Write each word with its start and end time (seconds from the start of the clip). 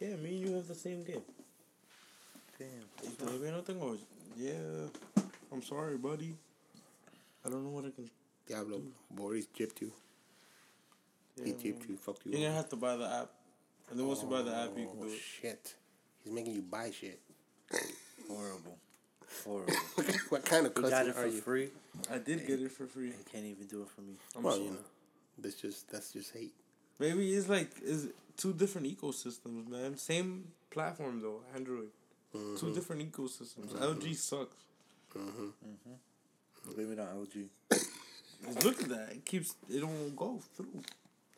Yeah, 0.00 0.16
me 0.16 0.30
and 0.30 0.40
you 0.48 0.54
have 0.56 0.68
the 0.68 0.74
same 0.74 1.02
game. 1.02 1.22
Damn. 2.58 2.68
Maybe 3.32 3.50
no 3.50 3.60
tengo. 3.60 3.96
Yeah. 4.36 5.22
I'm 5.52 5.62
sorry, 5.62 5.96
buddy. 5.96 6.34
I 7.44 7.48
don't 7.50 7.64
know 7.64 7.70
what 7.70 7.84
I 7.86 7.90
can. 7.90 8.08
Diablo, 8.46 8.80
Boris 9.10 9.46
gypped 9.56 9.80
you. 9.80 9.92
he 11.42 11.50
Yeah, 11.50 11.56
gypped 11.56 11.88
you, 11.88 11.96
fucked 11.96 12.24
you. 12.26 12.32
You're 12.32 12.42
gonna 12.48 12.54
have 12.56 12.68
to 12.70 12.76
buy 12.76 12.96
the 12.96 13.04
app. 13.06 13.30
And 13.90 13.98
then 13.98 14.06
once 14.06 14.22
you 14.22 14.28
buy 14.28 14.42
the 14.42 14.54
app, 14.54 14.70
you 14.76 14.86
can 14.86 14.96
Oh, 15.00 15.04
do 15.04 15.08
it. 15.12 15.18
shit. 15.18 15.74
He's 16.24 16.32
making 16.32 16.54
you 16.54 16.62
buy 16.62 16.90
shit. 16.90 17.20
Horrible. 18.28 18.76
Horrible. 19.44 19.72
what 20.30 20.44
kind 20.44 20.66
of 20.66 20.72
You 20.76 20.82
got 20.88 21.06
it 21.06 21.10
are 21.10 21.12
for 21.12 21.26
you? 21.26 21.40
free. 21.40 21.68
I 22.10 22.18
did 22.18 22.46
get 22.46 22.60
it 22.60 22.70
for 22.72 22.86
free. 22.86 23.08
You 23.08 23.14
can't 23.30 23.44
even 23.44 23.66
do 23.66 23.82
it 23.82 23.88
for 23.88 24.00
me. 24.02 24.14
I'm 24.36 24.42
well, 24.42 24.54
sorry. 24.54 24.64
you 24.66 24.70
know, 24.72 24.78
that's 25.38 25.56
just 25.56 25.90
that's 25.90 26.12
just 26.12 26.32
hate. 26.32 26.54
Maybe 26.98 27.30
it's 27.34 27.48
like 27.48 27.70
is 27.82 28.08
two 28.38 28.54
different 28.54 28.86
ecosystems, 28.86 29.68
man. 29.68 29.98
Same 29.98 30.48
platform 30.70 31.20
though, 31.20 31.42
Android. 31.54 31.90
Mm-hmm. 32.34 32.56
Two 32.56 32.72
different 32.72 33.12
ecosystems. 33.12 33.72
Mm-hmm. 33.72 33.84
LG 33.84 34.16
sucks. 34.16 34.56
Blame 35.14 36.92
it 36.92 36.98
on 37.00 37.26
LG. 37.26 37.48
Look 38.64 38.82
at 38.82 38.88
that. 38.88 39.08
It 39.12 39.24
keeps 39.24 39.54
it 39.68 39.80
don't 39.80 40.16
go 40.16 40.40
through. 40.54 40.82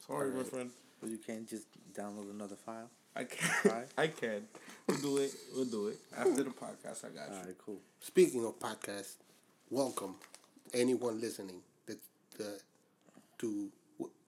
Sorry, 0.06 0.30
my 0.30 0.42
friend. 0.42 0.70
But 1.00 1.10
you 1.10 1.18
can't 1.18 1.48
just 1.48 1.66
download 1.94 2.30
another 2.30 2.56
file. 2.56 2.90
I 3.16 3.24
can. 3.24 3.50
Alright. 3.64 3.88
I 3.98 4.06
can. 4.08 4.46
We'll 4.86 4.98
do 4.98 5.16
it. 5.18 5.32
We'll 5.54 5.64
do 5.64 5.88
it 5.88 5.98
after 6.16 6.42
the 6.42 6.50
podcast. 6.50 7.04
I 7.04 7.08
got 7.08 7.30
you. 7.30 7.36
All 7.36 7.44
right, 7.44 7.58
cool. 7.64 7.80
Speaking 8.00 8.44
of 8.44 8.58
podcasts, 8.58 9.16
welcome 9.70 10.16
anyone 10.74 11.20
listening. 11.20 11.62
That 11.86 11.98
the 12.36 12.60
to 13.38 13.70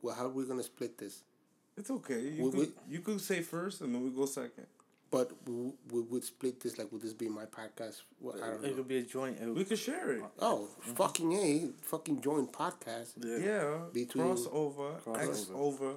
well, 0.01 0.15
how 0.15 0.27
are 0.27 0.31
we 0.31 0.47
gonna 0.47 0.63
split 0.63 0.97
this? 0.99 1.23
It's 1.77 1.91
okay. 1.91 2.21
You 2.21 2.45
We- 2.45 2.51
could 2.51 2.59
we- 2.61 2.73
you 2.95 3.01
could 3.01 3.21
say 3.21 3.43
first 3.43 3.81
and 3.81 3.95
then 3.95 4.03
we 4.05 4.11
go 4.11 4.27
second. 4.27 4.67
But 5.11 5.31
we, 5.47 5.73
we 5.91 6.01
would 6.01 6.25
split 6.25 6.59
this 6.61 6.79
like 6.79 6.91
would 6.91 7.03
this 7.03 7.13
be 7.13 7.29
my 7.29 7.45
podcast? 7.45 8.01
Well, 8.21 8.35
I 8.43 8.47
don't 8.49 8.65
It 8.65 8.69
know. 8.71 8.77
could 8.77 8.89
be 8.89 8.99
a 8.99 9.03
joint. 9.03 9.39
it- 9.41 9.55
We 9.55 9.65
could 9.65 9.79
share 9.79 10.13
it. 10.13 10.23
Uh, 10.23 10.29
oh, 10.41 10.69
mm-hmm. 10.81 10.95
fucking 10.95 11.33
a 11.35 11.71
fucking 11.83 12.21
joint 12.23 12.51
podcast 12.53 13.11
Yeah. 13.19 13.81
Between- 13.93 14.25
crossover, 14.25 15.01
Crossover. 15.03 15.29
X 15.29 15.51
over. 15.55 15.95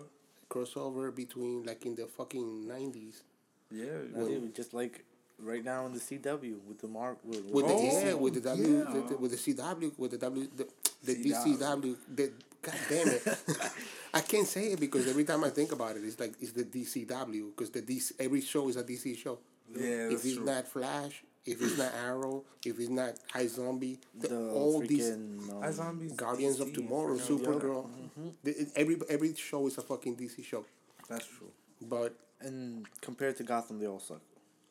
crossover 0.50 1.14
between 1.16 1.64
like 1.64 1.86
in 1.86 1.96
the 1.96 2.06
fucking 2.08 2.68
nineties. 2.68 3.24
Yeah. 3.72 3.86
Not 4.14 4.30
even 4.30 4.54
just 4.54 4.74
like 4.74 5.04
right 5.40 5.64
now 5.64 5.86
in 5.86 5.94
the 5.94 6.00
CW 6.00 6.60
with 6.68 6.80
the 6.80 6.88
mark 6.88 7.18
with, 7.26 7.44
With 7.46 7.66
the 7.68 7.74
Oh, 7.74 7.82
yeah, 8.06 8.14
with 8.14 8.34
the 8.36 8.42
W, 8.42 8.78
yeah. 8.78 8.94
the, 8.94 9.02
the- 9.10 9.18
with 9.18 9.32
the 9.32 9.38
CW, 9.38 9.98
with 9.98 10.12
the 10.12 10.18
W, 10.18 10.48
the, 10.56 10.68
the 11.04 11.16
DCW. 11.16 11.96
The, 12.16 12.32
God 12.66 12.76
damn 12.90 13.08
it, 13.10 13.38
I 14.14 14.22
can't 14.22 14.48
say 14.48 14.72
it 14.74 14.80
because 14.80 15.08
every 15.08 15.24
time 15.24 15.44
I 15.44 15.50
think 15.50 15.72
about 15.72 15.96
it, 15.98 16.04
it's 16.04 16.20
like 16.20 16.34
it's 16.42 16.52
the 16.54 16.64
DCW 16.64 17.52
because 17.56 17.70
the 17.70 17.82
DC 17.82 18.14
every 18.20 18.42
show 18.42 18.68
is 18.70 18.78
a 18.78 18.84
DC 18.84 19.18
show. 19.18 19.38
Yeah, 19.74 20.08
if 20.10 20.26
it's 20.26 20.36
true. 20.36 20.46
not 20.46 20.68
Flash, 20.68 21.24
if 21.46 21.62
it's 21.62 21.78
not 21.78 21.92
Arrow, 21.94 22.44
if 22.66 22.80
it's 22.80 22.90
not 22.90 23.14
iZombie, 23.34 23.98
the, 24.20 24.28
the 24.30 24.50
all 24.52 24.80
these 24.80 25.12
freaking 25.12 25.52
um, 25.52 25.64
I 25.64 25.72
zombies. 25.72 26.14
Guardians 26.14 26.60
of 26.60 26.70
DC, 26.70 26.76
Tomorrow, 26.76 27.16
freaking- 27.18 27.40
Supergirl, 27.40 27.90
the- 28.44 28.68
every 28.76 28.98
every 29.10 29.36
show 29.36 29.68
is 29.68 29.78
a 29.78 29.82
fucking 29.82 30.16
DC 30.16 30.44
show. 30.44 30.66
That's 31.10 31.28
true. 31.28 31.52
But 31.82 32.16
and 32.42 32.86
compared 33.02 33.38
to 33.38 33.44
Gotham, 33.44 33.80
they 33.80 33.88
all 33.88 34.00
suck. 34.00 34.22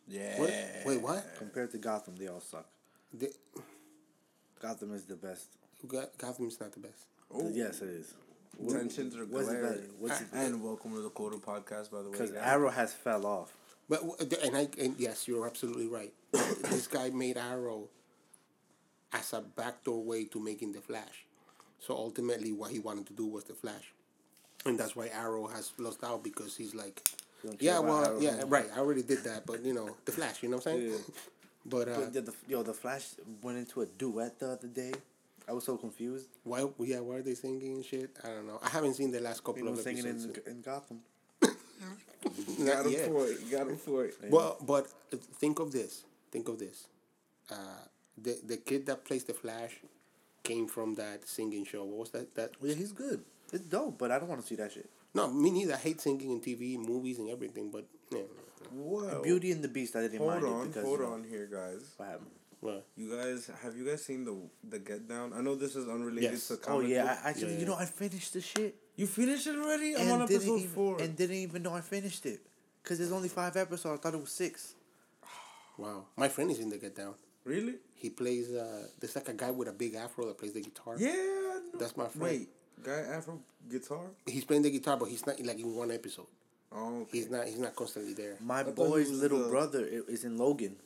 Yeah. 0.09 0.39
what? 0.39 0.51
Wait, 0.87 1.01
what? 1.01 1.37
Compared 1.39 1.71
to 1.73 1.79
Gotham, 1.79 2.17
they 2.17 2.29
all 2.29 2.41
suck. 2.41 2.67
The, 3.13 3.33
Gotham 4.61 4.95
is 4.95 5.05
the 5.05 5.17
best. 5.17 5.47
gotham 6.19 6.47
is 6.49 6.61
not 6.61 6.73
the 6.73 6.81
best. 6.81 7.07
Oh, 7.35 7.51
Yes, 7.53 7.83
it 7.83 7.89
is. 7.89 8.15
Tensions 8.69 9.17
are 9.17 9.25
What's 9.25 9.49
glaring. 9.49 9.63
better? 9.63 9.83
What's 9.99 10.21
it 10.21 10.29
And 10.33 10.63
welcome 10.63 10.95
to 10.95 11.01
the 11.01 11.09
Quarter 11.11 11.39
Podcast, 11.39 11.91
by 11.91 12.03
the 12.03 12.11
way. 12.11 12.13
Because. 12.13 12.33
Arrow 12.35 12.71
has 12.71 12.95
fell 12.95 13.27
off. 13.27 13.53
But 13.89 14.03
and 14.45 14.57
I 14.57 14.69
and 14.81 14.95
yes, 14.97 15.27
you're 15.27 15.45
absolutely 15.47 15.89
right. 15.89 16.13
this 16.33 16.87
guy 16.87 17.11
made 17.11 17.37
Arrow 17.37 17.89
as 19.13 19.33
a 19.33 19.41
backdoor 19.41 20.03
way 20.03 20.25
to 20.27 20.41
making 20.41 20.73
the 20.73 20.81
Flash. 20.81 21.27
So 21.81 21.95
ultimately, 21.95 22.53
what 22.53 22.71
he 22.71 22.79
wanted 22.79 23.07
to 23.09 23.13
do 23.13 23.27
was 23.27 23.45
the 23.45 23.53
Flash, 23.53 23.93
and 24.65 24.79
that's 24.79 24.97
why 24.97 25.09
Arrow 25.09 25.49
has 25.49 25.73
lost 25.77 26.03
out 26.03 26.23
because 26.25 26.57
he's 26.57 26.75
like, 26.75 27.03
You 27.43 27.51
don't 27.51 27.59
care 27.59 27.73
yeah, 27.73 27.79
well, 27.81 28.05
Arrow 28.07 28.21
yeah, 28.21 28.45
right. 28.47 28.69
I 28.75 28.79
already 28.79 29.03
did 29.03 29.25
that, 29.25 29.45
but 29.45 29.63
you 29.63 29.75
know, 29.75 29.97
the 30.07 30.13
Flash. 30.13 30.43
You 30.43 30.49
know 30.49 30.57
what 30.59 30.67
I'm 30.69 30.79
saying? 30.79 30.91
Yeah. 30.93 30.99
But 31.67 31.89
uh, 31.89 31.95
But 31.95 32.15
yeah, 32.15 32.21
the, 32.21 32.35
yo, 32.47 32.63
the 32.63 32.75
Flash 32.75 33.07
went 33.43 33.57
into 33.57 33.81
a 33.81 33.87
duet 33.87 34.39
the 34.39 34.53
other 34.53 34.69
day. 34.69 34.93
I 35.49 35.53
was 35.53 35.65
so 35.65 35.77
confused. 35.77 36.29
why? 36.43 36.67
Yeah, 36.81 37.01
why 37.01 37.17
are 37.17 37.23
they 37.23 37.35
singing 37.35 37.75
and 37.75 37.85
shit? 37.85 38.11
I 38.25 38.29
don't 38.29 38.47
know. 38.47 38.59
I 38.63 38.69
haven't 38.71 38.95
seen 38.95 39.11
the 39.11 39.21
last 39.21 39.45
couple 39.45 39.59
You 39.61 39.65
know, 39.67 39.73
of 39.73 39.81
singing 39.81 40.07
episodes. 40.07 40.39
in, 40.47 40.53
in 40.53 40.61
Gotham. 40.63 41.01
Not 42.59 42.67
got 42.67 42.87
him 42.87 42.93
yet. 42.93 43.07
for 43.09 43.27
it. 43.27 43.51
Got 43.51 43.67
him 43.69 43.77
for 43.77 44.05
it. 44.07 44.15
Well, 44.31 44.57
but 44.65 44.87
uh, 45.13 45.17
think 45.39 45.59
of 45.59 45.73
this. 45.73 46.05
Think 46.31 46.49
of 46.49 46.59
this. 46.59 46.87
Uh, 47.51 47.57
the 48.17 48.39
the 48.47 48.57
kid 48.57 48.87
that 48.87 49.05
plays 49.05 49.25
the 49.25 49.35
Flash 49.35 49.73
came 50.43 50.67
from 50.67 50.95
that 50.95 51.29
singing 51.29 51.65
show. 51.65 51.85
What 51.85 51.99
was 51.99 52.11
that? 52.11 52.35
That 52.37 52.53
Yeah, 52.63 52.75
he's 52.75 52.93
good. 52.93 53.23
It's 53.53 53.65
dope, 53.65 53.99
but 53.99 54.11
I 54.11 54.19
don't 54.19 54.29
want 54.29 54.41
to 54.41 54.47
see 54.47 54.57
that 54.57 54.73
shit. 54.73 54.89
no, 55.15 55.31
me 55.31 55.51
neither. 55.51 55.75
I 55.75 55.77
hate 55.77 56.01
singing 56.01 56.31
in 56.31 56.41
TV, 56.41 56.79
movies, 56.79 57.19
and 57.19 57.29
everything. 57.29 57.71
But 57.71 57.85
yeah, 58.11 58.23
Whoa. 58.73 59.21
Beauty 59.23 59.53
and 59.53 59.63
the 59.63 59.69
Beast, 59.69 59.95
I 59.95 60.01
didn't 60.03 60.19
Hold 60.19 60.31
mind 60.33 60.45
on, 60.47 60.63
it 60.63 60.67
because 60.69 60.85
hold 60.85 61.01
you 61.01 61.07
know, 61.07 61.13
on 61.13 61.25
here, 61.25 61.47
guys. 61.53 61.83
What 61.99 62.09
happened? 62.09 62.31
Well, 62.65 62.83
You 62.97 63.15
guys, 63.17 63.51
have 63.63 63.77
you 63.77 63.85
guys 63.85 64.03
seen 64.05 64.25
the 64.25 64.35
the 64.69 64.79
Get 64.81 65.07
Down? 65.09 65.33
I 65.37 65.41
know 65.43 65.55
this 65.55 65.77
is 65.77 65.87
unrelated 65.89 66.33
Yes. 66.33 66.49
to 66.49 66.55
Oh 66.55 66.57
comic 66.67 66.89
yeah, 66.89 67.03
book. 67.05 67.19
I, 67.25 67.29
actually, 67.31 67.53
Yeah, 67.55 67.61
you 67.61 67.67
know. 67.67 67.77
I 67.77 67.85
finished 67.85 68.33
the 68.33 68.41
shit. 68.41 68.75
you 68.97 69.07
finished 69.07 69.47
it 69.47 69.57
already? 69.57 69.95
I'm 69.95 70.03
and 70.03 70.11
on 70.13 70.23
episode 70.23 70.57
even, 70.59 70.71
four. 70.71 70.93
and 71.03 71.15
didn't 71.15 71.37
even 71.37 71.63
know 71.63 71.75
I 71.75 71.81
finished 71.83 72.25
it. 72.27 72.41
Cause 72.83 72.99
there's 72.99 73.13
only 73.13 73.29
five 73.29 73.57
episodes. 73.57 73.99
I 73.99 74.03
thought 74.03 74.15
it 74.15 74.21
was 74.21 74.33
six. 74.33 74.75
wow. 75.79 76.05
My 76.17 76.29
friend 76.29 76.51
is 76.51 76.59
in 76.59 76.69
the 76.71 76.79
Get 76.79 76.97
Down. 76.97 77.15
really? 77.45 77.75
He 77.95 78.11
plays. 78.11 78.53
Uh, 78.53 78.87
there's 79.01 79.15
like 79.17 79.29
a 79.29 79.35
guy 79.35 79.51
with 79.51 79.69
a 79.69 79.73
big 79.73 79.95
afro 79.95 80.27
that 80.27 80.39
plays 80.39 80.53
the 80.53 80.61
guitar. 80.61 80.97
Yeah. 80.99 81.61
That's 81.79 81.97
my 81.97 82.09
friend. 82.09 82.23
Wait, 82.23 82.49
guy 82.83 83.01
Afro 83.17 83.41
guitar? 83.71 84.05
He's 84.27 84.45
playing 84.45 84.63
the 84.63 84.71
guitar, 84.71 84.97
but 84.97 85.09
he's 85.09 85.27
not 85.27 85.41
like 85.41 85.59
in 85.59 85.75
one 85.75 85.91
episode. 85.91 86.27
Oh, 86.71 87.03
okay. 87.03 87.19
He's 87.19 87.31
not. 87.31 87.47
He's 87.47 87.59
not 87.59 87.75
constantly 87.75 88.15
there. 88.15 88.37
My 88.41 88.63
thought 88.63 88.77
boy's 88.77 89.11
little 89.11 89.43
the- 89.45 89.49
brother 89.49 89.85
is 89.87 90.25
in 90.25 90.37
Logan. 90.37 90.77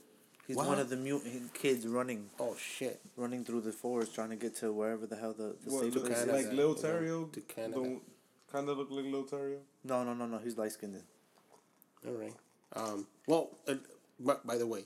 He's 0.49 0.57
Wow. 0.57 0.67
one 0.69 0.79
of 0.79 0.89
the 0.89 0.97
mutant 0.97 1.53
kids 1.53 1.87
running, 1.87 2.31
Oh 2.41 2.57
shit! 2.57 3.01
running 3.17 3.45
through 3.45 3.61
the 3.61 3.71
forest, 3.73 4.15
trying 4.15 4.31
to 4.31 4.37
get 4.37 4.57
to 4.57 4.73
wherever 4.73 5.07
the 5.07 5.15
hell 5.17 5.35
the, 5.35 5.55
the 5.65 5.71
What, 5.71 5.83
safe 5.85 5.95
look, 5.95 6.09
Canada. 6.09 6.35
is. 6.37 6.47
like 6.47 6.55
Lil 6.55 6.75
To 6.75 7.41
Canada. 7.43 7.97
Kind 8.51 8.69
of 8.71 8.79
look 8.79 8.91
like 8.91 9.05
Lil 9.05 9.25
Terio? 9.25 9.59
No, 9.85 10.03
no, 10.05 10.15
no, 10.15 10.25
no. 10.25 10.39
He's 10.39 10.57
light 10.57 10.73
skinned. 10.73 11.03
All 12.07 12.15
right. 12.15 12.33
Um, 12.75 13.07
well, 13.27 13.51
uh, 13.69 13.75
but 14.19 14.47
by 14.47 14.57
the 14.57 14.67
way, 14.67 14.85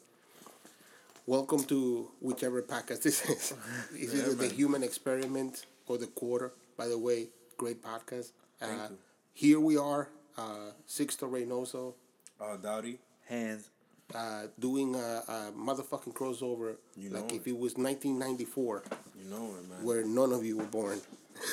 welcome 1.26 1.62
to 1.64 2.10
whichever 2.20 2.60
podcast 2.62 3.02
this 3.02 3.24
is. 3.30 3.54
Is 3.96 4.12
Yeah, 4.14 4.20
either 4.22 4.34
the. 4.34 4.48
Human 4.48 4.82
Experiment 4.82 5.64
or 5.86 5.96
the 5.96 6.08
Quarter. 6.08 6.52
By 6.76 6.88
the 6.88 6.98
way, 6.98 7.28
great 7.56 7.80
podcast. 7.80 8.32
Uh, 8.60 8.66
Thank 8.66 8.90
you. 8.90 8.98
Here 9.34 9.60
we 9.60 9.76
are, 9.76 10.08
uh, 10.36 10.72
Sixto 10.88 11.30
Reynoso, 11.30 11.94
Uh, 12.40 12.56
Dowdy. 12.56 12.98
Hands. 13.28 13.68
Uh, 14.14 14.42
doing 14.58 14.94
a, 14.94 15.22
a 15.28 15.52
motherfucking 15.56 16.12
crossover 16.14 16.76
You 16.96 17.10
like 17.10 17.30
know 17.30 17.36
if 17.36 17.46
it 17.46 17.56
was 17.58 17.76
1994, 17.76 18.82
You 19.18 19.30
know 19.30 19.54
it, 19.58 19.68
man. 19.68 19.84
where 19.84 20.04
none 20.04 20.32
of 20.32 20.44
you 20.44 20.58
were 20.58 20.64
born. 20.64 21.00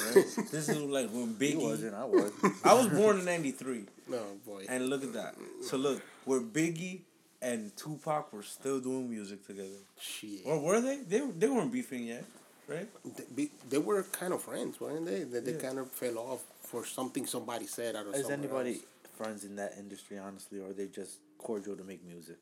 Right? 0.05 0.13
this 0.51 0.69
is 0.69 0.77
like 0.81 1.09
when 1.11 1.35
He 1.39 1.53
Biggie. 1.53 1.61
wasn't. 1.61 1.95
I 1.95 2.05
was. 2.05 2.31
I 2.63 2.73
was 2.73 2.87
born 2.87 3.19
in 3.19 3.25
'93, 3.25 3.85
No 4.09 4.21
boy. 4.45 4.65
and 4.69 4.87
look 4.89 5.03
at 5.03 5.13
that. 5.13 5.35
So 5.63 5.77
look, 5.77 6.01
where 6.25 6.41
Biggie 6.41 7.01
and 7.41 7.75
Tupac 7.75 8.31
were 8.33 8.43
still 8.43 8.79
doing 8.79 9.09
music 9.09 9.47
together, 9.47 9.79
Shit. 9.99 10.41
or 10.45 10.59
were 10.59 10.81
they? 10.81 10.97
They 10.97 11.21
they 11.37 11.47
weren't 11.47 11.71
beefing 11.71 12.03
yet, 12.05 12.23
right? 12.67 12.87
They, 13.35 13.49
they 13.69 13.77
were 13.79 14.03
kind 14.03 14.33
of 14.33 14.43
friends, 14.43 14.79
weren't 14.79 15.05
they? 15.05 15.23
That 15.23 15.45
they 15.45 15.53
Yeah. 15.53 15.57
kind 15.67 15.79
of 15.79 15.89
fell 15.91 16.17
off 16.19 16.43
for 16.61 16.85
something 16.85 17.25
somebody 17.25 17.65
said 17.65 17.95
out 17.95 18.05
of 18.07 18.13
Is 18.15 18.29
anybody 18.29 18.71
else. 18.73 18.83
friends 19.17 19.43
in 19.43 19.55
that 19.55 19.73
industry, 19.79 20.19
honestly, 20.19 20.59
or 20.59 20.69
are 20.69 20.73
they 20.73 20.87
just 20.87 21.17
cordial 21.39 21.75
to 21.77 21.83
make 21.83 22.05
music? 22.05 22.37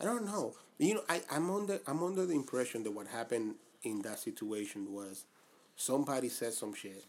I 0.00 0.04
don't 0.04 0.24
know. 0.24 0.54
You 0.78 0.94
know, 0.94 1.02
I, 1.08 1.20
I'm 1.30 1.50
under 1.50 1.78
I'm 1.86 2.02
under 2.02 2.24
the 2.24 2.34
impression 2.34 2.82
that 2.84 2.92
what 2.92 3.06
happened 3.06 3.56
in 3.82 4.00
that 4.02 4.18
situation 4.18 4.92
was 4.92 5.24
somebody 5.76 6.28
said 6.28 6.54
some 6.54 6.74
shit 6.74 7.04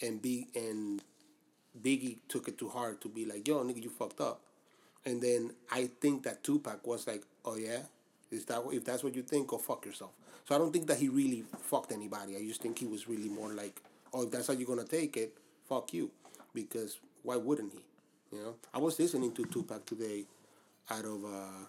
and 0.00 0.22
B 0.22 0.46
and 0.54 1.02
Biggie 1.80 2.18
took 2.28 2.48
it 2.48 2.58
too 2.58 2.68
hard 2.68 3.00
to 3.00 3.08
be 3.08 3.24
like, 3.24 3.46
yo, 3.46 3.62
nigga, 3.64 3.82
you 3.82 3.90
fucked 3.90 4.20
up. 4.20 4.40
And 5.04 5.20
then 5.20 5.52
I 5.70 5.90
think 6.00 6.22
that 6.24 6.42
Tupac 6.44 6.86
was 6.86 7.06
like, 7.06 7.24
oh 7.44 7.56
yeah? 7.56 7.80
Is 8.30 8.44
that 8.46 8.62
if 8.70 8.84
that's 8.84 9.02
what 9.02 9.14
you 9.14 9.22
think, 9.22 9.48
go 9.48 9.58
fuck 9.58 9.84
yourself. 9.84 10.12
So 10.48 10.54
I 10.54 10.58
don't 10.58 10.72
think 10.72 10.86
that 10.86 10.98
he 10.98 11.08
really 11.08 11.44
fucked 11.58 11.92
anybody. 11.92 12.36
I 12.36 12.40
just 12.46 12.62
think 12.62 12.78
he 12.78 12.86
was 12.86 13.08
really 13.08 13.28
more 13.28 13.50
like, 13.50 13.82
oh, 14.14 14.22
if 14.22 14.30
that's 14.30 14.46
how 14.46 14.52
you're 14.52 14.68
gonna 14.68 14.84
take 14.84 15.16
it, 15.16 15.36
fuck 15.68 15.92
you. 15.92 16.10
Because 16.54 16.98
why 17.22 17.36
wouldn't 17.36 17.72
he? 17.72 18.36
You 18.36 18.42
know? 18.42 18.54
I 18.72 18.78
was 18.78 18.98
listening 18.98 19.32
to 19.32 19.44
Tupac 19.46 19.84
today 19.84 20.24
out 20.90 21.04
of 21.04 21.24
uh 21.24 21.66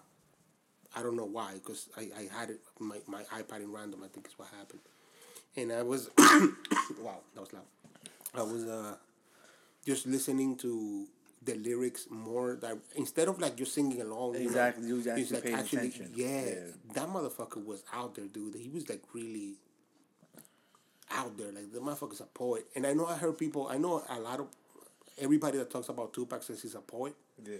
I 0.96 1.02
don't 1.02 1.16
know 1.16 1.24
why, 1.26 1.52
because 1.54 1.88
I, 1.96 2.10
I 2.18 2.28
had 2.38 2.50
it 2.50 2.60
my, 2.78 2.98
my 3.06 3.22
iPad 3.34 3.62
in 3.62 3.72
random, 3.72 4.00
I 4.04 4.08
think 4.08 4.26
is 4.26 4.32
what 4.36 4.48
happened. 4.48 4.80
And 5.56 5.72
I 5.72 5.82
was 5.82 6.10
wow, 6.18 7.18
that 7.34 7.40
was 7.40 7.52
loud. 7.52 7.62
I 8.34 8.42
was 8.42 8.64
uh 8.66 8.96
just 9.86 10.06
listening 10.06 10.56
to 10.58 11.06
the 11.42 11.54
lyrics 11.54 12.06
more 12.10 12.56
that 12.60 12.76
instead 12.96 13.26
of 13.28 13.40
like 13.40 13.56
just 13.56 13.72
singing 13.74 14.00
along. 14.00 14.34
you 14.34 14.40
know, 14.40 14.46
Exactly, 14.46 14.86
you 14.88 14.94
was 14.96 15.04
he's, 15.16 15.32
actually 15.32 15.52
attention. 15.78 16.12
Yeah, 16.14 16.44
Yeah. 16.44 16.54
that 16.94 17.08
motherfucker 17.08 17.64
was 17.64 17.82
out 17.94 18.14
there, 18.14 18.26
dude. 18.26 18.54
He 18.56 18.68
was 18.68 18.88
like 18.88 19.02
really 19.14 19.54
out 21.10 21.36
there. 21.38 21.50
Like 21.52 21.72
the 21.72 21.80
motherfucker's 21.80 22.20
a 22.20 22.24
poet. 22.24 22.66
And 22.76 22.86
I 22.86 22.92
know 22.92 23.06
I 23.06 23.16
heard 23.16 23.38
people. 23.38 23.68
I 23.68 23.78
know 23.78 24.02
a 24.08 24.20
lot 24.20 24.40
of 24.40 24.46
everybody 25.18 25.58
that 25.58 25.70
talks 25.70 25.88
about 25.88 26.12
Tupac 26.12 26.42
says 26.42 26.62
he's 26.62 26.74
a 26.74 26.80
poet. 26.80 27.14
Yeah. 27.44 27.56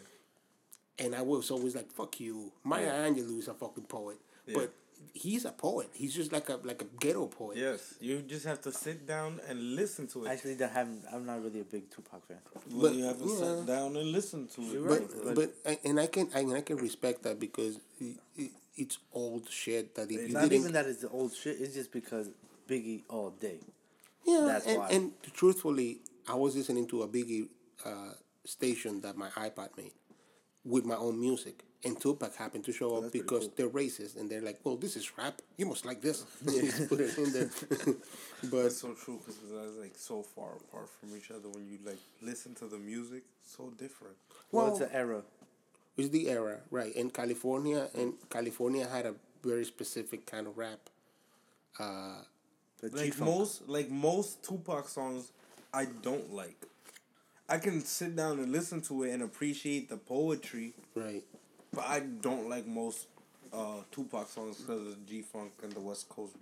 And 1.00 1.14
I 1.14 1.22
was 1.22 1.50
always 1.50 1.74
like, 1.74 1.90
"Fuck 1.90 2.20
you." 2.20 2.52
Maya 2.62 2.92
Angelou 3.08 3.38
is 3.38 3.48
a 3.48 3.54
fucking 3.54 3.84
poet, 3.84 4.18
but 4.52 4.72
he's 5.12 5.44
a 5.44 5.50
poet. 5.52 5.88
He's 5.92 6.14
just 6.14 6.32
like 6.32 6.48
a 6.48 6.58
like 6.62 6.82
a 6.82 6.86
ghetto 7.00 7.26
poet. 7.26 7.56
Yes. 7.56 7.94
You 8.00 8.22
just 8.22 8.46
have 8.46 8.60
to 8.62 8.72
sit 8.72 9.06
down 9.06 9.40
and 9.48 9.74
listen 9.76 10.06
to 10.08 10.24
it. 10.24 10.28
Actually, 10.28 10.54
that 10.54 10.72
haven't. 10.72 11.04
I'm 11.12 11.26
not 11.26 11.42
really 11.42 11.60
a 11.60 11.64
big 11.64 11.90
Tupac 11.90 12.26
fan. 12.26 12.38
well, 12.70 12.82
but- 12.82 12.94
you 12.94 13.04
have 13.04 13.18
to 13.18 13.28
yeah. 13.28 13.38
sit 13.38 13.66
down 13.66 13.96
and 13.96 14.12
listen 14.12 14.46
to 14.48 14.60
it. 14.62 14.88
But 14.88 15.24
right. 15.24 15.34
but 15.34 15.54
I- 15.66 15.78
and 15.84 16.00
I 16.00 16.06
can 16.06 16.28
I, 16.34 16.40
and 16.40 16.54
I 16.54 16.60
can 16.60 16.76
respect 16.76 17.22
that 17.22 17.40
because 17.40 17.80
it, 18.00 18.16
it, 18.36 18.50
it's 18.76 18.98
old 19.12 19.48
shit 19.48 19.94
that 19.94 20.10
if 20.10 20.20
It's 20.20 20.28
you 20.28 20.34
not 20.34 20.42
didn't 20.42 20.60
even 20.60 20.72
that 20.72 20.86
it's 20.86 21.00
the 21.00 21.08
old 21.08 21.34
shit. 21.34 21.60
It's 21.60 21.74
just 21.74 21.92
because 21.92 22.28
Biggie 22.68 23.02
all 23.08 23.30
day. 23.30 23.58
yeah 24.24 24.44
that's 24.46 24.66
and, 24.66 24.78
why. 24.78 24.88
and 24.90 25.12
truthfully 25.32 25.98
I 26.28 26.34
was 26.34 26.54
listening 26.54 26.86
to 26.88 27.02
a 27.02 27.08
Biggie 27.08 27.48
uh, 27.84 28.12
station 28.44 29.00
that 29.00 29.16
my 29.16 29.28
iPod 29.30 29.76
made 29.76 29.92
with 30.64 30.84
my 30.84 30.96
own 30.96 31.18
music 31.18 31.64
and 31.84 31.98
Tupac 31.98 32.34
happened 32.36 32.64
to 32.64 32.72
show 32.72 32.90
oh, 32.96 33.04
up 33.06 33.12
because 33.12 33.48
they're 33.56 33.68
racist 33.70 34.18
and 34.18 34.28
they're 34.28 34.42
like 34.42 34.58
well 34.64 34.76
this 34.76 34.96
is 34.96 35.10
rap 35.16 35.40
you 35.56 35.64
must 35.66 35.84
like 35.86 36.00
this 36.02 36.24
Just 36.44 36.88
put 36.88 37.00
it 37.00 37.16
in 37.16 37.32
there 37.32 37.50
but 38.44 38.62
That's 38.64 38.76
so 38.78 38.92
true 38.92 39.18
because 39.18 39.36
it's 39.42 39.52
uh, 39.52 39.80
like 39.80 39.92
so 39.96 40.22
far 40.22 40.50
apart 40.56 40.88
from 40.90 41.16
each 41.16 41.30
other 41.30 41.48
when 41.48 41.66
you 41.66 41.78
like 41.84 41.98
listen 42.22 42.54
to 42.56 42.66
the 42.66 42.78
music. 42.78 43.22
So 43.42 43.70
different. 43.78 44.16
Well, 44.52 44.66
Well- 44.66 44.72
it's 44.74 44.80
an 44.82 44.90
era. 44.92 45.22
it's 45.96 46.10
the 46.10 46.28
era 46.28 46.58
right 46.70 46.94
and 46.96 47.12
California 47.12 47.88
and 47.94 48.14
California 48.28 48.86
had 48.86 49.06
a 49.06 49.14
very 49.42 49.64
specific 49.64 50.26
kind 50.26 50.46
of 50.46 50.58
rap 50.58 50.80
uh, 51.78 52.22
The 52.80 52.88
Like 52.88 53.04
G-Funk. 53.06 53.30
most, 53.30 53.68
like 53.68 53.90
most 53.90 54.42
Tupac 54.42 54.88
songs, 54.88 55.32
I 55.72 55.86
don't 56.02 56.32
like. 56.32 56.66
I 57.50 57.58
can 57.58 57.80
sit 57.84 58.16
down 58.16 58.38
and 58.38 58.52
listen 58.52 58.80
to 58.82 59.02
it 59.04 59.10
and 59.12 59.22
appreciate 59.22 59.88
the 59.90 59.96
poetry, 59.96 60.74
right 60.94 61.24
but 61.72 61.84
I 61.86 62.00
don't 62.00 62.48
like 62.48 62.66
most 62.66 63.06
uh, 63.52 63.82
Tupac 63.92 64.28
songs 64.28 64.58
because 64.58 64.86
of 64.88 65.06
G 65.06 65.22
Funk 65.22 65.52
and 65.62 65.72
the 65.72 65.80
West 65.80 66.08
Coast. 66.08 66.34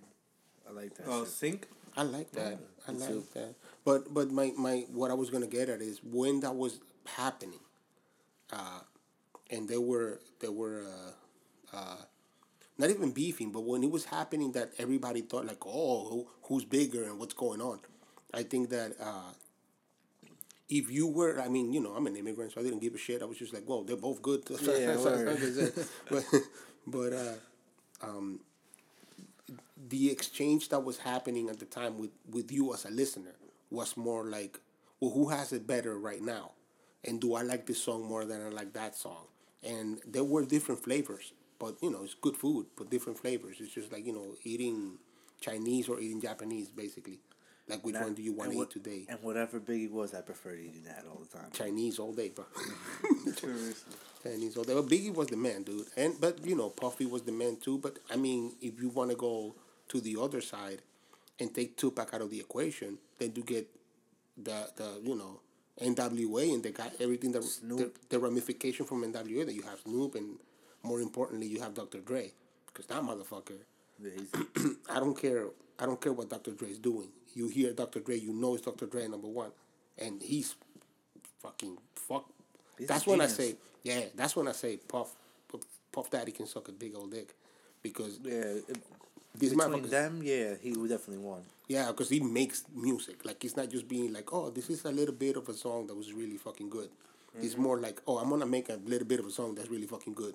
I 0.68 0.72
like 0.72 0.94
that 0.96 1.08
Uh, 1.08 1.20
shit. 1.24 1.28
Sync. 1.28 1.68
I 1.96 2.02
like 2.02 2.30
that. 2.32 2.58
I 2.86 2.92
like 2.92 3.30
that. 3.34 3.54
But 3.84 4.12
but 4.14 4.30
my, 4.30 4.52
my 4.56 4.86
what 4.92 5.10
I 5.10 5.14
was 5.14 5.30
gonna 5.30 5.46
get 5.46 5.68
at 5.68 5.80
is 5.80 6.00
when 6.04 6.40
that 6.40 6.54
was 6.54 6.80
happening, 7.06 7.60
uh, 8.52 8.80
and 9.50 9.68
there 9.68 9.80
were 9.80 10.20
there 10.40 10.52
were 10.52 10.84
uh, 11.72 11.76
uh, 11.76 11.96
not 12.78 12.90
even 12.90 13.10
beefing, 13.12 13.50
but 13.52 13.64
when 13.64 13.82
it 13.82 13.90
was 13.90 14.04
happening, 14.06 14.52
that 14.52 14.72
everybody 14.78 15.22
thought 15.22 15.46
like, 15.46 15.64
oh, 15.66 16.08
who, 16.08 16.28
who's 16.44 16.64
bigger 16.64 17.04
and 17.04 17.18
what's 17.18 17.34
going 17.34 17.60
on. 17.60 17.80
I 18.32 18.42
think 18.44 18.70
that 18.70 18.92
uh, 19.00 19.32
if 20.68 20.90
you 20.90 21.06
were, 21.06 21.40
I 21.40 21.48
mean, 21.48 21.72
you 21.72 21.80
know, 21.80 21.94
I'm 21.94 22.06
an 22.06 22.16
immigrant, 22.16 22.52
so 22.52 22.60
I 22.60 22.64
didn't 22.64 22.80
give 22.80 22.94
a 22.94 22.98
shit. 22.98 23.22
I 23.22 23.24
was 23.24 23.38
just 23.38 23.54
like, 23.54 23.64
well, 23.66 23.82
they're 23.82 23.96
both 23.96 24.20
good. 24.22 24.42
Yeah, 24.50 24.96
but 26.10 26.24
but 26.86 27.12
uh, 27.12 27.34
um, 28.02 28.40
the 29.88 30.10
exchange 30.10 30.68
that 30.70 30.84
was 30.84 30.98
happening 30.98 31.48
at 31.48 31.58
the 31.58 31.64
time 31.64 31.98
with 31.98 32.10
with 32.30 32.52
you 32.52 32.72
as 32.74 32.84
a 32.84 32.90
listener 32.90 33.34
was 33.70 33.96
more 33.96 34.24
like, 34.24 34.60
well, 35.00 35.10
who 35.10 35.28
has 35.28 35.52
it 35.52 35.66
better 35.66 35.98
right 35.98 36.22
now, 36.22 36.52
and 37.04 37.20
do 37.20 37.34
I 37.34 37.42
like 37.42 37.66
this 37.66 37.82
song 37.82 38.04
more 38.04 38.24
than 38.24 38.44
I 38.44 38.48
like 38.50 38.72
that 38.74 38.94
song? 38.96 39.24
And 39.62 40.00
there 40.06 40.24
were 40.24 40.44
different 40.44 40.82
flavors, 40.84 41.32
but 41.58 41.76
you 41.82 41.90
know, 41.90 42.02
it's 42.04 42.14
good 42.14 42.36
food, 42.36 42.66
but 42.76 42.90
different 42.90 43.18
flavors. 43.18 43.56
It's 43.60 43.72
just 43.72 43.90
like 43.90 44.04
you 44.06 44.12
know, 44.12 44.34
eating 44.44 44.98
Chinese 45.40 45.88
or 45.88 45.98
eating 46.00 46.20
Japanese, 46.20 46.68
basically. 46.68 47.20
Like 47.68 47.84
which 47.84 47.96
one 47.96 48.14
do 48.14 48.22
you 48.22 48.32
want 48.32 48.52
to 48.52 48.56
what- 48.56 48.68
eat 48.68 48.72
today? 48.72 49.06
And 49.08 49.18
whatever 49.22 49.60
Biggie 49.60 49.90
was, 49.90 50.14
I 50.14 50.20
preferred 50.22 50.58
eating 50.60 50.84
that 50.84 51.04
all 51.08 51.20
the 51.20 51.38
time. 51.38 51.50
Chinese 51.52 51.98
all 51.98 52.12
day, 52.12 52.30
bro. 52.30 52.46
Chinese 54.22 54.56
all 54.56 54.64
day. 54.64 54.74
Well, 54.74 54.84
Biggie 54.84 55.14
was 55.14 55.28
the 55.28 55.36
man, 55.36 55.62
dude, 55.62 55.86
and 55.96 56.14
but 56.20 56.44
you 56.44 56.56
know, 56.56 56.70
Puffy 56.70 57.06
was 57.06 57.22
the 57.22 57.32
man 57.32 57.56
too. 57.56 57.78
But 57.78 57.98
I 58.10 58.16
mean, 58.16 58.52
if 58.60 58.80
you 58.80 58.88
want 58.88 59.10
to 59.10 59.16
go 59.16 59.54
to 59.88 60.00
the 60.00 60.16
other 60.20 60.40
side 60.40 60.82
and 61.38 61.54
take 61.54 61.76
Tupac 61.76 62.12
out 62.14 62.22
of 62.22 62.30
the 62.30 62.40
equation, 62.40 62.98
then 63.18 63.32
you 63.34 63.42
get 63.42 63.68
the 64.36 64.68
the 64.76 65.00
you 65.02 65.14
know 65.14 65.40
NWA, 65.80 66.54
and 66.54 66.62
they 66.62 66.70
got 66.70 66.92
everything 67.00 67.32
that 67.32 67.42
the, 67.62 67.90
the 68.08 68.18
ramification 68.18 68.86
from 68.86 69.02
NWA. 69.04 69.46
That 69.46 69.54
you 69.54 69.62
have 69.62 69.80
Snoop, 69.84 70.14
and 70.14 70.38
more 70.82 71.00
importantly, 71.00 71.46
you 71.46 71.60
have 71.60 71.74
Dr. 71.74 72.00
Dre, 72.00 72.32
because 72.66 72.86
that 72.86 73.02
motherfucker. 73.02 73.58
Yeah, 74.02 74.10
I 74.90 75.00
don't 75.00 75.20
care. 75.20 75.46
I 75.78 75.86
don't 75.86 76.00
care 76.00 76.12
what 76.12 76.28
Dr. 76.28 76.52
Dre 76.52 76.68
is 76.68 76.78
doing. 76.78 77.08
You 77.34 77.48
hear 77.48 77.72
Dr. 77.72 78.00
Dre, 78.00 78.16
you 78.18 78.32
know 78.32 78.54
it's 78.54 78.64
Dr. 78.64 78.86
Dre 78.86 79.06
number 79.08 79.28
one, 79.28 79.50
and 79.98 80.20
he's 80.22 80.54
fucking 81.42 81.76
fuck. 81.94 82.24
He's 82.78 82.88
that's 82.88 83.06
when 83.06 83.20
I 83.20 83.26
say, 83.26 83.56
yeah. 83.82 84.02
That's 84.14 84.34
when 84.36 84.48
I 84.48 84.52
say 84.52 84.76
Puff, 84.76 85.14
Puff 85.92 86.10
Daddy 86.10 86.32
can 86.32 86.46
suck 86.46 86.68
a 86.68 86.72
big 86.72 86.94
old 86.94 87.10
dick, 87.12 87.34
because 87.82 88.18
yeah. 88.22 88.32
it- 88.68 88.76
between 89.38 89.82
them, 89.88 90.20
yeah, 90.24 90.54
he 90.60 90.72
would 90.72 90.90
definitely 90.90 91.22
won. 91.24 91.42
Yeah, 91.68 91.88
because 91.88 92.08
he 92.08 92.18
makes 92.18 92.64
music. 92.74 93.24
Like 93.24 93.44
it's 93.44 93.56
not 93.56 93.68
just 93.70 93.86
being 93.86 94.12
like, 94.12 94.32
oh, 94.32 94.50
this 94.50 94.68
is 94.68 94.84
a 94.84 94.90
little 94.90 95.14
bit 95.14 95.36
of 95.36 95.48
a 95.48 95.54
song 95.54 95.86
that 95.86 95.94
was 95.96 96.12
really 96.12 96.38
fucking 96.38 96.70
good. 96.70 96.88
It's 97.40 97.52
Mm-hmm. 97.54 97.62
more 97.62 97.78
like, 97.78 98.00
oh, 98.08 98.18
I'm 98.18 98.30
gonna 98.30 98.46
make 98.46 98.68
a 98.68 98.80
little 98.84 99.06
bit 99.06 99.20
of 99.20 99.26
a 99.26 99.30
song 99.30 99.54
that's 99.54 99.68
really 99.70 99.86
fucking 99.86 100.14
good. 100.14 100.34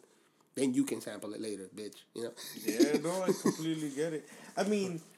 Then 0.56 0.74
you 0.74 0.86
can 0.86 1.02
sample 1.02 1.34
it 1.34 1.42
later, 1.42 1.68
bitch. 1.76 1.96
You 2.14 2.24
know. 2.26 2.32
Yeah, 2.66 2.98
no, 3.02 3.24
I 3.24 3.32
completely 3.34 3.90
get 3.90 4.14
it. 4.14 4.30
I 4.56 4.64
mean, 4.64 5.02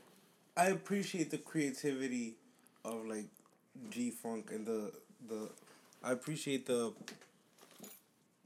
I 0.58 0.68
appreciate 0.68 1.32
the 1.32 1.38
creativity 1.38 2.36
of 2.84 3.06
like 3.06 3.26
G 3.90 4.12
Funk 4.12 4.52
and 4.52 4.66
the 4.66 4.92
the. 5.28 5.50
I 6.04 6.12
appreciate 6.12 6.66
the 6.66 6.94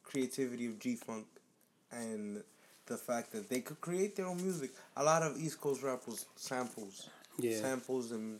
creativity 0.03 0.65
of 0.65 0.79
G 0.79 0.95
Funk 0.95 1.25
and 1.91 2.43
the 2.87 2.97
fact 2.97 3.31
that 3.33 3.49
they 3.49 3.59
could 3.61 3.79
create 3.81 4.15
their 4.15 4.25
own 4.25 4.41
music. 4.41 4.71
A 4.97 5.03
lot 5.03 5.21
of 5.21 5.37
East 5.39 5.61
Coast 5.61 5.83
rappers 5.83 6.25
samples. 6.35 7.09
Yeah. 7.37 7.57
Samples 7.57 8.11
and 8.11 8.39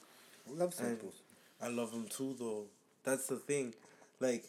Love 0.50 0.74
and 0.80 0.88
samples. 0.88 1.14
I 1.62 1.68
love 1.68 1.92
them 1.92 2.08
too, 2.10 2.36
though. 2.40 2.64
That's 3.04 3.28
the 3.28 3.36
thing. 3.36 3.74
Like, 4.20 4.46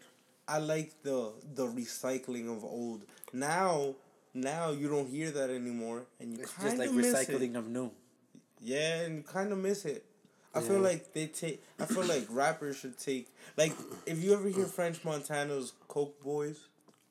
I 0.48 0.58
like 0.58 0.92
the 1.02 1.32
the 1.54 1.66
recycling 1.66 2.50
of 2.54 2.64
old. 2.64 3.02
Now, 3.32 3.94
now 4.32 4.70
you 4.70 4.88
don't 4.88 5.08
hear 5.08 5.30
that 5.30 5.50
anymore, 5.50 6.02
and 6.18 6.36
you 6.36 6.42
It's 6.42 6.52
kind 6.52 6.78
just 6.78 6.88
of 6.88 6.96
like 6.96 7.04
miss 7.04 7.28
recycling 7.28 7.54
it. 7.54 7.56
of 7.56 7.68
new. 7.68 7.90
Yeah, 8.62 9.02
and 9.02 9.26
kind 9.26 9.52
of 9.52 9.58
miss 9.58 9.84
it. 9.84 10.04
I 10.54 10.60
feel 10.60 10.80
like 10.80 11.12
they 11.12 11.26
take. 11.26 11.62
I 11.78 11.84
feel 11.86 12.04
like 12.04 12.26
rappers 12.30 12.76
should 12.76 12.98
take. 12.98 13.28
Like, 13.56 13.72
if 14.06 14.22
you 14.22 14.32
ever 14.32 14.48
hear 14.48 14.64
French 14.64 15.04
Montana's 15.04 15.72
"Coke 15.86 16.20
Boys," 16.22 16.58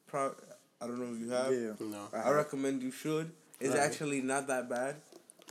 pro, 0.07 0.35
I 0.81 0.87
don't 0.87 0.99
know 0.99 1.13
if 1.13 1.19
you 1.19 1.29
have. 1.31 1.51
Yeah. 1.53 1.87
No. 1.87 2.07
I 2.13 2.31
recommend 2.31 2.83
you 2.83 2.91
should. 2.91 3.31
It's 3.59 3.71
Alright. 3.73 3.85
actually 3.89 4.21
not 4.21 4.47
that 4.47 4.69
bad. 4.69 4.95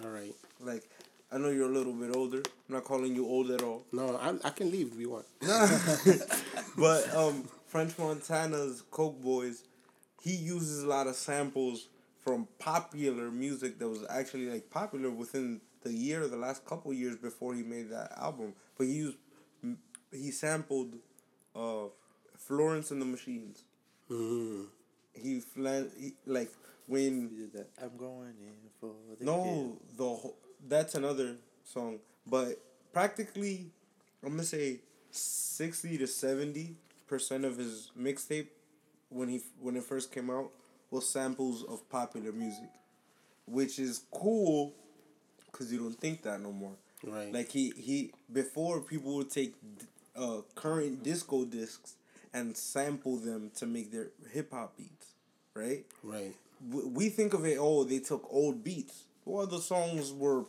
All 0.02 0.10
right. 0.10 0.34
Like, 0.60 0.88
I 1.32 1.38
know 1.38 1.48
you're 1.50 1.68
a 1.68 1.72
little 1.72 1.92
bit 1.92 2.14
older. 2.14 2.38
I'm 2.38 2.74
not 2.74 2.84
calling 2.84 3.14
you 3.14 3.26
old 3.26 3.50
at 3.50 3.62
all. 3.62 3.84
No, 3.92 4.16
I, 4.16 4.34
I 4.46 4.50
can 4.50 4.70
leave 4.70 4.92
if 4.92 5.00
you 5.00 5.10
want. 5.10 5.26
But 6.76 7.12
um, 7.14 7.48
French 7.66 7.98
Montana's 7.98 8.82
Coke 8.90 9.20
Boys, 9.20 9.64
he 10.22 10.34
uses 10.36 10.84
a 10.84 10.86
lot 10.86 11.06
of 11.08 11.16
samples 11.16 11.88
from 12.24 12.46
popular 12.58 13.30
music 13.30 13.78
that 13.80 13.88
was 13.88 14.04
actually 14.08 14.48
like 14.48 14.70
popular 14.70 15.10
within 15.10 15.60
the 15.82 15.92
year, 15.92 16.26
the 16.28 16.36
last 16.36 16.64
couple 16.64 16.92
years 16.92 17.16
before 17.16 17.54
he 17.54 17.62
made 17.62 17.90
that 17.90 18.12
album. 18.16 18.54
But 18.76 18.86
he 18.86 18.92
used, 18.94 19.16
he 20.12 20.30
sampled, 20.30 20.94
uh, 21.54 21.86
Florence 22.36 22.90
and 22.90 23.00
the 23.00 23.06
Machines. 23.06 23.64
Mm-hmm. 24.10 24.64
He, 25.14 25.40
flan- 25.40 25.90
he 25.98 26.14
like 26.26 26.50
when 26.86 27.50
that. 27.54 27.68
I'm 27.82 27.96
going 27.96 28.34
in 28.40 28.54
for 28.80 28.92
the 29.18 29.24
no, 29.24 29.76
the 29.96 30.04
whole, 30.04 30.36
that's 30.66 30.94
another 30.94 31.36
song. 31.64 31.98
But 32.26 32.60
practically, 32.92 33.66
I'm 34.24 34.30
gonna 34.30 34.44
say 34.44 34.80
sixty 35.10 35.98
to 35.98 36.06
seventy 36.06 36.76
percent 37.06 37.44
of 37.44 37.56
his 37.56 37.92
mixtape 37.98 38.48
when 39.10 39.28
he 39.28 39.40
when 39.60 39.76
it 39.76 39.84
first 39.84 40.12
came 40.12 40.30
out 40.30 40.50
was 40.90 41.08
samples 41.08 41.64
of 41.64 41.88
popular 41.90 42.32
music, 42.32 42.70
which 43.46 43.78
is 43.78 44.02
cool, 44.10 44.72
cause 45.58 45.72
you 45.72 45.78
don't 45.78 45.98
think 45.98 46.22
that 46.22 46.40
no 46.40 46.52
more. 46.52 46.76
Right. 47.04 47.32
Like 47.32 47.50
he 47.50 47.72
he 47.76 48.12
before 48.32 48.80
people 48.80 49.16
would 49.16 49.30
take 49.30 49.54
uh 50.16 50.38
current 50.54 51.02
disco 51.02 51.44
discs 51.44 51.94
and 52.32 52.56
sample 52.56 53.16
them 53.16 53.50
to 53.56 53.66
make 53.66 53.90
their 53.92 54.08
hip 54.32 54.52
hop 54.52 54.76
beats, 54.76 55.06
right? 55.54 55.84
Right. 56.02 56.34
w- 56.70 56.88
we 56.88 57.08
think 57.08 57.34
of 57.34 57.44
it 57.44 57.56
oh 57.60 57.84
they 57.84 58.00
took 58.00 58.24
old 58.30 58.62
beats 58.64 59.04
well 59.24 59.46
the 59.46 59.60
songs 59.60 60.12
were 60.12 60.44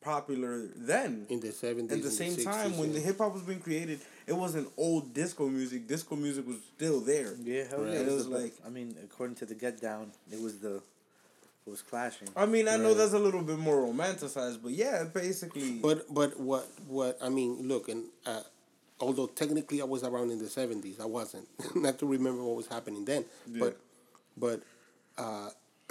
popular 0.00 0.68
then. 0.76 1.26
in 1.28 1.40
the 1.40 1.52
seventies. 1.52 1.96
At 1.98 2.02
the 2.04 2.10
same 2.10 2.36
time, 2.36 2.78
when 2.78 2.92
the 2.92 3.00
hip 3.00 3.18
hop 3.18 3.32
was 3.32 3.42
being 3.42 3.60
created, 3.60 3.98
it 4.26 4.34
wasn't 4.34 4.68
old 4.76 5.12
disco 5.14 5.48
music. 5.48 5.88
Disco 5.88 6.14
music 6.16 6.46
was 6.46 6.58
still 6.76 7.00
there. 7.00 7.34
Yeah, 7.42 7.64
hell 7.64 7.80
Right. 7.82 7.94
yeah. 7.94 8.00
It 8.00 8.08
It 8.08 8.12
was 8.12 8.28
was 8.28 8.42
like- 8.42 8.54
I 8.64 8.68
mean, 8.68 8.96
according 9.02 9.36
to 9.36 9.46
the 9.46 9.54
Get 9.54 9.80
Down, 9.80 10.12
it 10.30 10.40
was 10.40 10.58
the, 10.58 10.76
it 10.76 10.82
was 11.66 11.82
clashing. 11.82 12.28
I 12.36 12.46
mean, 12.46 12.68
I 12.68 12.76
know 12.76 12.94
that's 12.94 13.12
a 13.12 13.18
little 13.18 13.42
bit 13.42 13.58
more 13.58 13.76
romanticized, 13.76 14.62
but 14.62 14.72
yeah, 14.72 15.04
basically. 15.04 15.72
But 15.72 16.12
but 16.12 16.38
what 16.38 16.68
what 16.86 17.18
I 17.20 17.28
mean, 17.28 17.66
look, 17.66 17.88
and 17.88 18.04
uh, 18.24 18.42
although 19.00 19.26
technically 19.26 19.80
I 19.80 19.84
was 19.84 20.04
around 20.04 20.30
in 20.30 20.38
the 20.38 20.48
seventies, 20.48 21.00
I 21.00 21.06
wasn't. 21.06 21.48
Not 21.74 21.98
to 22.00 22.06
remember 22.06 22.42
what 22.42 22.56
was 22.56 22.66
happening 22.68 23.04
then, 23.04 23.24
but 23.58 23.78
but 24.36 24.62
uh, 25.18 25.50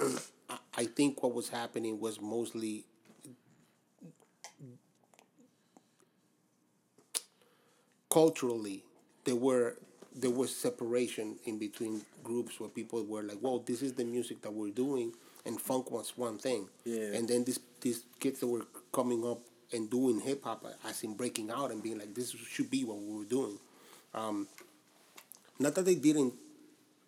I- 0.50 0.58
I 0.78 0.84
think 0.84 1.22
what 1.22 1.34
was 1.34 1.48
happening 1.48 2.00
was 2.00 2.20
mostly 2.20 2.84
culturally 8.10 8.82
there 9.24 9.36
were 9.36 9.76
there 10.14 10.30
was 10.30 10.54
separation 10.54 11.36
in 11.44 11.58
between 11.58 12.00
groups 12.24 12.58
where 12.58 12.70
people 12.70 13.04
were 13.04 13.22
like, 13.22 13.36
"Well, 13.42 13.58
this 13.58 13.82
is 13.82 13.92
the 13.94 14.04
music 14.04 14.40
that 14.42 14.52
we're 14.52 14.70
doing," 14.70 15.12
and 15.46 15.60
funk 15.60 15.90
was 15.90 16.12
one 16.16 16.38
thing. 16.38 16.68
Yeah. 16.84 17.14
And 17.16 17.28
then 17.28 17.44
these 17.44 17.60
these 17.80 18.04
kids 18.20 18.40
that 18.40 18.48
were 18.48 18.66
coming 18.92 19.24
up 19.24 19.40
and 19.72 19.88
doing 19.90 20.20
hip 20.20 20.44
hop, 20.44 20.64
as 20.84 21.02
in 21.02 21.14
breaking 21.14 21.50
out 21.50 21.70
and 21.70 21.82
being 21.82 21.98
like, 21.98 22.14
"This 22.14 22.30
should 22.32 22.70
be 22.70 22.84
what 22.84 22.98
we 22.98 23.14
were 23.18 23.24
doing." 23.24 23.58
Um, 24.14 24.48
not 25.58 25.74
that 25.76 25.84
they 25.84 25.94
didn't 25.94 26.34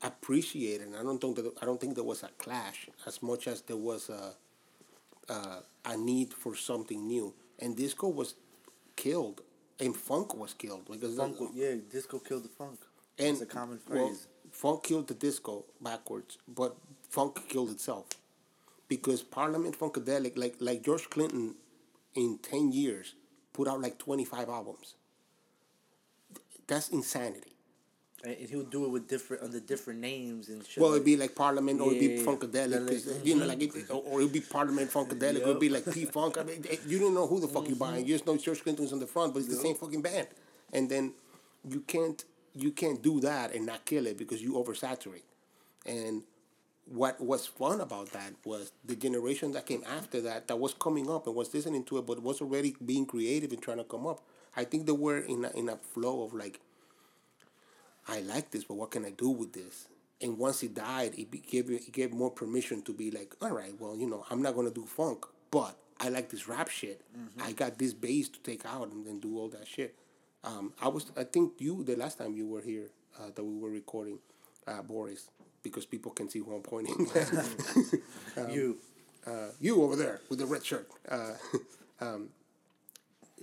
appreciate 0.02 0.80
it. 0.80 0.86
and 0.86 0.96
I 0.96 1.02
don't 1.02 1.20
think 1.20 1.36
that 1.36 1.52
I 1.60 1.64
don't 1.66 1.80
think 1.80 1.94
there 1.94 2.04
was 2.04 2.22
a 2.22 2.28
clash 2.38 2.88
as 3.06 3.22
much 3.22 3.46
as 3.48 3.62
there 3.62 3.76
was 3.76 4.08
a 4.08 4.34
uh, 5.28 5.60
a 5.84 5.96
need 5.96 6.32
for 6.32 6.54
something 6.54 7.06
new. 7.06 7.34
And 7.58 7.76
disco 7.76 8.08
was 8.08 8.34
killed, 8.96 9.40
and 9.80 9.96
funk 9.96 10.34
was 10.36 10.54
killed 10.54 10.86
because 10.90 11.16
Funk, 11.16 11.40
wa- 11.40 11.48
yeah, 11.54 11.74
disco 11.90 12.18
killed 12.18 12.44
the 12.44 12.48
funk. 12.48 12.78
and 13.18 13.28
it's 13.28 13.40
a 13.40 13.46
common 13.46 13.78
phrase. 13.78 14.00
well, 14.00 14.16
funk 14.52 14.82
killed 14.84 15.08
the 15.08 15.14
disco 15.14 15.64
backwards, 15.80 16.38
but 16.46 16.76
funk 17.10 17.48
killed 17.48 17.70
itself 17.70 18.06
because 18.88 19.22
Parliament 19.22 19.78
Funkadelic, 19.78 20.36
like 20.36 20.56
like 20.60 20.82
George 20.82 21.08
Clinton, 21.10 21.54
in 22.14 22.38
ten 22.38 22.72
years, 22.72 23.14
put 23.52 23.68
out 23.68 23.80
like 23.80 23.98
twenty 23.98 24.24
five 24.24 24.48
albums. 24.48 24.94
That's 26.66 26.88
insanity. 26.90 27.52
and 28.24 28.34
and 28.40 28.48
he 28.50 28.56
would 28.56 28.70
do 28.70 28.84
it 28.84 28.90
with 28.90 29.06
different 29.08 29.42
under 29.44 29.60
different 29.60 30.00
names 30.00 30.48
and 30.48 30.66
shit. 30.66 30.82
Well, 30.82 30.92
it'd 30.94 31.04
be 31.04 31.16
like 31.16 31.34
Parliament, 31.36 31.80
or 31.80 31.88
it'd 31.92 32.00
be 32.00 32.06
Yeah. 32.16 32.26
Funkadelic, 32.28 32.80
Like- 32.90 33.24
you 33.26 33.36
know, 33.36 33.46
like 33.46 33.62
it, 33.62 33.90
or 33.90 34.20
it'd 34.20 34.32
be 34.32 34.40
Parliament 34.40 34.90
Funkadelic, 34.90 35.42
or 35.46 35.50
it'd 35.50 35.60
be 35.60 35.68
like 35.68 35.86
P 35.92 36.04
Funk. 36.04 36.36
I 36.36 36.42
mean, 36.42 36.64
eh, 36.68 36.76
you 36.86 36.98
don't 36.98 37.14
know 37.14 37.26
who 37.28 37.38
the 37.40 37.46
fuck 37.48 37.68
you're 37.68 37.76
buying. 37.76 38.04
You 38.06 38.14
just 38.14 38.26
know 38.26 38.36
George 38.36 38.62
Clinton's 38.64 38.92
on 38.92 38.98
the 38.98 39.06
front, 39.06 39.32
but 39.34 39.40
it's 39.40 39.48
the 39.48 39.62
same 39.66 39.76
fucking 39.76 40.02
band. 40.02 40.26
And 40.72 40.90
then 40.90 41.14
you 41.68 41.80
can't 41.82 42.24
you 42.54 42.72
can't 42.72 43.00
do 43.02 43.20
that 43.20 43.54
and 43.54 43.64
not 43.64 43.84
kill 43.84 44.04
it 44.08 44.18
because 44.18 44.42
you 44.42 44.54
oversaturate. 44.54 45.22
And 45.86 46.24
what 46.90 47.20
was 47.20 47.46
fun 47.46 47.80
about 47.80 48.12
that 48.12 48.32
was 48.44 48.72
the 48.84 48.96
generation 48.96 49.52
that 49.52 49.66
came 49.66 49.82
after 49.84 50.20
that 50.22 50.48
that 50.48 50.58
was 50.58 50.74
coming 50.74 51.10
up 51.10 51.26
and 51.26 51.36
was 51.36 51.52
listening 51.52 51.84
to 51.84 51.98
it, 51.98 52.06
but 52.06 52.22
was 52.22 52.40
already 52.40 52.74
being 52.84 53.06
creative 53.06 53.52
and 53.52 53.60
trying 53.62 53.76
to 53.78 53.84
come 53.84 54.06
up. 54.06 54.22
I 54.56 54.64
think 54.64 54.86
they 54.86 54.92
were 54.92 55.18
in 55.18 55.44
a, 55.44 55.50
in 55.50 55.68
a 55.68 55.76
flow 55.76 56.22
of 56.24 56.32
like 56.32 56.60
I 58.08 58.20
like 58.20 58.50
this, 58.50 58.64
but 58.64 58.74
what 58.74 58.90
can 58.90 59.04
I 59.04 59.10
do 59.10 59.28
with 59.28 59.52
this? 59.52 59.88
And 60.20 60.38
once 60.38 60.60
he 60.60 60.68
died, 60.68 61.14
it 61.16 61.30
gave 61.46 61.70
it 61.70 61.92
gave 61.92 62.12
more 62.12 62.30
permission 62.30 62.82
to 62.82 62.92
be 62.92 63.10
like, 63.10 63.34
all 63.42 63.50
right, 63.50 63.74
well, 63.78 63.96
you 63.96 64.08
know, 64.08 64.24
I'm 64.30 64.40
not 64.42 64.54
gonna 64.54 64.70
do 64.70 64.86
funk, 64.86 65.26
but 65.50 65.76
I 66.00 66.08
like 66.08 66.30
this 66.30 66.48
rap 66.48 66.68
shit. 66.68 67.02
I 67.42 67.52
got 67.52 67.78
this 67.78 67.92
bass 67.92 68.28
to 68.30 68.40
take 68.40 68.64
out 68.64 68.90
and 68.92 69.06
then 69.06 69.20
do 69.20 69.38
all 69.38 69.48
that 69.48 69.66
shit. 69.66 69.94
Um, 70.44 70.72
I 70.80 70.88
was, 70.88 71.10
I 71.16 71.24
think 71.24 71.54
you 71.58 71.84
the 71.84 71.96
last 71.96 72.18
time 72.18 72.34
you 72.34 72.46
were 72.46 72.62
here 72.62 72.90
uh, 73.18 73.30
that 73.34 73.44
we 73.44 73.58
were 73.58 73.70
recording, 73.70 74.18
uh, 74.66 74.82
Boris, 74.82 75.30
because 75.62 75.86
people 75.86 76.12
can 76.12 76.28
see 76.28 76.38
who 76.38 76.54
I'm 76.54 76.62
pointing. 76.62 77.06
you. 78.50 78.78
uh, 79.26 79.50
you 79.60 79.82
over 79.82 79.96
there 79.96 80.20
with 80.28 80.38
the 80.38 80.46
red 80.46 80.64
shirt. 80.64 80.88
Uh, 81.08 81.32
um, 82.00 82.28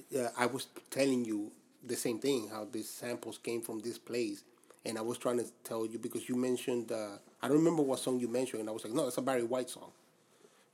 yeah, 0.09 0.29
I 0.37 0.45
was 0.45 0.67
telling 0.89 1.25
you 1.25 1.51
the 1.83 1.95
same 1.95 2.19
thing. 2.19 2.49
How 2.51 2.67
these 2.71 2.89
samples 2.89 3.37
came 3.37 3.61
from 3.61 3.81
this 3.81 3.97
place, 3.97 4.43
and 4.85 4.97
I 4.97 5.01
was 5.01 5.17
trying 5.17 5.37
to 5.37 5.45
tell 5.63 5.85
you 5.85 5.99
because 5.99 6.27
you 6.29 6.35
mentioned. 6.35 6.91
Uh, 6.91 7.17
I 7.41 7.47
don't 7.47 7.57
remember 7.57 7.83
what 7.83 7.99
song 7.99 8.19
you 8.19 8.27
mentioned, 8.27 8.61
and 8.61 8.69
I 8.69 8.71
was 8.71 8.83
like, 8.83 8.93
no, 8.93 9.07
it's 9.07 9.17
a 9.17 9.21
Barry 9.21 9.43
White 9.43 9.69
song. 9.69 9.91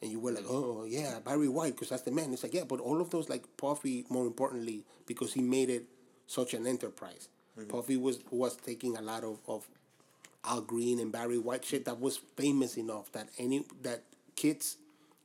And 0.02 0.10
you 0.10 0.20
were 0.20 0.32
like, 0.32 0.46
oh 0.50 0.86
yeah, 0.88 1.20
Barry 1.24 1.48
White, 1.48 1.74
because 1.74 1.90
that's 1.90 2.02
the 2.02 2.12
man. 2.12 2.34
It's 2.34 2.44
like 2.44 2.54
yeah, 2.54 2.64
but 2.68 2.80
all 2.80 3.02
of 3.02 3.10
those 3.10 3.30
like 3.30 3.44
Puffy. 3.58 4.06
More 4.10 4.26
importantly, 4.26 4.84
because 5.06 5.34
he 5.34 5.42
made 5.42 5.70
it 5.70 5.86
such 6.28 6.54
an 6.54 6.66
enterprise. 6.66 7.28
Puffy 7.68 7.98
was 7.98 8.20
was 8.32 8.56
taking 8.56 8.98
a 8.98 9.02
lot 9.02 9.24
of, 9.24 9.40
of 9.48 9.68
Al 10.46 10.62
Green 10.62 11.00
and 11.00 11.12
Barry 11.12 11.38
White 11.38 11.66
shit 11.66 11.86
that 11.86 12.00
was 12.00 12.18
famous 12.36 12.78
enough 12.78 13.12
that 13.12 13.30
any 13.38 13.64
that 13.84 14.04
kids 14.36 14.78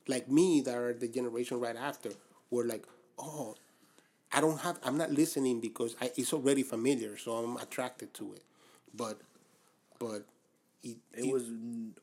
like 0.06 0.30
me 0.30 0.60
that 0.62 0.74
are 0.76 0.92
the 0.92 1.08
generation 1.08 1.58
right 1.60 1.76
after 1.76 2.10
were 2.50 2.64
like, 2.64 2.84
oh, 3.18 3.54
I 4.32 4.40
don't 4.40 4.60
have 4.60 4.78
I'm 4.84 4.98
not 4.98 5.10
listening 5.10 5.60
because 5.60 5.96
I, 6.00 6.10
it's 6.16 6.32
already 6.32 6.62
familiar, 6.62 7.16
so 7.16 7.32
I'm 7.32 7.56
attracted 7.56 8.12
to 8.14 8.34
it. 8.34 8.42
But 8.94 9.18
but 9.98 10.24
it, 10.82 10.98
It 11.14 11.32
was 11.32 11.44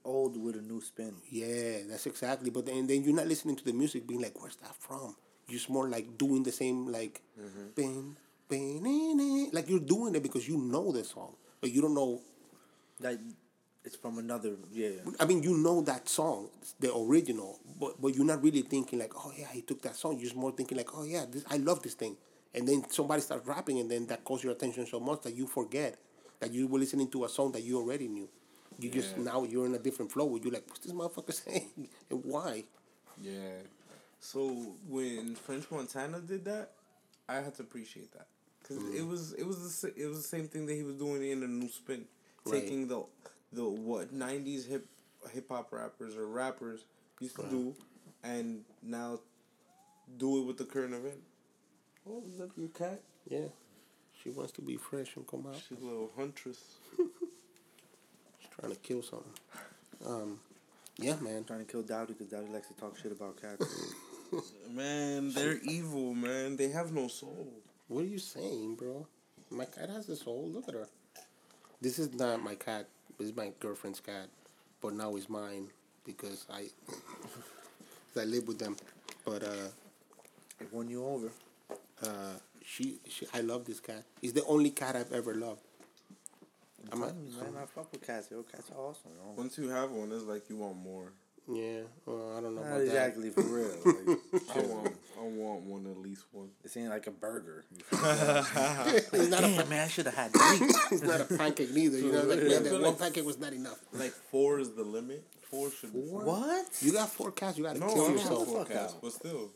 old 0.03 0.35
with 0.41 0.55
a 0.55 0.61
new 0.61 0.81
spin. 0.81 1.15
yeah, 1.29 1.79
that's 1.87 2.05
exactly. 2.05 2.49
But 2.49 2.65
then, 2.65 2.87
then 2.87 3.03
you're 3.03 3.15
not 3.15 3.27
listening 3.27 3.55
to 3.57 3.63
the 3.63 3.73
music, 3.73 4.07
being 4.07 4.21
like, 4.21 4.41
"Where's 4.41 4.57
that 4.57 4.75
from?" 4.75 5.15
You're 5.47 5.57
just 5.59 5.69
more 5.69 5.87
like 5.87 6.17
doing 6.17 6.43
the 6.43 6.51
same, 6.51 6.87
like, 6.87 7.21
mm-hmm. 7.39 7.67
bing, 7.75 8.17
bing, 8.49 8.83
nee. 8.83 9.49
like 9.51 9.69
you're 9.69 9.79
doing 9.79 10.15
it 10.15 10.23
because 10.23 10.47
you 10.47 10.57
know 10.57 10.91
the 10.91 11.03
song, 11.03 11.35
but 11.61 11.71
you 11.71 11.81
don't 11.81 11.93
know. 11.93 12.21
Like 13.03 13.19
it's 13.85 13.95
from 13.97 14.17
another. 14.17 14.55
Yeah. 14.71 14.89
I 15.19 15.25
mean, 15.25 15.43
you 15.43 15.57
know 15.57 15.81
that 15.81 16.07
song, 16.07 16.49
the 16.79 16.95
original, 16.95 17.59
but 17.79 18.01
but 18.01 18.15
you're 18.15 18.25
not 18.25 18.41
really 18.41 18.61
thinking 18.61 18.99
like, 18.99 19.13
"Oh 19.15 19.31
yeah, 19.37 19.47
he 19.51 19.61
took 19.61 19.81
that 19.83 19.95
song." 19.95 20.13
You're 20.13 20.23
just 20.31 20.35
more 20.35 20.51
thinking 20.53 20.77
like, 20.77 20.89
"Oh 20.95 21.03
yeah, 21.03 21.25
this 21.29 21.43
I 21.49 21.57
love 21.57 21.81
this 21.83 21.93
thing," 21.95 22.15
and 22.55 22.67
then 22.67 22.89
somebody 22.89 23.21
starts 23.21 23.45
rapping, 23.45 23.79
and 23.79 23.91
then 23.91 24.07
that 24.07 24.23
calls 24.23 24.43
your 24.43 24.53
attention 24.53 24.85
so 24.87 24.99
much 24.99 25.21
that 25.23 25.35
you 25.35 25.47
forget 25.47 25.97
that 26.39 26.51
you 26.51 26.67
were 26.67 26.79
listening 26.79 27.09
to 27.11 27.25
a 27.25 27.29
song 27.29 27.51
that 27.51 27.63
you 27.63 27.77
already 27.77 28.07
knew. 28.07 28.29
You 28.79 28.89
just 28.89 29.17
now 29.17 29.43
you're 29.43 29.65
in 29.65 29.75
a 29.75 29.79
different 29.79 30.11
flow. 30.11 30.25
Where 30.25 30.41
you're 30.41 30.53
like, 30.53 30.67
"What's 30.69 30.79
this 30.85 30.93
motherfucker 30.93 31.33
saying? 31.45 31.89
and 32.09 32.23
why?" 32.23 32.63
Yeah. 33.21 33.59
So 34.19 34.47
when 34.87 35.35
French 35.35 35.69
Montana 35.69 36.21
did 36.21 36.45
that, 36.45 36.71
I 37.27 37.35
had 37.35 37.53
to 37.55 37.63
appreciate 37.63 38.11
that 38.13 38.27
because 38.61 38.77
Mm. 38.81 38.95
it 38.99 39.05
was 39.05 39.33
it 39.33 39.43
was 39.45 39.81
the 39.81 39.93
it 40.01 40.07
was 40.07 40.17
the 40.21 40.27
same 40.27 40.47
thing 40.47 40.65
that 40.67 40.73
he 40.75 40.83
was 40.83 40.95
doing 40.95 41.21
in 41.29 41.43
a 41.43 41.47
new 41.47 41.67
spin, 41.69 42.05
Right. 42.45 42.61
taking 42.61 42.87
the 42.87 43.03
the 43.51 43.63
what 43.63 44.11
nineties 44.11 44.65
hip 44.65 44.85
hip 45.31 45.49
hop 45.49 45.71
rappers 45.71 46.15
or 46.17 46.27
rappers 46.27 46.85
used 47.19 47.35
to 47.37 47.43
do, 47.43 47.75
and 48.23 48.63
now 48.81 49.19
do 50.17 50.39
it 50.41 50.45
with 50.45 50.57
the 50.57 50.65
current 50.65 50.93
event. 50.93 51.21
Oh, 52.09 52.23
is 52.29 52.39
that 52.39 52.49
your 52.57 52.69
cat? 52.69 53.01
Yeah. 53.27 53.47
She 54.21 54.29
wants 54.29 54.51
to 54.53 54.61
be 54.61 54.77
fresh 54.77 55.15
and 55.15 55.27
come 55.27 55.45
out. 55.47 55.55
She's 55.67 55.81
a 55.81 55.85
little 55.85 56.11
huntress. 56.15 56.59
She's 56.97 58.49
trying 58.59 58.71
to 58.71 58.79
kill 58.79 59.01
something. 59.01 59.33
Um, 60.05 60.39
yeah, 60.97 61.15
man. 61.21 61.43
Trying 61.43 61.65
to 61.65 61.71
kill 61.71 61.81
Dowdy 61.81 62.13
because 62.13 62.27
Dowdy 62.27 62.47
likes 62.51 62.67
to 62.67 62.73
talk 62.75 62.97
shit 62.97 63.11
about 63.11 63.41
cats. 63.41 63.65
Man, 64.71 65.31
they're 65.31 65.59
evil, 65.61 66.15
man. 66.15 66.57
They 66.57 66.69
have 66.69 66.91
no 66.91 67.07
soul. 67.07 67.53
What 67.87 68.01
are 68.01 68.07
you 68.07 68.17
saying, 68.17 68.75
bro? 68.75 69.05
My 69.51 69.65
cat 69.65 69.89
has 69.89 70.09
a 70.09 70.15
soul. 70.15 70.49
Look 70.51 70.67
at 70.67 70.73
her. 70.73 70.87
This 71.83 71.99
is 71.99 72.13
not 72.13 72.41
my 72.41 72.55
cat. 72.55 72.87
This 73.19 73.27
is 73.29 73.35
my 73.35 73.51
girlfriend's 73.59 73.99
cat, 73.99 74.27
but 74.81 74.93
now 74.93 75.15
it's 75.17 75.29
mine 75.29 75.67
because 76.05 76.45
I, 76.49 76.61
'cause 76.87 78.21
I 78.21 78.23
live 78.23 78.47
with 78.47 78.57
them. 78.57 78.77
But 79.25 79.43
uh, 79.43 79.67
it 80.61 80.71
won 80.71 80.87
you 80.89 81.05
over. 81.05 81.29
uh, 82.01 82.35
she, 82.65 82.99
she, 83.09 83.27
I 83.33 83.41
love 83.41 83.65
this 83.65 83.81
cat. 83.81 84.03
It's 84.21 84.31
the 84.31 84.45
only 84.45 84.69
cat 84.71 84.95
I've 84.95 85.11
ever 85.11 85.33
loved. 85.35 85.59
I'm 86.91 87.03
I'm 87.03 87.09
a- 87.09 87.13
you, 87.13 87.37
man, 87.53 87.61
I 87.61 87.65
fuck 87.65 87.91
with 87.91 88.05
cats. 88.07 88.29
Yo, 88.31 88.43
cats 88.43 88.69
are 88.71 88.79
awesome. 88.79 89.11
Yo. 89.17 89.33
Once 89.35 89.57
you 89.57 89.67
have 89.69 89.91
one, 89.91 90.11
it's 90.13 90.23
like 90.23 90.49
you 90.49 90.55
want 90.57 90.77
more. 90.77 91.11
Yeah. 91.51 91.81
Well, 92.05 92.37
I 92.37 92.41
don't 92.41 92.55
know 92.55 92.61
Not 92.63 92.69
about 92.71 92.81
exactly 92.83 93.29
for 93.29 93.41
real. 93.41 93.75
Like, 93.85 94.17
I 94.55 94.59
want, 94.61 94.95
I 95.19 95.23
want 95.23 95.61
one 95.61 95.85
at 95.87 95.97
least 95.97 96.25
one. 96.31 96.49
this 96.61 96.75
ain't 96.77 96.89
like 96.89 97.07
a 97.07 97.11
burger. 97.11 97.63
It's 97.91 99.29
not 99.29 99.43
a. 99.43 99.47
Damn, 99.47 99.69
man, 99.69 99.85
I 99.85 99.87
should 99.87 100.05
have 100.05 100.15
had 100.15 100.31
three. 100.33 100.67
It's 100.91 101.03
not 101.03 101.21
a 101.21 101.25
pancake 101.25 101.71
neither. 101.73 101.97
You 101.99 102.11
know, 102.11 102.23
like 102.23 102.39
man, 102.43 102.63
that 102.63 102.81
one 102.81 102.95
pancake 102.95 103.25
was 103.25 103.37
not 103.39 103.53
enough. 103.53 103.79
Like 103.93 104.11
four 104.11 104.59
is 104.59 104.71
the 104.73 104.83
limit. 104.83 105.23
Four 105.49 105.69
should 105.71 105.93
be. 105.93 106.01
Four? 106.01 106.23
what? 106.25 106.65
You 106.81 106.93
got 106.93 107.09
four 107.09 107.31
cats. 107.31 107.57
You 107.57 107.63
got 107.65 107.73
to 107.75 107.79
No, 107.79 107.87
kill 107.87 107.95
don't 108.07 108.11
yourself. 108.13 108.47
four 108.47 108.65
cats, 108.65 108.95
but 109.01 109.11
still, 109.13 109.51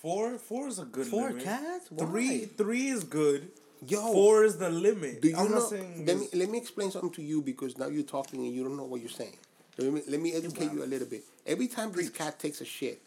four 0.00 0.38
four 0.38 0.68
is 0.68 0.78
a 0.78 0.84
good 0.84 1.06
Four 1.06 1.28
limit. 1.28 1.44
cats? 1.44 1.88
Three 1.98 2.40
Why? 2.40 2.48
three 2.56 2.88
is 2.88 3.04
good. 3.04 3.50
Yo, 3.88 4.12
Four 4.12 4.44
is 4.44 4.58
the 4.58 4.70
limit. 4.70 5.20
Do 5.22 5.28
you 5.28 5.36
I'm 5.36 5.50
know? 5.50 5.58
not 5.58 5.68
saying 5.70 6.06
Let 6.06 6.16
me 6.18 6.26
let 6.34 6.48
me 6.48 6.58
explain 6.58 6.92
something 6.92 7.10
to 7.18 7.22
you 7.22 7.42
because 7.42 7.76
now 7.78 7.88
you're 7.88 8.04
talking 8.04 8.38
and 8.44 8.54
you 8.54 8.62
don't 8.62 8.76
know 8.76 8.84
what 8.84 9.00
you're 9.00 9.10
saying. 9.22 9.36
Let 9.78 9.92
me 9.92 10.02
let 10.06 10.20
me 10.20 10.32
educate 10.34 10.70
you 10.72 10.84
a 10.84 10.86
little 10.86 11.08
bit. 11.08 11.24
Every 11.46 11.66
time 11.66 11.90
this 11.90 12.08
cat 12.10 12.38
takes 12.38 12.60
a 12.60 12.64
shit, 12.64 13.00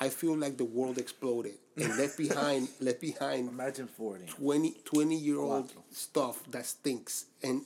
I 0.00 0.08
feel 0.08 0.36
like 0.36 0.56
the 0.56 0.64
world 0.64 0.98
exploded 0.98 1.54
and 1.76 1.96
left 1.96 2.18
behind 2.24 2.68
left 2.80 3.00
behind 3.00 3.48
Imagine 3.48 3.86
forty. 3.86 4.26
20, 4.26 4.76
20 4.84 5.16
year 5.16 5.38
old 5.38 5.66
Wow. 5.74 5.82
stuff 5.92 6.42
that 6.50 6.66
stinks 6.66 7.26
and 7.42 7.62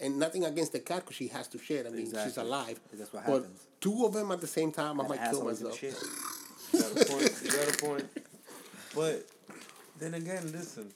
and 0.00 0.18
nothing 0.18 0.44
against 0.44 0.72
the 0.72 0.80
cat 0.80 1.00
because 1.00 1.16
she 1.16 1.28
has 1.28 1.48
to 1.48 1.58
shit. 1.58 1.86
I 1.86 1.90
mean, 1.90 2.06
she's 2.06 2.36
alive. 2.36 2.80
That's 2.92 3.12
what 3.12 3.26
but 3.26 3.32
happens. 3.32 3.60
two 3.80 4.04
of 4.06 4.12
them 4.12 4.30
at 4.32 4.40
the 4.40 4.46
same 4.46 4.70
time, 4.72 5.00
I 5.00 5.04
That 5.04 5.08
might 5.10 5.18
kill 5.30 5.48
asshole 5.48 5.48
is 5.48 5.58
gonna 5.60 5.70
myself. 5.74 5.78
shit. 5.80 6.08
You 6.74 6.80
got 6.80 6.90
a 6.90 7.04
point. 7.04 7.40
You 7.44 7.50
got 7.52 7.68
a 7.74 7.78
point. 7.84 8.08
But 8.96 9.26
then 10.00 10.14
again, 10.14 10.50
listen. 10.52 10.90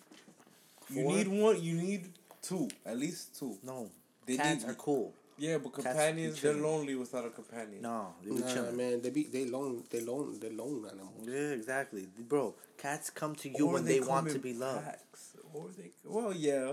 You 0.91 1.03
Four? 1.05 1.13
need 1.17 1.29
one. 1.29 1.63
You 1.63 1.75
need 1.75 2.09
two. 2.43 2.69
At 2.85 2.99
least 2.99 3.39
two. 3.39 3.57
No, 3.63 3.89
They 4.27 4.37
cats 4.37 4.65
need- 4.65 4.71
are 4.71 4.75
cool. 4.75 5.15
Yeah, 5.39 5.59
but 5.59 5.73
companions, 5.73 6.41
they're 6.41 6.55
lonely 6.55 6.95
without 6.97 7.25
a 7.25 7.31
companion. 7.31 7.83
No, 7.83 8.15
they 8.25 8.31
be 8.35 8.41
Nah, 8.41 8.53
chilling. 8.55 8.77
man, 8.77 9.03
they 9.03 9.11
be 9.11 9.25
they 9.25 9.45
lone 9.47 9.85
they 9.91 10.01
lone 10.01 10.39
they 10.41 10.51
lone 10.51 10.85
animals. 10.91 11.27
Yeah, 11.27 11.51
exactly, 11.61 12.07
bro. 12.29 12.55
Cats 12.77 13.11
come 13.11 13.35
to 13.37 13.49
you 13.49 13.67
Or 13.67 13.75
when 13.75 13.85
they, 13.85 13.99
come 14.01 14.09
want 14.09 14.31
to 14.31 14.39
be 14.39 14.53
loved. 14.55 14.85
packs. 14.85 15.33
Or 15.55 15.67
they. 15.77 15.91
Well, 16.05 16.33
yeah. 16.33 16.73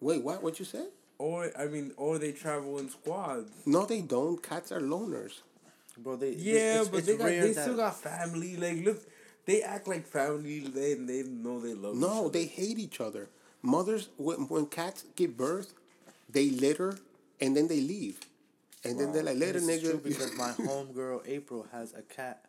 Wait, 0.00 0.22
what? 0.22 0.42
What 0.42 0.58
you 0.58 0.64
said? 0.64 0.88
Or 1.18 1.50
I 1.58 1.66
mean, 1.66 1.92
or 1.96 2.18
they 2.18 2.32
travel 2.32 2.78
in 2.78 2.88
squads. 2.90 3.50
No, 3.66 3.86
they 3.86 4.00
don't. 4.02 4.42
Cats 4.42 4.72
are 4.72 4.80
loners. 4.80 5.40
Bro, 5.98 6.16
they 6.16 6.32
Yeah, 6.32 6.80
it's, 6.80 6.88
but 6.88 6.98
it's 6.98 7.06
they 7.06 7.16
got 7.16 7.26
they 7.28 7.52
still 7.52 7.76
got 7.76 7.96
family. 8.00 8.56
Like 8.56 8.84
look, 8.84 9.02
they 9.46 9.62
act 9.62 9.88
like 9.88 10.06
family. 10.06 10.60
They 10.60 10.94
they 10.94 11.22
know 11.22 11.60
they 11.60 11.74
love. 11.74 11.94
each 11.94 12.00
No, 12.00 12.20
other. 12.20 12.28
they 12.30 12.44
hate 12.46 12.78
each 12.78 13.00
other. 13.00 13.28
Mothers, 13.62 14.10
when, 14.16 14.46
when 14.48 14.66
cats 14.66 15.04
give 15.16 15.36
birth, 15.36 15.72
they 16.30 16.50
litter 16.50 16.98
and 17.40 17.56
then 17.56 17.68
they 17.68 17.80
leave. 17.80 18.18
And 18.84 18.98
then 19.00 19.12
they're 19.12 19.22
like, 19.24 19.36
later, 19.38 19.58
This 19.60 19.80
true 19.82 19.94
nigga. 19.98 20.02
because 20.02 20.32
my 20.36 20.50
homegirl 20.52 21.22
April 21.26 21.66
has 21.72 21.92
a 21.94 22.02
cat 22.02 22.44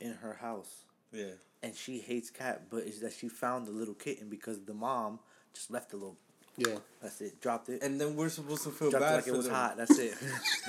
in 0.00 0.12
her 0.14 0.34
house, 0.34 0.70
Yeah. 1.12 1.32
and 1.62 1.74
she 1.74 1.98
hates 1.98 2.30
cat, 2.30 2.62
but 2.70 2.84
it's 2.84 3.00
that 3.00 3.12
she 3.12 3.28
found 3.28 3.66
the 3.66 3.72
little 3.72 3.94
kitten 3.94 4.28
because 4.28 4.60
the 4.64 4.74
mom 4.74 5.18
just 5.52 5.70
left 5.70 5.90
the 5.90 5.96
little. 5.96 6.16
yeah. 6.56 6.76
That's 7.02 7.20
it. 7.20 7.40
Dropped 7.42 7.68
it. 7.68 7.82
And 7.82 8.00
then 8.00 8.16
we're 8.16 8.28
supposed 8.30 8.62
to 8.64 8.70
feel 8.70 8.90
dropped 8.90 9.04
it 9.04 9.08
bad 9.08 9.14
like 9.16 9.24
for 9.24 9.30
it 9.30 9.36
was 9.36 9.46
them. 9.46 9.54
hot. 9.54 9.76
That's 9.76 9.98
it. 9.98 10.14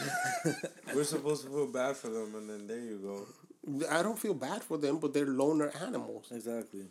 We're 0.93 1.03
supposed 1.03 1.43
to 1.43 1.49
feel 1.49 1.67
bad 1.67 1.95
for 1.97 2.09
them, 2.09 2.35
and 2.35 2.49
then 2.49 2.67
there 2.67 2.79
you 2.79 2.97
go. 2.97 3.85
I 3.89 4.01
don't 4.03 4.17
feel 4.19 4.33
bad 4.33 4.63
for 4.63 4.77
them, 4.77 4.97
but 4.99 5.13
they're 5.13 5.25
loner 5.25 5.71
animals. 5.81 6.27
exactly. 6.31 6.85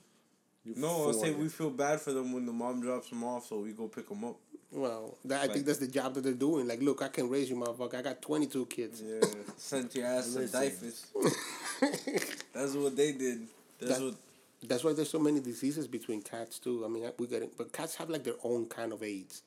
You 0.65 0.75
No, 0.77 1.09
I 1.11 1.13
say 1.13 1.31
we 1.33 1.49
feel 1.49 1.71
bad 1.71 2.01
for 2.01 2.13
them 2.13 2.33
when 2.33 2.45
the 2.45 2.53
mom 2.53 2.81
drops 2.81 3.09
them 3.11 3.23
off, 3.25 3.47
so 3.47 3.61
we 3.61 3.73
go 3.73 3.89
pick 3.89 4.09
them 4.09 4.25
up. 4.25 4.37
Well, 4.73 5.17
that, 5.25 5.39
I 5.39 5.43
Like- 5.43 5.53
think 5.55 5.67
that's 5.67 5.79
the 5.79 5.87
job 5.87 6.15
that 6.15 6.23
they're 6.23 6.33
doing. 6.33 6.67
Like, 6.69 6.83
look, 6.83 7.01
I 7.03 7.09
can 7.09 7.29
raise 7.31 7.49
you, 7.49 7.57
motherfucker. 7.57 7.95
I 7.95 8.03
got 8.03 8.21
22 8.21 8.67
kids. 8.67 9.01
Yeah, 9.03 9.21
sent 9.57 9.95
your 9.95 10.07
ass 10.07 10.33
to 10.33 10.41
Listen. 10.41 10.61
DYFS. 10.61 12.43
That's 12.53 12.75
what 12.75 12.97
they 12.97 13.13
did. 13.13 13.47
That's 13.79 13.99
That- 13.99 14.05
what. 14.05 14.15
That's 14.63 14.83
why 14.83 14.95
there's 14.95 15.11
so 15.11 15.19
many 15.19 15.39
diseases 15.39 15.87
between 15.87 16.23
cats, 16.23 16.59
too. 16.59 16.83
I 16.85 16.89
mean, 16.89 17.09
we 17.19 17.27
get 17.27 17.43
it. 17.43 17.53
But 17.59 17.73
cats 17.73 17.95
have, 17.97 18.09
like, 18.09 18.25
their 18.25 18.35
own 18.43 18.67
kind 18.67 18.91
of 18.93 19.03
AIDS. 19.03 19.43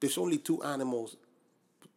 There's 0.00 0.16
only 0.16 0.38
two 0.38 0.62
animals. 0.62 1.16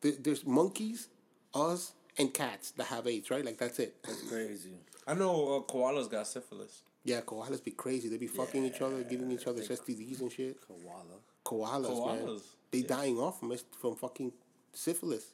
There's 0.01 0.46
monkeys, 0.46 1.08
us, 1.56 1.94
and 2.18 2.32
cats 2.34 2.72
that 2.72 2.84
have 2.88 3.08
AIDS, 3.08 3.32
right? 3.32 3.44
Like, 3.44 3.58
that's 3.58 3.80
it. 3.80 3.96
That's 4.03 4.22
crazy. 4.24 4.74
I 5.08 5.13
know 5.13 5.56
uh, 5.56 5.72
koalas 5.72 6.10
got 6.12 6.27
syphilis. 6.27 6.82
Yeah, 7.06 7.22
koalas 7.22 7.63
be 7.63 7.72
crazy. 7.72 8.10
They 8.10 8.18
be 8.18 8.27
fucking 8.27 8.65
each 8.65 8.82
other, 8.82 9.01
giving 9.03 9.32
each 9.32 9.48
other 9.48 9.62
STDs 9.63 10.20
and 10.20 10.32
shit. 10.32 10.58
Koala. 10.68 11.20
Koalas, 11.45 12.05
man. 12.05 12.39
They 12.71 12.79
yeah. 12.79 12.88
dying 12.88 13.17
off 13.19 13.39
from 13.39 13.53
from 13.79 13.95
fucking 13.95 14.31
syphilis. 14.74 15.25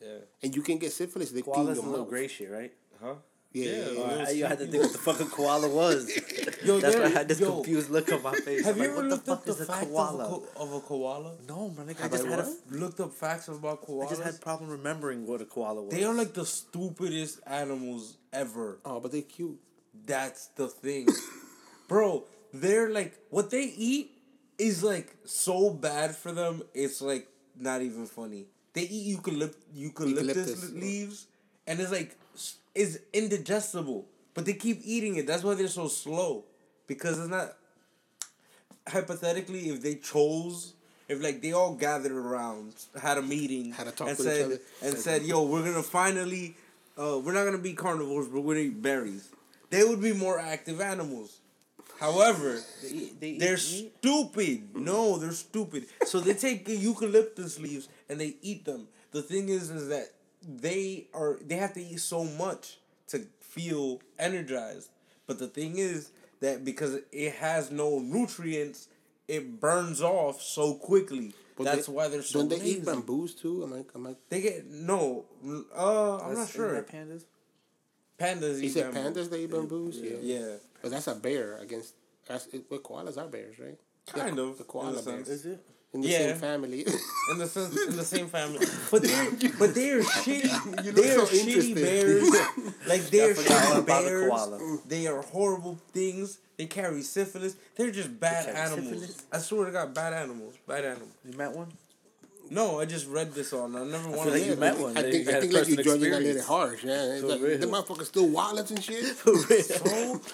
Yeah. 0.00 0.08
And 0.42 0.54
you 0.54 0.62
can 0.62 0.78
get 0.78 0.92
syphilis. 0.92 1.30
They 1.30 1.42
clean 1.42 1.54
Koala's 1.54 1.76
your 1.76 1.84
the 1.84 1.90
little 1.90 2.04
mouth. 2.04 2.10
gray 2.10 2.28
shit, 2.28 2.50
right? 2.50 2.72
Huh? 3.02 3.14
Yeah, 3.52 3.64
yeah, 3.64 3.70
yeah. 3.70 3.84
it 3.86 4.18
was 4.20 4.36
you 4.36 4.44
had 4.44 4.58
to 4.58 4.66
think 4.66 4.82
what 4.82 4.92
the 4.92 4.98
fuck 4.98 5.20
a 5.20 5.24
koala 5.24 5.68
was. 5.70 6.10
Yo, 6.64 6.78
That's 6.78 6.94
why 6.96 7.04
I 7.04 7.08
had 7.08 7.28
this 7.28 7.40
yo, 7.40 7.52
confused 7.52 7.88
look 7.88 8.12
on 8.12 8.22
my 8.22 8.34
face. 8.44 8.66
Have 8.66 8.76
I'm 8.76 8.82
you 8.82 8.88
like, 8.88 8.98
ever 8.98 9.08
what 9.08 9.08
the 9.08 9.08
looked 9.16 9.28
up 9.30 9.36
fuck 9.38 9.44
the 9.46 9.52
is 9.52 9.60
a 9.60 9.64
fact 9.64 9.82
of 9.84 9.88
a, 9.88 9.92
koala? 9.92 10.24
ko- 10.28 10.46
of 10.56 10.72
a 10.74 10.80
koala? 10.80 11.32
No, 11.48 11.70
man. 11.70 11.86
Like, 11.86 12.04
I 12.04 12.08
just 12.08 12.26
I 12.26 12.30
had 12.30 12.38
a. 12.40 12.54
Looked 12.70 13.00
up 13.00 13.12
facts 13.14 13.48
about 13.48 13.86
koalas. 13.86 14.06
I 14.06 14.08
just 14.10 14.22
had 14.22 14.40
problem 14.42 14.68
remembering 14.68 15.26
what 15.26 15.40
a 15.40 15.46
koala 15.46 15.82
was. 15.84 15.94
they 15.94 16.04
are 16.04 16.12
like 16.12 16.34
the 16.34 16.44
stupidest 16.44 17.40
animals 17.46 18.18
ever. 18.32 18.78
Oh, 18.84 19.00
but 19.00 19.12
they're 19.12 19.22
cute. 19.22 19.58
That's 20.04 20.48
the 20.48 20.68
thing. 20.68 21.08
Bro, 21.88 22.24
they're 22.52 22.90
like 22.90 23.16
what 23.30 23.50
they 23.50 23.62
eat 23.64 24.10
is 24.58 24.82
like 24.82 25.14
so 25.24 25.70
bad 25.70 26.16
for 26.16 26.32
them, 26.32 26.62
it's 26.74 27.00
like 27.00 27.28
not 27.58 27.82
even 27.82 28.06
funny. 28.06 28.46
They 28.72 28.82
eat 28.82 29.16
eucalypt 29.16 29.54
eucalyptus, 29.74 30.36
Eucalyptus. 30.36 30.72
leaves 30.72 31.26
and 31.66 31.80
it's 31.80 31.90
like 31.90 32.16
s- 32.34 32.56
is 32.74 33.00
indigestible. 33.12 34.06
But 34.34 34.44
they 34.44 34.52
keep 34.52 34.80
eating 34.84 35.16
it. 35.16 35.26
That's 35.26 35.42
why 35.42 35.54
they're 35.54 35.68
so 35.68 35.88
slow. 35.88 36.44
Because 36.86 37.18
it's 37.18 37.28
not 37.30 37.54
hypothetically 38.86 39.68
if 39.70 39.82
they 39.82 39.96
chose 39.96 40.74
if 41.08 41.22
like 41.22 41.40
they 41.40 41.52
all 41.52 41.74
gathered 41.74 42.10
around, 42.12 42.74
had 43.00 43.16
a 43.16 43.22
meeting, 43.22 43.70
Had 43.72 43.86
a 43.86 43.92
talk 43.92 44.08
and 44.08 44.18
with 44.18 44.26
each 44.26 44.32
said 44.32 44.44
other. 44.46 44.60
and 44.82 44.98
said, 44.98 45.22
"Yo, 45.22 45.44
we're 45.44 45.62
gonna 45.62 45.82
finally, 45.82 46.56
uh, 46.98 47.20
we're 47.22 47.32
not 47.32 47.44
gonna 47.44 47.58
be 47.58 47.74
carnivores, 47.74 48.26
but 48.26 48.40
we're 48.40 48.54
gonna 48.56 48.66
eat 48.66 48.82
berries." 48.82 49.28
They 49.70 49.84
would 49.84 50.00
be 50.00 50.12
more 50.12 50.38
active 50.40 50.80
animals. 50.80 51.38
However, 51.98 52.60
they 52.82 52.88
eat, 52.88 53.20
they 53.20 53.38
they're 53.38 53.52
meat? 53.56 53.92
stupid. 53.98 54.76
No, 54.76 55.18
they're 55.18 55.32
stupid. 55.32 55.86
So 56.04 56.20
they 56.20 56.34
take 56.34 56.68
eucalyptus 56.68 57.58
leaves 57.58 57.88
and 58.08 58.20
they 58.20 58.36
eat 58.42 58.64
them. 58.64 58.88
The 59.12 59.22
thing 59.22 59.48
is, 59.48 59.70
is 59.70 59.88
that 59.88 60.12
they 60.46 61.06
are 61.14 61.38
they 61.44 61.56
have 61.56 61.72
to 61.74 61.82
eat 61.82 62.00
so 62.00 62.24
much 62.24 62.78
to 63.08 63.26
feel 63.40 64.00
energized. 64.18 64.90
But 65.26 65.38
the 65.38 65.48
thing 65.48 65.78
is 65.78 66.10
that 66.40 66.64
because 66.64 66.98
it 67.12 67.34
has 67.36 67.70
no 67.70 67.98
nutrients, 67.98 68.88
it 69.26 69.58
burns 69.60 70.02
off 70.02 70.42
so 70.42 70.74
quickly. 70.74 71.34
But 71.56 71.64
That's 71.64 71.86
they- 71.86 71.92
why 71.94 72.08
they're 72.08 72.22
so 72.22 72.40
Don't 72.40 72.50
they 72.50 72.58
lazy. 72.58 72.70
eat 72.78 72.84
bamboos 72.84 73.34
too? 73.34 73.62
Am 73.64 73.72
I? 73.72 73.84
Am 73.94 74.06
I? 74.08 74.16
They 74.28 74.42
get 74.42 74.66
no. 74.70 75.24
Uh, 75.74 76.18
I'm 76.18 76.34
not 76.34 76.50
sure. 76.50 76.82
pandas. 76.82 77.24
Pandas 78.18 78.60
He 78.60 78.66
eat 78.66 78.72
said 78.72 78.92
pandas 78.92 79.30
they 79.30 79.44
eat 79.44 79.50
bamboos. 79.50 79.96
Yeah. 79.98 80.16
Yeah, 80.20 80.56
But 80.82 80.90
that's 80.90 81.06
a 81.06 81.14
bear 81.14 81.58
against. 81.58 81.94
That's 82.26 82.46
it, 82.48 82.64
well, 82.70 82.80
koalas 82.80 83.16
are 83.18 83.28
bears, 83.28 83.58
right? 83.58 83.78
kind 84.06 84.36
Yeah, 84.36 84.42
of. 84.44 84.58
The 84.58 84.64
in 84.64 84.68
koala 84.68 85.02
bears 85.02 85.28
Is 85.28 85.46
it? 85.46 85.60
in 85.92 86.00
the 86.00 86.08
Yeah. 86.08 86.18
same 86.18 86.36
family. 86.36 86.86
in 87.30 87.38
the 87.38 87.46
sense 87.46 87.76
in 87.88 87.96
the 87.96 88.04
same 88.04 88.28
family. 88.28 88.64
But 88.90 89.02
they're 89.02 89.30
but 89.58 89.74
they're 89.74 90.02
shitty. 90.02 90.94
They 90.94 91.10
are 91.12 91.26
so 91.26 91.26
shitty 91.26 91.74
bears. 91.74 92.28
like 92.86 93.02
they're 93.10 93.34
forgot 93.34 93.62
shitty 93.62 93.78
about 93.78 94.04
the 94.04 94.58
bears. 94.58 94.80
They 94.86 95.06
are 95.06 95.22
horrible 95.22 95.78
things. 95.92 96.38
They 96.56 96.66
carry 96.66 97.02
syphilis. 97.02 97.56
They're 97.76 97.90
just 97.90 98.18
bad 98.18 98.46
carry 98.46 98.56
animals. 98.58 98.88
syphilis? 98.88 99.22
I 99.32 99.38
swear 99.38 99.66
to 99.66 99.72
God, 99.72 99.94
bad 99.94 100.12
animals. 100.14 100.54
Bad 100.66 100.84
animals. 100.84 101.10
You 101.24 101.36
met 101.36 101.52
one? 101.52 101.68
No, 102.50 102.80
I 102.80 102.84
just 102.84 103.06
read 103.08 103.32
this 103.32 103.52
on. 103.52 103.74
I 103.76 103.84
never 103.84 104.04
feel 104.08 104.16
wanted 104.16 104.32
like 104.34 104.42
to. 104.42 104.48
you 104.50 104.56
met 104.56 104.78
one. 104.78 104.96
I 104.96 105.02
think 105.02 105.28
I 105.28 105.40
think 105.40 105.52
like 105.52 105.66
you're 105.68 105.76
personal 105.78 105.98
judging 105.98 106.12
a 106.14 106.18
little 106.20 106.42
harsh. 106.42 106.84
Yeah, 106.84 107.04
it's 107.12 107.20
For 107.22 107.26
like, 107.28 107.40
real. 107.40 107.58
the 107.58 107.66
motherfuckers 107.66 108.04
still 108.06 108.28
wallets 108.28 108.70
and 108.70 108.82
shit. 108.82 109.04
So 109.16 109.32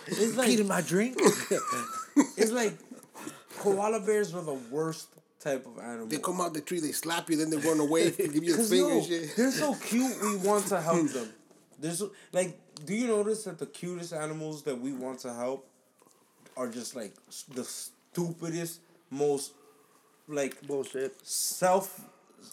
it's 0.07 0.37
like 0.37 0.48
Eating 0.53 0.68
my 0.68 0.81
drink? 0.83 1.16
it's 2.37 2.51
like 2.53 2.75
koala 3.59 4.01
bears 4.01 4.35
are 4.35 4.42
the 4.42 4.59
worst 4.70 5.09
type 5.40 5.64
of 5.66 5.79
animal. 5.83 6.07
They 6.07 6.18
come 6.18 6.40
out 6.40 6.55
the 6.55 6.61
tree, 6.61 6.81
they 6.81 6.92
slap 6.92 7.29
you, 7.31 7.37
then 7.37 7.51
they 7.51 7.57
run 7.57 7.81
away, 7.81 8.11
give 8.11 8.44
you 8.44 8.55
a 8.55 8.57
'Cause, 8.57 8.70
finger 8.70 8.88
yo, 8.90 8.98
and 8.98 9.07
shit. 9.07 9.37
They're 9.37 9.51
so 9.51 9.75
cute. 9.75 10.20
We 10.22 10.37
want 10.37 10.66
to 10.68 10.81
help 10.81 11.09
them. 11.09 11.33
There's 11.79 11.98
so- 11.98 12.12
like, 12.33 12.59
do 12.85 12.94
you 12.94 13.07
notice 13.09 13.44
that 13.44 13.59
the 13.59 13.66
cutest 13.66 14.12
animals 14.12 14.62
that 14.64 14.81
we 14.81 14.92
want 14.92 15.20
to 15.20 15.33
help 15.33 15.68
are 16.57 16.68
just 16.68 16.94
like 16.94 17.14
the 17.55 17.64
stupidest, 17.64 18.81
most 19.11 19.53
like 20.28 20.61
Bullshit. 20.66 21.14
self, 21.26 22.00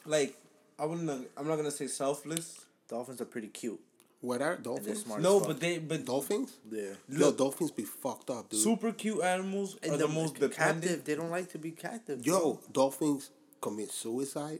like 0.06 0.36
I 0.78 0.86
wouldn't. 0.86 1.28
I'm 1.38 1.48
not 1.48 1.56
gonna 1.58 1.72
say 1.72 1.88
selfless. 1.88 2.66
Dolphins 2.88 3.22
are 3.22 3.26
pretty 3.26 3.48
cute. 3.50 3.80
What 4.22 4.42
are 4.42 4.58
dolphins? 4.58 5.04
smart. 5.04 5.22
No, 5.22 5.40
but 5.40 5.62
they 5.62 5.78
but 5.78 6.04
Dolphins? 6.06 6.52
Yeah. 6.70 6.82
Yo, 7.08 7.28
Look. 7.28 7.38
dolphins 7.38 7.72
be 7.72 7.84
fucked 7.84 8.30
up, 8.30 8.50
dude. 8.50 8.60
super 8.60 8.92
cute 8.92 9.22
animals 9.24 9.76
are 9.82 9.92
And 9.94 10.00
the, 10.02 10.08
most 10.10 10.34
captive. 10.36 10.50
dependent. 10.52 11.06
They 11.06 11.16
don't 11.16 11.30
like 11.32 11.50
to 11.52 11.58
be 11.58 11.72
captive. 11.72 12.26
Yo, 12.26 12.60
dolphins 12.72 13.30
commit 13.62 13.92
suicide. 13.92 14.60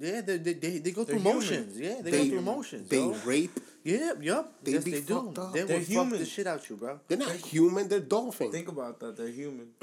Yeah, 0.00 0.22
they, 0.22 0.38
they, 0.38 0.54
they, 0.54 0.78
they 0.78 0.90
go 0.90 1.04
They're 1.04 1.16
through 1.18 1.22
human. 1.22 1.34
motions. 1.34 1.78
Yeah, 1.78 2.00
they, 2.00 2.10
They 2.10 2.18
go 2.24 2.28
through 2.30 2.38
emotions. 2.38 2.88
They 2.88 2.98
yo. 2.98 3.14
rape. 3.26 3.60
Yep, 3.84 4.18
yep. 4.22 4.52
They 4.62 4.72
yes, 4.72 4.84
be 4.84 4.90
they 4.92 5.00
do. 5.02 5.18
up. 5.18 5.52
They 5.52 5.62
They're 5.64 5.78
will 5.78 6.04
fuck 6.06 6.18
the 6.18 6.24
shit 6.24 6.46
out 6.46 6.68
you, 6.70 6.76
bro. 6.76 6.98
They're 7.06 7.18
not 7.18 7.32
human. 7.36 7.88
They're 7.88 8.00
dolphins. 8.00 8.52
Think 8.52 8.68
about 8.68 8.98
that. 9.00 9.16
They're 9.18 9.28
human. 9.28 9.68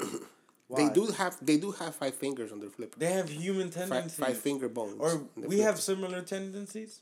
They 0.76 0.88
do 0.88 1.06
have 1.06 1.36
they 1.44 1.58
do 1.58 1.70
have 1.72 1.94
five 1.94 2.14
fingers 2.14 2.50
on 2.52 2.60
their 2.60 2.70
flipper. 2.70 2.98
They 2.98 3.12
have 3.12 3.28
human 3.28 3.70
Five, 3.70 3.88
tendencies. 3.88 4.18
five 4.24 4.38
finger 4.38 4.68
bones. 4.68 4.96
or 4.98 5.10
on 5.10 5.28
their 5.36 5.48
we 5.48 5.58
have 5.60 5.80
similar 5.80 6.22
tendencies. 6.22 7.00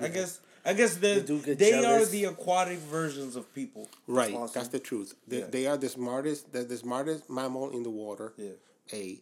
I 0.00 0.08
guess. 0.08 0.40
I 0.66 0.72
guess 0.72 0.96
They 0.96 1.16
they 1.20 1.26
do 1.26 1.38
get 1.40 1.58
they 1.58 1.72
are 1.84 2.04
the 2.06 2.24
aquatic 2.24 2.78
versions 2.78 3.36
of 3.36 3.52
people. 3.54 3.88
right. 4.06 4.32
awesome. 4.34 4.54
That's 4.54 4.68
the 4.68 4.78
truth. 4.80 5.14
They, 5.28 5.40
Yeah. 5.40 5.46
they 5.50 5.66
are 5.66 5.76
the 5.76 5.90
smartest. 5.90 6.52
They're 6.52 6.64
the 6.64 6.78
smartest 6.78 7.28
mammal 7.28 7.70
in 7.70 7.82
the 7.82 7.90
water. 7.90 8.32
Yeah. 8.38 8.52
A, 8.92 9.20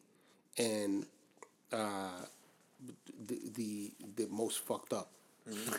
and 0.57 1.05
uh, 1.73 2.23
the 3.29 3.39
the 3.59 3.93
the 4.17 4.27
most 4.31 4.61
fucked 4.61 4.93
up. 4.93 5.11
Mm-hmm. 5.49 5.75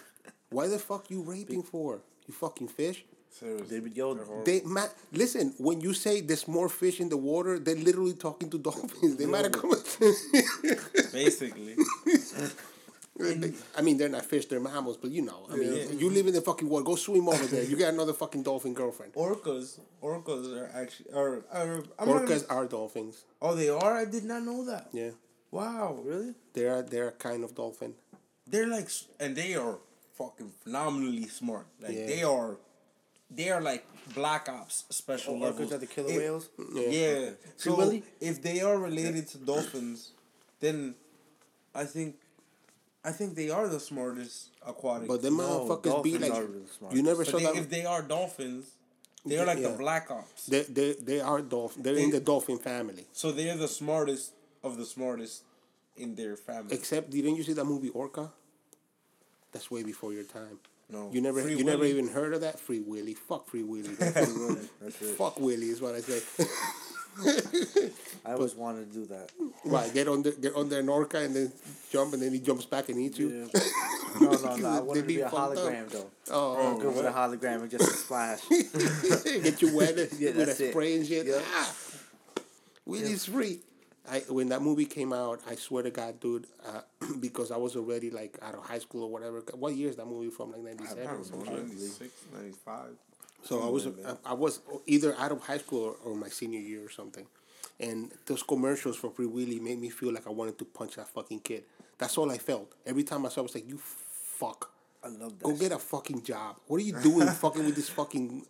Why 0.49 0.67
the 0.67 0.79
fuck 0.79 1.10
you 1.10 1.21
raping 1.21 1.63
for? 1.63 2.01
You 2.27 2.34
fucking 2.34 2.67
fish. 2.67 3.06
Seriously. 3.39 3.80
They, 3.80 3.89
yo, 3.89 4.13
They're 4.13 4.26
horrible. 4.26 4.46
They 4.46 4.62
ma- 4.65 4.88
listen 5.12 5.54
when 5.58 5.82
you 5.82 5.93
say 5.93 6.22
there's 6.22 6.48
more 6.48 6.69
fish 6.69 7.00
in 7.00 7.10
the 7.10 7.17
water, 7.17 7.58
they're 7.60 7.76
literally 7.76 8.13
talking 8.13 8.50
to 8.52 8.58
dolphins. 8.69 9.15
They 9.17 9.26
might 9.26 9.43
have 9.46 9.54
come. 9.54 9.72
Basically. 11.12 11.76
I 13.78 13.82
mean, 13.82 13.98
they're 13.98 14.10
not 14.10 14.26
fish; 14.26 14.48
they're 14.48 14.60
mammals. 14.60 14.98
But 14.98 15.12
you 15.12 15.22
know, 15.22 15.46
I 15.52 15.56
mean, 15.56 15.72
Yeah. 15.74 15.84
you 16.02 16.10
live 16.10 16.26
in 16.26 16.34
the 16.34 16.41
fucking 16.41 16.67
water. 16.67 16.84
Go 16.84 16.96
swim 16.96 17.28
over 17.30 17.46
there. 17.46 17.63
You 17.63 17.76
got 17.78 17.93
another 17.93 18.12
fucking 18.13 18.41
dolphin 18.41 18.74
girlfriend. 18.74 19.13
Orcas, 19.13 19.80
orcas 20.02 20.46
are 20.60 20.72
actually 20.74 21.12
are. 21.13 21.43
are 21.52 21.84
I'm 22.00 22.08
Orcas 22.08 22.43
are 22.50 22.65
dolphins. 22.65 23.24
oh, 23.41 23.54
they 23.56 23.69
are. 23.69 23.93
I 23.98 24.06
did 24.06 24.24
not 24.24 24.41
know 24.43 24.65
that. 24.65 24.89
Yeah, 24.93 25.12
Wow, 25.52 26.00
really? 26.04 26.34
they're 26.54 26.82
they're 26.82 27.10
a 27.10 27.12
kind 27.12 27.43
of 27.43 27.54
dolphin. 27.54 27.93
they're 28.48 28.67
like, 28.67 28.89
and 29.19 29.36
they 29.36 29.54
are 29.56 29.78
fucking 30.17 30.52
phenomenally 30.63 31.28
smart. 31.28 31.67
Like 31.80 31.93
Yeah. 31.93 32.08
they 32.08 32.24
are, 32.24 32.58
they 33.36 33.50
are 33.50 33.62
like 33.62 33.86
black 34.13 34.48
ops 34.50 34.84
special 34.89 35.36
Oh, 35.36 35.38
levels. 35.46 35.69
orcas 35.69 35.74
are 35.74 35.78
the 35.80 35.88
killer 35.88 36.10
If- 36.12 36.17
whales. 36.17 36.50
Yeah. 36.74 37.30
So 37.58 37.76
Willy? 37.76 38.04
if 38.19 38.41
they 38.41 38.62
are 38.62 38.78
related 38.78 39.28
to 39.30 39.38
dolphins, 39.38 40.12
then 40.60 40.96
I 41.74 41.86
think, 41.86 42.15
I 43.04 43.12
think 43.12 43.36
they 43.36 43.50
are 43.50 43.67
the 43.67 43.80
smartest 43.80 44.50
aquatic. 44.65 45.08
But 45.08 45.22
them 45.22 45.38
No, 45.38 45.43
motherfuckers 45.43 46.04
be 46.04 46.12
dolphins 46.12 46.22
like 46.22 46.32
are 46.34 46.46
really 46.46 46.96
you 46.98 47.04
never 47.04 47.24
But 47.26 47.32
saw 47.32 47.38
they, 47.39 47.46
that. 47.46 47.56
if 47.56 47.69
they 47.69 47.86
are 47.86 48.02
dolphins, 48.02 48.65
they 49.26 49.38
are 49.38 49.46
like 49.46 49.60
Yeah. 49.60 49.69
the 49.72 49.78
black 49.78 50.12
ops. 50.12 50.46
They 50.48 50.63
they 50.63 50.93
they 50.93 51.19
are 51.22 51.41
dolphin. 51.41 51.84
They're 51.84 51.98
in 51.98 52.12
the 52.12 52.19
dolphin 52.19 52.58
family. 52.60 53.06
So 53.13 53.32
they're 53.32 53.58
the 53.58 53.67
smartest 53.67 54.34
of 54.63 54.78
the 54.78 54.86
smartest 54.86 55.43
in 55.98 56.15
their 56.15 56.36
family. 56.36 56.76
Except 56.76 57.10
didn't 57.10 57.36
you 57.38 57.43
see 57.43 57.54
that 57.54 57.65
movie 57.65 57.89
Orca? 57.89 58.32
That's 59.52 59.69
way 59.72 59.84
before 59.84 60.12
your 60.13 60.24
time. 60.24 60.60
No. 60.93 61.10
You 61.12 61.21
never 61.21 61.41
Free 61.41 61.56
you 61.56 61.63
never 61.63 61.86
even 61.86 62.08
heard 62.08 62.34
of 62.36 62.41
that 62.41 62.60
Free 62.60 62.79
Willy. 62.82 63.15
Fuck 63.15 63.47
Free 63.47 63.63
Willy. 63.63 63.89
That's 63.99 65.01
it. 65.01 65.15
Fuck 65.17 65.39
Willy 65.39 65.67
is 65.69 65.82
what 65.82 65.95
I 65.95 66.01
say. 66.01 66.21
I 68.25 68.34
always 68.34 68.56
wanted 68.56 68.91
to 68.91 68.99
do 68.99 69.06
that. 69.08 69.29
right, 69.65 69.91
get 69.93 70.08
on 70.08 70.23
the 70.23 70.32
get 70.32 70.56
on 70.56 70.69
their 70.69 70.88
Orca 70.89 71.17
and 71.19 71.36
then 71.36 71.51
jump 71.91 72.13
and 72.13 72.21
then 72.21 72.32
he 72.32 72.39
jumps 72.39 72.65
back 72.65 72.89
and 72.89 72.99
eats 72.99 73.17
you. 73.19 73.49
Yeah. 73.53 73.60
No, 74.21 74.29
no, 74.29 74.56
no. 74.58 74.69
I 74.69 74.79
wanted 74.79 75.01
to 75.01 75.08
be 75.08 75.21
a 75.21 75.27
fucked 75.27 75.58
up. 75.58 75.63
hologram 75.65 75.89
though. 75.89 76.06
Oh, 76.29 76.77
Good 76.77 76.95
with 76.95 77.06
a 77.08 77.10
hologram 77.10 77.62
and 77.63 77.71
just 77.71 77.89
a 77.89 77.97
splash. 77.97 78.47
get 78.47 79.60
you 79.60 79.75
wet 79.75 79.97
Yeah, 80.19 80.29
with 80.29 80.41
a 80.43 80.45
that's 80.45 80.60
it. 80.60 80.69
spray 80.69 80.95
and 80.97 81.08
shit. 81.08 81.25
Yeah. 81.25 81.41
Ah, 81.51 81.73
Willy's 82.86 83.25
free. 83.25 83.62
I 84.10 84.20
when 84.30 84.50
that 84.50 84.62
movie 84.62 84.86
came 84.86 85.13
out, 85.13 85.39
I 85.50 85.56
swear 85.56 85.84
to 85.84 85.89
God, 85.92 86.20
dude, 86.20 86.48
uh, 86.66 86.82
because 87.20 87.52
I 87.52 87.58
was 87.58 87.76
already 87.76 88.10
like 88.12 88.38
out 88.42 88.54
of 88.56 88.66
high 88.66 88.80
school 88.80 89.04
or 89.04 89.10
whatever. 89.10 89.42
What 89.54 89.76
year 89.76 89.89
is 89.89 89.96
that 89.96 90.08
movie 90.08 90.30
from? 90.30 90.52
Like 90.52 90.62
ninety 90.62 90.86
seven. 90.86 91.06
don't 91.06 91.46
know, 91.46 91.54
96, 91.54 92.12
95. 92.34 92.82
So 93.44 93.62
I 93.62 93.70
was 93.70 93.88
I, 93.88 94.32
I 94.32 94.34
was 94.34 94.60
either 94.86 95.16
out 95.18 95.32
of 95.32 95.42
high 95.42 95.58
school 95.58 95.96
or, 96.04 96.12
or 96.12 96.16
my 96.16 96.28
senior 96.30 96.60
year 96.60 96.86
or 96.86 96.89
something, 96.89 97.26
and 97.80 98.12
those 98.26 98.44
commercials 98.44 98.98
for 98.98 99.10
Free 99.10 99.26
Willy 99.26 99.60
made 99.60 99.80
me 99.80 99.89
feel 99.89 100.13
like 100.13 100.28
I 100.28 100.32
wanted 100.32 100.58
to 100.60 100.66
punch 100.66 100.96
that 100.96 101.08
fucking 101.10 101.39
kid. 101.39 101.63
That's 101.98 102.18
all 102.18 102.30
I 102.32 102.38
felt 102.38 102.74
every 102.86 103.04
time 103.04 103.26
I 103.26 103.30
saw. 103.30 103.39
it, 103.39 103.44
I 103.44 103.44
was 103.44 103.56
like, 103.56 103.70
"You 103.70 103.78
fuck, 103.78 104.72
I 105.04 105.08
love 105.08 105.39
that. 105.39 105.44
go 105.44 105.54
get 105.56 105.72
a 105.72 105.80
fucking 105.80 106.24
job. 106.24 106.58
What 106.68 106.78
are 106.78 106.84
you 106.84 107.00
doing, 107.02 107.28
fucking 107.44 107.66
with 107.66 107.76
this 107.76 107.89
fucking 107.89 108.46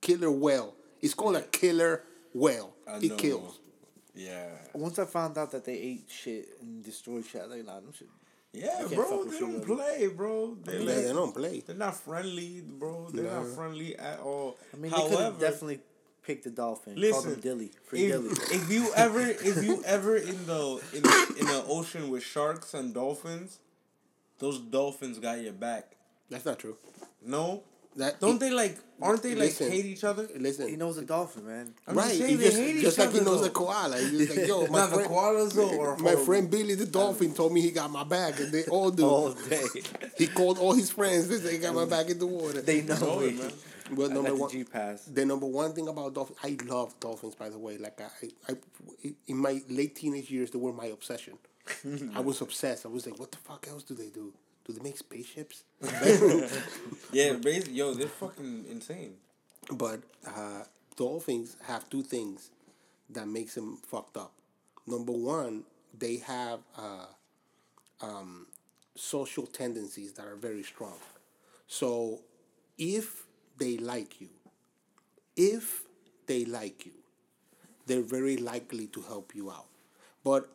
killer 0.00 0.30
whale? 0.30 0.74
It's 1.00 1.14
called 1.14 1.36
a 1.36 1.42
killer 1.42 2.02
whale. 2.32 2.74
It 3.00 3.16
kills. 3.18 3.60
Yeah. 4.18 4.48
Once 4.74 4.98
I 4.98 5.04
found 5.04 5.38
out 5.38 5.52
that 5.52 5.64
they 5.64 5.74
ate 5.74 6.04
shit 6.08 6.48
and 6.60 6.84
destroyed 6.84 7.24
shit, 7.24 7.40
I 7.42 7.46
was 7.46 7.56
like, 7.56 7.66
nah, 7.66 7.80
them 7.80 7.92
shit. 7.92 8.08
Yeah, 8.52 8.84
bro. 8.92 9.24
They 9.24 9.38
don't 9.38 9.64
play, 9.64 10.08
bro. 10.08 10.56
They're, 10.64 10.80
Yeah, 10.80 10.86
like, 10.94 11.04
they 11.04 11.12
don't 11.12 11.34
play. 11.34 11.60
they're 11.66 11.76
not 11.76 11.94
friendly, 11.96 12.62
bro. 12.66 13.08
They're 13.12 13.30
not 13.30 13.46
friendly 13.54 13.96
at 13.96 14.18
all. 14.20 14.56
I 14.72 14.76
mean, 14.76 14.90
they 14.90 14.98
could 15.08 15.18
have 15.20 15.38
definitely 15.38 15.80
picked 16.24 16.44
the 16.44 16.50
dolphin. 16.50 16.94
called 16.94 17.00
Listen, 17.04 17.34
him 17.34 17.40
Dilly. 17.40 17.70
Free 17.84 18.06
if, 18.06 18.12
Dilly. 18.12 18.30
if 18.56 18.70
you 18.70 18.90
ever 18.96 19.20
if 19.20 19.62
you 19.62 19.82
ever 19.84 20.16
in 20.16 20.46
the 20.46 20.82
in 20.94 21.02
the, 21.02 21.34
in 21.40 21.46
the 21.46 21.64
ocean 21.68 22.08
with 22.10 22.22
sharks 22.24 22.74
and 22.74 22.92
dolphins, 22.92 23.58
those 24.38 24.58
dolphins 24.58 25.18
got 25.18 25.40
your 25.40 25.52
back. 25.52 25.92
That's 26.30 26.44
not 26.44 26.58
true. 26.58 26.76
No, 27.24 27.62
That 27.96 28.20
don't 28.20 28.38
they 28.38 28.50
like? 28.50 28.78
Aren't 29.00 29.22
they 29.22 29.34
like 29.34 29.56
hate 29.56 29.84
each 29.86 30.02
other? 30.04 30.28
Listen, 30.36 30.68
He 30.68 30.76
knows 30.76 30.98
a 30.98 31.02
dolphin, 31.04 31.46
man. 31.46 31.72
I'm 31.86 31.96
right? 31.96 32.08
just 32.08 32.18
saying 32.20 32.38
just, 32.38 32.56
hate 32.56 32.80
just 32.80 32.98
each 32.98 33.04
like 33.04 33.12
he 33.14 33.20
knows 33.20 33.38
though. 33.40 33.44
the 33.44 33.50
koala. 33.50 33.96
He's 33.98 34.26
just 34.26 34.36
like, 34.36 34.46
yo, 34.48 34.66
my 34.68 34.78
Nah, 34.80 34.86
the 34.86 34.94
friend, 34.96 35.10
koalas 35.10 35.52
though 35.54 35.80
are 35.80 35.96
my 35.96 36.02
horrible. 36.10 36.24
friend 36.24 36.50
Billy 36.50 36.74
the 36.74 36.86
dolphin 36.86 37.32
told 37.34 37.52
me 37.52 37.60
he 37.60 37.70
got 37.70 37.90
my 37.90 38.04
back, 38.04 38.38
and 38.40 38.52
they 38.52 38.64
all 38.64 38.90
do. 38.90 39.04
All 39.08 39.32
day. 39.32 39.62
He 40.16 40.26
called 40.26 40.58
all 40.58 40.72
his 40.74 40.90
friends. 40.90 41.28
They 41.28 41.36
say 41.38 41.52
he 41.52 41.58
got 41.58 41.74
my 41.74 41.84
back 41.96 42.08
in 42.10 42.18
the 42.18 42.26
water. 42.26 42.60
they 42.60 42.82
know 42.82 42.96
Know 42.98 43.20
me. 43.20 43.26
it, 43.28 43.38
man. 43.38 43.52
But 43.90 44.10
I 44.10 44.14
number 44.14 44.22
got 44.30 44.36
the 44.36 44.42
one, 44.42 44.50
G 44.50 44.64
pass. 44.64 45.04
the 45.04 45.24
number 45.24 45.46
one 45.46 45.72
thing 45.72 45.88
about 45.88 46.12
dolphins, 46.14 46.38
I 46.44 46.56
love 46.66 46.98
dolphins. 47.00 47.34
By 47.36 47.48
the 47.48 47.58
way, 47.58 47.78
like 47.78 48.00
I, 48.00 48.28
I, 48.52 49.12
in 49.28 49.36
my 49.38 49.62
late 49.70 49.96
teenage 49.96 50.30
years, 50.30 50.50
they 50.50 50.58
were 50.58 50.72
my 50.74 50.86
obsession. 50.86 51.38
I 52.14 52.20
was 52.20 52.40
obsessed. 52.42 52.84
I 52.84 52.88
was 52.90 53.06
like, 53.06 53.18
what 53.18 53.30
the 53.32 53.38
fuck 53.38 53.66
else 53.70 53.82
do 53.84 53.94
they 53.94 54.08
do? 54.08 54.32
Do 54.68 54.74
they 54.74 54.82
make 54.82 54.98
spaceships? 54.98 55.64
Yeah, 57.12 57.32
basically, 57.34 57.74
yo, 57.74 57.94
they're 57.94 58.08
fucking 58.08 58.66
insane. 58.70 59.14
But 59.72 60.02
uh, 60.26 60.64
dolphins 60.96 61.56
have 61.66 61.88
two 61.88 62.02
things 62.02 62.50
that 63.10 63.26
makes 63.26 63.54
them 63.54 63.78
fucked 63.86 64.16
up. 64.18 64.32
Number 64.86 65.12
one, 65.12 65.64
they 65.98 66.16
have 66.18 66.60
uh, 66.76 67.06
um, 68.02 68.46
social 68.96 69.46
tendencies 69.46 70.12
that 70.14 70.26
are 70.26 70.36
very 70.36 70.62
strong. 70.62 70.98
So 71.66 72.20
if 72.78 73.24
they 73.58 73.78
like 73.78 74.20
you, 74.20 74.28
if 75.36 75.82
they 76.26 76.44
like 76.44 76.86
you, 76.86 76.92
they're 77.86 78.02
very 78.02 78.36
likely 78.36 78.86
to 78.88 79.00
help 79.02 79.34
you 79.34 79.50
out. 79.50 79.66
But 80.24 80.48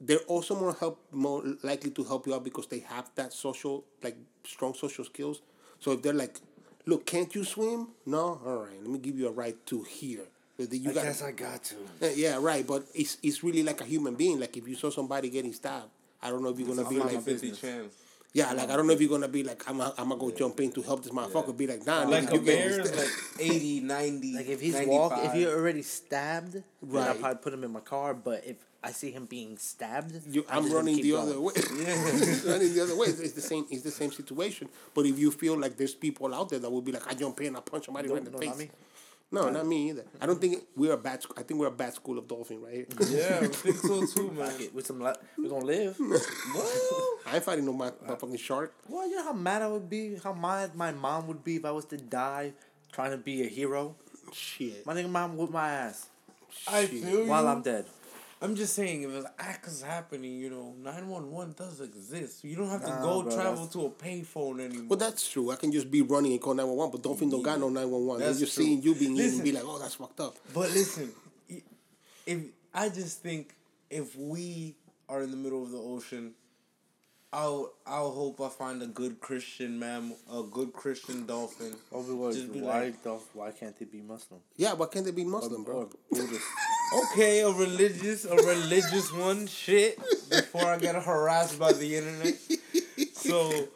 they're 0.00 0.18
also 0.28 0.54
more 0.54 0.74
help 0.74 1.00
more 1.12 1.42
likely 1.62 1.90
to 1.90 2.04
help 2.04 2.26
you 2.26 2.34
out 2.34 2.44
because 2.44 2.66
they 2.68 2.80
have 2.80 3.10
that 3.16 3.32
social 3.32 3.84
like 4.02 4.16
strong 4.44 4.74
social 4.74 5.04
skills. 5.04 5.42
So 5.80 5.92
if 5.92 6.02
they're 6.02 6.12
like, 6.12 6.38
look, 6.86 7.06
can't 7.06 7.32
you 7.34 7.44
swim? 7.44 7.88
No, 8.06 8.40
all 8.44 8.64
right, 8.66 8.80
let 8.80 8.90
me 8.90 8.98
give 8.98 9.18
you 9.18 9.28
a 9.28 9.32
ride 9.32 9.64
to 9.66 9.82
here. 9.82 10.24
You 10.58 10.90
I 10.90 10.92
got 10.92 11.04
guess 11.04 11.22
I 11.22 11.30
got 11.30 11.62
to. 11.64 11.76
yeah, 12.00 12.10
yeah, 12.16 12.38
right. 12.40 12.66
But 12.66 12.84
it's 12.94 13.16
it's 13.22 13.44
really 13.44 13.62
like 13.62 13.80
a 13.80 13.84
human 13.84 14.14
being. 14.16 14.40
Like 14.40 14.56
if 14.56 14.66
you 14.66 14.74
saw 14.74 14.90
somebody 14.90 15.30
getting 15.30 15.52
stabbed, 15.52 15.90
I 16.20 16.30
don't 16.30 16.42
know 16.42 16.48
if 16.48 16.58
you're 16.58 16.66
gonna 16.74 16.88
be 16.88 16.96
Fifty 16.96 17.14
like, 17.16 17.24
fifty 17.24 17.52
chance. 17.52 17.94
yeah, 18.32 18.52
like 18.52 18.68
I 18.68 18.74
don't 18.76 18.88
know 18.88 18.92
if 18.92 19.00
you're 19.00 19.08
gonna 19.08 19.28
be 19.28 19.44
like, 19.44 19.62
I'm, 19.70 19.80
I'm 19.80 19.94
gonna 19.96 20.16
go 20.16 20.32
jump 20.32 20.58
in 20.58 20.72
to 20.72 20.82
help 20.82 21.04
this 21.04 21.12
motherfucker. 21.12 21.56
Be 21.56 21.68
like, 21.68 21.86
nah, 21.86 22.02
Like 22.02 22.30
a 22.30 22.34
you 22.34 22.40
getting 22.42 22.70
bear 22.70 22.80
is 22.80 22.96
like 22.96 23.08
80, 23.40 23.80
90, 23.82 24.34
Like 24.34 24.48
if 24.48 24.60
he's 24.60 24.74
95. 24.74 24.92
walk, 24.98 25.24
if 25.26 25.34
you're 25.36 25.54
already 25.56 25.82
stabbed, 25.82 26.54
then 26.82 27.02
I'll 27.08 27.14
probably 27.14 27.38
put 27.40 27.52
him 27.54 27.62
in 27.62 27.70
my 27.70 27.80
car. 27.80 28.14
But 28.14 28.42
if 28.44 28.56
I 28.82 28.92
see 28.92 29.10
him 29.10 29.26
being 29.26 29.56
stabbed, 29.58 30.12
You, 30.30 30.44
I'm, 30.48 30.58
I'm 30.58 30.62
just 30.64 30.74
gonna 30.74 30.86
running 30.86 31.02
the 31.02 31.10
going. 31.10 31.28
other 31.28 31.40
way. 31.40 31.52
Yeah, 31.56 32.04
running 32.52 32.74
the 32.74 32.80
other 32.84 32.96
way. 32.96 33.08
It's, 33.08 33.20
it's 33.20 33.32
the 33.32 33.40
same. 33.40 33.66
It's 33.70 33.82
the 33.82 33.90
same 33.90 34.12
situation. 34.12 34.68
But 34.94 35.04
if 35.06 35.18
you 35.18 35.30
feel 35.32 35.58
like 35.58 35.76
there's 35.76 35.94
people 35.94 36.32
out 36.34 36.48
there 36.50 36.60
that 36.60 36.70
will 36.70 36.82
be 36.82 36.92
like, 36.92 37.06
I 37.10 37.14
jump 37.14 37.40
in, 37.40 37.48
and 37.48 37.56
I 37.56 37.60
punch 37.60 37.86
somebody 37.86 38.06
No, 38.08 38.14
right 38.14 38.18
in 38.24 38.24
the 38.26 38.30
no, 38.30 38.38
face. 38.38 38.48
not 38.50 38.58
me. 38.58 38.70
No, 39.30 39.50
not 39.50 39.66
me 39.66 39.90
either. 39.90 40.04
I 40.22 40.26
don't 40.26 40.40
think 40.40 40.62
we're 40.74 40.92
a 40.94 40.96
bad. 40.96 41.22
sc- 41.22 41.38
I 41.38 41.42
think 41.42 41.60
we're 41.60 41.66
a 41.66 41.70
bad 41.72 41.92
school 41.92 42.18
of 42.18 42.26
dolphin 42.28 42.62
right 42.62 42.72
here. 42.74 42.86
Yeah, 43.10 43.40
I 43.42 43.46
think 43.48 43.76
so 43.76 44.06
too, 44.06 44.30
man. 44.30 44.50
Fuck 44.50 44.60
it, 44.62 44.74
with 44.74 44.86
some, 44.86 45.00
li- 45.00 45.12
we're 45.36 45.50
gonna 45.50 45.64
live. 45.66 45.96
What? 45.98 47.18
I 47.26 47.34
ain't 47.34 47.44
fighting 47.44 47.66
no 47.66 47.72
my, 47.72 47.90
fucking 48.06 48.36
shark. 48.38 48.72
well, 48.88 49.06
you 49.08 49.16
know 49.16 49.24
how 49.24 49.32
mad 49.32 49.60
I 49.62 49.68
would 49.68 49.90
be, 49.90 50.16
how 50.22 50.32
mad 50.32 50.74
my 50.74 50.92
mom 50.92 51.26
would 51.26 51.44
be 51.44 51.56
if 51.56 51.64
I 51.64 51.72
was 51.72 51.84
to 51.86 51.96
die 51.98 52.52
trying 52.92 53.10
to 53.10 53.18
be 53.18 53.42
a 53.42 53.46
hero. 53.48 53.96
Shit. 54.32 54.86
My 54.86 54.94
nigga 54.94 55.10
mom 55.10 55.36
whip 55.36 55.50
my 55.50 55.68
ass 55.68 56.06
I 56.66 56.86
Shit. 56.86 57.04
feel 57.04 57.26
while 57.26 57.42
you. 57.44 57.48
I'm 57.50 57.62
dead. 57.62 57.84
I'm 58.40 58.54
just 58.54 58.74
saying, 58.74 59.02
if 59.02 59.10
an 59.10 59.26
act 59.38 59.66
is 59.66 59.82
happening, 59.82 60.32
you 60.38 60.48
know, 60.48 60.72
911 60.80 61.54
does 61.58 61.80
exist. 61.80 62.44
You 62.44 62.54
don't 62.54 62.68
have 62.68 62.82
to 62.82 62.88
Nah, 62.88 63.02
go 63.02 63.22
bro, 63.22 63.34
travel 63.34 63.64
that's- 63.66 63.72
to 63.72 63.86
a 63.86 63.90
payphone 63.90 64.60
anymore. 64.60 64.86
Well, 64.90 64.98
that's 64.98 65.28
true. 65.28 65.50
I 65.50 65.56
can 65.56 65.72
just 65.72 65.90
be 65.90 66.02
running 66.02 66.32
and 66.32 66.40
call 66.40 66.54
911, 66.54 66.92
but 66.92 67.02
Dolphin 67.02 67.30
don't 67.30 67.42
got 67.42 67.58
no 67.58 67.68
911. 67.68 68.20
They're 68.20 68.28
That's 68.28 68.38
just 68.38 68.54
true. 68.54 68.64
seeing 68.64 68.82
you 68.82 68.94
being 68.94 69.16
eaten 69.16 69.34
and 69.34 69.44
be 69.44 69.50
like, 69.52 69.64
oh, 69.66 69.78
that's 69.80 69.96
fucked 69.96 70.20
up. 70.20 70.36
But 70.54 70.70
listen, 70.70 71.12
i- 71.50 71.62
if 72.26 72.42
I 72.72 72.88
just 72.90 73.22
think 73.22 73.54
if 73.90 74.14
we 74.14 74.76
are 75.08 75.22
in 75.22 75.30
the 75.32 75.36
middle 75.36 75.62
of 75.64 75.72
the 75.72 75.78
ocean, 75.78 76.34
I'll 77.32 77.72
I'll 77.86 78.10
hope 78.12 78.40
I 78.40 78.48
find 78.48 78.82
a 78.82 78.86
good 78.86 79.20
Christian 79.20 79.78
man, 79.78 80.14
a 80.32 80.42
good 80.44 80.72
Christian 80.72 81.26
dolphin. 81.26 81.74
Oh, 81.92 82.02
because 82.02 82.44
why, 82.46 82.84
like- 82.84 83.02
the, 83.02 83.14
why 83.34 83.50
can't 83.50 83.76
they 83.78 83.84
be 83.84 84.00
Muslim? 84.00 84.40
Yeah, 84.56 84.74
why 84.74 84.86
can't 84.86 85.04
they 85.04 85.10
be 85.10 85.24
Muslim, 85.24 85.62
Or 85.62 85.64
bro? 85.64 85.90
Buddhist. 86.10 86.40
Okay, 86.94 87.40
a 87.40 87.50
religious, 87.50 88.24
a 88.24 88.34
religious 88.36 89.12
one. 89.12 89.46
Shit, 89.46 89.98
before 90.30 90.66
I 90.66 90.78
get 90.78 90.94
harassed 90.94 91.58
by 91.58 91.72
the 91.72 91.96
internet. 91.96 92.34
So 93.12 93.68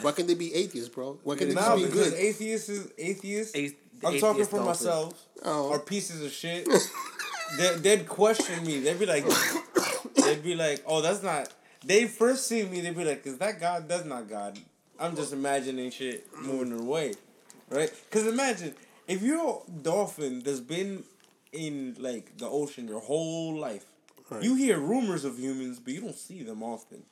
Why 0.00 0.12
can't 0.12 0.26
they 0.26 0.34
be 0.34 0.54
atheists, 0.54 0.88
bro? 0.88 1.18
Why 1.22 1.36
can't 1.36 1.50
they 1.50 1.54
now 1.54 1.76
just 1.76 1.84
be 1.84 1.84
because 1.90 2.10
good? 2.10 2.18
atheists 2.18 2.68
is 2.68 2.92
atheists. 2.98 3.56
Athe- 3.56 3.74
I'm 4.02 4.08
atheist 4.08 4.24
talking 4.24 4.44
for 4.44 4.56
dolphin. 4.56 4.66
myself. 4.66 5.26
Oh. 5.44 5.72
Are 5.72 5.78
pieces 5.78 6.24
of 6.24 6.32
shit. 6.32 6.68
they, 7.58 7.76
they'd 7.76 8.08
question 8.08 8.64
me. 8.64 8.80
They'd 8.80 8.98
be 8.98 9.06
like, 9.06 9.24
they'd 10.24 10.42
be 10.42 10.54
like, 10.54 10.82
oh, 10.86 11.00
that's 11.00 11.22
not. 11.22 11.52
They 11.84 12.06
first 12.06 12.46
see 12.46 12.64
me. 12.64 12.80
They'd 12.80 12.96
be 12.96 13.04
like, 13.04 13.26
is 13.26 13.38
that 13.38 13.60
God? 13.60 13.88
That's 13.88 14.04
not 14.04 14.28
God. 14.28 14.58
I'm 14.98 15.16
just 15.16 15.32
imagining 15.32 15.90
shit 15.90 16.26
moving 16.38 16.76
mm. 16.76 16.80
away. 16.80 17.14
right? 17.70 17.90
Because 18.10 18.26
imagine 18.26 18.74
if 19.06 19.22
you're 19.22 19.62
a 19.66 19.82
dolphin 19.82 20.42
that's 20.44 20.60
been 20.60 21.04
in 21.52 21.96
like 21.98 22.36
the 22.38 22.46
ocean 22.46 22.88
your 22.88 23.00
whole 23.00 23.56
life, 23.58 23.86
Right. 24.30 24.42
you 24.44 24.54
hear 24.54 24.78
rumors 24.78 25.24
of 25.24 25.38
humans, 25.38 25.80
but 25.80 25.92
you 25.92 26.00
don't 26.00 26.14
see 26.14 26.42
them 26.44 26.62
often. 26.62 27.02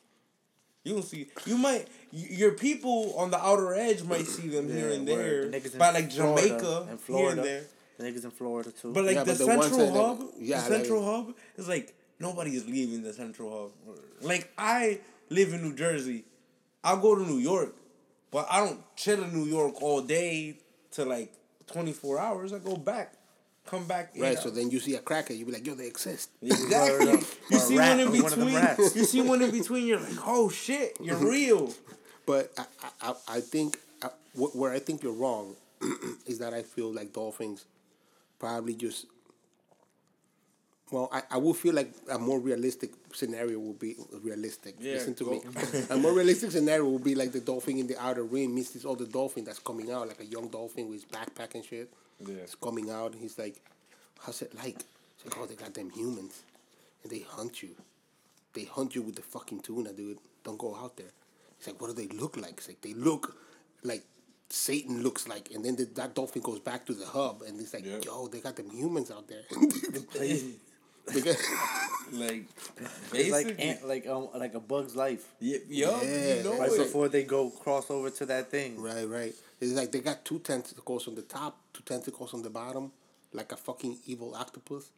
You 0.84 0.94
don't 0.94 1.02
see. 1.02 1.28
You 1.46 1.58
might. 1.58 1.88
Your 2.12 2.52
people 2.52 3.14
on 3.18 3.30
the 3.30 3.38
outer 3.38 3.74
edge 3.74 4.04
might 4.04 4.26
see 4.26 4.48
them 4.48 4.68
here 4.72 4.90
and 4.90 5.06
word. 5.06 5.18
there, 5.18 5.50
The 5.50 5.60
niggas 5.60 5.72
in 5.72 5.78
by 5.78 5.90
like 5.90 6.12
Florida 6.12 6.46
Jamaica 6.48 6.86
and 6.90 7.00
here 7.06 7.30
and 7.30 7.38
there. 7.44 7.64
The 7.98 8.04
niggas 8.04 8.24
in 8.24 8.30
Florida 8.30 8.70
too. 8.70 8.92
But 8.92 9.04
like 9.04 9.16
Yeah, 9.16 9.24
the 9.24 9.32
but 9.32 9.38
the 9.38 9.46
ones 9.48 9.62
central 9.66 9.86
that, 9.86 9.92
like, 9.98 10.18
hub, 10.18 10.30
yeah, 10.38 10.56
the 10.62 10.70
like- 10.70 10.78
central 10.78 11.04
hub 11.04 11.34
is 11.56 11.68
like 11.68 11.94
nobody 12.20 12.54
is 12.54 12.66
leaving 12.66 13.02
the 13.02 13.12
central 13.12 13.72
hub. 13.86 13.96
Like 14.22 14.52
I 14.56 15.00
live 15.28 15.52
in 15.52 15.62
New 15.62 15.74
Jersey, 15.74 16.24
I'll 16.84 16.98
go 17.00 17.16
to 17.16 17.22
New 17.26 17.38
York, 17.38 17.74
but 18.30 18.46
I 18.48 18.64
don't 18.64 18.80
chill 18.96 19.24
in 19.24 19.32
New 19.34 19.44
York 19.46 19.82
all 19.82 20.00
day 20.00 20.58
to 20.92 21.04
like 21.04 21.32
twenty 21.66 21.92
four 21.92 22.20
hours. 22.20 22.52
I 22.52 22.60
go 22.60 22.76
back, 22.76 23.14
come 23.68 23.86
back. 23.86 24.10
eight 24.14 24.22
Right. 24.22 24.38
So 24.38 24.50
then 24.50 24.70
you 24.70 24.80
see 24.80 24.94
a 24.94 25.00
cracker, 25.00 25.32
you 25.32 25.44
be 25.44 25.52
like, 25.52 25.66
yo, 25.66 25.74
they 25.74 25.86
exist. 25.86 26.30
exactly. 26.42 27.22
You 27.50 27.58
see 27.58 27.78
rat, 27.78 27.90
one 27.90 28.00
in 28.00 28.08
or 28.08 28.22
one 28.22 28.30
between. 28.30 28.96
You 28.96 29.04
see 29.04 29.20
one 29.22 29.42
in 29.42 29.50
between. 29.50 29.86
You're 29.86 30.00
like, 30.00 30.26
oh 30.26 30.48
shit, 30.48 30.96
you're 31.00 31.16
real. 31.16 31.72
But 32.26 32.52
I, 32.58 32.64
I, 32.82 33.10
I- 33.10 33.36
I 33.36 33.40
think 33.40 33.78
uh, 34.02 34.08
wh- 34.34 34.54
where 34.56 34.72
I 34.72 34.78
think 34.78 35.02
you're 35.02 35.12
wrong 35.12 35.54
is 36.26 36.38
that 36.40 36.52
I 36.54 36.62
feel 36.62 36.92
like 36.92 37.12
dolphins 37.12 37.64
probably 38.38 38.74
just. 38.74 39.06
Well, 40.90 41.10
I, 41.12 41.22
I 41.32 41.36
would 41.36 41.56
feel 41.56 41.74
like 41.74 41.92
a 42.10 42.18
more 42.18 42.40
realistic 42.40 42.92
scenario 43.12 43.58
would 43.58 43.78
be 43.78 43.94
realistic. 44.22 44.76
Yeah, 44.80 44.94
Listen 44.94 45.14
to 45.16 45.24
go. 45.24 45.30
me. 45.32 45.42
a 45.90 45.96
more 45.98 46.14
realistic 46.14 46.50
scenario 46.50 46.88
would 46.88 47.04
be 47.04 47.14
like 47.14 47.32
the 47.32 47.40
dolphin 47.40 47.76
in 47.78 47.86
the 47.86 48.02
outer 48.02 48.22
rim 48.24 48.54
meets 48.54 48.70
this 48.70 48.86
other 48.86 49.04
dolphin 49.04 49.44
that's 49.44 49.58
coming 49.58 49.90
out, 49.92 50.08
like 50.08 50.20
a 50.20 50.24
young 50.24 50.48
dolphin 50.48 50.88
with 50.88 51.02
his 51.02 51.10
backpack 51.10 51.54
and 51.54 51.62
shit. 51.64 51.92
Yeah. 52.26 52.34
It's 52.42 52.54
coming 52.54 52.90
out, 52.90 53.12
and 53.12 53.20
he's 53.20 53.38
like, 53.38 53.60
"How's 54.20 54.42
it 54.42 54.54
like?" 54.56 54.76
It's 55.16 55.24
like, 55.24 55.36
"Oh, 55.38 55.46
they 55.46 55.54
got 55.54 55.74
them 55.74 55.90
humans, 55.90 56.42
and 57.02 57.12
they 57.12 57.20
hunt 57.20 57.62
you. 57.62 57.70
They 58.54 58.64
hunt 58.64 58.94
you 58.94 59.02
with 59.02 59.16
the 59.16 59.22
fucking 59.22 59.60
tuna, 59.60 59.92
dude. 59.92 60.18
Don't 60.44 60.58
go 60.58 60.74
out 60.76 60.96
there." 60.96 61.12
He's 61.58 61.66
like, 61.68 61.80
"What 61.80 61.88
do 61.88 61.94
they 61.94 62.08
look 62.14 62.36
like?" 62.36 62.54
It's 62.58 62.68
like 62.68 62.80
they 62.80 62.94
look 62.94 63.36
like 63.84 64.02
Satan 64.50 65.02
looks 65.02 65.28
like, 65.28 65.50
and 65.54 65.64
then 65.64 65.76
the, 65.76 65.84
that 65.96 66.14
dolphin 66.14 66.42
goes 66.42 66.58
back 66.60 66.86
to 66.86 66.94
the 66.94 67.06
hub, 67.06 67.42
and 67.42 67.60
it's 67.60 67.72
like, 67.74 67.84
Yeah. 67.84 67.98
"Yo, 68.04 68.26
they 68.28 68.40
got 68.40 68.56
them 68.56 68.70
humans 68.70 69.10
out 69.10 69.28
there." 69.28 69.42
Crazy. 70.12 70.54
They 71.06 71.20
got- 71.28 71.36
Like 72.12 72.44
It's 73.12 73.30
like 73.30 73.46
basically, 73.46 73.64
ant, 73.64 73.86
like 73.86 74.06
um 74.06 74.28
like 74.34 74.54
a 74.54 74.60
bug's 74.60 74.96
life. 74.96 75.28
y- 75.40 75.60
yo, 75.68 76.00
Yeah. 76.02 76.36
you 76.36 76.42
know 76.42 76.58
Right 76.58 76.72
it. 76.72 76.78
before 76.78 77.08
they 77.10 77.22
go 77.24 77.50
cross 77.50 77.90
over 77.90 78.08
to 78.10 78.26
that 78.26 78.50
thing. 78.50 78.80
right, 78.80 79.04
right. 79.06 79.34
It's 79.60 79.72
like 79.72 79.90
they 79.92 80.00
got 80.00 80.24
two 80.24 80.38
tentacles 80.38 81.08
on 81.08 81.14
the 81.14 81.22
top, 81.22 81.58
two 81.72 81.82
tentacles 81.84 82.32
on 82.34 82.42
the 82.42 82.50
bottom, 82.50 82.92
like 83.32 83.50
a 83.52 83.56
fucking 83.56 83.98
evil 84.06 84.34
octopus. 84.34 84.90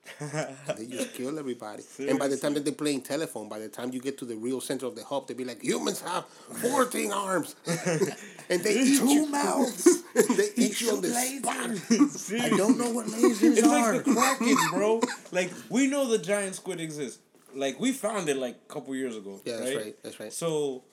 they 0.76 0.86
just 0.86 1.14
kill 1.14 1.38
everybody. 1.38 1.82
And 1.98 2.18
by 2.18 2.28
the 2.28 2.36
time 2.36 2.54
that 2.54 2.64
they're 2.64 2.74
playing 2.74 3.00
telephone, 3.02 3.48
by 3.48 3.58
the 3.58 3.68
time 3.68 3.90
you 3.92 4.00
get 4.00 4.18
to 4.18 4.24
the 4.24 4.36
real 4.36 4.60
center 4.60 4.86
of 4.86 4.94
the 4.96 5.02
hub, 5.04 5.26
they 5.26 5.34
be 5.34 5.44
like, 5.44 5.62
humans 5.62 6.00
have 6.02 6.26
14 6.26 7.10
arms. 7.10 7.56
and 8.50 8.60
they 8.62 8.74
eat 8.80 8.98
Two 8.98 9.08
you. 9.08 9.26
mouths. 9.30 10.02
they 10.14 10.48
eat 10.56 10.80
you 10.80 10.90
on 10.90 11.00
the 11.00 11.08
spot. 11.08 12.40
I 12.44 12.48
don't 12.56 12.76
know 12.78 12.90
what 12.90 13.06
lasers 13.06 13.56
It's 13.56 13.66
are. 13.66 13.94
like 13.96 14.04
the 14.04 14.14
Kraken, 14.14 14.56
bro. 14.72 15.00
like 15.32 15.50
we 15.70 15.86
know 15.86 16.06
the 16.06 16.18
giant 16.18 16.54
squid 16.54 16.80
exists. 16.80 17.18
Like 17.54 17.80
we 17.80 17.92
found 17.92 18.28
it 18.28 18.36
like 18.36 18.56
a 18.68 18.72
couple 18.72 18.94
years 18.94 19.16
ago. 19.16 19.40
Yeah, 19.44 19.56
that's 19.56 19.74
right, 19.74 19.96
that's 20.04 20.20
right. 20.20 20.32
So, 20.32 20.84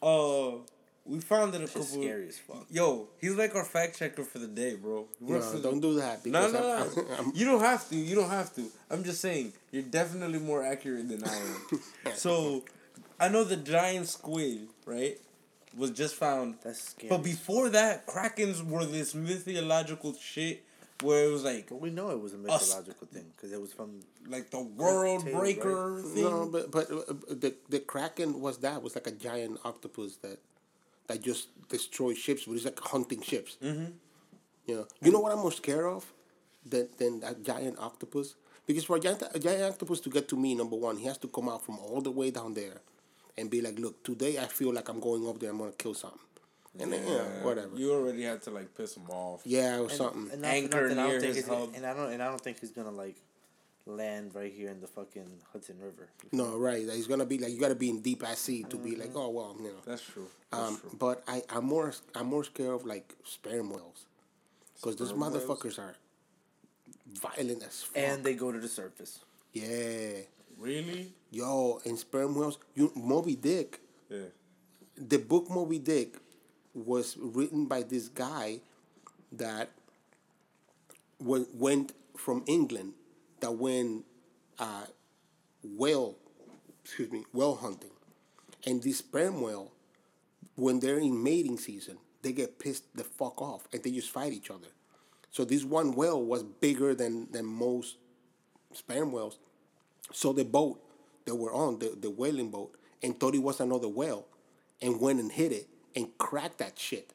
uh, 0.00 0.58
we 1.06 1.20
found 1.20 1.54
it 1.54 1.62
a 1.62 1.66
couple. 1.66 1.82
Shit's 1.82 1.92
scary 1.92 2.28
as 2.28 2.38
fuck. 2.38 2.66
Yo, 2.70 3.08
he's 3.20 3.34
like 3.34 3.54
our 3.54 3.64
fact 3.64 3.98
checker 3.98 4.24
for 4.24 4.38
the 4.38 4.46
day, 4.46 4.74
bro. 4.74 5.06
No, 5.20 5.40
for 5.40 5.58
don't 5.58 5.80
do 5.80 5.94
that. 5.96 6.24
No, 6.26 6.50
no, 6.50 6.58
I'm- 6.72 6.90
no. 6.96 7.02
I'm- 7.02 7.06
I'm- 7.18 7.32
you 7.34 7.44
don't 7.44 7.60
have 7.60 7.88
to. 7.90 7.96
You 7.96 8.14
don't 8.14 8.30
have 8.30 8.54
to. 8.56 8.64
I'm 8.90 9.04
just 9.04 9.20
saying 9.20 9.52
you're 9.70 9.82
definitely 9.82 10.38
more 10.38 10.64
accurate 10.64 11.08
than 11.08 11.22
I 11.24 11.36
am. 11.36 11.80
so, 12.14 12.64
I 13.20 13.28
know 13.28 13.44
the 13.44 13.56
giant 13.56 14.08
squid, 14.08 14.68
right, 14.86 15.20
was 15.76 15.90
just 15.90 16.14
found. 16.14 16.56
That's 16.62 16.80
scary. 16.90 17.10
But 17.10 17.22
before 17.22 17.68
that, 17.70 18.06
krakens 18.06 18.62
were 18.64 18.84
this 18.86 19.14
mythological 19.14 20.14
shit 20.14 20.62
where 21.02 21.24
it 21.26 21.32
was 21.32 21.42
like 21.44 21.68
But 21.68 21.80
we 21.80 21.90
know 21.90 22.10
it 22.10 22.20
was 22.20 22.32
a 22.34 22.38
mythological 22.38 23.06
thing 23.08 23.26
because 23.36 23.52
it 23.52 23.60
was 23.60 23.72
from 23.72 24.00
like 24.28 24.50
the 24.50 24.62
world 24.62 25.24
Tail, 25.24 25.38
breaker 25.38 26.00
thing. 26.02 26.22
No, 26.24 26.48
but 26.50 26.70
but 26.70 26.90
uh, 26.90 27.12
the 27.28 27.52
the 27.68 27.80
kraken 27.80 28.40
was 28.40 28.58
that 28.58 28.82
was 28.82 28.94
like 28.94 29.06
a 29.08 29.10
giant 29.10 29.58
octopus 29.64 30.16
that 30.22 30.38
that 31.08 31.22
just 31.22 31.48
destroy 31.68 32.14
ships, 32.14 32.44
but 32.44 32.54
it's 32.54 32.64
like 32.64 32.78
hunting 32.80 33.22
ships. 33.22 33.56
Mm-hmm. 33.62 33.92
You 34.66 34.74
know, 34.76 34.86
you 35.02 35.12
know 35.12 35.20
what 35.20 35.32
I'm 35.32 35.38
more 35.40 35.52
scared 35.52 35.84
of 35.84 36.10
than 36.64 36.88
than 36.98 37.22
a 37.24 37.34
giant 37.34 37.78
octopus 37.78 38.34
because 38.66 38.84
for 38.84 38.96
a 38.96 39.00
giant 39.00 39.22
a 39.34 39.38
giant 39.38 39.62
octopus 39.62 40.00
to 40.00 40.10
get 40.10 40.28
to 40.28 40.36
me, 40.36 40.54
number 40.54 40.76
one, 40.76 40.96
he 40.96 41.06
has 41.06 41.18
to 41.18 41.28
come 41.28 41.48
out 41.48 41.64
from 41.64 41.78
all 41.78 42.00
the 42.00 42.10
way 42.10 42.30
down 42.30 42.54
there, 42.54 42.80
and 43.36 43.50
be 43.50 43.60
like, 43.60 43.78
look, 43.78 44.02
today 44.02 44.38
I 44.38 44.46
feel 44.46 44.72
like 44.72 44.88
I'm 44.88 45.00
going 45.00 45.28
up 45.28 45.38
there, 45.38 45.50
I'm 45.50 45.58
gonna 45.58 45.72
kill 45.72 45.94
something, 45.94 46.20
and 46.80 46.92
then 46.92 47.06
you 47.06 47.14
know 47.14 47.26
whatever. 47.42 47.76
You 47.76 47.92
already 47.92 48.22
had 48.22 48.42
to 48.42 48.50
like 48.50 48.74
piss 48.74 48.96
him 48.96 49.08
off. 49.10 49.42
yeah, 49.44 49.78
or 49.80 49.90
something. 49.90 50.30
and 50.32 50.44
Anchor 50.44 50.94
near 50.94 51.20
his 51.20 51.46
hub. 51.46 51.70
and 51.74 51.84
I 51.84 51.94
don't 51.94 52.12
and 52.12 52.22
I 52.22 52.28
don't 52.28 52.40
think 52.40 52.60
he's 52.60 52.70
gonna 52.70 52.90
like 52.90 53.16
land 53.86 54.34
right 54.34 54.52
here 54.52 54.70
in 54.70 54.80
the 54.80 54.86
fucking 54.86 55.28
Hudson 55.52 55.76
River. 55.78 56.08
No, 56.32 56.56
right. 56.58 56.80
He's 56.90 57.06
gonna 57.06 57.26
be 57.26 57.38
like 57.38 57.52
you 57.52 57.60
gotta 57.60 57.74
be 57.74 57.90
in 57.90 58.00
deep 58.00 58.22
ass 58.26 58.38
sea 58.40 58.64
to 58.70 58.76
be 58.76 58.96
like, 58.96 59.10
oh 59.14 59.28
well, 59.30 59.54
you 59.58 59.64
know. 59.64 59.74
That's 59.84 60.02
true. 60.02 60.26
That's 60.50 60.68
Um, 60.68 60.78
true. 60.78 60.90
but 60.98 61.22
I, 61.28 61.42
I'm 61.50 61.64
more 61.66 61.92
I'm 62.14 62.26
more 62.26 62.44
scared 62.44 62.70
of 62.74 62.86
like 62.86 63.14
sperm 63.24 63.70
whales, 63.70 64.06
because 64.76 64.96
those 64.96 65.08
Sperm 65.08 65.20
whales? 65.20 65.34
motherfuckers 65.44 65.78
are 65.78 65.94
violent 67.20 67.62
as 67.62 67.82
fuck. 67.82 68.02
And 68.02 68.24
they 68.24 68.34
go 68.34 68.50
to 68.52 68.58
the 68.58 68.68
surface. 68.68 69.20
yeah, 69.52 70.20
Really? 70.58 71.12
yo, 71.30 71.80
and 71.84 71.98
sperm 71.98 72.34
whales. 72.34 72.58
You 72.74 72.90
Moby 72.96 73.36
Dick. 73.36 73.80
Yeah. 74.08 74.30
The 74.96 75.18
book 75.18 75.50
Moby 75.50 75.78
Dick 75.78 76.16
was 76.72 77.16
written 77.18 77.66
by 77.66 77.82
this 77.82 78.08
guy 78.08 78.60
that 79.32 79.70
wa- 81.20 81.44
went 81.52 81.92
from 82.16 82.44
England 82.46 82.92
that 83.44 83.52
went 83.52 84.06
uh, 84.58 84.86
whale, 85.62 86.16
excuse 86.82 87.12
me, 87.12 87.26
whale 87.34 87.56
hunting, 87.56 87.90
and 88.64 88.82
this 88.82 88.98
sperm 88.98 89.42
whale, 89.42 89.70
when 90.54 90.80
they're 90.80 90.98
in 90.98 91.22
mating 91.22 91.58
season, 91.58 91.98
they 92.22 92.32
get 92.32 92.58
pissed 92.58 92.84
the 92.96 93.04
fuck 93.04 93.42
off 93.42 93.68
and 93.70 93.82
they 93.82 93.90
just 93.90 94.08
fight 94.08 94.32
each 94.32 94.50
other. 94.50 94.68
So 95.30 95.44
this 95.44 95.62
one 95.62 95.92
whale 95.92 96.24
was 96.24 96.42
bigger 96.42 96.94
than 96.94 97.30
than 97.32 97.44
most 97.44 97.98
sperm 98.72 99.12
whales. 99.12 99.36
So 100.10 100.32
the 100.32 100.46
boat 100.46 100.80
that 101.26 101.34
we're 101.34 101.54
on, 101.54 101.80
the, 101.80 101.94
the 102.00 102.08
whaling 102.08 102.50
boat, 102.50 102.74
and 103.02 103.20
thought 103.20 103.34
it 103.34 103.42
was 103.42 103.60
another 103.60 103.88
whale, 103.88 104.24
and 104.80 104.98
went 104.98 105.20
and 105.20 105.30
hit 105.30 105.52
it 105.52 105.68
and 105.94 106.16
cracked 106.16 106.58
that 106.58 106.78
shit. 106.78 107.12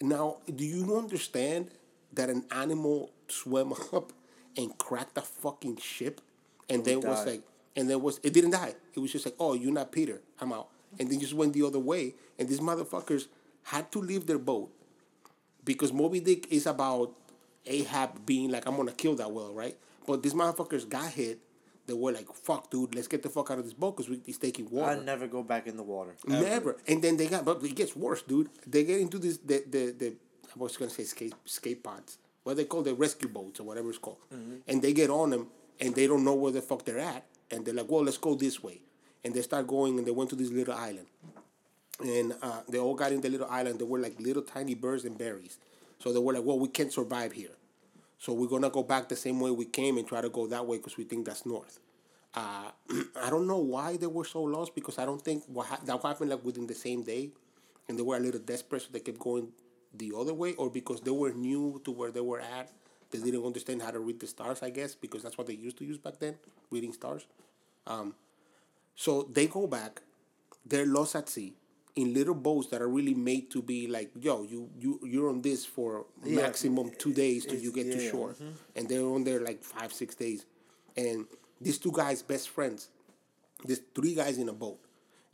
Now, 0.00 0.38
do 0.54 0.64
you 0.64 0.96
understand 0.96 1.70
that 2.14 2.30
an 2.30 2.46
animal 2.50 3.12
swam 3.28 3.74
up 3.92 4.14
and 4.56 4.76
cracked 4.78 5.14
the 5.14 5.22
fucking 5.22 5.76
ship, 5.78 6.20
and 6.68 6.84
then 6.84 7.00
was 7.00 7.26
like, 7.26 7.42
and 7.76 7.88
then 7.88 8.02
was 8.02 8.20
it 8.22 8.32
didn't 8.32 8.50
die. 8.50 8.74
It 8.94 9.00
was 9.00 9.12
just 9.12 9.26
like, 9.26 9.36
oh, 9.38 9.54
you're 9.54 9.72
not 9.72 9.92
Peter, 9.92 10.20
I'm 10.40 10.52
out, 10.52 10.68
and 10.98 11.10
then 11.10 11.20
just 11.20 11.34
went 11.34 11.52
the 11.52 11.64
other 11.66 11.78
way, 11.78 12.14
and 12.38 12.48
these 12.48 12.60
motherfuckers 12.60 13.26
had 13.64 13.90
to 13.92 14.00
leave 14.00 14.26
their 14.26 14.38
boat 14.38 14.70
because 15.64 15.92
Moby 15.92 16.20
Dick 16.20 16.50
is 16.50 16.66
about 16.66 17.12
Ahab 17.66 18.24
being 18.26 18.50
like, 18.50 18.66
I'm 18.66 18.76
gonna 18.76 18.92
kill 18.92 19.14
that 19.16 19.30
whale, 19.30 19.52
right? 19.52 19.76
But 20.06 20.22
these 20.22 20.34
motherfuckers 20.34 20.88
got 20.88 21.12
hit. 21.12 21.40
They 21.86 21.94
were 21.94 22.12
like, 22.12 22.32
fuck, 22.34 22.70
dude, 22.70 22.94
let's 22.94 23.08
get 23.08 23.22
the 23.22 23.28
fuck 23.28 23.50
out 23.50 23.58
of 23.58 23.64
this 23.64 23.74
boat 23.74 23.96
because 23.96 24.16
he's 24.24 24.38
taking 24.38 24.70
water. 24.70 25.00
I 25.00 25.04
never 25.04 25.26
go 25.26 25.42
back 25.42 25.66
in 25.66 25.76
the 25.76 25.82
water. 25.82 26.14
Never. 26.24 26.76
And 26.86 27.02
then 27.02 27.16
they 27.16 27.26
got, 27.26 27.44
but 27.44 27.62
it 27.64 27.74
gets 27.74 27.96
worse, 27.96 28.22
dude. 28.22 28.48
They 28.64 28.84
get 28.84 29.00
into 29.00 29.18
this, 29.18 29.38
the, 29.38 29.64
the, 29.68 29.94
the 29.98 30.14
I 30.54 30.58
was 30.58 30.76
going 30.76 30.88
to 30.88 30.94
say 30.94 31.02
skate, 31.02 31.34
skate 31.46 31.82
pods, 31.82 32.18
what 32.44 32.56
they 32.56 32.64
call 32.64 32.82
the 32.82 32.94
rescue 32.94 33.28
boats 33.28 33.60
or 33.60 33.64
whatever 33.64 33.88
it's 33.90 33.98
called. 33.98 34.18
And 34.66 34.82
they 34.82 34.92
get 34.92 35.10
on 35.10 35.30
them 35.30 35.48
and 35.80 35.94
they 35.94 36.06
don't 36.06 36.24
know 36.24 36.34
where 36.34 36.52
the 36.52 36.62
fuck 36.62 36.84
they're 36.84 36.98
at. 36.98 37.24
And 37.50 37.64
they're 37.64 37.74
like, 37.74 37.90
well, 37.90 38.04
let's 38.04 38.18
go 38.18 38.34
this 38.34 38.62
way. 38.62 38.80
And 39.24 39.34
they 39.34 39.42
start 39.42 39.66
going 39.66 39.98
and 39.98 40.06
they 40.06 40.10
went 40.12 40.30
to 40.30 40.36
this 40.36 40.50
little 40.50 40.74
island. 40.74 41.06
And 42.00 42.34
uh, 42.40 42.62
they 42.68 42.78
all 42.78 42.94
got 42.94 43.12
in 43.12 43.20
the 43.20 43.28
little 43.28 43.48
island. 43.50 43.78
They 43.78 43.84
were 43.84 43.98
like 43.98 44.18
little 44.20 44.42
tiny 44.42 44.74
birds 44.74 45.04
and 45.04 45.18
berries. 45.18 45.58
So 45.98 46.12
they 46.12 46.18
were 46.18 46.32
like, 46.32 46.44
well, 46.44 46.58
we 46.58 46.68
can't 46.68 46.92
survive 46.92 47.32
here. 47.32 47.50
So 48.18 48.32
we're 48.32 48.48
gonna 48.48 48.70
go 48.70 48.82
back 48.82 49.08
the 49.08 49.16
same 49.16 49.40
way 49.40 49.50
we 49.50 49.64
came 49.64 49.98
and 49.98 50.06
try 50.06 50.20
to 50.20 50.28
go 50.28 50.46
that 50.46 50.66
way 50.66 50.76
because 50.76 50.96
we 50.96 51.04
think 51.04 51.26
that's 51.26 51.44
north. 51.46 51.78
Uh, 52.34 52.70
I 53.22 53.28
don't 53.30 53.46
know 53.46 53.58
why 53.58 53.96
they 53.96 54.06
were 54.06 54.24
so 54.24 54.42
lost 54.42 54.74
because 54.74 54.98
I 54.98 55.04
don't 55.04 55.20
think 55.20 55.42
what 55.46 55.66
ha- 55.66 55.80
that 55.84 56.02
happened 56.02 56.30
like 56.30 56.44
within 56.44 56.66
the 56.66 56.74
same 56.74 57.02
day, 57.02 57.30
and 57.88 57.98
they 57.98 58.02
were 58.02 58.16
a 58.16 58.20
little 58.20 58.40
desperate, 58.40 58.82
so 58.82 58.88
they 58.92 59.00
kept 59.00 59.18
going 59.18 59.48
the 59.94 60.12
other 60.16 60.34
way, 60.34 60.54
or 60.54 60.70
because 60.70 61.00
they 61.00 61.10
were 61.10 61.32
new 61.32 61.80
to 61.84 61.90
where 61.90 62.10
they 62.10 62.20
were 62.20 62.40
at, 62.40 62.70
they 63.10 63.18
didn't 63.18 63.44
understand 63.44 63.82
how 63.82 63.90
to 63.90 63.98
read 64.00 64.20
the 64.20 64.26
stars. 64.26 64.62
I 64.62 64.70
guess 64.70 64.94
because 64.94 65.22
that's 65.22 65.36
what 65.38 65.46
they 65.46 65.54
used 65.54 65.78
to 65.78 65.84
use 65.84 65.98
back 65.98 66.18
then, 66.20 66.36
reading 66.70 66.92
stars. 66.92 67.26
Um, 67.86 68.14
so 68.94 69.28
they 69.32 69.46
go 69.46 69.66
back, 69.66 70.02
they're 70.66 70.86
lost 70.86 71.14
at 71.16 71.28
sea. 71.28 71.54
in 71.96 72.14
little 72.14 72.36
boats 72.36 72.68
that 72.68 72.80
are 72.80 72.88
really 72.88 73.14
made 73.14 73.50
to 73.50 73.60
be 73.60 73.88
like, 73.88 74.10
yo, 74.20 74.42
you 74.44 74.70
you 74.78 75.00
you're 75.02 75.28
on 75.28 75.42
this 75.42 75.66
for 75.66 76.06
Yeah, 76.24 76.36
maximum 76.42 76.92
two 77.02 77.12
days 77.12 77.42
till 77.44 77.54
it's- 77.58 77.64
you 77.64 77.72
get 77.72 77.90
to 77.96 78.00
yeah, 78.02 78.10
shore, 78.12 78.32
and 78.76 78.88
they're 78.88 79.04
on 79.16 79.24
there 79.24 79.40
like 79.40 79.60
five 79.64 79.92
six 79.92 80.14
days, 80.14 80.46
and 80.96 81.26
these 81.60 81.78
two 81.78 81.90
guys 81.90 82.22
best 82.22 82.48
friends, 82.50 82.88
there's 83.64 83.82
three 83.96 84.14
guys 84.14 84.38
in 84.38 84.48
a 84.48 84.52
boat, 84.52 84.78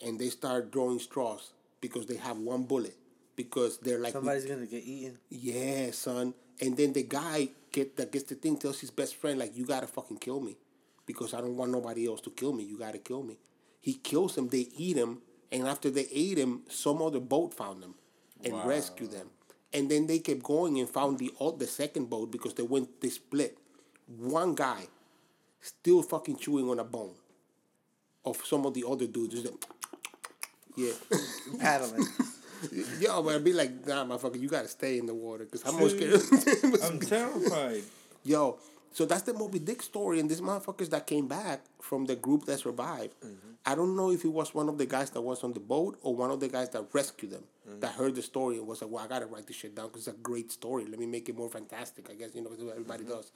and 0.02 0.18
they 0.18 0.30
start 0.30 0.70
drawing 0.72 0.98
straws 0.98 1.52
because 1.82 2.06
they 2.06 2.16
have 2.16 2.38
one 2.38 2.64
bullet 2.64 2.96
because 3.36 3.78
they're 3.78 3.98
like 4.00 4.12
Somebody's 4.12 4.46
gonna 4.46 4.66
get 4.66 4.82
eaten. 4.84 5.18
yeah, 5.30 5.90
son. 5.92 6.34
And 6.60 6.76
then 6.76 6.92
the 6.94 7.02
guy 7.04 7.50
get 7.72 7.96
that 7.96 8.10
gets 8.12 8.24
the 8.30 8.34
thing 8.34 8.56
tells 8.56 8.80
his 8.80 8.90
best 8.90 9.16
friend 9.16 9.38
like, 9.38 9.56
"You 9.56 9.64
gotta 9.66 9.86
fucking 9.86 10.18
kill 10.18 10.40
me, 10.40 10.56
because 11.06 11.34
I 11.34 11.40
don't 11.40 11.56
want 11.56 11.70
nobody 11.70 12.06
else 12.06 12.20
to 12.22 12.30
kill 12.30 12.52
me. 12.52 12.64
You 12.64 12.78
gotta 12.78 12.98
kill 12.98 13.22
me." 13.22 13.36
He 13.80 13.94
kills 13.94 14.36
him. 14.36 14.48
They 14.48 14.66
eat 14.76 14.96
him, 14.96 15.20
and 15.52 15.68
after 15.68 15.90
they 15.90 16.08
ate 16.10 16.38
him, 16.38 16.62
some 16.68 17.00
other 17.02 17.20
boat 17.20 17.54
found 17.54 17.82
them 17.82 17.94
and 18.42 18.54
Wow. 18.54 18.66
rescued 18.66 19.10
them. 19.12 19.30
And 19.72 19.90
then 19.90 20.06
they 20.06 20.18
kept 20.20 20.42
going 20.42 20.78
and 20.80 20.88
found 20.88 21.18
the 21.18 21.30
o- 21.38 21.52
the 21.56 21.66
second 21.66 22.08
boat 22.08 22.30
because 22.30 22.54
they 22.54 22.62
went 22.62 23.00
they 23.00 23.10
split. 23.10 23.58
One 24.06 24.54
guy 24.54 24.88
still 25.60 26.02
fucking 26.02 26.36
chewing 26.38 26.68
on 26.70 26.78
a 26.78 26.84
bone 26.84 27.14
of 28.24 28.44
some 28.44 28.64
of 28.66 28.74
the 28.74 28.84
other 28.88 29.06
dudes. 29.06 29.34
Just 29.34 29.46
like, 29.46 29.64
yeah. 30.76 30.92
Paddling. 31.58 32.06
Yo, 33.00 33.22
but 33.22 33.34
I'd 33.34 33.44
be 33.44 33.52
like, 33.52 33.86
nah, 33.86 34.04
motherfucker, 34.04 34.40
you 34.40 34.48
gotta 34.48 34.68
stay 34.68 34.98
in 34.98 35.06
the 35.06 35.14
water 35.14 35.44
because 35.44 35.64
I'm 35.66 35.78
more 35.78 35.88
scared. 35.88 36.20
I'm 36.82 37.00
terrified. 37.00 37.82
Yo, 38.24 38.58
so 38.92 39.04
that's 39.04 39.22
the 39.22 39.34
Moby 39.34 39.58
Dick 39.58 39.82
story, 39.82 40.20
and 40.20 40.30
these 40.30 40.40
motherfuckers 40.40 40.90
that 40.90 41.06
came 41.06 41.28
back 41.28 41.60
from 41.80 42.06
the 42.06 42.16
group 42.16 42.46
that 42.46 42.58
survived. 42.58 43.14
Mm-hmm. 43.24 43.52
I 43.64 43.74
don't 43.74 43.96
know 43.96 44.10
if 44.10 44.24
it 44.24 44.32
was 44.32 44.54
one 44.54 44.68
of 44.68 44.78
the 44.78 44.86
guys 44.86 45.10
that 45.10 45.20
was 45.20 45.42
on 45.42 45.52
the 45.52 45.60
boat 45.60 45.98
or 46.02 46.14
one 46.14 46.30
of 46.30 46.40
the 46.40 46.48
guys 46.48 46.70
that 46.70 46.84
rescued 46.92 47.32
them 47.32 47.44
mm-hmm. 47.68 47.80
that 47.80 47.92
heard 47.92 48.14
the 48.14 48.22
story 48.22 48.58
and 48.58 48.66
was 48.66 48.82
like, 48.82 48.90
"Well, 48.90 49.04
I 49.04 49.08
gotta 49.08 49.26
write 49.26 49.46
this 49.46 49.56
shit 49.56 49.74
down 49.74 49.88
because 49.88 50.06
it's 50.08 50.16
a 50.16 50.20
great 50.20 50.52
story. 50.52 50.84
Let 50.86 50.98
me 50.98 51.06
make 51.06 51.28
it 51.28 51.36
more 51.36 51.50
fantastic." 51.50 52.08
I 52.10 52.14
guess 52.14 52.30
you 52.34 52.42
know 52.42 52.50
what 52.50 52.60
everybody 52.70 53.04
mm-hmm. 53.04 53.12
does 53.12 53.32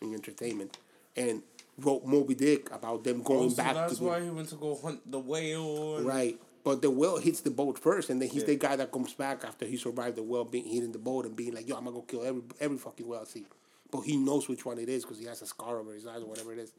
in 0.00 0.14
entertainment, 0.14 0.78
and 1.16 1.42
wrote 1.78 2.04
Moby 2.04 2.34
Dick 2.34 2.70
about 2.72 3.04
them 3.04 3.22
going 3.22 3.40
oh, 3.40 3.42
Also, 3.44 3.56
back 3.56 3.74
that's 3.74 3.94
to 3.94 4.00
the- 4.00 4.04
why 4.06 4.22
he 4.22 4.30
went 4.30 4.48
to 4.50 4.56
go 4.56 4.76
hunt 4.76 5.10
the 5.10 5.18
whale. 5.18 6.02
Right. 6.02 6.38
But 6.62 6.82
the 6.82 6.90
whale 6.90 7.16
hits 7.16 7.40
the 7.40 7.50
boat 7.50 7.78
first, 7.78 8.10
and 8.10 8.20
then 8.20 8.28
he's 8.28 8.44
the 8.44 8.56
guy 8.56 8.76
that 8.76 8.92
comes 8.92 9.14
back 9.14 9.44
after 9.44 9.64
he 9.64 9.76
survived 9.78 10.16
the 10.16 10.22
whale 10.22 10.44
being 10.44 10.66
hit 10.66 10.84
in 10.84 10.92
the 10.92 10.98
boat 10.98 11.24
and 11.24 11.34
being 11.34 11.54
like, 11.54 11.66
"Yo, 11.66 11.76
I'm 11.76 11.84
gonna 11.84 11.96
go 11.96 12.02
kill 12.02 12.22
every 12.22 12.42
every 12.60 12.76
fucking 12.78 13.06
whale 13.06 13.20
I 13.22 13.24
see." 13.24 13.46
But 13.90 14.02
he 14.02 14.16
knows 14.16 14.48
which 14.48 14.64
one 14.66 14.78
it 14.78 14.88
is 14.88 15.04
because 15.04 15.18
he 15.18 15.24
has 15.24 15.40
a 15.42 15.46
scar 15.46 15.78
over 15.78 15.92
his 15.94 16.06
eyes 16.06 16.22
or 16.22 16.26
whatever 16.26 16.52
it 16.52 16.58
is. 16.58 16.72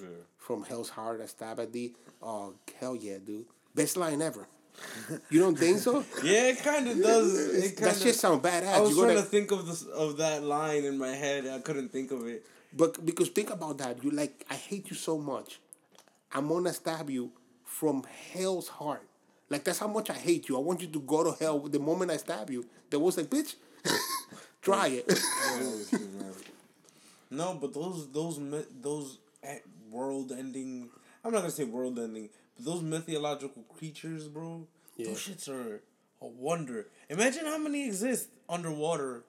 Yeah. 0.00 0.08
From 0.38 0.64
Hell's 0.64 0.90
Heart, 0.90 1.20
I 1.22 1.26
stab 1.26 1.60
at 1.60 1.72
thee. 1.72 1.94
Oh 2.20 2.54
hell 2.80 2.96
yeah, 2.96 3.18
dude! 3.24 3.46
Best 3.74 3.96
line 3.96 4.20
ever. 4.22 4.48
You 5.30 5.38
don't 5.40 5.56
think 5.56 5.78
so? 5.78 6.02
Yeah, 6.24 6.48
it 6.48 6.58
kind 6.62 6.88
of 6.88 7.00
does. 7.00 7.54
It 7.64 7.76
that 7.76 7.96
shit 7.96 8.14
sound 8.16 8.42
badass. 8.42 8.74
I 8.74 8.80
was 8.80 8.96
you 8.96 9.02
trying 9.04 9.16
to 9.16 9.22
think 9.22 9.50
of 9.52 9.66
this 9.66 9.84
of 9.84 10.16
that 10.16 10.42
line 10.42 10.84
in 10.84 10.98
my 10.98 11.14
head. 11.14 11.46
I 11.46 11.60
couldn't 11.60 11.90
think 11.90 12.10
of 12.10 12.26
it. 12.26 12.44
but 12.72 13.04
because 13.06 13.28
think 13.28 13.50
about 13.50 13.78
that, 13.78 14.02
you 14.02 14.10
like 14.10 14.44
I 14.50 14.54
hate 14.54 14.90
you 14.90 14.96
so 14.96 15.18
much. 15.18 15.60
I'm 16.32 16.48
gonna 16.48 16.72
stab 16.72 17.08
you 17.10 17.30
from 17.64 18.04
Hell's 18.32 18.68
Heart. 18.68 19.06
Like 19.52 19.64
that's 19.64 19.78
how 19.78 19.86
much 19.86 20.08
I 20.08 20.14
hate 20.14 20.48
you. 20.48 20.56
I 20.56 20.60
want 20.60 20.80
you 20.80 20.88
to 20.88 21.00
go 21.00 21.22
to 21.22 21.32
hell 21.38 21.58
the 21.60 21.78
moment 21.78 22.10
I 22.10 22.16
stab 22.16 22.48
you. 22.48 22.64
There 22.88 22.98
was 22.98 23.18
like, 23.18 23.26
bitch, 23.28 23.54
try 24.62 24.88
it. 24.88 25.12
No, 27.30 27.56
but 27.58 27.72
those 27.72 28.10
those 28.12 28.38
those 28.82 29.18
world 29.90 30.32
ending. 30.32 30.90
I'm 31.24 31.32
not 31.32 31.38
gonna 31.40 31.50
say 31.50 31.64
world 31.64 31.98
ending, 31.98 32.28
but 32.56 32.64
those 32.66 32.82
mythological 32.82 33.62
creatures, 33.74 34.28
bro. 34.28 34.66
Yeah. 34.98 35.06
Those 35.08 35.26
shits 35.26 35.48
are 35.48 35.80
a 36.20 36.26
wonder. 36.26 36.88
Imagine 37.08 37.46
how 37.46 37.56
many 37.56 37.86
exist 37.86 38.28
underwater. 38.50 39.24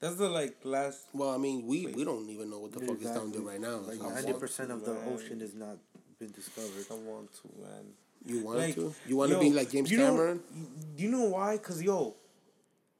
That's 0.00 0.16
the 0.16 0.28
like 0.28 0.56
last. 0.62 1.06
Well, 1.14 1.30
I 1.30 1.38
mean, 1.38 1.66
we, 1.66 1.86
we 1.86 2.04
don't 2.04 2.28
even 2.28 2.50
know 2.50 2.58
what 2.58 2.72
the 2.72 2.80
fuck 2.80 3.00
is 3.00 3.10
down 3.10 3.32
there 3.32 3.40
right 3.40 3.60
now. 3.60 3.76
Like 3.78 3.96
So- 3.96 4.10
ninety 4.10 4.34
percent 4.34 4.70
of 4.70 4.84
the 4.84 4.92
Man. 4.92 5.08
ocean 5.14 5.40
has 5.40 5.54
not 5.54 5.78
been 6.18 6.32
discovered. 6.32 6.84
I 6.90 6.94
want 6.96 7.32
to 7.32 7.48
man. 7.62 7.86
You 8.26 8.40
want 8.44 8.58
Like, 8.58 8.74
to? 8.74 8.94
You 9.06 9.16
want 9.16 9.32
to 9.32 9.38
be 9.40 9.50
like 9.52 9.70
James 9.70 9.90
you 9.90 9.98
know- 9.98 10.10
Cameron? 10.10 10.42
Do 10.96 11.02
you 11.02 11.10
know 11.10 11.24
why? 11.24 11.56
Cause 11.58 11.82
yo, 11.82 12.14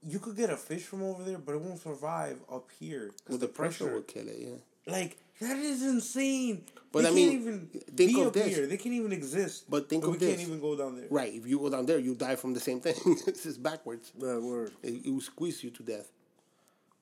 you 0.03 0.19
could 0.19 0.37
get 0.37 0.51
a 0.51 0.57
fish 0.57 0.83
from 0.83 1.03
over 1.03 1.23
there, 1.25 1.39
but 1.39 1.55
it 1.55 1.61
won't 1.61 1.81
survive 1.81 2.39
up 2.51 2.69
here. 2.79 3.09
'cause 3.09 3.29
Well, 3.31 3.39
the 3.39 3.49
pressure 3.49 3.93
will 3.93 4.03
kill 4.03 4.29
it. 4.29 4.37
Yeah. 4.39 4.93
Like 4.93 5.17
that 5.41 5.59
is 5.59 5.83
insane. 5.83 6.65
But 6.93 7.03
they 7.03 7.09
I 7.09 7.13
can't 7.13 7.17
mean, 7.33 7.41
even 7.41 7.67
think 7.69 7.97
be 8.15 8.21
of 8.21 8.29
up 8.29 8.33
this. 8.33 8.55
here. 8.57 8.67
They 8.67 8.77
can't 8.79 8.95
even 8.95 9.13
exist. 9.13 9.65
But 9.69 9.89
think 9.89 10.05
we 10.07 10.13
of 10.15 10.21
can't 10.21 10.41
even 10.41 10.61
go 10.61 10.77
down 10.77 10.97
there. 10.97 11.09
Right. 11.11 11.35
If 11.35 11.47
you 11.47 11.59
go 11.59 11.69
down 11.69 11.85
there, 11.85 11.99
you 11.99 12.15
die 12.15 12.37
from 12.37 12.55
the 12.55 12.61
same 12.61 12.81
thing. 12.81 12.95
this 13.27 13.45
is 13.45 13.59
backwards. 13.59 14.13
The 14.19 14.41
word. 14.41 14.73
It, 14.83 15.05
it 15.05 15.11
will 15.11 15.21
squeeze 15.21 15.63
you 15.65 15.71
to 15.71 15.83
death. 15.83 16.09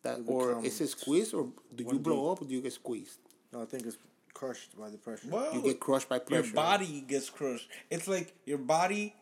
That 0.02 0.18
It 0.20 0.24
or 0.26 0.64
is 0.64 0.80
it 0.80 0.88
squeeze 0.88 1.32
or 1.32 1.48
do 1.74 1.84
you 1.84 1.98
blow 1.98 2.32
up 2.32 2.42
or 2.42 2.44
do 2.46 2.54
you 2.54 2.60
get 2.60 2.72
squeezed? 2.72 3.18
No, 3.52 3.62
I 3.62 3.66
think 3.66 3.87
it's 3.87 3.96
crushed 4.35 4.79
by 4.79 4.90
the 4.90 4.99
pressure. 4.99 5.29
Well, 5.31 5.55
You 5.55 5.62
get 5.62 5.81
crushed 5.81 6.09
by 6.09 6.18
pressure. 6.18 6.44
your 6.47 6.55
body 6.55 7.05
gets 7.07 7.31
crushed. 7.31 7.68
It's 7.90 8.07
like 8.09 8.35
your 8.44 8.59
body 8.59 9.14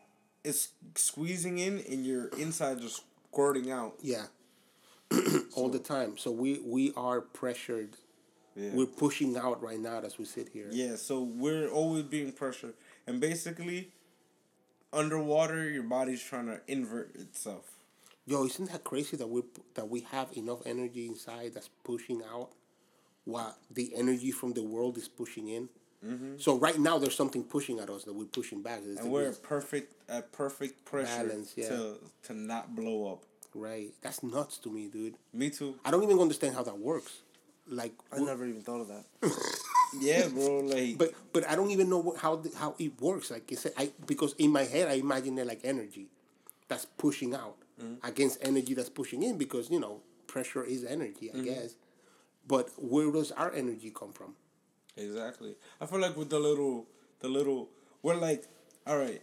is 0.43 0.69
squeezing 0.95 1.59
in 1.59 1.83
and 1.89 2.05
your 2.05 2.27
insides 2.37 2.83
are 2.83 3.01
squirting 3.31 3.71
out. 3.71 3.95
Yeah. 4.01 4.25
All 5.55 5.69
the 5.69 5.79
time. 5.79 6.17
So 6.17 6.31
we 6.31 6.59
we 6.65 6.91
are 6.97 7.21
pressured. 7.21 7.95
Yeah. 8.55 8.71
We're 8.73 8.85
pushing 8.85 9.35
out 9.37 9.61
right 9.63 9.79
now 9.79 9.99
as 10.01 10.17
we 10.19 10.25
sit 10.25 10.49
here. 10.49 10.67
Yeah, 10.71 10.95
so 10.95 11.23
we're 11.23 11.69
always 11.69 12.03
being 12.03 12.31
pressured. 12.31 12.75
And 13.07 13.19
basically, 13.19 13.89
underwater, 14.91 15.67
your 15.69 15.83
body's 15.83 16.21
trying 16.21 16.45
to 16.47 16.61
invert 16.67 17.15
itself. 17.15 17.65
Yo, 18.25 18.45
isn't 18.45 18.71
that 18.71 18.83
crazy 18.83 19.17
that 19.17 19.27
we 19.27 19.41
that 19.73 19.89
we 19.89 20.01
have 20.11 20.29
enough 20.37 20.59
energy 20.65 21.07
inside 21.07 21.53
that's 21.53 21.69
pushing 21.83 22.21
out, 22.31 22.49
while 23.25 23.55
the 23.71 23.93
energy 23.95 24.31
from 24.31 24.53
the 24.53 24.63
world 24.63 24.97
is 24.97 25.07
pushing 25.07 25.47
in? 25.49 25.69
Mm-hmm. 26.05 26.33
So 26.37 26.57
right 26.57 26.77
now 26.77 26.97
there's 26.97 27.15
something 27.15 27.43
pushing 27.43 27.79
at 27.79 27.89
us 27.89 28.03
that 28.03 28.13
we're 28.13 28.25
pushing 28.25 28.61
back. 28.61 28.81
It's 28.85 28.99
And 29.01 29.11
we're 29.11 29.31
perfect 29.31 29.93
at 30.09 30.31
perfect 30.31 30.83
pressure 30.83 31.27
Balance, 31.27 31.53
yeah. 31.55 31.69
to 31.69 31.95
to 32.23 32.33
not 32.33 32.75
blow 32.75 33.13
up. 33.13 33.23
right. 33.55 33.91
That's 34.01 34.21
nuts 34.23 34.57
to 34.59 34.69
me, 34.69 34.89
dude. 34.89 35.15
Me 35.33 35.49
too. 35.49 35.75
I 35.85 35.91
don't 35.91 36.03
even 36.03 36.19
understand 36.19 36.55
how 36.55 36.63
that 36.63 36.77
works. 36.77 37.21
Like, 37.65 37.93
I 38.11 38.19
never 38.19 38.45
even 38.45 38.61
thought 38.61 38.81
of 38.81 38.89
that. 38.89 39.05
Yeah, 39.99 40.27
bro. 40.27 40.59
Like, 40.59 40.97
but 40.97 41.11
but 41.31 41.47
I 41.47 41.55
don't 41.55 41.71
even 41.71 41.89
know 41.89 41.99
what, 41.99 42.17
how 42.17 42.37
the, 42.37 42.51
how 42.57 42.75
it 42.79 42.99
works. 43.01 43.31
Like 43.31 43.49
I 43.51 43.55
said, 43.55 43.73
I 43.77 43.91
because 44.05 44.33
in 44.37 44.51
my 44.51 44.63
head 44.63 44.87
I 44.87 44.93
imagine 44.93 45.37
it 45.37 45.47
like 45.47 45.61
energy, 45.63 46.07
that's 46.67 46.85
pushing 46.85 47.33
out 47.33 47.57
mm-hmm. 47.81 48.05
against 48.05 48.39
energy 48.41 48.73
that's 48.73 48.89
pushing 48.89 49.23
in 49.23 49.37
because 49.37 49.69
you 49.69 49.79
know 49.79 50.01
pressure 50.27 50.63
is 50.63 50.83
energy, 50.83 51.31
I 51.31 51.35
mm-hmm. 51.35 51.45
guess. 51.45 51.75
But 52.47 52.69
where 52.77 53.11
does 53.11 53.31
our 53.31 53.53
energy 53.53 53.91
come 53.93 54.11
from? 54.11 54.35
Exactly. 54.97 55.55
I 55.81 55.85
feel 55.85 55.99
like 55.99 56.15
with 56.17 56.29
the 56.29 56.39
little, 56.39 56.87
the 57.19 57.27
little, 57.27 57.69
we're 58.01 58.15
like, 58.15 58.45
all 58.85 58.97
right. 58.97 59.21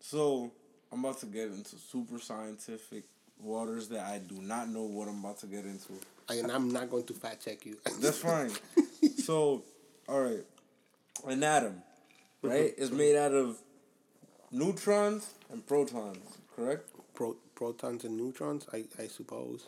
So 0.00 0.52
I'm 0.92 1.04
about 1.04 1.18
to 1.20 1.26
get 1.26 1.48
into 1.48 1.76
super 1.76 2.18
scientific 2.18 3.04
waters 3.38 3.88
that 3.88 4.06
I 4.06 4.18
do 4.18 4.40
not 4.40 4.68
know 4.68 4.82
what 4.82 5.08
I'm 5.08 5.20
about 5.20 5.38
to 5.40 5.46
get 5.46 5.64
into. 5.64 5.94
And 6.28 6.50
I'm 6.50 6.70
not 6.70 6.90
going 6.90 7.04
to 7.04 7.12
fact 7.12 7.44
check 7.44 7.66
you. 7.66 7.76
That's 8.00 8.18
fine. 8.18 8.50
so, 9.18 9.62
all 10.08 10.20
right, 10.20 10.44
an 11.26 11.42
atom, 11.42 11.82
right, 12.42 12.72
is 12.76 12.90
made 12.90 13.16
out 13.16 13.32
of 13.32 13.58
neutrons 14.50 15.34
and 15.52 15.66
protons. 15.66 16.38
Correct. 16.54 16.88
Pro, 17.14 17.36
protons 17.54 18.04
and 18.04 18.16
neutrons, 18.16 18.66
I, 18.72 18.84
I 18.98 19.06
suppose. 19.06 19.66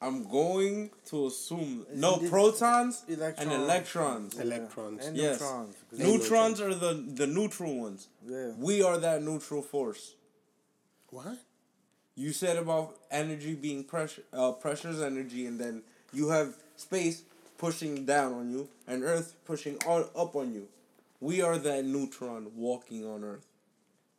I'm 0.00 0.28
going 0.28 0.90
to 1.06 1.26
assume 1.26 1.84
no 1.94 2.14
Isn't 2.16 2.26
it 2.26 2.30
protons 2.30 3.02
and 3.08 3.16
electrons? 3.18 3.54
electrons. 3.58 4.38
Electrons. 4.38 5.04
And 5.06 5.16
Yes. 5.16 5.40
neutrons. 5.40 5.74
'cause 5.90 5.98
Neutrons 5.98 6.60
are 6.60 6.74
the 6.74 6.94
the 6.94 7.26
neutral 7.26 7.74
ones. 7.76 8.08
Yeah. 8.26 8.52
We 8.58 8.80
are 8.82 8.98
that 8.98 9.22
neutral 9.22 9.62
force. 9.62 10.14
What? 11.10 11.38
You 12.14 12.32
said 12.32 12.56
about 12.58 12.96
energy 13.10 13.54
being 13.54 13.82
pressure. 13.84 14.22
Uh, 14.32 14.52
pressure 14.52 14.90
is 14.90 15.00
energy, 15.00 15.46
and 15.46 15.58
then 15.58 15.82
you 16.12 16.28
have 16.28 16.56
space 16.76 17.22
pushing 17.56 18.04
down 18.06 18.32
on 18.34 18.50
you, 18.50 18.68
and 18.86 19.02
Earth 19.02 19.34
pushing 19.44 19.76
on, 19.84 20.08
up 20.14 20.36
on 20.36 20.52
you. 20.54 20.68
We 21.20 21.42
are 21.42 21.58
that 21.58 21.84
neutron 21.84 22.52
walking 22.56 23.04
on 23.04 23.24
Earth. 23.24 23.46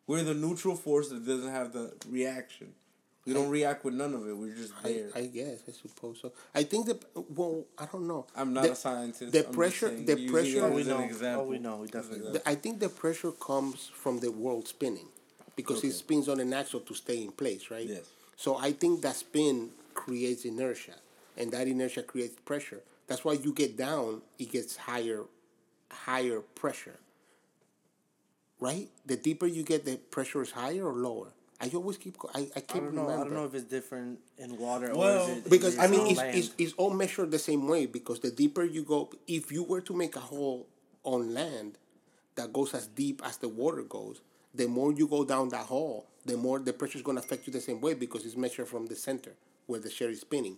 We're 0.07 0.23
the 0.23 0.33
neutral 0.33 0.75
force 0.75 1.09
that 1.09 1.25
doesn't 1.25 1.51
have 1.51 1.71
the 1.71 1.93
reaction. 2.07 2.73
We 3.29 3.35
don't 3.35 3.49
react 3.49 3.85
with 3.85 3.93
none 3.93 4.13
of 4.15 4.27
it. 4.27 4.35
We're 4.35 4.55
just 4.55 4.73
there. 4.83 5.09
I 5.15 5.27
guess 5.27 5.59
I 5.67 5.71
suppose 5.71 6.19
so. 6.21 6.31
I 6.55 6.63
think 6.63 6.87
that 6.87 7.03
well, 7.37 7.63
I 7.77 7.85
don't 7.85 8.07
know. 8.07 8.25
I'm 8.35 8.53
not 8.53 8.63
The- 8.63 8.71
a 8.71 8.75
scientist. 8.75 9.31
the 9.31 9.47
I'm 9.47 9.53
pressure- 9.53 9.89
saying, 9.89 10.05
the 10.05 10.27
pressure- 10.29 10.63
oh, 10.63 10.67
oh, 10.67 10.71
we 10.71 10.83
know. 10.83 11.09
Oh, 11.39 11.43
we 11.43 11.59
know. 11.59 11.85
Definitely. 11.85 12.31
The- 12.33 12.49
I 12.49 12.55
think 12.55 12.79
the 12.79 12.89
pressure 12.89 13.31
comes 13.31 13.87
from 13.93 14.19
the 14.19 14.31
world 14.31 14.67
spinning 14.67 15.09
because 15.55 15.83
it 15.83 15.93
spins 15.93 16.27
on 16.27 16.39
an 16.39 16.51
axle 16.53 16.79
to 16.81 16.93
stay 16.95 17.21
in 17.21 17.31
place, 17.31 17.69
right? 17.69 17.85
Yes. 17.87 18.05
So 18.35 18.57
I 18.57 18.71
think 18.71 19.01
that 19.01 19.15
spin 19.15 19.71
creates 19.93 20.43
inertia, 20.45 20.95
and 21.37 21.51
that 21.51 21.67
inertia 21.67 22.03
creates 22.03 22.35
pressure. 22.45 22.81
That's 23.07 23.23
why 23.25 23.33
you 23.33 23.53
get 23.53 23.75
down, 23.77 24.21
it 24.39 24.49
gets 24.51 24.75
higher, 24.77 25.23
higher 25.91 26.39
pressure. 26.61 26.99
right? 28.61 28.89
The 29.05 29.15
deeper 29.15 29.47
you 29.47 29.63
get, 29.63 29.85
the 29.85 29.95
pressure 29.95 30.41
is 30.41 30.51
higher 30.51 30.85
or 30.85 30.93
lower. 30.93 31.29
I 31.61 31.69
always 31.75 31.97
keep. 31.97 32.17
co- 32.17 32.29
I, 32.33 32.39
I 32.39 32.43
I 32.57 32.59
can't 32.61 32.85
don't 32.85 32.95
know. 32.95 33.01
remember. 33.03 33.21
I 33.21 33.23
don't 33.25 33.33
know 33.33 33.45
if 33.45 33.53
it's 33.53 33.65
different 33.65 34.19
in 34.37 34.57
water 34.57 34.93
Well, 34.95 35.25
or 35.25 35.31
is 35.31 35.37
it 35.37 35.49
because 35.49 35.73
is 35.73 35.79
I 35.79 35.87
mean 35.87 36.07
it's, 36.11 36.21
it's, 36.37 36.51
it's 36.57 36.73
all 36.73 36.91
measured 36.91 37.31
the 37.31 37.39
same 37.39 37.67
way 37.67 37.85
because 37.85 38.19
the 38.21 38.31
deeper 38.31 38.63
you 38.63 38.83
go 38.83 39.09
if 39.27 39.51
you 39.51 39.63
were 39.63 39.81
to 39.81 39.93
make 39.93 40.15
a 40.15 40.21
hole 40.21 40.67
on 41.03 41.33
land 41.33 41.77
that 42.35 42.53
goes 42.53 42.73
as 42.73 42.87
deep 42.87 43.21
as 43.25 43.37
the 43.37 43.49
water 43.49 43.83
goes 43.83 44.21
the 44.55 44.67
more 44.67 44.91
you 44.93 45.07
go 45.07 45.25
down 45.25 45.49
that 45.49 45.65
hole 45.65 46.05
the 46.25 46.37
more 46.37 46.59
the 46.59 46.71
pressure 46.73 46.97
is 46.97 47.03
going 47.03 47.17
to 47.17 47.23
affect 47.23 47.45
you 47.47 47.53
the 47.53 47.61
same 47.61 47.81
way 47.81 47.93
because 47.93 48.25
it's 48.25 48.35
measured 48.37 48.67
from 48.67 48.85
the 48.87 48.95
center 48.95 49.33
where 49.67 49.79
the 49.79 49.89
shell 49.89 50.07
is 50.09 50.21
spinning 50.21 50.57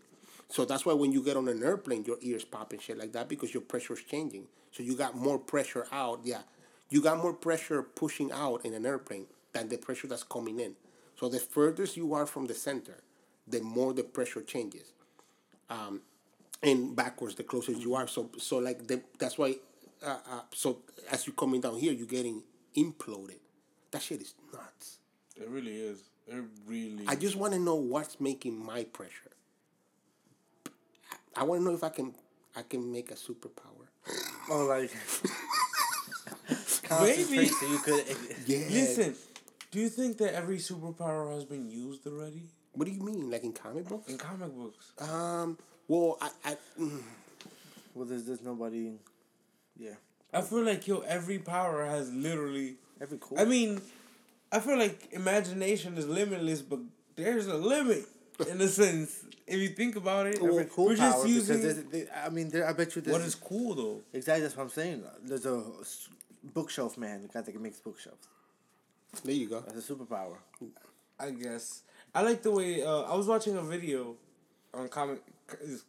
so 0.49 0.66
that's 0.66 0.86
why 0.86 0.93
when 0.93 1.12
you 1.12 1.24
get 1.24 1.36
on 1.38 1.47
an 1.47 1.64
airplane 1.64 2.04
your 2.06 2.18
ears 2.22 2.43
pop 2.45 2.72
and 2.74 2.82
shit 2.82 2.97
like 2.97 3.12
that 3.14 3.28
because 3.28 3.54
your 3.54 3.62
pressure 3.62 3.93
is 3.93 4.04
changing 4.04 4.45
so 4.72 4.84
you 4.84 4.95
got 4.95 5.16
more 5.16 5.39
pressure 5.39 5.88
out 5.91 6.20
yeah 6.24 6.41
you 6.89 7.02
got 7.02 7.18
more 7.18 7.34
pressure 7.34 7.82
pushing 7.84 8.32
out 8.32 8.64
in 8.66 8.74
an 8.74 8.86
airplane 8.86 9.26
than 9.54 9.68
the 9.70 9.78
pressure 9.78 10.08
that's 10.08 10.24
coming 10.24 10.60
in 10.60 10.74
so 11.22 11.30
the 11.30 11.40
furthest 11.40 11.96
you 11.96 12.14
are 12.14 12.26
from 12.26 12.48
the 12.48 12.54
center 12.54 12.98
the 13.48 13.62
more 13.62 13.94
the 13.94 14.04
pressure 14.04 14.42
changes 14.42 14.94
um, 15.70 16.02
and 16.62 16.96
backwards 16.96 17.36
the 17.36 17.44
closer 17.44 17.72
you 17.72 17.96
are. 17.96 18.08
So 18.08 18.30
so 18.38 18.58
like 18.58 18.88
the, 18.88 19.02
that's 19.18 19.38
why. 19.38 19.56
Uh, 20.04 20.18
uh, 20.32 20.42
so 20.52 20.80
as 21.12 21.28
you're 21.28 21.36
coming 21.36 21.62
down 21.62 21.78
here, 21.78 21.94
you're 21.94 22.08
getting 22.08 22.44
imploded. 22.76 23.38
That 23.92 24.02
shit 24.02 24.22
is 24.22 24.34
nuts. 24.52 24.98
It 25.40 25.48
really 25.48 25.76
is. 25.76 26.02
It 26.28 26.44
really. 26.66 27.06
I 27.08 27.16
just 27.16 27.36
want 27.36 27.54
to 27.54 27.60
know 27.60 27.76
what's 27.76 28.20
making 28.20 28.64
my 28.64 28.84
pressure. 28.86 29.32
I 31.36 31.44
want 31.44 31.62
to 31.62 31.66
know 31.66 31.74
if 31.74 31.84
I 31.84 31.90
can 31.90 32.14
I 32.56 32.64
can 32.64 32.92
make 32.92 33.12
a 33.12 33.16
superpower. 33.16 33.88
oh 34.50 34.66
like 34.66 34.92
Maybe. 36.92 37.48
so 37.48 37.66
you 37.68 37.80
could. 37.80 38.04
Yeah. 38.46 38.66
Listen, 38.70 39.16
do 39.72 39.80
you 39.80 39.90
think 39.90 40.18
that 40.18 40.34
every 40.36 40.58
superpower 40.58 41.34
has 41.34 41.46
been 41.46 41.70
used 41.70 42.06
already 42.08 42.44
What 42.74 42.86
do 42.86 42.92
you 42.92 43.02
mean? 43.02 43.30
Like 43.32 43.44
in 43.44 43.54
comic 43.54 43.88
books? 43.88 44.10
in 44.12 44.18
comic 44.18 44.54
books? 44.56 44.92
Um. 45.00 45.58
Well, 45.88 46.18
I. 46.22 46.30
I 46.46 46.58
mm, 46.80 47.02
Well, 47.96 48.06
there's 48.06 48.26
there's 48.26 48.42
nobody. 48.42 48.94
Yeah, 49.78 49.96
I 50.34 50.42
feel 50.42 50.64
like 50.64 50.88
yo, 50.88 51.00
every 51.00 51.40
power 51.40 51.86
has 51.86 52.12
literally. 52.14 52.76
every 53.02 53.18
cool. 53.20 53.40
I 53.40 53.46
mean, 53.46 53.82
I 54.52 54.60
feel 54.60 54.78
like 54.78 55.10
imagination 55.12 55.98
is 55.98 56.08
limitless, 56.08 56.62
but 56.62 56.80
there's 57.16 57.48
a 57.48 57.56
limit 57.58 58.06
in 58.50 58.62
a 58.62 58.68
sense. 58.82 59.26
If 59.48 59.60
you 59.60 59.70
think 59.70 59.96
about 59.98 60.28
it, 60.28 60.36
every 60.42 60.66
cool 60.66 60.86
we're 60.88 60.96
power 60.98 61.12
just 61.12 61.28
using. 61.28 61.58
because 61.58 61.76
there's- 61.76 61.92
there- 62.10 62.24
I 62.26 62.30
mean, 62.30 62.50
there, 62.50 62.66
I 62.68 62.74
bet 62.74 62.96
you. 62.96 63.02
There's, 63.02 63.14
what 63.18 63.26
is 63.26 63.36
cool 63.36 63.76
though? 63.76 64.02
exactly? 64.14 64.44
That's 64.44 64.56
what 64.56 64.64
I'm 64.64 64.70
saying. 64.70 65.04
There's 65.24 65.46
a 65.46 65.62
bookshelf 66.54 66.98
man, 66.98 67.22
the 67.24 67.28
guy 67.28 67.42
that 67.42 67.60
makes 67.62 67.80
bookshelves. 67.80 68.28
There 69.24 69.36
you 69.36 69.47
go. 69.49 69.59
That's 69.62 69.89
a 69.89 69.93
superpower. 69.93 70.38
I 71.20 71.32
guess 71.32 71.84
I 72.16 72.22
like 72.22 72.41
the 72.41 72.51
way 72.51 72.84
uh, 72.84 73.01
I 73.01 73.16
was 73.16 73.28
watching 73.28 73.55
a 73.57 73.62
video 73.62 74.16
on 74.74 74.89
comic 74.89 75.22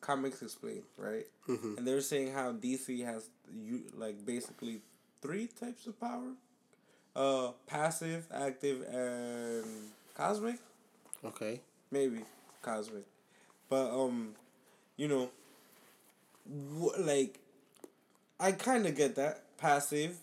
comics 0.01 0.43
explained 0.43 0.83
right, 0.97 1.27
and 1.77 1.87
they 1.87 1.95
were 1.95 2.01
saying 2.01 2.33
how 2.33 2.53
DC 2.53 3.05
has 3.05 3.29
you 3.55 3.83
like 3.97 4.25
basically 4.27 4.81
three 5.23 5.47
types 5.47 5.87
of 5.87 5.99
power, 6.01 6.33
uh, 7.17 7.53
passive, 7.67 8.27
active, 8.35 8.83
and 8.93 9.65
cosmic. 10.15 10.59
Okay. 11.25 11.61
maybe 11.93 12.21
cosmic 12.63 13.05
but 13.69 13.91
um 13.93 14.35
you 14.97 15.07
know 15.09 15.31
wh- 16.47 16.99
like 16.99 17.39
i 18.41 18.51
kind 18.53 18.87
of 18.87 18.97
get 18.97 19.15
that 19.15 19.43
passive 19.59 20.19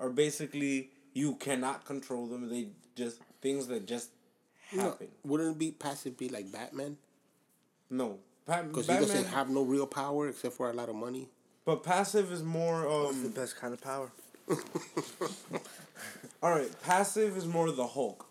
are 0.00 0.10
basically 0.10 0.90
you 1.12 1.34
cannot 1.36 1.84
control 1.84 2.26
them 2.26 2.48
they 2.48 2.68
just 2.96 3.18
things 3.40 3.66
that 3.68 3.86
just 3.86 4.10
No, 4.72 4.82
happen 4.82 5.08
wouldn't 5.24 5.56
it 5.56 5.58
be 5.58 5.70
passive? 5.72 6.16
Be 6.16 6.28
like 6.28 6.50
Batman 6.52 6.96
no, 7.90 8.18
Pa- 8.46 8.62
because 8.62 8.86
he 8.86 8.92
Batman, 8.92 9.08
doesn't 9.08 9.26
have 9.32 9.48
no 9.50 9.62
real 9.62 9.86
power 9.86 10.28
except 10.28 10.54
for 10.54 10.70
a 10.70 10.72
lot 10.72 10.88
of 10.88 10.94
money. 10.94 11.28
but 11.64 11.82
passive 11.82 12.30
is 12.32 12.42
more 12.42 12.84
It's 13.08 13.20
the 13.22 13.26
um 13.28 13.32
best 13.32 13.56
kind 13.56 13.72
of 13.74 13.80
power. 13.80 14.10
all 16.42 16.50
right 16.50 16.70
passive 16.82 17.36
is 17.36 17.46
more 17.46 17.70
the 17.70 17.86
hulk 17.86 18.26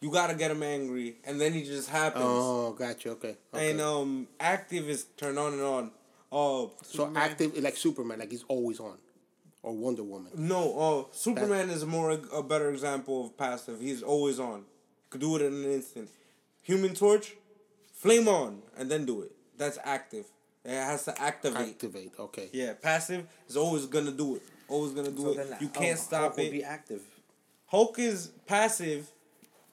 you 0.00 0.10
gotta 0.10 0.34
get 0.34 0.50
him 0.50 0.62
angry 0.62 1.16
and 1.24 1.40
then 1.40 1.52
he 1.52 1.62
just 1.64 1.88
happens 1.88 2.22
Oh, 2.24 2.72
gotcha. 2.72 3.10
Okay. 3.10 3.36
okay. 3.54 3.70
and 3.70 3.80
um 3.80 4.28
active 4.40 4.88
is 4.88 5.04
turn 5.16 5.38
on 5.38 5.52
and 5.52 5.62
on 5.62 5.90
oh 6.32 6.72
so 6.82 7.10
active 7.14 7.56
like 7.62 7.76
Superman, 7.76 8.18
like 8.18 8.30
he's 8.30 8.44
always 8.48 8.80
on, 8.80 8.96
or 9.66 9.72
Wonder 9.76 10.04
Woman. 10.04 10.30
No, 10.36 10.78
uh, 10.78 11.04
Superman 11.12 11.70
is 11.70 11.84
more 11.84 12.12
a, 12.12 12.20
a 12.36 12.42
better 12.42 12.70
example 12.70 13.26
of 13.26 13.36
passive. 13.36 13.80
He's 13.80 14.00
always 14.00 14.38
on. 14.38 14.62
Could 15.10 15.20
do 15.20 15.34
it 15.34 15.42
in 15.42 15.52
an 15.54 15.64
instant. 15.72 16.08
Human 16.62 16.94
Torch, 16.94 17.34
flame 17.92 18.28
on 18.28 18.62
and 18.78 18.88
then 18.88 19.04
do 19.04 19.22
it. 19.22 19.32
That's 19.58 19.78
active. 19.84 20.24
It 20.64 20.70
has 20.70 21.04
to 21.06 21.20
activate. 21.20 21.68
Activate. 21.70 22.12
Okay. 22.18 22.48
Yeah, 22.52 22.74
passive 22.80 23.26
is 23.48 23.56
always 23.56 23.86
gonna 23.86 24.12
do 24.12 24.36
it. 24.36 24.42
Always 24.68 24.92
gonna 24.92 25.10
do 25.10 25.22
So 25.22 25.30
it. 25.30 25.36
then, 25.50 25.58
You 25.60 25.68
can't 25.68 25.98
stop 25.98 26.20
Hulk 26.20 26.36
will 26.36 26.44
it. 26.44 26.50
Be 26.52 26.62
active. 26.64 27.02
Hulk 27.66 27.98
is 27.98 28.28
passive, 28.46 29.10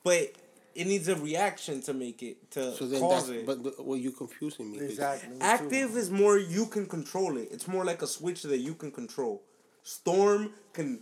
but 0.04 0.32
it 0.74 0.88
needs 0.88 1.08
a 1.08 1.16
reaction 1.16 1.82
to 1.84 1.94
make 1.94 2.24
it 2.24 2.50
to 2.52 2.74
So 2.76 2.88
then 2.88 3.00
cause 3.02 3.28
that's 3.28 3.40
it. 3.42 3.46
but, 3.46 3.62
but 3.62 3.86
well, 3.86 3.98
you're 3.98 4.12
confusing 4.12 4.72
me. 4.72 4.80
'cause 4.80 4.90
Exactly. 4.90 5.30
me 5.30 5.36
too. 5.40 5.46
Active 5.46 5.98
is 5.98 6.10
more 6.10 6.38
you 6.40 6.66
can 6.66 6.88
control 6.88 7.38
it. 7.38 7.50
It's 7.52 7.68
more 7.68 7.86
like 7.86 8.02
a 8.02 8.08
switch 8.08 8.42
that 8.44 8.58
you 8.58 8.74
can 8.74 8.92
control. 8.92 9.44
Storm 9.84 10.52
can 10.74 11.02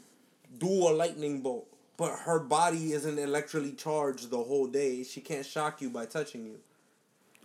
do 0.58 0.68
a 0.68 0.92
lightning 0.92 1.42
bolt, 1.42 1.68
but 1.98 2.12
her 2.20 2.40
body 2.40 2.94
isn't 2.94 3.18
electrically 3.20 3.74
charged 3.74 4.30
the 4.30 4.38
whole 4.44 4.68
day. 4.68 5.04
She 5.04 5.22
can't 5.22 5.46
shock 5.46 5.82
you 5.82 5.90
by 5.90 6.06
touching 6.06 6.46
you. 6.46 6.60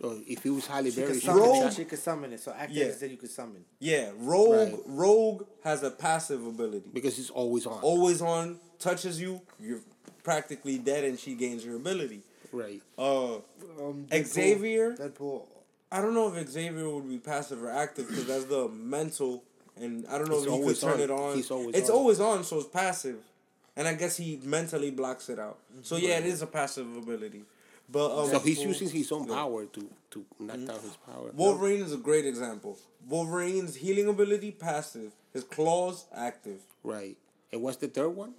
Oh, 0.03 0.19
if 0.27 0.43
he 0.43 0.49
was 0.51 0.67
Halle 0.67 0.89
She 0.91 1.01
Berry, 1.01 1.19
she 1.19 1.27
could 1.27 1.37
it. 1.37 1.55
shot- 1.63 1.73
She 1.73 1.85
could 1.85 1.97
summon 1.99 2.31
it. 2.33 2.39
So 2.39 2.51
active 2.55 2.77
Yeah. 2.77 2.85
is 2.85 2.99
that 2.99 3.09
you 3.09 3.17
could 3.17 3.31
summon. 3.31 3.65
Yeah, 3.79 4.11
Rogue 4.17 4.73
Right. 4.73 4.81
Rogue 4.85 5.47
has 5.63 5.81
a 5.83 5.89
passive 5.89 6.45
ability. 6.45 6.89
because 6.93 7.17
he's 7.17 7.31
always 7.31 7.65
on. 7.65 7.81
Always 7.81 8.21
on, 8.21 8.59
touches 8.77 9.19
you, 9.19 9.41
you're 9.59 9.81
practically 10.23 10.77
dead 10.77 11.03
and 11.03 11.19
she 11.19 11.33
gains 11.33 11.65
your 11.65 11.77
ability. 11.77 12.21
Right. 12.51 12.81
Uh 12.97 13.37
Um, 13.79 14.07
Xavier? 14.11 14.95
Deadpool. 14.95 15.47
I 15.91 16.01
don't 16.01 16.13
know 16.13 16.33
if 16.33 16.47
Xavier 16.49 16.89
would 16.89 17.07
be 17.09 17.17
passive 17.17 17.63
or 17.63 17.69
active 17.71 18.07
because 18.07 18.25
that's 18.27 18.45
the 18.45 18.67
mental, 18.67 19.43
and 19.81 20.05
I 20.07 20.17
don't 20.17 20.29
know 20.29 20.37
It's 20.37 20.45
if 20.47 20.53
he 20.53 20.63
could 20.63 20.79
turn 20.79 20.93
on. 20.93 20.99
it 21.01 21.11
on. 21.11 21.35
He's 21.35 21.51
always 21.51 21.75
it's 21.75 21.89
on. 21.89 21.95
always 21.95 22.19
on, 22.19 22.43
so 22.43 22.57
it's 22.59 22.67
passive, 22.67 23.17
and 23.75 23.87
I 23.87 23.93
guess 23.93 24.17
he 24.17 24.39
mentally 24.43 24.91
blocks 24.91 25.29
it 25.29 25.39
out. 25.39 25.57
So 25.83 25.97
yeah, 25.97 26.17
it 26.19 26.25
is 26.25 26.41
a 26.41 26.47
passive 26.47 26.95
ability. 26.97 27.43
But 27.89 28.17
um, 28.19 28.29
So 28.29 28.39
he's 28.39 28.61
using 28.61 28.89
his 28.89 29.11
own 29.11 29.27
power 29.27 29.65
to 29.65 29.89
to 30.11 30.25
knock 30.39 30.57
Mm-hmm. 30.57 30.65
down 30.67 30.79
his 30.81 30.97
power. 31.05 31.31
Wolverine 31.33 31.81
is 31.81 31.93
a 31.93 31.97
great 31.97 32.25
example. 32.25 32.77
Wolverine's 33.07 33.75
healing 33.75 34.07
ability 34.09 34.51
passive, 34.51 35.11
his 35.33 35.43
claws 35.45 36.05
active. 36.13 36.59
Right. 36.83 37.15
And 37.51 37.61
what's 37.61 37.77
the 37.77 37.87
third 37.87 38.09
one? 38.09 38.33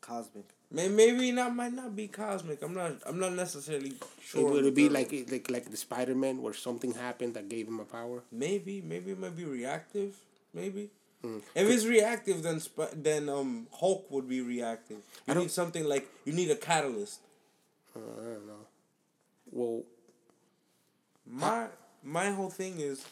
Cosmic. 0.00 0.44
May 0.70 0.88
maybe 0.88 1.32
not 1.32 1.54
might 1.54 1.72
not 1.72 1.94
be 1.96 2.06
cosmic. 2.08 2.62
I'm 2.62 2.74
not. 2.74 2.92
I'm 3.06 3.18
not 3.18 3.32
necessarily 3.34 3.92
sure. 4.22 4.40
It 4.48 4.52
would 4.52 4.64
it 4.66 4.74
be 4.74 4.88
like 4.88 5.10
like 5.30 5.50
like 5.50 5.70
the 5.70 5.76
Spider 5.76 6.14
Man 6.14 6.42
where 6.42 6.54
something 6.54 6.92
happened 6.94 7.34
that 7.34 7.48
gave 7.48 7.66
him 7.68 7.78
a 7.80 7.84
power? 7.84 8.22
maybe 8.30 8.82
maybe 8.82 9.12
it 9.12 9.18
might 9.18 9.36
be 9.36 9.44
reactive. 9.44 10.14
Maybe. 10.56 10.90
Hmm. 11.22 11.38
If 11.54 11.68
it's 11.70 11.84
reactive, 11.86 12.42
then 12.42 12.58
Sp- 12.64 12.92
then 12.94 13.28
um 13.28 13.66
Hulk 13.80 14.10
would 14.10 14.28
be 14.28 14.40
reactive. 14.40 14.98
You 15.26 15.34
need 15.34 15.50
something 15.50 15.84
like 15.84 16.08
you 16.24 16.32
need 16.32 16.50
a 16.50 16.56
catalyst. 16.56 17.20
Uh, 17.94 18.00
I 18.00 18.24
don't 18.34 18.46
know. 18.46 18.64
Well, 19.52 19.82
My 21.26 21.66
my 22.02 22.30
whole 22.30 22.50
thing 22.50 22.80
is 22.80 23.04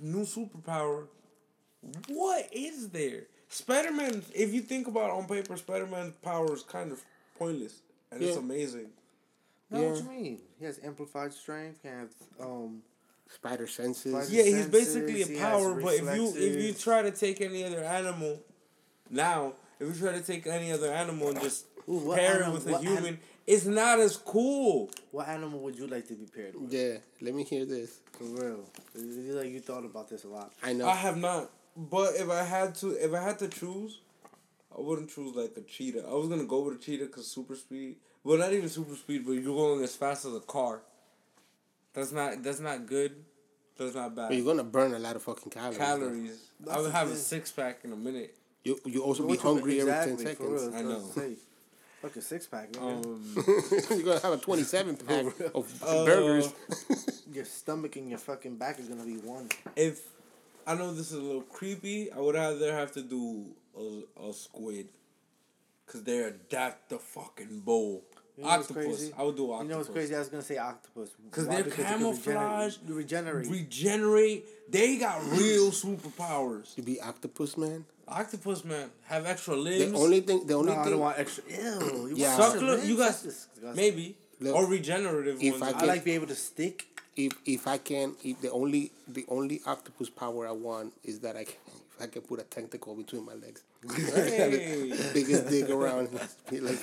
new 0.00 0.24
superpower. 0.24 1.06
What 2.08 2.48
is 2.52 2.88
there? 2.90 3.24
Spider 3.48 3.92
Man. 3.92 4.22
If 4.34 4.52
you 4.54 4.60
think 4.62 4.86
about 4.88 5.10
it 5.10 5.14
on 5.18 5.26
paper, 5.26 5.56
Spider 5.56 5.86
Man's 5.86 6.14
power 6.22 6.52
is 6.52 6.62
kind 6.62 6.90
of 6.92 7.00
pointless, 7.38 7.74
and 8.10 8.22
it's 8.22 8.36
amazing. 8.36 8.88
No, 9.70 9.80
Yeah. 9.80 9.90
what 9.90 9.98
you 10.02 10.08
mean? 10.08 10.38
He 10.58 10.64
has 10.64 10.78
amplified 10.82 11.32
strength. 11.32 11.80
He 11.82 11.88
has 11.88 12.08
um. 12.40 12.82
Spider 13.34 13.66
senses. 13.66 14.12
Spider- 14.12 14.26
Yeah, 14.30 14.42
he's 14.44 14.52
senses, 14.64 14.70
basically 14.70 15.22
a 15.22 15.26
he 15.26 15.38
power, 15.38 15.74
but 15.80 15.94
if 15.94 16.16
you 16.16 16.32
if 16.36 16.62
you 16.62 16.72
try 16.72 17.02
to 17.02 17.10
take 17.10 17.40
any 17.40 17.64
other 17.64 17.82
animal, 17.84 18.40
now 19.10 19.52
if 19.80 19.88
you 19.88 19.94
try 20.08 20.12
to 20.16 20.22
take 20.24 20.46
any 20.46 20.72
other 20.72 20.92
animal 20.92 21.28
and 21.28 21.40
just 21.40 21.66
Ooh, 21.88 21.98
what 21.98 22.18
pair 22.18 22.42
it 22.42 22.52
with 22.52 22.66
a 22.68 22.72
what 22.72 22.80
an- 22.82 22.86
human, 22.86 23.18
it's 23.46 23.64
not 23.66 23.98
as 24.00 24.16
cool. 24.16 24.90
What 25.10 25.28
animal 25.28 25.60
would 25.60 25.76
you 25.78 25.86
like 25.86 26.06
to 26.08 26.14
be 26.14 26.26
paired 26.26 26.54
with? 26.54 26.72
Yeah. 26.72 26.98
Let 27.20 27.34
me 27.34 27.44
hear 27.44 27.64
this. 27.64 28.00
For 28.12 28.24
real. 28.24 28.64
You 28.94 29.32
like 29.34 29.48
you 29.50 29.60
thought 29.60 29.84
about 29.84 30.08
this 30.08 30.24
a 30.24 30.28
lot. 30.28 30.52
I 30.62 30.72
know. 30.72 30.88
I 30.88 30.94
have 30.94 31.16
not, 31.16 31.50
but 31.76 32.14
if 32.16 32.30
I 32.30 32.42
had 32.42 32.74
to, 32.76 32.92
if 32.92 33.12
I 33.12 33.22
had 33.22 33.38
to 33.40 33.48
choose, 33.48 34.00
I 34.76 34.80
wouldn't 34.80 35.10
choose 35.10 35.34
like 35.34 35.52
a 35.56 35.60
cheetah. 35.62 36.06
I 36.08 36.14
was 36.14 36.28
gonna 36.28 36.44
go 36.44 36.60
with 36.60 36.76
a 36.76 36.78
cheetah 36.78 37.06
because 37.06 37.26
super 37.26 37.54
speed. 37.56 37.96
Well, 38.24 38.38
not 38.38 38.52
even 38.52 38.68
super 38.68 38.94
speed, 38.96 39.24
but 39.24 39.32
you're 39.32 39.42
going 39.54 39.82
as 39.84 39.94
fast 39.94 40.24
as 40.24 40.34
a 40.34 40.40
car. 40.40 40.80
That's 41.96 42.12
not 42.12 42.42
that's 42.42 42.60
not 42.60 42.86
good. 42.86 43.12
That's 43.78 43.94
not 43.94 44.14
bad. 44.14 44.28
But 44.28 44.36
you're 44.36 44.44
gonna 44.46 44.62
burn 44.64 44.92
a 44.94 44.98
lot 44.98 45.16
of 45.16 45.22
fucking 45.22 45.50
calories. 45.50 45.78
Calories. 45.78 46.30
I 46.62 46.64
That's 46.66 46.76
would 46.78 46.86
the 46.86 46.90
have 46.92 47.10
a 47.10 47.16
six 47.16 47.50
pack 47.50 47.80
in 47.84 47.92
a 47.92 47.96
minute. 47.96 48.36
You 48.64 48.78
you 48.84 49.02
also 49.02 49.22
be 49.22 49.28
What 49.30 49.34
you- 49.42 49.48
hungry 49.54 49.80
exactly, 49.80 50.12
every 50.12 50.24
ten 50.26 50.36
for 50.36 50.48
real, 50.50 50.58
seconds. 50.58 50.74
I 50.74 50.78
I 50.78 50.82
know. 50.82 50.98
know. 51.28 51.36
Fucking 52.02 52.22
six 52.22 52.46
pack, 52.46 52.72
nigga. 52.72 53.04
Um, 53.06 53.34
You're 53.96 54.04
gonna 54.04 54.20
have 54.20 54.32
a 54.34 54.36
twenty 54.36 54.62
seven 54.62 54.96
pack 55.08 55.24
of 55.54 55.82
uh, 55.82 56.04
burgers. 56.04 56.52
your 57.32 57.44
stomach 57.46 57.96
and 57.96 58.10
your 58.10 58.18
fucking 58.18 58.56
back 58.56 58.78
is 58.78 58.88
gonna 58.88 59.04
be 59.04 59.16
one. 59.16 59.48
if 59.74 60.02
I 60.66 60.74
know 60.74 60.92
this 60.92 61.12
is 61.12 61.18
a 61.18 61.22
little 61.22 61.42
creepy, 61.42 62.12
I 62.12 62.18
would 62.18 62.34
rather 62.34 62.72
have 62.74 62.92
to 62.92 63.02
do 63.02 63.46
a, 63.78 64.28
a 64.28 64.32
squid, 64.34 64.88
cause 65.86 66.02
they're 66.02 66.34
that 66.50 66.88
the 66.88 66.98
fucking 66.98 67.60
bowl. 67.60 68.04
You 68.36 68.44
know 68.44 68.50
octopus. 68.50 68.84
crazy? 68.84 69.12
I 69.16 69.22
would 69.22 69.36
do 69.36 69.50
octopus. 69.50 69.64
You 69.64 69.70
know 69.70 69.76
what's 69.78 69.88
crazy? 69.90 70.14
I 70.14 70.18
was 70.18 70.28
gonna 70.28 70.42
say 70.42 70.58
octopus. 70.58 71.08
'Cause 71.30 71.46
Why? 71.46 71.54
they're 71.54 71.64
Because 71.64 71.84
can 71.86 71.98
camouflage, 71.98 72.76
regenerate- 72.84 72.88
You 72.88 72.94
regenerate. 72.94 73.46
Regenerate. 73.48 74.70
They 74.70 74.96
got 74.98 75.22
real 75.32 75.70
superpowers. 75.70 76.76
You 76.76 76.82
be 76.82 77.00
octopus 77.00 77.56
man. 77.56 77.84
Octopus 78.08 78.64
man 78.64 78.90
have 79.04 79.26
extra 79.26 79.56
limbs. 79.56 79.92
The 79.92 79.98
only 79.98 80.20
thing, 80.20 80.46
the 80.46 80.54
only 80.54 80.72
no, 80.72 80.78
I 80.78 80.82
thing, 80.84 80.92
don't 80.92 81.00
want 81.00 81.18
extra. 81.18 81.44
Ew. 81.48 81.56
You 82.08 82.12
Yeah. 82.16 82.38
want 82.38 82.42
extra 82.42 82.60
Suckler, 82.68 82.76
limbs? 82.76 82.88
you 82.88 82.96
That's 82.96 83.22
guys 83.22 83.46
maybe 83.74 84.16
Look, 84.40 84.54
or 84.54 84.66
regenerative 84.66 85.42
if 85.42 85.52
ones. 85.52 85.62
I 85.62 85.68
I 85.68 85.72
get- 85.72 85.86
like 85.86 86.04
being 86.04 86.14
able 86.16 86.26
to 86.28 86.34
stick. 86.36 86.86
if 87.16 87.32
if 87.46 87.66
I 87.66 87.78
can, 87.78 88.14
if 88.22 88.40
the 88.42 88.50
only 88.50 88.92
the 89.08 89.24
only 89.28 89.62
octopus 89.64 90.10
power 90.10 90.46
I 90.46 90.52
want 90.52 90.92
is 91.02 91.20
that 91.20 91.34
I 91.36 91.44
can, 91.44 91.56
if 91.66 91.85
I 92.00 92.06
can 92.08 92.22
put 92.22 92.40
a 92.40 92.44
tentacle 92.44 92.94
between 92.94 93.24
my 93.24 93.34
legs, 93.34 93.62
Hey. 93.96 94.92
biggest 95.14 95.48
dick 95.48 95.70
around. 95.70 96.08
Like, 96.52 96.78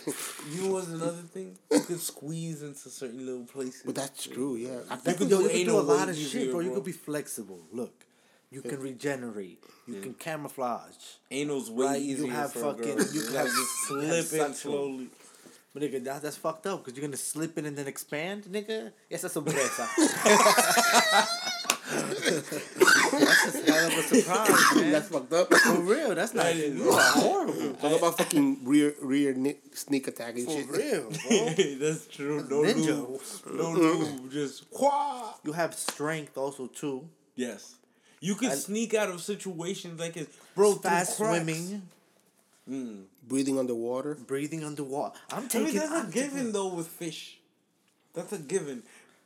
you 0.52 0.64
know 0.64 0.72
what's 0.74 0.88
another 0.88 1.22
thing? 1.34 1.58
You 1.72 1.80
could 1.82 2.00
squeeze 2.00 2.64
into 2.64 2.90
certain 2.90 3.26
little 3.26 3.46
places. 3.46 3.84
but 3.86 3.96
that's 3.96 4.28
true, 4.28 4.56
yeah. 4.56 4.80
You 5.06 5.14
could 5.14 5.30
do 5.30 5.42
you 5.44 5.50
can 5.50 5.66
do 5.66 5.80
a 5.80 5.82
lot 5.82 6.10
of 6.10 6.16
shit, 6.18 6.52
bro. 6.52 6.60
You 6.62 6.72
could 6.74 6.84
be 6.84 6.92
flexible. 6.92 7.62
Look, 7.72 7.94
you 8.52 8.62
can 8.62 8.80
regenerate. 8.80 9.64
You 9.88 10.02
can 10.02 10.14
camouflage. 10.16 10.96
Anal's 11.32 11.70
way 11.70 11.86
Right, 11.86 12.02
you 12.02 12.16
easier 12.16 12.32
have 12.32 12.54
for 12.54 12.60
fucking- 12.74 12.96
girl. 12.96 13.06
you 13.06 13.22
You 13.22 13.28
can 13.28 13.36
have- 13.36 13.48
you 13.48 13.68
slip 13.88 14.32
have 14.32 14.48
in 14.50 14.54
slowly. 14.56 15.08
But 15.74 15.82
nigga, 15.84 16.04
that, 16.04 16.22
that's 16.22 16.38
fucked 16.38 16.68
up 16.68 16.84
because 16.84 16.96
you're 16.98 17.08
gonna 17.08 17.18
slip 17.18 17.58
in 17.58 17.66
and 17.66 17.76
then 17.76 17.88
expand, 17.88 18.44
nigga. 18.46 18.92
Yes, 19.10 19.22
that's 19.24 19.36
a 19.36 19.42
sorpresa. 19.42 19.90
That's 21.92 23.56
a 23.56 23.72
hell 23.72 23.88
of 23.88 23.98
a 23.98 24.02
surprise, 24.04 24.76
man. 24.76 24.92
that's 24.92 25.10
fucked 25.10 25.34
up. 25.34 25.54
For 25.54 25.82
real, 25.82 26.16
that's 26.16 26.34
not. 26.34 26.46
That 26.46 26.56
is- 26.56 26.76
You 26.78 26.90
are 26.90 27.02
horrible. 27.12 27.74
Talk 27.76 27.98
about 27.98 28.18
fucking 28.18 28.60
rear 28.64 28.94
rear 29.02 29.34
ni- 29.34 29.58
sneak 29.74 30.08
attack 30.08 30.36
and 30.36 30.46
For 30.46 30.52
shit. 30.52 30.66
For 30.68 30.74
real, 30.78 31.12
bro. 31.12 31.76
That's 31.88 32.08
true. 32.08 32.46
No 32.50 32.62
Ninja. 32.62 32.98
lube. 32.98 33.58
No 33.58 33.72
lube. 33.72 34.32
Just 34.32 34.66
wha. 34.72 35.34
You 35.44 35.52
have 35.54 35.74
strength 35.76 36.38
also 36.38 36.68
too. 36.68 37.08
Yes. 37.36 37.76
You 38.20 38.36
can 38.36 38.52
I- 38.52 38.56
sneak 38.56 38.94
out 38.94 39.10
of 39.10 39.22
situations 39.22 40.00
like 40.00 40.16
it's 40.18 40.36
bro 40.56 40.76
Fast 40.76 41.18
cracks. 41.18 41.34
swimming, 41.44 41.82
mm. 42.70 43.04
Breathing 43.28 43.60
underwater. 43.60 44.16
breathing 44.16 44.64
underwater. 44.64 45.16
I'm 45.32 45.38
I 45.38 45.40
mean 45.42 45.50
taking. 45.50 45.80
that's 45.80 45.92
a 45.92 45.96
I'm 45.96 46.12
taking- 46.12 46.30
given 46.30 46.52
though 46.54 46.74
with 46.74 46.88
fish. 46.88 47.40
That's 48.14 48.32
a 48.32 48.38
given. 48.38 48.84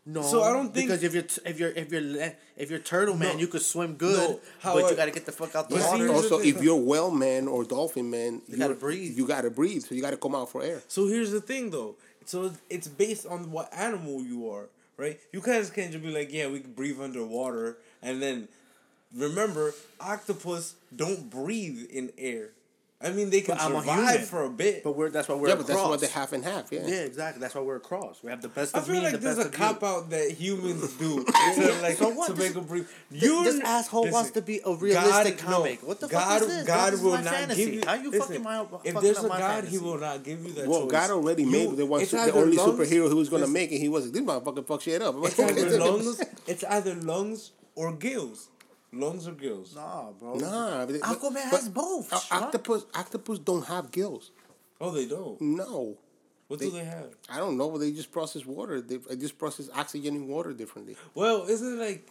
No, 0.10 0.22
So 0.22 0.42
I 0.42 0.54
don't 0.54 0.74
think- 0.74 0.88
because 0.88 1.04
if 1.04 1.14
you're 1.14 1.24
t- 1.24 1.42
if 1.46 1.60
you're 1.60 1.72
if 1.72 1.92
you're 1.92 2.32
if 2.56 2.70
you're 2.70 2.80
turtle 2.80 3.16
man, 3.18 3.34
No. 3.36 3.40
you 3.42 3.48
could 3.48 3.62
swim 3.62 3.96
good, 3.96 4.18
No, 4.18 4.34
but 4.36 4.44
however- 4.62 4.90
you 4.92 4.96
gotta 4.96 5.12
get 5.12 5.26
the 5.26 5.34
fuck 5.34 5.54
out 5.54 5.70
the 5.70 5.76
water. 5.76 6.08
Also, 6.14 6.40
if 6.40 6.62
you're 6.64 6.78
whale 6.78 7.12
man 7.12 7.50
or 7.50 7.66
dolphin 7.66 8.10
man, 8.10 8.42
you 8.48 8.56
gotta 8.58 8.74
breathe. 8.74 9.18
You 9.18 9.28
gotta 9.28 9.50
breathe, 9.50 9.84
so 9.84 9.94
you 9.96 10.02
gotta 10.02 10.16
come 10.16 10.34
out 10.34 10.50
for 10.50 10.64
air. 10.64 10.82
So 10.88 11.08
here's 11.08 11.32
the 11.32 11.42
thing 11.42 11.72
though. 11.72 11.96
So 12.26 12.54
it's 12.70 12.88
based 12.88 13.26
on 13.26 13.52
what 13.52 13.68
animal 13.74 14.22
you 14.24 14.50
are, 14.50 14.70
right? 14.96 15.20
You 15.34 15.42
guys 15.42 15.70
can't 15.70 15.92
just 15.92 16.04
be 16.04 16.10
like, 16.12 16.32
yeah, 16.32 16.48
we 16.48 16.62
can 16.62 16.72
breathe 16.72 17.02
underwater 17.02 17.78
and 18.02 18.22
then 18.22 18.48
remember, 19.14 19.74
octopus 20.00 20.76
don't 20.96 21.30
breathe 21.30 21.86
in 21.90 22.12
air. 22.18 22.52
I 23.00 23.12
mean 23.12 23.30
they 23.30 23.42
can 23.42 23.56
But 23.58 23.64
I'm 23.64 23.76
a 23.76 23.80
survive 23.82 24.26
for 24.28 24.46
a 24.46 24.50
bit. 24.50 24.84
But 24.84 24.94
we're 24.98 25.12
that's 25.12 25.28
why 25.30 25.36
we're 25.36 25.50
yeah, 25.50 25.54
a 25.54 25.58
but 25.58 25.68
that's 25.68 25.78
what 25.80 25.88
cross. 25.90 26.02
they 26.02 26.08
half 26.08 26.34
and 26.34 26.44
half. 26.44 26.72
Yeah. 26.72 26.88
Yeah, 26.88 27.02
exactly. 27.02 27.40
That's 27.40 27.54
why 27.54 27.62
we're 27.62 27.76
a 27.76 27.80
cross. 27.80 28.24
We 28.24 28.32
have 28.32 28.42
the 28.42 28.48
best 28.48 28.76
I 28.76 28.80
of 28.80 28.86
feel 28.88 28.96
me 28.96 29.02
like 29.02 29.14
and 29.14 29.22
the 29.22 29.34
there's 29.36 29.46
a 29.46 29.50
cop 29.50 29.84
you. 29.84 29.88
out 29.88 30.10
that 30.10 30.32
humans 30.32 30.94
do 30.98 31.24
to 31.24 31.80
like 31.84 31.98
So 31.98 32.10
what? 32.10 32.28
to 32.28 32.34
This- 32.34 32.56
make 32.56 32.64
a 32.64 32.66
breathe. 32.66 32.88
Th- 33.12 33.22
You 33.22 33.44
this 33.44 33.60
asshole 33.60 34.10
wants 34.10 34.32
to 34.32 34.42
be 34.42 34.62
a 34.66 34.74
realistic 34.74 35.38
comic. 35.38 35.86
What 35.88 36.00
the 36.00 36.10
fuck 36.10 36.42
is 36.42 36.48
this? 36.48 36.66
God 36.66 36.92
This 36.94 37.00
is 37.00 37.06
will 37.06 37.12
my 37.12 37.22
not 37.22 37.34
fantasy. 37.36 37.66
give 37.66 37.74
you. 37.76 37.82
How 37.86 37.94
you 37.94 38.10
listen, 38.10 38.44
fucking 38.44 38.44
my- 38.44 38.66
If 38.84 39.00
there's 39.00 39.20
a 39.24 39.28
God, 39.28 39.40
fantasy? 39.42 39.72
He 39.78 39.84
will 39.84 40.00
not 40.00 40.24
give 40.24 40.44
you 40.44 40.54
that 40.54 40.68
Well, 40.68 40.82
choice. 40.82 40.92
God 40.92 41.10
already 41.12 41.44
You- 41.44 41.52
made 41.52 41.78
the 41.78 41.86
one 41.86 42.02
it's 42.02 42.10
the 42.12 42.32
only 42.34 42.58
superhero 42.58 43.10
who 43.10 43.18
was 43.18 43.30
gonna 43.30 43.46
make 43.46 43.72
it. 43.72 43.78
He 43.78 43.90
wasn't. 43.90 44.14
this 44.14 44.24
motherfucker 44.24 44.66
fuck 44.66 44.82
shit 44.82 45.04
up. 45.04 45.14
It's 45.24 45.40
either 45.40 45.78
lungs. 45.80 46.20
It's 46.48 46.64
either 46.64 46.96
lungs 46.96 47.52
or 47.76 47.94
gills. 47.94 48.48
Lungs 48.94 49.28
or 49.28 49.34
gills. 49.34 49.76
Nah, 49.76 50.12
bro. 50.12 50.36
Nah, 50.36 50.86
but- 50.86 50.96
Aquaman 50.96 51.34
but- 51.34 51.44
has 51.44 51.70
both. 51.70 52.12
Uh, 52.12 52.20
octopus, 52.32 52.86
octopus 52.96 53.40
don't 53.40 53.66
have 53.66 53.92
gills. 53.92 54.32
Oh, 54.80 54.92
they 54.92 55.06
don't. 55.08 55.40
No, 55.42 55.98
What 56.48 56.60
do 56.60 56.70
they 56.72 56.86
have? 56.86 57.10
I 57.30 57.38
don't 57.38 57.58
know. 57.58 57.78
They 57.78 57.92
just 57.92 58.12
process 58.12 58.46
water. 58.46 58.80
They, 58.80 58.98
they 58.98 59.18
just 59.18 59.38
process 59.38 59.70
oxygen 59.76 60.16
in 60.16 60.28
water 60.28 60.54
differently. 60.54 60.96
Well, 61.16 61.44
isn't 61.48 61.74
it 61.74 61.84
like 61.84 62.08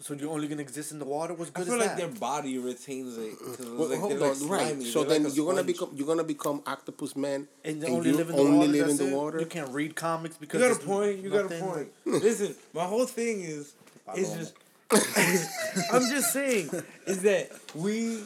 So 0.00 0.14
you're 0.14 0.30
only 0.30 0.46
gonna 0.46 0.60
exist 0.62 0.92
in 0.92 0.98
the 0.98 1.06
water? 1.06 1.32
What's 1.34 1.50
good? 1.50 1.62
I 1.62 1.64
good 1.64 1.72
feel 1.72 1.80
is 1.80 1.86
like 1.88 1.96
that? 1.96 2.10
their 2.12 2.20
body 2.20 2.58
retains 2.58 3.16
it. 3.16 3.34
Well, 3.76 3.88
like, 3.88 3.98
hold 3.98 4.12
on, 4.12 4.20
like 4.20 4.50
right? 4.50 4.82
So 4.82 5.00
they're 5.02 5.14
then 5.14 5.24
like 5.24 5.34
you're 5.36 5.46
gonna 5.50 5.64
become 5.64 5.90
you're 5.94 6.06
gonna 6.06 6.22
become 6.24 6.62
octopus 6.66 7.16
man, 7.16 7.48
and 7.64 7.78
you 7.80 7.86
and 7.86 7.96
only 7.96 8.10
you 8.10 8.16
live 8.16 8.30
in 8.30 8.36
the 8.36 8.42
only 8.42 8.58
water. 8.58 8.72
live 8.72 8.88
in 8.90 8.96
the 8.98 9.16
water. 9.16 9.40
You 9.40 9.46
can't 9.46 9.70
read 9.70 9.96
comics 9.96 10.36
because 10.36 10.60
You 10.60 10.68
got 10.68 10.82
a 10.82 10.86
point. 10.86 11.18
You 11.24 11.30
got 11.30 11.50
a 11.50 11.58
point. 11.58 11.88
Listen, 12.04 12.54
my 12.74 12.84
whole 12.84 13.06
thing 13.06 13.40
is, 13.40 13.74
it's 14.14 14.32
just. 14.34 14.54
I'm 14.92 16.08
just 16.08 16.32
saying, 16.32 16.70
is 17.06 17.22
that 17.22 17.50
we, 17.74 18.22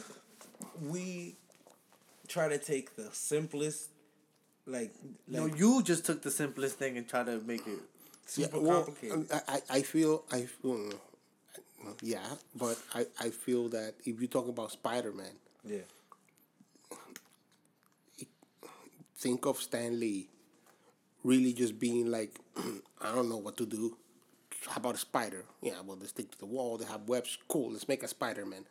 we, 0.81 1.35
try 2.27 2.47
to 2.47 2.57
take 2.57 2.95
the 2.95 3.09
simplest, 3.11 3.89
like, 4.65 4.93
No, 5.27 5.45
you 5.45 5.83
just 5.83 6.05
took 6.05 6.21
the 6.21 6.31
simplest 6.31 6.77
thing 6.77 6.97
and 6.97 7.07
try 7.07 7.23
to 7.23 7.41
make 7.41 7.65
it. 7.67 7.79
super 8.25 8.59
well, 8.59 8.83
complicated. 8.83 9.31
Um, 9.31 9.41
I, 9.47 9.55
I 9.55 9.77
I 9.77 9.81
feel 9.81 10.23
I 10.31 10.41
feel, 10.43 10.93
yeah, 12.01 12.19
but 12.55 12.77
I, 12.93 13.05
I 13.19 13.29
feel 13.31 13.67
that 13.69 13.95
if 14.05 14.21
you 14.21 14.27
talk 14.27 14.47
about 14.47 14.71
Spider 14.71 15.11
Man, 15.11 15.35
yeah. 15.65 15.79
think 19.17 19.45
of 19.45 19.57
Stan 19.61 19.99
Lee 19.99 20.27
really 21.23 21.53
just 21.53 21.79
being 21.79 22.09
like, 22.09 22.33
I 23.01 23.13
don't 23.13 23.29
know 23.29 23.37
what 23.37 23.57
to 23.57 23.65
do. 23.65 23.97
How 24.67 24.77
about 24.77 24.95
a 24.95 24.99
spider? 24.99 25.43
Yeah, 25.61 25.81
well, 25.85 25.97
they 25.97 26.07
stick 26.07 26.31
to 26.31 26.37
the 26.37 26.45
wall. 26.45 26.77
They 26.77 26.85
have 26.85 27.07
webs. 27.07 27.37
Cool. 27.47 27.71
Let's 27.71 27.87
make 27.87 28.03
a 28.03 28.07
Spider 28.07 28.45
Man. 28.45 28.65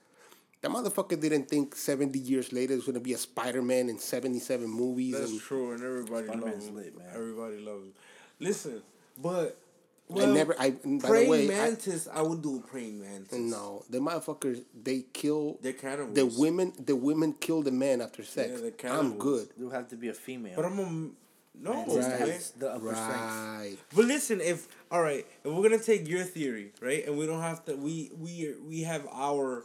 That 0.63 0.71
motherfucker 0.71 1.21
didn't 1.21 1.49
think 1.49 1.75
seventy 1.75 2.19
years 2.19 2.53
later 2.53 2.75
there's 2.75 2.87
gonna 2.87 3.01
be 3.01 3.15
a 3.15 3.19
Spider 3.19 3.63
Man 3.63 3.89
in 3.89 3.99
seventy 3.99 4.39
seven 4.39 4.69
movies. 4.69 5.19
That's 5.19 5.31
and 5.31 5.41
true, 5.41 5.73
and 5.73 5.83
everybody 5.83 6.27
Spider-Man's 6.27 6.55
loves 6.55 6.69
him. 6.69 6.77
lit, 6.77 6.99
man. 6.99 7.07
Everybody 7.15 7.59
loves 7.61 7.85
him. 7.85 7.93
Listen, 8.39 8.83
but 9.19 9.59
I 10.11 10.13
well, 10.13 10.35
never. 10.35 10.55
I 10.59 10.71
by 10.71 11.21
the 11.21 11.27
way, 11.29 11.45
I, 11.45 11.49
mantis. 11.49 12.09
I, 12.13 12.23
would 12.23 12.43
do 12.43 12.59
a 12.59 12.61
praying 12.61 13.01
mantis. 13.01 13.39
no, 13.39 13.85
the 13.89 13.99
motherfuckers 13.99 14.63
they 14.83 15.05
kill 15.13 15.59
They're 15.63 15.73
cannibals. 15.73 16.15
the 16.15 16.41
women. 16.41 16.73
The 16.79 16.97
women 16.97 17.35
kill 17.35 17.63
the 17.63 17.71
men 17.71 18.01
after 18.01 18.23
sex. 18.23 18.51
Yeah, 18.53 18.71
they're 18.71 18.93
I'm 18.93 19.19
good. 19.19 19.49
You 19.57 19.71
have 19.71 19.89
to 19.89 19.97
be 19.97 20.09
a 20.09 20.15
female. 20.15 20.57
But 20.57 20.67
I'm 20.67 20.79
a 20.79 21.11
no, 21.59 21.73
Man, 21.75 21.87
just 21.91 22.09
man. 22.09 22.41
the 22.59 22.71
upper 22.71 22.95
strength. 22.95 23.11
Right. 23.59 23.77
But 23.95 24.05
listen, 24.07 24.41
if 24.41 24.67
all 24.91 25.03
right, 25.03 25.27
if 25.45 25.53
we're 25.53 25.63
gonna 25.63 25.83
take 25.83 26.09
your 26.09 26.25
theory, 26.25 26.73
right, 26.81 27.07
and 27.07 27.19
we 27.19 27.27
don't 27.27 27.43
have 27.43 27.65
to, 27.67 27.77
we 27.77 28.11
we 28.19 28.55
we 28.67 28.83
have 28.83 29.07
our 29.13 29.65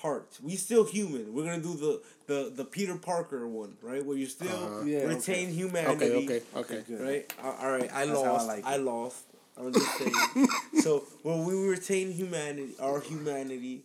parts. 0.00 0.40
We 0.40 0.56
still 0.56 0.84
human. 0.84 1.32
We're 1.34 1.44
gonna 1.44 1.62
do 1.62 1.74
the 1.74 2.02
the 2.26 2.52
the 2.54 2.64
Peter 2.64 2.96
Parker 2.96 3.46
one, 3.48 3.76
right, 3.82 4.04
where 4.04 4.16
you 4.16 4.26
still 4.26 4.48
Uh-huh. 4.48 4.84
Yeah, 4.84 5.04
retain 5.04 5.48
okay. 5.48 5.52
humanity. 5.52 6.04
Okay. 6.06 6.16
Okay. 6.16 6.42
Okay. 6.56 6.82
good. 6.86 7.00
Right. 7.00 7.32
Uh, 7.42 7.54
all 7.60 7.70
right. 7.70 7.90
I 7.92 8.06
That's 8.06 8.18
lost. 8.18 8.48
I, 8.50 8.54
like 8.54 8.66
it. 8.66 8.82
lost. 8.82 9.24
I'm 9.56 9.72
just 9.72 9.98
saying. 9.98 10.48
so 10.82 11.04
when 11.22 11.44
we 11.44 11.54
retain 11.68 12.12
humanity, 12.12 12.72
our 12.80 13.00
humanity, 13.00 13.84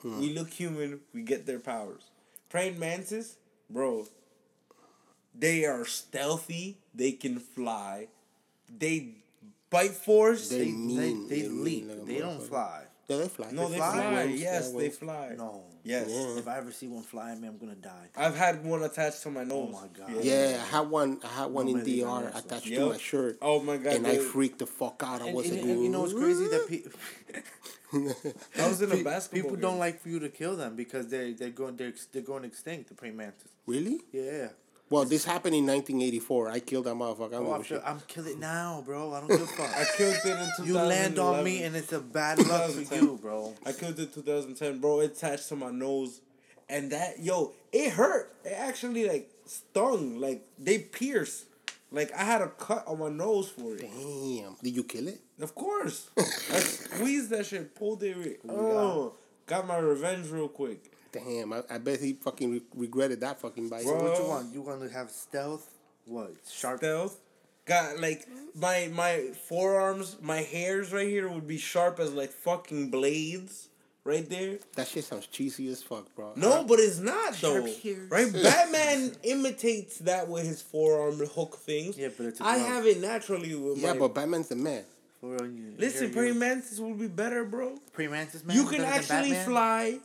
Hmm. 0.00 0.18
we 0.18 0.32
look 0.32 0.48
human. 0.48 1.00
We 1.12 1.20
get 1.22 1.44
their 1.44 1.58
powers. 1.60 2.02
Praying 2.48 2.78
mantis, 2.78 3.36
bro. 3.68 4.06
They 5.40 5.64
are 5.64 5.84
stealthy. 5.84 6.78
They 6.94 7.12
can 7.12 7.38
fly. 7.40 8.08
They 8.68 9.14
bite 9.70 9.92
force. 10.06 10.48
They 10.50 10.58
They, 10.58 10.64
they, 10.66 10.70
mean- 10.72 11.28
they 11.28 11.42
they 11.42 11.48
mean 11.48 11.64
leap. 11.64 11.88
like 11.88 12.06
They 12.06 12.18
don't 12.18 12.42
fly. 12.42 12.82
Yeah, 13.08 13.16
they 13.16 13.28
fly. 13.28 13.48
no, 13.50 13.68
they 13.68 13.76
fly? 13.76 13.92
fly. 13.92 14.22
Yes, 14.24 14.70
they 14.72 14.88
fly. 14.90 15.34
No. 15.36 15.64
Yes. 15.82 16.06
Yeah. 16.10 16.38
If 16.38 16.46
I 16.46 16.58
ever 16.58 16.70
see 16.70 16.86
one 16.86 17.02
flying, 17.02 17.40
man, 17.40 17.50
I'm 17.50 17.58
gonna 17.58 17.74
die. 17.74 18.06
I've 18.16 18.36
had 18.36 18.62
one 18.64 18.82
attached 18.84 19.22
to 19.24 19.30
my 19.30 19.40
oh 19.40 19.44
nose. 19.44 19.74
Oh 19.74 19.80
my 19.80 19.88
God. 20.14 20.22
Yeah, 20.22 20.62
I 20.62 20.66
had 20.76 20.86
one. 20.90 21.18
I 21.24 21.28
had 21.40 21.46
one 21.50 21.66
in 21.66 21.78
Nobody 21.78 22.00
DR 22.02 22.06
done 22.06 22.24
that, 22.24 22.32
so- 22.34 22.38
attached 22.46 22.66
to 22.68 22.88
my 22.90 22.98
shirt. 22.98 23.38
Oh 23.42 23.58
my 23.60 23.78
god. 23.78 23.94
and 23.94 24.06
I 24.06 24.18
freaked 24.18 24.60
the 24.60 24.66
fuck 24.66 25.02
out. 25.04 25.22
I 25.22 25.26
And, 25.26 25.34
wasn't. 25.34 25.60
and, 25.62 25.70
and 25.70 25.82
you 25.82 25.88
know 25.88 26.02
what's 26.02 26.12
crazy 26.14 26.46
that 26.54 26.64
pe- 26.68 27.42
I 28.62 28.68
was 28.68 28.80
in 28.82 28.92
a 28.92 28.96
pe- 28.96 29.02
basketball. 29.02 29.42
people 29.42 29.56
game. 29.56 29.62
don't 29.62 29.78
like 29.78 30.00
for 30.00 30.08
you 30.08 30.20
to 30.20 30.28
kill 30.28 30.54
them 30.56 30.76
because 30.76 31.08
they 31.08 31.32
they're 31.32 31.50
going 31.50 31.76
they're 31.76 31.92
they're 32.12 32.22
going 32.22 32.44
extinct. 32.44 32.90
The 32.90 32.94
praying 32.94 33.16
mantis. 33.16 33.48
really? 33.66 33.98
Yeah. 34.12 34.48
Well, 34.90 35.04
this 35.04 35.24
happened 35.24 35.54
in 35.54 35.64
1984. 35.66 36.48
I 36.50 36.58
killed 36.60 36.86
that 36.86 36.94
motherfucker. 36.94 37.28
I 37.28 37.30
don't 37.36 37.46
Oh, 37.46 37.52
give 37.52 37.52
I 37.52 37.56
a 37.60 37.62
feel, 37.62 37.78
shit. 37.78 37.82
I'm 37.86 38.00
killing 38.08 38.32
it 38.32 38.38
now, 38.40 38.82
bro. 38.84 39.12
I 39.14 39.20
don't 39.20 39.28
give 39.28 39.42
a 39.42 39.46
fuck. 39.46 39.70
I 39.76 39.84
killed 39.96 40.14
it 40.16 40.24
in 40.26 40.64
2011. 40.64 40.66
you 40.66 40.74
land 40.74 41.18
on 41.20 41.44
me 41.44 41.62
and 41.62 41.76
it's 41.76 41.92
a 41.92 42.00
bad 42.00 42.38
luck 42.46 42.70
for 42.70 42.80
2010. 42.80 43.02
you, 43.04 43.18
bro. 43.22 43.54
I 43.64 43.70
killed 43.72 43.98
it 44.00 44.12
2010, 44.12 44.80
bro. 44.80 45.00
It 45.00 45.12
attached 45.12 45.48
to 45.50 45.56
my 45.56 45.70
nose, 45.70 46.20
and 46.68 46.90
that 46.90 47.20
yo, 47.20 47.52
it 47.72 47.92
hurt. 47.92 48.34
It 48.44 48.48
actually 48.56 49.08
like 49.08 49.30
stung. 49.46 50.18
Like 50.20 50.44
they 50.58 50.78
pierced. 50.78 51.44
Like 51.92 52.12
I 52.12 52.24
had 52.24 52.42
a 52.42 52.48
cut 52.48 52.84
on 52.88 52.98
my 52.98 53.08
nose 53.10 53.48
for 53.48 53.74
it. 53.76 53.82
Damn. 53.82 54.56
Did 54.62 54.74
you 54.74 54.82
kill 54.84 55.06
it? 55.08 55.20
Of 55.40 55.54
course. 55.54 56.10
I 56.18 56.22
squeezed 56.58 57.30
that 57.30 57.46
shit, 57.46 57.74
pulled 57.76 58.02
it. 58.02 58.16
Re- 58.16 58.36
oh, 58.48 59.06
uh, 59.06 59.10
got 59.46 59.66
my 59.68 59.78
revenge 59.78 60.28
real 60.30 60.48
quick. 60.48 60.89
Damn. 61.12 61.52
I, 61.52 61.62
I 61.70 61.78
bet 61.78 62.00
he 62.00 62.12
fucking 62.14 62.50
re- 62.52 62.62
regretted 62.74 63.20
that 63.20 63.40
fucking 63.40 63.68
bite. 63.68 63.84
Bro. 63.84 64.02
What 64.02 64.18
you 64.18 64.24
want? 64.28 64.54
You 64.54 64.60
want 64.62 64.82
to 64.82 64.88
have 64.88 65.10
stealth? 65.10 65.68
What 66.06 66.32
sharp? 66.50 66.78
Stealth. 66.78 67.18
Got 67.66 67.98
like 68.00 68.26
my 68.54 68.88
my 68.92 69.30
forearms, 69.48 70.16
my 70.20 70.38
hairs 70.38 70.92
right 70.92 71.08
here 71.08 71.28
would 71.28 71.46
be 71.46 71.58
sharp 71.58 72.00
as 72.00 72.12
like 72.12 72.30
fucking 72.30 72.90
blades 72.90 73.68
right 74.02 74.28
there. 74.28 74.58
That 74.76 74.88
shit 74.88 75.04
sounds 75.04 75.26
cheesy 75.26 75.68
as 75.70 75.82
fuck, 75.82 76.12
bro. 76.16 76.32
No, 76.36 76.64
but 76.64 76.80
it's 76.80 76.98
not 76.98 77.34
though. 77.34 77.64
Sharp. 77.66 78.10
Right? 78.10 78.32
Batman 78.32 79.12
imitates 79.22 79.98
that 79.98 80.26
with 80.28 80.46
his 80.46 80.62
forearm 80.62 81.18
hook 81.26 81.58
things. 81.58 81.96
Yeah, 81.98 82.08
but 82.16 82.26
it's 82.26 82.40
a 82.40 82.44
I 82.46 82.56
glove. 82.56 82.68
have 82.68 82.86
it 82.86 83.00
naturally 83.00 83.54
with 83.54 83.78
Yeah, 83.78 83.92
my. 83.92 83.98
but 84.00 84.14
Batman's 84.14 84.48
the 84.48 84.56
man. 84.56 84.84
For 85.20 85.36
when 85.36 85.54
you- 85.56 85.74
Listen, 85.76 86.04
you're- 86.04 86.12
praying 86.14 86.34
you're- 86.36 86.48
mantis 86.48 86.78
would 86.80 86.98
be 86.98 87.06
better, 87.08 87.44
bro. 87.44 87.78
praying 87.92 88.10
mantis 88.12 88.42
man. 88.42 88.56
you 88.56 88.64
can 88.64 88.80
actually 88.80 89.34
fly, 89.34 89.98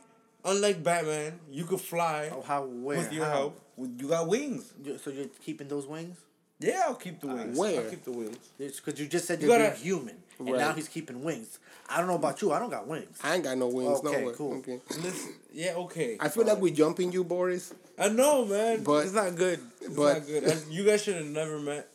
unlike 0.46 0.82
Batman. 0.82 1.38
You 1.50 1.64
could 1.64 1.80
fly 1.80 2.30
Oh, 2.32 2.42
how 2.42 2.64
where? 2.64 2.98
with 2.98 3.12
your 3.12 3.24
how? 3.24 3.32
help. 3.32 3.60
You 3.78 4.08
got 4.08 4.26
wings. 4.28 4.72
So 5.02 5.10
you're 5.10 5.26
keeping 5.44 5.68
those 5.68 5.86
wings? 5.86 6.16
Yeah, 6.58 6.84
I'll 6.86 6.94
keep 6.94 7.20
the 7.20 7.28
uh, 7.28 7.34
wings. 7.34 7.58
where? 7.58 7.82
I'll 7.82 7.90
keep 7.90 8.04
the 8.04 8.12
wings. 8.12 8.38
Because 8.58 8.98
you 8.98 9.06
just 9.06 9.26
said 9.26 9.42
You 9.42 9.48
you're 9.48 9.58
gotta- 9.58 9.72
being 9.72 9.84
human, 9.84 10.16
and 10.38 10.48
now 10.56 10.72
he's 10.72 10.88
keeping 10.88 11.22
wings. 11.22 11.58
I 11.88 11.98
don't 11.98 12.06
know 12.06 12.14
about 12.16 12.40
you. 12.40 12.50
I 12.52 12.58
don't 12.58 12.70
got 12.70 12.86
wings. 12.88 13.18
I 13.22 13.34
ain't 13.34 13.44
got 13.44 13.58
no 13.58 13.68
wings. 13.68 13.98
Okay, 14.02 14.24
no 14.24 14.30
cool. 14.32 14.54
Okay. 14.58 14.80
Listen, 15.02 15.34
yeah, 15.52 15.74
okay. 15.74 16.16
I 16.18 16.28
feel 16.30 16.46
like 16.46 16.58
we 16.58 16.70
jumping 16.70 17.12
you, 17.12 17.24
Boris. 17.24 17.74
I 17.98 18.08
know, 18.08 18.44
man, 18.46 18.82
But- 18.82 19.04
it's 19.04 19.12
not 19.14 19.34
good. 19.36 19.60
It's 19.82 19.94
but- 19.94 20.18
not 20.18 20.26
good. 20.26 20.48
I- 20.48 20.56
you 20.70 20.84
guys 20.84 21.02
should 21.02 21.16
have 21.16 21.26
never 21.26 21.58
met. 21.58 21.88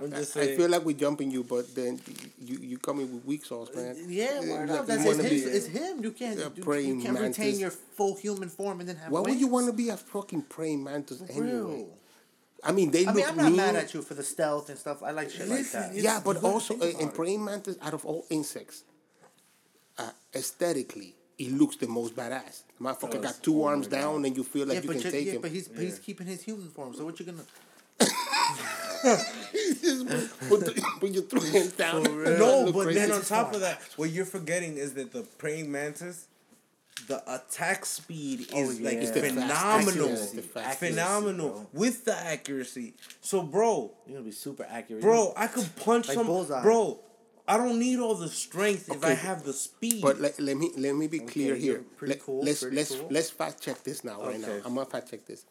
I'm 0.00 0.10
just 0.12 0.32
saying. 0.32 0.54
I 0.54 0.56
feel 0.56 0.68
like 0.70 0.84
we're 0.84 0.96
jumping 0.96 1.30
you, 1.30 1.42
but 1.42 1.74
then 1.74 2.00
you 2.40 2.58
you 2.58 2.78
coming 2.78 3.12
with 3.12 3.24
weak 3.24 3.44
sauce, 3.44 3.68
man. 3.74 3.96
Yeah, 4.06 4.40
word 4.40 4.68
like 4.68 4.78
up. 4.80 4.88
you 4.88 4.94
That's 4.94 5.04
wanna 5.04 5.22
it's, 5.24 5.28
be- 5.30 5.40
his, 5.40 5.54
it's 5.56 5.66
him. 5.66 6.02
You 6.04 6.10
can't. 6.12 6.38
a 6.38 6.52
You, 6.54 6.74
you 6.96 7.02
can't 7.02 7.18
retain 7.18 7.58
your 7.58 7.70
full 7.70 8.14
human 8.16 8.48
form 8.48 8.78
and 8.80 8.88
then 8.88 8.96
have. 8.96 9.10
Why 9.10 9.20
would 9.20 9.40
you 9.40 9.48
want 9.48 9.66
to 9.66 9.72
be 9.72 9.88
a 9.88 9.96
fucking 9.96 10.42
praying 10.42 10.84
mantis 10.84 11.18
For 11.18 11.32
anyway? 11.32 11.50
real. 11.52 11.88
I 12.62 12.72
mean, 12.72 12.90
they 12.90 13.06
I 13.06 13.12
look 13.12 13.16
mean, 13.16 13.26
I'm 13.28 13.36
not 13.36 13.46
mean. 13.46 13.56
mad 13.56 13.76
at 13.76 13.94
you 13.94 14.02
for 14.02 14.14
the 14.14 14.22
stealth 14.24 14.68
and 14.68 14.76
stuff. 14.78 15.02
I 15.02 15.10
like 15.12 15.30
shit 15.30 15.48
Listen, 15.48 15.80
like 15.82 15.92
that. 15.92 16.00
Yeah, 16.00 16.20
but 16.24 16.42
also 16.44 16.74
think 16.74 16.96
uh, 16.96 16.98
in 17.02 17.08
praying 17.10 17.44
mantis, 17.44 17.76
out 17.82 17.94
of 17.94 18.04
all 18.04 18.24
insects, 18.30 18.82
uh, 19.96 20.10
aesthetically, 20.34 21.14
it 21.38 21.52
looks 21.52 21.76
the 21.76 21.86
most 21.86 22.14
badass. 22.16 22.62
The 22.78 22.84
motherfucker 22.84 23.12
Does. 23.22 23.32
got 23.32 23.42
two 23.42 23.60
Oh 23.60 23.64
my 23.64 23.70
arms 23.72 23.86
down, 23.88 24.24
and 24.24 24.36
you 24.36 24.42
feel 24.44 24.66
like 24.66 24.76
yeah, 24.76 24.80
you 24.82 24.86
but 24.88 24.96
can 24.96 25.04
you- 25.06 25.10
take 25.10 25.26
yeah, 25.26 25.32
him. 25.34 25.40
but 25.42 25.50
he's 25.50 25.68
he's 25.76 25.98
keeping 25.98 26.26
his 26.26 26.42
human 26.42 26.68
form. 26.68 26.94
So 26.94 27.04
what 27.04 27.18
you 27.20 27.26
gonna? 27.26 27.42
Put, 29.02 30.60
the, 30.64 30.84
put 31.00 31.10
your 31.10 31.22
three 31.24 31.50
hands 31.50 31.72
down. 31.72 32.02
No, 32.02 32.72
but 32.72 32.84
crazy. 32.84 32.98
then 33.00 33.12
on 33.12 33.22
top 33.22 33.54
of 33.54 33.60
that, 33.60 33.80
what 33.96 34.10
you're 34.10 34.24
forgetting 34.24 34.76
is 34.76 34.94
that 34.94 35.12
the 35.12 35.22
praying 35.38 35.70
mantis, 35.70 36.26
the 37.06 37.22
attack 37.32 37.84
speed 37.86 38.48
oh, 38.54 38.62
is 38.62 38.80
Oh, 38.80 38.84
like 38.84 38.94
yeah. 38.94 39.00
It's 39.00 39.10
the 39.12 39.20
phenomenal, 39.20 40.08
fast- 40.08 40.34
the 40.54 40.60
accuracy, 40.60 40.86
phenomenal 40.94 41.48
bro. 41.50 41.66
with 41.72 42.04
the 42.04 42.16
accuracy. 42.16 42.94
So, 43.20 43.42
bro, 43.42 43.92
You're 44.06 44.16
gonna 44.16 44.24
be 44.24 44.32
super 44.32 44.66
accurate, 44.68 45.02
bro, 45.02 45.32
I 45.36 45.46
could 45.46 45.68
punch 45.76 46.08
Like 46.08 46.16
some, 46.16 46.26
bullseye. 46.26 46.62
bro. 46.62 47.00
I 47.46 47.56
don't 47.56 47.78
need 47.78 47.98
all 47.98 48.14
the 48.14 48.28
strength 48.28 48.90
if 48.92 49.02
I 49.02 49.14
have 49.14 49.42
the 49.42 49.54
speed. 49.54 50.02
But 50.02 50.20
let, 50.20 50.38
let 50.38 50.54
me 50.58 50.70
let 50.76 50.94
me 50.94 51.06
be 51.06 51.20
clear 51.20 51.54
here. 51.54 51.82
pretty 51.96 52.12
Let, 52.14 52.22
cool, 52.22 52.44
Let's 52.44 52.60
pretty 52.60 52.76
let's 52.76 52.94
cool. 52.94 53.08
let's 53.10 53.30
fact 53.30 53.62
check 53.62 53.82
this 53.84 54.04
now 54.04 54.22
right 54.22 54.38
now. 54.38 54.60
I'm 54.66 54.74
gonna 54.74 54.84
fact 54.84 55.10
check 55.10 55.24
this. 55.24 55.46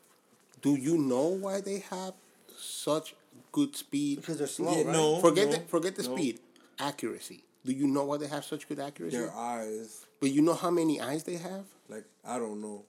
Do 0.62 0.76
you 0.76 1.00
know 1.00 1.28
why 1.30 1.60
they 1.62 1.80
have 1.90 2.14
such 2.56 3.16
good 3.58 3.76
speed? 3.76 4.14
because 4.22 4.38
they're 4.40 4.48
slow. 4.60 4.72
Yeah, 4.72 4.84
right? 4.86 4.94
no. 5.00 5.06
forget 5.28 5.48
the 5.54 5.60
forget 5.76 5.94
the 5.96 6.04
no. 6.04 6.14
speed. 6.16 6.40
Accuracy. 6.80 7.40
Do 7.66 7.72
you 7.74 7.88
know 7.88 8.04
why 8.10 8.18
they 8.18 8.28
have 8.28 8.46
such 8.46 8.68
good 8.70 8.80
accuracy? 8.80 9.18
their 9.18 9.34
eyes, 9.34 10.06
But 10.22 10.30
you 10.32 10.42
know 10.42 10.54
how 10.64 10.72
many 10.72 10.96
eyes 11.10 11.24
they 11.24 11.38
have? 11.50 11.66
like 11.90 12.06
I 12.26 12.36
don't 12.44 12.62
know. 12.62 12.80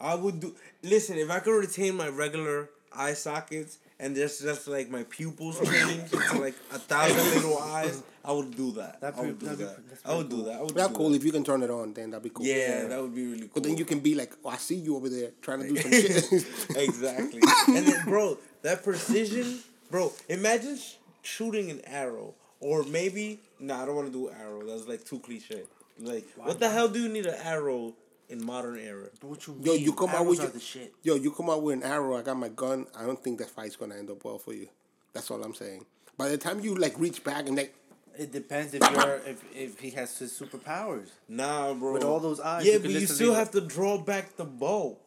I 0.00 0.14
would 0.22 0.40
do. 0.40 0.54
Listen, 0.82 1.16
if 1.18 1.30
I 1.30 1.38
could 1.40 1.58
retain 1.66 1.94
my 1.96 2.08
regular 2.08 2.70
eye 3.04 3.14
sockets 3.14 3.78
and 4.00 4.14
just 4.14 4.42
just 4.42 4.68
like 4.68 4.88
my 4.90 5.02
pupils 5.16 5.56
change 5.72 6.10
to 6.10 6.38
like 6.46 6.54
a 6.72 6.78
thousand 6.78 7.26
little 7.34 7.58
eyes, 7.58 8.02
I 8.24 8.32
would 8.32 8.52
do 8.56 8.68
that. 8.80 9.00
That'd 9.00 9.18
I 9.18 9.22
be- 9.22 9.28
would 9.28 9.38
do 9.40 9.46
that'd 9.46 9.60
that. 9.66 9.88
that's 9.88 10.02
I 10.06 10.14
would 10.16 10.28
pretty 10.30 10.42
do 10.44 10.48
that. 10.50 10.56
I 10.58 10.62
would 10.62 10.74
That's 10.74 10.88
do 10.88 10.94
cool. 10.98 11.10
that. 11.10 11.16
If 11.20 11.24
you 11.24 11.32
can 11.32 11.44
turn 11.50 11.62
it 11.66 11.70
on, 11.70 11.94
then 11.94 12.10
that'd 12.10 12.22
be 12.28 12.30
cool. 12.30 12.46
Yeah, 12.46 12.86
that 12.90 13.00
would 13.02 13.14
be 13.14 13.26
really 13.32 13.40
cool. 13.48 13.50
But 13.54 13.62
then 13.64 13.76
you 13.80 13.84
can 13.84 14.00
be 14.08 14.14
like, 14.14 14.32
oh, 14.44 14.50
I 14.50 14.56
see 14.68 14.76
you 14.86 14.96
over 14.98 15.08
there 15.16 15.30
trying 15.46 15.60
to 15.62 15.68
do 15.68 15.76
some 15.84 15.92
shit. 16.04 16.46
exactly. 16.76 17.40
and 17.76 17.86
then, 17.88 18.04
bro, 18.04 18.38
that 18.62 18.82
precision, 18.84 19.58
bro. 19.90 20.12
Imagine 20.28 20.76
sh- 20.76 20.94
shooting 21.22 21.70
an 21.70 21.80
arrow, 21.86 22.34
or 22.60 22.82
maybe 22.84 23.40
nah, 23.60 23.82
I 23.82 23.86
don't 23.86 23.94
want 23.96 24.06
to 24.08 24.12
do 24.12 24.30
arrow. 24.30 24.64
That's 24.66 24.86
like 24.88 25.04
too 25.04 25.18
cliche. 25.20 25.62
Like, 26.00 26.24
what 26.36 26.60
the 26.60 26.68
hell 26.68 26.88
do 26.88 27.00
you 27.02 27.08
need 27.08 27.26
an 27.26 27.34
arrow 27.42 27.92
in 28.28 28.44
modern 28.44 28.78
era? 28.78 29.06
What 29.20 29.46
you 29.46 29.56
Yo, 29.62 29.72
mean? 29.72 29.82
you 29.82 29.92
come 29.92 30.10
out 30.10 30.26
with 30.26 30.38
your, 30.38 30.48
the 30.48 30.60
shit. 30.60 30.94
yo, 31.02 31.16
you 31.16 31.30
come 31.32 31.50
out 31.50 31.62
with 31.62 31.76
an 31.78 31.82
arrow. 31.82 32.16
I 32.16 32.22
got 32.22 32.36
my 32.36 32.48
gun. 32.50 32.86
I 32.96 33.04
don't 33.04 33.22
think 33.22 33.38
that 33.40 33.50
fight's 33.50 33.74
gonna 33.76 33.96
end 33.96 34.10
up 34.10 34.24
well 34.24 34.38
for 34.38 34.52
you. 34.54 34.68
That's 35.12 35.30
all 35.30 35.42
I'm 35.42 35.54
saying. 35.54 35.84
By 36.16 36.28
the 36.28 36.38
time 36.38 36.60
you 36.60 36.74
like 36.76 36.98
reach 36.98 37.24
back 37.24 37.48
and 37.48 37.56
like, 37.56 37.74
It 38.16 38.30
depends 38.32 38.74
if 38.74 38.80
you're 38.90 39.14
if, 39.26 39.44
if 39.54 39.80
he 39.80 39.90
has 39.90 40.16
his 40.18 40.32
superpowers. 40.38 41.08
Nah, 41.28 41.74
bro. 41.74 41.92
With 41.94 42.04
all 42.04 42.20
those 42.20 42.38
eyes, 42.40 42.64
Yeah, 42.66 42.74
you 42.74 42.78
but 42.80 42.90
you 42.90 43.06
still 43.06 43.28
go- 43.30 43.34
have 43.34 43.50
to 43.52 43.60
draw 43.60 43.98
back 43.98 44.36
the 44.36 44.44
bow. 44.44 44.98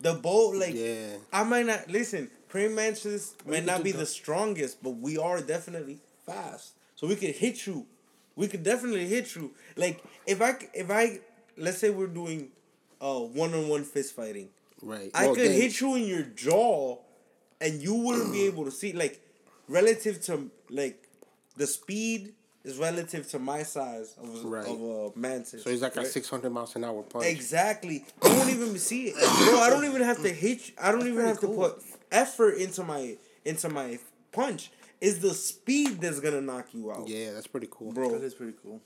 The 0.00 0.14
bow, 0.14 0.50
like, 0.50 0.74
Yeah. 0.74 1.16
I 1.32 1.44
might 1.44 1.64
not 1.66 1.88
listen. 1.88 2.30
Praying 2.54 2.76
mantis 2.76 3.34
could 3.44 3.66
not 3.66 3.82
be 3.82 3.90
the- 3.90 4.06
strongest, 4.06 4.80
but 4.80 4.90
we 4.90 5.18
are 5.18 5.40
definitely 5.40 5.98
fast. 6.24 6.74
So 6.94 7.08
we 7.08 7.16
could 7.16 7.34
hit 7.34 7.66
you. 7.66 7.84
We 8.36 8.46
could 8.46 8.62
definitely 8.62 9.08
hit 9.08 9.34
you. 9.34 9.50
Like 9.74 10.00
if 10.24 10.40
I 10.40 10.54
if 10.72 10.88
I 10.88 11.18
let's 11.56 11.78
say 11.78 11.90
we're 11.90 12.06
doing 12.06 12.50
uh 13.00 13.18
one 13.18 13.52
on 13.54 13.66
one 13.68 13.82
fist 13.82 14.14
fighting. 14.14 14.50
right. 14.82 15.10
I 15.16 15.26
well, 15.26 15.34
could 15.34 15.46
then- 15.48 15.60
hit 15.62 15.80
you 15.80 15.96
in 15.96 16.04
your 16.04 16.22
jaw, 16.22 16.98
and 17.60 17.82
you 17.82 17.94
wouldn't 17.94 18.30
be 18.30 18.46
able 18.46 18.64
to 18.66 18.70
see. 18.70 18.92
Like, 18.92 19.20
relative 19.66 20.20
to 20.26 20.48
like, 20.70 21.08
the 21.56 21.66
speed 21.66 22.34
is 22.62 22.78
relative 22.78 23.28
to 23.30 23.40
my 23.40 23.64
size 23.64 24.14
of 24.22 24.44
a, 24.44 24.48
Right. 24.48 24.66
of 24.68 24.80
a 24.80 25.18
mantis. 25.18 25.64
So 25.64 25.70
it's 25.70 25.82
like 25.82 25.96
a 25.96 26.04
600 26.06 26.50
miles 26.50 26.76
an 26.76 26.84
hour 26.84 27.02
punch. 27.02 27.26
Exactly. 27.26 28.04
You 28.24 28.30
won't 28.30 28.50
even 28.50 28.78
see 28.78 29.08
it, 29.08 29.14
bro. 29.16 29.58
I 29.58 29.70
don't 29.70 29.84
even 29.84 30.02
have 30.02 30.22
to 30.22 30.28
hit. 30.32 30.68
You. 30.68 30.74
I 30.80 30.92
don't 30.92 31.00
even 31.02 31.14
pretty 31.14 31.28
have 31.30 31.40
to 31.40 31.48
put 31.48 31.82
effort 32.14 32.54
into 32.54 32.82
my 32.82 33.16
into 33.44 33.68
my 33.68 33.98
punch. 34.32 34.70
It's 35.00 35.18
the 35.18 35.34
speed 35.34 36.00
that's 36.00 36.20
gonna 36.20 36.40
knock 36.40 36.68
you 36.72 36.90
out, 36.90 37.08
Yeah, 37.08 37.32
that's 37.32 37.46
pretty 37.46 37.68
cool. 37.70 37.92
bro. 37.92 38.10
That 38.10 38.22
is 38.22 38.34
pretty 38.34 38.54
cool. 38.62 38.80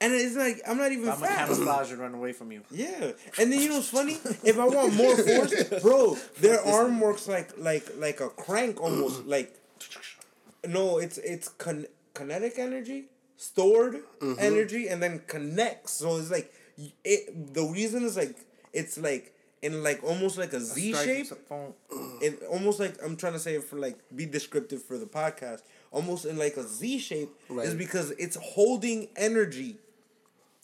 And 0.00 0.12
it's 0.12 0.36
like 0.36 0.60
I'm 0.68 0.78
not 0.78 0.92
even 0.92 1.08
I'm 1.08 1.20
a 1.20 1.26
fast. 1.26 1.50
camouflage 1.50 1.90
and 1.90 2.00
run 2.00 2.14
away 2.14 2.32
from 2.32 2.52
you. 2.52 2.62
Yeah, 2.70 3.12
and 3.40 3.50
then 3.50 3.60
you 3.60 3.68
know 3.68 3.76
what's 3.76 3.88
funny? 3.88 4.18
If 4.44 4.56
I 4.56 4.64
want 4.66 4.94
more 4.94 5.16
force, 5.16 5.64
bro, 5.82 6.16
their 6.38 6.60
arm 6.60 7.00
works 7.00 7.26
like 7.26 7.58
like 7.58 7.88
like 7.96 8.20
a 8.20 8.28
crank 8.28 8.80
almost. 8.80 9.24
Like, 9.34 9.56
no, 10.66 10.98
it's 10.98 11.18
it's 11.18 11.48
con- 11.48 11.86
kinetic 12.14 12.58
energy, 12.58 13.06
stored 13.36 13.94
mm-hmm. 14.20 14.34
energy, 14.38 14.86
and 14.86 15.02
then 15.02 15.22
connects. 15.26 15.94
So 15.94 16.18
it's 16.18 16.30
like 16.30 16.52
it. 17.04 17.54
The 17.54 17.64
reason 17.64 18.04
is 18.04 18.16
like 18.16 18.36
it's 18.72 18.98
like 18.98 19.34
in 19.62 19.82
like 19.82 20.02
almost 20.04 20.38
like 20.38 20.52
a 20.52 20.60
Z 20.60 20.94
shape. 20.94 21.26
It 22.20 22.42
almost 22.50 22.80
like 22.80 22.94
I'm 23.04 23.16
trying 23.16 23.34
to 23.34 23.38
say 23.38 23.54
it 23.54 23.64
for 23.64 23.76
like 23.76 23.96
be 24.14 24.26
descriptive 24.26 24.82
for 24.82 24.98
the 24.98 25.06
podcast. 25.06 25.62
Almost 25.90 26.24
in 26.26 26.36
like 26.36 26.56
a 26.56 26.62
Z 26.62 26.98
shape 26.98 27.30
is 27.50 27.74
because 27.74 28.10
it's 28.12 28.36
holding 28.36 29.08
energy, 29.16 29.78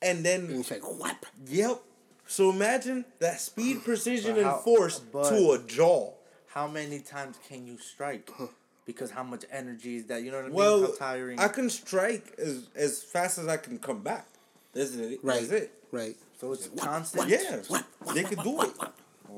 and 0.02 0.24
then 0.24 0.46
And 0.46 0.60
it's 0.60 0.70
like, 0.70 0.82
whap. 1.00 1.26
Yep. 1.46 1.80
So 2.26 2.50
imagine 2.50 3.04
that 3.20 3.40
speed, 3.40 3.84
precision, 3.84 4.36
But 4.36 4.44
and 4.44 4.60
force 4.62 5.00
to 5.12 5.52
a 5.52 5.62
jaw. 5.66 6.12
How 6.48 6.66
many 6.68 7.00
times 7.00 7.36
can 7.48 7.66
you 7.66 7.78
strike? 7.78 8.30
Because 8.86 9.10
how 9.10 9.22
much 9.22 9.44
energy 9.50 9.96
is 9.96 10.06
that? 10.06 10.22
You 10.22 10.30
know 10.30 10.36
what 10.38 10.44
I 10.44 10.48
mean? 10.48 10.56
Well, 10.56 10.80
how 10.82 10.92
tiring. 10.96 11.38
I 11.40 11.48
can 11.48 11.70
strike 11.70 12.34
as 12.38 12.68
as 12.74 13.02
fast 13.02 13.38
as 13.38 13.48
I 13.48 13.56
can 13.56 13.78
come 13.78 14.02
back. 14.02 14.26
That's 14.72 14.94
it. 14.94 15.20
Right. 15.22 15.40
That's 15.40 15.52
it. 15.52 15.72
Right. 15.90 16.16
So 16.40 16.52
it's 16.52 16.68
constant. 16.76 17.28
Yeah, 17.28 17.60
they 18.14 18.22
could 18.24 18.42
do 18.42 18.62
it. 18.62 18.70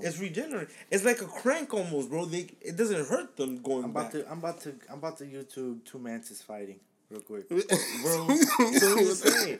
It's 0.00 0.18
regenerate. 0.18 0.68
It's 0.90 1.04
like 1.04 1.20
a 1.22 1.26
crank 1.26 1.72
almost, 1.72 2.10
bro. 2.10 2.24
They 2.26 2.48
it 2.60 2.76
doesn't 2.76 3.08
hurt 3.08 3.36
them 3.36 3.62
going 3.62 3.84
I'm 3.84 3.92
back, 3.92 4.12
about 4.14 4.24
to. 4.24 4.30
I'm 4.30 4.38
about 4.38 4.60
to. 4.62 4.74
I'm 4.90 4.98
about 4.98 5.18
to 5.18 5.24
YouTube 5.24 5.84
two 5.84 5.98
mantis 5.98 6.42
fighting 6.42 6.80
real 7.10 7.20
quick. 7.22 7.48
bro. 7.48 7.64
So 7.64 8.26
I'm 8.58 8.98
just. 8.98 9.58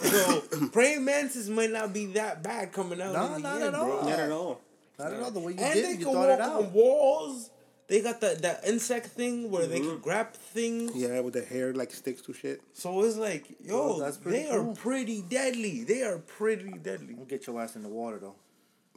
So 0.00 0.40
praying 0.72 1.04
mantis 1.04 1.48
might 1.48 1.70
not 1.70 1.92
be 1.92 2.06
that 2.06 2.42
bad 2.42 2.72
coming 2.72 3.00
out. 3.00 3.12
No, 3.14 3.26
in 3.36 3.42
the 3.42 3.48
not 3.48 3.54
end, 3.56 3.64
at 3.64 3.74
all. 3.74 3.86
bro. 3.86 4.10
Not 4.10 4.18
at 4.18 4.30
all. 4.30 4.60
Not 4.98 5.12
at 5.12 5.20
all. 5.22 5.30
The 5.30 5.40
way 5.40 5.52
you 5.52 5.58
and 5.58 5.74
did, 5.74 5.84
they 5.84 5.90
it, 5.90 5.98
you 6.00 6.04
can 6.06 6.14
thought 6.14 6.30
it 6.30 6.40
out. 6.40 6.64
on 6.64 6.72
walls. 6.72 7.50
They 7.88 8.02
got 8.02 8.20
that 8.20 8.42
that 8.42 8.60
insect 8.66 9.06
thing 9.06 9.50
where 9.50 9.66
they 9.66 9.80
Mm-hmm. 9.80 9.88
can 9.90 9.98
grab 10.00 10.32
things. 10.34 10.92
Yeah, 10.94 11.20
with 11.20 11.34
the 11.34 11.42
hair 11.44 11.72
like 11.74 11.90
sticks 11.92 12.20
to 12.22 12.32
shit. 12.34 12.60
So 12.74 13.02
it's 13.02 13.16
like, 13.16 13.44
yo, 13.64 13.74
Well, 13.88 13.98
that's 13.98 14.18
pretty 14.18 14.42
they 14.44 14.50
are 14.50 14.62
pretty 14.74 15.22
deadly. 15.22 15.84
They 15.84 16.02
are 16.02 16.18
pretty 16.18 16.72
deadly. 16.78 17.14
Don't 17.14 17.28
get 17.28 17.46
your 17.46 17.60
ass 17.60 17.76
in 17.76 17.82
the 17.82 17.88
water 17.88 18.18
though. 18.18 18.34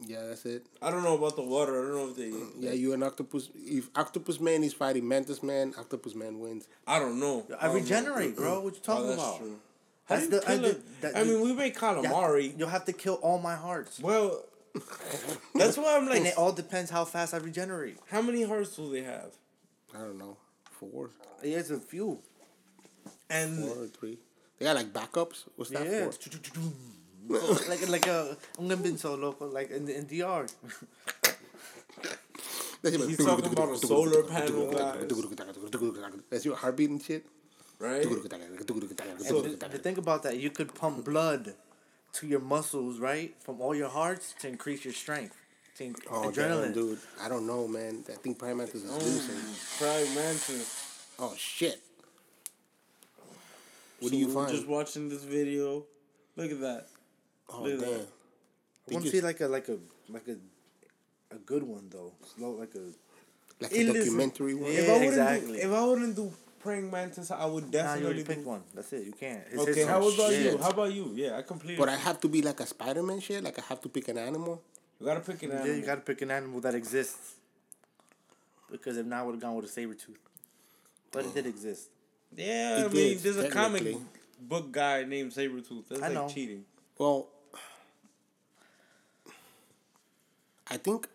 Yeah, 0.04 0.24
that's 0.26 0.44
it. 0.46 0.66
I 0.82 0.90
don't 0.90 1.04
know 1.04 1.16
about 1.16 1.36
the 1.36 1.42
water. 1.42 1.72
I 1.80 1.86
don't 1.86 1.96
know 1.96 2.08
if 2.10 2.16
they. 2.16 2.32
Yeah, 2.66 2.72
you 2.72 2.92
an 2.92 3.02
octopus. 3.02 3.50
If 3.54 3.88
Octopus 3.94 4.40
Man 4.40 4.62
is 4.64 4.74
fighting 4.74 5.06
Mantis 5.08 5.42
Man, 5.42 5.72
Octopus 5.78 6.14
Man 6.14 6.38
wins. 6.40 6.66
I 6.86 6.98
don't 6.98 7.18
know. 7.20 7.46
I 7.60 7.66
don't 7.66 7.76
regenerate, 7.76 8.36
bro. 8.36 8.60
What 8.60 8.74
you 8.74 8.80
Oh, 8.82 8.86
talking 8.86 9.06
that's 9.08 9.22
about? 9.22 9.38
true. 9.38 9.56
That's 10.08 10.24
do 10.26 10.40
the- 10.40 10.42
I 10.50 10.54
kill 10.56 10.62
did- 10.62 10.82
that- 11.02 11.16
I 11.16 11.22
mean, 11.24 11.40
we 11.40 11.52
made 11.52 11.74
You 11.76 11.80
have- 11.86 11.96
calamari. 12.04 12.58
You'll 12.58 12.68
have 12.68 12.84
to 12.86 12.92
kill 12.92 13.14
all 13.22 13.38
my 13.38 13.54
hearts. 13.54 14.00
Well, 14.00 14.44
that's 15.54 15.76
why 15.76 15.96
I'm 15.96 16.06
like. 16.06 16.18
And 16.18 16.26
it 16.26 16.36
all 16.38 16.52
depends 16.52 16.90
how 16.90 17.04
fast 17.04 17.34
I 17.34 17.38
regenerate. 17.38 17.98
how 18.10 18.22
many 18.22 18.42
hearts 18.42 18.76
do 18.76 18.90
they 18.90 19.02
have? 19.02 19.32
I 19.94 19.98
don't 19.98 20.18
know, 20.18 20.36
four, 20.70 21.10
There's 21.42 21.70
a 21.70 21.78
few. 21.78 22.18
And 23.28 23.58
four 23.66 23.84
or 23.84 23.86
three. 23.88 24.18
They 24.58 24.64
got 24.66 24.76
like 24.76 24.92
backups. 24.92 25.44
What's 25.56 25.70
that 25.70 25.86
Yeah. 25.86 26.08
for? 26.10 27.68
like 27.68 27.88
like 27.88 28.06
a 28.06 28.36
un 28.58 28.68
been 28.82 28.98
so 28.98 29.14
local 29.14 29.48
like 29.48 29.70
in 29.70 29.84
the 29.86 29.96
in 29.96 30.06
DR. 30.06 30.46
That's 32.82 32.96
He's 33.06 33.16
talking 33.24 33.46
about 33.46 33.70
a 33.70 33.78
solar 33.78 34.24
panel, 34.24 34.70
That's 36.30 36.44
your 36.44 36.56
heartbeat 36.56 36.90
and 36.90 37.00
shit. 37.02 37.24
right? 37.78 38.04
And 38.04 38.10
the, 38.10 39.68
the 39.70 39.78
thing 39.78 39.98
about 39.98 40.24
that, 40.24 40.36
you 40.38 40.50
could 40.50 40.74
pump 40.74 41.04
blood 41.04 41.54
to 42.14 42.26
your 42.26 42.40
muscles, 42.40 42.98
right, 42.98 43.34
from 43.42 43.60
all 43.60 43.74
your 43.74 43.88
hearts 43.88 44.34
to 44.40 44.48
increase 44.48 44.84
your 44.84 44.94
strength. 44.94 45.36
To 45.76 45.84
in- 45.84 45.96
Oh, 46.10 46.30
adrenaline. 46.30 46.64
damn, 46.64 46.72
dude. 46.74 46.98
I 47.20 47.28
don't 47.28 47.46
know, 47.46 47.66
man. 47.66 48.04
I 48.08 48.12
think 48.14 48.38
Prime 48.38 48.58
Mantis 48.58 48.82
is 48.84 48.90
oh, 48.90 48.98
losing. 48.98 49.36
Prime 49.78 50.14
Mantis. 50.14 51.04
Oh, 51.18 51.34
shit. 51.36 51.80
What 54.00 54.08
So 54.08 54.10
do 54.10 54.16
you 54.16 54.28
we're 54.28 54.34
find? 54.34 54.50
Just 54.54 54.66
watching 54.68 55.08
this 55.08 55.22
video. 55.24 55.84
Look 56.36 56.50
at 56.50 56.60
that. 56.60 56.86
oh, 57.50 57.62
look 57.62 57.74
at 57.74 57.80
damn. 57.80 57.90
that. 57.98 58.08
I 58.90 58.94
want 58.94 59.04
to 59.06 59.10
see 59.10 59.20
like 59.20 59.40
a 59.40 59.46
like 59.46 59.68
a 59.68 59.78
like 60.08 60.26
a 60.28 60.36
a 61.34 61.38
good 61.38 61.62
one 61.62 61.88
though. 61.88 62.12
Slow 62.36 62.50
like 62.50 62.74
a 62.74 62.90
Like 63.62 63.70
a 63.72 63.84
listen. 63.84 63.94
documentary 63.94 64.54
one? 64.54 64.72
Yeah. 64.72 64.78
if 64.80 64.88
I 64.88 64.92
wouldn't 64.92 65.08
exactly. 65.08 65.52
do, 65.52 65.58
if 65.68 65.72
I 65.72 65.84
wouldn't 65.84 66.16
do 66.16 66.32
praying 66.62 66.90
mantis, 66.90 67.30
I 67.30 67.44
would 67.46 67.64
Nah, 67.64 67.66
you 67.68 67.72
definitely 67.72 68.04
already 68.06 68.42
do. 68.42 68.48
one. 68.48 68.62
That's 68.74 68.92
it. 68.92 69.04
You 69.04 69.12
can't. 69.12 69.42
It's 69.50 69.62
Okay, 69.62 69.84
how 69.84 70.00
turn. 70.00 70.14
about 70.14 70.32
you? 70.32 70.58
How 70.58 70.70
about 70.70 70.92
you? 70.92 71.12
Yeah, 71.14 71.36
I 71.38 71.42
completed. 71.42 71.78
But 71.78 71.88
I 71.88 71.96
have 71.96 72.20
to 72.20 72.28
be 72.28 72.42
like 72.42 72.60
a 72.60 72.66
Spider 72.66 73.02
Man 73.02 73.20
shit? 73.20 73.42
Like 73.42 73.58
I 73.58 73.62
have 73.68 73.80
to 73.82 73.88
pick 73.88 74.08
an 74.08 74.18
animal? 74.18 74.62
you 75.00 75.06
gotta 75.06 75.20
pick 75.20 75.42
an 75.42 75.50
Yeah, 75.50 75.56
animal. 75.60 75.76
you 75.76 75.82
gotta 75.84 76.00
pick 76.02 76.22
an 76.22 76.30
animal 76.30 76.60
that 76.60 76.74
exists. 76.74 77.34
Because 78.70 78.96
if 78.96 79.04
not, 79.06 79.20
I 79.20 79.22
would 79.24 79.32
have 79.32 79.40
gone 79.42 79.54
with 79.56 79.64
a 79.66 79.68
saber 79.68 79.94
tooth. 79.94 80.18
But 81.10 81.26
it 81.26 81.34
did 81.34 81.46
exist. 81.46 81.88
yeah, 82.34 82.76
I 82.78 82.86
It 82.86 82.92
mean, 82.92 83.12
is, 83.12 83.22
there's 83.22 83.36
a 83.38 83.50
comic 83.50 83.96
book 84.40 84.72
guy 84.72 85.04
named 85.04 85.32
Sabretooth. 85.32 85.88
That's 85.88 86.00
I 86.02 86.06
like 86.08 86.14
know. 86.14 86.28
cheating. 86.28 86.64
Well, 86.98 87.28
I 90.70 90.76
think. 90.78 91.06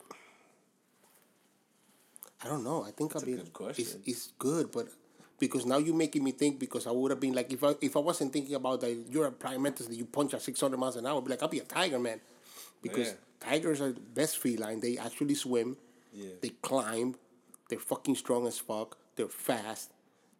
I 2.44 2.48
don't 2.48 2.64
know. 2.64 2.84
I 2.84 2.92
think 2.92 3.16
I'll 3.16 3.24
a 3.24 3.26
be. 3.26 3.36
good 3.36 3.54
question. 3.54 3.86
It's, 3.86 4.08
it's 4.08 4.28
good, 4.38 4.72
but 4.72 4.88
because 5.40 5.66
now 5.66 5.78
you're 5.78 5.96
making 5.96 6.24
me 6.24 6.32
think. 6.32 6.60
Because 6.60 6.88
I 6.88 6.92
would 6.92 7.12
have 7.12 7.20
been 7.20 7.34
like, 7.34 7.52
if 7.52 7.64
I 7.64 7.76
if 7.82 7.96
I 7.96 8.00
wasn't 8.00 8.34
thinking 8.34 8.56
about 8.56 8.82
that, 8.82 8.92
you're 9.10 9.26
a 9.28 9.32
prime 9.32 9.62
mantis 9.62 9.88
that 9.88 9.96
you 9.96 10.06
punch 10.06 10.34
at 10.34 10.42
six 10.42 10.60
hundred 10.62 10.78
miles 10.78 10.96
an 10.96 11.06
hour. 11.06 11.18
I'd 11.20 11.26
be 11.26 11.32
like, 11.32 11.44
I'll 11.44 11.50
be 11.50 11.60
a 11.60 11.64
tiger 11.64 12.00
man, 12.00 12.20
because 12.82 13.08
Yeah. 13.08 13.14
tigers 13.40 13.82
are 13.82 13.92
the 13.92 14.00
best 14.00 14.38
feline. 14.38 14.80
They 14.80 14.98
actually 14.98 15.36
swim. 15.36 15.78
Yeah. 16.14 16.30
They 16.42 16.50
climb. 16.62 17.16
They're 17.70 17.80
fucking 17.80 18.16
strong 18.16 18.48
as 18.48 18.58
fuck. 18.58 18.98
They're 19.16 19.28
fast. 19.28 19.92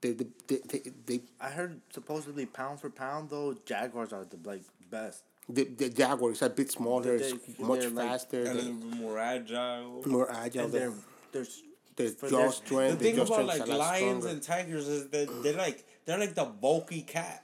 They 0.02 0.12
they 0.14 0.28
they, 0.48 0.58
they, 0.68 0.82
they 1.06 1.20
I 1.42 1.50
heard 1.50 1.82
supposedly 1.92 2.46
pound 2.46 2.80
for 2.82 2.90
pound 2.90 3.30
though, 3.30 3.56
jaguars 3.66 4.14
are 4.14 4.26
the 4.26 4.38
like 4.48 4.62
best. 4.90 5.24
the, 5.50 5.64
the 5.64 5.90
jaguar 5.90 6.32
is 6.32 6.42
a 6.42 6.50
bit 6.50 6.70
smaller, 6.72 7.18
They- 7.18 7.26
it's 7.26 7.60
much 7.60 7.80
they're 7.82 7.90
like- 7.90 8.08
faster, 8.10 8.44
they're 8.44 8.72
more 8.74 9.18
agile. 9.18 10.04
more 10.06 10.30
agile. 10.32 10.66
And 10.66 10.74
They're, 10.74 10.94
they're 11.32 11.46
they're 11.98 12.10
their 12.12 12.30
jaw 12.30 12.50
strength. 12.52 13.00
The 13.00 13.06
thing 13.12 13.20
about 13.20 13.46
like 13.46 13.68
lions 13.68 14.26
and 14.26 14.42
tigers 14.42 14.88
is 14.88 15.10
that 15.10 15.44
they're 15.44 15.54
like 15.58 15.84
they're 16.06 16.18
like 16.20 16.36
the 16.36 16.46
bulky 16.46 17.02
cat. 17.02 17.44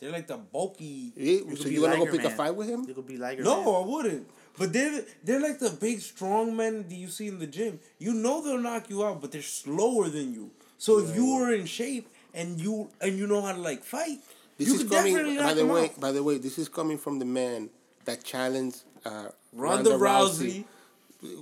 They're 0.00 0.12
like 0.12 0.28
the 0.28 0.36
bulky. 0.38 1.12
Yeah, 1.16 1.40
could 1.40 1.58
so 1.58 1.68
you 1.68 1.82
wanna 1.82 1.96
go 1.96 2.04
Liger 2.04 2.16
pick 2.16 2.24
a 2.24 2.30
fight 2.30 2.54
with 2.54 2.68
him? 2.68 2.84
You 2.88 2.94
could 2.94 3.06
be 3.06 3.16
like 3.18 3.40
No, 3.40 3.82
I 3.82 3.86
wouldn't. 3.86 4.28
But 4.56 4.72
they're 4.72 5.02
they're 5.24 5.40
like 5.40 5.58
the 5.58 5.70
big 5.70 6.00
strong 6.00 6.56
men 6.56 6.88
that 6.88 6.94
you 6.94 7.08
see 7.08 7.28
in 7.28 7.38
the 7.38 7.46
gym. 7.46 7.80
You 7.98 8.14
know 8.14 8.42
they'll 8.42 8.58
knock 8.58 8.88
you 8.90 9.04
out, 9.04 9.20
but 9.20 9.32
they're 9.32 9.42
slower 9.42 10.08
than 10.08 10.32
you. 10.32 10.50
So 10.78 11.00
if 11.00 11.14
you 11.16 11.34
were 11.34 11.52
in 11.52 11.66
shape 11.66 12.08
and 12.32 12.60
you 12.60 12.90
and 13.00 13.18
you 13.18 13.26
know 13.26 13.42
how 13.42 13.52
to 13.52 13.60
like 13.60 13.82
fight, 13.84 14.18
This 14.56 14.68
you 14.68 14.74
is 14.74 14.82
could 14.82 14.90
coming. 14.92 15.14
definitely 15.14 15.38
By 15.38 15.54
the 15.54 15.66
way, 15.66 15.84
out. 15.86 16.00
by 16.00 16.12
the 16.12 16.22
way, 16.22 16.38
this 16.38 16.58
is 16.58 16.68
coming 16.68 16.98
from 16.98 17.18
the 17.18 17.24
man 17.24 17.70
that 18.04 18.22
challenged 18.22 18.82
uh, 19.04 19.28
Ronda, 19.52 19.90
Rousey. 19.90 20.64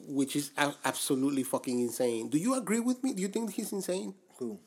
Which 0.09 0.37
is 0.37 0.51
absolutely 0.85 1.43
fucking 1.43 1.81
insane. 1.81 2.29
Do 2.29 2.39
you 2.39 2.55
agree 2.55 2.81
with 2.81 3.03
me? 3.05 3.13
Do 3.15 3.23
you 3.23 3.29
think 3.29 3.53
he's 3.53 3.73
insane? 3.73 4.15
Who? 4.39 4.59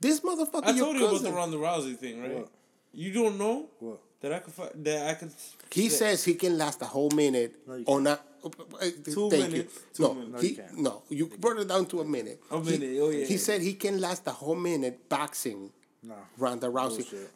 This 0.00 0.20
motherfucker. 0.20 0.64
I 0.66 0.70
your 0.72 0.86
told 0.86 0.96
you 0.96 1.02
about 1.04 1.12
cousin, 1.12 1.30
the 1.30 1.36
Ronda 1.36 1.56
Rousey 1.56 1.96
thing, 1.96 2.20
right? 2.22 2.34
What? 2.34 2.48
You 2.92 3.12
don't 3.12 3.38
know 3.38 3.68
What? 3.78 4.00
that 4.20 4.32
I 4.32 4.38
could 4.40 4.52
fight, 4.54 4.84
that 4.84 5.06
I 5.10 5.14
could. 5.14 5.30
He 5.70 5.88
that- 5.88 5.94
says 5.94 6.24
he 6.24 6.34
can 6.34 6.58
last 6.58 6.82
a 6.82 6.86
whole 6.86 7.10
minute 7.10 7.54
No, 7.66 7.74
you 7.76 7.84
on 7.86 8.06
a. 8.06 8.10
Uh, 8.44 8.48
uh, 8.48 8.76
uh, 8.80 8.90
two 9.04 9.30
thank 9.30 9.50
minutes. 9.50 9.74
You. 9.74 9.92
Two 9.94 10.02
no, 10.02 10.14
minutes. 10.14 10.32
No, 10.32 10.38
he, 10.40 10.48
you 10.48 10.82
no, 10.82 11.02
you 11.08 11.26
brought 11.38 11.58
it 11.58 11.68
down 11.68 11.86
to 11.86 12.00
a 12.00 12.04
minute. 12.04 12.40
A 12.50 12.60
He- 12.60 12.70
minute, 12.78 12.98
oh, 13.00 13.10
yeah. 13.10 13.24
He 13.26 13.36
said 13.38 13.60
he 13.60 13.74
can 13.74 14.00
last 14.00 14.26
a 14.26 14.30
whole 14.32 14.54
minute 14.56 15.08
boxing 15.08 15.70
Nah. 16.02 16.14
Ronda 16.38 16.68
Rousey 16.68 16.98
Bullshit. 17.10 17.30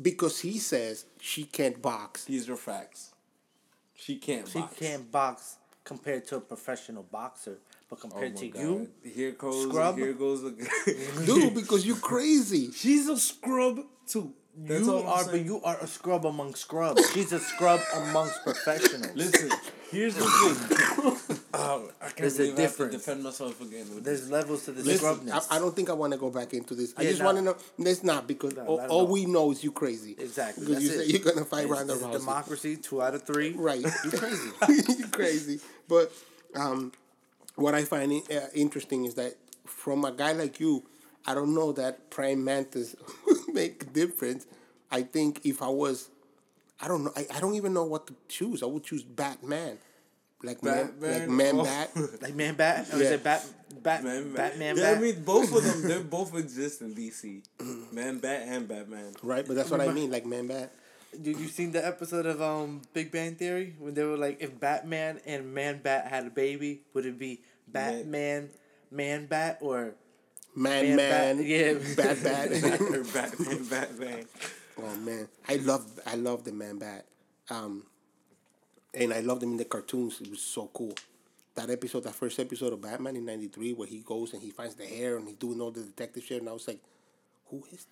because 0.00 0.40
he 0.40 0.58
says 0.58 1.04
she 1.20 1.44
can't 1.44 1.80
box. 1.82 2.24
These 2.26 2.48
are 2.48 2.56
facts. 2.56 3.12
She 3.94 4.16
can't. 4.16 4.46
She 4.48 4.58
box. 4.60 4.76
can't 4.78 5.10
box 5.10 5.56
compared 5.84 6.26
to 6.28 6.36
a 6.36 6.40
professional 6.40 7.02
boxer, 7.02 7.58
but 7.88 7.98
Oh 7.98 8.02
compared 8.08 8.34
my 8.34 8.40
to 8.40 8.48
God. 8.48 8.60
you, 8.60 8.90
here 9.04 9.32
goes 9.32 9.68
Scrub? 9.68 9.96
Here 9.96 10.12
goes 10.14 10.42
the. 10.42 10.50
Dude, 11.26 11.54
because 11.54 11.86
you're 11.86 11.96
crazy. 11.96 12.70
She's 12.72 13.08
a 13.08 13.16
scrub 13.18 13.80
too. 14.06 14.32
That's 14.54 14.84
you 14.84 14.96
are, 14.98 15.24
saying. 15.24 15.30
but 15.30 15.46
you 15.46 15.62
are 15.62 15.78
a 15.80 15.86
scrub 15.86 16.26
among 16.26 16.54
scrubs. 16.54 17.10
She's 17.12 17.32
a 17.32 17.38
scrub 17.40 17.80
amongst 17.94 18.42
professionals. 18.42 19.14
Listen, 19.14 19.50
here's 19.90 20.14
the 20.14 20.24
thing. 20.24 21.16
Oh, 21.54 21.90
I 22.00 22.04
can't 22.06 22.16
There's 22.16 22.34
a 22.34 22.38
believe 22.38 22.58
I 22.58 22.62
have 22.62 22.70
to 22.70 22.76
difference. 22.76 22.94
defend 22.94 23.22
myself 23.24 23.60
again. 23.60 23.86
With 23.94 24.04
There's 24.04 24.30
levels 24.30 24.64
to 24.64 24.72
the 24.72 24.82
Listen, 24.82 25.06
scrubness. 25.16 25.46
I, 25.50 25.56
I 25.56 25.58
don't 25.58 25.76
think 25.76 25.90
I 25.90 25.92
want 25.92 26.12
to 26.14 26.18
go 26.18 26.30
back 26.30 26.54
into 26.54 26.74
this. 26.74 26.94
I 26.96 27.02
Yeah, 27.02 27.08
just 27.10 27.20
no. 27.20 27.26
want 27.26 27.38
to 27.38 27.42
know. 27.44 27.56
It's 27.78 28.02
not 28.02 28.26
because 28.26 28.54
No, 28.56 28.64
all, 28.64 28.76
not 28.78 28.88
all 28.88 29.00
all. 29.00 29.06
we 29.06 29.26
know 29.26 29.50
is 29.52 29.62
you 29.62 29.70
crazy. 29.72 30.16
Exactly, 30.18 30.64
Because 30.66 30.82
you 30.82 30.88
that's 30.90 31.00
say 31.02 31.06
you're 31.12 31.20
gonna 31.34 31.44
fight 31.44 31.64
It's- 31.64 31.78
Ronda 31.78 31.92
it's 31.94 32.02
Rousey. 32.02 32.12
democracy, 32.12 32.76
two 32.76 33.02
out 33.02 33.14
of 33.14 33.22
three. 33.24 33.52
Right. 33.52 33.82
You 33.82 34.10
crazy. 34.12 34.50
you 34.98 35.06
crazy. 35.08 35.60
But 35.88 36.10
um, 36.54 36.92
what 37.56 37.74
I 37.74 37.84
find 37.84 38.12
uh, 38.30 38.40
interesting 38.54 39.04
is 39.04 39.14
that 39.16 39.34
from 39.66 40.04
a 40.06 40.12
guy 40.12 40.32
like 40.32 40.58
you, 40.58 40.84
I 41.26 41.34
don't 41.34 41.54
know 41.54 41.72
that 41.72 42.08
prime 42.10 42.42
mantis 42.44 42.96
make 43.48 43.82
a 43.82 43.86
difference. 43.86 44.46
I 44.90 45.02
think 45.02 45.40
if 45.44 45.60
I 45.62 45.68
was, 45.68 46.08
I 46.80 46.88
don't 46.88 47.04
know. 47.04 47.12
I, 47.16 47.26
I 47.34 47.40
don't 47.40 47.54
even 47.56 47.74
know 47.74 47.84
what 47.84 48.06
to 48.06 48.14
choose. 48.28 48.62
I 48.62 48.66
would 48.66 48.84
choose 48.84 49.02
Batman, 49.02 49.78
like 50.42 50.62
man, 50.62 50.92
like 51.00 51.28
man 51.28 51.54
Oh. 51.60 51.64
bat. 51.64 51.90
Like 52.22 52.34
man 52.34 52.54
bat? 52.54 52.88
Or 52.92 52.96
is 52.96 53.02
Yeah. 53.02 53.14
it 53.16 53.24
bat, 53.24 53.44
bat, 53.82 54.04
Man, 54.04 54.32
Batman 54.32 54.76
yeah, 54.76 54.82
bat? 54.94 54.98
I 54.98 55.00
mean, 55.00 55.22
both 55.24 55.54
of 55.54 55.62
them, 55.64 55.82
they 55.88 56.02
both 56.18 56.34
exist 56.36 56.80
in 56.82 56.94
DC. 56.94 57.42
Man, 57.92 58.18
Bat, 58.18 58.42
and 58.46 58.68
Batman. 58.68 59.14
Right, 59.22 59.46
but 59.46 59.54
that's 59.56 59.70
what 59.70 59.80
I 59.80 59.88
mean, 59.92 60.10
like 60.10 60.26
man 60.26 60.46
bat. 60.46 60.72
Did 61.20 61.38
you 61.38 61.48
seen 61.48 61.72
the 61.72 61.84
episode 61.84 62.24
of 62.26 62.40
um 62.40 62.80
Big 62.94 63.10
Bang 63.12 63.34
Theory 63.34 63.74
when 63.78 63.92
they 63.94 64.02
were 64.04 64.16
like, 64.16 64.40
if 64.40 64.58
Batman 64.58 65.20
and 65.26 65.52
Man 65.52 65.80
Bat 65.82 66.06
had 66.08 66.26
a 66.26 66.30
baby, 66.30 66.82
would 66.94 67.04
it 67.06 67.18
be 67.18 67.42
Batman, 67.68 68.48
Man 68.90 69.26
Bat, 69.26 69.58
or 69.60 69.94
Man, 70.54 70.96
Man 70.96 70.96
man, 70.96 71.36
Bat? 71.38 71.46
Yeah. 71.46 71.72
bat, 71.96 72.22
bat. 72.22 72.80
Or 72.80 73.04
Batman, 73.12 73.64
Batman. 73.68 74.24
Oh 74.78 74.96
man, 74.96 75.28
I 75.48 75.56
love 75.56 75.84
I 76.06 76.14
love 76.16 76.44
the 76.44 76.52
Man 76.52 76.78
Bat, 76.78 77.04
um, 77.50 77.84
and 78.94 79.12
I 79.12 79.20
loved 79.20 79.42
him 79.42 79.52
in 79.52 79.56
the 79.58 79.64
cartoons. 79.64 80.20
It 80.20 80.30
was 80.30 80.40
so 80.40 80.68
cool. 80.72 80.94
That 81.54 81.68
episode, 81.70 82.04
that 82.04 82.14
first 82.14 82.38
episode 82.40 82.72
of 82.72 82.80
Batman 82.80 83.16
in 83.16 83.24
'93, 83.26 83.72
where 83.74 83.86
he 83.88 83.98
goes 83.98 84.32
and 84.32 84.42
he 84.42 84.50
finds 84.50 84.74
the 84.74 84.86
hair 84.86 85.16
and 85.16 85.26
he's 85.28 85.36
doing 85.36 85.60
all 85.60 85.70
the 85.70 85.82
detective 85.82 86.24
shit, 86.24 86.40
and 86.40 86.48
I 86.48 86.52
was 86.52 86.66
like, 86.66 86.78
"Who 87.50 87.62
is? 87.72 87.86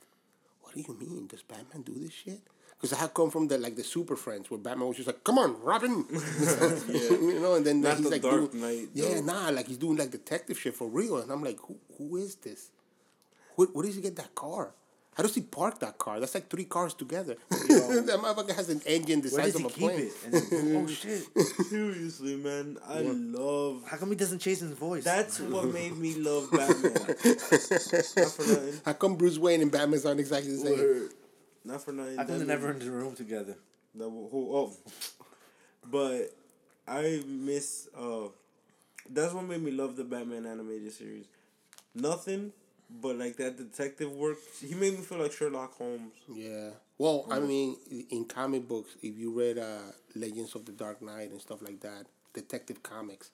What 0.62 0.74
do 0.74 0.80
you 0.80 0.96
mean? 0.98 1.26
Does 1.26 1.42
Batman 1.42 1.82
do 1.82 1.94
this 1.98 2.12
shit?" 2.12 2.40
Because 2.76 2.94
I 2.96 3.00
had 3.00 3.12
come 3.12 3.30
from 3.30 3.48
the 3.48 3.58
like 3.58 3.76
the 3.76 3.84
Super 3.84 4.16
Friends, 4.16 4.50
where 4.50 4.56
Batman 4.58 4.88
was 4.88 4.96
just 4.96 5.06
like, 5.08 5.22
"Come 5.24 5.38
on, 5.38 5.60
Robin," 5.62 6.06
you 6.88 7.40
know, 7.40 7.54
and 7.56 7.66
then 7.66 7.82
Not 7.82 7.98
he's 7.98 8.04
the 8.04 8.10
like 8.12 8.22
Dark 8.22 8.52
doing, 8.52 8.62
Knight, 8.62 8.88
yeah, 8.94 9.16
though. 9.16 9.20
nah, 9.20 9.50
like 9.50 9.66
he's 9.68 9.76
doing 9.76 9.96
like 9.98 10.10
detective 10.10 10.58
shit 10.58 10.74
for 10.74 10.88
real, 10.88 11.18
and 11.18 11.30
I'm 11.30 11.44
like, 11.44 11.58
"Who? 11.60 11.76
Who 11.98 12.16
is 12.16 12.36
this?" 12.36 12.70
Where, 13.56 13.68
where 13.68 13.84
does 13.84 13.96
he 13.96 14.00
get 14.00 14.16
that 14.16 14.34
car? 14.34 14.72
How 15.14 15.24
does 15.24 15.34
he 15.34 15.40
park 15.42 15.80
that 15.80 15.98
car? 15.98 16.20
That's 16.20 16.34
like 16.34 16.48
three 16.48 16.64
cars 16.64 16.94
together. 16.94 17.36
that 17.50 18.20
motherfucker 18.22 18.54
has 18.54 18.70
an 18.70 18.80
engine 18.86 19.20
the 19.20 19.28
where 19.30 19.42
size 19.42 19.52
does 19.54 19.64
of 19.64 19.74
he 19.74 19.84
a 19.86 19.88
keep 19.88 19.96
plane. 19.96 20.06
it? 20.06 20.12
And 20.24 20.34
then, 20.34 20.76
oh 20.76 20.86
shit! 20.88 21.24
Seriously, 21.66 22.36
man, 22.36 22.78
I 22.88 23.00
love. 23.00 23.82
How 23.86 23.96
come 23.96 24.10
he 24.10 24.16
doesn't 24.16 24.38
chase 24.38 24.60
his 24.60 24.70
voice? 24.70 25.04
That's 25.04 25.40
what 25.40 25.66
made 25.72 25.96
me 25.96 26.14
love 26.14 26.50
Batman. 26.50 26.92
Not 26.94 28.32
for 28.32 28.42
nothing. 28.46 28.80
How 28.84 28.92
come 28.92 29.16
Bruce 29.16 29.38
Wayne 29.38 29.62
and 29.62 29.70
Batman 29.72 30.00
aren't 30.06 30.20
exactly 30.20 30.52
the 30.52 30.58
same? 30.58 30.78
Word. 30.78 31.10
Not 31.64 31.82
for 31.82 31.92
nothing. 31.92 32.16
How 32.16 32.24
come 32.24 32.38
they're 32.38 32.46
never 32.46 32.70
in 32.70 32.78
the 32.78 32.90
room 32.90 33.14
together? 33.14 33.56
That 33.96 34.08
will, 34.08 34.28
who, 34.30 34.56
oh. 34.56 34.72
But 35.90 36.32
I 36.86 37.22
miss. 37.26 37.88
Uh, 37.98 38.28
that's 39.10 39.34
what 39.34 39.44
made 39.44 39.62
me 39.62 39.72
love 39.72 39.96
the 39.96 40.04
Batman 40.04 40.46
animated 40.46 40.92
series. 40.92 41.26
Nothing, 41.94 42.52
but 43.00 43.16
like 43.16 43.36
that 43.36 43.56
detective 43.56 44.12
work. 44.12 44.38
He 44.60 44.74
made 44.74 44.98
me 44.98 45.04
feel 45.04 45.18
like 45.18 45.32
Sherlock 45.32 45.76
Holmes. 45.76 46.12
Yeah. 46.28 46.70
Well, 46.98 47.26
I 47.30 47.40
mean, 47.40 47.76
in 48.10 48.24
comic 48.26 48.68
books, 48.68 48.96
if 49.02 49.18
you 49.18 49.32
read 49.32 49.58
uh, 49.58 49.92
Legends 50.14 50.54
of 50.54 50.66
the 50.66 50.72
Dark 50.72 51.00
Knight 51.00 51.30
and 51.30 51.40
stuff 51.40 51.62
like 51.62 51.80
that, 51.80 52.06
Detective 52.34 52.82
Comics, 52.82 53.30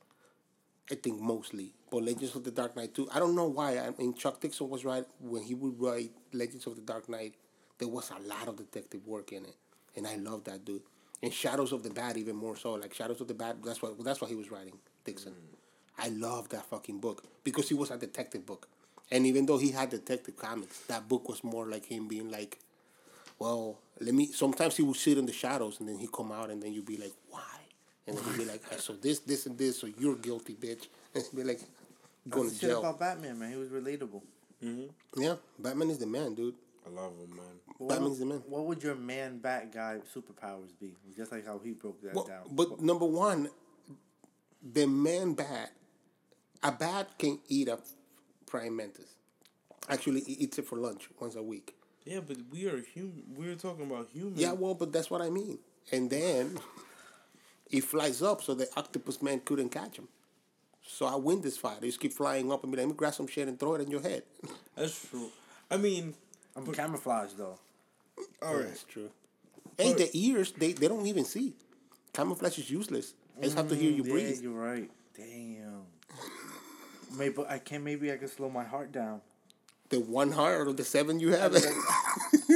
I 0.90 0.94
think 0.94 1.20
mostly, 1.20 1.72
but 1.90 2.04
Legends 2.04 2.36
of 2.36 2.44
the 2.44 2.52
Dark 2.52 2.76
Knight 2.76 2.94
too. 2.94 3.08
I 3.12 3.18
don't 3.18 3.34
know 3.34 3.48
why. 3.48 3.78
I 3.78 3.90
mean, 3.98 4.14
Chuck 4.14 4.40
Dixon 4.40 4.68
was 4.68 4.84
right 4.84 5.04
when 5.20 5.42
he 5.42 5.54
would 5.54 5.80
write 5.80 6.12
Legends 6.32 6.66
of 6.66 6.76
the 6.76 6.82
Dark 6.82 7.08
Knight. 7.08 7.34
There 7.78 7.88
was 7.88 8.10
a 8.10 8.28
lot 8.28 8.46
of 8.48 8.56
detective 8.56 9.06
work 9.06 9.32
in 9.32 9.44
it, 9.44 9.56
and 9.96 10.06
I 10.06 10.16
love 10.16 10.44
that 10.44 10.64
dude. 10.64 10.82
And 11.22 11.32
Shadows 11.32 11.72
of 11.72 11.82
the 11.82 11.90
Bat 11.90 12.18
even 12.18 12.36
more 12.36 12.56
so. 12.56 12.74
Like 12.74 12.94
Shadows 12.94 13.20
of 13.20 13.26
the 13.26 13.34
Bat, 13.34 13.56
that's 13.64 13.82
what 13.82 14.02
that's 14.04 14.20
what 14.20 14.30
he 14.30 14.36
was 14.36 14.50
writing, 14.50 14.78
Dixon. 15.04 15.34
I 15.98 16.08
love 16.08 16.50
that 16.50 16.66
fucking 16.66 17.00
book 17.00 17.24
because 17.42 17.68
he 17.68 17.74
was 17.74 17.90
a 17.90 17.96
detective 17.96 18.44
book, 18.46 18.68
and 19.10 19.26
even 19.26 19.46
though 19.46 19.58
he 19.58 19.70
had 19.70 19.90
detective 19.90 20.36
comics, 20.36 20.78
that 20.86 21.08
book 21.08 21.28
was 21.28 21.42
more 21.44 21.66
like 21.66 21.84
him 21.86 22.08
being 22.08 22.30
like, 22.30 22.58
well, 23.38 23.78
let 24.00 24.14
me. 24.14 24.26
Sometimes 24.26 24.76
he 24.76 24.82
would 24.82 24.96
sit 24.96 25.18
in 25.18 25.26
the 25.26 25.32
shadows, 25.32 25.80
and 25.80 25.88
then 25.88 25.98
he 25.98 26.08
come 26.12 26.32
out, 26.32 26.50
and 26.50 26.62
then 26.62 26.72
you'd 26.72 26.86
be 26.86 26.96
like, 26.96 27.12
why? 27.30 27.40
And 28.06 28.16
then 28.16 28.24
he'd 28.24 28.38
be 28.38 28.44
like, 28.44 28.62
so 28.78 28.92
this, 28.94 29.18
this, 29.20 29.46
and 29.46 29.58
this, 29.58 29.78
so 29.80 29.88
you're 29.98 30.16
guilty, 30.16 30.54
bitch. 30.54 30.86
And 31.14 31.24
he'd 31.24 31.36
be 31.36 31.44
like, 31.44 31.60
going 32.28 32.46
That's 32.48 32.60
to 32.60 32.66
the 32.66 32.66
shit 32.66 32.70
jail. 32.70 32.80
about 32.80 32.98
Batman, 33.00 33.38
man. 33.38 33.50
He 33.50 33.56
was 33.56 33.68
relatable. 33.68 34.22
Mm-hmm. 34.64 35.22
yeah, 35.22 35.34
Batman 35.58 35.90
is 35.90 35.98
the 35.98 36.06
man, 36.06 36.34
dude. 36.34 36.54
I 36.86 36.90
love 36.90 37.12
him, 37.18 37.36
man. 37.36 37.44
What 37.78 37.88
Batman's 37.90 38.10
would- 38.12 38.20
the 38.20 38.26
man. 38.26 38.42
What 38.48 38.64
would 38.66 38.82
your 38.82 38.94
man 38.94 39.38
bat 39.38 39.72
guy 39.72 39.98
superpowers 40.14 40.70
be? 40.80 40.94
Just 41.16 41.30
like 41.32 41.44
how 41.46 41.60
he 41.62 41.72
broke 41.72 42.00
that 42.02 42.14
Well, 42.14 42.24
down. 42.24 42.44
but 42.52 42.80
number 42.80 43.04
one, 43.04 43.50
the 44.72 44.86
man 44.86 45.34
bat, 45.34 45.72
a 46.62 46.72
bat 46.72 47.08
can 47.18 47.38
eat 47.48 47.68
a 47.68 47.78
prime 48.58 48.76
mantis. 48.76 49.14
Actually, 49.88 50.20
he 50.20 50.32
eats 50.32 50.58
it 50.58 50.66
for 50.66 50.76
lunch 50.76 51.08
once 51.20 51.36
a 51.36 51.42
week. 51.42 51.74
Yeah, 52.04 52.20
but 52.26 52.38
we 52.50 52.66
are 52.68 52.78
human. 52.78 53.22
We're 53.36 53.54
talking 53.54 53.86
about 53.86 54.08
humans. 54.12 54.40
Yeah, 54.40 54.52
well, 54.52 54.74
but 54.74 54.92
that's 54.92 55.10
what 55.10 55.22
I 55.22 55.30
mean. 55.30 55.58
And 55.92 56.10
then 56.10 56.58
he 57.68 57.80
flies 57.80 58.22
up 58.22 58.42
so 58.42 58.54
the 58.54 58.68
octopus 58.76 59.22
man 59.22 59.40
couldn't 59.44 59.70
catch 59.70 59.98
him. 59.98 60.08
So 60.86 61.06
I 61.06 61.16
win 61.16 61.40
this 61.40 61.58
fight. 61.58 61.78
I 61.82 61.86
just 61.86 62.00
keep 62.00 62.12
flying 62.12 62.50
up 62.52 62.62
and 62.62 62.72
be 62.72 62.78
like, 62.78 62.86
let 62.86 62.92
me 62.92 62.96
grab 62.96 63.14
some 63.14 63.26
shit 63.26 63.48
and 63.48 63.58
throw 63.58 63.74
it 63.74 63.80
in 63.80 63.90
your 63.90 64.02
head. 64.02 64.22
that's 64.76 65.08
true. 65.08 65.30
I 65.70 65.76
mean, 65.76 66.14
I'm 66.54 66.72
camouflage 66.72 67.32
though. 67.32 67.58
all 68.42 68.54
right. 68.54 68.66
That's 68.66 68.84
true. 68.84 69.10
Hey, 69.76 69.92
the 69.92 70.08
ears, 70.14 70.52
they, 70.52 70.72
they 70.72 70.88
don't 70.88 71.06
even 71.06 71.24
see. 71.24 71.54
Camouflage 72.12 72.58
is 72.58 72.70
useless. 72.70 73.14
I 73.38 73.42
just 73.44 73.56
have 73.56 73.68
to 73.68 73.74
hear 73.74 73.90
you 73.90 74.04
mm, 74.04 74.06
yeah, 74.06 74.12
breathe. 74.12 74.42
you're 74.42 74.52
right. 74.52 74.90
Damn. 75.14 75.82
Maybe 77.16 77.44
I 77.48 77.58
can. 77.58 77.84
Maybe 77.84 78.12
I 78.12 78.16
can 78.16 78.28
slow 78.28 78.48
my 78.50 78.64
heart 78.64 78.92
down. 78.92 79.20
The 79.88 80.00
one 80.00 80.32
heart 80.32 80.66
or 80.66 80.72
the 80.72 80.84
seven 80.84 81.20
you 81.20 81.32
have. 81.32 81.52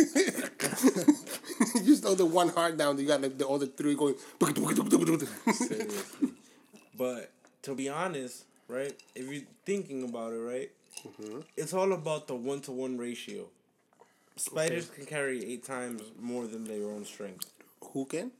you 1.77 1.95
slow 1.95 2.15
the 2.15 2.27
one 2.27 2.49
heart 2.49 2.77
down. 2.77 2.99
You 2.99 3.07
got 3.07 3.21
like 3.21 3.39
the 3.39 3.49
other 3.49 3.67
three 3.67 3.95
going. 3.95 4.17
Seriously. 5.53 6.31
But 6.97 7.31
to 7.63 7.75
be 7.75 7.89
honest, 7.89 8.45
right? 8.69 8.95
If 9.15 9.31
you're 9.31 9.43
thinking 9.65 10.03
about 10.09 10.33
it, 10.33 10.39
right? 10.39 10.71
Mm-hmm. 11.07 11.41
It's 11.57 11.73
all 11.73 11.93
about 11.93 12.27
the 12.27 12.35
one 12.35 12.61
to 12.63 12.73
one 12.73 12.99
ratio. 12.99 13.47
Spiders 14.37 14.89
can 14.89 15.07
carry 15.07 15.45
eight 15.45 15.65
times 15.65 16.03
more 16.19 16.47
than 16.47 16.65
their 16.65 16.85
own 16.89 17.05
strength. 17.05 17.53
Who 17.93 18.07
can? 18.07 18.31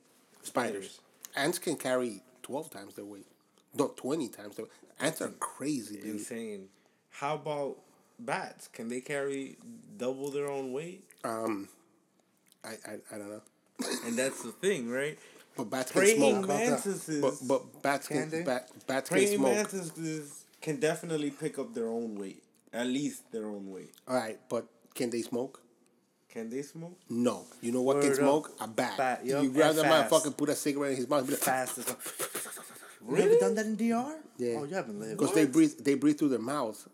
Spiders. 0.43 1.01
Ants 1.37 1.59
can 1.59 1.77
carry 1.77 2.23
12 2.43 2.71
times 2.71 2.95
their 2.95 3.05
weight. 3.05 3.27
Not 3.75 3.97
20 3.97 4.29
times. 4.29 4.59
Ants 5.01 5.23
are 5.23 5.29
crazy, 5.39 5.97
dude. 5.97 6.05
Insane. 6.17 6.69
How 7.11 7.35
about 7.37 7.77
bats? 8.19 8.69
Can 8.69 8.89
they 8.89 9.01
carry 9.01 9.57
double 9.97 10.31
their 10.31 10.51
own 10.51 10.73
weight? 10.73 11.05
Um, 11.25 11.69
I, 12.65 12.71
I, 12.87 12.93
I 13.15 13.19
don't 13.19 13.31
know. 13.31 13.43
And 14.07 14.17
that's 14.17 14.43
the 14.43 14.53
thing, 14.53 14.91
right? 14.91 15.19
But 15.57 15.71
bats 15.71 15.93
can 15.93 16.07
smoke. 16.17 16.47
mantises. 16.49 17.21
But, 17.21 17.35
but 17.47 17.83
bats 17.83 18.09
can, 18.09 18.31
Can 18.31 18.45
bat, 18.45 18.69
bats 18.87 19.09
can 19.09 19.27
smoke. 19.27 19.53
mantises 19.55 20.45
can 20.61 20.79
definitely 20.79 21.31
pick 21.31 21.59
up 21.59 21.75
their 21.75 21.89
own 21.89 22.17
weight. 22.19 22.43
At 22.73 22.87
least 22.87 23.31
their 23.33 23.47
own 23.47 23.71
weight. 23.71 23.93
All 24.07 24.15
right, 24.17 24.39
but 24.49 24.67
can 24.95 25.11
they 25.11 25.23
smoke? 25.23 25.61
Can 26.29 26.49
they 26.49 26.63
smoke? 26.63 26.97
No. 27.09 27.47
You 27.61 27.73
know 27.73 27.83
what 27.83 27.97
Word 27.97 28.03
can 28.03 28.13
up. 28.13 28.19
smoke? 28.19 28.53
A 28.61 28.69
bat. 28.69 28.97
Bat, 28.97 29.27
you 29.27 29.51
grab 29.51 29.75
fast. 29.75 30.11
motherfucker, 30.11 30.37
put 30.37 30.49
a 30.51 30.55
cigarette 30.55 30.93
in 30.93 30.97
his 30.99 31.09
mouth. 31.09 31.29
Fast 31.39 31.79
as 31.79 31.87
a. 33.09 33.11
You 33.11 33.17
ever 33.17 33.39
done 33.39 33.55
that 33.55 33.67
in 33.67 33.77
DR? 33.77 34.17
Yeah. 34.39 34.55
Oh, 34.59 34.65
you 34.65 34.75
haven't 34.75 34.99
lived. 34.99 35.19
Because 35.19 35.35
they 35.35 35.47
breathe, 35.47 35.73
they 35.81 35.95
breathe 35.95 36.19
through 36.19 36.31
their 36.31 36.39
mouth. 36.39 36.89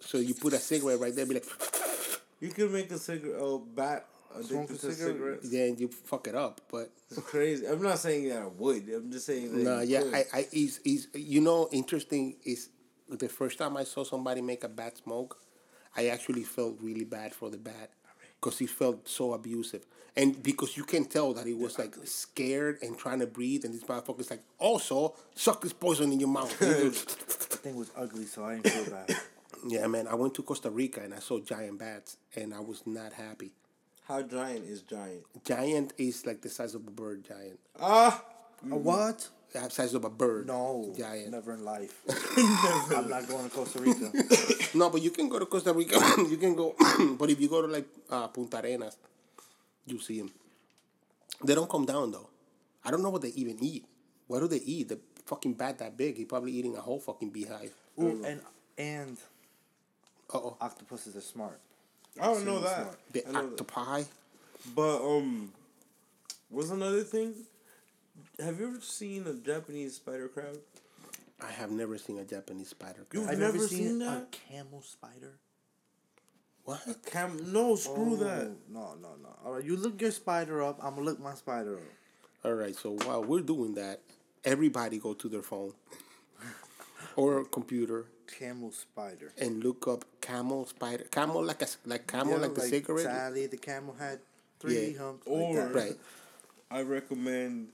So 0.00 0.18
you 0.18 0.34
put 0.34 0.52
a 0.52 0.58
cigarette 0.58 1.00
right 1.00 1.14
there, 1.14 1.22
and 1.22 1.28
be 1.30 1.34
like, 1.36 1.46
You 2.40 2.50
could 2.50 2.72
make 2.72 2.90
a 2.90 2.98
cigarette, 2.98 3.40
a 3.40 3.58
bat 3.58 4.06
Smoke 4.42 4.70
a 4.70 4.74
cigarette? 4.76 4.96
cigarettes. 4.96 5.50
then 5.50 5.76
you 5.78 5.88
fuck 5.88 6.28
it 6.28 6.34
up. 6.34 6.60
But 6.70 6.90
It's 7.10 7.20
crazy. 7.20 7.66
I'm 7.66 7.82
not 7.82 7.98
saying 7.98 8.28
that 8.28 8.42
I 8.42 8.46
would. 8.46 8.88
I'm 8.88 9.10
just 9.10 9.26
saying 9.26 9.52
that. 9.56 9.64
no, 9.64 9.80
you 9.80 9.88
yeah, 9.94 10.02
could. 10.02 10.14
I, 10.14 10.24
I, 10.32 10.46
he's, 10.52 10.80
he's, 10.84 11.08
you 11.14 11.40
know, 11.40 11.68
interesting 11.72 12.36
is 12.44 12.68
the 13.08 13.28
first 13.28 13.58
time 13.58 13.76
I 13.76 13.84
saw 13.84 14.04
somebody 14.04 14.40
make 14.40 14.64
a 14.64 14.68
bat 14.68 14.98
smoke, 14.98 15.38
I 15.96 16.08
actually 16.08 16.44
felt 16.44 16.76
really 16.80 17.04
bad 17.04 17.34
for 17.34 17.50
the 17.50 17.56
bat 17.56 17.90
because 18.40 18.58
he 18.58 18.66
felt 18.66 19.08
so 19.08 19.32
abusive. 19.32 19.84
And 20.16 20.42
because 20.42 20.76
you 20.76 20.84
can 20.84 21.04
tell 21.04 21.32
that 21.34 21.46
he 21.46 21.54
was 21.54 21.78
like 21.78 21.94
scared 22.04 22.78
and 22.82 22.98
trying 22.98 23.20
to 23.20 23.26
breathe, 23.26 23.64
and 23.64 23.72
this 23.72 23.84
motherfucker's 23.84 24.30
like, 24.30 24.42
also 24.58 25.14
suck 25.34 25.60
this 25.60 25.72
poison 25.72 26.10
in 26.12 26.18
your 26.20 26.28
mouth. 26.28 26.52
The 26.60 27.56
thing 27.64 27.76
was 27.76 27.90
ugly, 27.96 28.24
so 28.26 28.44
I 28.44 28.56
didn't 28.56 28.68
feel 28.68 28.94
bad. 28.94 29.16
yeah, 29.68 29.86
man. 29.88 30.06
I 30.06 30.14
went 30.14 30.34
to 30.34 30.42
Costa 30.42 30.70
Rica 30.70 31.00
and 31.00 31.12
I 31.12 31.18
saw 31.18 31.40
giant 31.40 31.78
bats, 31.78 32.16
and 32.36 32.54
I 32.54 32.60
was 32.60 32.82
not 32.86 33.12
happy. 33.14 33.50
How 34.06 34.22
giant 34.22 34.64
is 34.64 34.82
giant? 34.82 35.24
Giant 35.44 35.92
is 35.98 36.24
like 36.24 36.40
the 36.40 36.48
size 36.48 36.74
of 36.74 36.86
a 36.86 36.90
bird. 36.90 37.24
Giant, 37.26 37.58
Ah, 37.80 38.24
A 38.70 38.76
what? 38.76 39.28
The 39.52 39.68
size 39.70 39.94
of 39.94 40.04
a 40.04 40.10
bird. 40.10 40.46
No, 40.46 40.92
giant. 40.96 41.30
never 41.30 41.54
in 41.54 41.64
life. 41.64 42.02
I'm 42.94 43.08
not 43.08 43.26
going 43.26 43.48
to 43.48 43.50
Costa 43.50 43.80
Rica. 43.80 44.12
No, 44.74 44.90
but 44.90 45.00
you 45.00 45.10
can 45.10 45.28
go 45.28 45.38
to 45.38 45.46
Costa 45.46 45.72
Rica. 45.72 45.98
you 46.28 46.36
can 46.36 46.54
go, 46.54 46.74
but 47.18 47.30
if 47.30 47.40
you 47.40 47.48
go 47.48 47.62
to 47.62 47.68
like 47.68 47.86
uh, 48.10 48.28
Puntarenas, 48.28 48.96
you 49.86 49.98
see 50.00 50.18
them. 50.18 50.30
They 51.42 51.54
don't 51.54 51.70
come 51.70 51.86
down 51.86 52.10
though. 52.12 52.28
I 52.84 52.90
don't 52.90 53.02
know 53.02 53.08
what 53.10 53.22
they 53.22 53.28
even 53.30 53.56
eat. 53.62 53.86
What 54.26 54.40
do 54.40 54.48
they 54.48 54.58
eat? 54.58 54.90
The 54.90 54.98
fucking 55.24 55.54
bat 55.54 55.78
that 55.78 55.96
big. 55.96 56.16
He 56.18 56.24
probably 56.26 56.52
eating 56.52 56.76
a 56.76 56.80
whole 56.80 57.00
fucking 57.00 57.30
beehive. 57.30 57.72
Ooh, 57.98 58.22
and 58.24 58.40
and 58.76 59.16
Uh 60.32 60.38
oh. 60.38 60.56
octopuses 60.60 61.16
are 61.16 61.22
smart. 61.22 61.58
I 62.20 62.26
don't 62.26 62.44
know 62.44 62.60
that. 62.60 62.82
smart. 62.82 62.98
The 63.12 63.28
I 63.28 63.32
know 63.32 63.48
that. 63.56 64.06
But 64.74 64.96
um, 65.02 65.52
what's 66.50 66.70
another 66.70 67.02
thing? 67.02 67.34
Have 68.38 68.60
you 68.60 68.68
ever 68.68 68.80
seen 68.80 69.26
a 69.26 69.34
Japanese 69.34 69.96
spider 69.96 70.28
crab? 70.28 70.58
I 71.40 71.50
have 71.50 71.70
never 71.70 71.98
seen 71.98 72.18
a 72.18 72.24
Japanese 72.24 72.68
spider. 72.68 73.06
You- 73.12 73.20
crab. 73.22 73.32
I've 73.32 73.38
never 73.38 73.52
never 73.54 73.68
seen 73.68 73.78
seen, 73.78 73.98
that? 74.00 74.22
a 74.22 74.26
camel 74.30 74.82
spider. 74.82 75.34
What? 76.64 76.80
Cam, 77.06 77.52
no, 77.52 77.76
screw 77.76 78.12
oh, 78.12 78.16
that. 78.16 78.46
Oh, 78.46 78.56
No, 78.68 78.94
no, 79.00 79.16
no. 79.22 79.34
All 79.44 79.52
right, 79.54 79.64
you 79.64 79.76
look 79.76 80.00
your 80.02 80.10
spider 80.10 80.62
up. 80.62 80.78
I'm 80.84 80.94
gonna 80.96 81.06
look 81.06 81.18
my 81.18 81.34
spider 81.34 81.76
up. 81.76 81.82
All 82.44 82.52
right. 82.52 82.76
So 82.76 82.90
while 83.04 83.24
we're 83.24 83.40
doing 83.40 83.74
that, 83.74 84.00
everybody 84.44 84.98
go 84.98 85.14
to 85.14 85.28
their 85.28 85.42
phone 85.42 85.72
or 87.16 87.44
computer 87.46 88.06
Camel 88.38 88.70
spider. 88.70 89.32
and 89.38 89.64
look 89.64 89.88
up 89.88 90.04
camel 90.20 90.66
spider. 90.66 91.04
Camel 91.10 91.42
like 91.42 91.62
a 91.62 91.66
like 91.86 92.06
camel 92.06 92.34
Yeah, 92.34 92.40
like 92.40 92.54
the 92.54 92.60
cigarette. 92.60 93.04
Sally 93.04 93.46
the 93.46 93.56
camel 93.56 93.96
had 93.98 94.20
three 94.60 94.90
Yeah. 94.92 94.98
humps. 94.98 95.26
Or- 95.26 95.54
like 95.54 95.72
that. 95.72 95.74
Right. 95.74 95.96
I 96.70 96.82
recommend. 96.82 97.68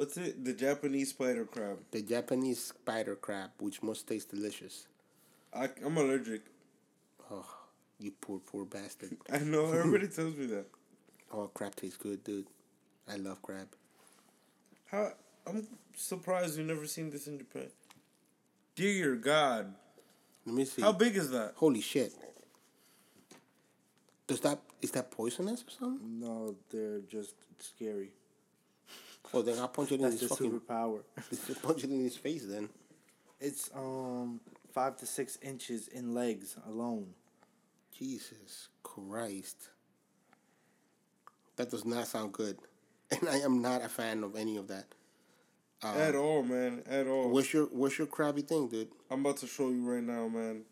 What's 0.00 0.16
it? 0.16 0.42
The 0.42 0.54
Japanese 0.54 1.10
spider 1.10 1.44
crab. 1.44 1.76
The 1.90 2.00
Japanese 2.00 2.64
spider 2.64 3.16
crab, 3.16 3.50
which 3.58 3.82
must 3.82 4.08
taste 4.08 4.30
delicious. 4.30 4.88
I, 5.52 5.68
I'm 5.84 5.94
allergic. 5.98 6.40
Oh, 7.30 7.44
you 7.98 8.12
poor, 8.18 8.38
poor 8.38 8.64
bastard. 8.64 9.18
I 9.30 9.40
know. 9.40 9.70
Everybody 9.70 10.08
tells 10.16 10.36
me 10.36 10.46
that. 10.46 10.64
Oh, 11.30 11.48
crab 11.52 11.76
tastes 11.76 11.98
good, 11.98 12.24
dude. 12.24 12.46
I 13.12 13.16
love 13.16 13.42
crab. 13.42 13.68
How? 14.90 15.12
I'm 15.46 15.66
surprised 15.94 16.56
you've 16.56 16.66
never 16.66 16.86
seen 16.86 17.10
this 17.10 17.26
in 17.26 17.36
Japan. 17.36 17.68
Dear 18.76 19.16
God, 19.16 19.74
Let 20.46 20.54
me 20.54 20.64
see. 20.64 20.80
how 20.80 20.92
big 20.92 21.14
is 21.14 21.30
that? 21.30 21.52
Holy 21.56 21.82
shit. 21.82 22.14
Does 24.26 24.40
that 24.40 24.60
is 24.80 24.92
that 24.92 25.10
poisonous 25.10 25.62
or 25.62 25.70
something? 25.78 26.20
No, 26.20 26.56
they're 26.70 27.00
just 27.00 27.34
scary. 27.58 28.12
Oh, 29.32 29.42
then 29.42 29.58
I'll 29.58 29.68
punch 29.68 29.92
it 29.92 29.96
in 29.96 30.02
That's 30.02 30.20
his 30.20 30.28
fucking. 30.30 30.60
superpower. 30.60 31.02
Just 31.30 31.62
punch 31.62 31.84
it 31.84 31.90
in 31.90 32.00
his 32.02 32.16
face 32.16 32.44
then. 32.46 32.68
It's 33.40 33.70
um 33.74 34.40
five 34.72 34.96
to 34.98 35.06
six 35.06 35.38
inches 35.42 35.88
in 35.88 36.14
legs 36.14 36.56
alone. 36.66 37.14
Jesus 37.96 38.68
Christ. 38.82 39.68
That 41.56 41.70
does 41.70 41.84
not 41.84 42.06
sound 42.06 42.32
good. 42.32 42.58
And 43.12 43.28
I 43.28 43.38
am 43.38 43.60
not 43.60 43.82
a 43.84 43.88
fan 43.88 44.22
of 44.22 44.36
any 44.36 44.56
of 44.56 44.68
that. 44.68 44.86
at 45.82 46.14
all, 46.14 46.44
man. 46.44 46.82
At 46.88 47.08
all. 47.08 47.28
What's 47.30 47.52
your 47.52 47.66
What's 47.66 47.98
your 47.98 48.06
crabby 48.06 48.42
thing, 48.42 48.68
dude? 48.68 48.88
I'm 49.10 49.20
about 49.20 49.38
to 49.38 49.46
show 49.48 49.68
you 49.70 49.84
right 49.90 50.02
now, 50.02 50.28
man. 50.28 50.62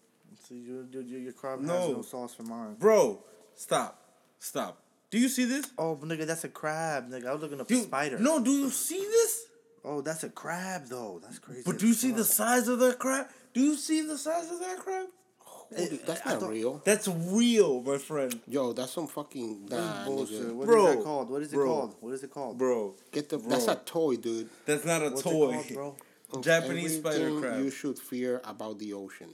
So 0.47 0.55
your 0.55 0.85
your, 0.93 1.03
your, 1.03 1.21
your 1.21 1.33
crab 1.33 1.59
has 1.61 1.69
No. 1.69 1.93
no 1.95 2.03
sauce 2.03 2.35
for 2.35 2.45
mine. 2.45 2.77
Bro, 2.79 3.25
stop, 3.57 4.01
stop. 4.39 4.81
Do 5.11 5.19
you 5.19 5.29
see 5.29 5.45
this? 5.47 5.67
Oh, 5.79 5.97
nigga, 5.97 6.27
that's 6.27 6.45
a 6.45 6.49
crab, 6.49 7.11
nigga. 7.11 7.27
I 7.27 7.33
was 7.33 7.43
looking 7.43 7.61
up 7.61 7.69
Dude, 7.69 7.81
a 7.81 7.85
spider. 7.85 8.19
No, 8.19 8.43
do 8.43 8.51
you 8.51 8.71
see 8.71 9.01
this? 9.01 9.47
Oh, 9.85 10.03
that's 10.03 10.25
a 10.25 10.29
crab 10.29 10.87
though. 10.87 11.19
That's 11.23 11.39
crazy. 11.39 11.63
But 11.65 11.79
do 11.79 11.87
you 11.87 11.95
see 11.95 12.09
fuck. 12.09 12.19
the 12.19 12.25
size 12.25 12.69
of 12.69 12.79
that 12.81 12.99
crab? 12.99 13.29
Do 13.55 13.61
you 13.61 13.77
see 13.77 14.03
the 14.03 14.19
size 14.19 14.51
of 14.51 14.59
that 14.61 14.79
crab? 14.79 15.07
Oh, 15.41 15.67
Holy, 15.71 15.83
eh, 15.83 15.97
that's 16.05 16.27
I 16.27 16.35
not 16.35 16.49
real. 16.51 16.83
That's 16.85 17.09
real, 17.09 17.81
my 17.83 17.97
friend. 17.97 18.39
Yo, 18.49 18.73
that's 18.73 18.93
some 18.93 19.07
fucking 19.07 19.67
That's 19.67 19.83
nah, 19.83 20.05
bullshit. 20.05 20.43
nigga. 20.43 20.53
What 20.53 20.63
is 20.65 20.67
Bro, 20.69 20.87
that 20.87 21.05
called? 21.05 21.31
What 21.31 21.43
is 21.43 21.53
it 21.53 21.57
bro, 21.57 21.67
called? 21.67 21.95
What 22.01 22.13
is 22.13 22.23
it 22.25 22.31
called? 22.31 22.59
Bro, 22.59 22.95
Get 23.13 23.29
the. 23.31 23.39
Bro. 23.39 23.49
That's 23.49 23.69
a 23.69 23.77
toy, 23.77 24.17
dude. 24.17 24.51
that's 24.67 24.85
not 24.85 25.01
a 25.03 25.11
What's 25.11 25.23
toy. 25.23 25.55
it 25.55 25.77
called, 25.77 25.97
bro? 26.33 26.43
Japanese 26.43 26.99
spider 26.99 27.41
crab. 27.41 27.61
You 27.65 27.71
should 27.71 27.99
fear 27.99 28.43
about 28.45 28.79
the 28.79 28.93
ocean. 28.93 29.31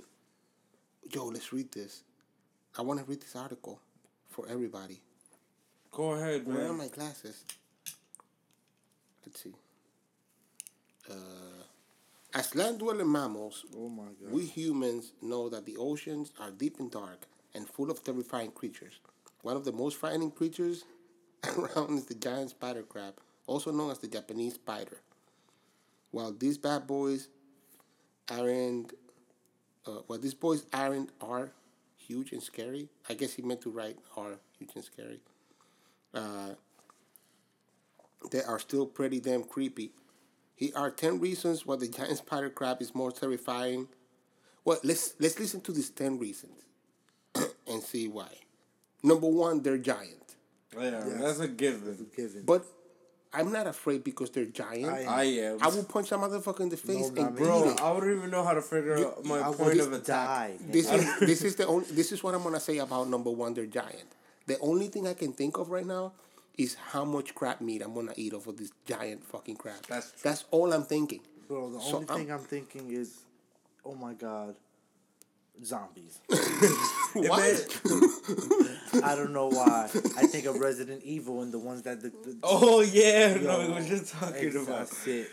Yo, 1.10 1.24
let's 1.26 1.52
read 1.52 1.72
this. 1.72 2.02
I 2.78 2.82
want 2.82 3.00
to 3.00 3.06
read 3.06 3.20
this 3.20 3.34
article 3.34 3.80
for 4.28 4.46
everybody. 4.48 5.00
Go 5.94 6.12
ahead, 6.12 6.46
man. 6.46 6.56
Where 6.56 6.66
are 6.70 6.72
my 6.72 6.88
glasses? 6.88 7.44
Let's 9.24 9.42
see. 9.42 9.54
Uh, 11.08 11.14
as 12.34 12.54
land 12.56 12.80
dwelling 12.80 13.10
mammals, 13.10 13.64
Oh 13.76 13.88
my 13.88 14.04
god. 14.04 14.32
we 14.32 14.44
humans 14.44 15.12
know 15.22 15.48
that 15.48 15.64
the 15.66 15.76
oceans 15.76 16.32
are 16.40 16.50
deep 16.50 16.80
and 16.80 16.90
dark 16.90 17.26
and 17.54 17.68
full 17.68 17.90
of 17.90 18.02
terrifying 18.02 18.50
creatures. 18.50 18.98
One 19.42 19.56
of 19.56 19.64
the 19.64 19.72
most 19.72 19.96
frightening 19.96 20.32
creatures 20.32 20.84
around 21.56 21.98
is 21.98 22.06
the 22.06 22.14
giant 22.14 22.50
spider 22.50 22.82
crab, 22.82 23.14
also 23.46 23.70
known 23.70 23.90
as 23.92 23.98
the 23.98 24.08
Japanese 24.08 24.54
spider. 24.54 24.98
While 26.10 26.32
these 26.32 26.58
bad 26.58 26.86
boys 26.88 27.28
aren't, 28.28 28.94
uh, 29.86 30.00
while 30.06 30.18
these 30.18 30.34
boys 30.34 30.64
aren't 30.72 31.10
are 31.20 31.52
huge 31.98 32.32
and 32.32 32.42
scary, 32.42 32.88
I 33.08 33.14
guess 33.14 33.34
he 33.34 33.42
meant 33.42 33.60
to 33.62 33.70
write 33.70 33.98
are 34.16 34.38
huge 34.58 34.70
and 34.74 34.84
scary. 34.84 35.20
Uh, 36.14 36.54
they 38.30 38.42
are 38.42 38.58
still 38.58 38.86
pretty 38.86 39.20
damn 39.20 39.44
creepy. 39.44 39.90
Here 40.56 40.70
are 40.76 40.90
ten 40.90 41.20
reasons 41.20 41.66
why 41.66 41.76
the 41.76 41.88
giant 41.88 42.18
spider 42.18 42.48
crab 42.50 42.80
is 42.80 42.94
more 42.94 43.10
terrifying. 43.12 43.88
Well, 44.64 44.78
let's 44.82 45.14
let's 45.18 45.38
listen 45.38 45.60
to 45.62 45.72
these 45.72 45.90
ten 45.90 46.18
reasons 46.18 46.62
and 47.66 47.82
see 47.82 48.08
why. 48.08 48.28
Number 49.02 49.26
one, 49.26 49.62
they're 49.62 49.78
giant. 49.78 50.36
Yeah, 50.76 51.02
that's 51.20 51.40
a 51.40 51.48
given. 51.48 52.06
Given. 52.16 52.44
But 52.46 52.64
I'm 53.32 53.52
not 53.52 53.66
afraid 53.66 54.02
because 54.04 54.30
they're 54.30 54.46
giant. 54.46 54.86
I- 54.86 55.04
I 55.04 55.24
am. 55.24 55.58
I 55.60 55.68
will 55.68 55.84
punch 55.84 56.10
that 56.10 56.18
motherfucker 56.18 56.60
in 56.60 56.68
the 56.68 56.76
face 56.76 57.10
not 57.10 57.28
and 57.28 57.36
Bro, 57.36 57.70
it. 57.70 57.80
I 57.80 57.92
wouldn't 57.92 58.16
even 58.16 58.30
know 58.30 58.44
how 58.44 58.54
to 58.54 58.62
figure 58.62 58.96
out 58.96 59.24
my 59.24 59.40
I 59.40 59.52
point 59.52 59.80
of 59.80 59.92
attack. 59.92 60.26
die. 60.26 60.52
This 60.60 60.90
is 60.92 61.18
this 61.18 61.42
is 61.42 61.56
the 61.56 61.66
only 61.66 61.86
this 61.90 62.12
is 62.12 62.22
what 62.22 62.34
I'm 62.34 62.42
gonna 62.42 62.60
say 62.60 62.78
about 62.78 63.08
number 63.08 63.30
one. 63.30 63.54
They're 63.54 63.66
giant. 63.66 64.08
The 64.46 64.58
only 64.60 64.88
thing 64.88 65.06
I 65.06 65.14
can 65.14 65.32
think 65.32 65.56
of 65.58 65.70
right 65.70 65.86
now 65.86 66.12
is 66.58 66.74
how 66.74 67.04
much 67.04 67.34
crab 67.34 67.60
meat 67.60 67.82
I'm 67.82 67.94
gonna 67.94 68.12
eat 68.16 68.32
off 68.34 68.46
of 68.46 68.56
this 68.56 68.70
giant 68.86 69.24
fucking 69.24 69.56
crab. 69.56 69.76
That's 69.88 70.10
true. 70.10 70.20
That's 70.22 70.44
all 70.50 70.72
I'm 70.72 70.84
thinking. 70.84 71.20
Bro, 71.48 71.72
the 71.72 71.80
So 71.80 71.96
only 71.96 72.08
I'm- 72.08 72.18
thing 72.18 72.30
I'm 72.32 72.38
thinking 72.40 72.90
is, 72.90 73.20
oh 73.84 73.94
my 73.94 74.12
god, 74.14 74.54
zombies. 75.64 76.20
What? 77.14 77.80
I 79.04 79.14
don't 79.14 79.32
know 79.32 79.46
why. 79.48 79.84
I 80.16 80.26
think 80.26 80.46
of 80.46 80.56
Resident 80.58 81.02
Evil 81.04 81.42
and 81.42 81.52
the 81.52 81.58
ones 81.60 81.82
that 81.82 82.02
the, 82.02 82.08
the 82.08 82.36
Oh 82.42 82.80
yeah, 82.80 83.34
no, 83.36 83.60
Yo, 83.60 83.68
we 83.68 83.74
were 83.74 83.82
just 83.88 84.12
talking 84.12 84.46
Ex- 84.48 84.56
about. 84.56 84.66
that's 84.88 85.06
it. 85.06 85.28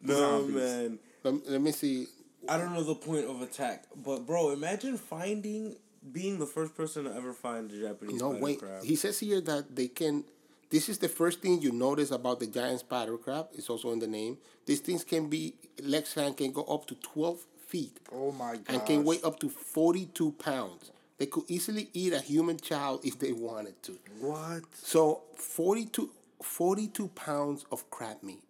No 0.00 0.14
Zombies. 0.14 0.54
man, 0.56 0.98
let, 1.24 1.50
let 1.50 1.60
me 1.60 1.72
see. 1.72 2.06
I 2.48 2.56
don't 2.56 2.72
know 2.72 2.82
the 2.84 2.94
point 2.94 3.26
of 3.26 3.42
attack, 3.42 3.84
but 4.02 4.24
bro, 4.26 4.50
imagine 4.52 4.96
finding 4.96 5.76
being 6.12 6.38
the 6.38 6.46
first 6.46 6.74
person 6.76 7.04
to 7.04 7.14
ever 7.14 7.32
find 7.32 7.70
the 7.70 7.80
Japanese 7.80 8.20
No, 8.20 8.30
spider 8.30 8.44
wait. 8.44 8.58
crab. 8.58 8.84
He 8.84 8.96
says 8.96 9.18
here 9.18 9.40
that 9.42 9.74
they 9.74 9.88
can. 9.88 10.24
This 10.68 10.88
is 10.88 10.98
the 10.98 11.08
first 11.08 11.40
thing 11.42 11.60
you 11.62 11.70
notice 11.72 12.10
about 12.10 12.40
the 12.40 12.46
giant 12.46 12.80
spider 12.80 13.16
crab. 13.16 13.48
It's 13.54 13.70
also 13.70 13.92
in 13.92 13.98
the 14.00 14.06
name. 14.06 14.38
These 14.66 14.80
things 14.80 15.04
can 15.04 15.28
be 15.28 15.54
legs 15.82 16.14
hand 16.14 16.36
can 16.36 16.52
go 16.52 16.62
up 16.64 16.86
to 16.86 16.94
twelve 16.96 17.38
feet 17.66 17.98
Oh 18.12 18.32
my 18.32 18.56
god. 18.56 18.64
and 18.68 18.86
can 18.86 19.04
weigh 19.04 19.20
up 19.22 19.38
to 19.40 19.48
forty-two 19.48 20.32
pounds. 20.32 20.90
They 21.18 21.26
could 21.26 21.44
easily 21.48 21.88
eat 21.94 22.12
a 22.12 22.20
human 22.20 22.58
child 22.58 23.00
if 23.04 23.18
they 23.18 23.32
wanted 23.32 23.82
to. 23.84 23.98
What? 24.20 24.64
So 24.74 25.22
42, 25.36 26.10
42 26.42 27.08
pounds 27.08 27.64
of 27.72 27.88
crab 27.90 28.22
meat. 28.22 28.42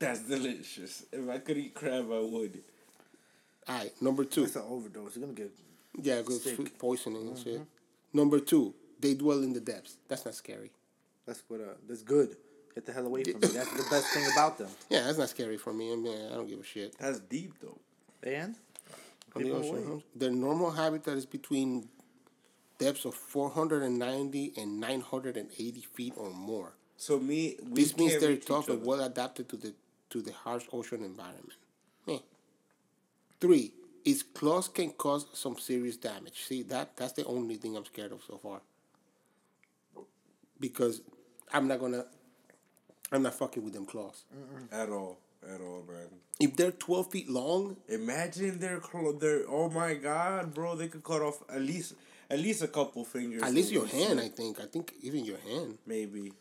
That's 0.00 0.18
delicious. 0.20 1.04
If 1.12 1.28
I 1.28 1.38
could 1.38 1.56
eat 1.56 1.74
crab, 1.74 2.06
I 2.10 2.18
would. 2.18 2.62
All 3.68 3.76
right, 3.78 3.92
number 4.02 4.24
two. 4.24 4.42
It's 4.44 4.56
an 4.56 4.62
overdose. 4.68 5.14
You're 5.16 5.26
gonna 5.26 5.34
get. 5.36 5.52
Yeah, 6.00 6.22
good 6.22 6.40
Sick. 6.40 6.56
food 6.56 6.78
poisoning 6.78 7.28
and 7.28 7.38
shit. 7.38 7.60
Number 8.12 8.40
two, 8.40 8.74
they 9.00 9.14
dwell 9.14 9.42
in 9.42 9.52
the 9.52 9.60
depths. 9.60 9.96
That's 10.08 10.24
not 10.24 10.34
scary. 10.34 10.70
That's 11.26 11.42
what. 11.48 11.60
Uh, 11.60 11.74
that's 11.88 12.02
good. 12.02 12.36
Get 12.74 12.86
the 12.86 12.92
hell 12.92 13.06
away 13.06 13.22
from 13.24 13.40
me. 13.40 13.46
That's 13.48 13.70
the 13.72 13.86
best 13.90 14.12
thing 14.12 14.26
about 14.32 14.58
them. 14.58 14.68
Yeah, 14.90 15.02
that's 15.04 15.18
not 15.18 15.28
scary 15.28 15.56
for 15.56 15.72
me. 15.72 15.92
I 15.92 15.96
mean, 15.96 16.26
I 16.32 16.34
don't 16.34 16.48
give 16.48 16.58
a 16.58 16.64
shit. 16.64 16.96
That's 16.98 17.20
deep 17.20 17.52
though. 17.60 17.78
And 18.22 18.56
On 19.36 19.42
the 19.42 19.48
People 19.48 19.58
ocean, 19.60 19.76
away. 19.76 19.84
huh? 19.88 20.00
Their 20.16 20.30
normal 20.32 20.70
habitat 20.72 21.16
is 21.16 21.26
between 21.26 21.88
depths 22.78 23.04
of 23.04 23.14
490 23.14 24.54
and 24.56 24.80
980 24.80 25.80
feet 25.82 26.14
or 26.16 26.30
more. 26.30 26.72
So 26.96 27.18
me, 27.20 27.56
we 27.70 27.82
This 27.82 27.96
means 27.96 28.12
can't 28.12 28.20
they're 28.22 28.30
reach 28.30 28.46
tough 28.46 28.68
and 28.68 28.78
other. 28.78 28.86
well 28.88 29.00
adapted 29.02 29.48
to 29.50 29.56
the 29.56 29.72
to 30.10 30.20
the 30.22 30.32
harsh 30.32 30.64
ocean 30.72 31.04
environment. 31.04 31.58
Eh. 32.08 32.18
Three, 33.40 33.72
its 34.04 34.22
claws 34.22 34.68
can 34.68 34.90
cause 34.90 35.26
some 35.32 35.56
serious 35.58 35.96
damage. 35.96 36.42
See 36.44 36.62
that 36.64 36.96
that's 36.96 37.12
the 37.12 37.24
only 37.24 37.56
thing 37.56 37.76
I'm 37.76 37.84
scared 37.84 38.12
of 38.12 38.22
so 38.26 38.38
far. 38.38 38.60
Because 40.60 41.02
I'm 41.52 41.68
not 41.68 41.80
gonna 41.80 42.04
I'm 43.12 43.22
not 43.22 43.34
fucking 43.34 43.62
with 43.64 43.74
them 43.74 43.86
claws. 43.86 44.24
At 44.72 44.88
all, 44.88 45.18
at 45.46 45.60
all, 45.60 45.84
man. 45.88 46.06
If 46.40 46.56
they're 46.56 46.72
twelve 46.72 47.10
feet 47.10 47.28
long, 47.28 47.76
Imagine 47.88 48.58
their 48.58 48.80
clo- 48.80 49.12
their. 49.12 49.42
Oh 49.48 49.70
my 49.70 49.94
god, 49.94 50.52
bro! 50.54 50.74
They 50.74 50.88
could 50.88 51.04
cut 51.04 51.22
off 51.22 51.42
at 51.48 51.60
least 51.60 51.94
at 52.30 52.38
least 52.38 52.62
a 52.62 52.68
couple 52.68 53.04
fingers. 53.04 53.42
at 53.42 53.52
least 53.52 53.70
your 53.70 53.86
hand, 53.86 54.18
I 54.20 54.28
think. 54.28 54.60
I 54.60 54.66
think 54.66 54.94
even 55.02 55.24
your 55.24 55.38
hand. 55.38 55.78
maybe. 55.86 56.32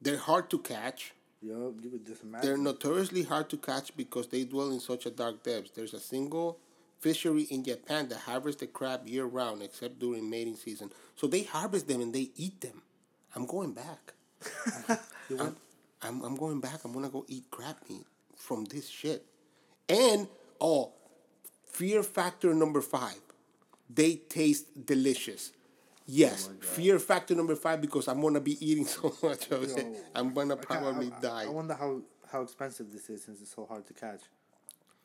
They're 0.00 0.18
hard 0.18 0.50
to 0.50 0.58
catch. 0.58 1.12
yo, 1.40 1.74
you 1.80 1.90
would 1.90 2.04
just 2.06 2.22
imagine. 2.22 2.46
They're 2.48 2.58
notoriously 2.58 3.22
hard 3.22 3.48
to 3.50 3.56
catch 3.56 3.96
because 3.96 4.28
they 4.28 4.44
dwell 4.44 4.70
in 4.70 4.80
such 4.80 5.06
a 5.06 5.10
dark 5.10 5.42
depths. 5.42 5.70
There's 5.74 5.94
a 5.94 6.00
single 6.00 6.58
fishery 7.02 7.42
in 7.42 7.64
Japan 7.64 8.08
that 8.08 8.18
harvests 8.18 8.60
the 8.60 8.66
crab 8.68 9.06
year 9.06 9.24
round 9.24 9.60
except 9.60 9.98
during 9.98 10.30
mating 10.30 10.56
season. 10.56 10.90
So 11.16 11.26
they 11.26 11.42
harvest 11.42 11.88
them 11.88 12.00
and 12.00 12.14
they 12.14 12.30
eat 12.36 12.60
them. 12.60 12.82
I'm 13.34 13.44
going 13.44 13.72
back. 13.72 14.14
I'm, 15.38 15.56
I'm, 16.00 16.22
I'm 16.22 16.36
going 16.36 16.60
back. 16.60 16.84
I'm 16.84 16.92
gonna 16.92 17.10
go 17.10 17.24
eat 17.28 17.50
crab 17.50 17.76
meat 17.90 18.06
from 18.36 18.64
this 18.66 18.88
shit. 18.88 19.26
And 19.88 20.28
oh, 20.60 20.92
fear 21.66 22.02
factor 22.02 22.54
number 22.54 22.80
five. 22.80 23.20
They 23.90 24.14
taste 24.16 24.86
delicious. 24.86 25.52
Yes, 26.06 26.48
oh 26.50 26.64
fear 26.64 26.98
factor 26.98 27.34
number 27.34 27.54
five 27.54 27.80
because 27.80 28.08
I'm 28.08 28.20
gonna 28.20 28.40
be 28.40 28.64
eating 28.64 28.86
so 28.86 29.14
much 29.22 29.50
of 29.50 29.64
it. 29.64 29.86
I'm 30.14 30.32
gonna 30.32 30.54
I 30.54 30.58
probably 30.58 31.12
I, 31.16 31.20
die. 31.20 31.44
I 31.44 31.48
wonder 31.48 31.74
how 31.74 32.00
how 32.30 32.42
expensive 32.42 32.90
this 32.92 33.10
is 33.10 33.24
since 33.24 33.40
it's 33.40 33.54
so 33.54 33.66
hard 33.66 33.86
to 33.86 33.92
catch. 33.92 34.22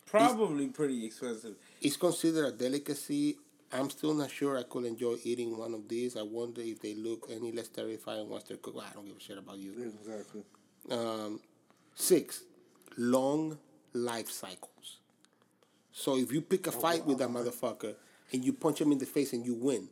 Probably 0.07 0.67
pretty 0.67 1.05
expensive. 1.05 1.55
It's 1.81 1.97
considered 1.97 2.45
a 2.45 2.51
delicacy. 2.51 3.37
I'm 3.71 3.89
still 3.89 4.13
not 4.13 4.31
sure 4.31 4.57
I 4.57 4.63
could 4.63 4.85
enjoy 4.85 5.17
eating 5.23 5.57
one 5.57 5.73
of 5.73 5.87
these. 5.89 6.15
I 6.15 6.21
wonder 6.21 6.61
if 6.61 6.81
they 6.81 6.95
look 6.95 7.27
any 7.29 7.51
less 7.51 7.67
terrifying 7.67 8.29
once 8.29 8.45
they're 8.45 8.57
cooked. 8.57 8.79
I 8.79 8.93
don't 8.93 9.05
give 9.05 9.17
a 9.17 9.19
shit 9.19 9.37
about 9.37 9.57
you. 9.57 9.93
Exactly. 10.01 10.43
Um, 10.89 11.41
six, 11.95 12.43
long 12.97 13.57
life 13.93 14.29
cycles. 14.29 14.99
So 15.91 16.17
if 16.17 16.31
you 16.31 16.41
pick 16.41 16.67
a 16.67 16.71
fight 16.71 17.05
with 17.05 17.17
that 17.17 17.29
motherfucker 17.29 17.95
and 18.31 18.45
you 18.45 18.53
punch 18.53 18.79
him 18.79 18.91
in 18.91 18.99
the 18.99 19.05
face 19.05 19.33
and 19.33 19.45
you 19.45 19.55
win, 19.55 19.89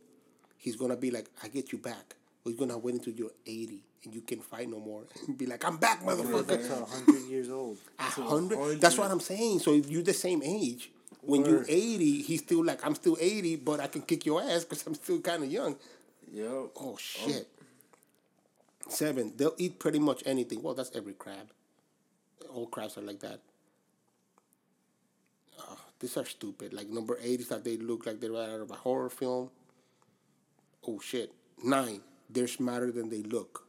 he's 0.56 0.76
gonna 0.76 0.96
be 0.96 1.10
like, 1.10 1.28
"I 1.42 1.48
get 1.48 1.72
you 1.72 1.78
back." 1.78 2.16
Or 2.44 2.50
he's 2.50 2.58
gonna 2.58 2.78
wait 2.78 2.94
until 2.94 3.12
you're 3.12 3.34
eighty 3.44 3.82
and 4.06 4.14
you 4.14 4.22
can 4.22 4.40
fight 4.40 4.70
no 4.70 4.80
more 4.80 5.02
and 5.26 5.36
be 5.42 5.44
like, 5.44 5.64
"I'm 5.64 5.76
back, 5.76 6.02
motherfucker." 6.02 6.82
a 6.82 6.84
hundred 6.96 7.28
years 7.28 7.50
old. 7.50 7.76
A 7.98 8.02
hundred. 8.02 8.80
That's 8.80 8.96
what 8.96 9.10
I'm 9.10 9.20
saying. 9.20 9.58
So 9.58 9.74
if 9.74 9.90
you're 9.90 10.02
the 10.02 10.14
same 10.14 10.42
age, 10.42 10.90
when 11.26 11.44
you're 11.44 11.64
80, 11.68 12.22
he's 12.22 12.40
still 12.40 12.64
like, 12.64 12.84
I'm 12.86 12.94
still 12.94 13.16
80, 13.20 13.56
but 13.56 13.80
I 13.80 13.88
can 13.88 14.02
kick 14.02 14.24
your 14.24 14.40
ass 14.40 14.64
because 14.64 14.86
I'm 14.86 14.94
still 14.94 15.20
kind 15.20 15.42
of 15.42 15.50
young. 15.50 15.76
Yo. 16.32 16.70
Oh, 16.76 16.90
um, 16.90 16.96
shit. 16.96 17.48
Seven, 18.88 19.32
they'll 19.36 19.54
eat 19.58 19.80
pretty 19.80 19.98
much 19.98 20.22
anything. 20.24 20.62
Well, 20.62 20.74
that's 20.74 20.94
every 20.94 21.14
crab. 21.14 21.48
All 22.54 22.66
crabs 22.66 22.96
are 22.96 23.02
like 23.02 23.18
that. 23.20 23.40
Oh, 25.58 25.78
these 25.98 26.16
are 26.16 26.24
stupid. 26.24 26.72
Like 26.72 26.88
number 26.88 27.18
eight 27.20 27.40
is 27.40 27.48
that 27.48 27.64
they 27.64 27.76
look 27.76 28.06
like 28.06 28.20
they're 28.20 28.30
right 28.30 28.48
out 28.48 28.60
of 28.60 28.70
a 28.70 28.74
horror 28.74 29.10
film. 29.10 29.50
Oh, 30.86 31.00
shit. 31.00 31.32
Nine, 31.64 32.00
they're 32.30 32.46
smarter 32.46 32.92
than 32.92 33.08
they 33.08 33.22
look. 33.22 33.65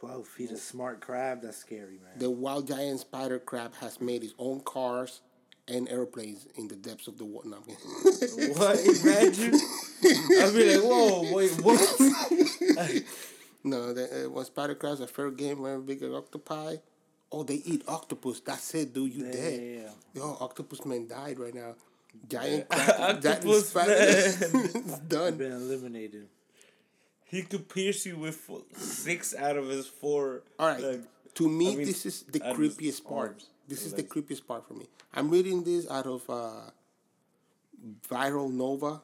Twelve 0.00 0.26
feet 0.26 0.50
of 0.50 0.58
smart 0.58 1.00
crab. 1.02 1.42
That's 1.42 1.58
scary, 1.58 1.98
man. 2.02 2.18
The 2.18 2.30
wild 2.30 2.66
giant 2.66 3.00
spider 3.00 3.38
crab 3.38 3.74
has 3.80 4.00
made 4.00 4.22
his 4.22 4.32
own 4.38 4.60
cars 4.60 5.20
and 5.68 5.86
airplanes 5.90 6.46
in 6.56 6.68
the 6.68 6.74
depths 6.74 7.06
of 7.06 7.18
the 7.18 7.26
water. 7.26 7.50
No. 7.50 7.58
What? 8.56 8.80
Imagine. 8.80 9.60
I'd 10.02 10.54
be 10.54 10.74
like, 10.74 10.82
whoa, 10.82 11.32
wait, 11.34 11.50
what? 11.60 11.80
no, 13.64 13.92
the, 13.92 14.24
uh, 14.24 14.30
when 14.30 14.44
spider 14.46 14.74
crabs 14.74 15.02
are 15.02 15.06
fair 15.06 15.30
game, 15.30 15.62
very 15.62 15.82
bigger 15.82 16.16
octopi. 16.16 16.76
Oh, 17.30 17.42
they 17.42 17.56
eat 17.56 17.84
octopus. 17.86 18.40
That's 18.40 18.74
it, 18.74 18.94
dude. 18.94 19.12
You 19.12 19.30
dead. 19.30 19.92
Yo, 20.14 20.38
octopus 20.40 20.86
man 20.86 21.08
died 21.08 21.38
right 21.38 21.54
now. 21.54 21.74
Giant 22.28 22.70
crab. 22.70 23.16
Octopus 23.16 23.68
spider 23.68 23.94
it's 23.98 24.98
done. 25.00 25.36
Been 25.36 25.52
eliminated. 25.52 26.26
He 27.30 27.42
could 27.42 27.68
pierce 27.68 28.06
you 28.06 28.16
with 28.16 28.34
fo- 28.34 28.64
six 28.76 29.36
out 29.36 29.56
of 29.56 29.68
his 29.68 29.86
four. 29.86 30.42
All 30.58 30.68
right. 30.68 30.82
like, 30.82 31.02
to 31.34 31.48
me, 31.48 31.72
I 31.72 31.76
mean, 31.76 31.86
this 31.86 32.04
is 32.04 32.22
the 32.22 32.42
out 32.42 32.52
of 32.52 32.58
his 32.58 32.76
creepiest 32.76 33.04
part. 33.04 33.30
arms 33.30 33.46
This 33.68 33.86
is 33.86 33.94
the 33.94 34.02
creepiest 34.02 34.46
part 34.48 34.66
for 34.66 34.74
me. 34.74 34.86
I'm 35.14 35.30
reading 35.30 35.62
this 35.62 35.88
out 35.88 36.06
of 36.06 36.28
uh, 36.28 36.70
Viral 38.08 38.52
Nova. 38.52 39.00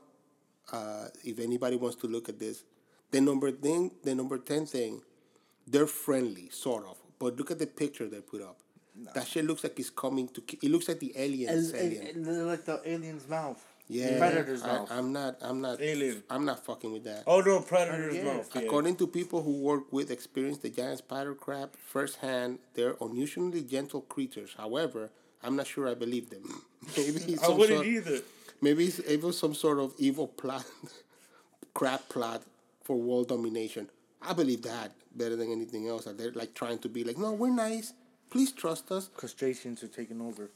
Uh, 0.72 1.06
if 1.24 1.38
anybody 1.38 1.76
wants 1.76 1.96
to 1.98 2.08
look 2.08 2.28
at 2.28 2.40
this, 2.40 2.64
the 3.12 3.20
number 3.20 3.52
thing, 3.52 3.92
the 4.02 4.12
number 4.12 4.38
ten 4.38 4.66
thing, 4.66 5.02
they're 5.68 5.86
friendly, 5.86 6.48
sort 6.50 6.84
of. 6.84 6.98
But 7.20 7.36
look 7.36 7.52
at 7.52 7.60
the 7.60 7.68
picture 7.68 8.08
they 8.08 8.20
put 8.20 8.42
up. 8.42 8.58
That 9.14 9.28
shit 9.28 9.44
looks 9.44 9.62
like 9.62 9.78
it's 9.78 9.90
coming 9.90 10.26
to. 10.28 10.42
It 10.62 10.70
looks 10.70 10.88
like 10.88 10.98
the 10.98 11.12
alien. 11.16 11.50
And, 11.50 11.74
alien. 11.74 12.06
and, 12.08 12.26
and 12.26 12.46
like 12.48 12.64
the 12.64 12.80
alien's 12.84 13.28
mouth. 13.28 13.64
Yeah, 13.88 14.18
Predator's 14.18 14.62
I, 14.62 14.66
mouth. 14.66 14.88
I'm 14.90 15.12
not. 15.12 15.36
I'm 15.40 15.60
not. 15.60 15.80
Alien. 15.80 16.22
I'm 16.28 16.44
not 16.44 16.64
fucking 16.64 16.92
with 16.92 17.04
that. 17.04 17.22
oh 17.26 17.40
no, 17.40 17.60
predator's 17.60 18.16
Yeah. 18.16 18.24
mouth. 18.24 18.50
Yeah. 18.54 18.62
According 18.62 18.96
to 18.96 19.06
people 19.06 19.42
who 19.42 19.52
work 19.60 19.92
with 19.92 20.10
experienced 20.10 20.62
the 20.62 20.70
giant 20.70 20.98
spider 20.98 21.34
crab 21.34 21.70
firsthand, 21.76 22.58
they're 22.74 22.96
unusually 23.00 23.62
gentle 23.62 24.00
creatures. 24.02 24.54
However, 24.56 25.10
I'm 25.42 25.54
not 25.56 25.66
sure 25.66 25.88
I 25.88 25.94
believe 25.94 26.30
them. 26.30 26.62
maybe 26.96 27.18
it's 27.32 27.42
I 27.42 27.46
some 27.46 27.58
wouldn't 27.58 27.78
sort, 27.78 27.86
either. 27.86 28.20
maybe 28.60 28.86
it's, 28.86 28.98
it 29.00 29.22
was 29.22 29.38
some 29.38 29.54
sort 29.54 29.78
of 29.78 29.94
evil 29.98 30.26
plot, 30.28 30.64
crab 31.74 32.00
plot 32.08 32.42
for 32.82 32.96
world 32.96 33.28
domination. 33.28 33.88
I 34.22 34.32
believe 34.32 34.62
that 34.62 34.92
better 35.14 35.36
than 35.36 35.52
anything 35.52 35.86
else. 35.88 36.04
That 36.06 36.18
they're 36.18 36.32
like 36.32 36.54
trying 36.54 36.78
to 36.80 36.88
be 36.88 37.04
like, 37.04 37.18
no, 37.18 37.32
we're 37.32 37.50
nice. 37.50 37.92
Please 38.30 38.50
trust 38.52 38.90
us. 38.90 39.08
Crustaceans 39.14 39.82
are 39.84 39.88
taking 39.88 40.20
over. 40.20 40.50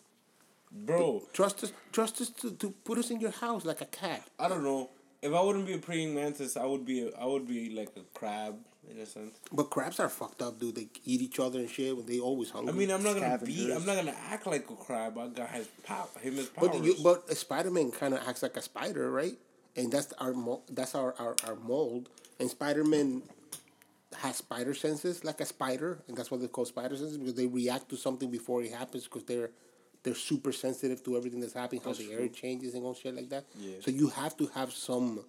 Bro, 0.72 1.24
Trust 1.32 1.64
us. 1.64 1.72
Trust 1.92 2.20
us 2.20 2.30
to, 2.30 2.52
to 2.52 2.70
put 2.70 2.98
us 2.98 3.10
in 3.10 3.20
your 3.20 3.32
house 3.32 3.64
like 3.64 3.80
a 3.80 3.86
cat. 3.86 4.22
I 4.38 4.48
don't 4.48 4.62
know. 4.62 4.90
If 5.22 5.32
I 5.34 5.40
wouldn't 5.42 5.66
be 5.66 5.74
a 5.74 5.78
praying 5.78 6.14
mantis, 6.14 6.56
I 6.56 6.64
would 6.64 6.86
be. 6.86 7.02
A, 7.02 7.10
I 7.18 7.26
would 7.26 7.46
be 7.46 7.70
like 7.70 7.90
a 7.96 8.02
crab 8.18 8.56
in 8.88 8.98
a 8.98 9.06
sense. 9.06 9.34
But 9.52 9.64
crabs 9.64 10.00
are 10.00 10.08
fucked 10.08 10.42
up, 10.42 10.58
dude. 10.58 10.76
They 10.76 10.88
eat 11.04 11.20
each 11.20 11.38
other 11.38 11.58
and 11.58 11.68
shit 11.68 11.96
when 11.96 12.06
they 12.06 12.20
always 12.20 12.50
hungry. 12.50 12.72
I 12.72 12.76
mean, 12.76 12.90
I'm 12.90 13.02
not 13.02 13.14
gonna 13.14 13.38
be. 13.38 13.72
I'm 13.72 13.84
not 13.84 13.96
gonna 13.96 14.16
act 14.30 14.46
like 14.46 14.70
a 14.70 14.76
crab. 14.76 15.18
I 15.18 15.28
got 15.28 15.50
his 15.50 15.66
power. 15.84 16.06
Him 16.20 16.36
his 16.36 16.46
powers. 16.46 16.70
But 16.70 16.84
you, 16.84 16.94
but 17.02 17.36
Spider 17.36 17.70
Man 17.70 17.90
kind 17.90 18.14
of 18.14 18.26
acts 18.26 18.42
like 18.42 18.56
a 18.56 18.62
spider, 18.62 19.10
right? 19.10 19.34
And 19.76 19.92
that's 19.92 20.12
our 20.14 20.32
mo- 20.32 20.62
that's 20.70 20.94
our, 20.94 21.14
our, 21.18 21.36
our 21.46 21.56
mold. 21.56 22.08
And 22.38 22.48
Spider 22.48 22.84
Man 22.84 23.22
has 24.16 24.36
spider 24.36 24.74
senses 24.74 25.24
like 25.24 25.40
a 25.40 25.46
spider, 25.46 26.02
and 26.08 26.16
that's 26.16 26.30
what 26.30 26.40
they 26.40 26.48
call 26.48 26.64
spider 26.64 26.96
senses 26.96 27.18
because 27.18 27.34
they 27.34 27.46
react 27.46 27.88
to 27.90 27.96
something 27.96 28.30
before 28.30 28.62
it 28.62 28.72
happens 28.72 29.04
because 29.04 29.24
they're 29.24 29.50
they're 30.02 30.14
super 30.14 30.52
sensitive 30.52 31.02
to 31.04 31.16
everything 31.16 31.40
that's 31.40 31.52
happening, 31.52 31.80
how 31.82 31.90
That's 31.92 32.06
the 32.06 32.12
air 32.12 32.28
changes 32.28 32.74
and 32.74 32.84
all 32.84 32.94
shit 32.94 33.14
like 33.14 33.28
that. 33.30 33.44
Yeah. 33.58 33.76
So 33.80 33.90
you 33.90 34.08
have 34.08 34.36
to 34.38 34.46
have 34.54 34.72
some, 34.72 35.24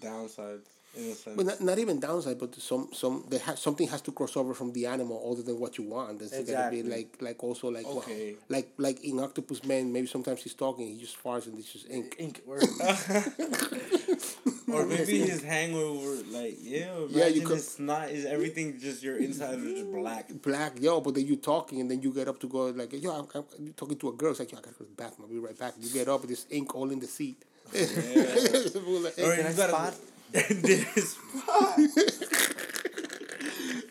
downsides 0.00 0.66
in 0.96 1.04
a 1.04 1.14
sense. 1.14 1.36
but 1.36 1.46
not, 1.46 1.60
not 1.60 1.78
even 1.78 1.98
downside, 2.00 2.38
but 2.38 2.54
some 2.54 2.88
some 2.92 3.24
they 3.30 3.38
have 3.38 3.58
something 3.58 3.88
has 3.88 4.00
to 4.02 4.12
cross 4.12 4.36
over 4.36 4.54
from 4.54 4.72
the 4.72 4.86
animal 4.86 5.18
other 5.30 5.42
than 5.42 5.58
what 5.58 5.76
you 5.78 5.84
want. 5.84 6.18
Gotta 6.20 6.38
Exactly. 6.40 6.82
be 6.82 6.88
like 6.88 7.16
like 7.20 7.42
also 7.42 7.68
like 7.70 7.86
well, 7.86 7.98
Okay. 7.98 8.36
like 8.48 8.68
like 8.78 9.02
in 9.04 9.18
Octopus 9.20 9.64
Man, 9.64 9.92
maybe 9.92 10.06
sometimes 10.06 10.42
he's 10.42 10.54
talking, 10.54 10.86
he 10.88 10.98
just 10.98 11.22
farts 11.22 11.46
and 11.46 11.58
it's 11.58 11.72
just 11.72 11.88
ink. 11.90 12.14
Ink. 12.18 12.42
Word. 12.46 12.62
or 14.72 14.86
maybe 14.94 15.18
his 15.20 15.42
hangover, 15.42 16.22
like 16.30 16.56
yeah. 16.60 16.94
Imagine 16.96 17.18
Yeah, 17.18 17.26
you 17.28 17.42
could- 17.42 17.58
It's 17.58 17.78
not. 17.78 18.10
Is 18.10 18.24
everything 18.24 18.78
just 18.78 19.02
your 19.02 19.16
inside 19.16 19.58
is 19.60 19.72
just 19.80 19.92
black? 19.92 20.28
black, 20.42 20.72
yo, 20.80 21.00
but 21.00 21.14
then 21.14 21.26
you 21.26 21.36
talking 21.36 21.80
and 21.80 21.90
then 21.90 22.02
you 22.02 22.12
get 22.12 22.28
up 22.28 22.38
to 22.40 22.48
go 22.48 22.66
like, 22.70 22.92
yo, 22.92 23.10
I'm, 23.12 23.26
I'm 23.34 23.44
you 23.66 23.72
talking 23.72 23.98
to 23.98 24.08
a 24.08 24.12
girl. 24.12 24.30
It's 24.30 24.40
like, 24.40 24.52
yo, 24.52 24.58
I 24.58 24.60
gotta 24.62 24.74
go 24.78 24.84
to 24.84 24.90
the 24.90 24.96
bathroom. 25.02 25.28
I'll 25.28 25.34
be 25.34 25.38
right 25.38 25.58
back. 25.58 25.74
You 25.80 25.90
get 25.92 26.08
up, 26.08 26.22
there's 26.22 26.46
ink 26.50 26.74
all 26.74 26.90
in 26.90 26.98
the 27.00 27.06
seat. 27.06 27.42
Full 27.70 29.06
of 29.06 29.18
ink. 29.18 29.26
Or 29.28 29.36
Can 29.36 29.44
you 29.44 29.50
I 29.50 29.52
gotta- 29.52 29.72
spot? 29.72 29.94
this 30.32 31.18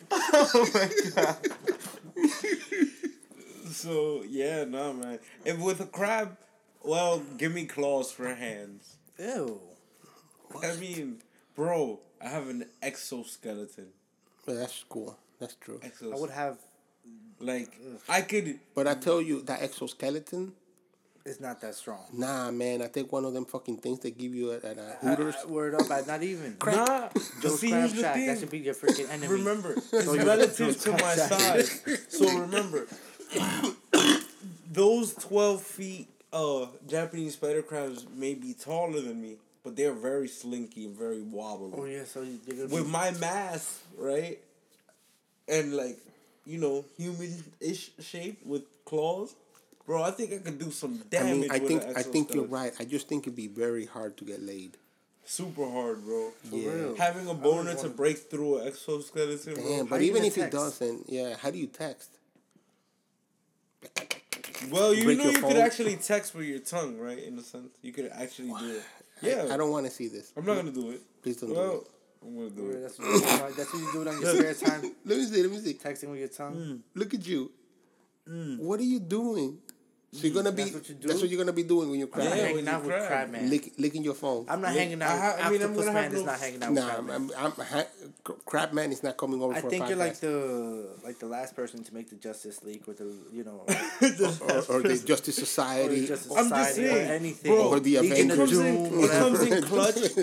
oh 0.02 1.36
So 3.70 4.22
yeah, 4.28 4.64
no 4.64 4.92
man. 4.92 5.18
If 5.44 5.58
with 5.58 5.80
a 5.80 5.86
crab, 5.86 6.36
well, 6.82 7.22
give 7.38 7.52
me 7.54 7.64
claws 7.66 8.10
for 8.12 8.34
hands. 8.34 8.96
Ew. 9.18 9.60
I 10.62 10.76
mean, 10.76 11.22
bro, 11.54 12.00
I 12.22 12.28
have 12.28 12.48
an 12.48 12.66
exoskeleton. 12.82 13.88
Yeah, 14.46 14.54
that's 14.54 14.84
cool. 14.88 15.16
That's 15.40 15.54
true. 15.56 15.80
Exos- 15.82 16.12
I 16.12 16.20
would 16.20 16.30
have. 16.30 16.58
like 17.40 17.70
I 18.08 18.22
could. 18.22 18.58
But 18.74 18.86
I 18.86 18.94
tell 18.94 19.20
you, 19.22 19.42
that 19.42 19.62
exoskeleton, 19.62 20.52
It's 21.24 21.40
not 21.40 21.60
that 21.60 21.74
strong. 21.74 22.04
nah, 22.12 22.50
man. 22.50 22.82
I 22.82 22.86
think 22.88 23.12
one 23.12 23.24
of 23.24 23.32
them 23.34 23.44
fucking 23.44 23.78
things 23.78 24.00
they 24.00 24.10
give 24.10 24.34
you 24.34 24.52
at, 24.52 24.64
at 24.64 24.78
uh, 24.78 24.94
Hooters. 25.00 25.36
Uh, 25.44 25.48
word 25.48 25.74
up, 25.74 25.90
I 25.90 26.02
not 26.06 26.22
even. 26.22 26.56
Nah, 26.64 27.08
Joe's 27.40 27.60
see, 27.60 27.70
crab 27.70 27.90
shack. 27.90 28.14
That 28.26 28.38
should 28.40 28.50
be 28.50 28.58
your 28.58 28.74
freaking 28.74 29.08
enemy. 29.10 29.28
Remember, 29.32 29.72
it's 29.74 29.88
Throw 29.90 30.14
your- 30.14 30.24
relative 30.26 30.76
throw 30.76 30.96
to 30.96 31.02
my 31.02 31.14
size. 31.14 31.80
So 32.08 32.26
remember, 32.40 32.86
those 34.72 35.14
twelve 35.14 35.62
feet 35.62 36.08
uh 36.32 36.66
Japanese 36.88 37.34
spider 37.34 37.62
crabs 37.62 38.06
may 38.16 38.34
be 38.34 38.54
taller 38.54 39.00
than 39.00 39.20
me, 39.20 39.36
but 39.62 39.76
they're 39.76 39.92
very 39.92 40.28
slinky 40.28 40.86
and 40.86 40.96
very 40.96 41.22
wobbly. 41.22 41.72
Oh 41.76 41.84
yeah, 41.84 42.04
so 42.04 42.22
you're 42.22 42.56
gonna 42.56 42.68
With 42.74 42.84
be, 42.84 42.90
my 42.90 43.10
mass, 43.12 43.80
right, 43.96 44.38
and 45.48 45.74
like 45.74 45.98
you 46.46 46.58
know 46.58 46.84
human-ish 46.96 47.90
shape 48.00 48.40
with 48.44 48.62
claws, 48.84 49.34
bro, 49.86 50.02
I 50.02 50.10
think 50.10 50.32
I 50.32 50.38
could 50.38 50.58
do 50.58 50.70
some 50.70 50.98
damage. 51.10 51.10
I 51.10 51.18
damage. 51.18 51.40
mean, 51.40 51.50
I 51.50 51.58
with 51.58 51.68
think 51.68 51.96
I 51.96 52.02
think 52.02 52.34
you're 52.34 52.44
right. 52.44 52.72
I 52.80 52.84
just 52.84 53.08
think 53.08 53.24
it'd 53.24 53.36
be 53.36 53.48
very 53.48 53.86
hard 53.86 54.16
to 54.18 54.24
get 54.24 54.42
laid. 54.42 54.72
Super 55.24 55.70
hard, 55.70 56.04
bro. 56.04 56.30
For 56.50 56.56
real. 56.56 56.96
Having 56.96 57.28
a 57.28 57.34
boner 57.34 57.58
always 57.60 57.76
to 57.76 57.82
wanted- 57.82 57.96
break 57.96 58.18
through 58.18 58.58
an 58.58 58.66
exoskeleton, 58.66 59.54
bro. 59.54 59.62
Damn, 59.62 59.86
how 59.86 59.90
but 59.90 60.00
you 60.00 60.06
even 60.06 60.16
gonna 60.22 60.26
if 60.26 60.38
it 60.38 60.50
doesn't, 60.50 61.04
yeah, 61.08 61.36
how 61.36 61.50
do 61.52 61.58
you 61.58 61.68
text? 61.68 62.10
Well, 64.70 64.94
you 64.94 65.04
break 65.04 65.18
know 65.18 65.24
your 65.24 65.32
you 65.34 65.38
could 65.42 65.56
actually 65.56 65.96
text 65.96 66.34
with 66.34 66.46
your 66.46 66.58
tongue, 66.60 66.98
right? 66.98 67.18
In 67.18 67.38
a 67.38 67.42
sense, 67.42 67.70
you 67.82 67.92
could 67.92 68.10
actually 68.12 68.48
do 68.48 68.76
it. 68.76 68.82
Yeah, 69.22 69.46
I, 69.50 69.54
I 69.54 69.56
don't 69.56 69.70
want 69.70 69.86
to 69.86 69.92
see 69.92 70.08
this. 70.08 70.32
I'm 70.36 70.44
not 70.44 70.56
gonna 70.56 70.72
do 70.72 70.90
it. 70.90 71.00
Please 71.22 71.36
don't 71.36 71.50
do 71.50 71.60
it. 71.60 71.86
I'm 72.24 72.36
gonna 72.36 72.50
do 72.50 72.62
Word, 72.64 72.74
it. 72.76 72.82
That's 72.82 72.98
what, 72.98 73.08
you 73.08 73.20
do, 73.20 73.26
on- 73.26 73.52
that's 73.56 73.72
what 73.72 73.80
you 73.82 73.92
do 73.92 74.02
it 74.02 74.08
on 74.08 74.20
your 74.20 74.34
spare 74.36 74.54
time. 74.70 74.82
Let 75.04 75.18
me 75.18 75.24
see. 75.24 75.42
Let 75.42 75.50
me 75.50 75.58
see. 75.58 75.74
Texting 75.74 76.10
with 76.10 76.20
your 76.20 76.28
tongue. 76.28 76.54
Hmm. 76.54 76.76
Look 76.98 77.14
at 77.14 77.26
you. 77.26 77.50
Hmm. 78.26 78.56
What 78.58 78.80
are 78.80 78.84
you 78.84 79.00
doing? 79.00 79.58
So 80.14 80.26
you're 80.26 80.34
gonna 80.34 80.52
mm, 80.52 80.56
be. 80.56 80.64
That's 80.64 80.74
what 80.74 80.88
you 80.90 80.94
do? 80.96 81.08
That's 81.08 81.20
what 81.22 81.30
you're 81.30 81.38
gonna 81.38 81.54
be 81.54 81.62
doing 81.62 81.88
when 81.88 81.98
you're 81.98 82.08
I'm 82.12 82.18
not 82.18 82.24
Yeah, 82.24 82.30
crying. 82.42 82.54
when 82.56 82.66
hanging 82.66 82.66
you 82.66 82.70
out 82.70 82.82
with 82.84 82.90
crab. 82.92 83.06
Crab 83.08 83.30
Man. 83.30 83.48
Lick, 83.48 83.72
licking 83.78 84.04
your 84.04 84.12
phone. 84.12 84.44
I'm 84.46 84.60
not 84.60 84.74
Yeah, 84.74 84.80
hanging 84.82 85.00
out. 85.02 85.10
I 85.10 85.16
ha- 85.16 85.36
I 85.40 85.50
mean, 85.50 85.62
I'm 85.62 85.70
Octopus 85.70 85.86
gonna 85.86 85.98
have 85.98 86.10
Man 86.10 86.12
is 86.12 86.20
no- 86.20 86.26
not 86.32 86.40
hanging 86.40 86.62
out 86.62 86.70
with 86.70 86.78
Nah, 86.78 86.86
Crab 86.88 86.98
I'm, 86.98 87.06
Man. 87.06 87.30
I'm, 87.38 87.44
I'm 87.58 87.66
ha- 87.66 87.86
Crab 88.44 88.72
Man 88.74 88.92
is 88.92 89.02
not 89.02 89.16
coming 89.16 89.40
over 89.40 89.54
I 89.54 89.60
for 89.62 89.70
think 89.70 89.84
a 89.86 89.88
you're 89.88 89.96
like 89.96 90.16
the 90.20 90.88
like 91.02 91.18
the 91.18 91.24
last 91.26 91.56
person 91.56 91.82
to 91.82 91.94
make 91.94 92.10
the 92.10 92.16
Justice 92.16 92.62
League 92.62 92.82
or 92.86 92.92
the 92.92 93.10
you 93.32 93.42
know 93.42 93.64
or, 93.66 94.76
or 94.76 94.82
the 94.82 95.02
Justice 95.02 95.38
or 95.38 95.46
Society. 95.46 96.00
the 96.00 96.06
Justice 96.08 96.32
I'm 96.36 96.48
just 96.50 96.74
Society 96.74 96.84
or 96.84 96.92
saying, 96.92 97.10
anything. 97.10 97.52
bro, 97.52 97.68
Or 97.70 97.80
the 97.80 97.98
Legion 98.00 98.30
Avengers. 98.30 98.52
of 98.58 98.66
It 98.66 98.68
comes 98.68 98.68
in- 98.68 98.90
Doom, 98.90 99.04
it 99.04 99.10
comes 99.10 99.40
in 99.40 99.62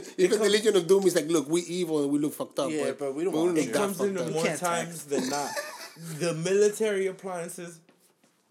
clutch. 0.03 0.13
Even 0.19 0.39
the 0.39 0.49
Legion 0.49 0.75
of 0.75 0.85
Doom 0.87 1.07
is 1.07 1.15
like, 1.15 1.27
look, 1.29 1.49
we 1.49 1.61
evil 1.61 2.03
and 2.03 2.11
we 2.11 2.19
look 2.19 2.35
fucked 2.35 2.59
up. 2.59 2.69
Yeah, 2.69 2.85
but, 2.91 2.99
but 2.99 3.15
we 3.15 3.23
don't 3.23 3.33
want 3.33 3.57
It 3.57 3.73
comes 3.73 3.97
fucked 3.97 4.09
into 4.09 4.29
more 4.29 4.45
times 4.55 5.05
than 5.05 5.29
not. 5.29 5.49
The 6.19 6.35
military 6.35 7.07
appliances, 7.07 7.79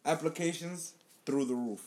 applications 0.05 0.95
through 1.29 1.45
the 1.45 1.55
roof, 1.55 1.83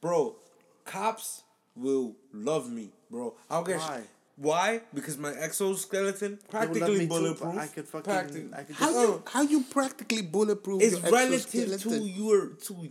bro. 0.00 0.36
Cops 0.84 1.42
will 1.74 2.14
love 2.32 2.70
me, 2.70 2.90
bro. 3.10 3.34
I'll 3.50 3.64
get 3.64 3.80
Why? 3.80 4.02
Why? 4.36 4.80
Because 4.94 5.16
my 5.18 5.32
exoskeleton 5.32 6.38
They 6.52 6.58
would 6.58 6.68
love 6.68 6.78
practically 6.78 6.98
me 6.98 7.00
too, 7.00 7.08
bulletproof. 7.08 7.56
I 7.56 7.66
could 7.66 7.88
fucking 7.88 8.12
Practic- 8.12 8.54
I 8.54 8.62
could 8.62 8.76
How 8.76 8.86
just, 8.92 9.00
you 9.00 9.06
oh. 9.08 9.22
how 9.34 9.42
you 9.42 9.62
practically 9.64 10.22
bulletproof? 10.22 10.82
It's 10.82 11.02
your 11.02 11.10
relative 11.12 11.80
to 11.82 11.98
your 12.20 12.48
to. 12.66 12.90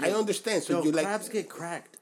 I 0.00 0.10
understand. 0.12 0.62
So 0.64 0.82
you 0.82 0.90
like 0.92 1.04
crabs 1.04 1.28
get 1.28 1.48
cracked. 1.48 1.98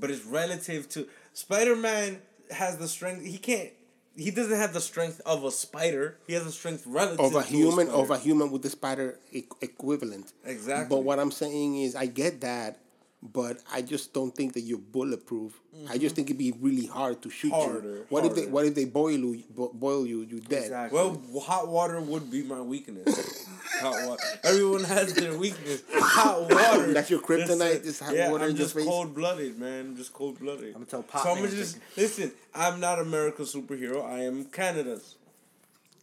but 0.00 0.10
it's 0.10 0.24
relative 0.26 0.88
to 0.90 1.06
Spider 1.32 1.76
Man 1.76 2.20
has 2.50 2.76
the 2.78 2.88
strength. 2.88 3.24
He 3.24 3.38
can't. 3.38 3.70
He 4.16 4.30
doesn't 4.30 4.56
have 4.56 4.72
the 4.74 4.80
strength 4.80 5.20
of 5.24 5.44
a 5.44 5.50
spider. 5.50 6.18
He 6.26 6.34
has 6.34 6.44
the 6.44 6.52
strength 6.52 6.84
relative 6.86 7.20
of 7.20 7.34
a 7.36 7.42
to 7.42 7.46
human 7.48 7.86
spider. 7.86 8.02
of 8.02 8.10
a 8.10 8.18
human 8.18 8.50
with 8.50 8.62
the 8.62 8.70
spider 8.70 9.18
equivalent. 9.60 10.32
Exactly. 10.44 10.94
But 10.94 11.04
what 11.04 11.18
I'm 11.18 11.30
saying 11.30 11.76
is, 11.80 11.94
I 11.94 12.06
get 12.06 12.40
that, 12.40 12.79
but 13.22 13.58
I 13.70 13.82
just 13.82 14.14
don't 14.14 14.34
think 14.34 14.54
that 14.54 14.62
you're 14.62 14.78
bulletproof. 14.78 15.60
I 15.88 15.98
just 15.98 16.14
think 16.14 16.28
mm-hmm. 16.28 16.40
it'd 16.40 16.58
be 16.60 16.66
really 16.66 16.86
hard 16.86 17.20
to 17.22 17.30
shoot 17.30 17.52
Harder, 17.52 17.88
you. 17.88 18.06
What 18.08 18.24
if 18.24 18.34
they. 18.34 18.46
What 18.46 18.64
if 18.64 18.74
they 18.74 18.86
boil 18.86 19.12
you? 19.12 19.44
Boil 19.54 20.06
you? 20.06 20.22
You 20.22 20.40
dead. 20.40 20.64
Exactly. 20.64 20.96
Well, 20.98 21.40
hot 21.40 21.68
water 21.68 22.00
would 22.00 22.30
be 22.30 22.42
my 22.42 22.62
weakness. 22.62 23.46
hot 23.80 24.08
water. 24.08 24.22
Everyone 24.44 24.84
has 24.84 25.12
their 25.14 25.36
weakness. 25.36 25.82
Hot 25.92 26.50
water. 26.50 26.92
That's 26.94 27.10
your 27.10 27.20
kryptonite, 27.20 27.84
just 27.84 28.02
hot 28.02 28.14
yeah, 28.14 28.30
water 28.30 28.44
I'm 28.44 28.50
in 28.50 28.56
your 28.56 28.66
just 28.66 28.76
cold 28.76 29.14
blooded, 29.14 29.58
man. 29.58 29.80
I'm 29.88 29.96
just 29.96 30.14
cold 30.14 30.38
blooded. 30.38 30.74
I'ma 30.74 30.86
tell 30.86 31.02
Pop 31.02 31.22
So 31.22 31.30
I'm 31.30 31.36
gonna 31.36 31.50
just 31.50 31.78
listen. 31.96 32.32
I'm 32.54 32.80
not 32.80 32.98
America's 32.98 33.54
superhero. 33.54 34.04
I 34.04 34.20
am 34.20 34.46
Canada's. 34.46 35.16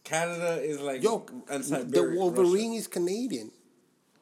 Canada 0.04 0.62
is 0.62 0.80
like 0.80 1.02
Yo, 1.02 1.26
and 1.50 1.64
the 1.64 2.14
Wolverine 2.16 2.70
Russia. 2.70 2.78
is 2.78 2.86
Canadian. 2.86 3.50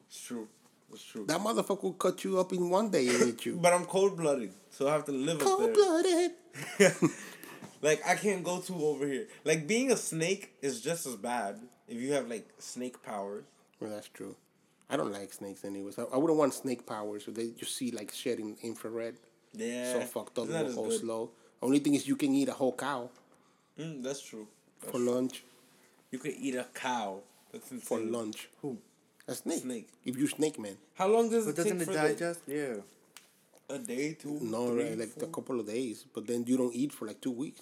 It's 0.09 0.19
true. 0.19 0.47
It's 0.93 1.03
true. 1.03 1.25
That 1.27 1.39
motherfucker 1.41 1.83
will 1.83 1.93
cut 1.93 2.23
you 2.23 2.39
up 2.39 2.53
in 2.53 2.69
one 2.69 2.89
day 2.89 3.07
and 3.09 3.29
eat 3.29 3.45
you. 3.45 3.57
but 3.61 3.73
I'm 3.73 3.85
cold 3.85 4.17
blooded, 4.17 4.51
so 4.69 4.87
I 4.87 4.93
have 4.93 5.05
to 5.05 5.11
live 5.11 5.37
up 5.41 5.43
Cold 5.47 5.61
there. 5.61 5.73
blooded. 5.73 6.31
like 7.81 8.01
I 8.07 8.15
can't 8.15 8.43
go 8.43 8.59
to 8.61 8.73
over 8.85 9.05
here. 9.07 9.27
Like 9.43 9.67
being 9.67 9.91
a 9.91 9.97
snake 9.97 10.53
is 10.61 10.81
just 10.81 11.05
as 11.05 11.15
bad 11.15 11.59
if 11.87 11.97
you 12.01 12.13
have 12.13 12.27
like 12.29 12.47
snake 12.59 13.01
powers. 13.03 13.43
Well, 13.79 13.91
that's 13.91 14.07
true. 14.07 14.35
I 14.89 14.95
don't 14.95 15.11
like 15.11 15.33
snakes 15.33 15.65
anyways. 15.65 15.99
I, 15.99 16.03
I 16.03 16.17
wouldn't 16.17 16.39
want 16.39 16.53
snake 16.53 16.85
powers 16.85 17.25
so 17.25 17.31
they 17.31 17.49
just 17.51 17.75
see 17.75 17.91
like 17.91 18.11
shedding 18.13 18.57
infrared. 18.63 19.15
Yeah. 19.53 19.93
So 19.93 20.01
fucked 20.01 20.37
up, 20.39 20.45
It's 20.45 20.53
not 20.53 20.73
go 20.75 20.89
good. 20.89 20.99
slow. 21.01 21.31
Only 21.61 21.79
thing 21.79 21.95
is 21.95 22.07
you 22.07 22.15
can 22.15 22.33
eat 22.33 22.49
a 22.49 22.53
whole 22.53 22.73
cow 22.73 23.09
Mm, 23.79 24.01
that's 24.01 24.21
true. 24.21 24.47
That's 24.79 24.91
for 24.91 24.97
true. 24.97 25.11
lunch. 25.11 25.43
You 26.09 26.17
could 26.17 26.33
eat 26.39 26.55
a 26.55 26.65
cow. 26.73 27.19
That's 27.51 27.69
insane. 27.71 27.81
For 27.85 27.99
lunch. 27.99 28.49
Who? 28.63 28.77
A 29.27 29.35
snake. 29.35 29.61
Snake. 29.61 29.87
If 30.05 30.17
you 30.17 30.27
snake 30.27 30.57
man. 30.59 30.77
How 30.95 31.07
long 31.07 31.29
does 31.29 31.45
But 31.45 31.51
it 31.51 31.55
doesn't 31.57 31.79
take 31.79 31.87
it 31.89 31.91
for 31.91 31.97
digest? 32.07 32.41
Yeah. 32.47 32.75
A 33.69 33.77
day, 33.77 34.13
two, 34.13 34.39
No, 34.41 34.67
three, 34.71 34.83
right, 34.89 34.97
like 34.97 35.09
four? 35.09 35.23
a 35.23 35.27
couple 35.27 35.59
of 35.59 35.67
days. 35.67 36.05
But 36.13 36.25
then 36.27 36.45
you 36.47 36.55
don't 36.57 36.73
eat 36.73 36.93
for 36.93 37.05
like 37.05 37.19
two 37.19 37.31
weeks. 37.31 37.61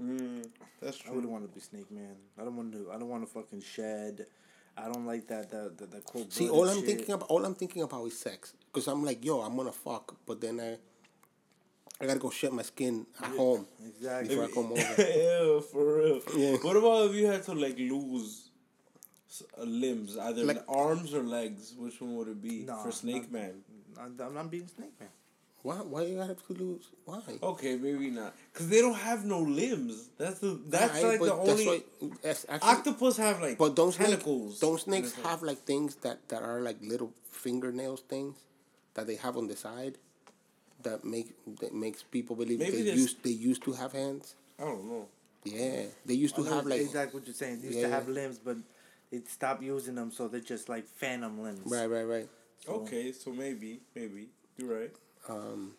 Mm, 0.00 0.46
that's 0.80 0.98
I 1.06 1.10
wouldn't 1.10 1.30
want 1.32 1.44
to 1.44 1.52
be 1.52 1.60
Snake 1.60 1.90
Man. 1.90 2.14
I 2.40 2.44
don't 2.44 2.56
want 2.56 2.72
to. 2.72 2.90
I 2.92 2.98
don't 2.98 3.08
want 3.08 3.26
to 3.26 3.32
fucking 3.32 3.62
shed. 3.62 4.26
I 4.76 4.86
don't 4.86 5.06
like 5.06 5.26
that. 5.28 5.50
That 5.50 5.78
that, 5.78 5.90
that 5.90 6.04
cold. 6.04 6.32
See, 6.32 6.48
all 6.48 6.68
I'm 6.68 6.82
thinking 6.82 7.12
about, 7.12 7.28
all 7.28 7.44
I'm 7.44 7.54
thinking 7.54 7.82
about 7.82 8.04
is 8.06 8.18
sex. 8.18 8.54
Cause 8.72 8.88
I'm 8.88 9.04
like, 9.04 9.24
yo, 9.24 9.40
I'm 9.40 9.56
gonna 9.56 9.70
fuck, 9.72 10.16
but 10.26 10.40
then 10.40 10.58
I, 10.60 10.76
I 12.02 12.06
gotta 12.08 12.18
go 12.18 12.30
shed 12.30 12.52
my 12.52 12.62
skin 12.62 13.06
at 13.22 13.30
home 13.36 13.66
Exactly. 13.86 14.34
before 14.34 14.44
I 14.44 14.50
come 14.52 14.72
over. 14.72 14.80
yeah, 14.98 15.60
for 15.60 15.96
real. 15.98 16.20
Yeah. 16.36 16.56
What 16.56 16.76
about 16.76 17.10
if 17.10 17.14
you 17.14 17.26
had 17.28 17.44
to 17.44 17.54
like 17.54 17.78
lose 17.78 18.24
s- 18.26 18.43
limbs, 19.58 20.16
either 20.16 20.44
Like- 20.44 20.64
arms 20.68 21.14
or 21.14 21.22
legs? 21.22 21.74
Which 21.76 22.00
one 22.00 22.16
would 22.16 22.28
it 22.28 22.42
be 22.42 22.64
Nah, 22.64 22.82
for 22.82 22.92
Snake 22.92 23.30
Man? 23.30 23.62
I'm, 23.98 24.16
I'm 24.20 24.34
not 24.34 24.50
being 24.50 24.68
Snake 24.68 24.92
Man. 25.00 25.08
Why? 25.62 25.76
Why 25.76 26.02
you 26.02 26.16
gotta 26.16 26.28
have 26.34 26.46
to 26.48 26.52
lose? 26.52 26.84
Why? 27.06 27.22
Okay, 27.42 27.76
maybe 27.76 28.10
not, 28.10 28.34
cause 28.52 28.68
they 28.68 28.80
don't 28.82 28.96
have 29.10 29.24
no 29.24 29.40
limbs. 29.40 30.10
That's 30.18 30.38
the 30.40 30.60
that's 30.66 30.98
Alright, 30.98 31.20
like 31.20 31.30
the 31.30 31.36
that's 31.36 31.48
only. 31.50 31.66
why- 32.00 32.10
that's 32.22 32.46
actually, 32.50 32.70
Octopus 32.70 33.16
have 33.16 33.40
like 33.40 33.56
But 33.56 33.74
don't 33.74 33.92
snakes, 33.92 34.10
tentacles. 34.10 34.60
don't 34.60 34.78
snakes 34.80 35.14
have 35.26 35.42
like 35.42 35.58
things 35.64 35.94
that, 36.04 36.28
that 36.28 36.42
are 36.42 36.60
like 36.60 36.76
little 36.82 37.12
fingernails 37.30 38.02
things 38.02 38.36
that 38.92 39.06
they 39.06 39.16
have 39.16 39.38
on 39.38 39.46
the 39.48 39.56
side 39.56 39.96
that 40.82 41.02
make 41.02 41.32
that 41.60 41.72
makes 41.74 42.02
people 42.02 42.36
believe 42.36 42.58
Maybe 42.58 42.82
they 42.82 42.92
used 42.92 43.22
they 43.22 43.30
used 43.30 43.62
to 43.64 43.72
have 43.72 43.92
hands. 43.92 44.34
I 44.58 44.64
don't 44.64 44.84
know. 44.86 45.08
Yeah, 45.44 45.84
they 46.04 46.14
used 46.14 46.36
to 46.36 46.46
I 46.46 46.54
have 46.56 46.66
like 46.66 46.80
exactly 46.82 47.20
what 47.20 47.26
you're 47.26 47.34
saying. 47.34 47.60
They 47.62 47.68
used 47.68 47.78
Yeah, 47.78 47.86
to 47.88 47.94
have 47.94 48.06
limbs, 48.08 48.38
but 48.38 48.58
they 49.18 49.28
stopped 49.28 49.62
using 49.62 49.94
them, 49.94 50.10
so 50.10 50.28
they're 50.28 50.40
just 50.40 50.68
like 50.68 50.86
phantom 50.86 51.42
limbs. 51.42 51.60
right, 51.70 51.86
right, 51.86 52.02
right. 52.04 52.28
Okay, 52.68 53.12
so 53.12 53.30
maybe, 53.30 53.80
maybe 53.94 54.28
you're 54.56 54.74
right. 54.80 54.90
Um. 55.28 55.74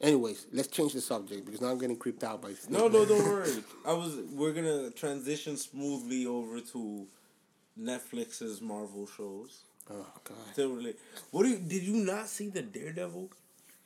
Anyways, 0.00 0.46
let's 0.52 0.68
change 0.68 0.92
the 0.92 1.00
subject 1.00 1.44
because 1.44 1.60
now 1.60 1.68
I'm 1.68 1.78
getting 1.78 1.96
creeped 1.96 2.22
out 2.22 2.40
by 2.40 2.48
snakes. 2.52 2.68
No, 2.70 2.86
no, 2.88 3.04
don't 3.04 3.24
worry. 3.32 3.50
I 3.86 3.92
was. 3.92 4.16
We're 4.32 4.52
gonna 4.52 4.90
transition 4.90 5.56
smoothly 5.56 6.24
over 6.26 6.60
to 6.60 7.06
Netflix's 7.80 8.60
Marvel 8.60 9.06
shows. 9.06 9.62
Oh 9.90 10.06
god. 10.24 10.36
Still 10.52 10.70
really. 10.70 10.94
What 11.30 11.42
do 11.44 11.48
you? 11.50 11.58
Did 11.58 11.82
you 11.82 11.94
not 11.96 12.28
see 12.28 12.48
the 12.48 12.62
Daredevil? 12.62 13.30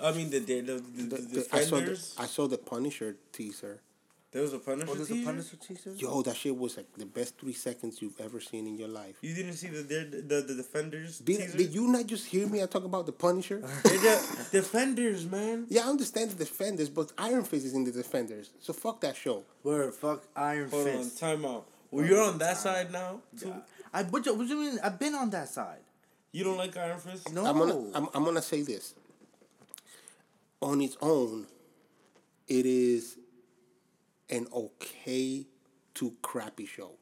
I 0.00 0.12
mean 0.12 0.30
the 0.30 0.40
Daredevil, 0.40 0.82
the, 0.96 1.02
the, 1.02 1.16
The- 1.16 1.40
the- 1.40 1.48
I 1.52 1.60
saw 1.60 1.76
the 1.80 1.98
I 2.18 2.26
saw 2.26 2.46
the 2.46 2.58
Punisher 2.58 3.16
teaser. 3.32 3.80
There 4.32 4.42
was 4.42 4.52
a 4.54 4.58
Punisher. 4.58 4.88
Oh, 4.90 4.94
there's 4.94 5.10
a? 5.10 5.24
Punisher 5.24 5.56
teaser. 5.56 5.92
Yo, 5.94 6.22
that 6.22 6.34
shit 6.36 6.56
was 6.56 6.76
like 6.78 6.86
the 6.96 7.04
best 7.06 7.38
three 7.38 7.52
seconds 7.52 8.00
you've 8.00 8.18
ever 8.20 8.40
seen 8.40 8.66
in 8.66 8.76
your 8.78 8.88
life. 8.88 9.16
You 9.20 9.34
didn't 9.34 9.52
see 9.54 9.68
the 9.68 9.82
Dare, 9.82 10.04
the 10.04 10.40
the 10.40 10.54
Defenders 10.54 11.18
Did, 11.18 11.38
teaser? 11.38 11.58
did 11.58 11.74
you 11.74 11.86
not 11.88 12.06
just 12.06 12.26
hear 12.26 12.46
me? 12.46 12.62
I 12.62 12.66
talk 12.66 12.84
about 12.84 13.06
the 13.06 13.12
Punisher. 13.12 13.60
The 13.82 14.48
Defenders, 14.50 15.26
man. 15.26 15.66
yeah, 15.68 15.82
I 15.86 15.88
understand 15.90 16.30
the 16.30 16.36
Defenders, 16.44 16.88
but 16.88 17.12
Iron 17.18 17.44
Fist 17.44 17.66
is 17.66 17.74
in 17.74 17.84
the 17.84 17.92
Defenders, 17.92 18.50
so 18.60 18.72
fuck 18.72 19.00
that 19.02 19.16
show. 19.16 19.44
Word, 19.62 19.94
fuck 19.94 20.24
Iron 20.34 20.70
Hold 20.70 20.88
on, 20.88 20.92
Fist. 20.98 21.18
time 21.18 21.44
out. 21.44 21.66
Well, 21.90 22.06
you're 22.06 22.22
on 22.22 22.38
that 22.38 22.56
side 22.56 22.90
now 22.90 23.20
too. 23.38 23.54
I 23.92 24.02
what 24.04 24.24
you, 24.24 24.34
what 24.34 24.46
you 24.48 24.56
mean? 24.56 24.78
I've 24.82 24.98
been 24.98 25.14
on 25.14 25.28
that 25.30 25.48
side. 25.48 25.80
You 26.32 26.44
don't 26.44 26.56
like 26.56 26.74
Iron 26.78 26.98
Fist? 26.98 27.30
No. 27.34 27.44
I'm 27.44 27.58
gonna 27.58 27.78
I'm, 27.94 28.08
I'm 28.14 28.24
gonna 28.24 28.40
say 28.40 28.62
this. 28.62 28.94
On 30.62 30.80
its 30.80 30.96
own, 31.02 31.46
it 32.48 32.64
is 32.66 33.18
an 34.32 34.48
okay 34.52 35.46
to 35.94 36.14
crappy 36.22 36.66
show. 36.66 36.92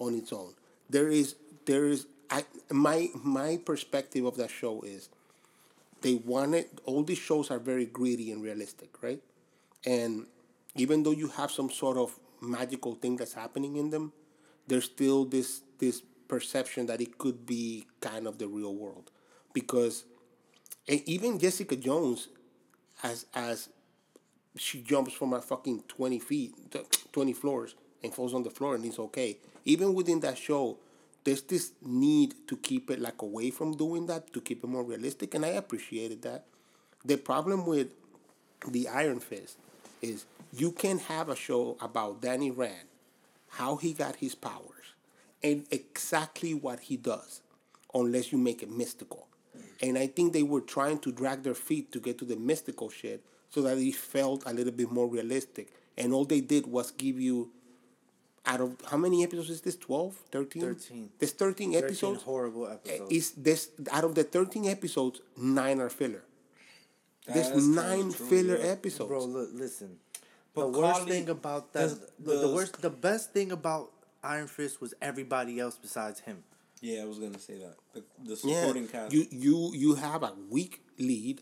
On 0.00 0.12
its 0.12 0.32
own, 0.32 0.54
there 0.90 1.08
is 1.08 1.36
there 1.66 1.86
is 1.86 2.06
I 2.28 2.44
my 2.70 3.10
my 3.22 3.58
perspective 3.64 4.24
of 4.24 4.36
that 4.38 4.50
show 4.50 4.82
is 4.82 5.08
they 6.02 6.16
wanted 6.16 6.66
all 6.84 7.04
these 7.04 7.18
shows 7.18 7.48
are 7.50 7.60
very 7.60 7.86
gritty 7.86 8.32
and 8.32 8.42
realistic, 8.42 9.02
right? 9.02 9.22
And 9.86 10.26
even 10.74 11.04
though 11.04 11.12
you 11.12 11.28
have 11.28 11.52
some 11.52 11.70
sort 11.70 11.96
of 11.96 12.18
magical 12.40 12.96
thing 12.96 13.16
that's 13.16 13.34
happening 13.34 13.76
in 13.76 13.90
them, 13.90 14.12
there's 14.66 14.84
still 14.86 15.24
this 15.24 15.62
this 15.78 16.02
perception 16.26 16.86
that 16.86 17.00
it 17.00 17.16
could 17.16 17.46
be 17.46 17.86
kind 18.00 18.26
of 18.26 18.38
the 18.38 18.48
real 18.48 18.74
world, 18.74 19.12
because 19.52 20.04
and 20.88 21.02
even 21.06 21.38
Jessica 21.38 21.76
Jones, 21.76 22.28
as 23.02 23.26
as 23.32 23.68
she 24.56 24.80
jumps 24.82 25.12
from 25.12 25.32
a 25.32 25.40
fucking 25.40 25.84
twenty 25.88 26.18
feet, 26.18 26.54
twenty 27.12 27.32
floors, 27.32 27.74
and 28.02 28.12
falls 28.14 28.34
on 28.34 28.42
the 28.42 28.50
floor, 28.50 28.74
and 28.74 28.84
it's 28.84 28.98
okay. 28.98 29.38
Even 29.64 29.94
within 29.94 30.20
that 30.20 30.38
show, 30.38 30.76
there's 31.24 31.42
this 31.42 31.72
need 31.82 32.34
to 32.48 32.56
keep 32.56 32.90
it 32.90 33.00
like 33.00 33.22
away 33.22 33.50
from 33.50 33.76
doing 33.76 34.06
that 34.06 34.32
to 34.32 34.40
keep 34.40 34.62
it 34.62 34.66
more 34.66 34.84
realistic, 34.84 35.34
and 35.34 35.44
I 35.44 35.48
appreciated 35.48 36.22
that. 36.22 36.44
The 37.04 37.16
problem 37.16 37.66
with 37.66 37.88
the 38.68 38.88
Iron 38.88 39.20
Fist 39.20 39.58
is 40.02 40.26
you 40.52 40.70
can 40.70 40.98
have 40.98 41.28
a 41.28 41.36
show 41.36 41.76
about 41.80 42.20
Danny 42.20 42.50
Rand, 42.50 42.88
how 43.48 43.76
he 43.76 43.92
got 43.92 44.16
his 44.16 44.34
powers, 44.34 44.94
and 45.42 45.66
exactly 45.70 46.54
what 46.54 46.80
he 46.80 46.96
does, 46.96 47.40
unless 47.92 48.32
you 48.32 48.38
make 48.38 48.62
it 48.62 48.70
mystical. 48.70 49.26
And 49.82 49.98
I 49.98 50.06
think 50.06 50.32
they 50.32 50.42
were 50.42 50.60
trying 50.60 50.98
to 51.00 51.12
drag 51.12 51.42
their 51.42 51.54
feet 51.54 51.92
to 51.92 52.00
get 52.00 52.18
to 52.18 52.24
the 52.24 52.36
mystical 52.36 52.88
shit 52.88 53.22
so 53.54 53.62
that 53.62 53.78
it 53.78 53.94
felt 53.94 54.42
a 54.46 54.52
little 54.52 54.72
bit 54.72 54.90
more 54.90 55.06
realistic. 55.08 55.72
And 55.96 56.12
all 56.12 56.24
they 56.24 56.40
did 56.40 56.66
was 56.66 56.90
give 56.90 57.20
you 57.20 57.50
out 58.44 58.60
of 58.60 58.76
how 58.90 58.96
many 58.96 59.22
episodes 59.22 59.48
is 59.48 59.60
this? 59.60 59.76
12? 59.76 60.14
13? 60.32 60.62
13. 60.62 61.10
There's 61.18 61.32
13 61.32 61.72
13 61.72 61.84
episodes. 61.84 62.22
horrible 62.22 62.66
eh, 62.66 62.72
episodes. 62.72 63.12
Is 63.12 63.30
this 63.32 63.70
out 63.92 64.04
of 64.04 64.14
the 64.16 64.24
13 64.24 64.66
episodes, 64.66 65.20
9 65.36 65.80
are 65.80 65.88
filler. 65.88 66.24
There's 67.26 67.50
That's 67.50 67.64
nine 67.64 68.12
true, 68.12 68.26
filler 68.26 68.58
yeah. 68.58 68.72
episodes. 68.72 69.08
Bro, 69.08 69.24
look, 69.24 69.50
listen. 69.54 69.96
But 70.54 70.72
the 70.72 70.78
worst 70.80 71.08
thing 71.08 71.28
about 71.30 71.72
that, 71.72 71.90
the, 72.18 72.36
the 72.36 72.48
worst, 72.52 72.82
the 72.82 72.90
best 72.90 73.32
thing 73.32 73.50
about 73.50 73.90
Iron 74.22 74.46
Fist 74.46 74.80
was 74.80 74.92
everybody 75.00 75.58
else 75.58 75.78
besides 75.80 76.20
him. 76.20 76.44
Yeah, 76.82 77.00
I 77.00 77.06
was 77.06 77.18
gonna 77.18 77.38
say 77.38 77.58
that. 77.58 77.76
The, 77.94 78.02
the 78.22 78.40
Yeah, 78.44 78.60
supporting 78.60 78.88
cast. 78.88 79.12
you 79.12 79.26
you 79.30 79.72
you 79.74 79.94
have 79.94 80.22
a 80.22 80.34
weak 80.50 80.82
lead. 80.98 81.40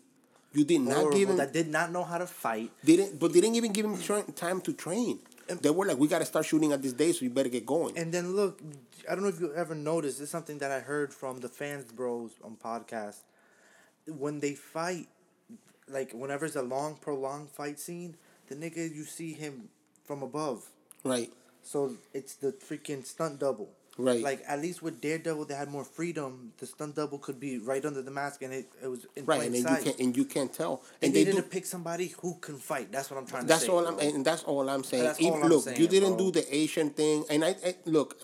You 0.53 0.65
did 0.65 0.81
not 0.83 0.97
Horrible, 0.97 1.19
give 1.19 1.31
him 1.31 1.37
that 1.39 1.53
did 1.53 1.69
not 1.69 1.93
know 1.93 2.05
how 2.05 2.19
to 2.19 2.27
fight. 2.27 2.71
didn't 2.85 3.19
but 3.19 3.33
they 3.33 3.41
didn't 3.41 3.57
even 3.57 3.73
give 3.73 3.87
him 3.87 3.99
tra- 4.01 4.23
time 4.33 4.61
to 4.63 4.73
train. 4.73 5.19
They 5.61 5.71
were 5.71 5.87
like, 5.87 5.99
we 5.99 6.09
got 6.09 6.21
to 6.21 6.25
start 6.25 6.47
shooting 6.47 6.73
at 6.73 6.83
this 6.83 6.93
day, 6.93 7.13
so 7.13 7.25
you 7.25 7.31
better 7.31 7.49
get 7.49 7.67
going. 7.67 7.99
And 7.99 8.13
then 8.13 8.35
look, 8.37 8.61
I 9.11 9.15
don't 9.15 9.23
know 9.23 9.29
if 9.29 9.41
you 9.41 9.53
ever 9.55 9.75
noticed. 9.75 10.21
It's 10.21 10.31
something 10.31 10.59
that 10.59 10.71
I 10.71 10.81
heard 10.81 11.13
from 11.13 11.41
the 11.41 11.49
fans 11.49 11.91
bros 11.93 12.33
on 12.45 12.57
podcast. 12.57 13.19
When 14.07 14.41
they 14.41 14.55
fight, 14.55 15.09
like 15.89 16.13
whenever 16.13 16.47
it's 16.47 16.57
a 16.57 16.63
long, 16.63 16.97
prolonged 16.97 17.51
fight 17.51 17.79
scene, 17.79 18.17
the 18.49 18.55
nigga 18.55 18.95
you 18.95 19.05
see 19.05 19.33
him 19.33 19.69
from 20.05 20.23
above. 20.23 20.69
right, 21.05 21.31
So 21.63 21.97
it's 22.13 22.35
the 22.35 22.53
freaking 22.53 23.05
stunt 23.07 23.39
double. 23.41 23.71
Right. 23.99 24.23
Like 24.23 24.43
at 24.49 24.61
least 24.61 24.81
with 24.83 25.01
Daredevil, 25.03 25.45
they 25.45 25.55
had 25.55 25.69
more 25.69 25.85
freedom. 25.85 26.53
The 26.59 26.67
stunt 26.67 26.97
double 26.97 27.19
could 27.19 27.39
be 27.39 27.59
right 27.59 27.85
under 27.85 28.01
the 28.01 28.11
mask, 28.11 28.41
and 28.43 28.53
it, 28.53 28.67
it 28.83 28.89
was 28.89 29.07
in 29.17 29.27
right, 29.27 29.41
plain 29.41 29.55
and 29.55 29.69
you 29.71 29.85
can't 29.85 29.99
and 30.01 30.17
you 30.17 30.25
can't 30.25 30.53
tell. 30.53 30.83
they 31.01 31.07
And 31.09 31.15
they 31.17 31.25
needed 31.25 31.37
do. 31.37 31.43
pick 31.43 31.67
somebody 31.67 32.09
who 32.21 32.37
can 32.37 32.57
fight. 32.57 32.91
That's 32.91 33.11
what 33.11 33.19
I'm 33.19 33.27
trying 33.27 33.47
That's 33.47 33.61
to 33.63 33.67
say. 33.67 33.73
all 33.73 33.87
I'm, 33.87 33.99
and 33.99 34.25
that's 34.25 34.45
all 34.45 34.69
I'm 34.69 34.83
saying. 34.83 35.05
That's 35.05 35.21
If- 35.21 35.27
all 35.27 35.43
I'm 35.43 35.49
look, 35.51 35.65
saying, 35.65 35.79
you 35.79 35.87
didn't 35.89 36.17
bro. 36.17 36.31
do 36.31 36.41
the 36.41 36.55
Asian 36.57 36.89
thing, 36.91 37.25
and 37.29 37.45
I, 37.45 37.55
I 37.65 37.75
look. 37.85 38.17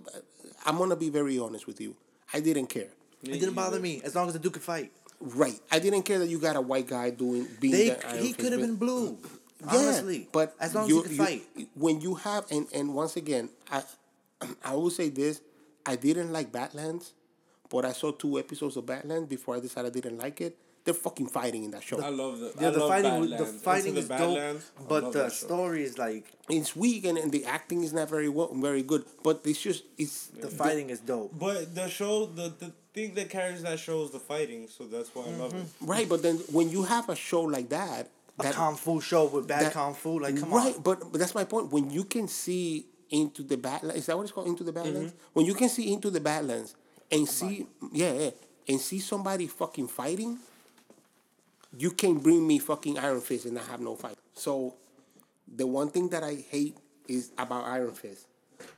I'm 0.65 0.79
gonna 0.79 0.97
be 0.97 1.11
very 1.11 1.39
honest 1.39 1.67
with 1.67 1.81
you. 1.83 1.95
I 2.33 2.41
didn't 2.41 2.69
care. 2.69 2.89
It 3.23 3.39
didn't 3.39 3.55
bother 3.55 3.79
me 3.81 4.01
as 4.05 4.15
long 4.15 4.27
as 4.29 4.33
the 4.33 4.39
dude 4.39 4.55
could 4.55 4.63
fight. 4.63 4.91
Right. 5.21 5.59
I 5.71 5.81
didn't 5.81 6.03
care 6.05 6.19
that 6.21 6.29
you 6.29 6.39
got 6.39 6.57
a 6.57 6.61
white 6.61 6.87
guy 6.87 7.11
doing 7.11 7.47
being 7.61 7.73
They, 7.73 7.89
the 7.91 8.17
he 8.23 8.33
could 8.33 8.53
have 8.53 8.61
been 8.61 8.77
blue. 8.77 9.19
Yeah, 9.61 9.67
honestly, 9.79 10.29
but 10.33 10.55
as 10.61 10.75
long 10.75 10.89
you- 10.89 11.03
as 11.05 11.11
he 11.11 11.17
you- 11.17 11.19
could 11.19 11.27
fight. 11.27 11.69
When 11.75 12.01
you 12.01 12.15
have 12.15 12.47
and 12.51 12.67
and 12.73 12.95
once 12.95 13.17
again, 13.17 13.51
I 13.71 13.83
I 14.65 14.75
will 14.75 14.91
say 14.91 15.09
this: 15.11 15.41
I 15.89 15.97
didn't 15.97 16.33
like 16.33 16.53
Badlands, 16.53 17.13
but 17.71 17.85
I 17.85 17.93
saw 17.93 18.11
two 18.13 18.39
episodes 18.39 18.77
of 18.77 18.85
Badlands 18.87 19.27
before 19.29 19.57
I 19.57 19.61
decided 19.61 19.89
I 19.93 19.95
didn't 20.01 20.19
like 20.19 20.41
it. 20.41 20.57
They're 20.85 20.95
fucking 20.95 21.29
fighting 21.29 21.65
in 21.65 21.71
that 21.73 21.83
show. 21.83 22.01
I 22.01 22.09
love 22.09 22.39
the. 22.41 22.53
Yeah, 22.61 22.69
I 22.69 22.71
the 22.71 22.79
love 22.79 22.89
fighting, 22.89 23.21
was- 23.21 23.31
the 23.43 23.47
fighting 23.69 23.97
is 23.97 24.09
dope, 24.09 24.19
Badlands, 24.19 24.65
but 24.89 25.13
the 25.13 25.29
story 25.29 25.83
is 25.89 25.99
like 25.99 26.25
it's 26.49 26.75
weak 26.85 27.05
and, 27.05 27.19
and 27.19 27.31
the 27.37 27.45
acting 27.45 27.83
is 27.83 27.93
not 27.93 28.09
very 28.09 28.29
well, 28.37 28.51
very 28.55 28.83
good. 28.83 29.05
But 29.23 29.43
it's 29.45 29.61
just 29.61 29.85
it's 29.99 30.29
the 30.45 30.49
fighting 30.49 30.89
is 30.95 31.01
dope. 31.01 31.33
But 31.39 31.75
the 31.75 31.89
show, 31.89 32.15
the 32.27 32.49
the 32.65 32.73
thing 32.95 33.13
that 33.15 33.29
carries 33.29 33.63
that 33.69 33.79
show 33.79 33.99
is 34.05 34.11
the 34.13 34.19
fighting, 34.33 34.69
so 34.77 34.85
that's 34.85 35.11
why 35.15 35.25
I 35.25 35.33
love 35.43 35.53
it. 35.55 35.65
Mm-hmm. 35.65 35.87
right. 35.95 36.09
But 36.09 36.23
then 36.23 36.37
when 36.57 36.71
you 36.71 36.83
have 36.85 37.09
a 37.11 37.17
show 37.17 37.43
like 37.43 37.69
that, 37.81 38.09
A 38.39 38.45
that 38.45 38.55
kung 38.55 38.77
fu 38.77 39.01
show 39.11 39.27
with 39.27 39.47
bad 39.47 39.67
that- 39.67 39.73
kung 39.75 39.93
fu, 39.93 40.19
like 40.25 40.41
come 40.41 40.53
right, 40.55 40.75
on. 40.77 40.83
but, 40.89 40.97
but 41.13 41.19
that's 41.21 41.35
my 41.35 41.45
point. 41.45 41.71
When 41.71 41.91
you 41.91 42.05
can 42.05 42.29
see 42.29 42.87
into 43.11 43.43
the 43.43 43.57
Badlands, 43.57 44.01
is 44.01 44.07
that 44.07 44.17
what 44.17 44.25
it's 44.25 44.33
called? 44.33 44.49
Into 44.49 44.65
the 44.65 44.73
Badlands? 44.73 45.13
Mm-hmm. 45.13 45.31
When 45.33 45.47
you 45.47 45.55
can 45.55 45.69
see 45.69 45.93
into 45.93 46.11
the 46.11 46.21
Badlands 46.21 46.75
and 47.11 47.29
see, 47.29 47.67
yeah, 47.93 48.13
yeah, 48.13 48.31
and 48.69 48.81
see 48.81 48.99
somebody 48.99 49.47
fucking 49.47 49.89
fighting, 49.89 50.39
you 51.77 51.91
can't 51.91 52.23
bring 52.23 52.47
me 52.47 52.59
fucking 52.59 52.99
Iron 52.99 53.21
Fist 53.21 53.47
and 53.47 53.59
I 53.59 53.65
have 53.65 53.81
no 53.81 53.97
fight. 53.97 54.17
So, 54.35 54.75
the 55.47 55.67
one 55.67 55.91
thing 55.91 56.09
that 56.11 56.23
I 56.23 56.35
hate 56.35 56.77
is 57.07 57.33
about 57.39 57.65
Iron 57.65 57.93
Fist 57.93 58.27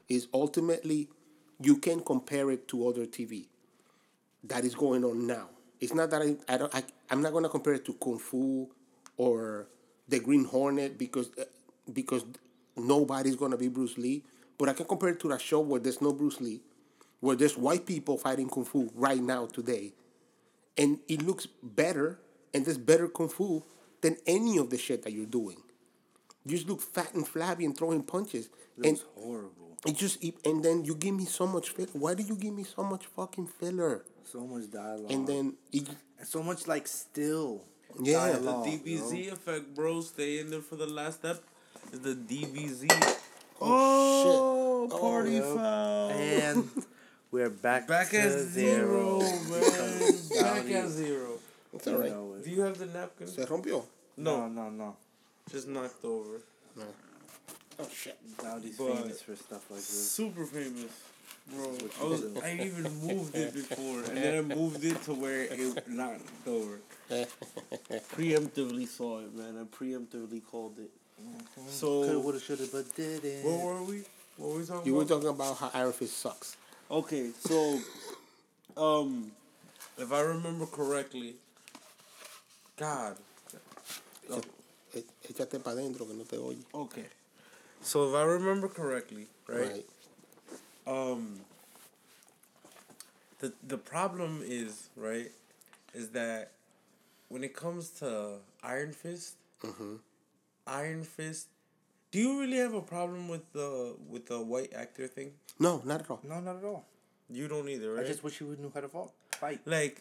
is 0.09 0.29
ultimately 0.33 1.09
you 1.61 1.77
can 1.77 2.01
compare 2.01 2.51
it 2.51 2.69
to 2.69 2.89
other 2.89 3.07
TV 3.07 3.47
that 4.45 4.65
is 4.65 4.75
going 4.75 5.05
on 5.05 5.27
now. 5.27 5.49
It's 5.81 5.95
not 5.95 6.11
that 6.11 6.23
I, 6.23 6.37
I 6.53 6.59
don't 6.59 6.75
I, 6.75 6.83
I'm 7.11 7.23
not 7.23 7.33
gonna 7.33 7.49
compare 7.49 7.75
it 7.75 7.85
to 7.87 7.95
Kung 7.95 8.19
Fu 8.19 8.69
or 9.17 9.67
the 10.09 10.21
Green 10.21 10.45
Hornet 10.45 10.99
because 10.99 11.31
uh, 11.39 11.45
because 11.93 12.25
nobody's 12.87 13.37
gonna 13.37 13.57
be 13.57 13.69
Bruce 13.69 13.97
Lee. 13.99 14.25
But 14.59 14.69
I 14.69 14.73
can 14.75 14.87
compare 14.87 15.11
it 15.11 15.21
to 15.21 15.29
that 15.29 15.41
show 15.41 15.61
where 15.61 15.81
there's 15.81 16.03
no 16.03 16.13
Bruce 16.13 16.41
Lee, 16.41 16.61
where 17.21 17.37
there's 17.37 17.57
white 17.57 17.87
people 17.87 18.19
fighting 18.19 18.49
Kung 18.49 18.65
Fu 18.65 18.91
right 18.95 19.21
now 19.23 19.47
today, 19.47 19.93
and 20.77 20.99
it 21.09 21.23
looks 21.23 21.47
better 21.63 22.19
and 22.53 22.65
there's 22.67 22.79
better 22.79 23.09
Kung 23.09 23.29
Fu 23.29 23.63
than 24.03 24.17
any 24.27 24.59
of 24.59 24.71
the 24.71 24.79
shit 24.79 25.03
that 25.05 25.13
you're 25.13 25.27
doing. 25.27 25.57
You 26.45 26.57
just 26.57 26.69
look 26.69 26.81
fat 26.81 27.15
and 27.15 27.27
flabby 27.27 27.65
and 27.65 27.77
throwing 27.77 28.03
punches. 28.03 28.47
It 28.79 28.87
and 28.87 28.93
was 28.93 29.05
horrible. 29.15 29.77
it 29.87 29.97
just 29.97 30.23
and 30.45 30.65
then 30.65 30.85
you 30.85 30.95
give 30.95 31.15
me 31.15 31.25
so 31.27 31.47
much 31.47 31.71
filler. 31.71 31.89
Why 31.93 32.15
do 32.15 32.23
you 32.23 32.35
give 32.37 32.55
me 32.55 32.65
so 32.65 32.83
much 32.83 33.07
fucking 33.07 33.47
filler? 33.47 34.05
So 34.25 34.41
much 34.47 34.71
dialogue. 34.71 35.11
And 35.11 35.27
then 35.27 35.55
it, 35.73 35.89
And 36.19 36.27
so 36.29 36.43
much 36.43 36.67
like 36.67 36.87
still. 36.87 37.65
Yeah. 38.01 38.27
The 38.27 38.33
dialogue, 38.39 38.65
The 38.65 38.79
DBZ 38.79 39.27
bro. 39.27 39.33
effect, 39.35 39.75
bro. 39.75 40.01
Stay 40.03 40.39
in 40.39 40.51
there 40.51 40.61
for 40.61 40.77
the 40.77 40.87
last 40.87 41.21
step. 41.21 41.43
Is 41.93 42.01
the 42.01 42.15
DBZ. 42.15 43.17
Oh, 43.61 44.89
Oh, 44.93 44.99
party 45.01 45.33
Yep. 45.33 45.45
foul. 45.57 46.11
And 46.11 46.71
we're 47.31 47.51
back, 47.51 47.87
Back 47.87 48.11
to 48.11 48.19
at 48.19 48.39
zero, 48.39 49.19
man. 49.51 50.13
Back 50.41 50.71
at 50.71 50.89
zero. 50.89 51.39
it's 51.75 51.87
all 51.87 51.99
right. 51.99 52.11
know. 52.11 52.37
Do 52.43 52.51
you 52.51 52.63
have 52.63 52.79
the 52.79 52.87
napkin? 52.87 53.27
Se 53.27 53.45
rompió. 53.45 53.85
No, 54.17 54.47
No, 54.49 54.49
no, 54.49 54.71
no. 54.71 54.97
just 55.51 55.69
knocked 55.69 56.05
over. 56.05 56.41
No. 56.77 56.85
Oh 57.79 57.89
shit. 57.93 58.17
Saudi's 58.41 58.77
But- 58.79 58.97
famous 58.97 59.23
for 59.23 59.37
stuff 59.37 59.71
like 59.71 59.81
this. 59.81 60.11
Super 60.11 60.45
famous, 60.47 60.93
bro. 61.53 61.77
I 62.01 62.05
was. 62.05 62.23
I 62.43 62.53
even 62.55 62.85
moved 63.07 63.35
it 63.37 63.53
before, 63.55 64.01
and 64.05 64.17
then 64.17 64.39
I 64.39 64.55
moved 64.57 64.85
it 64.85 65.03
to 65.05 65.15
where 65.15 65.43
it 65.45 65.89
knocked 65.89 66.29
over. 66.47 66.79
Preemptively 68.15 68.87
saw 68.87 69.21
it, 69.21 69.35
man. 69.35 69.57
I 69.59 69.65
preemptively 69.65 70.43
called 70.45 70.79
it. 70.79 70.91
Coulda, 71.55 71.71
So 71.71 72.19
woulda, 72.21 72.41
shoulda, 72.41 72.67
but 72.73 72.95
didn't. 72.97 73.45
where 73.45 73.59
were 73.75 73.83
we? 73.83 74.03
What 74.37 74.51
were 74.51 74.59
we 74.61 74.65
talking 74.67 74.87
You 74.87 74.95
were 74.95 75.05
talking 75.05 75.29
about 75.29 75.57
how 75.59 75.71
Iron 75.75 75.93
Fist 75.93 76.19
sucks. 76.19 76.57
Okay, 76.91 77.31
so, 77.39 77.79
um, 78.77 79.31
if 79.99 80.13
I 80.13 80.21
remember 80.21 80.67
correctly, 80.67 81.37
God. 82.77 83.17
Oh, 84.33 84.41
Échate 85.29 85.63
para 85.63 85.77
adentro 85.77 86.07
que 86.07 86.15
no 86.15 86.25
te 86.25 86.37
oye. 86.37 86.57
okay. 86.75 87.07
So 87.83 88.09
if 88.09 88.15
I 88.15 88.23
remember 88.25 88.69
correctly, 88.69 89.27
right? 89.49 89.71
Right. 89.73 89.87
Um. 90.87 91.41
The 93.41 93.53
the 93.67 93.79
problem 93.79 94.43
is 94.45 94.89
right, 94.97 95.31
is 95.95 96.11
that 96.11 96.51
when 97.29 97.43
it 97.45 97.55
comes 97.55 97.91
to 98.01 98.39
Iron 98.63 98.93
Fist, 98.93 99.35
Mm-hmm. 99.63 99.97
Iron 100.71 101.03
Fist. 101.05 101.49
Do 102.11 102.19
you 102.19 102.41
really 102.41 102.57
have 102.57 102.75
a 102.75 102.81
problem 102.83 103.29
with 103.29 103.53
the 103.53 103.95
with 104.09 104.27
the 104.27 104.41
white 104.41 104.73
actor 104.75 105.07
thing? 105.07 105.33
No, 105.59 105.83
not 105.85 106.01
at 106.01 106.11
all. 106.11 106.21
No, 106.27 106.41
not 106.41 106.57
at 106.57 106.65
all. 106.65 106.85
You 107.29 107.47
don't 107.49 107.69
either, 107.69 107.93
right? 107.95 108.05
I 108.05 108.09
just 108.09 108.25
wish 108.25 108.39
he 108.39 108.45
would 108.45 108.59
knew 108.59 108.71
how 108.75 108.81
to 108.81 108.89
fought. 108.89 109.13
fight. 109.33 109.61
like 109.67 110.01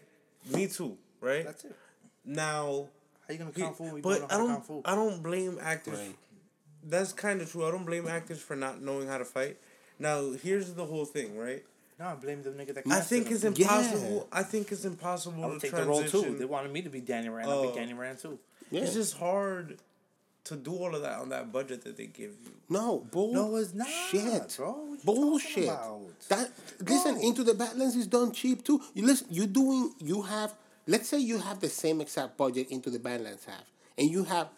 me 0.54 0.68
too, 0.68 0.98
right? 1.22 1.46
That's 1.46 1.66
it. 1.66 1.76
Now, 2.26 2.88
How 3.28 3.34
you 3.34 3.38
gonna 3.38 3.52
he- 3.56 3.62
kung 3.62 3.74
fu? 3.74 3.84
you 3.98 4.02
but 4.02 4.32
I 4.32 4.38
don't. 4.38 4.82
I 4.86 4.96
don't 4.96 5.22
blame 5.22 5.60
actors. 5.62 6.00
Right. 6.00 6.16
That's 6.84 7.12
kind 7.14 7.42
of 7.42 7.52
true. 7.52 7.66
I 7.68 7.72
don't 7.72 7.86
blame 7.86 8.08
actors 8.08 8.40
for 8.42 8.56
not 8.56 8.82
knowing 8.82 9.08
how 9.08 9.18
to 9.18 9.26
fight. 9.26 9.58
Now, 10.00 10.32
here's 10.32 10.74
the 10.74 10.86
whole 10.86 11.06
thing, 11.06 11.38
right? 11.38 11.64
No, 12.00 12.06
I 12.08 12.16
blame 12.16 12.42
the 12.42 12.52
nigga 12.52 12.74
that. 12.76 12.84
I 12.90 13.02
think 13.02 13.30
it's 13.30 13.44
impossible. 13.44 14.28
I 14.32 14.44
think 14.44 14.72
it's 14.72 14.86
impossible 14.86 15.44
I 15.44 15.48
to 15.48 15.52
would 15.54 15.62
take 15.62 15.72
the 15.72 15.84
role 15.86 16.04
too. 16.04 16.38
They 16.40 16.46
wanted 16.46 16.72
me 16.72 16.82
to 16.82 16.90
be 16.90 17.02
Danny 17.02 17.28
Rand. 17.30 17.50
I'd 17.50 17.54
Oh. 17.54 17.70
be 17.70 17.76
Danny 17.78 17.94
Rand 17.94 18.20
too. 18.20 18.40
Yeah. 18.72 18.82
It's 18.84 18.94
just 18.94 19.18
hard 19.18 19.78
to 20.46 20.56
do 20.56 20.74
all 20.74 20.96
of 20.96 21.02
that 21.02 21.20
on 21.20 21.30
that 21.30 21.52
budget 21.52 21.84
that 21.84 21.98
they 21.98 22.08
give 22.08 22.32
you. 22.44 22.52
No, 22.70 23.06
bull. 23.12 23.34
No, 23.34 23.56
it's 23.56 23.74
not, 23.74 23.88
Shit, 23.88 24.56
bro. 24.58 24.98
Bullshit. 25.04 25.70
That 26.30 26.52
listen, 26.80 27.16
No. 27.16 27.22
Into 27.22 27.44
the 27.44 27.54
Badlands 27.54 27.96
is 27.96 28.08
done 28.08 28.32
cheap 28.32 28.64
too. 28.64 28.82
You 28.94 29.06
listen, 29.06 29.28
You're 29.30 29.48
doing, 29.48 29.94
you 30.00 30.24
have. 30.24 30.54
Let's 30.88 31.08
say 31.08 31.20
you 31.20 31.38
have 31.38 31.60
the 31.60 31.70
same 31.70 32.02
exact 32.02 32.36
budget 32.36 32.70
Into 32.72 32.90
the 32.90 32.98
Badlands 33.00 33.46
have, 33.46 33.66
and 33.98 34.10
you 34.10 34.24
have 34.24 34.50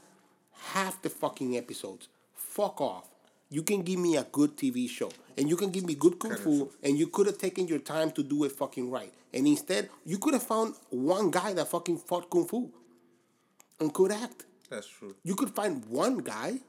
half 0.54 1.02
the 1.02 1.10
fucking 1.10 1.58
episodes. 1.58 2.08
Fuck 2.34 2.80
off. 2.80 3.08
You 3.50 3.64
can 3.64 3.82
give 3.82 4.00
me 4.00 4.16
a 4.16 4.24
good 4.24 4.56
TV 4.56 4.90
show, 4.90 5.12
and 5.38 5.50
you 5.50 5.58
can 5.58 5.72
give 5.72 5.86
me 5.86 5.96
good 5.96 6.20
kung 6.20 6.36
fu, 6.38 6.72
and 6.84 6.98
you 6.98 7.08
could 7.08 7.28
have 7.28 7.38
taken 7.38 7.68
your 7.68 7.80
time 7.80 8.12
to 8.12 8.24
do 8.24 8.46
it 8.46 8.54
fucking 8.54 8.90
right. 8.90 9.12
And 9.34 9.46
instead, 9.46 9.90
you 10.06 10.18
could 10.18 10.34
have 10.34 10.44
found 10.44 10.76
one 10.90 11.32
guy 11.32 11.54
that 11.54 11.68
fucking 11.68 11.98
fought 11.98 12.30
kung 12.30 12.48
fu, 12.48 12.72
and 13.80 13.94
could 13.94 14.12
act. 14.12 14.46
That's 14.72 14.88
true. 14.88 15.14
You 15.24 15.36
could 15.36 15.52
find 15.52 15.86
one 15.86 16.18
guy. 16.20 16.60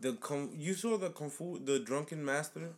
The 0.00 0.12
kung, 0.12 0.50
you 0.56 0.74
saw 0.74 0.96
the 0.96 1.10
kung 1.10 1.28
fu, 1.28 1.58
the 1.58 1.80
drunken 1.80 2.24
master. 2.24 2.70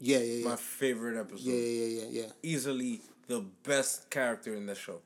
Yeah, 0.00 0.18
yeah, 0.18 0.34
yeah. 0.42 0.48
My 0.48 0.56
favorite 0.56 1.18
episode. 1.18 1.44
Yeah, 1.44 1.54
yeah, 1.54 1.86
yeah, 2.02 2.08
yeah. 2.22 2.30
Easily 2.42 3.00
the 3.28 3.44
best 3.62 4.10
character 4.10 4.54
in 4.54 4.66
the 4.66 4.74
show. 4.74 5.00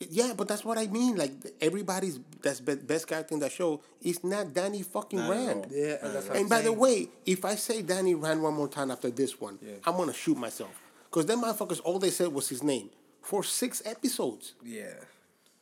Yeah, 0.00 0.32
but 0.36 0.46
that's 0.48 0.64
what 0.64 0.78
I 0.78 0.86
mean. 0.86 1.16
Like 1.16 1.32
everybody's 1.60 2.20
that's 2.42 2.60
be- 2.60 2.76
best 2.76 3.06
character 3.08 3.34
in 3.34 3.40
that 3.40 3.50
show 3.52 3.80
is 4.02 4.22
not 4.22 4.52
Danny 4.54 4.82
fucking 4.82 5.18
Not 5.18 5.30
Rand. 5.30 5.66
Yeah, 5.70 5.96
and 6.02 6.14
that's 6.14 6.28
And 6.28 6.38
I'm 6.38 6.48
by 6.48 6.62
the 6.62 6.72
way, 6.72 7.08
if 7.26 7.44
I 7.44 7.54
say 7.56 7.82
Danny 7.82 8.14
Rand 8.14 8.42
one 8.42 8.54
more 8.54 8.68
time 8.68 8.90
after 8.92 9.10
this 9.10 9.40
one, 9.40 9.58
Yeah. 9.62 9.74
I'm 9.84 9.96
gonna 9.96 10.12
shoot 10.12 10.36
myself. 10.36 10.70
Cause 11.10 11.26
them 11.26 11.42
motherfuckers, 11.42 11.80
all 11.84 11.98
they 11.98 12.10
said 12.10 12.28
was 12.32 12.48
his 12.48 12.62
name 12.62 12.90
for 13.22 13.42
six 13.42 13.82
episodes. 13.84 14.54
Yeah. 14.64 14.94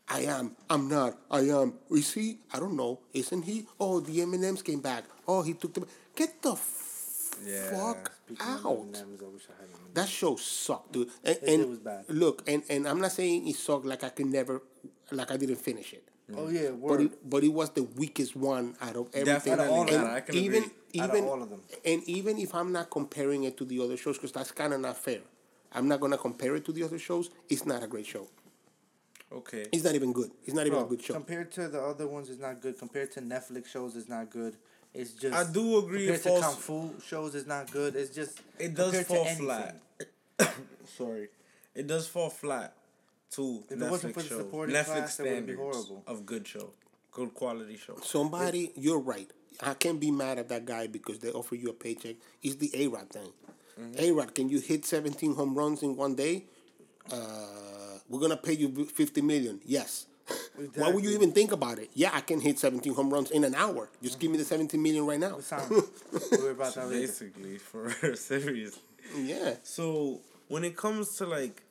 I 0.09 0.20
am. 0.20 0.57
I'm 0.70 0.89
not. 0.89 1.19
I 1.31 1.41
am. 1.41 1.74
Is 1.91 2.12
he? 2.12 2.39
I 2.53 2.61
don't 2.61 2.77
know. 2.77 3.01
Isn't 3.12 3.43
he? 3.43 3.66
Oh, 3.81 4.01
the 4.01 4.23
M 4.23 4.35
and 4.35 4.45
M's 4.45 4.62
came 4.62 4.81
back. 4.81 5.05
Oh, 5.27 5.43
he 5.43 5.55
took 5.55 5.74
them. 5.74 5.87
Get 6.15 6.41
the 6.43 6.53
f- 6.53 7.35
Yeah. 7.45 7.70
fuck 7.70 8.12
Speaking 8.27 8.47
of 8.47 8.66
out. 8.66 8.87
M&Ms, 8.95 9.20
I 9.23 9.28
wish 9.28 9.43
I 9.51 9.61
had. 9.61 9.95
That 9.95 10.09
show 10.09 10.37
sucked, 10.37 10.93
dude. 10.93 11.11
And, 11.24 11.39
and 11.43 11.61
it 11.62 11.69
was 11.69 11.78
bad. 11.78 12.05
Look, 12.09 12.49
and, 12.49 12.62
and 12.69 12.87
I'm 12.87 13.01
not 13.01 13.12
saying 13.12 13.49
it 13.49 13.57
sucked 13.57 13.85
like 13.85 14.05
I 14.05 14.11
could 14.11 14.27
never, 14.27 14.62
like 15.11 15.31
I 15.31 15.37
didn't 15.37 15.57
finish 15.57 15.93
it. 15.93 16.05
Mm. 16.31 16.35
Oh 16.39 16.49
yeah, 16.49 16.70
But 16.70 17.01
it, 17.01 17.31
but 17.31 17.45
it 17.45 17.53
was 17.53 17.70
the 17.70 17.83
weakest 17.85 18.37
one 18.37 18.74
out 18.81 18.97
of 18.97 19.09
everything. 19.15 19.24
Definitely 19.24 19.65
Out 19.65 19.69
of 19.69 19.73
all 19.74 19.83
of 19.83 19.89
and 19.89 19.97
them. 20.07 20.15
I 20.15 20.20
can 20.20 20.35
even 20.37 20.62
agree. 20.65 21.01
Out 21.01 21.11
of 21.11 21.16
even 21.16 21.28
all 21.28 21.43
of 21.43 21.51
them. 21.51 21.61
and 21.85 22.03
even 22.05 22.39
if 22.39 22.55
I'm 22.55 22.73
not 22.73 22.91
comparing 22.91 23.45
it 23.45 23.57
to 23.59 23.65
the 23.65 23.81
other 23.83 23.97
shows, 23.97 24.16
because 24.19 24.33
that's 24.33 24.51
kind 24.53 24.73
of 24.73 24.81
not 24.81 24.97
fair. 24.97 25.20
I'm 25.73 25.89
not 25.89 26.01
gonna 26.01 26.19
compare 26.19 26.55
it 26.57 26.65
to 26.66 26.73
the 26.73 26.83
other 26.85 26.99
shows. 26.99 27.31
It's 27.49 27.65
not 27.66 27.83
a 27.83 27.87
great 27.87 28.07
show. 28.07 28.28
Okay. 29.32 29.66
It's 29.73 29.85
not 29.85 29.94
even 29.94 30.12
good. 30.12 30.31
It's 30.44 30.55
not 30.55 30.66
even 30.66 30.78
Bro, 30.78 30.86
a 30.86 30.89
good 30.90 31.03
show. 31.03 31.15
compared 31.15 31.51
to 31.53 31.69
the 31.69 31.81
other 31.82 32.07
ones, 32.07 32.31
it's 32.31 32.40
not 32.40 32.61
good. 32.61 32.78
Compared 32.78 33.11
to 33.12 33.20
Netflix 33.20 33.66
shows, 33.66 33.97
it's 33.97 34.09
not 34.09 34.31
good. 34.31 34.57
It's 34.94 35.12
just. 35.12 35.35
I 35.35 35.51
do 35.51 35.78
agree 35.78 36.07
Compared 36.07 36.20
it 36.20 36.23
to 36.23 36.28
falls- 36.28 36.44
kung 36.44 36.55
fu 36.57 37.01
shows, 37.07 37.35
it's 37.35 37.47
not 37.47 37.70
good. 37.70 37.97
It's 37.97 38.15
just. 38.15 38.40
It 38.59 38.74
does 38.74 38.93
compared 38.94 39.07
to 39.09 39.15
fall 39.15 39.24
flat. 39.36 39.81
Sorry. 40.97 41.28
It 41.74 41.86
does 41.86 42.07
fall 42.07 42.31
flat 42.31 42.74
to 43.32 43.62
If 43.69 43.73
it 43.73 43.78
Netflix 43.81 43.90
wasn't 43.90 44.15
for 44.15 44.23
the 44.23 44.28
supporting 44.28 44.74
Netflix 44.77 44.86
cast, 44.86 45.20
it 45.20 45.23
wouldn't 45.24 45.47
be 45.48 45.53
standards 45.55 45.77
horrible. 45.89 46.03
of 46.07 46.24
good 46.24 46.47
show. 46.47 46.70
Good 47.12 47.35
quality 47.35 47.77
show. 47.77 47.97
Somebody, 48.03 48.73
you're 48.77 48.98
right. 49.01 49.31
I 49.61 49.74
can't 49.74 49.98
be 49.98 50.11
mad 50.11 50.39
at 50.39 50.48
that 50.51 50.65
guy 50.66 50.86
because 50.86 51.19
they 51.19 51.31
offer 51.31 51.55
you 51.57 51.70
a 51.70 51.73
paycheck. 51.73 52.16
It's 52.43 52.57
the 52.57 52.70
A 52.74 52.89
Rod 52.89 53.11
thing. 53.11 53.32
Mm-hmm. 53.81 53.94
A 53.98 54.11
Rod, 54.12 54.35
can 54.35 54.48
you 54.48 54.61
hit 54.61 54.85
17 54.86 55.35
home 55.35 55.55
runs 55.55 55.82
in 55.82 55.97
one 55.97 56.15
day? 56.15 56.44
Uh, 57.11 57.16
We're 58.09 58.20
gonna 58.20 58.37
pay 58.37 58.53
you 58.53 58.85
fifty 58.87 59.20
million. 59.20 59.61
Yes. 59.65 60.07
Why 60.74 60.91
would 60.91 61.05
you 61.05 61.11
even 61.11 61.31
think 61.33 61.53
about 61.53 61.78
it? 61.78 61.91
Yeah, 61.95 62.11
I 62.12 62.20
can 62.20 62.41
hit 62.41 62.59
seventeen 62.59 62.95
home 62.95 63.12
runs 63.12 63.31
in 63.31 63.45
an 63.45 63.55
hour. 63.55 63.89
Just 64.03 64.19
give 64.19 64.31
me 64.31 64.39
the 64.39 64.45
seventeen 64.45 64.83
million 64.83 65.07
right 65.07 65.20
now. 65.20 65.37
We 65.37 65.43
sound- 65.43 65.70
we 65.70 66.39
were 66.43 66.51
about 66.51 66.74
that 66.74 66.87
later. 66.89 67.01
Basically, 67.07 67.59
for 67.59 67.91
serious. 68.16 68.78
yeah. 69.16 69.55
So 69.62 70.20
when 70.49 70.65
it 70.65 70.77
comes 70.77 71.16
to 71.19 71.27
like, 71.27 71.62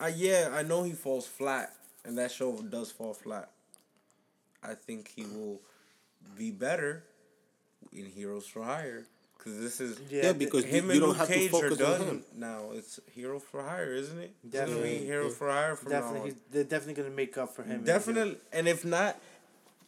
uh, 0.00 0.10
yeah, 0.14 0.50
I 0.52 0.62
know 0.62 0.82
he 0.82 0.92
falls 0.92 1.26
flat, 1.26 1.74
and 2.04 2.16
that 2.18 2.30
show 2.30 2.56
does 2.62 2.90
fall 2.90 3.12
flat. 3.14 3.50
I 4.62 4.74
think 4.74 5.12
he 5.14 5.24
will 5.26 5.60
be 6.38 6.50
better 6.50 7.04
in 7.92 8.06
Heroes 8.06 8.46
for 8.46 8.62
Hire 8.64 9.06
because 9.44 9.60
this 9.60 9.80
is 9.80 9.98
Yeah, 10.10 10.16
Yeah, 10.16 10.22
th- 10.32 10.38
because 10.38 10.64
him 10.64 10.86
you 10.86 10.90
and 10.92 11.00
don't 11.00 11.08
Luke 11.10 11.18
have 11.18 11.28
to 11.28 11.34
Cage 11.34 11.48
are 11.52 11.70
focus 11.70 11.80
on 11.80 12.00
him. 12.06 12.24
now. 12.36 12.70
It's 12.72 12.98
Hero 13.12 13.38
for 13.38 13.62
Hire, 13.62 13.92
isn't 13.94 14.18
it? 14.18 14.34
Definitely. 14.48 14.98
be 15.00 15.04
Hero 15.04 15.28
for 15.30 15.50
Hire 15.50 15.76
from 15.76 15.92
now 15.92 16.00
Definitely, 16.00 16.30
on. 16.30 16.36
they're 16.50 16.64
definitely 16.64 16.94
gonna 17.02 17.14
make 17.14 17.36
up 17.38 17.54
for 17.54 17.62
him. 17.62 17.84
Definitely, 17.84 18.38
and 18.52 18.66
if 18.68 18.84
not, 18.84 19.20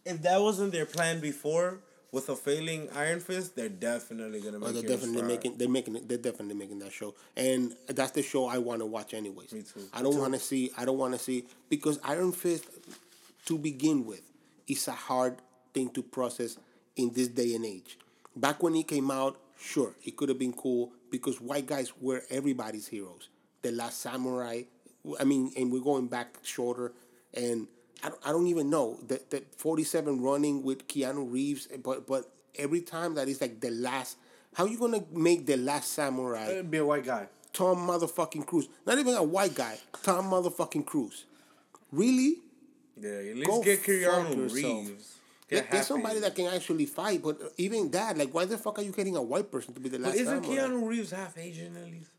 if 0.04 0.22
that 0.22 0.40
wasn't 0.40 0.72
their 0.72 0.86
plan 0.86 1.20
before 1.20 1.78
with 2.12 2.28
a 2.28 2.36
failing 2.36 2.88
Iron 2.94 3.20
Fist, 3.20 3.56
they're 3.56 3.68
definitely 3.68 4.40
gonna 4.40 4.56
oh, 4.58 4.60
make. 4.60 4.68
Oh, 4.68 4.72
they're 4.72 4.82
Heroes 4.82 5.00
definitely 5.00 5.18
for 5.20 5.24
Hire. 5.24 5.34
making. 5.34 5.56
They're 5.58 5.68
making. 5.68 5.96
it- 5.96 6.08
They're 6.08 6.18
definitely 6.18 6.54
making 6.54 6.78
that 6.80 6.92
show, 6.92 7.14
and 7.36 7.74
that's 7.88 8.12
the 8.12 8.22
show 8.22 8.46
I 8.46 8.58
want 8.58 8.80
to 8.80 8.86
watch 8.86 9.14
anyways. 9.14 9.52
Me 9.52 9.62
too. 9.62 9.80
I 9.92 10.02
don't 10.02 10.18
want 10.18 10.34
to 10.34 10.40
see. 10.40 10.70
I 10.76 10.84
don't 10.84 10.98
want 10.98 11.14
to 11.14 11.18
see 11.18 11.44
because 11.68 11.98
Iron 12.04 12.32
Fist, 12.32 12.64
to 13.46 13.58
begin 13.58 14.04
with, 14.06 14.22
is 14.68 14.86
a 14.88 14.92
hard 14.92 15.36
thing 15.74 15.88
to 15.90 16.02
process 16.02 16.56
in 16.94 17.10
this 17.12 17.28
day 17.28 17.54
and 17.54 17.64
age. 17.66 17.98
Back 18.34 18.62
when 18.62 18.74
he 18.74 18.82
came 18.82 19.10
out, 19.10 19.38
sure, 19.58 19.94
it 20.04 20.16
could 20.16 20.28
have 20.28 20.38
been 20.38 20.52
cool 20.52 20.92
because 21.10 21.40
white 21.40 21.66
guys 21.66 21.92
were 22.00 22.22
everybody's 22.30 22.86
heroes. 22.88 23.28
The 23.62 23.72
Last 23.72 24.00
Samurai. 24.00 24.62
I 25.20 25.24
mean, 25.24 25.52
and 25.56 25.70
we're 25.72 25.80
going 25.82 26.08
back 26.08 26.38
shorter, 26.42 26.92
and 27.32 27.68
I 28.02 28.08
don't, 28.08 28.20
I 28.26 28.30
don't 28.30 28.48
even 28.48 28.70
know 28.70 28.98
that 29.06 29.30
the 29.30 29.42
forty 29.56 29.84
seven 29.84 30.20
Ronin 30.20 30.62
with 30.62 30.88
Keanu 30.88 31.30
Reeves, 31.30 31.68
but 31.82 32.06
but 32.06 32.30
every 32.56 32.80
time 32.80 33.14
that 33.14 33.28
is 33.28 33.40
like 33.40 33.60
the 33.60 33.70
last. 33.70 34.16
How 34.54 34.64
you 34.64 34.78
gonna 34.78 35.04
make 35.12 35.44
the 35.44 35.58
Last 35.58 35.92
Samurai? 35.92 36.48
It'd 36.48 36.70
be 36.70 36.78
a 36.78 36.86
white 36.86 37.04
guy. 37.04 37.28
Tom 37.52 37.86
motherfucking 37.86 38.46
Cruise. 38.46 38.68
Not 38.86 38.98
even 38.98 39.14
a 39.14 39.22
white 39.22 39.54
guy. 39.54 39.78
Tom 40.02 40.30
motherfucking 40.30 40.86
Cruise. 40.86 41.26
Really? 41.92 42.36
Yeah, 42.98 43.10
at 43.10 43.36
least 43.36 43.46
Go 43.46 43.62
get 43.62 43.82
Keanu. 43.82 44.50
Reeves. 44.50 45.15
Get, 45.48 45.62
Get 45.64 45.70
get 45.70 45.84
somebody 45.84 46.18
that 46.20 46.34
can 46.34 46.46
actually 46.46 46.86
fight, 46.86 47.22
but 47.22 47.40
even 47.56 47.88
that, 47.92 48.18
like, 48.18 48.34
why 48.34 48.46
the 48.46 48.58
fuck 48.58 48.80
are 48.80 48.82
you 48.82 48.90
getting 48.90 49.14
a 49.14 49.22
white 49.22 49.50
person 49.50 49.74
to 49.74 49.80
be 49.80 49.88
the 49.88 49.98
But 49.98 50.08
last 50.08 50.16
isn't 50.16 50.44
samurai? 50.44 50.62
Keanu 50.62 50.88
Reeves 50.88 51.12
half 51.12 51.38
Asian 51.38 51.76
at 51.76 51.84
least? 51.84 52.10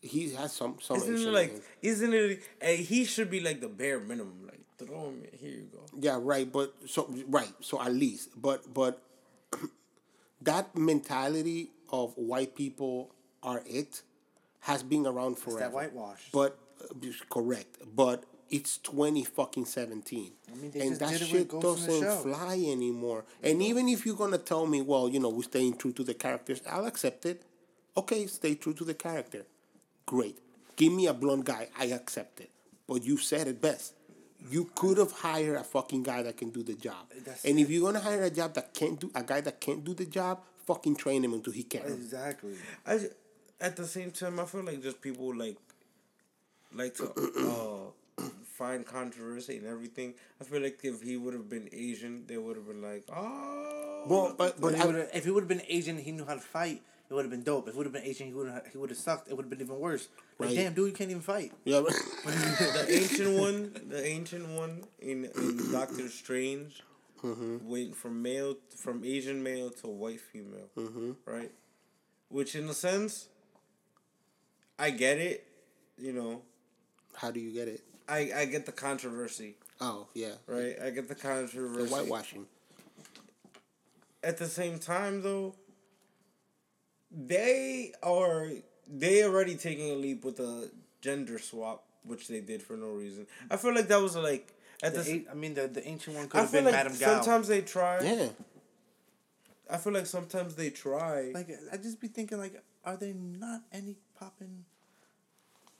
He 0.00 0.32
has 0.34 0.52
some 0.52 0.78
some 0.80 0.98
Isn't 0.98 1.14
Asian 1.14 1.28
it 1.28 1.32
like? 1.32 1.62
Isn't 1.82 2.14
it? 2.14 2.42
Hey, 2.60 2.76
he 2.76 3.04
should 3.04 3.28
be 3.28 3.40
like 3.40 3.60
the 3.60 3.68
bare 3.68 3.98
minimum. 3.98 4.46
Like 4.46 4.60
throw 4.78 5.06
him. 5.06 5.22
Here 5.32 5.50
you 5.50 5.68
go. 5.72 5.80
Yeah, 5.98 6.18
right. 6.20 6.50
But 6.50 6.74
so 6.86 7.12
right. 7.26 7.52
So 7.60 7.82
at 7.82 7.92
least, 7.92 8.40
but 8.40 8.72
but 8.72 9.02
that 10.42 10.76
mentality 10.76 11.70
of 11.90 12.12
white 12.16 12.54
people 12.54 13.10
are 13.42 13.62
it 13.66 14.02
has 14.60 14.84
been 14.84 15.06
around 15.06 15.38
forever. 15.38 15.60
that 15.60 15.72
whitewash. 15.72 16.28
But 16.32 16.58
uh, 16.80 17.10
correct. 17.30 17.78
But 17.94 18.24
it's 18.50 18.78
twenty 18.78 19.24
fucking 19.24 19.64
seventeen, 19.64 20.32
I 20.52 20.56
mean, 20.56 20.72
and 20.80 20.96
that 20.96 21.20
it 21.20 21.26
shit 21.26 21.50
doesn't 21.60 22.22
fly 22.22 22.54
anymore. 22.54 23.24
And 23.42 23.62
even 23.62 23.88
if 23.88 24.06
you're 24.06 24.16
gonna 24.16 24.38
tell 24.38 24.66
me, 24.66 24.82
well, 24.82 25.08
you 25.08 25.20
know, 25.20 25.28
we're 25.30 25.42
staying 25.42 25.76
true 25.76 25.92
to 25.92 26.04
the 26.04 26.14
characters, 26.14 26.62
I'll 26.68 26.86
accept 26.86 27.26
it. 27.26 27.42
Okay, 27.96 28.26
stay 28.26 28.54
true 28.54 28.74
to 28.74 28.84
the 28.84 28.94
character. 28.94 29.44
Great. 30.04 30.38
Give 30.76 30.92
me 30.92 31.06
a 31.06 31.14
blonde 31.14 31.46
guy. 31.46 31.68
I 31.78 31.86
accept 31.86 32.40
it. 32.40 32.50
But 32.86 33.04
you 33.04 33.16
said 33.16 33.48
it 33.48 33.60
best. 33.60 33.94
You 34.50 34.70
could 34.74 34.98
have 34.98 35.10
hired 35.10 35.56
a 35.56 35.64
fucking 35.64 36.04
guy 36.04 36.22
that 36.22 36.36
can 36.36 36.50
do 36.50 36.62
the 36.62 36.74
job. 36.74 37.06
That's 37.24 37.44
and 37.44 37.58
if 37.58 37.70
you're 37.70 37.90
gonna 37.90 38.04
hire 38.04 38.22
a 38.22 38.30
job 38.30 38.54
that 38.54 38.74
can't 38.74 39.00
do 39.00 39.10
a 39.14 39.22
guy 39.22 39.40
that 39.40 39.60
can't 39.60 39.82
do 39.84 39.94
the 39.94 40.04
job, 40.04 40.40
fucking 40.66 40.96
train 40.96 41.24
him 41.24 41.32
until 41.32 41.52
he 41.52 41.62
can. 41.62 41.82
Exactly. 41.86 42.54
I 42.86 43.00
at 43.60 43.76
the 43.76 43.86
same 43.86 44.10
time 44.10 44.38
I 44.38 44.44
feel 44.44 44.62
like 44.62 44.82
just 44.82 45.00
people 45.00 45.34
like 45.34 45.56
like 46.72 46.94
to 46.96 47.04
uh 47.38 47.90
find 48.58 48.86
controversy 48.86 49.56
and 49.58 49.66
everything. 49.66 50.14
I 50.40 50.44
feel 50.44 50.62
like 50.62 50.80
if 50.82 51.02
he 51.02 51.16
would 51.16 51.34
have 51.34 51.48
been 51.48 51.68
Asian, 51.72 52.24
they 52.26 52.36
would 52.38 52.56
have 52.56 52.66
been 52.66 52.82
like, 52.82 53.04
oh. 53.14 54.04
Well, 54.06 54.34
but 54.36 54.60
But 54.60 54.74
he 54.74 54.82
if 55.18 55.24
he 55.24 55.30
would 55.30 55.42
have 55.42 55.48
been 55.48 55.62
Asian, 55.68 55.98
he 55.98 56.12
knew 56.12 56.24
how 56.24 56.34
to 56.34 56.40
fight. 56.40 56.82
It 57.08 57.14
would 57.14 57.24
have 57.24 57.30
been 57.30 57.42
dope. 57.44 57.68
If 57.68 57.74
it 57.74 57.76
would 57.76 57.86
have 57.86 57.92
been 57.92 58.02
Asian, 58.02 58.26
he 58.26 58.34
would 58.34 58.48
have 58.50 58.66
he 58.72 58.78
would 58.78 58.90
have 58.90 58.98
sucked. 58.98 59.28
It 59.28 59.34
would 59.36 59.44
have 59.46 59.50
been 59.50 59.60
even 59.60 59.78
worse. 59.78 60.08
Like, 60.38 60.48
Right. 60.48 60.56
damn, 60.56 60.74
dude, 60.74 60.88
you 60.90 60.92
can't 60.92 61.10
even 61.10 61.22
fight. 61.22 61.52
yeah, 61.64 61.80
the 62.24 62.86
ancient 62.88 63.38
one, 63.38 63.58
the 63.88 64.04
ancient 64.04 64.48
one 64.48 64.84
in, 65.00 65.26
in 65.26 65.72
Doctor 65.72 66.08
Strange, 66.08 66.82
Mm-hmm. 67.22 67.66
went 67.66 67.96
from 67.96 68.20
male 68.22 68.56
from 68.76 69.02
Asian 69.04 69.42
male 69.42 69.70
to 69.80 69.86
white 69.88 70.20
female, 70.20 70.68
Mm-hmm. 70.76 71.12
right? 71.24 71.50
Which, 72.28 72.54
in 72.54 72.68
a 72.68 72.74
sense, 72.74 73.28
I 74.78 74.90
get 74.90 75.18
it. 75.18 75.46
You 75.98 76.12
know, 76.12 76.42
how 77.14 77.30
do 77.30 77.40
you 77.40 77.52
get 77.52 77.68
it? 77.68 77.82
I 78.08 78.30
I 78.36 78.44
get 78.46 78.66
the 78.66 78.72
controversy, 78.72 79.56
Oh 79.80 80.06
yeah, 80.14 80.32
right? 80.46 80.76
I 80.82 80.90
get 80.90 81.08
the 81.08 81.14
controversy. 81.14 81.58
The 81.58 81.88
controversy. 81.88 81.94
whitewashing. 82.10 82.44
At 84.22 84.38
the 84.38 84.46
same 84.46 84.78
time, 84.78 85.22
though, 85.22 85.54
they 87.10 87.92
are 88.02 88.50
they 88.88 89.24
already 89.24 89.56
taking 89.56 89.90
a 89.90 89.94
leap 89.94 90.24
with 90.24 90.36
the 90.36 90.70
gender 91.00 91.38
swap, 91.38 91.84
which 92.04 92.28
they 92.28 92.40
did 92.40 92.62
for 92.62 92.76
no 92.76 92.88
reason. 92.90 93.26
I 93.50 93.56
feel 93.56 93.74
like 93.74 93.88
that 93.88 94.00
was 94.00 94.16
like 94.16 94.52
at 94.82 94.94
the. 94.94 95.02
The, 95.02 95.10
s- 95.10 95.16
a- 95.28 95.30
I 95.30 95.34
mean, 95.34 95.54
the, 95.54 95.68
the 95.68 95.86
ancient 95.86 96.16
one 96.16 96.28
could 96.28 96.38
I 96.38 96.40
have 96.42 96.50
feel 96.50 96.62
been 96.62 96.72
like 96.72 96.84
Madame 96.84 96.98
Gao. 96.98 97.06
sometimes 97.22 97.48
they 97.48 97.62
try. 97.62 98.00
Yeah, 98.02 98.28
I 99.70 99.76
feel 99.78 99.92
like 99.92 100.06
sometimes 100.06 100.54
they 100.54 100.70
try. 100.70 101.32
Like, 101.34 101.48
I 101.72 101.76
just 101.76 102.00
be 102.00 102.08
thinking, 102.08 102.38
like, 102.38 102.62
are 102.84 102.96
there 102.96 103.14
not 103.14 103.62
any 103.72 103.96
popping 104.18 104.64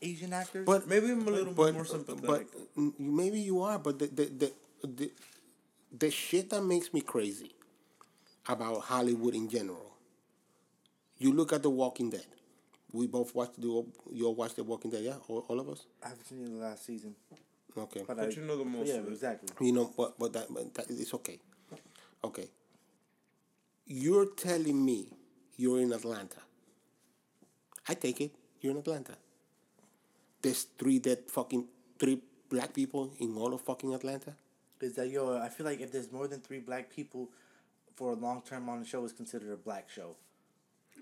Asian 0.03 0.33
actors? 0.33 0.67
but 0.67 0.87
Maybe 0.87 1.11
I'm 1.11 1.27
a 1.27 1.31
little 1.31 1.53
but 1.53 1.67
bit 1.67 1.75
more 1.75 1.85
sympathetic. 1.85 2.27
but 2.27 2.99
maybe 2.99 3.41
you 3.41 3.63
are. 3.63 3.79
But 3.79 3.99
the 3.99 4.07
the, 4.07 4.25
the 4.25 4.53
the 4.87 5.13
the 5.99 6.11
shit 6.11 6.51
that 6.51 6.63
makes 6.63 6.93
me 6.93 7.01
crazy 7.01 7.53
about 8.49 8.83
Hollywood 8.83 9.35
in 9.35 9.49
general. 9.49 9.93
You 11.19 11.33
look 11.33 11.53
at 11.53 11.63
The 11.63 11.71
Walking 11.71 12.11
Dead. 12.11 12.27
We 12.93 13.07
both 13.07 13.35
watched 13.35 13.61
the 13.61 13.85
you 14.13 14.27
all 14.27 14.35
watched 14.35 14.57
The 14.57 14.65
Walking 14.65 14.91
Dead, 14.91 15.03
yeah, 15.03 15.15
all, 15.29 15.45
all 15.49 15.61
of 15.61 15.69
us. 15.69 15.87
I 16.05 16.09
haven't 16.09 16.27
seen 16.27 16.45
the 16.45 16.51
last 16.65 16.85
season. 16.87 17.15
Okay. 17.77 18.05
But, 18.07 18.17
But 18.17 18.27
I, 18.27 18.29
you 18.31 18.43
know 18.43 18.57
the 18.57 18.65
most 18.65 18.89
Yeah, 18.89 19.01
exactly. 19.01 19.67
You 19.67 19.73
know, 19.73 19.93
but 19.97 20.19
but 20.19 20.33
that, 20.35 20.47
but 20.53 20.73
that 20.75 20.87
it's 20.91 21.13
okay. 21.15 21.39
Okay. 22.25 22.49
You're 23.87 24.27
telling 24.35 24.85
me 24.85 25.07
you're 25.57 25.81
in 25.81 25.93
Atlanta. 25.93 26.41
I 27.89 27.95
take 27.95 28.21
it. 28.21 28.33
You're 28.61 28.73
in 28.73 28.79
Atlanta. 28.79 29.17
There's 30.47 30.63
three 30.79 31.01
dead 31.01 31.19
fucking 31.27 31.65
three 31.99 32.21
black 32.49 32.73
people 32.73 33.11
in 33.19 33.37
all 33.37 33.53
of 33.53 33.63
fucking 33.63 33.93
Atlanta. 33.93 34.33
Is 34.81 34.95
that 34.95 35.11
yo? 35.11 35.37
I 35.39 35.49
feel 35.49 35.67
like 35.67 35.81
if 35.81 35.91
there's 35.91 36.13
more 36.13 36.29
than 36.29 36.39
three 36.39 36.61
black 36.61 36.89
people 36.89 37.29
for 37.97 38.13
a 38.13 38.15
long 38.15 38.43
term 38.49 38.69
on 38.69 38.79
the 38.79 38.87
show, 38.87 39.03
it's 39.05 39.13
considered 39.13 39.51
a 39.53 39.57
black 39.57 39.91
show. 39.91 40.15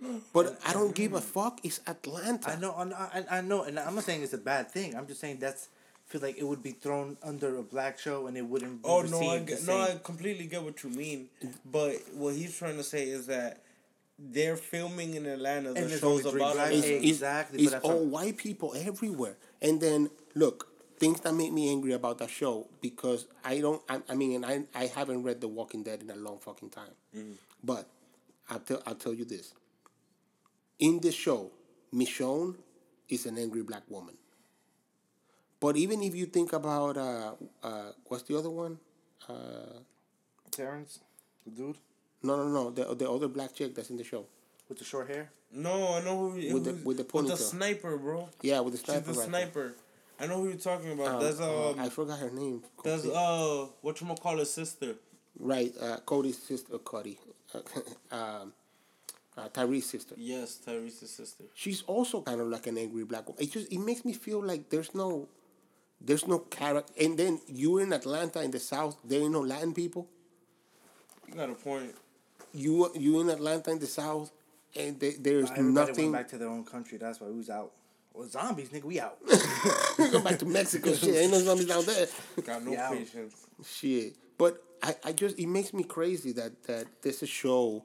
But 0.33 0.59
I 0.67 0.73
don't 0.73 0.95
give 0.95 1.13
a 1.13 1.21
fuck. 1.21 1.61
It's 1.63 1.81
Atlanta. 1.87 2.53
I 2.53 2.57
know, 2.57 2.75
I 2.75 2.85
know, 2.85 2.97
I, 2.97 3.25
I 3.39 3.41
know, 3.43 3.65
and 3.65 3.79
I'm 3.79 3.95
not 3.95 4.05
saying 4.05 4.23
it's 4.23 4.33
a 4.33 4.39
bad 4.39 4.71
thing. 4.71 4.97
I'm 4.97 5.07
just 5.07 5.21
saying 5.21 5.41
that's 5.41 5.69
feel 6.07 6.23
like 6.23 6.39
it 6.39 6.47
would 6.47 6.63
be 6.63 6.71
thrown 6.71 7.19
under 7.23 7.59
a 7.59 7.63
black 7.63 7.99
show 7.99 8.27
and 8.27 8.39
it 8.39 8.47
wouldn't. 8.47 8.83
Be 8.83 8.89
Oh 8.89 9.03
no, 9.03 9.21
I 9.29 9.41
get, 9.41 9.63
no, 9.67 9.79
I 9.79 10.01
completely 10.03 10.47
get 10.47 10.63
what 10.63 10.83
you 10.83 10.89
mean. 10.89 11.29
But 11.71 11.97
what 12.15 12.35
he's 12.35 12.57
trying 12.57 12.79
to 12.79 12.85
say 12.85 13.05
is 13.05 13.27
that 13.27 13.63
they're 14.19 14.57
filming 14.57 15.15
in 15.15 15.27
Atlanta. 15.27 15.73
The 15.73 15.81
there's 15.81 16.01
show's 16.01 16.25
only 16.27 16.41
about 16.41 16.55
black- 16.55 16.67
Atlanta. 16.69 16.77
It's, 16.77 16.87
it's, 16.87 17.05
Exactly, 17.07 17.63
It's 17.65 17.75
all 17.75 17.99
what- 17.99 18.07
white 18.25 18.37
people 18.37 18.75
everywhere. 18.77 19.37
And 19.61 19.81
then 19.81 20.11
look, 20.35 20.69
things 20.99 21.21
that 21.21 21.35
make 21.35 21.53
me 21.53 21.71
angry 21.71 21.93
about 21.93 22.19
that 22.19 22.31
show 22.31 22.69
because 22.81 23.27
I 23.45 23.61
don't. 23.61 23.83
I, 23.89 24.01
I 24.09 24.15
mean, 24.15 24.43
and 24.43 24.47
I 24.47 24.65
I 24.75 24.87
haven't 24.87 25.23
read 25.23 25.41
The 25.41 25.49
Walking 25.49 25.83
Dead 25.83 26.03
in 26.03 26.11
a 26.11 26.17
long 26.17 26.39
fucking 26.39 26.71
time. 26.71 26.95
Mm. 27.17 27.35
But 27.63 27.87
I'll 28.49 28.61
tell 28.61 28.83
I'll 28.87 28.95
tell 28.95 29.15
you 29.15 29.25
this. 29.25 29.55
In 30.79 31.01
this 31.01 31.15
show, 31.15 31.51
Michonne 31.95 32.57
is 33.09 33.27
an 33.27 33.39
angry 33.39 33.63
black 33.63 33.83
woman. 33.89 34.15
But 35.61 35.77
even 35.77 36.03
if 36.03 36.15
you 36.15 36.27
think 36.27 36.53
about 36.53 36.97
uh, 36.97 37.33
uh, 37.63 37.93
what's 38.07 38.25
the 38.25 38.37
other 38.39 38.51
one? 38.51 38.79
Uh, 39.29 39.81
Terrence, 40.51 41.01
the 41.45 41.51
dude 41.51 41.79
no, 42.25 42.37
no, 42.37 42.49
no. 42.49 42.71
The 42.71 42.95
the 42.95 43.11
other 43.11 43.29
black 43.29 43.55
chick 43.55 43.75
that's 43.75 43.91
in 43.91 43.97
the 43.97 44.05
show. 44.05 44.25
with 44.69 44.79
the 44.79 44.85
short 44.85 45.09
hair. 45.09 45.31
No, 45.53 45.95
I 45.95 46.01
know 46.03 46.17
who 46.19 46.29
With 46.55 46.65
the- 46.65 46.73
who's- 46.73 46.85
with 46.85 46.97
the 46.97 47.07
with 47.17 47.29
the 47.29 47.37
sniper, 47.37 47.97
bro. 47.97 48.29
Yeah, 48.43 48.61
with 48.61 48.73
the 48.75 48.79
sniper. 48.85 49.07
She's 49.13 49.17
the 49.17 49.21
rifle. 49.21 49.31
sniper. 49.31 49.75
I 50.19 50.27
know 50.27 50.37
who 50.41 50.49
you're 50.49 50.57
talking 50.71 50.93
about. 50.93 51.09
Um, 51.17 51.21
that's 51.23 51.41
uh, 51.41 51.71
um, 51.71 51.79
I 51.81 51.89
forgot 51.91 52.19
her 52.21 52.31
name. 52.31 52.63
that's 52.83 53.05
uh, 53.07 53.67
what 53.83 54.01
you 54.01 54.07
call 54.27 54.39
his 54.39 54.53
sister. 54.53 54.95
Right, 55.39 55.73
uh, 55.81 55.99
Cody's 56.07 56.39
sister, 56.39 56.75
uh, 56.77 56.79
Cody, 56.79 57.19
um, 58.13 58.53
uh, 59.37 59.49
Tyree's 59.49 59.87
sister. 59.87 60.15
Yes, 60.17 60.61
Tyreese's 60.65 61.11
sister. 61.11 61.45
She's 61.55 61.83
also 61.83 62.23
kind 62.23 62.41
of 62.41 62.47
like 62.49 62.67
an 62.69 62.79
angry 62.79 63.05
black 63.05 63.27
woman. 63.29 63.43
It 63.43 63.51
just 63.51 63.71
it 63.73 63.79
makes 63.81 64.05
me 64.05 64.13
feel 64.13 64.41
like 64.43 64.71
there's 64.71 64.95
no, 64.95 65.29
There's 66.01 66.27
no 66.29 66.39
character. 66.39 66.93
And 67.01 67.19
then 67.19 67.41
you're 67.49 67.81
in 67.83 67.93
Atlanta 67.93 68.43
in 68.43 68.51
the 68.53 68.61
South, 68.61 68.97
there 69.05 69.21
ain't 69.23 69.33
no 69.33 69.41
Latin 69.41 69.75
people. 69.75 70.07
You 71.29 71.35
got 71.35 71.51
a 71.51 71.55
point. 71.55 71.95
You 72.55 72.91
you 72.95 73.21
in 73.21 73.29
Atlanta 73.31 73.71
in 73.73 73.79
the 73.81 73.87
South, 73.87 74.31
and 74.77 74.99
they, 75.01 75.11
there's 75.13 75.51
Everybody 75.51 75.73
nothing. 75.73 76.13
went 76.13 76.13
back 76.25 76.29
to 76.31 76.39
their 76.39 76.49
own 76.49 76.65
country. 76.65 76.99
That's 76.99 77.21
why 77.21 77.27
we 77.29 77.37
was 77.37 77.51
out. 77.51 77.73
Well, 78.13 78.29
zombies, 78.29 78.69
nigga, 78.69 78.85
we 78.85 79.01
out. 79.01 79.19
we 79.99 80.09
Go 80.11 80.21
back 80.21 80.39
to 80.39 80.47
Mexico. 80.47 80.93
shit, 80.95 81.17
ain't 81.17 81.33
no 81.33 81.41
zombies 81.41 81.67
down 81.67 81.85
there. 81.85 82.07
Got 82.45 82.65
no 82.65 82.71
Yeah. 82.73 82.91
patience. 82.91 83.35
Shit. 83.67 84.15
But 84.39 84.63
I, 84.83 84.95
I 85.05 85.13
just 85.13 85.37
it 85.39 85.49
makes 85.49 85.73
me 85.75 85.83
crazy 85.83 86.31
that 86.33 86.63
that 86.65 86.87
there's 87.03 87.23
a 87.23 87.27
show 87.27 87.85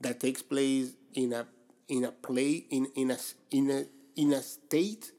that 0.00 0.20
takes 0.20 0.40
place 0.42 0.92
in 1.14 1.34
a 1.34 1.46
in 1.88 2.04
a 2.04 2.12
play 2.12 2.64
in 2.70 2.86
in 2.94 3.10
a 3.10 3.14
s- 3.14 3.34
in 3.50 3.70
a 3.70 3.84
in 4.16 4.32
a 4.32 4.42
state 4.42 5.12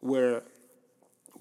where 0.00 0.42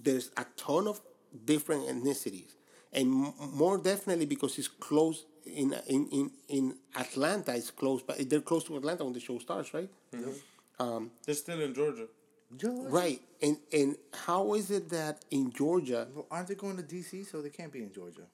there's 0.01 0.31
a 0.37 0.45
ton 0.57 0.87
of 0.87 1.01
different 1.45 1.85
ethnicities 1.87 2.51
and 2.91 3.09
more 3.53 3.77
definitely 3.77 4.25
because 4.25 4.57
it's 4.59 4.67
close 4.67 5.25
in 5.45 5.75
in 5.87 6.07
in, 6.07 6.31
in 6.49 6.75
Atlanta 6.95 7.55
it's 7.55 7.71
close 7.71 8.01
but 8.01 8.29
they're 8.29 8.41
close 8.41 8.63
to 8.65 8.77
Atlanta 8.77 9.03
when 9.03 9.13
the 9.13 9.19
show 9.19 9.37
starts 9.39 9.73
right 9.73 9.89
mm-hmm. 10.13 10.83
um, 10.83 11.11
They're 11.25 11.35
still 11.35 11.61
in 11.61 11.73
Georgia. 11.73 12.07
Georgia. 12.55 12.89
right 12.89 13.21
and 13.41 13.57
and 13.71 13.95
how 14.13 14.53
is 14.53 14.71
it 14.71 14.89
that 14.89 15.23
in 15.31 15.51
Georgia 15.51 16.07
Well, 16.13 16.27
aren't 16.29 16.47
they 16.47 16.55
going 16.55 16.77
to 16.77 16.83
DC? 16.83 17.25
So 17.29 17.41
they 17.41 17.49
can't 17.49 17.71
be 17.71 17.79
in 17.79 17.91
Georgia. 17.91 18.27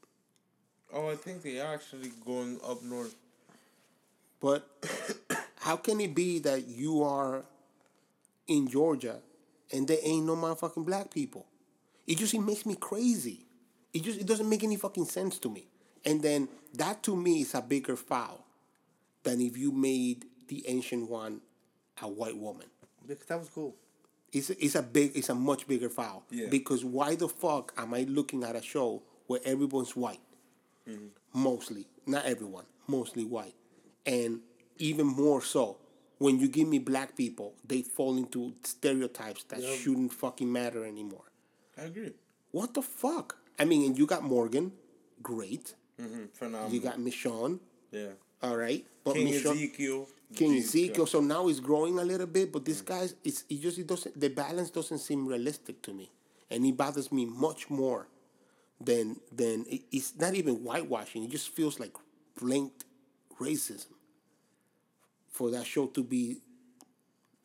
Oh, 0.91 1.09
I 1.09 1.15
think 1.15 1.43
they 1.43 1.59
are 1.59 1.73
actually 1.73 2.11
going 2.25 2.59
up 2.67 2.81
north. 2.81 3.15
But 4.39 4.67
how 5.59 5.77
can 5.77 5.99
it 6.01 6.15
be 6.15 6.39
that 6.39 6.67
you 6.67 7.03
are 7.03 7.45
in 8.47 8.67
Georgia 8.67 9.19
and 9.71 9.87
there 9.87 9.99
ain't 10.03 10.25
no 10.25 10.35
motherfucking 10.35 10.85
black 10.85 11.11
people? 11.11 11.45
It 12.07 12.17
just 12.17 12.33
it 12.33 12.39
makes 12.39 12.65
me 12.65 12.75
crazy. 12.75 13.45
It 13.93 14.03
just 14.03 14.19
it 14.19 14.25
doesn't 14.25 14.49
make 14.49 14.63
any 14.63 14.77
fucking 14.77 15.05
sense 15.05 15.37
to 15.39 15.49
me. 15.49 15.68
And 16.05 16.21
then 16.21 16.49
that 16.73 17.03
to 17.03 17.15
me 17.15 17.41
is 17.41 17.53
a 17.53 17.61
bigger 17.61 17.95
foul 17.95 18.45
than 19.23 19.41
if 19.41 19.57
you 19.57 19.71
made 19.71 20.25
the 20.47 20.63
ancient 20.67 21.09
one 21.09 21.41
a 22.01 22.07
white 22.07 22.37
woman. 22.37 22.67
Because 23.07 23.25
that 23.25 23.39
was 23.39 23.49
cool. 23.49 23.75
It's 24.31 24.49
a, 24.49 24.63
it's 24.63 24.75
a 24.75 24.83
big 24.83 25.15
it's 25.15 25.29
a 25.29 25.35
much 25.35 25.67
bigger 25.67 25.89
foul. 25.89 26.23
Yeah. 26.29 26.47
Because 26.49 26.85
why 26.85 27.15
the 27.15 27.27
fuck 27.27 27.73
am 27.77 27.93
I 27.93 28.03
looking 28.03 28.43
at 28.43 28.55
a 28.55 28.61
show 28.61 29.01
where 29.27 29.39
everyone's 29.43 29.95
white? 29.95 30.21
Mm-hmm. 30.87 31.07
Mostly, 31.33 31.87
not 32.05 32.25
everyone, 32.25 32.65
mostly 32.87 33.23
white, 33.23 33.53
and 34.05 34.39
even 34.77 35.05
more 35.05 35.41
so 35.41 35.77
when 36.19 36.39
you 36.39 36.47
give 36.47 36.67
me 36.67 36.79
black 36.79 37.15
people, 37.15 37.55
they 37.65 37.81
fall 37.81 38.17
into 38.17 38.53
stereotypes 38.63 39.43
that 39.45 39.63
shouldn't 39.63 40.13
fucking 40.13 40.51
matter 40.51 40.85
anymore. 40.85 41.31
I 41.77 41.83
agree. 41.83 42.13
What 42.51 42.73
the 42.73 42.81
fuck? 42.81 43.37
I 43.57 43.65
mean, 43.65 43.85
and 43.85 43.97
you 43.97 44.05
got 44.05 44.23
Morgan, 44.23 44.73
great. 45.23 45.75
Mm-hmm. 45.99 46.25
Phenomenal. 46.33 46.71
You 46.73 46.79
got 46.81 46.97
Michonne, 46.97 47.59
yeah. 47.91 48.07
all 48.41 48.55
right, 48.55 48.85
but 49.03 49.13
King 49.15 49.27
Michonne- 49.27 49.55
Ezekiel. 49.55 50.07
King 50.35 50.57
Ezekiel. 50.57 51.07
So 51.07 51.19
now 51.21 51.47
it's 51.47 51.59
growing 51.59 51.97
a 51.99 52.03
little 52.03 52.27
bit, 52.27 52.51
but 52.51 52.63
this 52.63 52.81
guy's—it's—he 52.81 53.57
just 53.59 53.79
it 53.79 53.87
doesn't 53.87 54.19
the 54.19 54.29
balance 54.29 54.69
doesn't 54.69 54.99
seem 54.99 55.27
realistic 55.27 55.81
to 55.83 55.93
me, 55.93 56.11
and 56.49 56.65
it 56.65 56.77
bothers 56.77 57.11
me 57.11 57.25
much 57.25 57.69
more 57.69 58.07
than 58.79 59.19
than 59.31 59.65
it- 59.69 59.83
it's 59.91 60.13
not 60.17 60.35
even 60.35 60.55
whitewashing. 60.57 61.23
It 61.23 61.31
just 61.31 61.49
feels 61.49 61.79
like 61.79 61.95
blatant 62.39 62.85
racism 63.41 63.87
for 65.27 65.49
that 65.51 65.65
show 65.65 65.87
to 65.87 66.03
be 66.03 66.37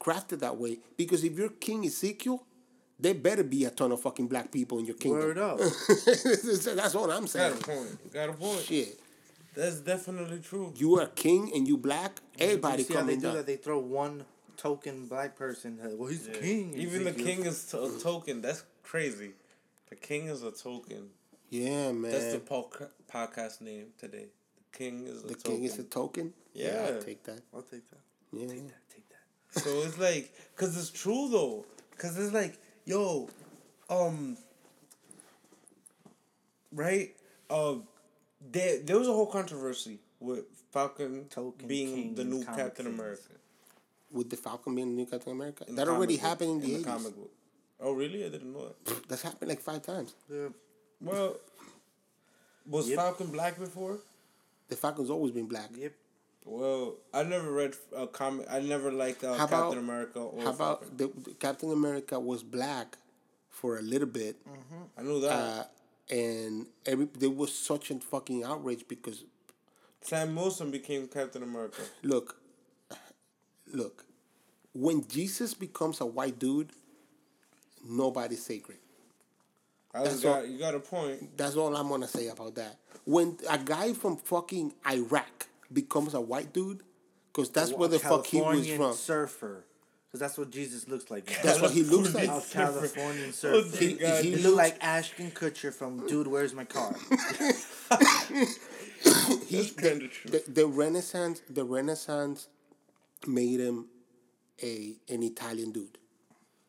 crafted 0.00 0.40
that 0.40 0.56
way. 0.58 0.78
Because 0.96 1.24
if 1.24 1.36
you're 1.38 1.48
King 1.48 1.86
Ezekiel, 1.86 2.44
there 2.98 3.14
better 3.14 3.42
be 3.44 3.64
a 3.64 3.70
ton 3.70 3.92
of 3.92 4.00
fucking 4.00 4.28
black 4.28 4.50
people 4.52 4.78
in 4.78 4.86
your 4.86 4.96
kingdom. 4.96 5.20
Word 5.20 5.38
up. 5.38 5.58
That's 6.04 6.94
all 6.94 7.10
I'm 7.10 7.26
saying. 7.26 7.52
Got 7.54 7.64
saying. 7.64 7.78
a 7.78 7.84
point. 7.86 8.12
Got 8.12 8.28
a 8.30 8.32
point. 8.32 8.60
Shit, 8.60 9.00
That's 9.56 9.76
definitely 9.80 10.38
true. 10.40 10.72
you 10.76 10.98
are 11.00 11.06
king 11.06 11.50
and 11.54 11.66
you 11.66 11.76
black. 11.76 12.20
Everybody 12.38 12.82
you 12.82 12.88
see 12.88 12.94
how 12.94 13.00
they 13.00 13.04
coming 13.14 13.20
do 13.20 13.26
down. 13.26 13.34
that? 13.36 13.46
They 13.46 13.56
throw 13.56 13.78
one 13.78 14.24
token 14.56 15.06
black 15.06 15.36
person. 15.36 15.78
uh, 15.82 15.88
Well, 15.96 16.08
he's 16.08 16.26
the 16.26 16.38
king. 16.38 16.74
Even 16.74 17.04
the 17.04 17.12
king 17.12 17.44
is 17.44 17.72
a 17.74 17.98
token. 18.00 18.40
That's 18.42 18.64
crazy. 18.82 19.32
The 19.90 19.96
king 19.96 20.28
is 20.28 20.42
a 20.42 20.50
token. 20.50 21.08
Yeah, 21.50 21.92
man. 21.92 22.10
That's 22.10 22.32
the 22.32 22.38
podca- 22.40 22.88
podcast 23.12 23.60
name 23.60 23.86
today. 23.98 24.26
The 24.72 24.78
king 24.78 25.06
is 25.06 25.22
a 25.24 25.26
The 25.28 25.34
token. 25.34 25.50
king 25.52 25.64
is 25.64 25.78
a 25.78 25.84
token. 25.84 26.32
Yeah. 26.52 26.88
I'll 26.94 27.02
take 27.02 27.22
that. 27.24 27.40
I'll 27.52 27.62
take 27.62 27.88
that. 27.90 27.98
Yeah, 28.32 28.48
Take 28.48 28.66
that. 28.68 28.90
Take 28.92 29.08
that. 29.10 29.60
so 29.62 29.70
it's 29.82 29.98
like, 29.98 30.32
cause 30.56 30.76
it's 30.76 30.90
true 30.90 31.28
though. 31.30 31.64
Cause 31.98 32.18
it's 32.18 32.32
like, 32.34 32.58
yo, 32.84 33.28
um, 33.90 34.36
right? 36.72 37.14
Um, 37.50 37.84
there 38.52 38.80
there 38.82 38.98
was 38.98 39.08
a 39.08 39.12
whole 39.12 39.26
controversy 39.26 39.98
with 40.20 40.44
Falcon 40.72 41.26
Token 41.30 41.68
being 41.68 41.94
king 41.94 42.14
the 42.14 42.24
new 42.24 42.44
Captain 42.44 42.86
things. 42.86 42.98
America. 42.98 43.22
with 44.12 44.30
the 44.30 44.36
Falcon 44.36 44.74
being 44.74 44.88
the 44.96 45.02
new 45.02 45.06
Captain 45.06 45.32
America. 45.32 45.64
in 45.68 45.74
that 45.76 45.88
already 45.88 46.16
book- 46.16 46.26
happened 46.26 46.50
in 46.50 46.60
the 46.60 46.66
the 46.66 46.72
eighties. 46.74 46.86
comic 46.86 47.16
book. 47.16 47.30
Oh 47.80 47.92
really? 47.92 48.24
I 48.24 48.28
didn't 48.28 48.52
know 48.52 48.68
that. 48.84 49.08
That's 49.08 49.22
happened 49.22 49.48
like 49.48 49.60
five 49.60 49.82
times. 49.82 50.14
Yeah. 50.30 50.48
Well, 51.00 51.36
was 52.66 52.88
Yep. 52.88 52.96
Falcon 52.96 53.26
black 53.30 53.58
before? 53.58 53.98
The 54.68 54.76
Falcon's 54.76 55.10
always 55.10 55.32
been 55.32 55.46
black. 55.46 55.70
Yep. 55.76 55.92
Well, 56.44 56.96
I 57.12 57.22
never 57.22 57.50
read 57.50 57.74
a 57.96 58.06
comic. 58.06 58.46
I 58.50 58.60
never 58.60 58.92
liked 58.92 59.24
uh, 59.24 59.32
How 59.34 59.46
Captain 59.46 59.58
about- 59.58 59.78
America 59.78 60.18
or 60.20 60.42
How 60.42 60.50
about 60.50 60.96
the, 60.98 61.06
the 61.24 61.32
Captain 61.34 61.72
America 61.72 62.20
was 62.20 62.42
black 62.42 62.98
for 63.48 63.78
a 63.78 63.82
little 63.82 64.08
bit, 64.08 64.36
I 64.98 65.02
knew 65.02 65.20
that. 65.20 65.30
uh, 65.32 65.64
and 66.10 66.66
every 66.84 67.06
there 67.18 67.30
was 67.30 67.54
such 67.54 67.90
a 67.90 67.98
fucking 68.00 68.42
outrage 68.44 68.84
because 68.88 69.24
Sam 70.02 70.34
Wilson 70.34 70.70
became 70.70 71.06
Captain 71.06 71.42
America. 71.42 71.80
look, 72.02 72.36
look, 73.72 74.04
when 74.74 75.06
Jesus 75.08 75.54
becomes 75.54 76.00
a 76.00 76.06
white 76.06 76.38
dude, 76.38 76.70
nobody's 77.88 78.44
sacred. 78.44 78.78
I 79.94 80.02
That's 80.02 80.20
got, 80.20 80.38
all- 80.40 80.46
you 80.46 80.58
got 80.58 80.74
a 80.74 80.80
point. 80.80 81.36
That's 81.36 81.54
all 81.56 81.74
I'm 81.76 81.88
gonna 81.88 82.08
say 82.08 82.26
about 82.28 82.56
that. 82.56 82.76
When 83.04 83.38
a 83.48 83.56
guy 83.56 83.92
from 83.92 84.16
fucking 84.16 84.74
Iraq 84.90 85.46
becomes 85.74 86.14
a 86.14 86.20
white 86.20 86.52
dude, 86.52 86.82
because 87.32 87.50
that's 87.50 87.72
where 87.72 87.88
the 87.88 87.98
fuck 87.98 88.26
he 88.26 88.38
was 88.38 88.44
Californian 88.46 88.76
from. 88.78 88.92
surfer. 88.94 89.64
Because 90.06 90.20
that's 90.20 90.38
what 90.38 90.50
Jesus 90.50 90.86
looks 90.88 91.10
like. 91.10 91.26
now. 91.28 91.36
That's 91.42 91.60
what 91.60 91.72
he 91.72 91.82
looks 91.82 92.14
like. 92.14 92.28
A 92.28 92.40
Californian 92.48 93.28
Oh, 93.28 93.32
surfer. 93.32 93.78
dear 93.78 93.88
He- 93.88 93.94
God. 93.96 94.24
he- 94.24 94.30
He 94.30 94.36
looked 94.36 94.56
like 94.56 94.76
Ashton 94.80 95.32
Kutcher 95.32 95.72
from 95.74 96.06
Dude, 96.06 96.28
Where's 96.28 96.54
My 96.54 96.64
Car? 96.64 96.94
He, 99.46 99.56
That's 99.56 99.72
kinda 99.72 100.08
true. 100.08 100.30
The, 100.30 100.42
the 100.50 100.66
Renaissance, 100.66 101.42
the 101.50 101.64
Renaissance, 101.64 102.48
made 103.26 103.60
him 103.60 103.86
a 104.62 104.94
an 105.10 105.22
Italian 105.22 105.72
dude. 105.72 105.98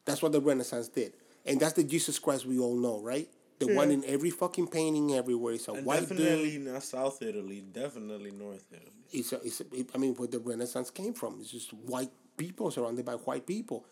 That's 0.05 0.21
what 0.21 0.31
the 0.33 0.41
Renaissance 0.41 0.89
did, 0.89 1.13
and 1.45 1.59
that's 1.59 1.73
the 1.73 1.83
Jesus 1.83 2.19
Christ 2.19 2.45
we 2.45 2.59
all 2.59 2.75
know, 2.75 2.99
right? 2.99 3.29
The 3.59 3.73
one 3.73 3.89
in 3.91 4.03
every 4.05 4.29
fucking 4.31 4.67
painting 4.67 5.13
everywhere. 5.13 5.53
It's 5.53 5.67
a 5.67 5.73
And 5.73 5.85
white 5.85 6.01
definitely 6.01 6.51
dude. 6.57 6.67
not 6.73 6.83
South 6.83 7.21
Italy. 7.21 7.61
Definitely 7.71 8.31
North 8.31 8.65
Italy. 8.71 8.91
It's 9.11 9.31
a, 9.31 9.37
it's 9.43 9.61
a, 9.61 9.65
I 9.93 9.97
mean, 9.97 10.13
where 10.15 10.27
the 10.27 10.39
Renaissance 10.39 10.89
came 10.89 11.13
from. 11.13 11.37
It's 11.39 11.51
just 11.51 11.73
white 11.73 12.11
people 12.35 12.69
surrounded 12.71 13.05
by 13.05 13.13
white 13.13 13.47
people. 13.47 13.85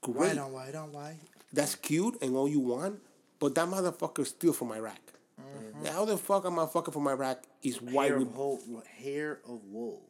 Great. 0.00 0.16
White 0.16 0.38
on 0.38 0.52
white 0.52 0.74
on 0.74 0.92
white. 0.92 1.18
That's 1.52 1.74
cute 1.74 2.16
and 2.22 2.34
all 2.34 2.48
you 2.48 2.60
want, 2.60 3.00
but 3.38 3.54
that 3.56 3.68
motherfucker's 3.68 4.28
still 4.30 4.54
from 4.54 4.72
Iraq. 4.72 4.98
Mm-hmm. 5.38 5.86
How 5.86 6.04
the 6.06 6.16
fuck 6.16 6.44
a 6.46 6.48
motherfucker 6.48 6.92
from 6.92 7.06
Iraq 7.08 7.42
is 7.62 7.82
white 7.82 8.10
Hair 8.10 8.18
with 8.20 8.28
of, 8.28 8.34
whole, 8.34 8.60
hair 8.98 9.40
of 9.46 9.62
wool. 9.66 10.02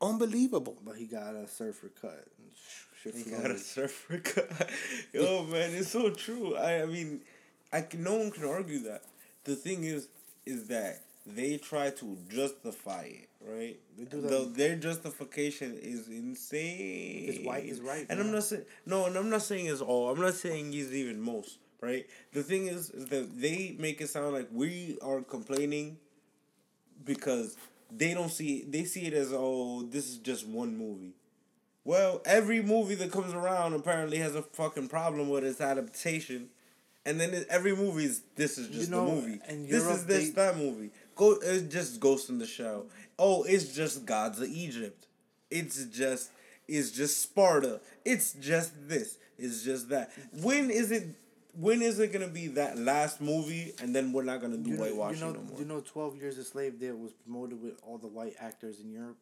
unbelievable? 0.00 0.78
But 0.84 0.96
he 0.96 1.06
got 1.06 1.34
a 1.34 1.46
surfer 1.46 1.90
cut. 2.00 2.26
Shit 3.02 3.14
You 3.14 3.24
got 3.32 3.50
a 3.50 3.58
surfer 3.58 4.18
cut. 4.18 4.70
Yo, 5.12 5.44
man, 5.44 5.70
it's 5.74 5.88
so 5.90 6.10
true. 6.10 6.56
I, 6.56 6.82
I 6.82 6.86
mean, 6.86 7.20
I 7.72 7.80
can, 7.82 8.02
no 8.02 8.16
one 8.16 8.30
can 8.30 8.44
argue 8.44 8.80
that. 8.80 9.02
The 9.44 9.56
thing 9.56 9.84
is, 9.84 10.08
is 10.46 10.68
that 10.68 11.02
they 11.26 11.56
try 11.56 11.90
to 11.90 12.18
justify 12.28 13.04
it, 13.04 13.28
right? 13.40 13.78
They 13.96 14.04
do 14.04 14.20
The- 14.20 14.28
that. 14.28 14.54
their 14.56 14.76
justification 14.76 15.78
is 15.80 16.08
insane. 16.08 17.26
Because 17.26 17.44
white 17.46 17.64
is 17.64 17.80
right, 17.80 18.06
and 18.08 18.20
I'm 18.20 18.32
not 18.32 18.44
saying 18.44 18.64
no, 18.86 19.06
and 19.06 19.16
I'm 19.16 19.30
not 19.30 19.42
saying 19.42 19.66
it's 19.66 19.80
all. 19.80 20.10
I'm 20.10 20.20
not 20.20 20.34
saying 20.34 20.72
he's 20.72 20.92
even 20.92 21.20
most. 21.20 21.58
Right. 21.80 22.06
The 22.32 22.44
thing 22.44 22.66
is, 22.68 22.90
is 22.90 23.06
that 23.06 23.40
they 23.40 23.74
make 23.78 24.00
it 24.00 24.08
sound 24.08 24.34
like 24.34 24.48
we 24.52 24.98
are 25.02 25.20
complaining 25.20 25.98
because 27.04 27.56
they 27.90 28.14
don't 28.14 28.30
see 28.30 28.64
they 28.68 28.84
see 28.84 29.02
it 29.06 29.12
as 29.14 29.32
oh 29.32 29.82
this 29.82 30.08
is 30.08 30.18
just 30.18 30.46
one 30.46 30.76
movie. 30.76 31.14
Well, 31.84 32.22
every 32.24 32.62
movie 32.62 32.94
that 32.96 33.10
comes 33.10 33.34
around 33.34 33.74
apparently 33.74 34.18
has 34.18 34.36
a 34.36 34.42
fucking 34.42 34.88
problem 34.88 35.28
with 35.28 35.42
its 35.44 35.60
adaptation, 35.60 36.50
and 37.04 37.20
then 37.20 37.44
every 37.48 37.74
movie 37.74 38.04
is 38.04 38.22
this 38.36 38.58
is 38.58 38.68
just 38.68 38.90
know, 38.90 39.06
the 39.06 39.12
movie. 39.12 39.40
in 39.48 39.62
This 39.66 39.82
Europe, 39.82 39.96
is 39.96 40.04
this 40.06 40.24
they- 40.28 40.30
that 40.34 40.56
movie. 40.56 40.90
Go, 41.14 41.32
it's 41.42 41.72
just 41.72 42.00
Ghost 42.00 42.30
in 42.30 42.38
the 42.38 42.46
Shell. 42.46 42.86
Oh, 43.18 43.42
it's 43.44 43.74
just 43.74 44.04
Gods 44.06 44.40
of 44.40 44.48
Egypt. 44.48 45.06
It's 45.50 45.84
just 45.86 46.30
it's 46.68 46.90
just 46.90 47.20
Sparta. 47.20 47.80
It's 48.04 48.32
just 48.34 48.72
this. 48.88 49.18
It's 49.38 49.62
just 49.62 49.88
that. 49.90 50.10
When 50.40 50.70
is 50.70 50.90
it 50.90 51.08
when 51.54 51.82
is 51.82 51.98
it 51.98 52.12
gonna 52.12 52.28
be 52.28 52.46
that 52.48 52.78
last 52.78 53.20
movie, 53.20 53.74
and 53.80 53.94
then 53.94 54.12
we're 54.12 54.22
not 54.24 54.40
gonna 54.40 54.56
do 54.56 54.70
You 54.70 54.76
know, 54.76 54.82
whitewashing 54.84 55.18
you 55.20 55.26
know, 55.26 55.32
no 55.32 55.42
more? 55.42 55.58
you 55.58 55.64
know, 55.66 55.80
Twelve 55.80 56.16
Years 56.16 56.38
a 56.38 56.44
Slave. 56.44 56.80
There 56.80 56.94
was 56.94 57.12
promoted 57.12 57.60
with 57.62 57.74
all 57.82 57.98
the 57.98 58.06
white 58.06 58.36
actors 58.40 58.80
in 58.80 58.90
Europe. 58.90 59.18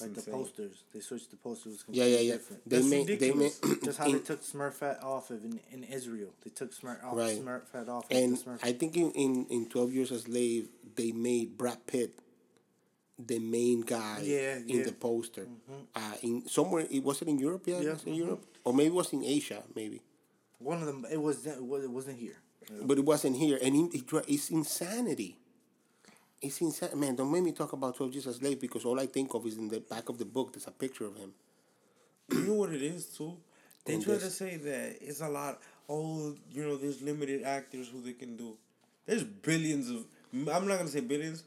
Like 0.00 0.14
the 0.14 0.22
posters, 0.30 0.82
they 0.92 1.00
switched 1.00 1.30
the 1.30 1.36
posters. 1.36 1.84
Yeah, 1.88 2.04
yeah, 2.06 2.18
yeah. 2.18 2.32
Different. 2.32 2.68
They 2.68 2.76
That's 2.78 2.88
made 2.90 3.06
they 3.06 3.30
made 3.30 3.52
ridiculous. 3.52 3.60
Just 3.84 3.98
how 3.98 4.04
they 4.06 4.10
in- 4.12 4.22
took 4.22 4.42
Smurfette 4.42 5.04
off 5.04 5.30
of 5.30 5.44
in, 5.44 5.60
in 5.70 5.84
Israel. 5.84 6.30
They 6.42 6.50
took 6.50 6.74
Smurf 6.74 7.04
off 7.04 7.16
Right. 7.16 7.38
Smurfette 7.40 7.88
off. 7.88 8.06
and 8.10 8.32
of 8.36 8.44
the 8.44 8.58
I 8.62 8.72
think 8.72 8.96
in, 8.96 9.12
in 9.12 9.46
in 9.50 9.68
Twelve 9.68 9.92
Years 9.92 10.10
a 10.10 10.18
Slave 10.18 10.68
they 10.96 11.12
made 11.12 11.56
Brad 11.56 11.86
Pitt 11.86 12.18
the 13.18 13.38
main 13.38 13.82
guy 13.82 14.18
Yeah, 14.24 14.56
in 14.56 14.64
yeah. 14.68 14.82
the 14.84 14.92
poster. 14.92 15.46
Uh, 15.94 16.14
in 16.22 16.48
somewhere 16.48 16.86
it 16.90 17.02
was 17.04 17.22
it 17.22 17.28
in 17.28 17.38
Europe? 17.38 17.62
Yeah, 17.66 17.80
Yeah. 17.80 17.90
it 17.90 17.94
was 17.94 18.04
in 18.04 18.14
Europe, 18.14 18.44
or 18.64 18.72
maybe 18.74 18.88
it 18.88 18.94
was 18.94 19.12
in 19.12 19.22
Asia, 19.22 19.62
maybe. 19.76 20.02
One 20.58 20.80
of 20.80 20.86
them. 20.86 21.06
It 21.10 21.20
was. 21.22 21.46
It 21.46 21.62
was- 21.64 21.84
it 21.84 21.90
wasn't 21.90 22.18
here. 22.18 22.38
but 22.82 22.96
it 22.98 23.04
wasn't 23.04 23.36
here, 23.36 23.58
and 23.62 23.76
it, 23.94 23.94
it, 23.98 24.24
it's 24.26 24.50
insanity. 24.50 25.38
It's 26.44 26.60
insane, 26.60 26.90
man. 27.00 27.16
Don't 27.16 27.32
make 27.32 27.42
me 27.42 27.52
talk 27.52 27.72
about 27.72 27.96
Twelve 27.96 28.12
Years 28.12 28.26
a 28.26 28.34
Slave 28.34 28.60
because 28.60 28.84
all 28.84 29.00
I 29.00 29.06
think 29.06 29.32
of 29.34 29.46
is 29.46 29.56
in 29.56 29.68
the 29.68 29.80
back 29.80 30.08
of 30.10 30.18
the 30.18 30.24
book. 30.26 30.52
There's 30.52 30.66
a 30.66 30.70
picture 30.70 31.06
of 31.06 31.16
him. 31.16 31.32
You 32.32 32.40
know 32.40 32.54
what 32.54 32.72
it 32.72 32.82
is 32.82 33.06
too? 33.06 33.36
They 33.84 33.94
And 33.94 34.04
try 34.04 34.14
to 34.14 34.30
say 34.30 34.56
that 34.56 34.96
it's 35.00 35.20
a 35.20 35.28
lot. 35.28 35.60
Oh, 35.88 36.34
you 36.50 36.62
know, 36.66 36.76
there's 36.76 37.00
limited 37.02 37.42
actors 37.44 37.88
who 37.88 38.00
they 38.02 38.12
can 38.12 38.36
do. 38.36 38.56
There's 39.06 39.24
billions 39.24 39.90
of. 39.90 40.04
I'm 40.32 40.66
not 40.68 40.78
gonna 40.78 40.88
say 40.88 41.00
billions, 41.00 41.44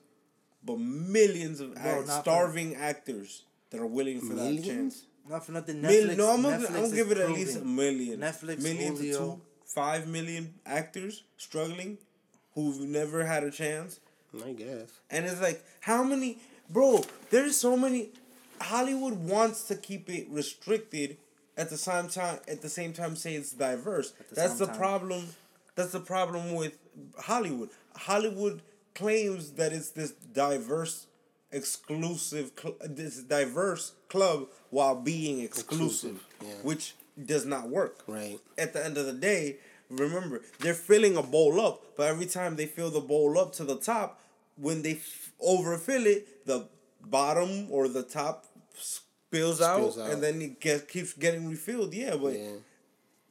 but 0.63 0.79
millions 0.79 1.59
of 1.59 1.73
Bro, 1.75 1.83
act- 1.83 2.07
not 2.07 2.15
for- 2.17 2.21
starving 2.29 2.75
actors 2.75 3.43
that 3.69 3.79
are 3.79 3.85
willing 3.87 4.19
for 4.21 4.33
that 4.35 4.63
chance. 4.63 5.03
Not 5.29 5.45
for 5.45 5.51
nothing. 5.51 5.81
Mil- 5.81 5.91
Netflix. 5.91 6.17
no, 6.17 6.33
I'm 6.33 6.41
gonna, 6.41 6.55
I'm 6.55 6.63
gonna 6.63 6.79
is 6.79 6.93
give 6.93 7.11
it 7.11 7.17
at 7.17 7.29
least 7.31 7.57
a 7.57 7.65
million. 7.65 8.19
Netflix, 8.19 8.63
million 8.63 8.95
to 8.95 9.13
two, 9.13 9.41
five 9.65 10.07
million 10.07 10.53
actors 10.65 11.23
struggling, 11.37 11.97
who've 12.55 12.79
never 12.81 13.25
had 13.25 13.43
a 13.43 13.51
chance. 13.51 13.99
I 14.45 14.51
guess. 14.53 14.89
And 15.09 15.25
it's 15.25 15.41
like, 15.41 15.63
how 15.81 16.03
many, 16.03 16.39
bro? 16.69 17.03
There's 17.29 17.55
so 17.55 17.75
many. 17.77 18.09
Hollywood 18.61 19.13
wants 19.13 19.63
to 19.65 19.75
keep 19.75 20.09
it 20.09 20.27
restricted. 20.29 21.17
At 21.55 21.69
the 21.71 21.77
same 21.77 22.07
time, 22.07 22.37
at 22.47 22.61
the 22.61 22.69
same 22.69 22.93
time, 22.93 23.15
say 23.15 23.33
it's 23.33 23.51
diverse. 23.51 24.11
the 24.29 24.35
That's 24.35 24.59
the 24.59 24.67
time. 24.67 24.77
problem. 24.77 25.27
That's 25.75 25.91
the 25.91 25.99
problem 25.99 26.53
with 26.53 26.77
Hollywood. 27.17 27.69
Hollywood 27.95 28.61
claims 28.93 29.51
that 29.53 29.73
it's 29.73 29.89
this 29.89 30.11
diverse, 30.11 31.07
exclusive, 31.51 32.51
cl- 32.59 32.75
this 32.81 33.17
diverse 33.23 33.93
club 34.07 34.47
while 34.69 34.95
being 34.95 35.39
exclusive, 35.41 36.17
Exclusive, 36.17 36.25
yeah. 36.45 36.53
which 36.63 36.95
does 37.25 37.45
not 37.45 37.69
work 37.69 38.03
Right. 38.07 38.39
at 38.57 38.73
the 38.73 38.83
end 38.85 38.97
of 38.97 39.05
the 39.07 39.13
day, 39.13 39.57
remember 39.89 40.41
they're 40.59 40.73
filling 40.73 41.15
a 41.17 41.23
bowl 41.23 41.59
up, 41.61 41.81
but 41.95 42.07
every 42.07 42.25
time 42.25 42.55
they 42.55 42.65
fill 42.65 42.89
the 42.91 42.99
bowl 43.01 43.37
up 43.39 43.53
to 43.53 43.63
the 43.63 43.77
top, 43.77 44.19
when 44.57 44.81
they 44.81 44.93
f- 44.93 45.31
overfill 45.39 46.05
it, 46.05 46.45
the 46.45 46.67
bottom 47.01 47.67
or 47.69 47.87
the 47.87 48.03
top 48.03 48.45
spills, 48.75 49.61
out, 49.61 49.77
Spills 49.77 49.97
out. 49.99 50.11
and 50.11 50.23
then 50.23 50.41
it 50.41 50.59
gets 50.59 50.83
keeps 50.91 51.13
getting 51.13 51.49
refilled. 51.49 51.93
Yeah, 51.93 52.15
but 52.15 52.33
Yeah. 52.33 52.51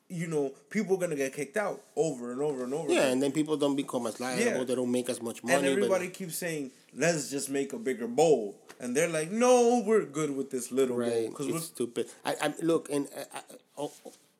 you 0.08 0.26
know 0.28 0.52
people 0.70 0.96
are 0.96 1.00
gonna 1.00 1.16
get 1.16 1.34
kicked 1.34 1.56
out 1.56 1.82
over 1.96 2.32
and 2.32 2.40
over 2.40 2.64
and 2.64 2.72
over. 2.74 2.90
Yeah, 2.92 3.00
again. 3.00 3.12
and 3.12 3.22
then 3.22 3.32
people 3.32 3.56
don't 3.56 3.76
become 3.76 4.06
as 4.06 4.20
liable. 4.20 4.44
Yeah. 4.44 4.64
They 4.64 4.74
don't 4.76 4.90
make 4.92 5.08
as 5.08 5.20
much 5.20 5.42
money. 5.42 5.56
and 5.56 5.66
everybody 5.66 6.06
but, 6.06 6.14
keeps 6.14 6.36
saying, 6.36 6.70
"Let's 6.94 7.28
just 7.30 7.50
make 7.50 7.72
a 7.72 7.78
bigger 7.78 8.06
bowl," 8.06 8.56
and 8.78 8.96
they're 8.96 9.08
like, 9.08 9.30
"No, 9.30 9.82
we're 9.84 10.04
good 10.04 10.30
with 10.36 10.50
this 10.50 10.70
little 10.70 10.96
bowl 10.96 11.06
right? 11.06 11.28
because 11.28 11.48
It's 11.48 11.66
stupid. 11.66 12.06
I, 12.24 12.36
I 12.40 12.54
look, 12.62 12.88
and 12.90 13.08
uh, 13.16 13.24
uh, 13.38 13.40
oh, 13.78 13.92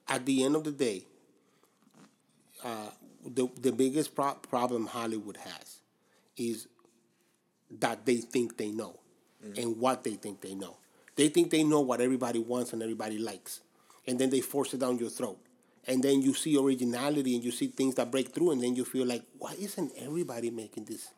at 0.09 0.25
the 0.25 0.45
end 0.45 0.55
of 0.55 0.63
the 0.65 0.71
day, 0.73 1.05
uh, 2.65 2.91
the 3.25 3.49
the 3.61 3.73
biggest 3.73 4.15
pro- 4.15 4.35
problem 4.35 4.87
Hollywood 4.87 5.37
has 5.37 5.81
is 6.37 6.69
that 7.81 8.07
they 8.07 8.17
think 8.17 8.57
they 8.57 8.71
know, 8.71 8.99
and 9.57 9.79
what 9.79 10.05
they 10.05 10.13
think 10.15 10.41
they 10.41 10.55
know. 10.55 10.77
They 11.17 11.29
think 11.29 11.51
they 11.51 11.65
know 11.65 11.81
what 11.81 12.01
everybody 12.01 12.39
wants 12.39 12.73
and 12.73 12.83
everybody 12.83 13.19
likes, 13.19 13.61
and 14.07 14.19
then 14.19 14.31
they 14.31 14.41
force 14.41 14.75
it 14.75 14.81
down 14.81 14.99
your 14.99 15.11
throat. 15.11 15.39
And 15.89 16.03
then 16.03 16.21
you 16.21 16.35
see 16.35 16.57
originality 16.59 17.37
and 17.37 17.45
you 17.45 17.53
see 17.53 17.69
things 17.69 17.95
that 17.95 18.11
break 18.11 18.35
through, 18.35 18.51
and 18.51 18.63
then 18.63 18.75
you 18.75 18.85
feel 18.85 19.07
like, 19.07 19.23
why 19.39 19.55
isn't 19.59 19.93
everybody 19.97 20.51
making 20.51 20.85
this? 20.85 21.11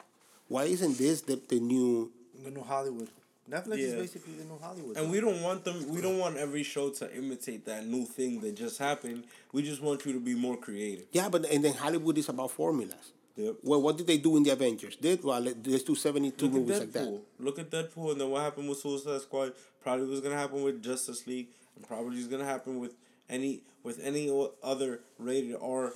Why 0.49 0.65
isn't 0.65 0.99
this 0.99 1.23
the, 1.23 1.41
the 1.49 1.59
new 1.59 2.13
The 2.45 2.51
new 2.51 2.63
Hollywood. 2.63 3.09
Netflix 3.51 3.79
is 3.79 3.95
basically 3.95 4.35
the 4.35 4.45
new 4.45 4.59
Hollywood. 4.61 4.97
And 4.97 5.11
we 5.11 5.21
don't 5.21 5.41
want 5.43 5.65
them. 5.65 5.89
We 5.89 6.01
don't 6.03 6.19
want 6.19 6.37
every 6.37 6.63
show 6.63 6.91
to 6.91 7.17
imitate 7.17 7.65
that 7.67 7.87
new 7.87 8.05
thing 8.05 8.41
that 8.41 8.55
just 8.55 8.79
happened. 8.79 9.25
We 9.53 9.63
just 9.63 9.81
want 9.83 10.05
you 10.05 10.13
to 10.13 10.21
be 10.21 10.35
more 10.35 10.57
creative. 10.57 11.07
Yeah, 11.13 11.29
but 11.29 11.47
and 11.47 11.65
then 11.65 11.75
Hollywood 11.75 12.19
is 12.19 12.29
about 12.29 12.51
formulas. 12.51 13.13
Yep. 13.37 13.57
Well, 13.63 13.81
what 13.81 13.97
did 13.97 14.07
they 14.07 14.19
do 14.19 14.37
in 14.37 14.43
the 14.43 14.51
Avengers? 14.51 14.97
Did 14.97 15.23
well, 15.25 15.41
let- 15.41 15.67
let's 15.67 15.85
do 15.85 15.95
seventy 15.95 16.31
two 16.33 16.47
Look 16.47 16.55
at 16.55 16.61
movies 16.61 16.81
Deadpool. 16.81 16.83
like 16.83 16.93
that. 16.93 17.45
Look 17.45 17.59
at 17.59 17.71
Deadpool, 17.71 18.13
and 18.13 18.21
then 18.21 18.31
what 18.31 18.43
happened 18.43 18.69
with 18.69 18.79
Suicide 18.79 19.21
Squad? 19.23 19.53
Probably 19.83 20.07
was 20.07 20.21
gonna 20.21 20.35
happen 20.37 20.63
with 20.63 20.83
Justice 20.83 21.27
League, 21.27 21.49
and 21.77 21.87
probably 21.87 22.19
is 22.19 22.27
gonna 22.27 22.45
happen 22.45 22.79
with 22.81 22.95
any 23.31 23.63
with 23.85 24.01
any 24.05 24.29
other 24.63 25.01
rated 25.19 25.57
R 25.61 25.93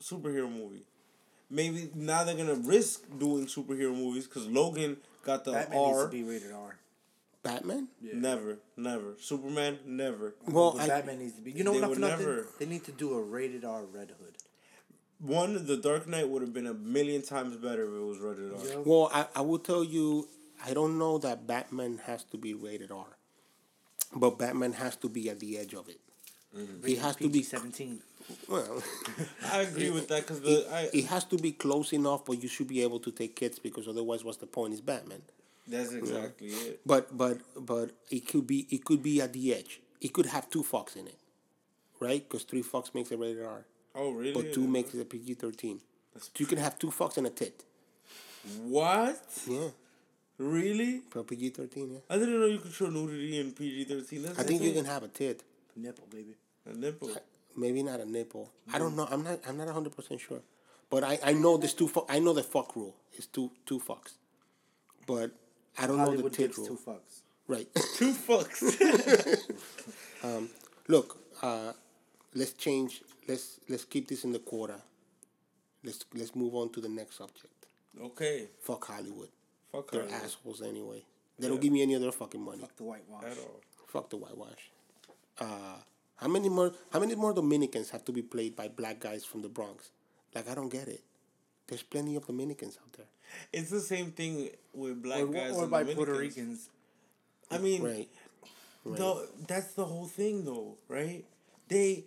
superhero 0.00 0.50
movie. 0.50 0.84
Maybe 1.50 1.90
now 1.94 2.24
they're 2.24 2.36
gonna 2.36 2.54
risk 2.54 3.02
doing 3.18 3.46
superhero 3.46 3.94
movies 3.94 4.26
because 4.26 4.46
Logan 4.46 4.96
got 5.22 5.44
the 5.44 5.52
Batman 5.52 5.78
needs 5.86 5.98
R. 5.98 6.04
to 6.04 6.10
be 6.10 6.22
rated 6.22 6.52
R. 6.52 6.76
Batman. 7.42 7.88
Never, 8.00 8.58
never. 8.76 9.14
Superman, 9.20 9.78
never. 9.84 10.34
Well, 10.46 10.72
But 10.72 10.82
I, 10.82 10.86
Batman 10.88 11.18
needs 11.18 11.34
to 11.34 11.40
be. 11.42 11.50
You 11.52 11.64
know, 11.64 11.72
They 11.72 11.80
not 11.80 11.88
would 11.90 11.96
for 11.96 12.00
nothing. 12.00 12.26
never- 12.26 12.46
They 12.58 12.66
need 12.66 12.84
to 12.84 12.92
do 12.92 13.14
a 13.14 13.22
rated 13.22 13.64
R 13.64 13.84
Red 13.84 14.12
Hood. 14.20 14.36
One, 15.18 15.66
The 15.66 15.76
Dark 15.76 16.06
Knight 16.08 16.28
would 16.28 16.42
have 16.42 16.52
been 16.52 16.66
a 16.66 16.74
million 16.74 17.22
times 17.22 17.56
better 17.56 17.82
if 17.84 17.90
it 17.94 18.04
was 18.04 18.18
rated 18.18 18.52
R. 18.52 18.64
Yo. 18.68 18.82
well, 18.84 19.10
I, 19.12 19.26
I 19.36 19.40
will 19.42 19.58
tell 19.58 19.82
you, 19.84 20.28
I 20.64 20.72
don't 20.74 20.98
know 20.98 21.18
that 21.18 21.46
Batman 21.46 22.00
has 22.06 22.22
to 22.24 22.36
be 22.36 22.54
rated 22.54 22.90
R, 22.92 23.06
but 24.14 24.38
Batman 24.38 24.72
has 24.74 24.96
to 24.96 25.08
be 25.08 25.28
at 25.30 25.40
the 25.40 25.58
edge 25.58 25.74
of 25.74 25.88
it. 25.88 26.00
Mm-hmm. 26.56 26.86
He 26.86 26.96
has 26.96 27.16
to 27.16 27.28
be 27.28 27.42
seventeen. 27.42 28.00
Well. 28.48 28.82
I 29.52 29.58
agree 29.62 29.90
with 29.90 30.08
that 30.08 30.22
because 30.22 30.40
the 30.40 30.66
I, 30.72 30.88
it 30.92 31.06
has 31.06 31.24
to 31.24 31.36
be 31.36 31.52
close 31.52 31.92
enough, 31.92 32.24
but 32.24 32.42
you 32.42 32.48
should 32.48 32.68
be 32.68 32.82
able 32.82 33.00
to 33.00 33.10
take 33.10 33.36
kids 33.36 33.58
because 33.58 33.86
otherwise, 33.88 34.24
what's 34.24 34.38
the 34.38 34.46
point? 34.46 34.74
Is 34.74 34.80
Batman. 34.80 35.22
that's 35.66 35.92
exactly 35.92 36.48
it. 36.48 36.80
But 36.86 37.16
but 37.16 37.38
but 37.56 37.90
it 38.10 38.26
could 38.28 38.46
be 38.46 38.66
it 38.70 38.84
could 38.84 39.02
be 39.02 39.20
at 39.20 39.32
the 39.32 39.54
edge. 39.54 39.80
It 40.00 40.12
could 40.12 40.26
have 40.26 40.50
two 40.50 40.62
fucks 40.62 40.96
in 40.96 41.06
it, 41.06 41.18
right? 42.00 42.22
Because 42.28 42.44
three 42.44 42.62
fucks 42.62 42.94
makes 42.94 43.10
it 43.12 43.18
rated 43.18 43.44
R, 43.44 43.64
Oh 43.94 44.10
really? 44.10 44.32
but 44.32 44.52
two 44.52 44.66
makes 44.66 44.94
it 44.94 45.00
a 45.00 45.04
PG 45.04 45.34
thirteen. 45.34 45.80
So 46.18 46.28
you 46.38 46.46
can 46.46 46.58
have 46.58 46.78
two 46.78 46.88
fucks 46.90 47.16
and 47.16 47.26
a 47.26 47.30
tit. 47.30 47.64
What? 48.64 49.22
Yeah, 49.46 49.68
Really? 50.38 51.02
for 51.10 51.22
PG 51.22 51.50
thirteen. 51.50 51.92
Yeah, 51.92 51.98
I 52.10 52.18
didn't 52.18 52.40
know 52.40 52.46
you 52.46 52.58
could 52.58 52.72
show 52.72 52.88
nudity 52.90 53.38
in 53.38 53.52
PG 53.52 53.84
thirteen. 53.84 54.26
I 54.36 54.42
think 54.42 54.62
you 54.62 54.72
can 54.72 54.84
have 54.84 55.04
a 55.04 55.08
tit. 55.08 55.42
Nipple, 55.76 56.06
baby. 56.10 56.34
a 56.66 56.74
nipple. 56.74 57.10
Maybe 57.56 57.82
not 57.82 58.00
a 58.00 58.04
nipple. 58.10 58.50
I 58.72 58.78
don't 58.78 58.96
know. 58.96 59.06
I'm 59.10 59.22
not. 59.22 59.40
I'm 59.46 59.56
not 59.56 59.68
hundred 59.68 59.94
percent 59.96 60.20
sure. 60.20 60.40
But 60.90 61.04
I, 61.04 61.18
I 61.24 61.32
know 61.32 61.56
there's 61.56 61.74
two. 61.74 61.88
Fuck, 61.88 62.06
I 62.08 62.18
know 62.18 62.32
the 62.32 62.42
fuck 62.42 62.76
rule 62.76 62.94
is 63.16 63.26
two 63.26 63.50
two 63.66 63.78
fucks. 63.80 64.12
But 65.06 65.30
I 65.78 65.86
don't 65.86 65.98
know 65.98 66.16
the 66.16 66.30
tit 66.30 66.56
rule. 66.56 66.66
two 66.66 66.78
fucks. 66.86 67.22
Right. 67.48 67.66
Two 67.96 68.12
fucks. 68.14 68.62
Look, 70.88 71.18
uh, 71.42 71.72
let's 72.34 72.52
change. 72.52 73.02
Let's 73.28 73.58
let's 73.68 73.84
keep 73.84 74.08
this 74.08 74.24
in 74.24 74.32
the 74.32 74.38
quarter. 74.38 74.80
Let's 75.84 76.04
let's 76.14 76.34
move 76.36 76.54
on 76.54 76.70
to 76.72 76.80
the 76.80 76.88
next 76.88 77.18
subject. 77.18 77.66
okay. 78.00 78.48
Fuck 78.60 78.86
Hollywood. 78.86 79.28
Fuck 79.72 79.90
They're 79.90 80.02
Hollywood. 80.02 80.24
assholes 80.24 80.62
anyway. 80.62 81.02
They 81.38 81.48
don't 81.48 81.60
give 81.60 81.72
me 81.72 81.82
any 81.82 81.96
other 81.96 82.12
fucking 82.12 82.40
money. 82.40 82.60
Fuck 82.60 82.76
the 82.76 82.84
whitewash. 82.84 83.24
At 83.24 83.38
all. 83.38 83.60
Fuck 83.88 84.10
the 84.10 84.16
whitewash. 84.16 84.70
Uh, 85.40 85.76
how 86.22 86.28
many 86.28 86.48
more? 86.48 86.72
How 86.92 87.00
many 87.00 87.14
more 87.14 87.32
Dominicans 87.34 87.90
have 87.90 88.04
to 88.06 88.12
be 88.12 88.22
played 88.22 88.56
by 88.56 88.68
black 88.68 89.00
guys 89.00 89.24
from 89.24 89.42
the 89.42 89.48
Bronx? 89.48 89.90
Like 90.34 90.48
I 90.48 90.54
don't 90.54 90.68
get 90.70 90.88
it. 90.88 91.02
There's 91.66 91.82
plenty 91.82 92.16
of 92.16 92.26
Dominicans 92.26 92.78
out 92.82 92.92
there. 92.94 93.06
It's 93.52 93.70
the 93.70 93.80
same 93.80 94.10
thing 94.12 94.50
with 94.74 95.02
black 95.02 95.22
Or, 95.22 95.26
guys 95.26 95.52
or 95.56 95.62
and 95.62 95.70
by 95.70 95.80
Dominicans. 95.80 95.96
Puerto 96.06 96.18
Ricans. 96.20 96.68
I 97.50 97.58
mean, 97.58 97.82
Right. 97.82 98.08
the, 98.84 99.28
that's 99.48 99.74
the 99.74 99.84
whole 99.84 100.06
thing, 100.06 100.44
though, 100.44 100.76
right? 100.88 101.24
They, 101.68 102.04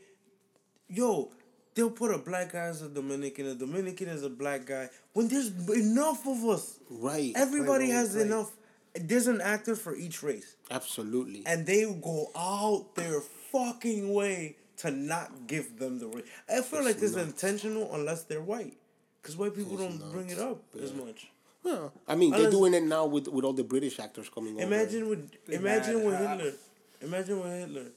yo, 0.88 1.32
they'll 1.74 1.90
put 1.90 2.12
a 2.14 2.18
black 2.20 2.52
guy 2.54 2.66
as 2.66 2.82
a 2.82 2.90
Dominican, 2.90 3.48
a 3.48 3.56
Dominican 3.56 4.10
as 4.10 4.24
a 4.24 4.30
black 4.30 4.66
guy. 4.66 4.90
When 5.14 5.28
there's 5.28 5.50
enough 5.70 6.28
of 6.28 6.44
us, 6.46 6.80
Right. 6.90 7.34
everybody 7.36 7.86
right, 7.86 7.94
has 7.94 8.16
right. 8.16 8.26
enough. 8.26 8.52
There's 8.94 9.28
an 9.28 9.42
actor 9.42 9.76
for 9.76 9.96
each 9.96 10.22
race. 10.24 10.56
Absolutely. 10.72 11.44
and 11.46 11.66
they 11.66 11.84
go 12.02 12.32
out 12.36 12.96
their 12.96 13.22
fucking 13.52 14.14
way 14.14 14.58
to 14.78 14.92
not 14.92 15.48
give 15.48 15.80
them 15.80 16.00
the 16.00 16.08
right. 16.08 16.26
I 16.50 16.62
feel 16.62 16.84
like 16.84 17.02
it's 17.02 17.16
intentional 17.16 17.94
unless 17.94 18.24
they're 18.24 18.42
white, 18.42 18.78
because 19.22 19.38
white 19.38 19.56
people 19.56 19.78
don't 19.78 20.12
bring 20.12 20.30
it 20.30 20.40
up 20.40 20.62
as 20.82 20.94
much. 20.94 21.32
Well, 21.64 21.94
I 22.08 22.16
mean, 22.16 22.32
they're 22.32 22.52
doing 22.52 22.74
it 22.74 22.84
now 22.84 23.06
with 23.06 23.28
with 23.28 23.44
all 23.44 23.54
the 23.54 23.64
British 23.64 24.00
actors 24.00 24.30
coming 24.30 24.56
over. 24.56 24.64
Imagine 24.64 25.10
with 25.10 25.32
imagine 25.48 25.96
mad 25.96 26.06
with 26.06 26.16
half. 26.16 26.38
Hitler. 26.38 26.54
Imagine 27.02 27.40
with 27.42 27.52
Hitler. 27.60 27.92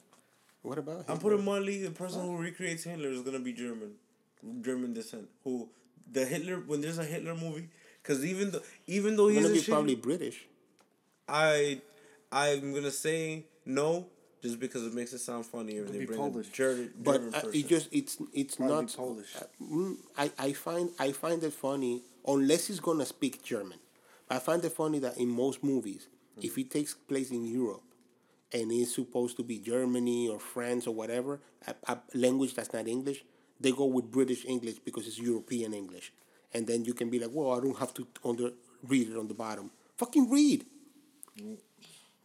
What 0.61 0.77
about? 0.77 1.05
I'm 1.07 1.19
putting 1.19 1.45
money. 1.45 1.77
The 1.79 1.91
person 1.91 2.21
who 2.21 2.37
recreates 2.37 2.83
Hitler 2.83 3.09
is 3.09 3.21
gonna 3.21 3.39
be 3.39 3.53
German, 3.53 3.91
German 4.61 4.93
descent. 4.93 5.29
Who 5.43 5.69
the 6.11 6.25
Hitler 6.25 6.57
when 6.65 6.81
there's 6.81 6.97
a 6.97 7.03
Hitler 7.03 7.35
movie, 7.35 7.69
because 8.01 8.25
even 8.25 8.51
though 8.51 8.61
even 8.87 9.15
though 9.15 9.27
he's 9.27 9.43
gonna 9.43 9.53
be 9.53 9.59
shit, 9.59 9.69
probably 9.69 9.95
British. 9.95 10.45
I 11.27 11.81
I'm 12.31 12.73
gonna 12.73 12.89
say 12.89 13.45
no 13.65 14.07
just 14.41 14.59
because 14.59 14.85
it 14.85 14.93
makes 14.93 15.13
it 15.13 15.19
sound 15.19 15.45
funnier. 15.45 15.83
if 15.83 15.91
They 15.91 15.99
be 15.99 16.05
bring 16.05 16.19
Polish. 16.19 16.47
a 16.47 16.51
German, 16.51 16.93
But 17.03 17.13
German 17.13 17.33
uh, 17.35 17.41
it 17.53 17.67
just 17.67 17.89
it's 17.91 18.17
it's 18.33 18.55
Probably 18.55 18.75
not 18.75 18.93
Polish. 18.95 19.35
uh, 19.35 19.45
mm, 19.61 19.97
I, 20.17 20.31
I 20.37 20.53
find 20.53 20.89
I 20.99 21.11
find 21.11 21.43
it 21.43 21.53
funny 21.53 22.03
unless 22.27 22.67
he's 22.67 22.79
gonna 22.79 23.05
speak 23.05 23.43
German. 23.43 23.79
I 24.29 24.39
find 24.39 24.63
it 24.63 24.71
funny 24.73 24.99
that 24.99 25.17
in 25.17 25.27
most 25.29 25.63
movies, 25.63 26.07
if 26.41 26.57
it 26.57 26.69
takes 26.71 26.93
place 26.93 27.31
in 27.31 27.45
Europe, 27.45 27.81
and 28.53 28.71
it's 28.71 28.93
supposed 28.95 29.37
to 29.37 29.43
be 29.43 29.57
Germany 29.59 30.27
or 30.29 30.39
France 30.39 30.85
or 30.87 30.93
whatever, 30.93 31.39
a, 31.67 31.73
a 31.87 31.97
language 32.13 32.53
that's 32.55 32.71
not 32.71 32.87
English, 32.87 33.23
they 33.59 33.71
go 33.71 33.85
with 33.85 34.09
British 34.11 34.45
English 34.45 34.79
because 34.79 35.07
it's 35.07 35.19
European 35.19 35.73
English, 35.73 36.13
and 36.53 36.67
then 36.67 36.85
you 36.85 36.93
can 36.93 37.09
be 37.09 37.19
like, 37.19 37.31
well, 37.33 37.51
I 37.51 37.59
don't 37.59 37.77
have 37.79 37.93
to 37.95 38.07
under 38.23 38.51
read 38.87 39.09
it 39.09 39.17
on 39.17 39.27
the 39.27 39.33
bottom. 39.33 39.71
Fucking 39.97 40.29
read. 40.29 40.65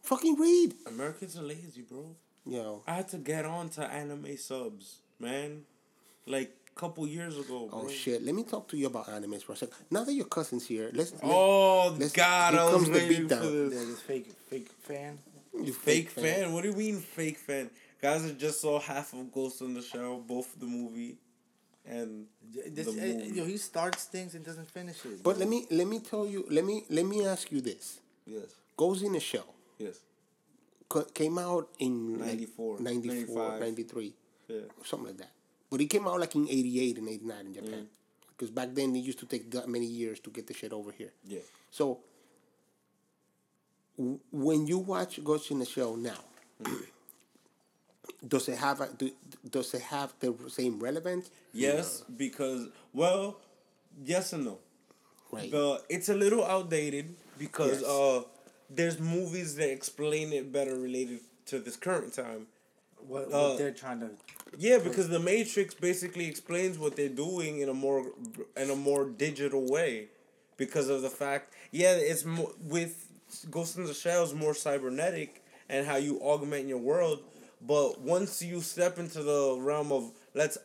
Fucking 0.05 0.35
read. 0.39 0.73
Americans 0.87 1.37
are 1.37 1.41
lazy, 1.43 1.81
bro. 1.81 2.15
You 2.45 2.57
know. 2.61 2.83
I 2.87 2.93
had 2.95 3.07
to 3.09 3.17
get 3.17 3.45
on 3.45 3.69
to 3.69 3.81
anime 3.83 4.37
subs, 4.37 4.97
man. 5.19 5.63
Like 6.27 6.51
a 6.75 6.79
couple 6.79 7.07
years 7.07 7.35
ago, 7.37 7.67
bro. 7.69 7.81
Oh 7.85 7.89
shit! 7.89 8.23
Let 8.23 8.35
me 8.35 8.43
talk 8.43 8.67
to 8.69 8.77
you 8.77 8.87
about 8.87 9.07
animes 9.07 9.43
for 9.43 9.53
a 9.53 9.55
second. 9.55 9.75
Now 9.91 10.03
that 10.03 10.13
your 10.13 10.25
cousin's 10.25 10.65
here, 10.67 10.89
let's. 10.93 11.11
let- 11.13 11.21
Oh 11.23 11.95
let's- 11.99 12.11
God, 12.13 12.53
here 12.53 12.61
I 12.61 12.65
was 12.65 12.73
comes 12.73 12.87
the 12.87 12.93
waiting 12.93 13.27
for 13.29 13.35
beatdown. 13.35 13.41
this. 13.41 13.73
There's 13.73 13.87
this 13.87 14.01
fake 14.01 14.27
fake 14.49 14.69
fan. 14.87 15.17
you 15.53 15.73
Fake 15.73 16.09
fan? 16.09 16.53
What 16.53 16.63
do 16.63 16.69
you 16.69 16.75
mean 16.75 16.99
fake 16.99 17.37
fan? 17.39 17.69
Guys, 18.01 18.25
I 18.25 18.31
just 18.33 18.61
saw 18.61 18.79
half 18.79 19.13
of 19.13 19.31
Ghost 19.31 19.61
in 19.61 19.73
the 19.73 19.81
Shell, 19.81 20.19
both 20.27 20.59
the 20.59 20.65
movie 20.67 21.17
and 21.85 22.25
This, 22.53 22.85
the 22.87 23.01
eh, 23.01 23.13
movie. 23.13 23.31
yo, 23.39 23.45
he 23.45 23.57
starts 23.57 24.03
things 24.05 24.35
and 24.35 24.43
doesn't 24.45 24.69
finish 24.69 25.03
it. 25.05 25.23
But 25.23 25.37
let 25.39 25.47
me 25.47 25.65
let 25.71 25.87
me 25.87 25.99
tell 25.99 26.25
you. 26.27 26.45
Let 26.49 26.65
me 26.65 26.83
let 26.89 27.05
me 27.05 27.25
ask 27.25 27.51
you 27.51 27.61
this. 27.61 27.99
yes, 28.27 28.49
Ghost 28.77 29.03
in 29.03 29.15
a 29.15 29.19
Shell 29.19 29.54
yes, 29.77 29.99
co- 30.89 31.03
came 31.13 31.37
out 31.37 31.69
in 31.79 32.19
like 32.19 32.27
94, 32.29 32.79
94, 32.79 33.59
93, 33.59 34.13
yeah. 34.47 34.57
something 34.83 35.07
like 35.07 35.17
that. 35.17 35.31
But 35.69 35.81
it 35.81 35.85
came 35.87 36.07
out 36.07 36.19
like 36.19 36.35
in 36.35 36.47
88 36.47 36.97
and 36.99 37.09
89 37.09 37.45
in 37.47 37.53
Japan. 37.53 37.87
Because 38.37 38.51
back 38.51 38.69
then 38.73 38.95
it 38.95 38.99
used 38.99 39.19
to 39.19 39.25
take 39.25 39.49
that 39.51 39.67
many 39.69 39.85
years 39.85 40.19
to 40.21 40.29
get 40.29 40.45
the 40.47 40.53
shit 40.53 40.73
over 40.73 40.91
here. 40.91 41.11
Yeah. 41.25 41.39
So 41.71 41.99
w- 43.97 44.19
when 44.31 44.67
you 44.67 44.77
watch 44.79 45.23
Ghost 45.23 45.51
in 45.51 45.59
the 45.59 45.65
Shell 45.65 45.95
now, 45.97 46.19
does 48.27 48.47
it 48.49 48.57
have 48.57 48.81
a, 48.81 48.89
do, 48.93 49.11
does 49.49 49.73
it 49.73 49.81
have 49.83 50.13
the 50.19 50.33
same 50.49 50.79
relevance? 50.79 51.29
Yes, 51.53 52.03
because 52.15 52.67
well, 52.93 53.39
yes 54.03 54.33
and 54.33 54.45
no. 54.45 54.59
Right. 55.31 55.49
The 55.51 55.81
it's 55.89 56.09
a 56.09 56.13
little 56.13 56.45
outdated 56.45 57.15
because 57.37 57.81
Yes. 57.81 57.89
uh 57.89 58.21
there's 58.69 58.99
movies 58.99 59.55
that 59.55 59.71
explain 59.71 60.33
it 60.33 60.51
better 60.51 60.75
related 60.75 61.19
to 61.47 61.59
this 61.59 61.75
current 61.75 62.13
time. 62.13 62.47
what, 63.07 63.31
uh, 63.31 63.55
they're 63.55 63.71
trying 63.71 63.99
to. 63.99 64.09
Yeah, 64.57 64.77
because 64.79 65.09
the 65.09 65.19
Matrix 65.19 65.73
basically 65.73 66.27
explains 66.27 66.77
what 66.77 66.95
they're 66.95 67.09
doing 67.09 67.59
in 67.59 67.69
a 67.69 67.73
more 67.73 68.05
in 68.55 68.69
a 68.69 68.75
more 68.75 69.05
digital 69.05 69.69
way, 69.69 70.07
because 70.57 70.89
of 70.89 71.01
the 71.01 71.09
fact, 71.09 71.53
yeah, 71.71 71.93
it's 71.93 72.25
more 72.25 72.51
with 72.61 73.07
Ghost 73.49 73.77
in 73.77 73.85
the 73.85 73.93
Shell 73.93 74.23
is 74.23 74.33
more 74.33 74.53
cybernetic 74.53 75.43
and 75.69 75.85
how 75.85 75.97
you 75.97 76.19
augment 76.21 76.67
your 76.67 76.77
world. 76.77 77.23
But 77.61 77.99
once 77.99 78.41
you 78.41 78.61
step 78.61 78.99
into 78.99 79.23
the 79.23 79.57
realm 79.59 79.91
of 79.91 80.11
let's 80.33 80.57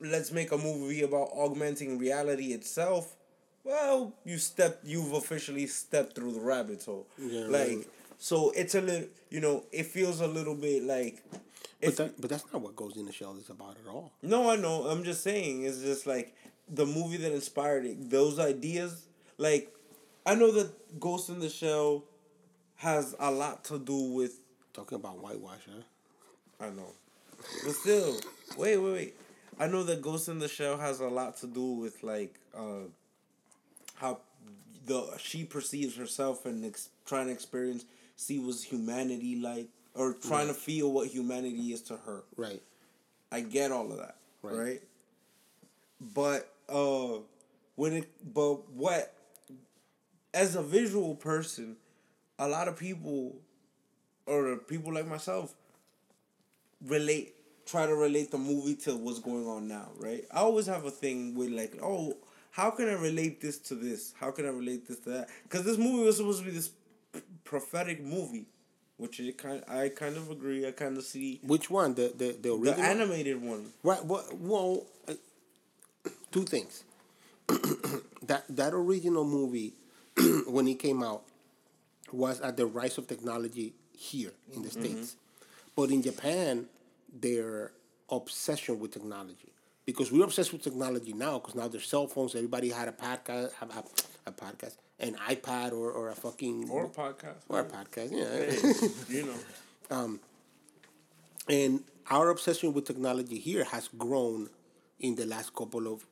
let's 0.00 0.32
make 0.32 0.52
a 0.52 0.58
movie 0.58 1.02
about 1.02 1.28
augmenting 1.34 1.98
reality 1.98 2.52
itself, 2.52 3.16
well, 3.64 4.12
you 4.24 4.38
step 4.38 4.80
you've 4.84 5.12
officially 5.12 5.66
stepped 5.66 6.14
through 6.14 6.32
the 6.32 6.40
rabbit 6.40 6.84
hole. 6.84 7.06
Yeah, 7.18 7.46
like 7.46 7.68
right. 7.68 7.88
so, 8.18 8.50
it's 8.50 8.74
a 8.74 8.80
little 8.80 9.08
you 9.30 9.40
know 9.40 9.64
it 9.72 9.86
feels 9.86 10.20
a 10.20 10.26
little 10.26 10.54
bit 10.54 10.82
like. 10.82 11.22
But, 11.82 11.96
that, 11.96 12.20
but 12.20 12.30
that's 12.30 12.50
not 12.50 12.62
what 12.62 12.74
Ghost 12.76 12.96
in 12.96 13.04
the 13.04 13.12
Shell 13.12 13.36
is 13.36 13.50
about 13.50 13.76
at 13.84 13.90
all. 13.90 14.10
no, 14.22 14.48
I 14.48 14.56
know. 14.56 14.84
I'm 14.84 15.04
just 15.04 15.22
saying. 15.22 15.64
It's 15.64 15.80
just 15.82 16.06
like 16.06 16.34
the 16.66 16.86
movie 16.86 17.18
that 17.18 17.32
inspired 17.32 17.84
it. 17.84 18.08
Those 18.10 18.38
ideas, 18.38 19.04
like, 19.36 19.70
I 20.24 20.34
know 20.34 20.50
that 20.52 20.98
Ghost 20.98 21.28
in 21.28 21.40
the 21.40 21.50
Shell 21.50 22.04
has 22.76 23.14
a 23.18 23.30
lot 23.30 23.64
to 23.64 23.78
do 23.78 24.12
with. 24.12 24.40
Talking 24.72 24.96
about 24.96 25.22
whitewash, 25.22 25.60
huh? 25.70 26.66
I 26.66 26.70
know, 26.70 26.88
but 27.64 27.74
still, 27.74 28.16
wait, 28.56 28.76
wait, 28.78 28.92
wait. 28.92 29.14
I 29.58 29.66
know 29.66 29.82
that 29.84 30.02
Ghost 30.02 30.28
in 30.28 30.38
the 30.38 30.48
Shell 30.48 30.78
has 30.78 31.00
a 31.00 31.08
lot 31.08 31.36
to 31.38 31.46
do 31.46 31.64
with 31.74 32.02
like 32.02 32.34
uh, 32.56 32.88
how 34.04 34.18
the 34.86 35.16
she 35.18 35.44
perceives 35.44 35.96
herself 35.96 36.44
and 36.44 36.64
ex- 36.64 36.90
trying 37.06 37.26
to 37.26 37.32
experience 37.32 37.84
see 38.16 38.38
what's 38.38 38.62
humanity 38.62 39.36
like 39.36 39.68
or 39.94 40.12
trying 40.12 40.48
to 40.48 40.54
feel 40.54 40.92
what 40.92 41.08
humanity 41.08 41.72
is 41.72 41.80
to 41.82 41.96
her. 41.96 42.22
Right. 42.36 42.62
I 43.32 43.40
get 43.40 43.72
all 43.72 43.90
of 43.90 43.98
that, 43.98 44.16
Right. 44.42 44.54
right? 44.56 44.82
But 46.00 46.48
uh 46.68 47.18
when 47.76 47.94
it 47.94 48.10
but 48.34 48.70
what 48.70 49.14
as 50.34 50.54
a 50.56 50.62
visual 50.62 51.14
person, 51.14 51.76
a 52.38 52.46
lot 52.48 52.68
of 52.68 52.76
people 52.76 53.36
or 54.26 54.56
people 54.56 54.92
like 54.92 55.06
myself 55.06 55.54
relate 56.86 57.34
try 57.66 57.86
to 57.86 57.94
relate 57.94 58.30
the 58.30 58.36
movie 58.38 58.74
to 58.74 58.94
what's 58.94 59.18
going 59.20 59.46
on 59.48 59.66
now, 59.66 59.88
right? 59.98 60.24
I 60.30 60.40
always 60.40 60.66
have 60.66 60.84
a 60.84 60.90
thing 60.90 61.34
with 61.34 61.48
like, 61.48 61.78
oh, 61.82 62.14
how 62.54 62.70
can 62.70 62.88
I 62.88 62.92
relate 62.92 63.40
this 63.40 63.58
to 63.58 63.74
this? 63.74 64.14
How 64.20 64.30
can 64.30 64.46
I 64.46 64.50
relate 64.50 64.86
this 64.86 65.00
to 65.00 65.10
that? 65.10 65.28
Because 65.42 65.64
this 65.64 65.76
movie 65.76 66.04
was 66.04 66.18
supposed 66.18 66.38
to 66.38 66.44
be 66.44 66.52
this 66.52 66.70
p- 67.12 67.20
prophetic 67.42 68.00
movie, 68.00 68.46
which 68.96 69.18
it 69.18 69.36
kind 69.36 69.64
I 69.68 69.88
kind 69.88 70.16
of 70.16 70.30
agree. 70.30 70.64
I 70.64 70.70
kind 70.70 70.96
of 70.96 71.02
see 71.02 71.40
Which 71.42 71.68
one? 71.68 71.96
The 71.96 72.12
the 72.16 72.36
the 72.40 72.52
original? 72.54 72.76
the 72.76 72.82
animated 72.82 73.42
one. 73.42 73.72
Right. 73.82 74.04
Well, 74.04 74.24
well 74.38 74.86
uh, 75.08 75.14
two 76.30 76.44
things. 76.44 76.84
that 78.22 78.44
that 78.48 78.72
original 78.72 79.24
movie, 79.24 79.72
when 80.46 80.68
it 80.68 80.78
came 80.78 81.02
out, 81.02 81.24
was 82.12 82.40
at 82.40 82.56
the 82.56 82.66
rise 82.66 82.98
of 82.98 83.08
technology 83.08 83.72
here 83.98 84.32
in 84.54 84.62
the 84.62 84.70
states, 84.70 85.16
but 85.74 85.90
in 85.90 86.02
Japan, 86.02 86.66
their 87.12 87.72
obsession 88.08 88.78
with 88.78 88.92
technology. 88.92 89.53
Because 89.86 90.10
we're 90.10 90.24
obsessed 90.24 90.52
with 90.52 90.62
technology 90.62 91.12
now, 91.12 91.38
because 91.38 91.54
now 91.54 91.68
there's 91.68 91.86
cell 91.86 92.06
phones. 92.06 92.34
Everybody 92.34 92.70
had 92.70 92.88
a 92.88 92.92
podcast, 92.92 93.52
have 93.54 93.70
a, 93.76 93.84
a 94.30 94.32
podcast, 94.32 94.76
an 94.98 95.14
iPad, 95.28 95.72
or, 95.72 95.90
or 95.92 96.10
a 96.10 96.14
fucking 96.14 96.70
Or 96.70 96.86
a 96.86 96.88
podcast. 96.88 97.34
or 97.48 97.60
a 97.60 97.64
podcast. 97.64 98.10
Yeah, 98.10 98.28
Hey, 99.08 99.14
you 99.16 99.26
know. 99.26 99.34
Um, 99.90 100.18
and 101.46 101.84
our 102.10 102.30
obsession 102.30 102.72
with 102.72 102.86
technology 102.86 103.38
here 103.38 103.64
has 103.64 103.88
grown 103.98 104.48
in 104.98 105.14
the 105.14 105.26
last 105.26 105.54
couple 105.54 105.92
of 105.92 106.06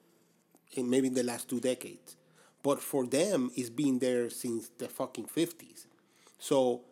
in 0.73 0.91
maybe 0.91 1.09
in 1.09 1.15
the 1.15 1.23
last 1.23 1.49
two 1.49 1.59
decades 1.59 2.17
but 2.63 2.81
for 2.81 3.07
them 3.07 3.51
it's 3.57 3.71
been 3.71 3.99
there 3.99 4.29
since 4.29 4.71
the 4.77 4.89
fucking 4.89 5.25
50s 5.25 5.87
so 6.39 6.83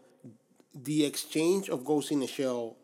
the 0.75 1.05
exchange 1.05 1.69
of 1.69 1.85
ghost 1.85 2.11
in 2.13 2.21
the 2.21 2.27
shell 2.27 2.77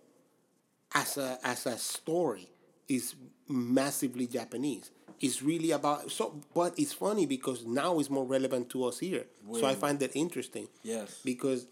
as 0.95 1.17
a 1.17 1.39
as 1.43 1.65
a 1.65 1.79
story 1.79 2.51
is 2.89 3.15
massively 3.49 4.27
japanese. 4.27 4.91
It's 5.21 5.43
really 5.43 5.71
about 5.71 6.11
so 6.11 6.41
but 6.55 6.79
it's 6.79 6.93
funny 6.93 7.27
because 7.27 7.65
now 7.65 7.99
it's 7.99 8.11
more 8.11 8.25
relevant 8.25 8.69
to 8.71 8.85
us 8.85 8.99
here. 8.99 9.27
So 9.55 9.67
i 9.67 9.75
find 9.75 9.99
that 10.01 10.15
interesting. 10.15 10.69
Yes. 10.83 11.21
because 11.25 11.67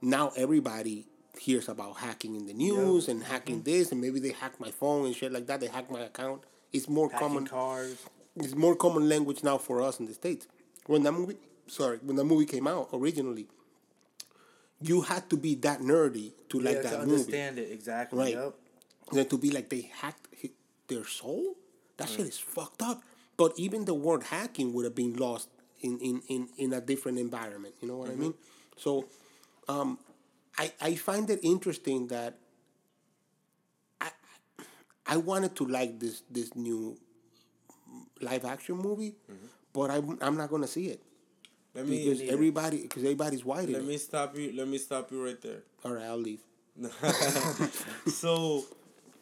now 0.00 0.32
everybody 0.36 1.06
hears 1.38 1.68
about 1.68 1.96
hacking 1.96 2.36
in 2.36 2.46
the 2.46 2.54
news 2.54 3.08
and 3.08 3.24
hacking 3.24 3.56
mm-hmm. 3.56 3.70
this 3.70 3.90
and 3.90 4.00
maybe 4.00 4.20
they 4.20 4.30
hack 4.30 4.60
my 4.60 4.70
phone 4.70 5.06
and 5.06 5.16
shit 5.16 5.32
like 5.32 5.46
that. 5.48 5.60
They 5.60 5.66
hack 5.66 5.90
my 5.90 6.00
account. 6.00 6.44
It's 6.72 6.88
more 6.88 7.10
Hacking 7.10 7.28
common 7.28 7.46
cars. 7.46 7.96
it's 8.36 8.54
more 8.54 8.74
common 8.76 9.08
language 9.08 9.42
now 9.42 9.58
for 9.58 9.80
us 9.80 10.00
in 10.00 10.06
the 10.06 10.14
states. 10.14 10.46
When 10.86 11.02
that 11.04 11.12
movie 11.12 11.36
sorry 11.66 11.98
when 12.02 12.16
that 12.16 12.24
movie 12.24 12.44
came 12.44 12.66
out 12.68 12.90
originally 12.92 13.46
you 14.80 15.00
had 15.00 15.28
to 15.30 15.36
be 15.36 15.54
that 15.54 15.80
nerdy 15.80 16.32
to 16.50 16.60
like 16.60 16.82
that 16.82 16.90
to 16.90 16.98
movie. 16.98 17.12
understand 17.12 17.58
it. 17.58 17.72
Exactly. 17.72 18.18
Right. 18.18 18.34
Yep. 18.34 18.54
and 19.12 19.30
to 19.30 19.38
be 19.38 19.50
like 19.50 19.68
they 19.68 19.90
hacked 20.00 20.28
their 20.88 21.04
soul? 21.04 21.56
That 21.96 22.08
shit 22.08 22.26
mm. 22.26 22.28
is 22.28 22.38
fucked 22.38 22.82
up. 22.82 23.02
But 23.36 23.52
even 23.56 23.84
the 23.84 23.94
word 23.94 24.24
hacking 24.24 24.72
would 24.74 24.84
have 24.84 24.94
been 24.94 25.14
lost 25.16 25.48
in 25.84 25.98
in 25.98 26.22
in, 26.28 26.48
in 26.56 26.72
a 26.72 26.80
different 26.80 27.18
environment 27.18 27.74
you 27.80 27.86
know 27.86 27.96
what 27.96 28.08
i 28.08 28.12
mm-hmm. 28.12 28.32
mean? 28.32 28.34
So 28.76 29.04
um 29.68 29.98
i 30.58 30.72
i 30.80 30.94
find 30.94 31.28
it 31.30 31.40
interesting 31.42 32.08
that 32.08 32.38
i 34.00 34.10
i 35.06 35.16
wanted 35.16 35.54
to 35.56 35.66
like 35.66 36.00
this 36.00 36.22
this 36.30 36.56
new 36.56 36.96
live 38.20 38.44
action 38.44 38.76
movie 38.76 39.14
mm-hmm. 39.30 39.46
but 39.72 39.90
I, 39.90 39.96
i'm 40.26 40.36
not 40.36 40.50
gonna 40.50 40.66
see 40.66 40.88
it. 40.88 41.00
Let 41.74 41.88
me 41.88 42.04
because 42.04 42.22
everybody 42.30 42.82
because 42.82 43.02
everybody's 43.02 43.44
white 43.44 43.68
let 43.68 43.82
it. 43.82 43.86
me 43.86 43.98
stop 43.98 44.36
you. 44.38 44.52
Let 44.54 44.68
me 44.68 44.78
stop 44.78 45.10
you 45.10 45.24
right 45.24 45.40
there. 45.40 45.62
all 45.84 45.92
right 45.92 46.06
i'll 46.06 46.16
leave. 46.16 46.42
So 48.22 48.64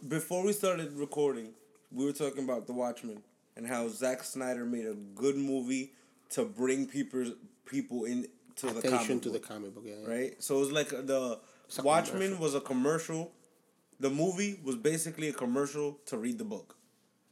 before 0.07 0.45
we 0.45 0.53
started 0.53 0.93
recording, 0.95 1.51
we 1.91 2.05
were 2.05 2.12
talking 2.12 2.45
about 2.45 2.66
The 2.66 2.73
Watchmen 2.73 3.23
and 3.57 3.66
how 3.66 3.89
Zack 3.89 4.24
Snyder 4.24 4.65
made 4.65 4.87
a 4.87 4.95
good 5.15 5.37
movie 5.37 5.93
to 6.31 6.45
bring 6.45 6.87
people 6.87 7.33
people 7.65 8.05
in 8.05 8.27
to 8.57 8.66
the 8.66 8.79
Attention 8.79 9.20
comic 9.20 9.23
to 9.23 9.31
the 9.31 9.39
book, 9.39 9.49
comic 9.49 9.74
book. 9.74 9.85
Yeah, 9.87 9.95
yeah. 10.03 10.15
right? 10.15 10.43
So 10.43 10.57
it 10.57 10.61
was 10.61 10.73
like 10.73 10.89
the 10.91 11.39
It's 11.66 11.79
Watchmen 11.79 12.20
commercial. 12.20 12.39
was 12.43 12.55
a 12.55 12.61
commercial. 12.61 13.33
The 14.01 14.11
movie 14.11 14.59
was 14.65 14.77
basically 14.77 15.29
a 15.29 15.33
commercial 15.33 15.99
to 16.07 16.16
read 16.16 16.39
the 16.39 16.45
book, 16.45 16.77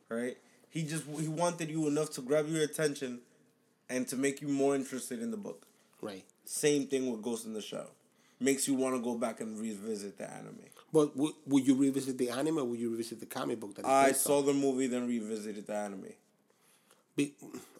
right? 0.09 0.37
He 0.69 0.85
just 0.85 1.05
he 1.19 1.29
wanted 1.29 1.69
you 1.71 1.89
enough 1.89 2.11
to 2.11 2.23
grab 2.23 2.49
your 2.49 2.63
attention, 2.63 3.21
and 3.89 4.07
to 4.09 4.17
make 4.17 4.41
you 4.41 4.49
more 4.49 4.75
interested 4.75 5.21
in 5.21 5.31
the 5.31 5.37
book. 5.37 5.67
Right. 6.01 6.25
Same 6.45 6.87
thing 6.87 7.11
with 7.11 7.23
Ghost 7.23 7.45
in 7.45 7.53
the 7.53 7.61
Shell, 7.61 7.91
makes 8.41 8.67
you 8.67 8.75
want 8.75 8.95
to 8.97 9.01
go 9.03 9.15
back 9.15 9.41
and 9.41 9.59
revisit 9.61 10.19
the 10.19 10.29
anime. 10.33 10.57
But 10.93 11.17
would, 11.17 11.35
would 11.47 11.67
you 11.67 11.75
revisit 11.75 12.19
the 12.19 12.31
anime 12.31 12.59
or 12.59 12.65
would 12.65 12.81
you 12.81 12.91
revisit 12.91 13.21
the 13.21 13.27
comic 13.27 13.61
book 13.61 13.75
that 13.77 13.85
I 13.87 14.13
saw 14.13 14.39
on? 14.39 14.47
the 14.47 14.55
movie, 14.55 14.87
then 14.89 15.07
revisited 15.07 15.67
the 15.67 15.75
anime. 15.75 16.07
Be, 17.17 17.35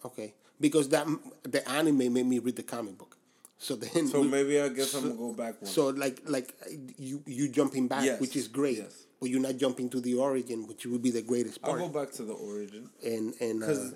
okay, 0.05 0.33
because 0.59 0.89
that 0.89 1.07
the 1.43 1.67
anime 1.69 1.97
made 2.13 2.25
me 2.25 2.39
read 2.39 2.55
the 2.55 2.63
comic 2.63 2.97
book. 2.97 3.17
So 3.57 3.75
then, 3.75 4.07
So 4.07 4.21
we- 4.21 4.27
maybe 4.27 4.59
I 4.59 4.69
guess 4.69 4.93
I'm 4.93 5.03
gonna 5.03 5.15
go 5.15 5.33
back 5.33 5.61
one. 5.61 5.69
so 5.69 5.89
like 5.89 6.21
like 6.25 6.53
you 6.97 7.21
you 7.25 7.47
jumping 7.49 7.87
back, 7.87 8.03
Yes, 8.05 8.19
which 8.21 8.35
is 8.35 8.47
great, 8.47 8.77
yes. 8.77 9.05
but 9.19 9.29
you're 9.29 9.39
not 9.41 9.57
jumping 9.57 9.89
to 9.89 9.99
the 10.01 10.15
origin, 10.15 10.67
which 10.67 10.85
would 10.85 11.01
be 11.01 11.11
the 11.11 11.21
greatest 11.21 11.59
I'll 11.63 11.77
go 11.77 11.89
back 11.89 12.11
to 12.13 12.23
the 12.23 12.33
origin 12.33 12.89
and 13.05 13.33
and 13.39 13.59
because 13.59 13.93
uh, 13.93 13.95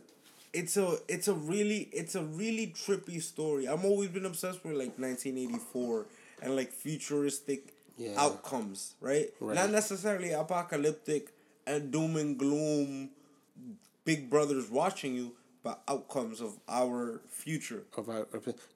it's 0.54 0.78
a 0.78 0.98
it's 1.08 1.28
a 1.28 1.34
really 1.34 1.90
it's 1.92 2.16
a 2.16 2.24
really 2.24 2.68
trippy 2.68 3.22
story. 3.22 3.66
I'm 3.68 3.86
always 3.86 4.10
been 4.10 4.26
obsessed 4.26 4.64
with 4.64 4.76
like 4.76 4.98
1984 5.00 6.06
and 6.42 6.56
like 6.56 6.72
futuristic 6.72 7.74
Yeah. 7.98 8.14
outcomes, 8.18 8.96
right? 9.02 9.32
Right. 9.40 9.56
Not 9.56 9.70
necessarily 9.72 10.32
apocalyptic 10.32 11.32
and 11.66 11.92
doom 11.92 12.18
and 12.18 12.38
gloom, 12.38 13.10
big 14.04 14.30
brothers 14.30 14.70
watching 14.70 15.16
you, 15.16 15.34
but 15.64 15.82
outcomes 15.88 16.42
of 16.42 16.60
our 16.68 17.22
future. 17.30 17.84
of 17.98 18.10
our, 18.10 18.28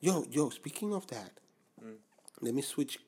yo 0.02 0.26
yo. 0.32 0.50
Speaking 0.50 0.94
of 0.94 1.06
that, 1.08 1.32
let 2.42 2.54
me 2.54 2.62
switch 2.62 3.00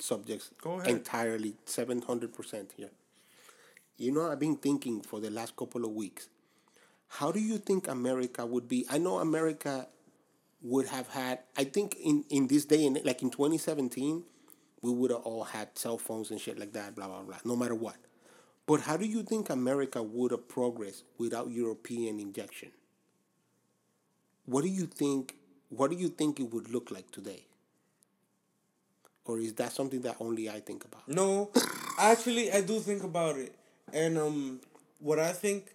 subjects 0.00 0.48
Mm. 0.50 0.62
Go 0.62 0.72
ahead. 0.80 0.88
entirely, 0.96 1.54
seven 1.66 2.02
hundred 2.02 2.32
percent 2.32 2.72
here. 2.76 2.90
You 3.96 4.12
know, 4.12 4.30
I've 4.30 4.38
been 4.40 4.56
thinking 4.56 5.02
for 5.02 5.20
the 5.20 5.30
last 5.30 5.54
couple 5.56 5.84
of 5.84 5.90
weeks. 5.90 6.28
How 7.18 7.32
do 7.32 7.40
you 7.40 7.58
think 7.58 7.88
America 7.88 8.44
would 8.46 8.68
be? 8.68 8.86
I 8.88 8.98
know 8.98 9.18
America 9.18 9.88
would 10.62 10.86
have 10.86 11.08
had. 11.08 11.40
I 11.56 11.64
think 11.64 11.96
in 12.02 12.24
in 12.30 12.46
this 12.48 12.64
day 12.64 12.86
and 12.86 13.00
like 13.04 13.22
in 13.22 13.30
twenty 13.30 13.58
seventeen, 13.58 14.24
we 14.82 14.92
would 14.92 15.10
have 15.10 15.22
all 15.22 15.44
had 15.44 15.76
cell 15.78 15.98
phones 15.98 16.30
and 16.30 16.40
shit 16.40 16.58
like 16.58 16.72
that. 16.72 16.94
Blah 16.94 17.06
blah 17.06 17.22
blah. 17.22 17.38
No 17.44 17.56
matter 17.56 17.74
what. 17.74 17.96
But 18.66 18.82
how 18.82 18.96
do 18.98 19.06
you 19.06 19.22
think 19.22 19.48
America 19.48 20.02
would 20.02 20.30
have 20.30 20.46
progressed 20.46 21.04
without 21.16 21.50
European 21.50 22.20
injection? 22.20 22.70
What 24.44 24.62
do 24.62 24.68
you 24.68 24.86
think? 24.86 25.36
What 25.70 25.90
do 25.90 25.96
you 25.96 26.08
think 26.08 26.40
it 26.40 26.52
would 26.52 26.70
look 26.70 26.90
like 26.90 27.10
today? 27.10 27.44
Or 29.24 29.38
is 29.38 29.52
that 29.54 29.72
something 29.72 30.00
that 30.02 30.16
only 30.20 30.48
I 30.48 30.60
think 30.60 30.84
about? 30.84 31.06
No, 31.06 31.50
actually, 31.98 32.50
I 32.50 32.62
do 32.62 32.80
think 32.80 33.04
about 33.04 33.36
it, 33.36 33.54
and 33.92 34.16
um, 34.18 34.60
what 35.00 35.18
I 35.18 35.32
think, 35.32 35.74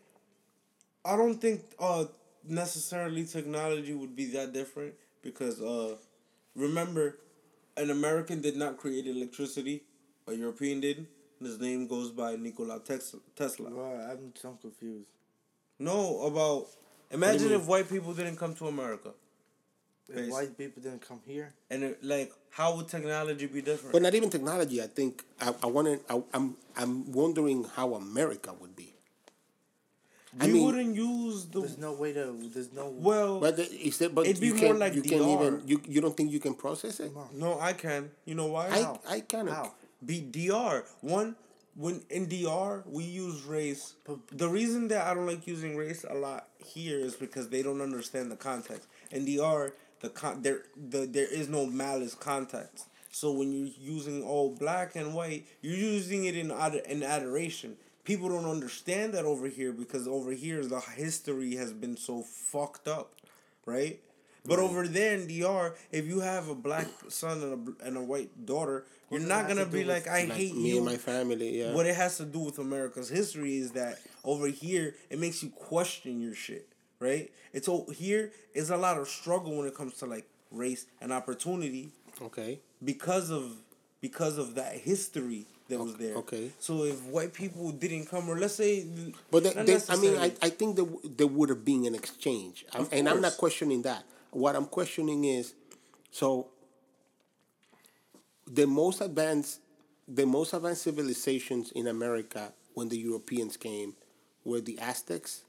I 1.06 1.16
don't 1.16 1.40
think 1.40 1.62
uh 1.80 2.06
necessarily 2.48 3.26
technology 3.26 3.94
would 3.94 4.16
be 4.16 4.26
that 4.32 4.54
different 4.54 4.94
because 5.22 5.62
uh, 5.62 5.96
remember, 6.56 7.18
an 7.78 7.90
American 7.90 8.42
did 8.42 8.56
not 8.56 8.78
create 8.78 9.08
electricity, 9.08 9.84
a 10.28 10.34
European 10.34 10.80
did. 10.82 10.98
and 11.40 11.48
His 11.48 11.60
name 11.60 11.88
goes 11.88 12.12
by 12.12 12.36
Nikola 12.36 12.80
Tesla. 12.80 13.20
Well, 13.72 14.08
I'm 14.12 14.34
so 14.36 14.58
confused. 14.62 15.10
No, 15.80 16.22
about 16.24 16.68
imagine 17.12 17.52
if 17.52 17.66
white 17.66 17.90
people 17.90 18.14
didn't 18.14 18.38
come 18.38 18.56
to 18.56 18.68
America, 18.68 19.12
If 20.08 20.30
white 20.30 20.58
people 20.58 20.82
didn't 20.84 21.08
come 21.08 21.22
here, 21.26 21.54
and 21.70 21.84
it, 21.84 22.04
like, 22.04 22.32
how 22.52 22.76
would 22.76 22.88
technology 22.88 23.48
be 23.48 23.62
different? 23.62 23.94
But 23.94 24.02
not 24.02 24.14
even 24.14 24.30
technology. 24.30 24.82
I 24.82 24.88
think 24.88 25.24
I, 25.42 25.54
I 25.64 25.68
want 25.68 26.08
to. 26.08 26.24
I'm 26.34 26.56
I'm 26.76 27.12
wondering 27.12 27.66
how 27.76 27.96
America 27.96 28.54
would 28.60 28.76
be. 28.76 28.93
I 30.40 30.48
we 30.48 30.54
mean- 30.54 30.66
wouldn't 30.66 30.96
use 30.96 31.46
the 31.46 31.60
there's 31.62 31.78
no 31.78 31.94
way 31.94 32.14
to. 32.14 32.36
There's 32.54 32.74
no. 32.74 32.90
well. 32.90 33.40
But 33.40 33.58
the, 33.58 33.64
is 33.64 33.98
that, 34.00 34.16
but 34.16 34.26
It'd 34.26 34.42
be 34.42 34.48
you 34.48 34.54
more 34.56 34.68
can't. 34.68 34.80
like 34.80 34.96
you 34.96 35.02
can't 35.04 35.22
even. 35.28 35.62
You, 35.66 35.82
you 35.88 36.02
don't 36.02 36.16
think 36.18 36.32
you 36.32 36.40
can 36.40 36.56
process 36.56 37.00
it? 37.00 37.12
No, 37.34 37.60
I 37.60 37.74
can. 37.74 38.12
You 38.26 38.36
know 38.36 38.48
why? 38.48 38.68
I 38.70 39.16
I 39.16 39.20
kind 39.22 39.48
of. 39.50 39.56
How? 39.56 39.74
Be 40.06 40.22
DR. 40.22 40.84
One 41.02 41.36
when 41.76 42.02
in 42.10 42.28
DR 42.28 42.84
we 42.88 43.04
use 43.04 43.44
race. 43.44 43.94
The 44.32 44.48
reason 44.50 44.88
that 44.90 45.08
I 45.08 45.14
don't 45.14 45.26
like 45.28 45.46
using 45.48 45.76
race 45.78 46.04
a 46.10 46.14
lot 46.16 46.48
here 46.64 47.00
is 47.00 47.16
because 47.16 47.50
they 47.50 47.62
don't 47.64 47.82
understand 47.82 48.32
the 48.32 48.36
context. 48.36 48.88
In 49.12 49.26
DR, 49.26 49.74
the 50.02 50.10
con 50.10 50.42
there 50.42 50.64
the 50.76 51.06
there 51.06 51.28
is 51.32 51.48
no 51.48 51.66
malice 51.66 52.16
context. 52.16 52.88
So 53.12 53.32
when 53.32 53.52
you're 53.54 53.70
using 53.80 54.24
all 54.24 54.56
black 54.56 54.96
and 54.96 55.14
white, 55.14 55.46
you're 55.62 55.78
using 55.78 56.26
it 56.26 56.36
in 56.36 56.50
ad- 56.52 56.82
in 56.88 57.04
adoration. 57.04 57.78
People 58.04 58.30
don't 58.30 58.46
understand 58.50 59.14
that 59.14 59.26
over 59.26 59.48
here 59.48 59.72
because 59.72 60.08
over 60.08 60.32
here 60.32 60.64
the 60.66 60.80
history 60.80 61.56
has 61.56 61.72
been 61.74 61.96
so 61.96 62.22
fucked 62.22 62.88
up, 62.88 63.14
right? 63.66 64.00
But 64.46 64.60
over 64.60 64.86
there 64.86 65.14
in 65.16 65.28
DR, 65.28 65.74
if 65.90 66.06
you 66.06 66.20
have 66.20 66.50
a 66.50 66.56
black 66.56 66.88
son 67.08 67.42
and 67.42 67.78
a, 67.82 67.86
and 67.88 67.96
a 67.98 68.02
white 68.02 68.46
daughter, 68.46 68.86
you're 69.10 69.22
not 69.22 69.48
gonna 69.48 69.64
to 69.64 69.72
be 69.72 69.86
like, 69.86 70.06
I 70.08 70.26
Like 70.26 70.34
hate 70.34 70.54
me 70.56 70.72
you. 70.72 70.78
and 70.78 70.86
my 70.86 70.98
family. 70.98 71.60
Yeah. 71.60 71.74
What 71.74 71.86
it 71.86 71.96
has 71.96 72.18
to 72.18 72.26
do 72.26 72.40
with 72.40 72.60
America's 72.60 73.08
history 73.08 73.56
is 73.58 73.72
that 73.72 74.00
over 74.26 74.48
here 74.48 74.96
it 75.10 75.18
makes 75.20 75.42
you 75.44 75.50
question 75.50 76.20
your 76.22 76.34
shit, 76.36 76.68
right? 77.00 77.32
It's 77.54 77.70
o- 77.70 77.86
here 77.96 78.34
is 78.54 78.70
a 78.70 78.76
lot 78.76 78.98
of 78.98 79.08
struggle 79.08 79.56
when 79.58 79.66
it 79.66 79.76
comes 79.76 79.94
to 80.00 80.06
like 80.08 80.26
race 80.52 80.88
and 81.00 81.14
opportunity 81.14 81.92
okay. 82.22 82.60
because 82.84 83.32
of 83.32 83.54
because 84.02 84.38
of 84.38 84.56
that 84.56 84.74
history 84.76 85.46
that 85.78 85.84
was 85.84 85.96
there. 85.96 86.16
okay. 86.18 86.52
So 86.60 86.84
if 86.84 87.02
white 87.06 87.34
people 87.34 87.72
didn't 87.72 88.06
come, 88.08 88.30
or 88.30 88.38
let's 88.40 88.56
say, 88.56 88.86
But 89.32 89.44
they, 89.66 89.78
I 89.90 89.96
mean, 89.98 90.18
I. 90.18 90.32
I 90.42 90.50
think 90.50 90.76
there, 90.76 90.86
there 91.18 91.28
would 91.28 91.50
have 91.50 91.64
been 91.66 91.86
an 91.86 91.96
exchange. 91.96 92.66
I'm- 92.74 92.88
and 92.92 93.10
I'm 93.10 93.22
not 93.22 93.38
questioning 93.38 93.82
that. 93.84 94.04
What 94.32 94.56
I'm 94.56 94.66
questioning 94.66 95.26
is 95.26 95.54
so 96.12 96.48
the 98.48 98.66
most 98.68 99.02
advanced 99.02 99.60
the 100.08 100.26
most 100.26 100.54
advanced 100.54 100.82
civilizations 100.84 101.72
in 101.72 101.88
America 101.88 102.52
when 102.74 102.90
the 102.90 102.98
Europeans 102.98 103.56
came 103.58 103.96
were 104.44 104.60
the 104.62 104.78
Aztecs 104.80 105.44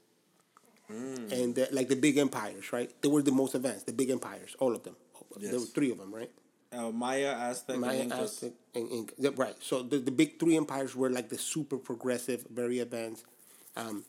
Mm. 0.91 1.31
and 1.31 1.55
the, 1.55 1.67
like 1.71 1.87
the 1.89 1.95
big 1.95 2.15
empires, 2.19 2.71
right? 2.71 2.91
They 3.01 3.09
were 3.09 3.23
the 3.23 3.31
most 3.31 3.55
advanced, 3.55 3.87
the 3.87 3.91
big 3.91 4.11
empires, 4.11 4.55
all 4.59 4.75
of 4.75 4.83
them. 4.83 4.95
Yes. 5.39 5.49
There 5.49 5.59
were 5.59 5.65
three 5.65 5.89
of 5.91 5.97
them, 5.97 6.13
right? 6.13 6.29
Uh, 6.75 6.91
Maya, 6.91 7.31
Aztec, 7.49 7.77
Maya, 7.77 7.93
and 8.01 8.11
Incas. 8.11 8.31
Aztec, 8.33 8.53
and 8.75 8.89
Inca. 8.91 9.31
Right. 9.31 9.55
So 9.61 9.81
the, 9.83 9.97
the 9.99 10.11
big 10.11 10.39
three 10.39 10.57
empires 10.57 10.95
were 10.95 11.09
like 11.09 11.29
the 11.29 11.37
super 11.37 11.77
progressive, 11.77 12.45
very 12.53 12.79
advanced, 12.79 13.25
um, 13.75 14.03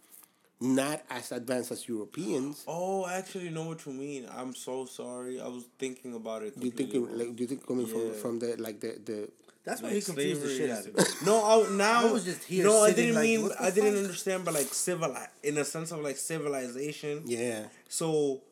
not 0.61 1.03
as 1.11 1.33
advanced 1.33 1.71
as 1.71 1.87
Europeans. 1.89 2.65
Oh, 2.67 3.05
I 3.05 3.15
actually 3.15 3.51
know 3.51 3.65
what 3.69 3.85
you 3.87 3.93
mean. 3.93 4.27
I'm 4.35 4.55
so 4.55 4.87
sorry. 4.87 5.41
I 5.41 5.49
was 5.49 5.65
thinking 5.79 6.15
about 6.15 6.43
it. 6.43 6.59
Do 6.59 6.65
you 6.67 6.73
think 6.73 6.95
it, 6.95 7.01
like 7.01 7.37
do 7.37 7.43
you 7.43 7.49
think 7.49 7.67
coming 7.67 7.87
Yeah. 7.87 7.93
from 7.93 8.13
from 8.15 8.39
the 8.39 8.57
like 8.57 8.81
the 8.81 8.99
the 9.05 9.29
That's 9.67 9.83
why 9.83 9.89
Like 9.89 9.97
he 9.99 10.03
confused 10.03 10.43
the 10.43 10.49
shit 10.57 10.71
out 10.71 10.87
of 10.87 10.95
me. 10.97 11.03
No, 11.27 11.35
I, 11.45 11.69
now 11.75 12.09
I 12.09 12.13
was 12.13 12.25
just 12.25 12.45
here 12.45 12.65
No, 12.65 12.83
I 12.85 12.93
didn't 12.93 13.17
like, 13.17 13.25
mean. 13.25 13.43
what 13.43 13.59
the 13.59 13.65
I 13.65 13.71
didn't 13.71 13.97
understand, 14.05 14.45
but 14.47 14.55
like 14.55 14.71
civil, 14.73 15.11
in 15.43 15.59
a 15.59 15.65
sense 15.65 15.91
of 15.93 16.01
like 16.01 16.17
civilization. 16.17 17.23
yeah 17.27 17.67
So, 17.89 18.43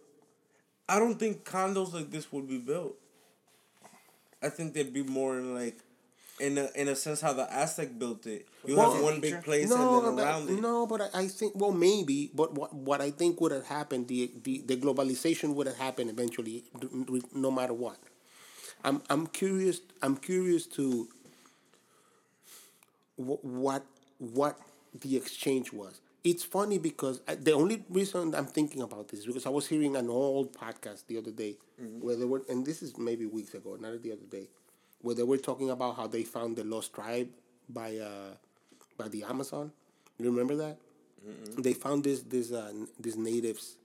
I 0.89 0.99
don't 0.99 1.19
think 1.19 1.45
condos 1.45 1.93
like 1.95 2.11
this 2.11 2.31
would 2.33 2.49
be 2.49 2.59
built. 2.59 2.97
I 4.45 4.49
think 4.51 4.75
they'd 4.75 4.93
be 4.93 5.03
more 5.03 5.39
in 5.39 5.55
like, 5.55 5.79
in 6.41 6.59
a 6.59 6.69
in 6.75 6.89
a 6.89 6.97
sense 6.97 7.21
how 7.21 7.33
the 7.33 7.47
Aztec 7.53 7.99
built 7.99 8.27
it. 8.27 8.47
You 8.67 8.77
Well, 8.77 8.93
have 8.93 9.03
one 9.03 9.21
big 9.21 9.43
place 9.45 9.69
no 9.71 9.77
and 9.99 10.07
then 10.09 10.17
that- 10.17 10.25
around 10.25 10.51
it. 10.51 10.61
no 10.61 10.87
but 10.87 11.01
I, 11.03 11.09
I 11.23 11.29
think 11.29 11.53
well 11.55 11.73
maybe 11.73 12.31
but 12.35 12.55
what 12.55 12.75
what 12.75 13.01
I 13.01 13.11
think 13.11 13.41
would 13.41 13.53
have 13.53 13.67
happened 13.67 14.09
the 14.09 14.31
the, 14.43 14.55
the 14.67 14.77
globalization 14.77 15.55
would 15.55 15.67
have 15.69 15.77
happened 15.77 16.11
eventually 16.11 16.65
no 17.35 17.51
matter 17.51 17.73
what. 17.75 17.99
I'm 18.85 19.03
I'm 19.09 19.27
curious 19.29 19.81
I'm 20.03 20.17
curious 20.17 20.67
to 20.79 21.09
wh- 23.17 23.45
what 23.45 23.85
what 24.19 24.59
the 25.01 25.17
exchange 25.17 25.73
was. 25.73 26.01
It's 26.25 26.43
funny 26.43 26.79
because 26.79 27.21
I, 27.29 27.35
the 27.35 27.53
only 27.53 27.85
reason 27.91 28.35
I'm 28.35 28.47
thinking 28.47 28.81
about 28.81 29.09
this 29.09 29.21
is 29.21 29.27
because 29.27 29.45
I 29.45 29.51
was 29.51 29.67
hearing 29.67 29.95
an 29.95 30.09
old 30.09 30.55
podcast 30.55 31.07
the 31.07 31.19
other 31.19 31.31
day 31.31 31.59
where 32.01 32.17
they 32.17 32.25
were, 32.25 32.43
and 32.49 32.65
this 32.65 32.83
is 32.83 32.97
maybe 32.97 33.27
weeks 33.27 33.53
ago, 33.55 33.77
not 33.79 34.03
the 34.03 34.13
other 34.13 34.25
day, 34.31 34.49
where 35.03 35.15
they 35.15 35.23
were 35.23 35.37
talking 35.37 35.69
about 35.71 35.97
how 35.97 36.07
they 36.07 36.23
found 36.25 36.57
the 36.57 36.65
lost 36.65 36.95
tribe 36.95 37.29
by 37.69 37.99
uh, 37.99 38.33
by 38.97 39.09
the 39.09 39.23
Amazon. 39.25 39.71
You 40.19 40.31
remember 40.31 40.57
that? 40.57 40.79
They 41.59 41.75
found 41.75 42.05
this 42.05 42.23
this 42.23 42.53
uh, 42.53 42.73
these 42.99 43.17
natives 43.17 43.77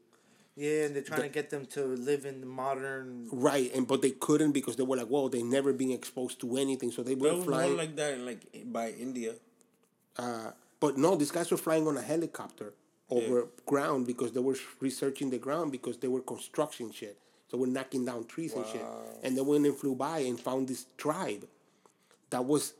Yeah, 0.55 0.85
and 0.85 0.95
they're 0.95 1.03
trying 1.03 1.23
to 1.23 1.29
get 1.29 1.49
them 1.49 1.65
to 1.75 1.81
live 1.85 2.25
in 2.25 2.39
the 2.39 2.47
modern. 2.47 3.27
right, 3.31 3.69
and 3.75 3.85
but 3.87 4.01
they 4.01 4.11
couldn't 4.11 4.53
because 4.53 4.75
they 4.77 4.83
were 4.83 4.97
like, 4.97 5.09
well, 5.09 5.27
they 5.29 5.43
never 5.43 5.71
been 5.73 5.91
exposed 5.91 6.39
to 6.41 6.57
anything, 6.57 6.91
so 6.91 7.03
they 7.03 7.15
were 7.15 7.35
flying. 7.43 7.75
like 7.75 7.95
that, 7.97 8.19
like 8.19 8.41
by 8.71 8.91
India. 8.91 9.35
But 10.79 10.97
no, 10.97 11.15
these 11.15 11.31
guys 11.31 11.51
were 11.51 11.57
flying 11.57 11.87
on 11.87 11.97
a 11.97 12.01
helicopter 12.01 12.73
over 13.09 13.47
ground 13.65 14.05
because 14.07 14.31
they 14.33 14.39
were 14.39 14.55
researching 14.79 15.29
the 15.29 15.37
ground 15.37 15.71
because 15.71 15.97
they 15.97 16.07
were 16.07 16.21
construction 16.21 16.91
shit. 16.91 17.17
So 17.49 17.57
we're 17.57 17.65
knocking 17.67 18.05
down 18.05 18.25
trees 18.25 18.53
and 18.53 18.65
shit. 18.67 18.85
And 19.23 19.35
they 19.35 19.41
went 19.41 19.65
and 19.65 19.75
flew 19.75 19.95
by 19.95 20.19
and 20.19 20.39
found 20.39 20.67
this 20.67 20.85
tribe 20.97 21.47
that 22.29 22.45
was 22.45 22.73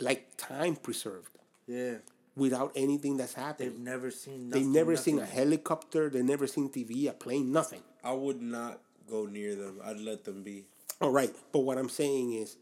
like 0.00 0.36
time 0.36 0.74
preserved 0.76 1.30
Yeah. 1.66 1.98
without 2.34 2.72
anything 2.74 3.16
that's 3.16 3.34
happened. 3.34 3.70
They've 3.72 3.78
never 3.80 4.10
seen. 4.10 4.48
nothing, 4.48 4.50
They've 4.50 4.62
Nothing, 4.62 4.72
never 4.72 4.96
seen 4.96 5.18
a 5.20 5.24
helicopter. 5.26 6.10
They've 6.10 6.24
never 6.24 6.46
seen 6.48 6.68
TV, 6.68 7.08
a 7.08 7.12
plane, 7.12 7.52
nothing. 7.52 7.82
I 8.02 8.12
would 8.12 8.42
not 8.42 8.80
go 9.08 9.26
near 9.26 9.54
them. 9.54 9.80
I'd 9.84 10.00
let 10.00 10.24
them 10.24 10.42
be. 10.42 10.64
All 11.00 11.10
right, 11.10 11.34
but 11.52 11.60
what 11.60 11.78
I'm 11.78 11.88
saying 11.88 12.32
is, 12.32 12.56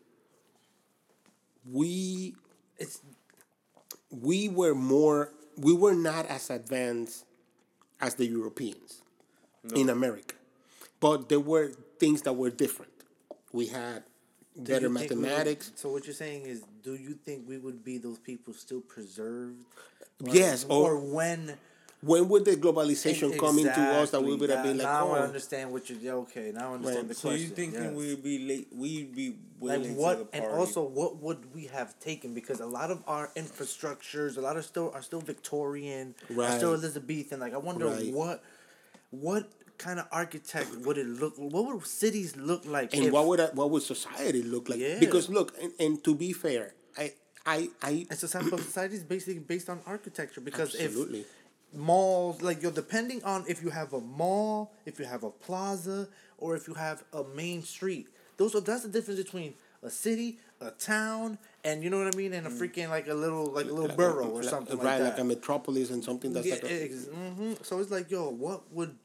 we 1.71 2.35
It's 2.77 3.01
we 4.10 4.48
were 4.48 4.74
more 4.74 5.31
we 5.56 5.72
were 5.72 5.94
not 5.94 6.26
as 6.26 6.51
advanced 6.51 7.24
as 8.01 8.14
the 8.16 8.26
Europeans 8.26 9.02
in 9.74 9.89
America, 9.89 10.35
but 11.01 11.28
there 11.28 11.40
were 11.40 11.68
things 11.98 12.22
that 12.22 12.32
were 12.35 12.51
different. 12.51 12.93
We 13.52 13.66
had 13.68 14.02
do 14.56 14.62
better 14.72 14.89
you 14.89 14.94
think 14.98 15.10
we 15.10 15.16
would- 15.16 15.22
mathematics. 15.22 15.72
so 15.76 15.90
what 15.90 16.06
you're 16.06 16.14
saying 16.14 16.43
is, 16.47 16.62
do 16.82 16.94
you 16.94 17.14
think 17.24 17.48
we 17.48 17.56
would 17.59 17.85
be 17.85 17.98
those 17.98 18.18
people 18.18 18.52
still 18.55 18.81
preserved? 18.81 19.64
Yes, 20.20 20.64
Or, 20.68 20.93
or 20.93 20.98
when 20.98 21.56
when 22.02 22.28
would 22.28 22.44
the 22.44 22.56
globalization 22.56 23.39
come 23.39 23.59
into 23.59 23.81
us 23.81 24.10
that 24.10 24.22
we 24.22 24.35
would 24.36 24.51
have 24.51 24.62
been 24.62 24.76
like, 24.76 24.86
now 24.86 25.09
I 25.12 25.20
oh, 25.20 25.22
understand 25.22 25.72
what 25.72 25.89
you. 25.89 25.97
yeah, 26.02 26.12
Okay, 26.12 26.52
now 26.52 26.72
I 26.72 26.74
understand 26.74 26.98
Right. 26.98 27.09
the 27.09 27.14
So 27.14 27.28
question. 27.31 27.47
So 27.47 27.48
you 27.48 27.56
thinking 27.56 27.82
yes. 27.85 27.94
we'd 27.94 28.22
be 28.22 28.39
late? 28.47 28.68
We'd 28.72 29.14
be 29.14 29.31
way 29.31 29.36
like 29.60 29.86
what 29.94 30.28
and 30.32 30.44
also 30.44 30.82
what 30.82 31.16
would 31.22 31.55
we 31.55 31.66
have 31.66 31.98
taken 32.01 32.35
because 32.35 32.60
a 32.60 32.66
lot 32.66 32.90
of 32.90 33.02
our 33.06 33.31
infrastructures 33.36 34.36
a 34.36 34.40
lot 34.40 34.56
of 34.56 34.64
still 34.64 34.90
are 34.94 35.02
still 35.02 35.20
victorian 35.20 36.14
are 36.39 36.51
still 36.56 36.74
elizabethan 36.74 37.39
like 37.40 37.55
i 37.55 37.56
wonder 37.56 37.86
Right. 37.86 38.12
what 38.12 38.43
what 39.10 39.51
kind 39.78 39.98
of 39.98 40.06
architect 40.12 40.68
would 40.85 40.98
it 40.98 41.06
look 41.06 41.35
what 41.36 41.66
would 41.66 41.86
cities 41.86 42.36
look 42.36 42.64
like 42.66 42.93
and 42.94 43.05
if- 43.05 43.12
what 43.12 43.26
would 43.26 43.40
what 43.55 43.70
would 43.70 43.82
society 43.82 44.43
look 44.43 44.68
like? 44.68 44.78
Yeah. 44.78 44.98
Because 45.01 45.28
look, 45.28 45.55
and, 45.60 45.72
and 45.81 46.05
to 46.05 46.14
be 46.14 46.32
fair, 46.32 46.74
I 46.97 47.12
I 47.44 47.68
I 47.82 48.06
and 48.10 48.18
society, 48.18 48.51
society 48.51 48.94
is 48.97 49.02
basically 49.02 49.40
based 49.40 49.68
on 49.68 49.81
architecture 49.86 50.40
because 50.40 50.74
Absolutely. 50.74 51.20
if 51.20 51.26
malls 51.74 52.40
like 52.40 52.62
you're 52.62 52.70
depending 52.70 53.22
on 53.24 53.44
if 53.48 53.62
you 53.64 53.70
have 53.70 53.93
a 53.94 54.01
mall 54.01 54.72
if 54.86 55.01
you 55.01 55.05
have 55.05 55.24
a 55.24 55.31
plaza 55.31 56.09
or 56.39 56.55
if 56.55 56.68
you 56.68 56.74
have 56.74 57.02
a 57.12 57.24
main 57.35 57.62
street 57.64 58.06
those 58.36 58.55
are 58.55 58.61
that's 58.61 58.82
the 58.82 58.89
difference 58.89 59.20
between 59.23 59.55
a 59.82 59.90
city 59.90 60.39
a 60.61 60.70
town 60.70 61.39
and 61.65 61.82
you 61.82 61.90
know 61.90 62.02
what 62.02 62.15
i 62.15 62.16
mean? 62.16 62.32
And 62.32 62.47
a 62.47 62.51
freaking 62.51 62.89
like 62.89 63.09
a 63.09 63.15
little 63.15 63.47
like 63.47 63.66
a 63.66 63.73
little 63.73 63.94
borough 63.97 64.28
or 64.28 64.40
like- 64.40 64.51
something 64.51 64.78
right, 64.78 65.01
like 65.01 65.12
like 65.12 65.19
a 65.19 65.24
metropolis 65.24 65.90
and 65.90 66.02
something 66.02 66.32
that's 66.32 66.47
yeah, 66.47 66.55
like 66.55 66.65
a, 66.65 66.85
ex- 66.85 67.06
mhm. 67.06 67.65
so 67.65 67.78
it's 67.81 67.90
like 67.90 68.11
yo 68.11 68.31
what 68.31 68.73
would 68.73 68.97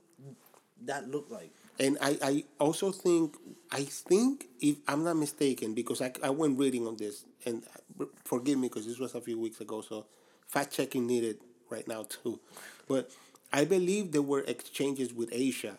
that 0.85 1.09
look 1.09 1.27
like? 1.29 1.51
And 1.79 1.97
I, 2.01 2.17
I 2.21 2.43
also 2.59 2.91
think 2.91 3.35
I 3.71 3.83
think 3.83 4.45
if 4.59 4.77
I'm 4.87 5.03
not 5.03 5.15
mistaken 5.17 5.73
because 5.73 6.01
I, 6.01 6.11
I 6.23 6.29
went 6.29 6.57
reading 6.59 6.87
on 6.87 6.97
this 6.97 7.25
and 7.45 7.63
uh, 7.99 8.05
forgive 8.23 8.57
me 8.57 8.67
because 8.69 8.85
this 8.85 8.99
was 8.99 9.15
a 9.15 9.21
few 9.21 9.39
weeks 9.39 9.61
ago 9.61 9.81
so 9.81 10.05
fact 10.47 10.73
checking 10.73 11.07
needed 11.07 11.37
right 11.69 11.87
now 11.87 12.03
too, 12.03 12.39
but 12.87 13.11
I 13.51 13.65
believe 13.65 14.11
there 14.11 14.21
were 14.21 14.41
exchanges 14.41 15.13
with 15.13 15.29
Asia, 15.31 15.77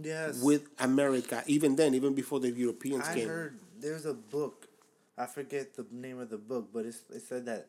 yes 0.00 0.42
with 0.42 0.68
America 0.78 1.42
even 1.46 1.76
then 1.76 1.94
even 1.94 2.14
before 2.14 2.40
the 2.40 2.50
Europeans 2.50 3.06
I 3.08 3.14
came. 3.14 3.28
I 3.28 3.32
heard 3.32 3.58
there's 3.78 4.06
a 4.06 4.14
book. 4.14 4.68
I 5.18 5.26
forget 5.26 5.74
the 5.76 5.86
name 5.90 6.18
of 6.18 6.30
the 6.30 6.38
book, 6.38 6.68
but 6.72 6.86
it's, 6.86 7.02
it 7.10 7.22
said 7.22 7.44
that 7.46 7.68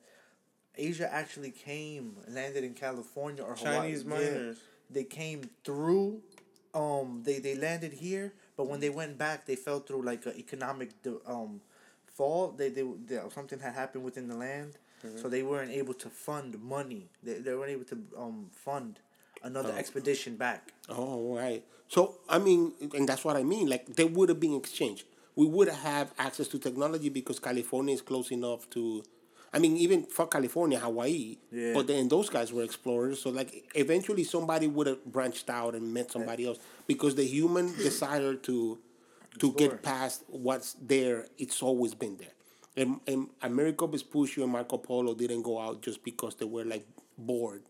Asia 0.77 1.11
actually 1.13 1.51
came, 1.51 2.15
landed 2.27 2.63
in 2.63 2.73
California 2.73 3.43
or 3.43 3.55
Hawaii. 3.55 3.79
Chinese 3.79 4.03
Yeah. 4.03 4.09
miners. 4.09 4.57
They 4.89 5.03
came 5.03 5.41
through. 5.63 6.21
Um, 6.73 7.21
they 7.23 7.37
they 7.39 7.55
landed 7.55 7.93
here, 7.93 8.33
but 8.57 8.65
when 8.67 8.79
they 8.79 8.89
went 8.89 9.17
back, 9.17 9.45
they 9.45 9.55
fell 9.55 9.79
through 9.79 10.01
like 10.03 10.25
an 10.25 10.35
economic 10.37 10.89
um 11.27 11.61
fall. 12.05 12.51
They, 12.51 12.69
they 12.69 12.83
they 13.05 13.19
something 13.33 13.59
had 13.59 13.73
happened 13.73 14.03
within 14.03 14.27
the 14.27 14.35
land, 14.35 14.77
Mm-hmm. 15.05 15.17
so 15.21 15.27
they 15.29 15.43
weren't 15.43 15.71
able 15.71 15.93
to 15.95 16.09
fund 16.09 16.59
money. 16.63 17.09
They 17.21 17.35
they 17.39 17.53
weren't 17.53 17.71
able 17.71 17.85
to 17.85 17.97
um 18.17 18.47
fund 18.51 18.99
another 19.43 19.71
oh. 19.73 19.77
expedition 19.77 20.35
back. 20.35 20.73
Oh, 20.89 21.35
right. 21.35 21.63
So 21.87 22.15
I 22.27 22.39
mean, 22.39 22.73
and 22.95 23.07
that's 23.07 23.23
what 23.23 23.35
I 23.35 23.43
mean. 23.43 23.69
Like 23.69 23.95
there 23.95 24.07
would 24.07 24.29
have 24.29 24.39
been 24.39 24.55
exchange. 24.55 25.05
We 25.35 25.47
would 25.47 25.67
have 25.67 26.13
access 26.17 26.47
to 26.49 26.59
technology 26.59 27.09
because 27.09 27.39
California 27.39 27.93
is 27.93 28.01
close 28.01 28.31
enough 28.31 28.69
to. 28.71 29.03
I 29.55 29.59
mean, 29.59 29.77
even 29.77 30.05
for 30.05 30.25
California, 30.25 30.79
Hawaii. 30.79 31.37
Yeah. 31.51 31.73
But 31.75 31.85
then 31.85 32.07
those 32.07 32.27
guys 32.27 32.51
were 32.51 32.63
explorers. 32.63 33.21
So 33.21 33.29
like, 33.29 33.69
eventually 33.75 34.23
somebody 34.23 34.65
would 34.65 34.87
have 34.87 35.05
branched 35.05 35.47
out 35.47 35.75
and 35.75 35.93
met 35.93 36.11
somebody 36.11 36.47
else 36.47 36.57
because 36.87 37.13
the 37.13 37.23
human 37.23 37.67
desire 37.77 38.33
to 38.33 38.79
to 39.39 39.47
Explore. 39.47 39.69
get 39.69 39.83
past 39.83 40.23
what's 40.27 40.73
there, 40.73 41.27
it's 41.37 41.61
always 41.61 41.93
been 41.93 42.17
there. 42.17 42.33
And, 42.75 42.99
and 43.05 43.29
Amerigo 43.43 43.85
Vespucci 43.85 44.41
and 44.41 44.51
Marco 44.51 44.77
Polo 44.77 45.13
didn't 45.13 45.43
go 45.43 45.59
out 45.59 45.83
just 45.83 46.03
because 46.03 46.35
they 46.35 46.45
were 46.45 46.65
like 46.65 46.87
bored 47.17 47.63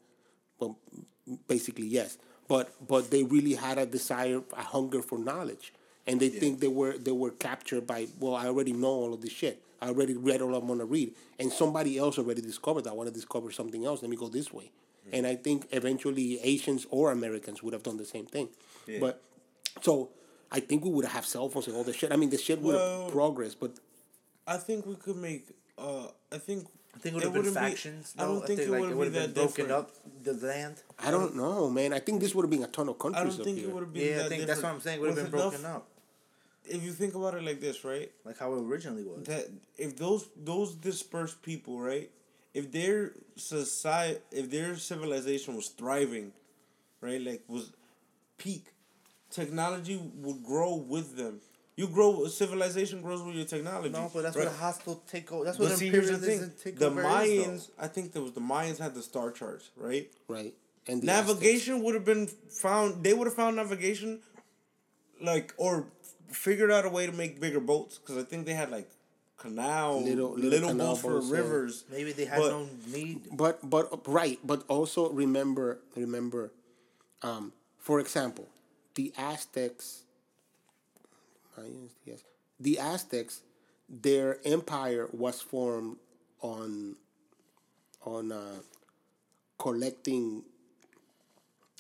well, 0.64 0.78
basically 1.48 1.88
yes. 1.88 2.18
But 2.48 2.74
but 2.88 3.10
they 3.12 3.24
really 3.24 3.54
had 3.56 3.78
a 3.78 3.86
desire, 3.86 4.42
a 4.56 4.62
hunger 4.64 5.02
for 5.02 5.18
knowledge, 5.18 5.74
and 6.06 6.20
they 6.20 6.30
think 6.30 6.60
they 6.60 6.68
were 6.68 6.98
they 6.98 7.12
were 7.12 7.32
captured 7.32 7.88
by 7.88 8.08
well, 8.20 8.36
I 8.36 8.48
already 8.48 8.74
know 8.74 8.88
all 8.90 9.14
of 9.14 9.22
this 9.22 9.32
shit. 9.32 9.62
I 9.82 9.88
already 9.88 10.14
read 10.16 10.42
all 10.42 10.56
I 10.56 10.60
want 10.60 10.80
to 10.80 10.86
read, 10.86 11.14
and 11.40 11.52
somebody 11.52 11.98
else 11.98 12.18
already 12.18 12.42
discovered. 12.42 12.84
that. 12.84 12.92
I 12.92 12.94
want 12.94 13.10
to 13.10 13.14
discover 13.14 13.52
something 13.52 13.86
else. 13.86 14.02
Let 14.02 14.12
me 14.12 14.18
go 14.18 14.28
this 14.28 14.54
way, 14.54 14.72
and 15.12 15.26
I 15.26 15.36
think 15.36 15.68
eventually 15.72 16.40
Asians 16.42 16.86
or 16.90 17.12
Americans 17.12 17.64
would 17.64 17.74
have 17.74 17.84
done 17.84 17.98
the 17.98 18.06
same 18.06 18.26
thing. 18.26 18.50
yeah. 18.88 19.00
But 19.00 19.22
so 19.82 20.10
I 20.52 20.60
think 20.60 20.84
we 20.84 20.92
would 20.92 21.06
have 21.06 21.26
cell 21.26 21.50
phones 21.50 21.68
and 21.68 21.76
all 21.76 21.84
the 21.84 21.94
shit. 21.94 22.12
I 22.12 22.16
mean, 22.18 22.30
the 22.30 22.38
shit 22.38 22.62
would 22.62 22.76
have 22.76 23.12
progressed, 23.12 23.60
but 23.60 23.72
I 24.46 24.58
think 24.58 24.86
we 24.86 24.96
could 24.96 25.18
make. 25.18 25.48
Uh, 25.78 26.08
I 26.32 26.38
think. 26.38 26.68
I 26.96 27.00
think 27.00 27.14
it 27.14 27.16
would 27.16 27.24
have 27.24 27.34
been 27.34 27.44
wouldn't 27.46 27.56
be- 27.66 27.72
factions. 27.72 28.14
I 28.18 28.22
don't 28.24 28.40
though. 28.40 28.46
think 28.46 28.60
it 28.62 28.70
like 28.70 28.80
would 28.82 28.86
it 28.86 28.90
have 28.90 28.98
would 28.98 29.14
been 29.14 29.22
have 29.22 29.34
been 29.34 29.44
broken 29.44 29.66
different. 29.68 29.72
up 29.72 30.24
the 30.24 30.34
land. 30.48 30.76
I 31.00 31.12
don't 31.12 31.36
know, 31.36 31.70
man. 31.70 31.92
I 31.94 32.00
think 32.00 32.22
this 32.22 32.34
would 32.36 32.44
have 32.44 32.52
been 32.52 32.64
a 32.64 32.68
ton 32.68 32.88
of 32.90 32.96
I 32.96 33.00
countries 33.00 33.34
don't 33.36 33.40
up 33.42 33.46
think 33.46 33.58
here. 33.58 33.70
it 33.70 33.74
would 33.74 33.84
have 33.84 33.94
been. 33.94 34.08
Yeah, 34.08 34.14
I 34.14 34.18
that 34.24 34.30
think 34.30 34.46
that's 34.46 34.62
what 34.64 34.72
I'm 34.74 34.80
saying. 34.82 35.00
Would 35.02 35.08
have 35.10 35.16
been 35.18 35.32
broken 35.32 35.60
enough- 35.60 35.76
up, 35.78 35.88
If 36.66 36.84
you 36.84 36.92
think 36.94 37.16
about 37.16 37.34
it 37.34 37.44
like 37.44 37.60
this, 37.60 37.84
right? 37.84 38.12
like 38.24 38.38
how 38.38 38.54
it 38.54 38.62
originally 38.62 39.04
was. 39.04 39.24
that 39.26 39.50
if 39.78 39.98
those 39.98 40.30
those 40.38 40.76
dispersed 40.76 41.42
people, 41.42 41.80
right, 41.80 42.10
if 42.54 42.72
their 42.72 43.14
society, 43.36 44.20
if 44.32 44.50
their 44.52 44.76
civilization 44.78 45.56
was 45.56 45.70
thriving, 45.70 46.32
right, 47.02 47.20
like 47.20 47.42
was 47.48 47.74
peak, 48.38 48.66
technology 49.32 49.98
would 50.22 50.44
grow 50.44 50.76
with 50.76 51.18
them. 51.18 51.42
You 51.76 51.88
grow, 51.88 52.28
civilization 52.28 53.02
grows 53.02 53.24
with 53.24 53.36
your 53.36 53.46
technology. 53.46 53.90
No, 53.90 54.12
but 54.14 54.22
that's 54.22 54.36
right? 54.38 54.46
what 54.46 54.54
a 54.54 54.58
hostile 54.58 55.04
takeover. 55.12 55.46
That's 55.46 55.58
But 55.58 55.70
what 55.70 55.78
see, 55.80 55.90
here's 55.90 56.08
the 56.08 56.16
imperialism 56.16 56.50
thing: 56.52 56.74
takeover 56.74 56.80
the 56.80 57.22
is. 57.24 57.48
Mayans, 57.48 57.70
I 57.80 57.88
think 57.88 58.14
there 58.14 58.22
was 58.22 58.34
the 58.34 58.42
Mayans 58.42 58.78
had 58.78 58.94
the 58.94 59.02
star 59.02 59.32
charts, 59.32 59.72
right? 59.76 60.12
right? 60.28 60.54
And 60.88 61.02
the 61.02 61.08
navigation 61.08 61.82
would 61.84 61.96
have 61.96 62.06
been 62.06 62.28
found. 62.28 63.04
They 63.04 63.14
would 63.14 63.26
have 63.26 63.34
found 63.36 63.56
navigation, 63.56 64.20
like 65.22 65.54
or 65.58 65.88
figured 66.30 66.72
out 66.72 66.86
a 66.86 66.90
way 66.90 67.06
to 67.06 67.12
make 67.12 67.40
bigger 67.40 67.60
boats 67.60 67.98
because 67.98 68.18
I 68.18 68.24
think 68.24 68.46
they 68.46 68.54
had 68.54 68.70
like 68.70 68.90
canal 69.38 70.02
Little- 70.04 70.32
little, 70.34 70.50
little 70.50 70.70
canal 70.70 70.88
boats 70.90 71.02
for 71.02 71.12
boats, 71.14 71.30
yeah. 71.30 71.38
rivers. 71.38 71.84
Maybe 71.90 72.12
they 72.12 72.26
had 72.26 72.38
But- 72.40 72.50
no 72.52 72.70
need. 72.88 73.30
But 73.32 73.68
but 73.68 74.08
right, 74.08 74.40
but 74.44 74.64
also 74.68 75.10
remember 75.10 75.80
remember, 75.96 76.52
um, 77.24 77.54
for 77.78 78.00
example, 78.00 78.48
the 78.96 79.12
Aztecs. 79.18 80.03
Yes, 82.06 82.24
the 82.60 82.80
Aztecs, 82.80 83.42
their 83.90 84.40
empire 84.46 85.08
was 85.12 85.42
formed 85.42 85.98
on. 86.42 86.96
On 88.06 88.34
uh, 88.34 88.60
collecting 89.58 90.44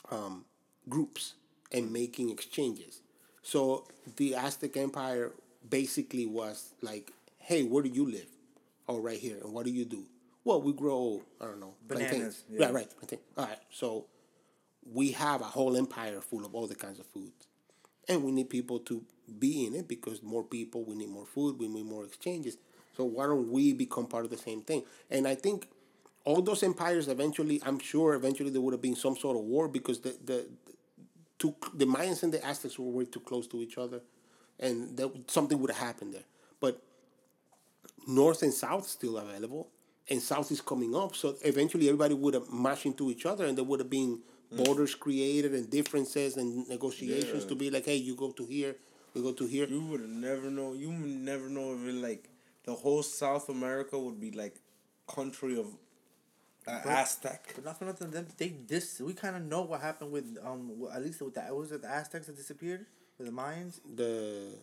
um, 0.09 0.45
groups 0.87 1.33
and 1.73 1.91
making 1.91 2.29
exchanges. 2.29 3.01
So 3.41 3.85
the 4.15 4.35
Aztec 4.35 4.77
Empire 4.77 5.33
basically 5.69 6.25
was 6.25 6.73
like, 6.81 7.11
hey, 7.39 7.63
where 7.63 7.83
do 7.83 7.89
you 7.89 8.09
live? 8.09 8.27
Oh, 8.87 8.99
right 8.99 9.19
here. 9.19 9.37
And 9.43 9.51
what 9.51 9.65
do 9.65 9.71
you 9.71 9.83
do? 9.83 10.05
Well, 10.45 10.61
we 10.61 10.71
grow, 10.71 11.23
I 11.41 11.45
don't 11.45 11.59
know, 11.59 11.73
Bananas, 11.85 12.43
yeah. 12.49 12.67
Yeah, 12.67 12.71
right. 12.71 12.87
Plantain. 12.97 13.19
All 13.37 13.45
right. 13.45 13.59
So 13.69 14.05
we 14.89 15.11
have 15.11 15.41
a 15.41 15.45
whole 15.45 15.75
empire 15.75 16.21
full 16.21 16.45
of 16.45 16.55
all 16.55 16.67
the 16.67 16.75
kinds 16.75 16.99
of 16.99 17.05
foods. 17.07 17.47
And 18.07 18.23
we 18.23 18.31
need 18.31 18.49
people 18.49 18.79
to 18.79 19.03
be 19.39 19.65
in 19.65 19.75
it 19.75 19.87
because 19.87 20.21
more 20.21 20.43
people, 20.43 20.83
we 20.83 20.95
need 20.95 21.09
more 21.09 21.25
food, 21.25 21.57
we 21.59 21.67
need 21.67 21.85
more 21.85 22.03
exchanges. 22.03 22.57
So 22.97 23.05
why 23.05 23.25
don't 23.25 23.49
we 23.49 23.73
become 23.73 24.07
part 24.07 24.25
of 24.25 24.31
the 24.31 24.37
same 24.37 24.61
thing? 24.61 24.83
And 25.09 25.27
I 25.27 25.35
think 25.35 25.67
all 26.25 26.41
those 26.41 26.63
empires 26.63 27.07
eventually, 27.07 27.61
I'm 27.65 27.79
sure 27.79 28.13
eventually 28.13 28.49
there 28.49 28.61
would 28.61 28.73
have 28.73 28.81
been 28.81 28.95
some 28.95 29.15
sort 29.17 29.37
of 29.37 29.43
war 29.43 29.67
because 29.67 29.99
the 30.01 30.15
the 30.23 30.45
too, 31.39 31.55
the 31.73 31.85
Mayans 31.85 32.23
and 32.23 32.33
the 32.33 32.45
Aztecs 32.45 32.79
were 32.79 32.89
way 32.89 33.05
too 33.05 33.19
close 33.19 33.47
to 33.47 33.61
each 33.61 33.77
other, 33.77 34.01
and 34.59 34.95
that 34.97 35.11
something 35.31 35.59
would 35.59 35.71
have 35.71 35.79
happened 35.79 36.13
there. 36.13 36.23
But 36.59 36.81
north 38.07 38.43
and 38.43 38.53
south 38.53 38.87
still 38.87 39.17
available. 39.17 39.69
and 40.09 40.21
South 40.21 40.51
is 40.51 40.59
coming 40.61 40.93
up. 40.95 41.15
So 41.15 41.35
eventually, 41.43 41.87
everybody 41.87 42.13
would 42.13 42.33
have 42.33 42.51
mashed 42.51 42.85
into 42.85 43.09
each 43.09 43.25
other, 43.25 43.45
and 43.45 43.57
there 43.57 43.63
would 43.63 43.79
have 43.79 43.89
been 43.89 44.19
borders 44.55 44.95
created 44.95 45.53
and 45.53 45.69
differences 45.69 46.37
and 46.37 46.67
negotiations 46.67 47.43
Yeah. 47.43 47.49
to 47.49 47.55
be 47.55 47.69
like, 47.69 47.85
hey, 47.85 47.95
you 47.95 48.15
go 48.15 48.31
to 48.31 48.45
here, 48.45 48.75
we 49.13 49.21
go 49.21 49.31
to 49.33 49.45
here. 49.45 49.67
You 49.67 49.81
would 49.85 50.07
never 50.09 50.49
know. 50.49 50.73
You 50.73 50.89
would 50.89 51.17
never 51.31 51.49
know 51.49 51.73
if 51.75 51.87
it 51.87 51.95
like 51.95 52.29
the 52.63 52.73
whole 52.73 53.03
South 53.03 53.49
America 53.49 53.97
would 53.99 54.19
be 54.19 54.31
like 54.31 54.55
country 55.07 55.57
of 55.59 55.67
uh, 56.67 56.79
Aztec. 56.85 57.51
But 57.55 57.65
not 57.65 57.77
for 57.79 57.85
nothing. 57.85 58.11
Them 58.11 58.27
they 58.37 58.49
this 58.67 58.99
we 59.01 59.13
kind 59.13 59.35
of 59.35 59.43
know 59.43 59.61
what 59.63 59.81
happened 59.81 60.11
with 60.11 60.37
um 60.43 60.87
at 60.93 61.03
least 61.03 61.21
with 61.21 61.33
the 61.35 61.43
was 61.53 61.71
it 61.71 61.81
the 61.81 61.89
Aztecs 61.89 62.27
that 62.27 62.35
disappeared 62.37 62.85
with 63.17 63.27
the 63.27 63.33
Mayans. 63.33 63.79
The 63.95 64.55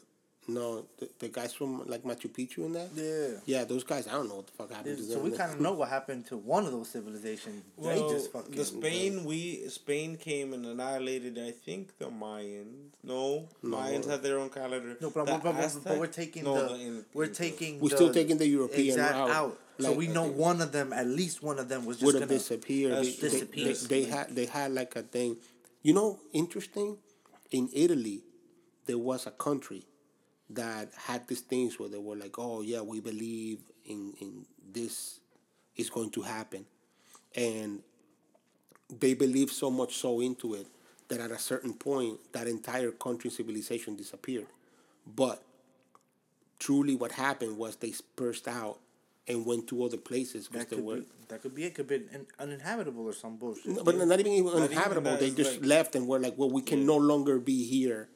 no, 0.49 0.87
the, 0.99 1.09
the 1.21 1.29
guys 1.29 1.53
from 1.53 1.87
like 1.87 2.03
Machu 2.03 2.29
Picchu 2.29 2.65
and 2.67 2.75
that. 2.75 2.89
Yeah. 2.95 3.39
Yeah, 3.59 3.65
those 3.65 3.85
guys. 3.85 4.09
I 4.09 4.13
don't 4.13 4.29
know 4.29 4.37
what 4.37 4.47
the 4.47 4.53
fuck 4.53 4.73
happened 4.73 4.97
to 4.99 5.03
So 5.05 5.21
we 5.21 5.31
kind 5.33 5.53
of 5.53 5.61
know 5.61 5.73
what 5.73 5.89
happened 5.89 6.27
to 6.27 6.37
one 6.37 6.65
of 6.67 6.73
those 6.73 6.89
civilizations. 6.89 7.63
they 7.79 7.85
Well, 8.01 8.11
just 8.11 8.33
fucking 8.33 8.53
the 8.57 8.65
Spain 8.65 9.25
we 9.25 9.69
Spain 9.69 10.17
came 10.17 10.53
and 10.53 10.65
annihilated. 10.67 11.39
I 11.39 11.53
think 11.53 11.97
the 11.99 12.07
Mayans. 12.07 12.91
No, 13.05 13.49
Mayans 13.65 14.09
had 14.09 14.23
their 14.23 14.39
own 14.39 14.51
calendar. 14.51 14.97
No, 15.01 15.11
but, 15.11 15.27
The 15.27 15.33
but, 15.39 15.43
but, 15.43 15.85
but 15.85 15.99
we're 15.99 16.07
taking 16.07 16.45
No, 16.45 16.69
the, 16.69 16.75
in- 16.75 17.05
we're 17.15 17.27
taking 17.29 17.79
We're 17.81 17.91
the 17.91 17.97
still 17.97 18.13
taking 18.13 18.39
the 18.39 18.49
European 18.49 18.89
exact 18.95 19.15
route. 19.15 19.31
out. 19.31 19.59
so 19.79 19.89
Like, 19.91 19.99
we 19.99 20.09
know 20.09 20.25
one 20.27 20.61
of 20.61 20.73
them, 20.73 20.93
at 20.93 21.07
least 21.07 21.43
one 21.43 21.59
of 21.59 21.69
them, 21.69 21.85
was 21.85 21.99
just 21.99 22.13
would 22.13 22.21
have 22.21 22.29
disappeared. 22.29 22.93
That's 22.95 23.17
They, 23.19 23.29
they, 23.29 23.63
they, 23.65 23.73
they 23.73 24.05
had 24.11 24.35
they 24.35 24.47
had 24.47 24.73
like 24.73 24.97
a 24.97 25.03
thing. 25.03 25.37
You 25.83 25.95
know, 25.95 26.19
interesting. 26.33 26.97
In 27.53 27.69
Italy, 27.73 28.23
there 28.87 28.99
was 28.99 29.27
a 29.27 29.31
country 29.33 29.85
that 30.51 30.91
had 30.97 31.27
these 31.29 31.41
things 31.41 31.79
where 31.79 31.89
they 31.89 31.99
were 31.99 32.17
like, 32.17 32.39
"Oh 32.39 32.61
yeah, 32.63 32.81
we 32.81 33.01
believe 33.01 33.61
in 33.85 34.15
in 34.21 34.47
this 34.73 35.21
is 35.77 35.91
going 35.91 36.11
to 36.11 36.23
happen," 36.23 36.67
and 37.35 37.83
they 38.99 39.15
believed 39.15 39.53
so 39.53 39.71
much 39.71 39.97
so 39.97 40.21
into 40.21 40.55
it 40.55 40.67
that 41.09 41.21
at 41.21 41.31
a 41.31 41.39
certain 41.39 41.75
point, 41.75 42.19
that 42.33 42.47
entire 42.47 42.91
country 42.91 43.31
civilization 43.31 43.97
disappeared. 43.97 44.47
But 45.07 45.43
truly, 46.59 46.95
what 46.95 47.13
happened 47.13 47.57
was 47.57 47.77
they 47.77 47.91
dispersed 47.91 48.49
out 48.49 48.79
and 49.29 49.47
went 49.47 49.69
to 49.69 49.85
other 49.85 49.97
places 49.97 50.49
because 50.49 50.67
they 50.69 50.81
were. 50.81 50.97
be, 50.97 51.07
that 51.29 51.43
could 51.43 51.55
be 51.55 51.65
it. 51.65 51.75
Could 51.75 51.87
be 51.87 51.97
un- 51.97 52.27
uninhabitable 52.39 53.05
or 53.07 53.13
some 53.13 53.37
bullshit. 53.37 53.67
No, 53.67 53.85
but 53.85 53.97
not 53.97 54.19
even 54.21 54.33
even 54.33 54.53
uninhabitable. 54.53 55.13
that, 55.13 55.21
They 55.21 55.31
just 55.31 55.61
like- 55.61 55.67
left 55.67 55.95
and 55.95 56.07
were 56.09 56.19
like, 56.19 56.37
"Well, 56.37 56.51
we 56.51 56.63
can 56.63 56.85
no 56.87 56.97
longer 56.97 57.39
be 57.39 57.65
here 57.65 58.09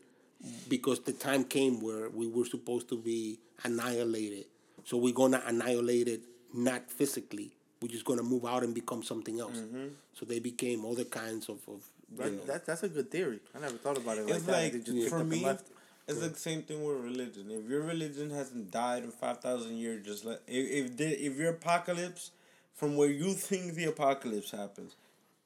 because 0.68 1.00
the 1.00 1.12
time 1.12 1.44
came 1.44 1.80
where 1.80 2.08
we 2.10 2.26
were 2.26 2.44
supposed 2.44 2.88
to 2.90 2.96
be 2.96 3.38
annihilated. 3.64 4.46
So 4.84 4.96
we're 4.96 5.14
gonna 5.14 5.42
annihilate 5.46 6.08
it 6.08 6.22
not 6.52 6.90
physically. 6.90 7.50
We're 7.80 7.88
just 7.88 8.04
gonna 8.04 8.22
move 8.22 8.44
out 8.46 8.62
and 8.62 8.74
become 8.74 9.02
something 9.02 9.40
else. 9.40 9.58
Mm-hmm. 9.58 9.88
So 10.14 10.26
they 10.26 10.38
became 10.38 10.84
other 10.84 11.04
kinds 11.04 11.48
of, 11.48 11.56
of 11.68 11.80
you 12.10 12.16
That, 12.18 12.32
know, 12.32 12.44
that, 12.46 12.66
that's 12.66 12.82
a 12.82 12.88
good 12.88 13.10
theory. 13.10 13.40
I 13.54 13.60
never 13.60 13.76
thought 13.76 13.98
about 13.98 14.18
it 14.18 14.26
like 14.26 14.34
It's 14.36 14.44
that. 14.44 14.52
like 14.52 14.72
They 14.72 14.78
just 14.80 15.08
for 15.10 15.24
me, 15.24 15.44
left. 15.44 15.66
it's 16.06 16.20
the 16.20 16.34
same 16.34 16.62
thing 16.62 16.84
with 16.84 16.98
religion. 17.02 17.50
If 17.50 17.68
your 17.68 17.82
religion 17.82 18.30
hasn't 18.30 18.70
died 18.70 19.02
in 19.04 19.10
five 19.10 19.38
thousand 19.40 19.76
years, 19.76 20.04
just 20.04 20.24
let 20.24 20.40
if 20.46 20.70
if, 20.86 20.96
the, 20.96 21.26
if 21.26 21.36
your 21.38 21.50
apocalypse 21.50 22.30
from 22.74 22.96
where 22.96 23.10
you 23.10 23.32
think 23.34 23.74
the 23.74 23.84
apocalypse 23.86 24.50
happens, 24.50 24.96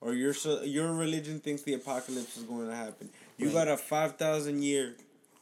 or 0.01 0.15
your 0.15 0.35
your 0.65 0.93
religion 0.95 1.41
thinks 1.41 1.63
the 1.63 1.75
apocalypse 1.75 2.37
is 2.37 2.45
going 2.45 2.69
to 2.69 2.75
happen, 2.75 3.09
you 3.37 3.47
Right. 3.47 3.55
got 3.55 3.69
a 3.69 3.77
five 3.77 4.17
thousand 4.17 4.63
year 4.63 4.97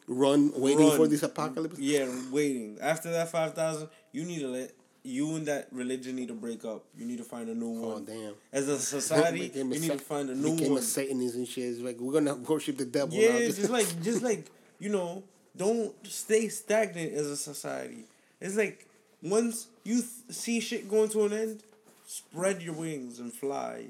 run 0.09 0.53
waiting 0.61 0.91
for 0.93 1.07
this 1.09 1.23
apocalypse. 1.23 1.79
Yeah, 1.79 2.09
waiting. 2.31 2.79
After 2.81 3.11
that 3.13 3.31
five 3.31 3.55
thousand, 3.55 3.89
you 4.13 4.25
need 4.25 4.41
to 4.41 4.49
let 4.49 4.73
you 5.03 5.37
and 5.37 5.47
that 5.47 5.69
religion 5.71 6.17
need 6.17 6.29
to 6.29 6.35
break 6.35 6.65
up. 6.65 6.85
You 6.99 7.07
need 7.07 7.19
to 7.19 7.25
find 7.25 7.49
a 7.49 7.55
new 7.55 7.81
Oh 7.85 7.89
one. 7.95 8.05
damn! 8.05 8.35
As 8.53 8.69
a 8.69 8.79
society, 8.97 9.53
you 9.55 9.65
need 9.65 9.83
to 9.91 9.99
find 9.99 10.31
a 10.31 10.35
new 10.35 10.55
became 10.57 10.71
one. 10.73 10.79
a 10.81 10.83
Satanist 10.83 11.35
and 11.37 11.47
shit. 11.47 11.65
It's 11.65 11.81
like 11.81 11.99
we're 12.01 12.13
gonna 12.13 12.35
worship 12.49 12.79
the 12.79 12.85
devil. 12.87 13.15
Yeah, 13.17 13.33
now. 13.33 13.39
just 13.47 13.71
like 13.71 14.03
just 14.03 14.23
like 14.23 14.47
you 14.79 14.89
know, 14.91 15.23
don't 15.57 15.95
stay 16.07 16.49
stagnant 16.49 17.13
as 17.15 17.27
a 17.27 17.37
society. 17.37 18.05
It's 18.41 18.57
like 18.57 18.87
once 19.23 19.69
you 19.85 19.97
th- 19.97 20.05
see 20.31 20.61
shit 20.61 20.89
going 20.91 21.09
to 21.11 21.25
an 21.25 21.33
end, 21.33 21.63
spread 22.07 22.63
your 22.63 22.75
wings 22.75 23.19
and 23.19 23.33
fly. 23.33 23.87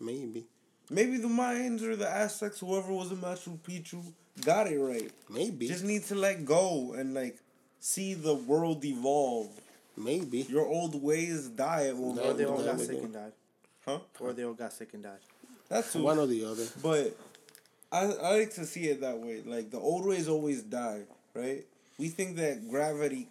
maybe, 0.00 0.46
Maybe 0.90 1.18
the 1.18 1.28
Mayans 1.28 1.82
or 1.82 1.96
the 1.96 2.08
Aztecs, 2.08 2.60
whoever 2.60 2.92
was 2.92 3.10
in 3.12 3.18
Machu 3.18 3.58
Picchu, 3.58 4.02
got 4.44 4.66
it 4.66 4.78
right. 4.78 5.10
maybe, 5.28 5.68
Just 5.68 5.84
need 5.84 6.04
to 6.04 6.14
let 6.14 6.44
go 6.46 6.94
and 6.94 7.12
like 7.14 7.36
see 7.80 8.14
the 8.14 8.34
world 8.34 8.84
evolve. 8.84 9.50
maybe. 9.96 10.38
Your 10.48 10.66
old 10.66 11.00
ways 11.02 11.48
die 11.48 11.88
at 11.88 11.96
one 11.96 12.16
No, 12.16 12.22
Or 12.22 12.24
point. 12.26 12.38
they 12.38 12.44
all 12.46 12.56
There 12.58 12.66
got 12.72 12.78
we 12.80 12.84
sick 12.86 12.96
go. 12.98 13.04
and 13.04 13.12
died. 13.12 13.32
Huh? 13.84 13.98
Or 14.20 14.32
they 14.32 14.44
all 14.44 14.54
got 14.54 14.72
sick 14.72 14.94
and 14.94 15.02
died. 15.02 15.18
That's 15.68 15.92
who. 15.92 16.02
One 16.02 16.18
or 16.18 16.26
the 16.26 16.44
other. 16.44 16.66
But 16.82 17.16
I 17.92 18.04
I 18.06 18.38
like 18.38 18.54
to 18.54 18.64
see 18.64 18.84
it 18.88 19.00
that 19.02 19.18
way. 19.18 19.42
Like 19.44 19.70
the 19.70 19.78
old 19.78 20.06
ways 20.06 20.26
always 20.28 20.62
die, 20.62 21.02
right? 21.34 21.64
We 21.98 22.08
think 22.08 22.36
that 22.36 22.68
gravity, 22.70 23.28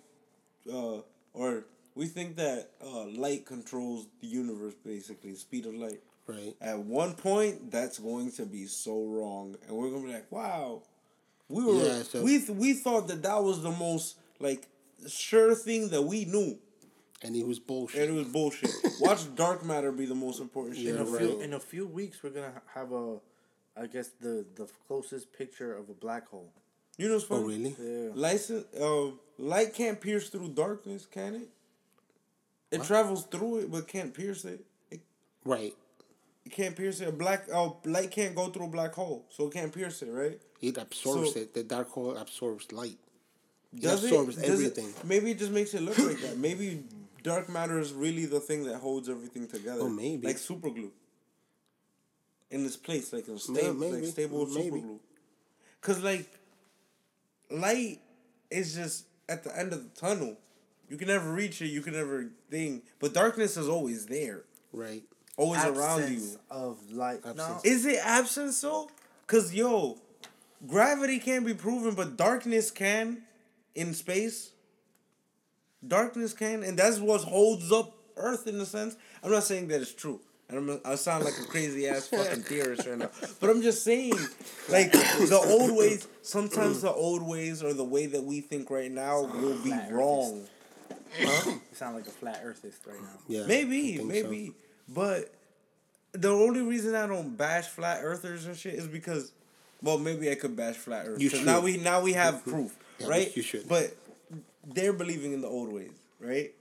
uh, 0.72 0.99
or 1.34 1.64
we 1.98 2.06
think 2.07 2.36
that 2.38 2.69
uh, 2.86 3.06
light 3.06 3.45
controls 3.45 4.07
the 4.22 4.28
universe, 4.28 4.74
basically, 4.86 5.36
speed 5.36 5.65
of 5.65 5.74
light. 5.76 6.02
Right. 6.28 6.56
At 6.61 6.80
one 6.80 7.14
point, 7.14 7.72
that's 7.72 7.99
going 7.99 8.32
to 8.34 8.45
be 8.45 8.65
so 8.65 9.06
wrong, 9.06 9.56
and 9.68 9.76
we're 9.78 9.90
gonna 9.90 10.06
be 10.07 10.14
like, 10.14 10.32
"Wow, 10.32 10.84
we 11.49 11.64
were 11.64 11.74
Yeah, 11.84 12.03
so- 12.03 12.22
we 12.24 12.38
th- 12.40 12.49
we 12.49 12.74
thought 12.74 13.07
that 13.07 13.24
that 13.24 13.41
was 13.44 13.61
the 13.64 13.72
most 13.72 14.18
like 14.40 14.68
sure 15.07 15.56
thing 15.56 15.90
that 15.90 16.02
we 16.02 16.26
knew, 16.26 16.57
And 17.22 17.36
it 17.36 17.48
was 17.48 17.60
bullshit. 17.60 18.02
and 18.10 18.15
it 18.18 18.19
was 18.19 18.28
bullshit." 18.28 18.72
Watch 18.99 19.34
dark 19.36 19.64
matter 19.65 19.91
be 19.91 20.06
the 20.06 20.15
most 20.15 20.41
important 20.41 20.76
shit. 20.76 20.88
In 20.88 20.95
Yeah, 20.95 21.02
a 21.02 21.07
ever. 21.07 21.18
few 21.18 21.41
in 21.41 21.53
a 21.53 21.60
few 21.61 21.88
weeks, 21.88 22.22
we're 22.22 22.32
gonna 22.32 22.61
have 22.76 22.91
a, 22.91 23.19
I 23.78 23.88
guess 23.88 24.10
the 24.19 24.45
the 24.56 24.68
closest 24.88 25.32
picture 25.32 25.74
of 25.74 25.90
a 25.90 25.94
black 25.94 26.28
hole. 26.28 26.52
You 26.98 27.07
know 27.07 27.14
what's 27.14 27.26
oh 27.32 27.41
funny? 27.41 27.48
really? 27.48 27.76
Yeah. 27.80 28.10
License, 28.15 28.65
uh, 28.76 29.11
light 29.38 29.74
can't 29.74 30.02
pierce 30.02 30.30
through 30.30 30.49
darkness, 30.49 31.06
can 31.06 31.36
it? 31.36 31.49
It 32.72 32.84
travels 32.84 33.26
through 33.26 33.60
it, 33.60 33.72
but 33.72 33.88
can't 33.88 34.14
pierce 34.14 34.44
it. 34.45 34.65
It, 34.91 35.02
Right. 35.45 35.73
it 36.45 36.52
can't 36.52 36.76
pierce 36.76 36.99
it. 36.99 37.07
A 37.07 37.11
black, 37.11 37.45
oh, 37.53 37.77
light 37.85 38.11
can't 38.11 38.35
go 38.35 38.49
through 38.49 38.65
a 38.65 38.69
black 38.69 38.94
hole, 38.94 39.26
so 39.30 39.48
it 39.48 39.53
can't 39.53 39.73
pierce 39.73 40.02
it, 40.02 40.10
right? 40.11 40.39
It 40.61 40.77
absorbs 40.77 41.34
So- 41.34 41.39
it. 41.39 41.53
The 41.53 41.64
dark 41.64 41.89
hole 41.89 42.18
absorbs 42.18 42.72
light. 42.72 42.98
It 43.73 43.81
Does 43.81 44.03
absorbs 44.03 44.35
Does 44.35 44.49
everything. 44.49 44.94
maybe 45.03 45.31
it 45.31 45.39
just 45.39 45.52
makes 45.52 45.73
it 45.73 45.81
look 45.81 45.98
like 45.98 46.19
that. 46.22 46.38
Maybe 46.38 46.84
dark 47.23 47.48
matter 47.49 47.80
is 47.80 47.94
really 47.94 48.26
the 48.26 48.39
thing 48.39 48.64
that 48.65 48.77
holds 48.77 49.07
everything 49.10 49.48
together. 49.48 49.81
Oh, 49.84 49.89
maybe. 49.89 50.27
like 50.27 50.38
super 50.38 50.69
glue. 50.69 50.91
In 52.49 52.65
its 52.65 52.77
place, 52.77 53.11
like 53.11 53.27
a 53.27 53.38
stable, 53.38 53.73
maybe. 53.73 53.98
like 54.02 54.06
stable 54.11 54.48
super 54.48 54.77
glue. 54.80 54.99
Cause 55.81 55.99
like, 56.02 56.27
light 57.52 57.99
is 58.49 58.73
just 58.76 59.06
at 59.30 59.44
the 59.44 59.57
end 59.57 59.73
of 59.73 59.84
the 59.84 59.89
tunnel. 59.99 60.38
You 60.89 60.97
can 60.97 61.07
never 61.07 61.31
reach 61.31 61.61
it. 61.61 61.68
You 61.68 61.81
can 61.81 61.93
never 61.93 62.30
thing. 62.49 62.81
But 62.99 63.14
darkness 63.14 63.57
is 63.57 63.68
always 63.68 64.05
there, 64.05 64.43
Right. 64.72 65.03
always 65.35 65.64
around 65.64 66.11
you. 66.14 66.39
Of 66.49 66.91
light. 66.91 67.23
No, 67.35 67.59
Is 67.64 67.85
it 67.85 67.99
absence 68.03 68.61
though? 68.61 68.89
Cause 69.27 69.53
yo, 69.53 69.97
gravity 70.65 71.19
can't 71.19 71.45
be 71.45 71.53
proven, 71.53 71.93
but 71.95 72.15
darkness 72.15 72.72
can, 72.72 73.23
in 73.76 73.93
space. 73.93 74.51
Darkness 75.85 76.34
can, 76.34 76.64
and 76.64 76.77
that's 76.80 76.99
what 76.99 77.22
holds 77.22 77.72
up 77.72 77.93
Earth 78.15 78.47
in 78.47 78.59
a 78.59 78.65
sense. 78.65 78.95
I'm 79.23 79.30
not 79.31 79.43
saying 79.43 79.68
that 79.68 79.80
it's 79.81 79.93
true, 79.93 80.19
and 80.49 80.57
I'm 80.57 80.81
I 80.84 80.95
sound 80.95 81.23
like 81.23 81.35
a 81.39 81.45
crazy 81.45 81.88
ass 81.88 82.07
fucking 82.11 82.43
theorist 82.43 82.88
right 82.88 82.97
now, 82.97 83.11
but 83.39 83.49
I'm 83.49 83.61
just 83.61 83.84
saying, 83.84 84.15
like 84.69 84.91
the 84.91 85.39
old 85.45 85.77
ways. 85.77 86.07
Sometimes 86.23 86.81
the 86.81 86.91
old 86.91 87.22
ways 87.22 87.61
or 87.61 87.73
the 87.73 87.84
way 87.84 88.05
that 88.07 88.23
we 88.23 88.41
think 88.41 88.69
right 88.72 88.91
now 88.91 89.22
will 89.22 89.57
be 89.64 89.69
Flat 89.69 89.91
wrong. 91.24 91.62
you 91.70 91.76
sound 91.76 91.96
like 91.96 92.08
a 92.08 92.12
flat 92.12 92.42
earthist 92.44 92.86
right 92.86 93.02
now. 93.02 93.20
Yeah. 93.28 93.44
I 93.44 93.48
Maybe, 93.48 93.98
so. 93.98 94.04
maybe. 94.06 94.54
But 94.90 95.34
the 96.14 96.30
only 96.30 96.62
reason 96.62 96.96
I 96.96 97.08
don't 97.08 97.36
bash 97.38 97.66
flat 97.68 98.00
earthers 98.04 98.46
and 98.46 98.56
shit 98.58 98.76
is 98.76 98.88
because 98.88 99.32
well, 99.82 99.98
maybe 100.00 100.32
I 100.32 100.36
could 100.36 100.56
bash 100.56 100.76
flat 100.76 101.06
earth. 101.08 101.22
You 101.22 101.30
'cause 101.30 101.40
should. 101.40 101.46
Now 101.46 101.60
we 101.62 101.78
now 101.78 102.02
we 102.02 102.14
have 102.14 102.44
proof, 102.54 102.76
Yeah, 103.00 103.08
right? 103.08 103.36
you 103.38 103.44
should. 103.44 103.68
But 103.68 103.96
they're 104.66 104.94
believing 104.94 105.34
in 105.34 105.42
the 105.42 105.48
old 105.48 105.72
ways, 105.72 105.92
right? 106.20 106.54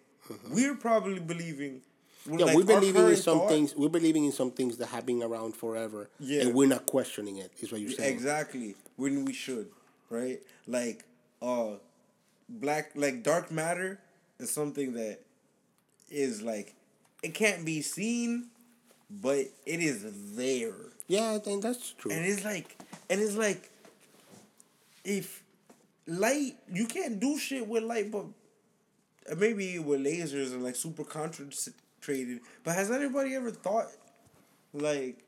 We're 0.51 0.75
probably 0.75 1.19
believing 1.21 1.83
Mm-hmm. 2.27 2.41
Yeah, 2.41 2.47
like, 2.47 2.57
we're 2.57 2.65
believing 2.65 3.07
in 3.07 3.17
some 3.17 3.39
thought- 3.39 3.49
things. 3.51 3.77
We're 3.77 3.89
believing 3.89 4.25
in 4.25 4.33
some 4.33 4.51
things 4.51 4.79
that 4.79 4.87
have 4.89 5.07
been 5.07 5.23
around 5.23 5.55
forever, 5.55 6.11
Yeah. 6.19 6.41
and 6.43 6.55
we're 6.55 6.67
not 6.67 6.85
questioning 6.85 7.37
it. 7.37 7.53
Is 7.61 7.71
what 7.71 7.81
you're 7.81 7.93
saying? 7.93 8.13
Exactly. 8.13 8.75
When 8.97 9.25
we 9.25 9.33
should, 9.33 9.69
right? 10.11 10.43
Like 10.67 11.05
uh 11.41 11.75
black 12.49 12.91
like 12.97 13.23
dark 13.23 13.53
matter 13.53 14.01
is 14.39 14.51
something 14.51 14.93
that 14.95 15.21
is 16.11 16.43
like 16.43 16.75
it 17.23 17.35
can't 17.35 17.65
be 17.65 17.83
seen, 17.83 18.49
but 19.11 19.47
it 19.65 19.81
is 19.81 20.05
there. 20.37 20.75
Yeah, 21.09 21.33
I 21.33 21.39
think 21.39 21.63
that's 21.63 21.93
true. 21.93 22.11
And 22.13 22.25
it's 22.25 22.45
like 22.45 22.77
and 23.09 23.21
it's 23.21 23.37
like 23.37 23.71
if 25.05 25.43
light 26.07 26.55
you 26.73 26.87
can't 26.87 27.19
do 27.19 27.39
shit 27.39 27.67
with 27.67 27.83
light 27.83 28.11
but 28.11 28.27
maybe 29.37 29.79
with 29.79 30.01
lasers 30.01 30.53
and 30.53 30.63
like 30.63 30.77
super 30.77 31.05
concentrated. 31.05 32.41
But 32.65 32.75
has 32.75 32.91
anybody 32.91 33.35
ever 33.35 33.51
thought, 33.51 33.89
like, 34.73 35.19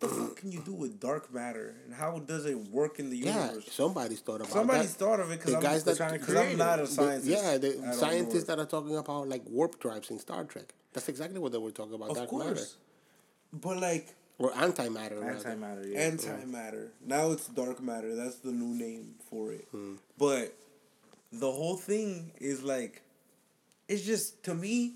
what 0.00 0.10
the 0.10 0.16
fuck 0.16 0.36
can 0.36 0.52
you 0.52 0.60
do 0.60 0.72
with 0.72 1.00
dark 1.00 1.32
matter, 1.32 1.74
and 1.84 1.94
how 1.94 2.18
does 2.18 2.46
it 2.46 2.56
work 2.68 2.98
in 2.98 3.10
the 3.10 3.16
universe? 3.16 3.64
Yeah, 3.66 3.72
somebody's 3.72 4.20
thought 4.20 4.36
about 4.40 4.50
Somebody's 4.50 4.94
that. 4.94 5.04
thought 5.04 5.20
of 5.20 5.30
it 5.30 5.38
because 5.38 5.54
I'm, 5.54 5.62
guys 5.62 5.84
that 5.84 5.96
trying, 5.96 6.20
cause 6.20 6.34
I'm 6.36 6.56
not 6.56 6.78
a 6.78 6.82
The- 6.82 6.88
scientist. 6.88 7.26
yeah, 7.28 7.58
the 7.58 7.92
scientists 7.92 8.44
that 8.44 8.58
are 8.58 8.66
talking 8.66 8.96
about 8.96 9.28
like 9.28 9.42
warp 9.46 9.78
drives 9.80 10.10
in 10.10 10.18
Star 10.18 10.44
Trek. 10.44 10.72
That's 10.92 11.08
exactly 11.08 11.38
what 11.40 11.52
they 11.52 11.58
were 11.58 11.70
talking 11.72 11.94
about. 11.94 12.10
of 12.10 12.16
dark 12.16 12.28
course, 12.28 12.76
but 13.52 13.78
like 13.78 14.14
matter 14.38 14.38
or 14.38 14.50
antimatter. 14.52 15.22
Antimatter. 15.22 15.92
Yeah. 15.92 16.10
antimatter. 16.10 16.88
Now 17.06 17.30
it's 17.30 17.46
dark 17.46 17.80
matter. 17.82 18.14
That's 18.16 18.36
the 18.36 18.52
new 18.52 18.74
name 18.74 19.14
for 19.30 19.52
it. 19.52 19.66
Hmm. 19.70 19.94
But 20.18 20.54
the 21.32 21.50
whole 21.50 21.76
thing 21.76 22.32
is 22.40 22.62
like, 22.62 23.02
it's 23.88 24.02
just 24.02 24.42
to 24.44 24.54
me, 24.54 24.94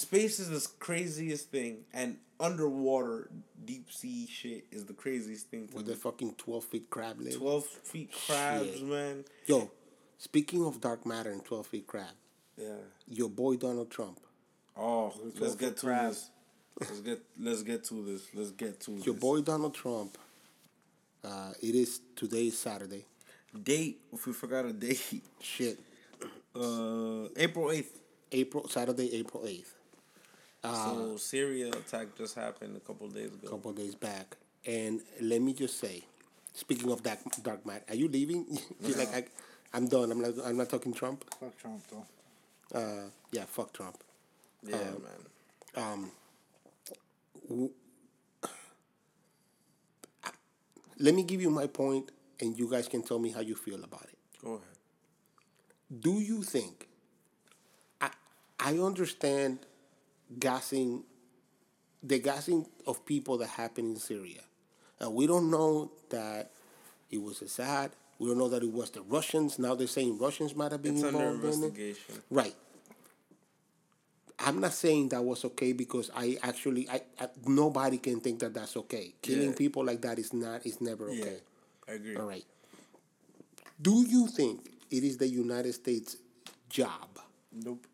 space 0.00 0.38
is 0.40 0.48
the 0.50 0.68
craziest 0.78 1.50
thing, 1.50 1.84
and 1.92 2.16
underwater 2.38 3.30
deep 3.64 3.90
sea 3.92 4.26
shit 4.26 4.64
is 4.70 4.84
the 4.86 4.94
craziest 4.94 5.48
thing. 5.50 5.68
To 5.68 5.76
With 5.76 5.86
the 5.86 5.94
fucking 5.96 6.34
twelve 6.38 6.64
feet 6.64 6.88
crab 6.90 7.20
leg. 7.20 7.34
Twelve 7.34 7.66
feet 7.66 8.10
crabs, 8.26 8.72
Shit. 8.78 8.82
man. 8.84 9.24
Yo, 9.46 9.70
speaking 10.18 10.64
of 10.64 10.80
dark 10.80 11.04
matter 11.06 11.30
and 11.30 11.44
twelve 11.44 11.66
feet 11.66 11.86
crab, 11.86 12.14
Yeah. 12.56 12.76
your 13.06 13.28
boy 13.28 13.56
Donald 13.56 13.90
Trump, 13.90 14.18
Oh, 14.76 15.12
let's 15.38 15.54
get 15.56 15.76
to 15.78 15.86
crab. 15.86 16.10
this. 16.12 16.30
Let's 16.80 17.00
get 17.00 17.20
let's 17.38 17.62
get 17.62 17.84
to 17.84 17.94
this. 18.04 18.22
Let's 18.34 18.50
get 18.52 18.80
to 18.80 18.92
your 18.92 19.14
this. 19.14 19.20
boy 19.20 19.40
Donald 19.42 19.74
Trump. 19.74 20.16
Uh, 21.22 21.52
it 21.62 21.74
is 21.74 22.00
today 22.16 22.46
is 22.46 22.58
Saturday. 22.58 23.04
date. 23.62 24.00
If 24.12 24.26
we 24.26 24.32
forgot 24.32 24.64
a 24.64 24.72
date, 24.72 25.22
Shit, 25.40 25.78
uh, 26.54 27.28
April 27.36 27.70
eighth. 27.70 27.98
April 28.32 28.66
Saturday, 28.68 29.12
April 29.16 29.44
eighth. 29.46 29.74
So 30.62 31.16
Syria 31.16 31.68
attack 31.70 32.08
just 32.18 32.34
happened 32.34 32.76
a 32.76 32.80
couple 32.80 33.08
days 33.08 33.32
ago. 33.32 33.46
a 33.46 33.50
couple 33.50 33.72
days 33.72 33.94
back. 33.94 34.36
And 34.66 35.00
let 35.20 35.40
me 35.40 35.52
just 35.54 35.78
say, 35.78 36.04
speaking 36.52 36.90
of 36.92 37.02
dark 37.02 37.18
dark 37.42 37.64
matter, 37.64 37.84
are 37.88 37.94
you 37.94 38.08
leaving? 38.08 38.46
You're 38.82 38.98
like, 38.98 39.14
I, 39.14 39.24
I'm 39.72 39.88
done. 39.88 40.10
I'm 40.12 40.20
not. 40.20 40.34
I'm 40.44 40.56
not 40.56 40.68
talking 40.68 40.92
Trump. 40.92 41.24
Fuck 41.40 41.56
Trump 41.58 41.82
though. 41.90 42.06
Uh, 42.78 43.08
yeah, 43.32 43.44
fuck 43.46 43.72
Trump. 43.72 43.96
Yeah, 44.62 44.76
Um, 45.76 46.10
man. 47.46 47.70
Let 50.98 51.14
me 51.14 51.22
give 51.22 51.40
you 51.40 51.50
my 51.50 51.66
point, 51.66 52.10
and 52.40 52.58
you 52.58 52.68
guys 52.70 52.86
can 52.88 53.02
tell 53.02 53.18
me 53.18 53.30
how 53.30 53.40
you 53.40 53.54
feel 53.54 53.82
about 53.82 54.02
it. 54.04 54.18
Go 54.44 54.54
ahead. 54.54 54.66
Do 56.00 56.20
you 56.20 56.42
think? 56.42 56.88
I 58.00 58.10
I 58.58 58.78
understand 58.78 59.60
gassing, 60.38 61.04
the 62.02 62.18
gassing 62.18 62.66
of 62.86 63.04
people 63.06 63.38
that 63.38 63.48
happened 63.48 63.94
in 63.96 64.00
Syria, 64.00 64.40
and 64.98 65.14
we 65.14 65.26
don't 65.26 65.50
know 65.50 65.90
that 66.10 66.50
it 67.10 67.20
was 67.22 67.42
Assad. 67.42 67.92
We 68.18 68.28
don't 68.28 68.38
know 68.38 68.48
that 68.50 68.62
it 68.62 68.70
was 68.72 68.90
the 68.90 69.00
Russians. 69.02 69.58
Now 69.58 69.74
they're 69.74 69.86
saying 69.86 70.18
Russians 70.18 70.54
might 70.54 70.72
have 70.72 70.82
been 70.82 70.94
It's 70.96 71.04
involved 71.04 71.44
in 71.44 71.64
it. 71.64 71.96
Right. 72.30 72.54
I'm 74.38 74.60
not 74.60 74.72
saying 74.72 75.10
that 75.10 75.22
was 75.22 75.44
okay 75.44 75.72
because 75.72 76.10
I 76.16 76.38
actually 76.42 76.88
I, 76.88 77.02
I 77.20 77.28
nobody 77.46 77.98
can 77.98 78.20
think 78.20 78.40
that 78.40 78.54
that's 78.54 78.76
okay. 78.76 79.14
Killing 79.20 79.50
Yeah. 79.50 79.56
people 79.56 79.84
like 79.84 80.00
that 80.02 80.18
is 80.18 80.32
not 80.32 80.64
is 80.66 80.80
never 80.80 81.08
okay. 81.10 81.40
Yeah, 81.88 81.92
I 81.92 81.96
agree. 81.96 82.16
All 82.16 82.26
right. 82.26 82.44
Do 83.80 84.04
you 84.06 84.28
think 84.28 84.70
it 84.90 85.04
is 85.04 85.18
the 85.18 85.28
United 85.28 85.74
States 85.74 86.16
job 86.68 87.08
Nope. 87.52 87.86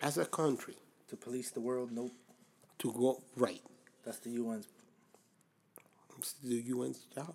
as 0.00 0.16
a 0.18 0.24
country 0.24 0.76
To 1.12 1.16
police 1.18 1.50
the 1.50 1.60
world. 1.60 1.90
Nope. 1.92 2.12
to 2.78 2.90
go 2.90 3.22
right? 3.36 3.60
That's 4.02 4.18
the 4.20 4.30
UN's. 4.34 4.66
It's 6.16 6.32
the 6.42 6.64
UN's 6.70 7.04
job. 7.14 7.34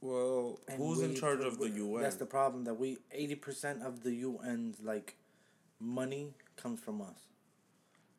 Well, 0.00 0.60
and 0.68 0.78
who's 0.78 1.00
in 1.00 1.16
charge 1.16 1.40
of 1.40 1.58
the 1.58 1.68
UN? 1.68 2.00
That's 2.00 2.14
the 2.14 2.26
problem. 2.26 2.62
That 2.62 2.74
we 2.74 2.98
eighty 3.10 3.34
percent 3.34 3.82
of 3.82 4.04
the 4.04 4.22
UN's 4.22 4.76
like 4.84 5.16
money 5.80 6.34
comes 6.56 6.78
from 6.78 7.02
us. 7.02 7.26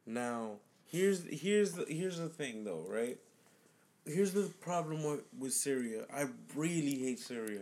Now, 0.06 0.56
here's 0.86 1.24
here's 1.30 1.72
the 1.72 1.86
here's 1.88 2.18
the 2.18 2.28
thing 2.28 2.66
though, 2.66 2.86
right? 2.86 3.18
Here's 4.06 4.34
the 4.34 4.52
problem 4.60 5.06
with, 5.06 5.22
with 5.40 5.54
Syria. 5.54 6.08
I 6.14 6.26
really 6.58 6.96
hate 6.96 7.20
Syria. 7.20 7.62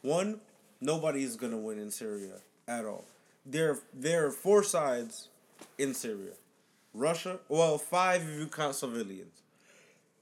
One, 0.00 0.40
nobody's 0.80 1.36
gonna 1.36 1.58
win 1.58 1.78
in 1.78 1.90
Syria 1.90 2.36
at 2.66 2.86
all. 2.86 3.04
There 3.44 3.80
there 3.92 4.28
are 4.28 4.30
four 4.30 4.62
sides 4.62 5.28
in 5.76 5.92
Syria. 5.92 6.32
Russia, 6.92 7.38
well, 7.48 7.78
five 7.78 8.22
if 8.22 8.38
you 8.38 8.46
count 8.46 8.74
civilians. 8.74 9.42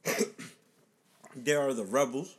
there 1.37 1.61
are 1.61 1.73
the 1.73 1.85
rebels. 1.85 2.37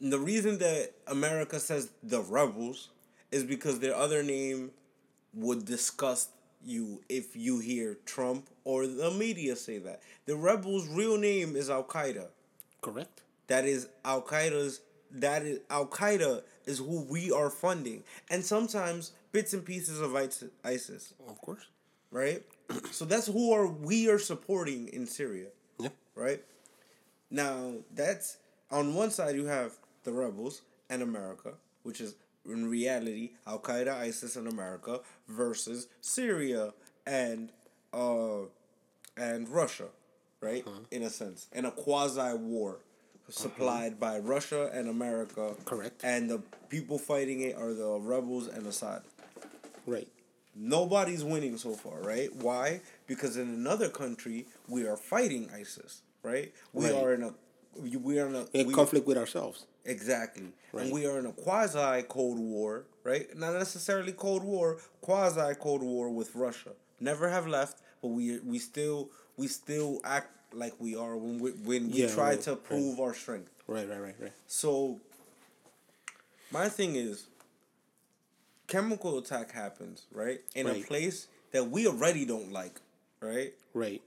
And 0.00 0.12
the 0.12 0.18
reason 0.18 0.58
that 0.58 0.92
America 1.06 1.58
says 1.58 1.90
the 2.02 2.20
rebels 2.22 2.90
is 3.30 3.44
because 3.44 3.78
their 3.80 3.94
other 3.94 4.22
name 4.22 4.70
would 5.34 5.64
disgust 5.64 6.30
you 6.64 7.00
if 7.08 7.36
you 7.36 7.60
hear 7.60 7.96
Trump 8.04 8.48
or 8.64 8.86
the 8.86 9.10
media 9.10 9.56
say 9.56 9.78
that. 9.78 10.02
The 10.26 10.36
rebels' 10.36 10.88
real 10.88 11.16
name 11.16 11.56
is 11.56 11.70
Al 11.70 11.84
Qaeda. 11.84 12.26
Correct. 12.82 13.22
That 13.46 13.64
is 13.64 13.88
Al 14.04 14.22
Qaeda's. 14.22 14.80
That 15.10 15.42
is 15.42 15.60
Al 15.70 15.86
Qaeda 15.86 16.42
is 16.66 16.78
who 16.78 17.02
we 17.02 17.30
are 17.30 17.48
funding, 17.48 18.02
and 18.28 18.44
sometimes 18.44 19.12
bits 19.30 19.54
and 19.54 19.64
pieces 19.64 20.00
of 20.00 20.16
ISIS- 20.16 20.50
ISIS, 20.64 21.14
Of 21.28 21.40
course. 21.40 21.62
right? 22.10 22.42
So 22.90 23.04
that's 23.04 23.26
who 23.26 23.52
are 23.52 23.66
we 23.66 24.08
are 24.08 24.18
supporting 24.18 24.88
in 24.88 25.06
Syria, 25.06 25.48
Yeah. 25.78 25.90
right? 26.14 26.42
Now 27.30 27.74
that's 27.94 28.38
on 28.70 28.94
one 28.94 29.10
side 29.10 29.36
you 29.36 29.46
have 29.46 29.72
the 30.04 30.12
rebels 30.12 30.62
and 30.90 31.02
America, 31.02 31.54
which 31.82 32.00
is 32.00 32.14
in 32.44 32.68
reality 32.68 33.32
Al 33.46 33.58
Qaeda, 33.58 33.94
ISIS, 33.96 34.36
and 34.36 34.48
America 34.48 35.00
versus 35.28 35.88
Syria 36.00 36.72
and 37.06 37.50
uh 37.92 38.42
and 39.16 39.48
Russia, 39.48 39.88
right? 40.40 40.64
In 40.90 41.02
a 41.02 41.10
sense, 41.10 41.46
in 41.52 41.64
a 41.64 41.70
quasi 41.70 42.34
war 42.36 42.78
supplied 43.28 43.98
by 43.98 44.18
Russia 44.18 44.70
and 44.72 44.88
America. 44.88 45.54
Correct. 45.64 46.04
And 46.04 46.30
the 46.30 46.38
people 46.68 46.98
fighting 46.98 47.40
it 47.40 47.56
are 47.56 47.74
the 47.74 47.98
rebels 48.00 48.46
and 48.46 48.66
Assad. 48.66 49.02
Right. 49.84 50.08
Nobody's 50.58 51.22
winning 51.22 51.58
so 51.58 51.72
far, 51.74 52.00
right? 52.00 52.34
Why? 52.34 52.80
Because 53.06 53.36
in 53.36 53.48
another 53.48 53.88
country 53.90 54.46
we 54.68 54.86
are 54.86 54.96
fighting 54.96 55.50
ISIS, 55.54 56.00
right? 56.22 56.52
We 56.72 56.86
Right. 56.86 56.94
are 56.94 57.12
in 57.14 57.22
a 57.24 57.34
we 57.78 58.18
are 58.18 58.26
in 58.26 58.34
a 58.34 58.46
In 58.54 58.68
we- 58.68 58.74
conflict 58.74 59.06
with 59.06 59.18
ourselves. 59.18 59.66
Exactly. 59.84 60.48
Right. 60.72 60.84
And 60.84 60.92
we 60.92 61.04
are 61.06 61.18
in 61.18 61.26
a 61.26 61.32
quasi 61.32 62.02
Cold 62.08 62.38
War, 62.38 62.86
right? 63.04 63.26
Not 63.36 63.52
necessarily 63.52 64.12
Cold 64.12 64.42
War, 64.44 64.78
quasi 65.02 65.54
Cold 65.56 65.82
War 65.82 66.08
with 66.10 66.34
Russia. 66.34 66.70
Never 67.00 67.28
have 67.28 67.46
left, 67.46 67.82
but 68.00 68.08
we 68.08 68.38
we 68.40 68.58
still 68.58 69.10
we 69.36 69.46
still 69.48 70.00
act 70.04 70.30
like 70.54 70.72
we 70.80 70.96
are 70.96 71.16
when 71.18 71.38
we 71.38 71.50
when 71.50 71.90
we 71.90 71.98
Yeah, 72.02 72.14
try 72.14 72.30
right, 72.30 72.40
to 72.42 72.52
right. 72.52 72.64
prove 72.64 72.98
our 72.98 73.12
strength. 73.12 73.50
Right. 73.66 73.86
Right. 73.88 74.00
Right. 74.00 74.16
Right. 74.18 74.32
So 74.46 75.00
my 76.50 76.68
thing 76.68 76.96
is 76.96 77.26
chemical 78.66 79.18
attack 79.18 79.52
happens, 79.52 80.06
right? 80.12 80.40
In 80.54 80.66
a 80.66 80.82
place 80.82 81.28
that 81.52 81.70
we 81.70 81.86
already 81.86 82.24
don't 82.24 82.52
like, 82.52 82.80
right? 83.20 83.52
Right. 83.74 84.02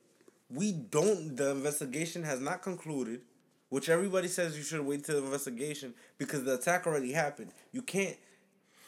we 0.49 0.72
don't 0.72 1.36
the 1.36 1.52
investigation 1.52 2.23
has 2.23 2.40
not 2.40 2.61
concluded 2.64 3.22
which 3.69 3.88
everybody 3.88 4.27
says 4.27 4.57
you 4.57 4.64
should 4.64 4.81
wait 4.81 5.03
till 5.03 5.19
the 5.19 5.26
investigation 5.26 5.94
because 6.18 6.44
the 6.44 6.56
attack 6.56 6.88
already 6.88 7.11
happened 7.11 7.52
you 7.72 7.81
can't 7.84 8.18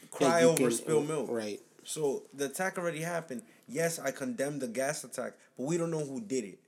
cry 0.09 0.41
you 0.41 0.47
over 0.47 0.57
can- 0.57 0.71
spilled 0.71 1.07
milk 1.07 1.29
right. 1.29 1.59
so 1.83 2.23
the 2.33 2.45
attack 2.45 2.77
already 2.79 3.01
happened 3.01 3.43
yes 3.67 3.99
i 3.99 4.09
condemn 4.11 4.57
the 4.59 4.67
gas 4.67 5.03
attack 5.03 5.33
but 5.57 5.65
we 5.65 5.77
don't 5.77 5.91
know 5.91 6.03
who 6.03 6.19
did 6.19 6.43
it 6.43 6.59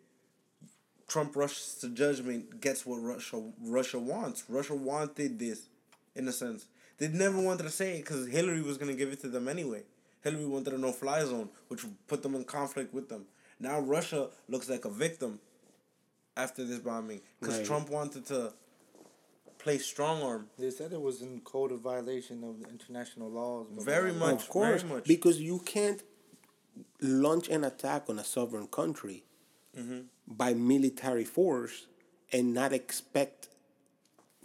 trump 1.07 1.35
rushes 1.35 1.75
to 1.81 1.89
judgment 1.89 2.61
gets 2.61 2.85
what 2.85 2.97
russia 2.97 3.41
russia 3.63 3.97
wants 3.99 4.43
russia 4.47 4.75
wanted 4.75 5.39
this 5.39 5.67
in 6.15 6.27
a 6.27 6.31
sense 6.31 6.65
they 6.97 7.07
never 7.07 7.39
wanted 7.41 7.63
to 7.63 7.69
say 7.69 7.95
it 7.97 8.01
because 8.03 8.27
hillary 8.27 8.61
was 8.61 8.77
going 8.77 8.91
to 8.91 8.97
give 8.97 9.11
it 9.11 9.19
to 9.21 9.27
them 9.27 9.47
anyway 9.47 9.81
hillary 10.23 10.45
wanted 10.45 10.73
a 10.73 10.77
no-fly 10.77 11.23
zone 11.25 11.49
which 11.67 11.83
would 11.83 12.07
put 12.07 12.21
them 12.23 12.35
in 12.35 12.43
conflict 12.43 12.93
with 12.93 13.09
them 13.09 13.25
now 13.59 13.79
russia 13.79 14.29
looks 14.47 14.69
like 14.69 14.85
a 14.85 14.89
victim 14.89 15.39
after 16.37 16.63
this 16.63 16.79
bombing 16.79 17.21
because 17.39 17.57
Right. 17.57 17.65
trump 17.65 17.89
wanted 17.89 18.25
to 18.27 18.53
play 19.59 19.77
strong 19.77 20.21
arm 20.21 20.49
They 20.59 20.71
said 20.71 20.91
it 20.93 21.01
was 21.01 21.21
in 21.21 21.39
code 21.41 21.71
of 21.71 21.79
violation 21.79 22.43
of 22.43 22.59
the 22.61 22.67
international 22.69 23.29
laws. 23.29 23.67
Very 23.93 24.11
we- 24.11 24.17
much. 24.19 24.41
of 24.43 24.49
course, 24.49 24.81
very 24.81 24.93
much. 24.95 25.05
because 25.05 25.39
you 25.39 25.59
can't 25.59 26.03
launch 27.01 27.47
an 27.49 27.63
attack 27.63 28.09
on 28.09 28.19
a 28.19 28.23
sovereign 28.23 28.67
country 28.67 29.23
Mm-hmm. 29.77 30.01
by 30.27 30.53
military 30.53 31.23
force 31.23 31.87
and 32.31 32.53
not 32.53 32.73
expect 32.73 33.47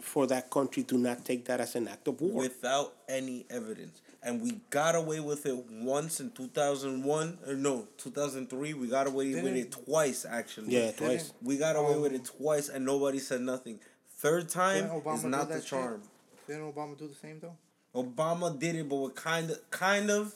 for 0.01 0.27
that 0.27 0.49
country 0.49 0.83
to 0.83 0.97
not 0.97 1.25
take 1.25 1.45
that 1.45 1.59
as 1.59 1.75
an 1.75 1.87
act 1.87 2.07
of 2.07 2.19
war. 2.21 2.41
without 2.41 2.93
any 3.07 3.45
evidence. 3.49 4.01
And 4.21 4.41
we 4.41 4.59
got 4.69 4.95
away 4.95 5.21
with 5.21 5.45
it 5.45 5.55
once 5.71 6.19
in 6.19 6.31
2001, 6.31 7.37
or 7.47 7.53
no, 7.53 7.87
2003. 7.97 8.73
We 8.73 8.87
got 8.87 9.07
away 9.07 9.41
with 9.41 9.55
it 9.55 9.71
twice, 9.71 10.25
actually. 10.29 10.75
Yeah, 10.75 10.91
twice. 10.91 11.31
We 11.41 11.57
got 11.57 11.77
away 11.77 11.97
with 11.97 12.13
it 12.13 12.25
twice, 12.25 12.67
and 12.67 12.85
nobody 12.85 13.19
said 13.19 13.41
nothing. 13.41 13.79
Third 14.17 14.49
time 14.49 14.91
is 15.13 15.23
not 15.23 15.47
that 15.47 15.55
the 15.55 15.61
shit? 15.61 15.69
charm. 15.69 16.01
Didn't 16.47 16.73
Obama 16.73 16.97
do 16.97 17.07
the 17.07 17.15
same 17.15 17.39
though? 17.39 17.55
Obama 17.95 18.57
did 18.59 18.75
it, 18.75 18.89
but 18.89 18.97
with 18.97 19.15
kind 19.15 19.51
of, 19.51 19.71
kind 19.71 20.09
of, 20.11 20.33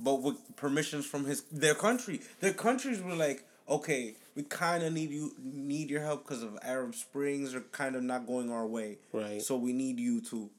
but 0.00 0.22
with 0.22 0.36
permissions 0.56 1.04
from 1.04 1.26
his 1.26 1.42
their 1.52 1.74
country. 1.74 2.20
Their 2.40 2.54
countries 2.54 3.02
were 3.02 3.14
like, 3.14 3.44
okay, 3.68 4.14
we 4.36 4.42
kind 4.42 4.84
of 4.84 4.92
need 4.92 5.10
you, 5.10 5.32
need 5.42 5.90
your 5.90 6.02
help 6.02 6.24
because 6.24 6.42
of 6.42 6.58
Arab 6.62 6.94
Springs 6.94 7.54
are 7.54 7.62
kind 7.72 7.96
of 7.96 8.02
not 8.02 8.26
going 8.26 8.52
our 8.52 8.66
way. 8.66 8.98
Right. 9.12 9.40
So 9.40 9.56
we 9.56 9.72
need 9.72 9.98
you 9.98 10.20
to 10.20 10.50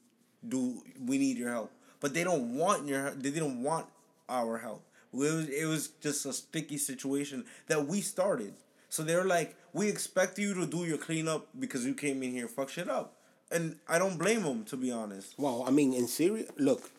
do. 0.46 0.82
We 1.02 1.16
need 1.16 1.38
your 1.38 1.50
help, 1.50 1.70
but 2.00 2.12
they 2.12 2.24
don't 2.24 2.56
want 2.56 2.86
your. 2.86 3.12
They 3.12 3.30
didn't 3.30 3.62
want 3.62 3.86
our 4.28 4.58
help. 4.58 4.82
It 5.14 5.16
was, 5.16 5.48
it 5.48 5.64
was 5.64 5.88
just 6.02 6.26
a 6.26 6.32
sticky 6.34 6.76
situation 6.76 7.46
that 7.68 7.86
we 7.86 8.02
started. 8.02 8.52
So 8.90 9.02
they're 9.02 9.24
like, 9.24 9.56
we 9.72 9.88
expect 9.88 10.38
you 10.38 10.52
to 10.54 10.66
do 10.66 10.84
your 10.84 10.98
cleanup 10.98 11.48
because 11.58 11.86
you 11.86 11.94
came 11.94 12.22
in 12.22 12.32
here, 12.32 12.46
fuck 12.48 12.68
shit 12.68 12.90
up, 12.90 13.14
and 13.50 13.76
I 13.88 13.98
don't 13.98 14.18
blame 14.18 14.42
them 14.42 14.64
to 14.64 14.76
be 14.76 14.90
honest. 14.90 15.34
Well, 15.38 15.64
I 15.66 15.70
mean, 15.70 15.94
in 15.94 16.08
Syria, 16.08 16.44
look. 16.58 16.90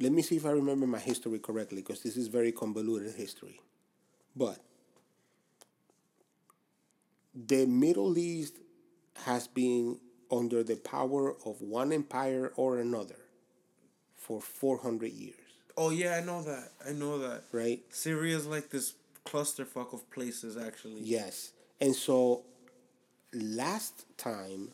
Let 0.00 0.10
me 0.10 0.22
see 0.22 0.36
if 0.36 0.44
I 0.44 0.50
remember 0.50 0.88
my 0.88 0.98
history 0.98 1.38
correctly, 1.38 1.82
because 1.82 2.02
this 2.02 2.16
is 2.16 2.26
very 2.26 2.50
convoluted 2.50 3.14
history. 3.14 3.60
But 4.34 4.58
the 7.34 7.66
Middle 7.66 8.16
East 8.18 8.58
has 9.24 9.46
been 9.46 9.98
under 10.30 10.62
the 10.62 10.76
power 10.76 11.34
of 11.44 11.60
one 11.60 11.92
empire 11.92 12.52
or 12.56 12.78
another 12.78 13.16
for 14.16 14.40
400 14.40 15.12
years, 15.12 15.34
Oh 15.76 15.90
yeah, 15.90 16.14
I 16.16 16.20
know 16.24 16.42
that. 16.42 16.70
I 16.88 16.92
know 16.92 17.18
that. 17.18 17.42
right? 17.52 17.80
Syria's 17.90 18.46
like 18.46 18.70
this 18.70 18.94
clusterfuck 19.26 19.92
of 19.92 20.08
places 20.10 20.56
actually. 20.56 21.00
Yes. 21.02 21.52
And 21.80 21.94
so 21.96 22.42
last 23.32 24.06
time 24.16 24.70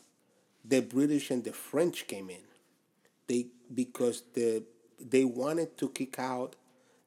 the 0.63 0.81
British 0.81 1.31
and 1.31 1.43
the 1.43 1.53
French 1.53 2.05
came 2.07 2.29
in, 2.29 2.43
they 3.27 3.47
because 3.73 4.23
the 4.33 4.63
they 4.99 5.25
wanted 5.25 5.75
to 5.79 5.89
kick 5.89 6.19
out 6.19 6.55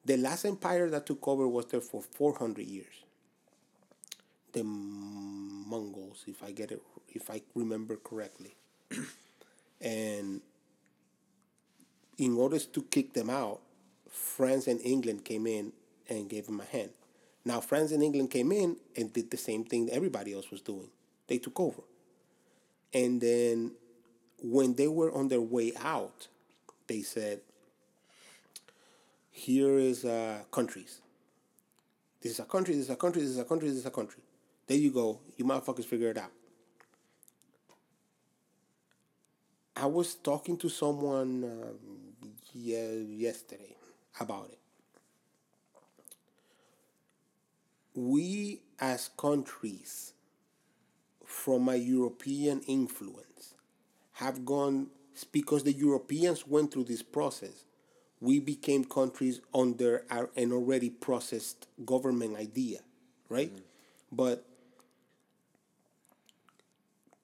the 0.03 0.17
last 0.17 0.43
empire 0.45 0.89
that 0.89 1.05
took 1.05 1.25
over 1.27 1.47
was 1.47 1.67
there 1.67 1.81
for 1.81 2.01
400 2.01 2.65
years. 2.65 3.04
The 4.55 4.63
Mongols, 4.63 6.23
if 6.27 6.41
I 6.41 6.51
get 6.51 6.71
it 6.71 6.81
if 7.15 7.29
I 7.29 7.41
remember 7.55 7.95
correctly. 7.95 8.55
and 9.81 10.41
in 12.17 12.37
order 12.37 12.59
to 12.59 12.81
kick 12.83 13.13
them 13.13 13.29
out, 13.29 13.61
France 14.09 14.67
and 14.67 14.79
England 14.81 15.25
came 15.25 15.47
in 15.47 15.71
and 16.09 16.29
gave 16.29 16.45
them 16.45 16.59
a 16.59 16.65
hand. 16.65 16.91
Now, 17.43 17.61
France 17.61 17.91
and 17.91 18.03
England 18.03 18.31
came 18.31 18.51
in 18.51 18.77
and 18.95 19.11
did 19.11 19.31
the 19.31 19.37
same 19.37 19.63
thing 19.63 19.89
everybody 19.91 20.33
else 20.33 20.51
was 20.51 20.61
doing. 20.61 20.89
They 21.27 21.37
took 21.37 21.59
over. 21.59 21.81
And 22.93 23.21
then 23.21 23.71
when 24.41 24.75
they 24.75 24.87
were 24.87 25.11
on 25.11 25.27
their 25.27 25.41
way 25.41 25.73
out, 25.79 26.27
they 26.87 27.01
said, 27.01 27.41
here 29.31 29.77
is 29.77 30.05
uh, 30.05 30.39
countries. 30.51 31.01
This 32.21 32.33
is 32.33 32.39
a 32.39 32.45
country, 32.45 32.73
this 32.75 32.85
is 32.85 32.89
a 32.89 32.95
country, 32.95 33.21
this 33.21 33.31
is 33.31 33.37
a 33.37 33.43
country, 33.43 33.69
this 33.69 33.77
is 33.77 33.85
a 33.85 33.91
country. 33.91 34.21
There 34.67 34.77
you 34.77 34.91
go. 34.91 35.21
You 35.37 35.45
motherfuckers 35.45 35.85
figure 35.85 36.09
it 36.09 36.17
out. 36.17 36.31
I 39.75 39.85
was 39.85 40.15
talking 40.15 40.57
to 40.57 40.69
someone 40.69 41.43
um, 41.43 41.77
yeah, 42.53 42.91
yesterday 42.91 43.75
about 44.19 44.49
it. 44.51 44.59
We, 47.95 48.61
as 48.79 49.09
countries, 49.17 50.13
from 51.25 51.69
a 51.69 51.75
European 51.75 52.61
influence, 52.67 53.53
have 54.13 54.45
gone 54.45 54.87
because 55.31 55.63
the 55.63 55.73
Europeans 55.73 56.45
went 56.47 56.71
through 56.71 56.85
this 56.85 57.03
process. 57.03 57.65
We 58.21 58.39
became 58.39 58.85
countries 58.85 59.41
under 59.53 60.05
our, 60.09 60.29
an 60.35 60.51
already 60.51 60.89
processed 60.89 61.67
government 61.85 62.37
idea, 62.37 62.79
right? 63.29 63.51
But 64.11 64.45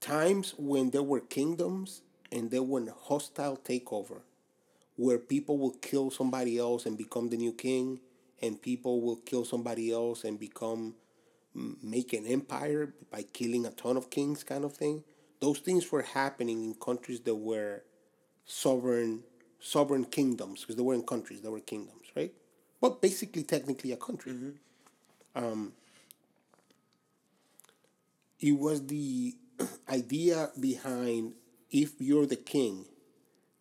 times 0.02 0.54
when 0.58 0.90
there 0.90 1.04
were 1.04 1.22
kingdoms 1.22 2.02
and 2.32 2.52
there 2.52 2.64
were 2.64 2.84
hostile 3.04 3.58
takeover, 3.58 4.22
where 4.98 5.18
people 5.20 5.58
will 5.58 5.72
kill 5.72 6.12
somebody 6.12 6.58
else 6.58 6.86
and 6.86 6.98
become 6.98 7.30
the 7.30 7.38
new 7.38 7.54
king, 7.54 8.00
and 8.42 8.62
people 8.62 9.02
will 9.02 9.18
kill 9.18 9.46
somebody 9.46 9.92
else 9.92 10.24
and 10.24 10.40
become 10.40 10.96
make 11.54 12.14
an 12.14 12.26
empire 12.26 12.94
by 13.12 13.24
killing 13.24 13.66
a 13.66 13.72
ton 13.72 13.98
of 13.98 14.10
kings, 14.10 14.44
kind 14.44 14.64
of 14.64 14.74
thing. 14.74 15.04
Those 15.42 15.60
things 15.60 15.92
were 15.92 16.02
happening 16.02 16.64
in 16.64 16.74
countries 16.76 17.20
that 17.22 17.36
were 17.36 17.84
sovereign 18.46 19.24
sovereign 19.60 20.06
kingdoms 20.06 20.62
because 20.62 20.76
they 20.76 20.82
weren't 20.82 21.08
countries; 21.08 21.42
they 21.42 21.50
were 21.50 21.60
kingdoms, 21.60 22.08
right? 22.16 22.34
But 22.80 23.02
basically, 23.02 23.44
technically, 23.44 23.92
a 23.92 23.98
country. 23.98 24.34
Um, 25.36 25.74
it 28.40 28.54
was 28.54 28.88
the 28.88 29.36
idea 29.90 30.50
behind 30.60 31.34
if 31.70 32.00
you're 32.00 32.26
the 32.26 32.36
king, 32.36 32.86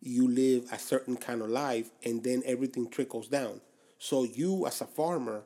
you 0.01 0.27
live 0.27 0.65
a 0.71 0.79
certain 0.79 1.15
kind 1.15 1.41
of 1.41 1.49
life, 1.49 1.91
and 2.03 2.23
then 2.23 2.41
everything 2.45 2.89
trickles 2.89 3.27
down. 3.27 3.61
So 3.99 4.23
you, 4.23 4.65
as 4.65 4.81
a 4.81 4.85
farmer, 4.85 5.43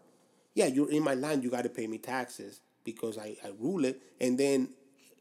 yeah, 0.53 0.67
you're 0.67 0.89
in 0.89 1.03
my 1.03 1.13
land, 1.13 1.43
you 1.43 1.49
got 1.49 1.63
to 1.63 1.69
pay 1.69 1.87
me 1.87 1.97
taxes 1.97 2.61
because 2.83 3.17
I, 3.17 3.35
I 3.43 3.51
rule 3.59 3.83
it, 3.83 4.01
and 4.21 4.37
then 4.37 4.69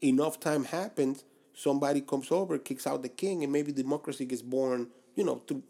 enough 0.01 0.39
time 0.39 0.63
happens, 0.63 1.23
somebody 1.53 2.01
comes 2.01 2.31
over, 2.31 2.57
kicks 2.57 2.87
out 2.87 3.01
the 3.01 3.09
king, 3.09 3.43
and 3.43 3.51
maybe 3.51 3.71
democracy 3.71 4.25
gets 4.25 4.41
born. 4.41 4.87
You 5.15 5.25
know, 5.25 5.35
to, 5.47 5.61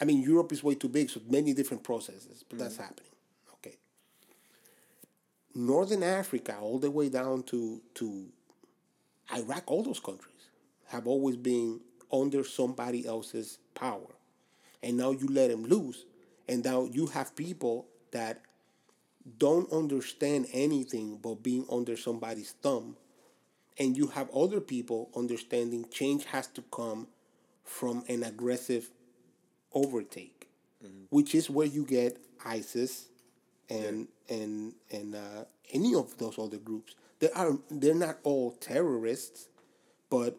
I 0.00 0.04
mean, 0.04 0.22
Europe 0.22 0.52
is 0.52 0.62
way 0.62 0.74
too 0.74 0.88
big, 0.88 1.10
so 1.10 1.20
many 1.28 1.52
different 1.52 1.82
processes, 1.82 2.44
but 2.48 2.58
that's 2.58 2.76
mm. 2.76 2.82
happening. 2.82 3.10
Okay. 3.54 3.76
Northern 5.54 6.02
Africa, 6.02 6.56
all 6.60 6.78
the 6.78 6.90
way 6.90 7.08
down 7.08 7.42
to 7.44 7.82
to 7.94 8.26
Iraq, 9.32 9.64
all 9.66 9.82
those 9.82 10.00
countries 10.00 10.50
have 10.88 11.06
always 11.06 11.36
been 11.36 11.80
under 12.12 12.44
somebody 12.44 13.06
else's 13.06 13.58
power. 13.74 14.14
And 14.82 14.96
now 14.96 15.10
you 15.10 15.26
let 15.28 15.50
them 15.50 15.64
loose. 15.64 16.04
And 16.48 16.64
now 16.64 16.84
you 16.84 17.06
have 17.06 17.34
people 17.34 17.86
that 18.12 18.42
don't 19.38 19.70
understand 19.72 20.46
anything 20.52 21.18
but 21.22 21.42
being 21.42 21.66
under 21.70 21.96
somebody's 21.96 22.52
thumb. 22.62 22.96
And 23.78 23.96
you 23.96 24.08
have 24.08 24.30
other 24.30 24.60
people 24.60 25.10
understanding 25.16 25.86
change 25.90 26.26
has 26.26 26.46
to 26.48 26.62
come 26.70 27.08
from 27.64 28.04
an 28.08 28.22
aggressive 28.22 28.90
overtake, 29.72 30.48
which 31.08 31.34
is 31.34 31.50
where 31.50 31.66
you 31.66 31.84
get 31.84 32.18
ISIS 32.44 33.08
and 33.68 34.06
and 34.28 34.74
and 34.92 35.14
uh, 35.14 35.44
any 35.72 35.94
of 35.94 36.16
those 36.18 36.38
other 36.38 36.58
groups. 36.58 36.94
They 37.20 37.30
are 37.30 37.58
they're 37.70 37.94
not 37.94 38.18
all 38.22 38.52
terrorists, 38.52 39.48
but 40.10 40.38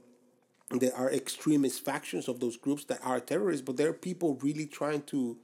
there 0.71 0.95
are 0.95 1.11
extremist 1.11 1.83
factions 1.83 2.27
of 2.27 2.39
those 2.39 2.57
groups 2.57 2.85
that 2.85 2.99
are 3.03 3.19
terrorists. 3.19 3.65
But 3.65 3.77
there 3.77 3.89
are 3.89 3.93
people 3.93 4.39
really 4.41 4.65
trying 4.65 5.03
to 5.03 5.37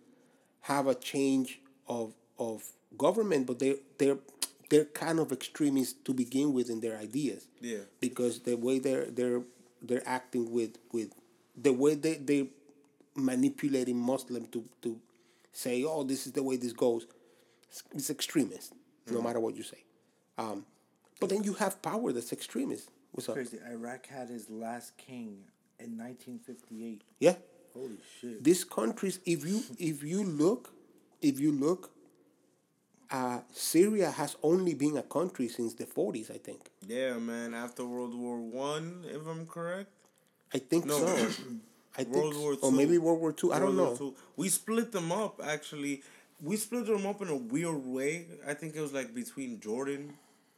have 0.62 0.88
a 0.88 0.96
change 0.96 1.60
of 1.88 2.14
of 2.38 2.64
government, 2.98 3.48
but 3.48 3.60
they 3.60 3.78
they're 3.98 4.18
they're 4.70 4.86
kind 4.86 5.20
of 5.20 5.32
extremists 5.32 5.94
to 6.06 6.14
begin 6.14 6.54
with 6.54 6.70
in 6.70 6.80
their 6.82 6.98
ideas. 6.98 7.48
Yeah. 7.60 7.80
Because 8.00 8.40
the 8.40 8.56
way 8.56 8.80
they're 8.80 9.06
they're 9.06 9.42
they're 9.82 10.08
acting 10.08 10.52
with 10.52 10.78
with 10.92 11.14
the 11.56 11.74
way 11.74 11.96
they 11.96 12.16
they 12.16 12.50
manipulating 13.16 13.98
Muslim 13.98 14.46
to 14.48 14.66
to 14.82 15.00
say, 15.54 15.84
oh, 15.84 16.04
this 16.04 16.26
is 16.26 16.34
the 16.34 16.44
way 16.44 16.58
this 16.58 16.74
goes. 16.74 17.06
It's, 17.70 17.84
it's 17.94 18.10
extremist, 18.10 18.74
no 19.10 19.22
matter 19.22 19.40
what 19.40 19.56
you 19.56 19.64
say. 19.64 19.84
Um, 20.38 20.66
but 21.22 21.30
then 21.30 21.44
you 21.46 21.54
have 21.54 21.82
power 21.82 22.12
that's 22.12 22.34
extremist. 22.34 22.90
What's 23.14 23.30
up? 23.30 23.36
Crazy. 23.36 23.60
Iraq 23.76 24.08
had 24.08 24.28
his 24.30 24.50
last 24.50 24.98
king 24.98 25.30
in 25.80 25.98
1958. 25.98 27.04
Yeah. 27.20 27.36
Holy 27.74 27.98
shit. 28.20 28.44
these 28.44 28.64
countries 28.66 29.20
if 29.26 29.46
you 29.46 29.64
if 29.80 30.04
you 30.04 30.24
look 30.26 30.74
if 31.22 31.40
you 31.40 31.54
look 31.54 31.92
uh, 33.10 33.40
syria 33.54 34.12
has 34.12 34.36
only 34.44 34.74
been 34.74 34.98
a 34.98 35.04
country 35.04 35.48
since 35.48 35.74
the 35.76 35.86
40s 35.86 36.30
i 36.32 36.38
think 36.48 36.62
Yeah, 36.86 37.14
man. 37.18 37.54
After 37.54 37.86
World 37.86 38.14
War 38.24 38.38
One, 38.40 39.06
if 39.18 39.24
I'm 39.34 39.46
correct. 39.48 39.92
i 40.54 40.60
think 40.60 40.86
No. 40.86 40.98
so 40.98 41.08
i 41.98 42.04
think 42.04 42.16
World 42.16 42.34
so. 42.34 42.42
War 42.42 42.54
or 42.54 42.72
Two. 42.72 42.72
maybe 42.82 42.98
world 42.98 43.20
war 43.24 43.34
ii 43.44 43.52
i 43.56 43.60
don't 43.64 43.78
know 43.78 43.96
Two. 43.96 44.16
We 44.36 44.50
split 44.50 44.92
them 44.92 45.10
up 45.24 45.40
actually. 45.56 46.04
We 46.50 46.58
split 46.58 46.86
them 46.88 47.06
up 47.06 47.22
in 47.22 47.30
a 47.30 47.40
weird 47.54 47.86
way. 47.98 48.12
I 48.52 48.54
think 48.60 48.76
it 48.76 48.82
was 48.82 48.94
like 49.00 49.10
between 49.24 49.60
Jordan 49.68 50.04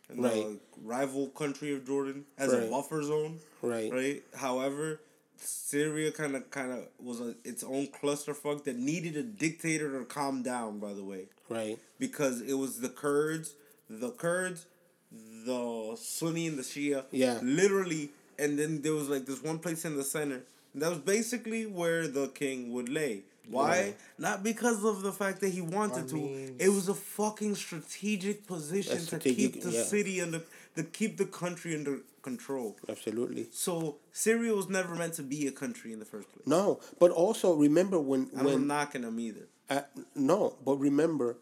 in 0.10 0.22
Right. 0.22 0.34
the 0.34 0.60
rival 0.82 1.28
country 1.30 1.74
of 1.74 1.86
Jordan 1.86 2.26
as 2.38 2.52
Right. 2.54 2.64
a 2.64 2.70
buffer 2.70 3.02
zone. 3.04 3.40
Right. 3.62 3.92
Right. 3.92 4.24
However, 4.36 5.00
Syria 5.38 6.12
kind 6.12 6.36
of 6.36 6.50
kind 6.52 6.72
of 6.72 6.88
was 7.00 7.20
a, 7.20 7.36
its 7.44 7.64
own 7.64 7.88
clusterfuck 7.88 8.64
that 8.66 8.78
needed 8.78 9.18
a 9.18 9.24
dictator 9.24 9.98
to 10.00 10.06
calm 10.06 10.42
down. 10.44 10.80
By 10.80 10.94
the 10.94 11.04
way, 11.04 11.28
Right. 11.50 11.78
because 12.00 12.42
it 12.42 12.54
was 12.54 12.80
the 12.80 12.90
Kurds, 12.90 13.56
the 13.90 14.12
Kurds, 14.12 14.66
the 15.12 15.96
Sunni 16.00 16.48
and 16.48 16.58
the 16.58 16.64
Shia. 16.64 17.06
Yeah. 17.12 17.40
Literally, 17.42 18.12
and 18.40 18.58
then 18.58 18.82
there 18.82 18.94
was 18.94 19.10
like 19.10 19.26
this 19.26 19.42
one 19.44 19.60
place 19.60 19.84
in 19.86 19.98
the 19.98 20.04
center. 20.04 20.44
That 20.76 20.90
was 20.90 21.00
basically 21.00 21.66
where 21.66 22.08
the 22.08 22.28
king 22.30 22.72
would 22.74 22.90
lay. 22.90 23.24
Why? 23.50 23.78
Yeah. 23.88 23.92
Not 24.18 24.44
because 24.44 24.84
of 24.86 25.02
the 25.02 25.12
fact 25.12 25.42
that 25.42 25.50
he 25.50 25.62
wanted 25.62 26.06
I 26.06 26.08
to. 26.08 26.56
it 26.60 26.70
was 26.70 26.88
a 26.88 26.94
fucking 26.94 27.56
strategic 27.56 28.48
position 28.48 28.98
A 28.98 29.20
to 29.20 29.20
keep 29.20 29.62
the 29.62 29.72
yeah. 29.72 29.84
city 29.84 30.22
under, 30.22 30.42
to 30.78 30.84
keep 30.84 31.18
the 31.18 31.26
country 31.26 31.76
under 31.76 32.00
control. 32.22 32.78
Absolutely. 32.88 33.48
So 33.52 33.98
Syria 34.14 34.54
was 34.56 34.70
never 34.70 34.96
meant 34.96 35.14
to 35.16 35.24
be 35.24 35.46
a 35.48 35.52
country 35.52 35.92
in 35.92 36.00
the 36.00 36.06
first 36.06 36.32
place. 36.32 36.48
No, 36.48 36.80
but 37.00 37.12
also 37.12 37.54
remember 37.54 38.00
when 38.00 38.30
I'm 38.32 38.44
not 38.44 38.46
when 38.46 38.68
knocking 38.68 39.02
them 39.02 39.20
either. 39.20 39.48
uh, 39.70 39.82
no, 40.16 40.56
but 40.64 40.78
remember 40.78 41.36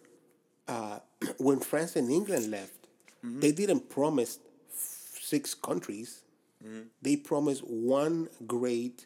uh, 0.68 1.00
when 1.38 1.60
France 1.60 1.96
and 1.96 2.12
England 2.12 2.50
left, 2.52 2.74
Mm-hmm. 3.24 3.40
they 3.42 3.52
didn't 3.52 3.88
promise 3.88 4.40
f- 4.72 5.20
six 5.22 5.54
countries. 5.54 6.24
Mm-hmm. 6.66 6.88
They 7.04 7.16
promised 7.18 7.62
one 7.64 8.30
great 8.48 9.06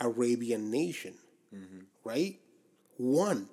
Arabian 0.00 0.70
nation, 0.70 1.14
Mm-hmm. 1.54 1.80
right? 2.04 2.38
One. 2.96 3.48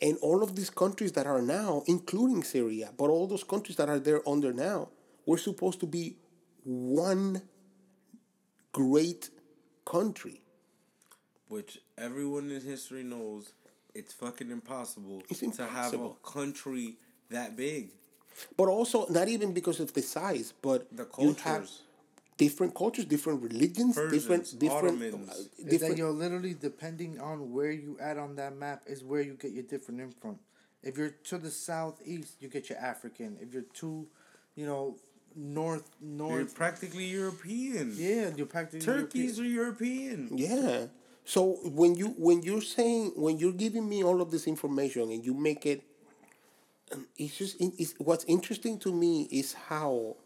And 0.00 0.16
all 0.22 0.42
of 0.42 0.56
these 0.56 0.70
countries 0.70 1.12
that 1.12 1.26
are 1.26 1.42
now, 1.42 1.82
including 1.86 2.42
Syria, 2.42 2.90
but 2.96 3.08
all 3.10 3.26
those 3.26 3.44
countries 3.44 3.76
that 3.76 3.88
are 3.88 3.98
there 3.98 4.26
under 4.28 4.52
now, 4.52 4.88
were 5.26 5.38
supposed 5.38 5.80
to 5.80 5.86
be 5.86 6.16
one 6.64 7.42
great 8.72 9.30
country. 9.84 10.40
Which 11.48 11.78
everyone 11.96 12.50
in 12.50 12.60
history 12.60 13.02
knows 13.04 13.52
it's 13.94 14.12
fucking 14.12 14.50
impossible, 14.50 15.22
It's 15.30 15.40
to 15.56 15.66
have 15.66 15.94
a 15.94 16.10
country 16.22 16.96
that 17.30 17.56
big. 17.56 17.90
But 18.56 18.68
also 18.68 19.06
not 19.08 19.28
even 19.28 19.52
because 19.52 19.80
of 19.80 19.94
the 19.94 20.02
size, 20.02 20.52
but 20.60 20.88
The 20.94 21.06
you 21.18 21.28
have 21.28 21.36
cultures. 21.42 21.82
Different 22.36 22.74
cultures, 22.74 23.04
different 23.06 23.42
religions, 23.42 23.94
Persians, 23.96 24.12
different 24.12 24.58
different 24.58 25.02
Ottomans. 25.02 25.30
uh, 25.30 25.68
Is 25.68 25.80
that 25.80 25.96
you're 25.96 26.10
literally 26.10 26.54
depending 26.54 27.20
on 27.20 27.52
where 27.52 27.70
you 27.70 27.96
at 28.00 28.18
on 28.18 28.36
that 28.36 28.56
map 28.56 28.82
is 28.86 29.02
where 29.04 29.22
you 29.22 29.34
get 29.34 29.52
your 29.52 29.64
different 29.64 30.00
in 30.00 30.10
from. 30.12 30.38
If 30.82 30.96
you're 30.98 31.10
to 31.10 31.38
the 31.38 31.50
southeast, 31.50 32.34
you 32.40 32.48
get 32.48 32.68
your 32.68 32.78
African. 32.78 33.38
If 33.40 33.52
you're 33.52 33.62
to, 33.80 34.06
you 34.54 34.66
know, 34.66 34.96
north 35.34 35.90
You're 36.00 36.10
north, 36.40 36.54
practically 36.54 37.04
European. 37.06 37.92
yeah, 37.96 38.30
you're 38.36 38.46
practically 38.46 38.80
Turkeys 38.84 39.38
European. 39.38 39.40
are 39.40 39.50
European. 39.62 40.38
yeah. 40.38 40.86
So 41.24 41.58
when 41.64 41.94
you 41.96 42.08
when 42.18 42.42
you're 42.42 42.60
saying 42.62 43.12
when 43.16 43.38
you're 43.38 43.52
giving 43.52 43.88
me 43.88 44.04
all 44.04 44.20
of 44.20 44.30
this 44.30 44.46
information 44.46 45.10
and 45.10 45.24
you 45.24 45.34
make 45.34 45.66
it, 45.66 45.82
um, 46.92 47.06
it's 47.18 47.36
just 47.36 47.56
it's 47.60 47.94
what's 47.98 48.24
interesting 48.24 48.78
to 48.80 48.92
me 48.92 49.28
is 49.30 49.54
how. 49.54 50.16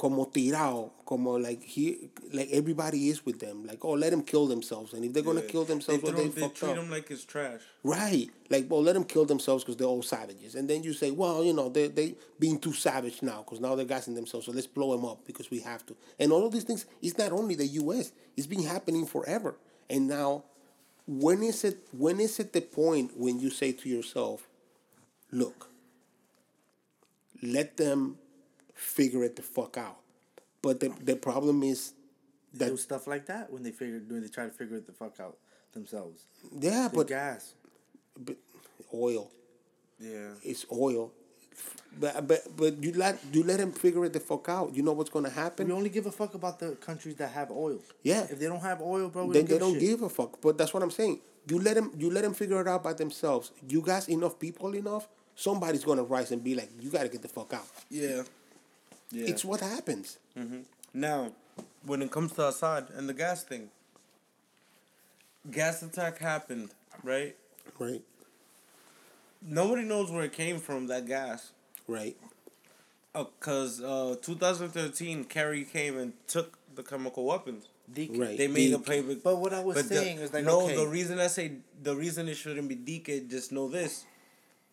Como 0.00 0.24
tirado, 0.26 0.90
como 1.04 1.36
like 1.38 1.62
he, 1.62 2.08
like 2.32 2.48
everybody 2.52 3.10
is 3.10 3.26
with 3.26 3.38
them. 3.38 3.66
Like, 3.66 3.84
oh, 3.84 3.92
let 3.92 4.10
them 4.12 4.22
kill 4.22 4.46
themselves, 4.46 4.94
and 4.94 5.04
if 5.04 5.12
they're 5.12 5.22
gonna 5.30 5.42
kill 5.42 5.66
themselves, 5.66 6.00
they, 6.00 6.04
well, 6.10 6.12
throw- 6.14 6.22
they 6.24 6.30
they 6.36 6.40
fucked 6.40 6.56
treat 6.56 6.70
up. 6.70 6.76
them 6.76 6.90
like 6.90 7.10
it's 7.10 7.24
trash. 7.26 7.60
Right. 7.84 8.30
Like, 8.48 8.64
well, 8.70 8.82
let 8.82 8.94
them 8.94 9.04
kill 9.04 9.26
themselves 9.26 9.62
because 9.62 9.76
they're 9.76 9.92
all 9.94 10.02
savages. 10.02 10.54
And 10.54 10.70
then 10.70 10.82
you 10.82 10.94
say, 10.94 11.10
well, 11.10 11.44
you 11.44 11.52
know, 11.52 11.68
they 11.68 11.88
they 11.88 12.14
being 12.38 12.58
too 12.58 12.72
savage 12.72 13.20
now 13.20 13.42
because 13.44 13.60
now 13.60 13.74
they're 13.74 13.84
gassing 13.94 14.14
themselves. 14.14 14.46
So 14.46 14.52
let's 14.52 14.66
blow 14.66 14.90
them 14.96 15.04
up 15.04 15.18
because 15.26 15.50
we 15.50 15.60
have 15.60 15.84
to. 15.86 15.96
And 16.18 16.32
all 16.32 16.46
of 16.46 16.52
these 16.52 16.64
things, 16.64 16.86
it's 17.02 17.18
not 17.18 17.32
only 17.32 17.54
the 17.54 17.66
U.S. 17.84 18.12
It's 18.38 18.46
been 18.46 18.64
happening 18.64 19.04
forever. 19.04 19.56
And 19.90 20.08
now, 20.08 20.44
when 21.06 21.42
is 21.42 21.62
it? 21.62 21.76
When 21.92 22.20
is 22.20 22.40
it 22.40 22.54
the 22.54 22.62
point 22.62 23.08
when 23.18 23.38
you 23.38 23.50
say 23.50 23.72
to 23.72 23.88
yourself, 23.96 24.48
look, 25.30 25.68
let 27.42 27.76
them 27.76 28.16
figure 28.80 29.22
it 29.24 29.36
the 29.36 29.42
fuck 29.42 29.76
out. 29.76 29.98
But 30.62 30.80
the 30.80 30.88
the 31.04 31.16
problem 31.16 31.62
is 31.62 31.92
They 32.52 32.68
do 32.68 32.76
stuff 32.76 33.06
like 33.06 33.26
that 33.26 33.52
when 33.52 33.62
they 33.62 33.70
figure 33.72 34.00
when 34.08 34.22
they 34.22 34.28
try 34.28 34.44
to 34.44 34.50
figure 34.50 34.76
it 34.76 34.86
the 34.86 34.92
fuck 34.92 35.20
out 35.20 35.36
themselves. 35.72 36.24
yeah, 36.58 36.88
But 36.88 36.96
but, 36.96 37.06
gas. 37.08 37.54
but 38.18 38.36
oil. 38.92 39.30
Yeah. 39.98 40.32
it's 40.42 40.64
oil. 40.72 41.12
But 41.98 42.26
but 42.26 42.40
but 42.56 42.82
you 42.82 42.92
let 42.92 43.18
you 43.32 43.42
let 43.42 43.58
them 43.58 43.72
figure 43.72 44.04
it 44.04 44.12
the 44.12 44.20
fuck 44.20 44.48
out. 44.48 44.74
You 44.74 44.82
know 44.82 44.92
what's 44.92 45.10
gonna 45.10 45.28
happen. 45.30 45.66
We 45.66 45.72
only 45.72 45.90
give 45.90 46.06
a 46.06 46.12
fuck 46.12 46.34
about 46.34 46.58
the 46.58 46.70
countries 46.76 47.16
that 47.16 47.30
have 47.32 47.50
oil. 47.50 47.80
Yeah. 48.02 48.22
If 48.30 48.38
they 48.38 48.46
don't 48.46 48.60
have 48.60 48.80
oil, 48.80 49.08
bro, 49.08 49.30
Then 49.32 49.44
they 49.44 49.58
don't 49.58 49.72
don't 49.72 49.78
give, 49.78 49.82
a 49.82 49.86
shit. 49.86 49.98
give 49.98 50.02
a 50.02 50.08
fuck. 50.08 50.40
But 50.40 50.56
that's 50.56 50.72
what 50.72 50.82
I'm 50.82 50.90
saying. 50.90 51.20
You 51.48 51.58
let 51.60 51.74
them 51.74 51.92
you 51.98 52.08
let 52.10 52.22
them 52.22 52.34
figure 52.34 52.60
it 52.60 52.68
out 52.68 52.82
by 52.82 52.92
themselves. 52.94 53.50
You 53.68 53.82
guys 53.82 54.08
enough 54.08 54.38
people 54.38 54.74
enough. 54.74 55.08
Somebody's 55.34 55.84
gonna 55.84 56.04
rise 56.04 56.30
and 56.32 56.42
be 56.42 56.54
like, 56.54 56.70
you 56.80 56.90
gotta 56.90 57.08
get 57.08 57.22
the 57.22 57.28
fuck 57.28 57.52
out. 57.52 57.66
Yeah. 57.90 58.22
Yeah. 59.12 59.26
It's 59.28 59.44
what 59.44 59.60
happens. 59.60 60.18
Now, 60.94 61.32
when 61.84 62.02
it 62.02 62.10
comes 62.10 62.32
to 62.32 62.48
Assad 62.48 62.88
and 62.96 63.08
the 63.08 63.14
gas 63.14 63.42
thing, 63.44 63.70
gas 65.50 65.82
attack 65.82 66.18
happened, 66.18 66.70
right? 67.02 67.36
Right. 67.78 68.02
Nobody 69.42 69.82
knows 69.84 70.10
where 70.10 70.24
it 70.24 70.32
came 70.32 70.58
from, 70.58 70.86
that 70.88 71.06
gas. 71.06 71.52
Right. 71.88 72.16
Because 73.14 73.80
uh, 73.80 74.16
2013, 74.22 75.24
Kerry 75.24 75.64
came 75.64 75.98
and 75.98 76.12
took 76.28 76.58
the 76.74 76.82
chemical 76.82 77.24
weapons. 77.24 77.68
Deacon. 77.92 78.20
Right. 78.20 78.38
They 78.38 78.46
made 78.46 78.72
a 78.72 78.76
Deek. 78.76 78.86
play 78.86 79.00
with. 79.00 79.24
But 79.24 79.36
what 79.38 79.52
I 79.52 79.60
was 79.60 79.76
but 79.76 79.88
the- 79.88 79.96
saying 79.96 80.18
is 80.18 80.32
like, 80.32 80.44
no, 80.44 80.62
okay, 80.62 80.76
the 80.76 80.86
reason 80.86 81.18
I 81.18 81.26
say 81.26 81.52
the 81.82 81.96
reason 81.96 82.28
it 82.28 82.36
shouldn't 82.36 82.68
be 82.68 82.76
Dike, 82.76 83.28
just 83.28 83.50
know 83.50 83.66
this: 83.68 84.04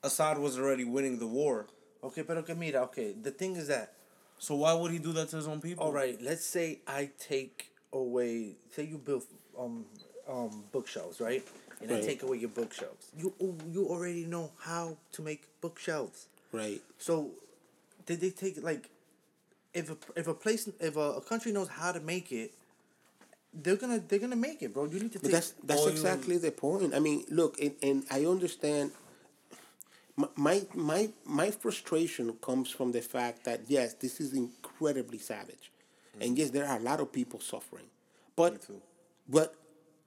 Assad 0.03 0.37
was 0.37 0.59
already 0.59 0.83
winning 0.83 1.17
the 1.17 1.25
war. 1.25 1.65
okay, 2.03 2.21
pero 2.21 2.43
que 2.43 2.53
mira, 2.53 2.83
okay, 2.83 3.15
the 3.19 3.31
thing 3.31 3.55
is 3.55 3.69
that, 3.69 3.93
So 4.39 4.55
why 4.55 4.73
would 4.73 4.91
he 4.91 4.99
do 4.99 5.13
that 5.13 5.29
to 5.29 5.35
his 5.37 5.47
own 5.47 5.61
people? 5.61 5.85
all 5.85 5.91
right, 5.91 6.21
let's 6.21 6.45
say 6.45 6.79
I 6.87 7.09
take 7.19 7.71
away, 7.93 8.55
say 8.71 8.83
you 8.83 8.97
build 8.97 9.23
um 9.57 9.85
um 10.27 10.63
bookshelves, 10.71 11.19
right? 11.19 11.43
And 11.81 11.91
I 11.91 12.01
take 12.01 12.23
away 12.23 12.37
your 12.37 12.49
bookshelves. 12.49 13.11
You 13.15 13.33
you 13.71 13.87
already 13.87 14.25
know 14.25 14.51
how 14.59 14.97
to 15.13 15.21
make 15.21 15.43
bookshelves. 15.61 16.27
Right. 16.51 16.81
So, 16.97 17.31
did 18.05 18.19
they 18.21 18.31
take 18.31 18.63
like, 18.63 18.89
if 19.73 19.91
a 19.91 19.97
if 20.15 20.27
a 20.27 20.33
place 20.33 20.67
if 20.79 20.95
a, 20.95 20.99
a 20.99 21.21
country 21.21 21.51
knows 21.51 21.67
how 21.67 21.91
to 21.91 21.99
make 21.99 22.31
it, 22.31 22.53
they're 23.53 23.75
gonna 23.75 23.99
they're 23.99 24.19
gonna 24.19 24.35
make 24.35 24.61
it, 24.63 24.73
bro. 24.73 24.85
You 24.85 24.99
need 24.99 25.13
to 25.13 25.19
But 25.19 25.31
that's 25.31 25.53
that's 25.63 25.85
exactly 25.85 26.37
the 26.37 26.51
point. 26.51 26.93
I 26.95 26.99
mean, 26.99 27.25
look, 27.29 27.59
and, 27.59 27.75
and 27.83 28.03
I 28.09 28.25
understand. 28.25 28.91
My, 30.35 30.63
my 30.73 31.09
my 31.25 31.51
frustration 31.51 32.33
comes 32.41 32.71
from 32.71 32.91
the 32.91 33.01
fact 33.01 33.43
that 33.43 33.61
yes, 33.67 33.93
this 33.93 34.19
is 34.19 34.33
incredibly 34.33 35.19
savage, 35.19 35.71
and 36.13 36.31
mm-hmm. 36.31 36.35
yes, 36.37 36.49
there 36.49 36.65
are 36.65 36.77
a 36.77 36.81
lot 36.81 36.99
of 36.99 37.11
people 37.11 37.39
suffering, 37.39 37.85
but 38.35 38.65
but 39.29 39.53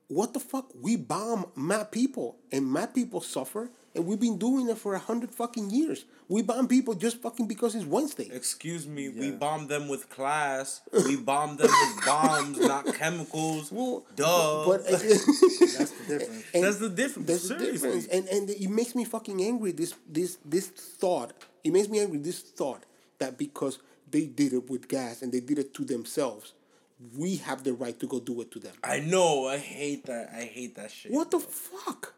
what 0.08 0.34
the 0.34 0.40
fuck? 0.40 0.66
We 0.74 0.96
bomb 0.96 1.46
my 1.54 1.84
people, 1.84 2.36
and 2.50 2.66
my 2.66 2.86
people 2.86 3.20
suffer, 3.20 3.70
and 3.94 4.06
we've 4.06 4.20
been 4.20 4.38
doing 4.38 4.68
it 4.68 4.78
for 4.78 4.94
a 4.94 4.98
hundred 4.98 5.34
fucking 5.34 5.70
years. 5.70 6.04
We 6.28 6.42
bomb 6.42 6.68
people 6.68 6.94
just 6.94 7.20
fucking 7.20 7.48
because 7.48 7.74
it's 7.74 7.84
Wednesday. 7.84 8.28
Excuse 8.32 8.86
me, 8.86 9.08
we 9.08 9.32
bomb 9.32 9.66
them 9.66 9.88
with 9.88 10.08
class. 10.08 10.80
We 10.92 11.16
bomb 11.16 11.56
them 11.56 11.66
with 11.68 12.06
bombs, 12.06 12.58
not 12.60 12.86
chemicals. 12.94 13.72
Well, 13.72 14.04
Duh. 14.14 14.64
but 14.66 14.86
that's 14.86 15.02
the 15.02 16.04
difference. 16.06 16.44
And 16.54 16.64
That's 16.64 16.78
the 16.78 16.88
difference. 16.88 17.28
That's 17.28 17.48
the 17.48 17.58
difference, 17.58 18.06
and 18.06 18.28
and 18.28 18.50
it 18.50 18.70
makes 18.70 18.94
me 18.94 19.04
fucking 19.04 19.42
angry. 19.42 19.72
This 19.72 19.94
this 20.08 20.38
this 20.44 20.68
thought. 20.68 21.32
It 21.64 21.72
makes 21.72 21.88
me 21.88 22.00
angry. 22.00 22.18
This 22.18 22.40
thought 22.40 22.84
that 23.18 23.36
because 23.36 23.78
they 24.10 24.26
did 24.26 24.52
it 24.52 24.70
with 24.70 24.88
gas 24.88 25.22
and 25.22 25.32
they 25.32 25.40
did 25.40 25.58
it 25.58 25.74
to 25.74 25.84
themselves, 25.84 26.54
we 27.16 27.36
have 27.36 27.64
the 27.64 27.72
right 27.72 27.98
to 27.98 28.06
go 28.06 28.20
do 28.20 28.40
it 28.40 28.50
to 28.52 28.58
them. 28.58 28.74
I 28.84 29.00
know. 29.00 29.48
I 29.48 29.58
hate 29.58 30.06
that. 30.06 30.30
I 30.32 30.42
hate 30.44 30.76
that 30.76 30.90
shit. 30.90 31.12
What 31.12 31.30
the 31.30 31.40
fuck? 31.40 32.14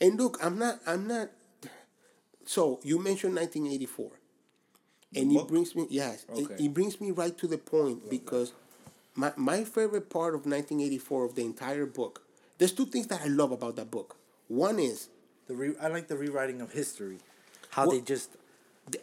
And 0.00 0.18
look, 0.18 0.38
I'm 0.42 0.58
not. 0.58 0.80
I'm 0.86 1.06
not. 1.06 1.30
So 2.44 2.80
you 2.84 2.98
mentioned 2.98 3.34
1984, 3.34 4.10
and 5.16 5.32
book? 5.32 5.42
it 5.44 5.48
brings 5.48 5.74
me 5.74 5.86
yes, 5.90 6.24
it, 6.36 6.44
Okay. 6.44 6.64
it 6.64 6.74
brings 6.74 7.00
me 7.00 7.10
right 7.10 7.36
to 7.38 7.46
the 7.46 7.58
point 7.58 8.08
because 8.08 8.52
my 9.14 9.32
my 9.36 9.64
favorite 9.64 10.10
part 10.10 10.34
of 10.34 10.46
1984 10.46 11.24
of 11.24 11.34
the 11.34 11.42
entire 11.44 11.86
book. 11.86 12.22
There's 12.58 12.72
two 12.72 12.86
things 12.86 13.08
that 13.08 13.20
I 13.22 13.26
love 13.26 13.52
about 13.52 13.76
that 13.76 13.90
book. 13.90 14.16
One 14.48 14.78
is 14.78 15.08
The 15.48 15.54
re- 15.54 15.76
I 15.80 15.88
like 15.88 16.08
the 16.08 16.16
rewriting 16.16 16.60
of 16.60 16.72
history. 16.72 17.18
How 17.70 17.86
Well- 17.86 17.96
they 17.96 18.00
just 18.02 18.30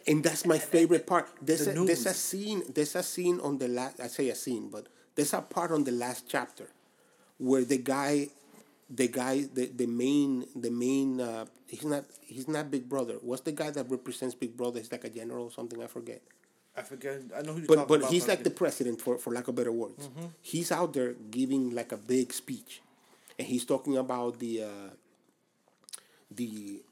and 0.06 0.24
that's 0.24 0.46
my 0.46 0.58
favorite 0.58 1.06
part. 1.06 1.28
There's 1.42 1.66
The 1.66 1.78
a, 1.80 1.84
there's 1.84 2.06
a 2.06 2.14
scene. 2.14 2.62
There's 2.72 2.94
a 2.96 3.02
scene 3.02 3.38
on 3.40 3.58
the 3.58 3.68
last. 3.68 4.00
I 4.00 4.06
say 4.08 4.28
a 4.30 4.34
scene, 4.34 4.68
but 4.70 4.86
there's 5.14 5.34
a 5.34 5.42
part 5.42 5.70
on 5.70 5.84
the 5.84 5.92
last 5.92 6.24
chapter 6.26 6.68
where 7.38 7.64
the 7.64 7.76
guy 7.78 8.28
the 8.90 9.08
guy, 9.08 9.44
the, 9.52 9.66
the 9.66 9.86
main, 9.86 10.46
the 10.54 10.70
main, 10.70 11.20
uh, 11.20 11.46
he's 11.66 11.84
not, 11.84 12.04
he's 12.20 12.48
not 12.48 12.70
Big 12.70 12.88
Brother. 12.88 13.14
What's 13.20 13.42
the 13.42 13.52
guy 13.52 13.70
that 13.70 13.90
represents 13.90 14.34
Big 14.34 14.56
Brother? 14.56 14.78
He's 14.78 14.92
like 14.92 15.04
a 15.04 15.10
general 15.10 15.44
or 15.46 15.50
something. 15.50 15.82
I 15.82 15.86
forget. 15.86 16.22
I 16.76 16.82
forget. 16.82 17.22
I 17.36 17.42
know 17.42 17.52
who 17.52 17.58
you're 17.60 17.68
But 17.68 17.88
but 17.88 18.04
he's 18.06 18.26
like 18.26 18.42
the 18.42 18.50
president 18.50 19.00
for 19.00 19.16
for 19.18 19.32
lack 19.32 19.46
of 19.46 19.54
better 19.54 19.70
words. 19.70 20.08
He's 20.42 20.72
out 20.72 20.92
there 20.92 21.14
giving 21.30 21.70
like 21.70 21.92
a 21.92 21.96
big 21.96 22.32
speech, 22.32 22.82
and 23.38 23.46
he's 23.46 23.64
talking 23.64 23.96
about 23.96 24.40
the 24.40 24.64
uh, 24.64 24.90
the 26.30 26.82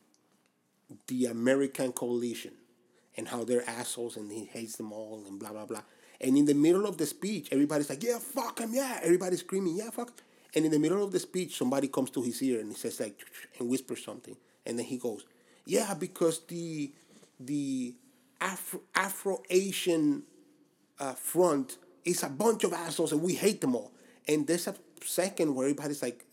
the 1.08 1.26
American 1.26 1.92
coalition 1.92 2.52
and 3.16 3.28
how 3.28 3.44
they're 3.44 3.68
assholes 3.68 4.16
and 4.16 4.30
he 4.30 4.44
hates 4.44 4.76
them 4.76 4.92
all 4.92 5.24
and 5.26 5.38
blah 5.40 5.50
blah 5.50 5.66
blah. 5.66 5.82
And 6.20 6.36
in 6.38 6.44
the 6.44 6.54
middle 6.54 6.86
of 6.86 6.98
the 6.98 7.06
speech, 7.06 7.48
everybody's 7.50 7.90
like, 7.90 8.02
"Yeah, 8.04 8.18
fuck 8.18 8.60
him, 8.60 8.70
yeah." 8.72 9.00
Everybody's 9.02 9.40
screaming, 9.40 9.76
"Yeah, 9.76 9.90
fuck." 9.90 10.12
And 10.54 10.64
in 10.64 10.70
the 10.70 10.78
middle 10.78 11.02
of 11.02 11.12
the 11.12 11.18
speech, 11.18 11.56
somebody 11.56 11.88
comes 11.88 12.10
to 12.10 12.22
his 12.22 12.42
ear 12.42 12.60
and 12.60 12.68
he 12.68 12.74
says 12.74 13.00
like 13.00 13.18
and 13.58 13.68
whispers 13.68 14.04
something, 14.04 14.36
and 14.66 14.78
then 14.78 14.86
he 14.86 14.98
goes, 14.98 15.24
"Yeah, 15.64 15.94
because 15.94 16.40
the 16.46 16.92
the 17.40 17.94
Afro 18.40 18.80
Afro 18.94 19.42
Asian 19.50 20.24
uh, 20.98 21.14
front 21.14 21.78
is 22.04 22.22
a 22.22 22.28
bunch 22.28 22.64
of 22.64 22.72
assholes 22.72 23.12
and 23.12 23.22
we 23.22 23.34
hate 23.34 23.60
them 23.60 23.74
all." 23.74 23.92
And 24.28 24.46
there's 24.46 24.68
a 24.68 24.74
second 25.04 25.54
where 25.54 25.66
everybody's 25.66 26.02
like, 26.02 26.24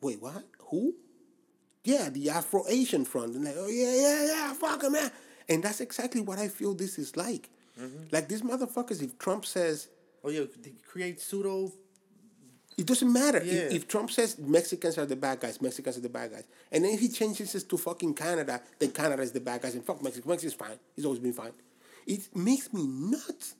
"Wait, 0.00 0.20
what? 0.20 0.44
Who?" 0.70 0.94
yeah, 1.84 2.08
the 2.08 2.30
Afro 2.30 2.64
Asian 2.66 3.04
front. 3.04 3.34
And 3.34 3.44
like, 3.44 3.56
oh 3.58 3.68
yeah, 3.68 3.94
yeah, 3.94 4.26
yeah, 4.26 4.52
fuck 4.54 4.82
him, 4.82 4.92
man. 4.92 5.10
And 5.50 5.62
that's 5.62 5.82
exactly 5.82 6.22
what 6.22 6.38
I 6.38 6.48
feel 6.48 6.72
this 6.72 6.98
is 6.98 7.14
like. 7.14 7.50
Like 8.10 8.28
these 8.28 8.40
motherfuckers, 8.40 9.02
if 9.02 9.18
Trump 9.18 9.44
says 9.44 9.88
Oh 10.24 10.30
yeah, 10.30 10.44
they 10.62 10.72
create 10.90 11.20
pseudo. 11.20 11.70
It 12.76 12.86
doesn't 12.86 13.12
matter. 13.12 13.38
If- 13.38 13.46
Yeah. 13.46 13.76
If, 13.76 13.88
Trump 13.88 14.10
says 14.10 14.38
Mexicans 14.38 14.98
are 14.98 15.06
the 15.06 15.16
bad 15.16 15.40
guys, 15.40 15.60
Mexicans 15.60 15.96
are 15.96 16.00
the 16.00 16.08
bad 16.08 16.32
guys. 16.32 16.44
And 16.72 16.84
then 16.84 16.92
if 16.92 17.00
he 17.00 17.08
changes 17.08 17.52
this 17.52 17.62
to 17.64 17.76
fucking 17.76 18.14
Canada, 18.14 18.60
then 18.78 18.90
Canada 18.90 19.22
is 19.22 19.32
the 19.32 19.40
bad 19.40 19.62
guys 19.62 19.74
and 19.74 19.84
fuck 19.84 20.02
Mexico. 20.02 20.28
Mexico's 20.28 20.54
fine. 20.54 20.78
He's 20.96 21.04
always 21.04 21.20
been 21.20 21.32
fine. 21.32 21.52
It 22.06 22.28
makes 22.34 22.72
me 22.72 22.86
nuts. 22.86 23.54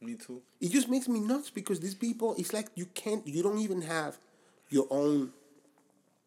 Me 0.00 0.14
too. 0.14 0.42
It 0.60 0.70
just 0.70 0.88
makes 0.88 1.08
me 1.08 1.18
nuts 1.20 1.50
because 1.50 1.80
these 1.80 1.94
people, 1.94 2.34
it's 2.38 2.52
like 2.52 2.68
you 2.76 2.86
can't, 2.86 3.26
you 3.26 3.42
don't 3.42 3.58
even 3.58 3.82
have 3.82 4.18
your 4.70 4.86
own 4.90 5.32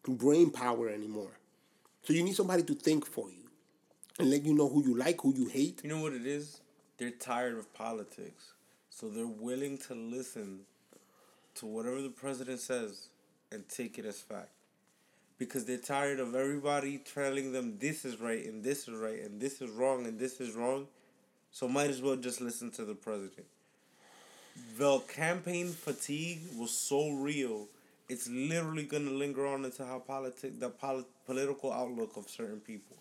brain 0.06 0.50
power 0.50 0.88
anymore. 0.88 1.30
So 2.02 2.12
you 2.12 2.22
need 2.22 2.34
somebody 2.36 2.64
to 2.64 2.74
think 2.74 3.06
for 3.06 3.30
you 3.30 3.48
and 4.18 4.28
let 4.30 4.44
you 4.44 4.52
know 4.52 4.68
who 4.68 4.82
you 4.84 4.96
like, 4.98 5.20
who 5.22 5.32
you 5.34 5.46
hate. 5.46 5.80
You 5.84 5.90
know 5.90 6.00
what 6.02 6.12
it 6.12 6.26
is? 6.26 6.60
They're 6.98 7.10
tired 7.10 7.56
of 7.56 7.72
politics. 7.72 8.52
So 8.90 9.08
they're 9.08 9.26
willing 9.26 9.78
to 9.88 9.94
listen 9.94 10.60
to 11.56 11.66
whatever 11.66 12.00
the 12.00 12.10
president 12.10 12.60
says 12.60 13.08
and 13.50 13.68
take 13.68 13.98
it 13.98 14.04
as 14.04 14.20
fact. 14.20 14.50
Because 15.38 15.64
they're 15.64 15.76
tired 15.78 16.20
of 16.20 16.34
everybody 16.34 16.98
telling 16.98 17.52
them 17.52 17.78
this 17.78 18.04
is 18.04 18.20
right 18.20 18.44
and 18.44 18.62
this 18.62 18.86
is 18.88 18.94
right 18.94 19.20
and 19.20 19.40
this 19.40 19.60
is 19.60 19.70
wrong 19.70 20.06
and 20.06 20.18
this 20.18 20.40
is 20.40 20.54
wrong. 20.54 20.86
So 21.50 21.68
might 21.68 21.90
as 21.90 22.00
well 22.00 22.16
just 22.16 22.40
listen 22.40 22.70
to 22.72 22.84
the 22.84 22.94
president. 22.94 23.46
The 24.78 24.98
campaign 25.00 25.68
fatigue 25.68 26.42
was 26.58 26.70
so 26.70 27.10
real. 27.10 27.68
It's 28.08 28.28
literally 28.28 28.84
gonna 28.84 29.10
linger 29.10 29.46
on 29.46 29.64
into 29.64 29.84
how 29.84 29.98
politic 29.98 30.60
the 30.60 30.68
poli- 30.70 31.06
political 31.26 31.72
outlook 31.72 32.16
of 32.16 32.28
certain 32.28 32.60
people, 32.60 32.96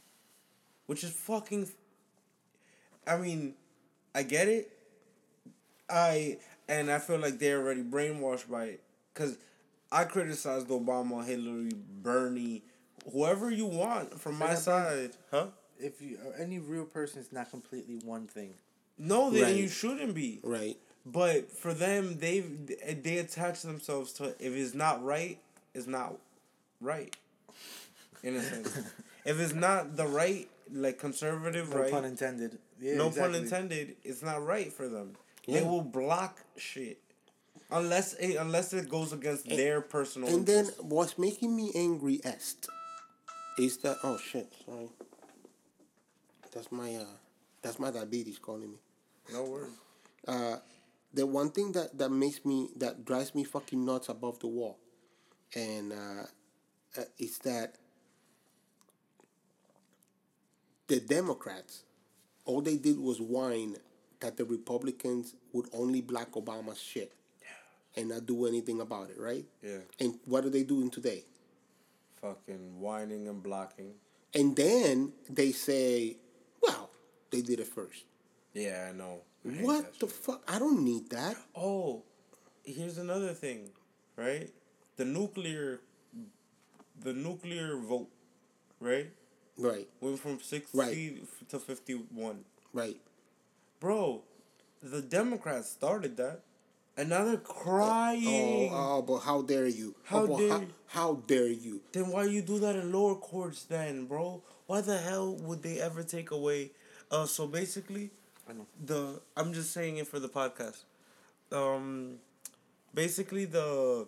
which 0.86 1.04
is 1.04 1.12
fucking 1.12 1.68
I 3.06 3.18
mean, 3.18 3.56
I 4.14 4.24
get 4.24 4.48
it. 4.48 4.72
I 5.90 6.38
and 6.72 6.90
I 6.90 7.00
feel 7.00 7.18
like 7.20 7.38
they're 7.38 7.60
already 7.60 7.84
brainwashed 7.84 8.50
by 8.50 8.64
it 8.66 8.82
because 9.14 9.38
I 9.92 10.06
criticized 10.06 10.70
Obama, 10.70 11.24
Hillary, 11.26 11.74
Bernie, 12.02 12.64
whoever 13.12 13.52
you 13.52 13.66
want 13.66 14.20
from 14.20 14.38
my 14.40 14.48
that 14.48 14.60
side, 14.60 15.12
huh? 15.30 15.48
If 15.80 16.02
you 16.02 16.18
uh, 16.26 16.42
any 16.42 16.60
real 16.60 16.86
person 16.86 17.20
is 17.20 17.32
not 17.32 17.50
completely 17.52 18.00
one 18.06 18.26
thing. 18.28 18.54
No, 18.98 19.30
then 19.30 19.44
Right. 19.44 19.56
you 19.56 19.68
shouldn't 19.68 20.16
be. 20.16 20.40
Right. 20.44 20.78
But 21.06 21.52
for 21.52 21.74
them, 21.74 22.20
they 22.20 22.40
they 22.40 23.18
attach 23.18 23.64
themselves 23.64 24.14
to 24.14 24.30
if 24.40 24.54
it's 24.54 24.74
not 24.74 25.04
right, 25.04 25.40
it's 25.74 25.88
not 25.88 26.18
right. 26.80 27.14
In 28.24 28.36
a 28.36 28.42
sense, 28.42 28.78
if 29.26 29.40
it's 29.40 29.54
not 29.54 29.98
the 29.98 30.06
right, 30.08 30.48
like 30.72 31.00
conservative 31.00 31.72
No 31.74 31.82
right, 31.82 31.92
pun 31.92 32.06
intended. 32.06 32.60
Yeah, 32.80 32.96
no 32.96 33.08
exactly. 33.08 33.34
pun 33.34 33.44
intended, 33.44 33.96
it's 34.04 34.22
not 34.22 34.46
right 34.46 34.72
for 34.72 34.88
them. 34.88 35.16
They 35.48 35.62
Yeah. 35.62 35.70
will 35.70 35.82
block 35.82 36.44
shit 36.56 37.02
unless 37.70 38.14
it, 38.16 38.36
unless 38.36 38.74
it 38.74 38.90
goes 38.90 39.12
against 39.14 39.46
their 39.46 39.82
personal. 39.82 40.30
And 40.30 40.46
then 40.46 40.68
what's 40.80 41.18
making 41.18 41.56
me 41.56 41.72
angry 41.76 42.22
est 42.24 42.68
is 43.58 43.78
that 43.80 43.98
oh 44.04 44.18
shit, 44.18 44.52
sorry. 44.66 44.90
That's 46.52 46.72
my 46.72 46.96
uh 46.96 47.06
that's 47.62 47.80
my 47.80 47.92
diabetes 47.92 48.38
calling 48.40 48.72
me. 48.72 48.80
no 49.32 49.44
words. 49.46 49.72
Uh 50.28 50.58
the 51.14 51.26
one 51.26 51.50
thing 51.52 51.74
that, 51.74 51.98
that 51.98 52.10
makes 52.10 52.46
me 52.46 52.70
that 52.78 53.04
drives 53.04 53.36
me 53.36 53.44
fucking 53.44 53.84
nuts 53.84 54.08
above 54.10 54.40
the 54.40 54.48
wall 54.48 54.78
and 55.56 55.92
uh, 55.92 56.26
uh 56.98 57.04
is 57.18 57.38
that 57.40 57.76
the 60.88 61.00
Democrats 61.00 61.84
all 62.46 62.62
they 62.62 62.78
did 62.78 62.98
was 63.00 63.20
whine 63.20 63.76
that 64.22 64.38
the 64.38 64.46
Republicans 64.46 65.36
would 65.52 65.68
only 65.74 66.02
block 66.02 66.32
Obama's 66.32 66.80
shit 66.80 67.12
and 67.98 68.10
not 68.10 68.26
do 68.26 68.46
anything 68.48 68.80
about 68.80 69.10
it, 69.10 69.20
right? 69.20 69.46
Yeah, 69.62 69.80
And 70.00 70.18
what 70.26 70.46
are 70.46 70.50
they 70.50 70.64
doing 70.64 70.90
today? 70.90 71.26
fucking 72.22 72.80
whining 72.80 73.28
and 73.28 73.42
blocking. 73.42 73.94
And 74.36 74.56
then 74.56 75.12
they 75.28 75.52
say, 75.52 76.18
well, 76.62 76.92
they 77.32 77.42
did 77.42 77.60
it 77.60 77.68
first. 77.68 78.06
Yeah, 78.54 78.90
I 78.90 78.96
know. 78.96 79.22
I 79.44 79.50
What 79.64 80.00
the 80.00 80.06
shit. 80.08 80.16
fuck? 80.16 80.44
I 80.48 80.60
don't 80.60 80.84
need 80.86 81.10
that. 81.10 81.36
Oh, 81.56 82.04
here's 82.64 83.00
another 83.00 83.34
thing, 83.34 83.72
right? 84.16 84.52
The 84.98 85.06
nuclear, 85.06 85.82
the 87.02 87.12
nuclear 87.14 87.76
vote, 87.78 88.10
right? 88.80 89.10
Right, 89.58 89.88
Went 90.00 90.20
from 90.20 90.40
sixty 90.42 90.78
Right. 90.78 91.18
to 91.50 91.58
fifty-one. 91.60 92.46
right. 92.72 92.98
Bro, 93.82 94.22
the 94.84 95.02
Democrats 95.02 95.68
started 95.68 96.16
that, 96.18 96.42
and 96.96 97.10
now 97.10 97.26
they're 97.26 97.38
crying. 97.38 98.70
Oh, 98.72 99.00
oh, 99.00 99.02
but 99.02 99.20
how 99.20 99.42
dare 99.42 99.68
you? 99.68 99.96
How 100.04 100.20
oh, 100.20 100.28
but 100.28 100.38
dare 100.38 100.50
how, 100.50 100.64
how 100.86 101.14
dare 101.26 101.48
you? 101.48 101.82
Then 101.92 102.10
why 102.10 102.26
you 102.26 102.44
do 102.44 102.60
that 102.60 102.76
in 102.76 102.92
lower 102.92 103.16
courts 103.16 103.64
then, 103.64 104.06
bro? 104.06 104.44
Why 104.68 104.82
the 104.82 105.00
hell 105.00 105.34
would 105.34 105.64
they 105.64 105.82
ever 105.82 106.04
take 106.04 106.30
away? 106.30 106.70
Uh, 107.10 107.26
so 107.26 107.48
basically, 107.48 108.12
I 108.48 108.54
know. 108.54 108.68
the 108.86 109.20
I'm 109.36 109.52
just 109.52 109.72
saying 109.72 109.98
it 109.98 110.08
for 110.08 110.20
the 110.20 110.30
podcast. 110.30 110.84
Um, 111.52 112.20
basically 112.94 113.46
the 113.46 114.08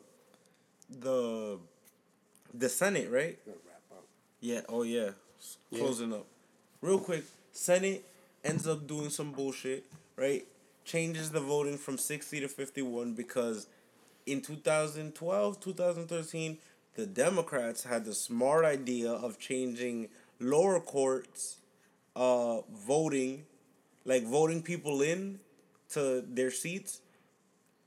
the 0.87 1.57
the 2.53 2.69
Senate, 2.69 3.09
right? 3.09 3.39
Yeah. 4.39 4.61
Oh 4.69 4.83
yeah. 4.83 5.09
Yeah. 5.71 5.79
Closing 5.79 6.13
up, 6.13 6.27
real 6.79 6.99
quick. 6.99 7.23
Senate 7.51 8.05
ends 8.43 8.67
up 8.67 8.87
doing 8.87 9.09
some 9.09 9.31
bullshit, 9.31 9.85
right? 10.15 10.45
Changes 10.85 11.31
the 11.31 11.39
voting 11.39 11.77
from 11.77 11.97
sixty 11.97 12.39
to 12.39 12.47
fifty 12.47 12.81
one 12.81 13.13
because 13.13 13.67
in 14.25 14.41
2012, 14.41 15.59
2013, 15.59 16.57
the 16.95 17.05
Democrats 17.05 17.83
had 17.83 18.05
the 18.05 18.13
smart 18.13 18.65
idea 18.65 19.11
of 19.11 19.39
changing 19.39 20.09
lower 20.39 20.79
courts 20.79 21.57
uh 22.15 22.61
voting 22.71 23.43
like 24.05 24.23
voting 24.23 24.61
people 24.61 25.01
in 25.01 25.39
to 25.89 26.23
their 26.27 26.51
seats 26.51 27.01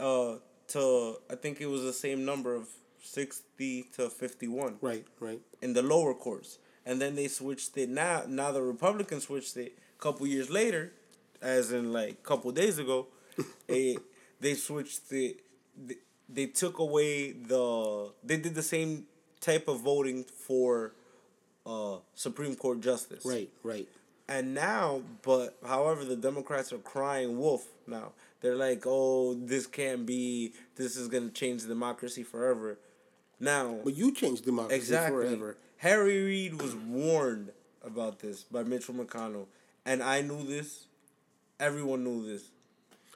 uh 0.00 0.34
to 0.68 1.16
I 1.30 1.36
think 1.36 1.60
it 1.60 1.66
was 1.66 1.82
the 1.82 1.92
same 1.92 2.24
number 2.24 2.54
of 2.54 2.68
60 3.02 3.84
to 3.96 4.10
51 4.10 4.78
Right, 4.80 5.04
right. 5.20 5.40
in 5.62 5.74
the 5.74 5.82
lower 5.82 6.14
courts. 6.14 6.58
And 6.84 7.00
then 7.00 7.14
they 7.16 7.28
switched 7.28 7.76
it 7.76 7.88
now. 7.88 8.22
Now 8.28 8.52
the 8.52 8.62
Republicans 8.62 9.24
switched 9.24 9.56
it 9.56 9.78
a 9.98 10.02
couple 10.02 10.26
years 10.26 10.50
later, 10.50 10.92
as 11.42 11.72
in 11.72 11.92
like 11.92 12.10
a 12.12 12.26
couple 12.26 12.50
days 12.52 12.78
ago. 12.78 13.06
they 13.66 13.96
they 14.40 14.54
switched 14.54 15.12
it. 15.12 15.40
They, 15.76 15.96
they 16.28 16.46
took 16.46 16.78
away 16.78 17.32
the. 17.32 18.12
They 18.24 18.36
did 18.36 18.54
the 18.54 18.62
same 18.62 19.06
type 19.40 19.68
of 19.68 19.80
voting 19.80 20.24
for 20.24 20.92
uh, 21.64 21.96
Supreme 22.14 22.56
Court 22.56 22.80
justice. 22.80 23.24
Right, 23.24 23.50
right. 23.62 23.88
And 24.28 24.54
now, 24.54 25.02
but 25.22 25.56
however, 25.64 26.04
the 26.04 26.16
Democrats 26.16 26.72
are 26.72 26.78
crying 26.78 27.38
wolf 27.38 27.66
now. 27.86 28.12
They're 28.40 28.56
like, 28.56 28.82
oh, 28.86 29.34
this 29.34 29.66
can't 29.66 30.04
be. 30.06 30.52
This 30.76 30.96
is 30.96 31.08
gonna 31.08 31.30
change 31.30 31.66
democracy 31.66 32.22
forever. 32.22 32.78
Now, 33.38 33.78
But 33.84 33.94
you 33.94 34.12
changed 34.12 34.44
democracy 34.46 34.76
Exactly. 34.76 35.26
forever. 35.26 35.58
Harry 35.78 36.22
Reid 36.24 36.60
was 36.60 36.74
warned 36.74 37.50
about 37.84 38.18
this 38.20 38.42
by 38.44 38.62
Mitchell 38.62 38.94
McConnell, 38.94 39.46
and 39.86 40.02
I 40.02 40.20
knew 40.20 40.44
this. 40.44 40.84
Everyone 41.58 42.04
knew 42.04 42.26
this 42.26 42.50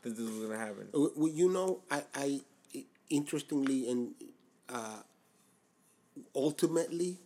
that 0.02 0.16
this 0.16 0.30
was 0.30 0.38
gonna 0.47 0.59
happen. 0.59 0.88
Uh, 0.94 1.09
well, 1.16 1.28
you 1.28 1.51
know, 1.51 1.80
I, 1.90 2.02
I 2.14 2.40
interestingly, 3.10 3.90
and 3.90 4.12
uh, 4.68 5.01
ultimately, 6.34 7.18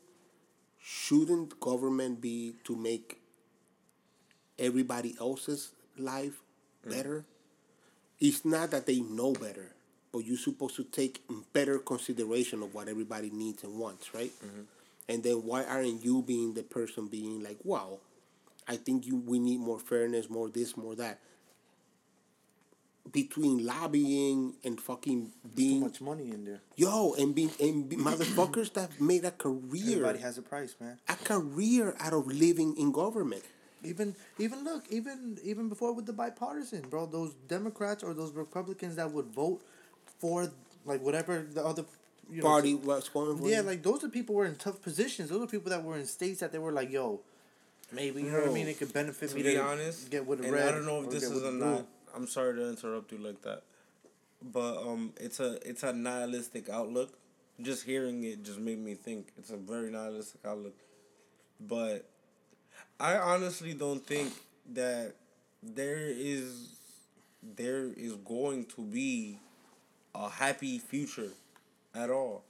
shouldn't 0.83 1.61
government 1.61 2.21
be 2.21 2.55
to 2.65 2.75
make 2.75 3.21
everybody 4.59 5.15
else's 5.21 5.71
life 5.99 6.41
mm. 6.85 6.91
better? 6.91 7.25
It's 8.21 8.45
not 8.45 8.71
that 8.71 8.87
they 8.87 9.01
know 9.01 9.33
better, 9.33 9.73
but 10.13 10.21
you're 10.21 10.37
supposed 10.39 10.77
to 10.77 10.85
take 10.85 11.23
better 11.53 11.79
consideration 11.79 12.63
of 12.63 12.75
what 12.75 12.89
everybody 12.89 13.31
needs 13.31 13.65
and 13.65 13.79
wants, 13.79 14.15
right? 14.15 14.33
Mm-hmm. 14.45 14.63
And 15.09 15.23
then 15.23 15.45
why 15.45 15.65
aren't 15.65 16.03
you 16.03 16.23
being 16.23 16.55
the 16.55 16.63
person 16.63 17.09
being 17.09 17.43
like, 17.43 17.59
wow, 17.63 17.99
I 18.67 18.77
think 18.77 19.07
you 19.07 19.17
we 19.17 19.39
need 19.39 19.61
more 19.61 19.79
fairness, 19.79 20.31
more 20.31 20.49
this, 20.49 20.77
more 20.77 20.95
that. 20.97 21.21
Between 23.13 23.65
lobbying 23.67 24.55
and 24.65 24.81
fucking 24.81 25.31
being 25.55 25.81
Too 25.81 25.85
much 25.87 26.01
money 26.01 26.31
in 26.31 26.45
there. 26.47 26.63
yo 26.75 27.15
and 27.15 27.35
being 27.35 27.51
and 27.61 27.87
be, 27.89 27.97
motherfuckers 27.97 28.73
that 28.73 28.99
made 28.99 29.25
a 29.27 29.31
career 29.31 29.97
Everybody 29.99 30.19
has 30.21 30.39
a 30.39 30.43
price, 30.43 30.75
man. 30.81 30.99
a 31.09 31.15
career 31.15 31.95
out 32.01 32.15
of 32.15 32.27
living 32.27 32.75
in 32.79 32.93
government. 32.93 33.45
Even 33.85 34.17
even 34.39 34.65
look 34.65 34.85
even 34.91 35.39
even 35.45 35.69
before 35.69 35.93
with 35.93 36.07
the 36.07 36.15
bipartisan, 36.15 36.81
bro. 36.89 37.05
Those 37.05 37.35
Democrats 37.47 38.03
or 38.03 38.15
those 38.15 38.33
Republicans 38.33 38.97
that 38.97 39.13
would 39.13 39.27
vote 39.27 39.61
for 40.19 40.51
like 40.87 41.03
whatever 41.03 41.47
the 41.53 41.63
other 41.65 41.85
you 42.31 42.39
know, 42.41 42.49
Party 42.49 42.75
was 42.75 43.11
going 43.11 43.37
for 43.37 43.47
Yeah, 43.51 43.61
like 43.61 43.83
those 43.83 44.03
are 44.03 44.09
people 44.09 44.35
were 44.35 44.47
in 44.47 44.57
tough 44.57 44.81
positions. 44.81 45.29
Those 45.29 45.43
are 45.43 45.47
people 45.47 45.69
that 45.69 45.85
were 45.85 45.99
in 45.99 46.07
states 46.07 46.41
that 46.41 46.53
they 46.53 46.59
were 46.59 46.73
like, 46.73 46.91
yo, 46.91 47.21
maybe 47.95 48.23
you 48.23 48.31
know 48.31 48.41
what 48.41 48.51
I 48.51 48.53
mean. 48.53 48.69
It 48.69 48.79
could 48.79 48.93
benefit 48.93 49.35
me 49.35 49.43
to 49.43 49.49
me 49.49 49.55
be 49.55 49.57
to 49.59 49.65
honest, 49.65 50.11
get 50.11 50.27
with 50.27 50.41
the 50.41 50.47
and 50.47 50.55
red. 50.55 50.69
I 50.69 50.71
don't 50.73 50.87
know 50.87 51.03
if 51.03 51.11
this 51.11 51.25
is 51.25 51.33
with 51.35 51.47
a 51.47 51.53
not. 51.53 51.87
I'm 52.15 52.27
sorry 52.27 52.55
to 52.57 52.69
interrupt 52.69 53.13
you 53.13 53.19
like 53.19 53.43
that, 53.43 53.63
but 54.43 54.77
um, 54.79 55.13
it's 55.19 55.41
a 55.41 55.59
it's 55.69 55.83
a 55.83 55.93
nihilistic 55.93 56.69
outlook. 56.69 57.19
Just 57.61 57.85
hearing 57.85 58.25
it 58.25 58.43
just 58.45 58.59
made 58.59 58.79
me 58.79 58.95
think 58.95 59.29
it's 59.39 59.51
a 59.51 59.57
very 59.57 59.91
nihilistic 59.91 60.41
outlook. 60.45 60.75
But 61.61 62.09
I 62.99 63.17
honestly 63.17 63.75
don't 63.75 64.05
think 64.05 64.33
that 64.73 65.15
there 65.63 66.07
is 66.09 66.77
there 67.43 67.91
is 67.97 68.15
going 68.17 68.65
to 68.77 68.83
be 68.83 69.39
a 70.15 70.29
happy 70.29 70.79
future 70.79 71.31
at 71.95 72.11
all, 72.11 72.45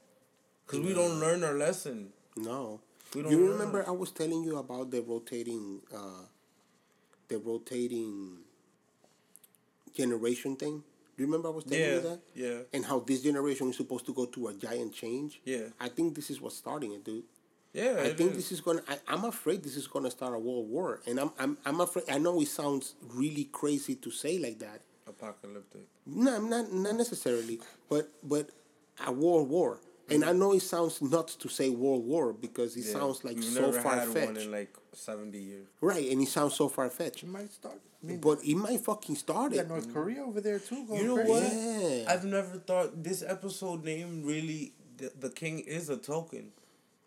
because 0.66 0.80
we 0.80 0.94
don't 0.94 1.18
learn 1.20 1.42
our 1.44 1.54
lesson. 1.54 2.08
no. 2.36 2.80
We 3.15 3.23
don't 3.23 3.32
You 3.32 3.53
remember 3.53 3.85
I 3.86 3.91
was 3.93 4.11
telling 4.11 4.43
you 4.45 4.57
about 4.59 4.91
the 4.91 5.03
rotating, 5.03 5.81
uh, 5.95 6.24
the 7.28 7.39
rotating 7.39 8.39
generation 9.95 10.57
thing. 10.57 10.82
Do 11.16 11.23
you 11.23 11.27
remember 11.27 11.49
I 11.49 11.53
was 11.53 11.65
telling 11.65 11.81
Yeah, 11.81 11.95
you 11.95 12.01
that? 12.01 12.20
yeah. 12.35 12.59
And 12.73 12.85
how 12.85 12.99
this 13.01 13.23
generation 13.23 13.70
is 13.70 13.77
supposed 13.77 14.07
to 14.07 14.15
go 14.15 14.27
through 14.27 14.49
a 14.49 14.55
giant 14.55 14.93
change. 14.95 15.41
Yeah. 15.45 15.69
I 15.78 15.89
think 15.89 16.15
this 16.15 16.31
is 16.31 16.41
what's 16.41 16.57
starting 16.57 16.93
it, 16.93 17.05
dude. 17.05 17.24
Yeah, 17.73 18.03
I 18.05 18.12
think 18.15 18.31
is. 18.32 18.36
this 18.36 18.53
is 18.53 18.61
gonna. 18.61 18.82
I, 18.89 18.99
I'm 19.09 19.24
afraid 19.24 19.65
this 19.65 19.77
is 19.77 19.89
gonna 19.89 20.11
start 20.11 20.32
a 20.32 20.39
world 20.39 20.70
war, 20.70 21.01
and 21.09 21.19
I'm 21.19 21.32
I'm 21.41 21.59
I'm 21.65 21.81
afraid. 21.81 22.05
I 22.09 22.19
know 22.19 22.41
it 22.41 22.47
sounds 22.47 22.95
really 23.12 23.45
crazy 23.51 23.97
to 23.97 24.12
say 24.12 24.39
like 24.39 24.61
that. 24.61 24.81
apocalyptic. 25.09 25.82
No, 26.07 26.36
I'm 26.36 26.49
not 26.49 26.73
not 26.73 26.95
necessarily, 26.95 27.59
but 27.89 28.11
but 28.23 28.51
a 29.05 29.11
world 29.11 29.49
war. 29.49 29.81
And 30.10 30.24
I 30.24 30.32
know 30.32 30.52
it 30.52 30.60
sounds 30.60 31.01
nuts 31.01 31.35
to 31.36 31.48
say 31.48 31.70
world 31.70 32.05
war 32.05 32.32
because 32.32 32.76
it 32.76 32.85
Yeah. 32.85 32.93
sounds 32.93 33.24
like 33.24 33.36
We've 33.36 33.44
so 33.44 33.60
never 33.62 33.81
far 33.81 33.94
had 34.01 34.09
one 34.09 34.14
fetched, 34.35 34.40
in 34.47 34.51
like 34.52 34.76
seventy 34.93 35.39
years. 35.39 35.66
right? 35.81 36.10
And 36.10 36.20
it 36.22 36.28
sounds 36.28 36.55
so 36.55 36.68
far 36.68 36.90
fetched, 36.90 37.22
It 37.22 37.28
might 37.28 37.51
start. 37.52 37.81
I 38.02 38.06
mean, 38.06 38.20
but 38.20 38.44
it 38.44 38.55
might 38.55 38.81
fucking 38.81 39.16
start 39.16 39.52
you 39.52 39.60
it. 39.60 39.68
got 39.68 39.68
North 39.68 39.93
Korea 39.94 40.22
over 40.22 40.40
there 40.43 40.59
too. 40.59 40.85
Going 40.86 41.01
You 41.01 41.06
know 41.06 41.14
crazy. 41.16 41.31
what? 41.31 41.52
Yeah. 41.52 42.05
I've 42.12 42.24
never 42.24 42.59
thought 42.59 43.02
this 43.02 43.22
episode 43.22 43.82
name 43.85 44.24
really. 44.24 44.74
The, 44.98 45.10
the 45.18 45.31
king 45.31 45.59
is 45.60 45.89
a 45.89 45.97
token. 45.97 46.52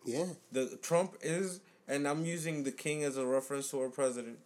Yeah, 0.04 0.26
The 0.52 0.76
Trump 0.82 1.16
is, 1.22 1.60
and 1.86 2.06
I'm 2.08 2.24
using 2.24 2.64
the 2.64 2.72
king 2.72 3.02
as 3.04 3.16
a 3.16 3.24
reference 3.26 3.70
to 3.70 3.80
our 3.80 3.88
president, 3.90 4.38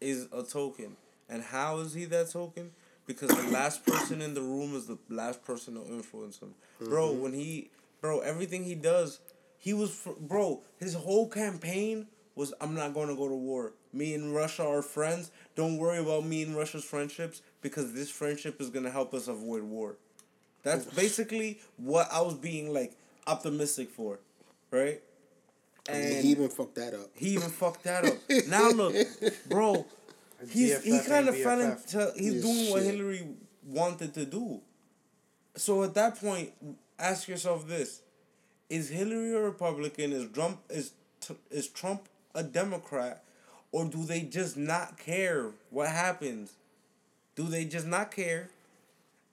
is 0.00 0.26
a 0.32 0.42
token. 0.42 0.96
And 1.28 1.42
how 1.42 1.78
is 1.78 1.94
he 1.94 2.04
that 2.06 2.30
token? 2.30 2.72
Because 3.10 3.30
the 3.30 3.50
last 3.50 3.84
person 3.84 4.22
in 4.22 4.34
the 4.34 4.40
room 4.40 4.76
is 4.76 4.86
the 4.86 4.96
last 5.08 5.44
person 5.44 5.74
to 5.74 5.84
influence 5.92 6.38
him, 6.38 6.54
bro. 6.78 7.08
Mm-hmm. 7.08 7.22
When 7.22 7.32
he, 7.32 7.70
bro, 8.00 8.20
everything 8.20 8.62
he 8.62 8.76
does, 8.76 9.18
he 9.58 9.72
was, 9.72 9.90
fr- 9.90 10.10
bro. 10.20 10.62
His 10.78 10.94
whole 10.94 11.28
campaign 11.28 12.06
was, 12.36 12.54
I'm 12.60 12.72
not 12.72 12.94
going 12.94 13.08
to 13.08 13.16
go 13.16 13.28
to 13.28 13.34
war. 13.34 13.72
Me 13.92 14.14
and 14.14 14.32
Russia 14.32 14.64
are 14.64 14.80
friends. 14.80 15.32
Don't 15.56 15.76
worry 15.78 15.98
about 15.98 16.24
me 16.24 16.44
and 16.44 16.54
Russia's 16.54 16.84
friendships 16.84 17.42
because 17.62 17.92
this 17.92 18.10
friendship 18.10 18.60
is 18.60 18.70
gonna 18.70 18.90
help 18.90 19.12
us 19.12 19.26
avoid 19.26 19.64
war. 19.64 19.96
That's 20.62 20.84
basically 20.84 21.58
what 21.78 22.06
I 22.12 22.20
was 22.20 22.34
being 22.34 22.72
like 22.72 22.92
optimistic 23.26 23.90
for, 23.90 24.20
right? 24.70 25.02
and 25.88 26.24
he 26.24 26.30
even 26.30 26.48
fucked 26.48 26.76
that 26.76 26.94
up. 26.94 27.10
He 27.14 27.30
even 27.30 27.50
fucked 27.50 27.84
that 27.84 28.04
up. 28.04 28.14
Now 28.48 28.70
look, 28.70 28.94
bro, 29.48 29.86
he's 30.48 30.82
he 30.82 31.00
kind 31.00 31.28
of 31.28 31.36
fell 31.36 31.60
into 31.60 32.12
he's 32.16 32.34
Yeah, 32.34 32.40
doing 32.40 32.70
what 32.70 32.82
shit. 32.82 32.94
Hillary 32.94 33.28
wanted 33.64 34.14
to 34.14 34.24
do. 34.24 34.60
So 35.56 35.82
at 35.84 35.94
that 35.94 36.16
point, 36.20 36.52
ask 36.98 37.28
yourself 37.28 37.66
this: 37.68 38.02
Is 38.68 38.88
Hillary 38.90 39.34
a 39.34 39.40
Republican? 39.40 40.12
Is 40.12 40.30
Trump 40.32 40.60
is 40.70 40.92
is 41.50 41.68
Trump 41.68 42.08
a 42.34 42.42
Democrat, 42.42 43.24
or 43.72 43.84
do 43.86 44.04
they 44.04 44.22
just 44.22 44.56
not 44.56 44.98
care 44.98 45.50
what 45.70 45.88
happens? 45.88 46.52
Do 47.36 47.44
they 47.44 47.64
just 47.64 47.86
not 47.86 48.10
care, 48.10 48.50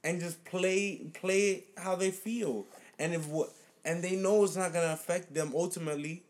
and 0.04 0.20
just 0.20 0.44
play 0.46 1.02
play 1.14 1.66
how 1.78 1.96
they 1.96 2.12
feel? 2.12 2.66
And 3.00 3.14
if 3.14 3.28
what 3.28 3.52
and 3.86 4.04
they 4.04 4.16
know 4.16 4.44
it's 4.44 4.56
not 4.56 4.74
gonna 4.74 4.94
affect 4.94 5.34
them 5.34 5.54
ultimately. 5.56 6.24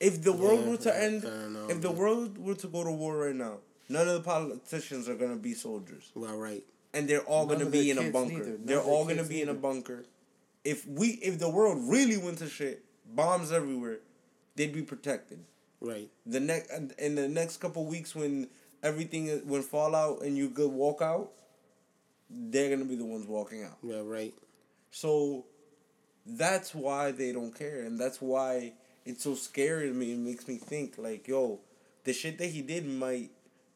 If 0.00 0.22
the 0.22 0.32
world 0.32 0.60
Yeah, 0.64 0.70
were 0.70 0.76
to 0.78 0.96
end, 1.02 1.24
I 1.26 1.48
know, 1.48 1.68
if 1.68 1.80
the 1.80 1.88
man. 1.88 1.96
world 1.98 2.38
were 2.38 2.54
to 2.54 2.68
go 2.68 2.84
to 2.84 2.90
war 2.92 3.16
right 3.16 3.34
now, 3.34 3.58
none 3.88 4.06
of 4.06 4.14
the 4.14 4.20
politicians 4.20 5.08
are 5.08 5.16
gonna 5.16 5.36
be 5.36 5.54
soldiers, 5.54 6.12
Well, 6.14 6.36
right. 6.36 6.64
and 6.92 7.08
they're 7.08 7.22
all 7.24 7.46
None 7.46 7.58
gonna 7.58 7.70
be 7.70 7.90
in 7.90 7.98
a 7.98 8.10
bunker. 8.10 8.56
They're 8.58 8.80
all 8.80 9.04
gonna 9.04 9.16
kids 9.16 9.28
be 9.28 9.42
in 9.42 9.48
a 9.48 9.54
bunker. 9.54 10.04
If 10.64 10.86
we, 10.86 11.08
if 11.22 11.38
the 11.38 11.48
world 11.48 11.88
really 11.88 12.16
went 12.16 12.38
to 12.38 12.48
shit, 12.48 12.84
bombs 13.06 13.50
everywhere, 13.52 14.00
they'd 14.54 14.72
be 14.72 14.82
protected. 14.82 15.44
Right. 15.80 16.10
The 16.26 16.40
next 16.40 16.70
in 16.98 17.14
the 17.14 17.28
next 17.28 17.58
couple 17.58 17.84
weeks 17.86 18.14
when 18.14 18.48
everything 18.82 19.26
is, 19.28 19.42
when 19.44 19.62
Fallout 19.62 20.22
and 20.22 20.36
you 20.36 20.50
could 20.50 20.70
walk 20.70 21.00
out, 21.02 21.32
they're 22.30 22.70
gonna 22.70 22.84
be 22.88 22.96
the 22.96 23.04
ones 23.04 23.26
walking 23.26 23.62
out. 23.64 23.78
Yeah. 23.82 24.02
Right. 24.04 24.34
So 24.90 25.46
that's 26.26 26.74
why 26.74 27.12
they 27.12 27.32
don't 27.32 27.54
care, 27.56 27.80
and 27.84 27.98
that's 27.98 28.20
why 28.20 28.74
it's 29.08 29.24
so 29.24 29.34
scary 29.34 29.88
to 29.88 29.94
me. 29.94 30.12
It 30.12 30.18
makes 30.18 30.46
me 30.46 30.56
think 30.56 30.96
like, 30.98 31.26
yo, 31.26 31.60
the 32.04 32.12
shit 32.12 32.38
that 32.38 32.46
he 32.46 32.62
did 32.62 32.86
might 32.86 33.30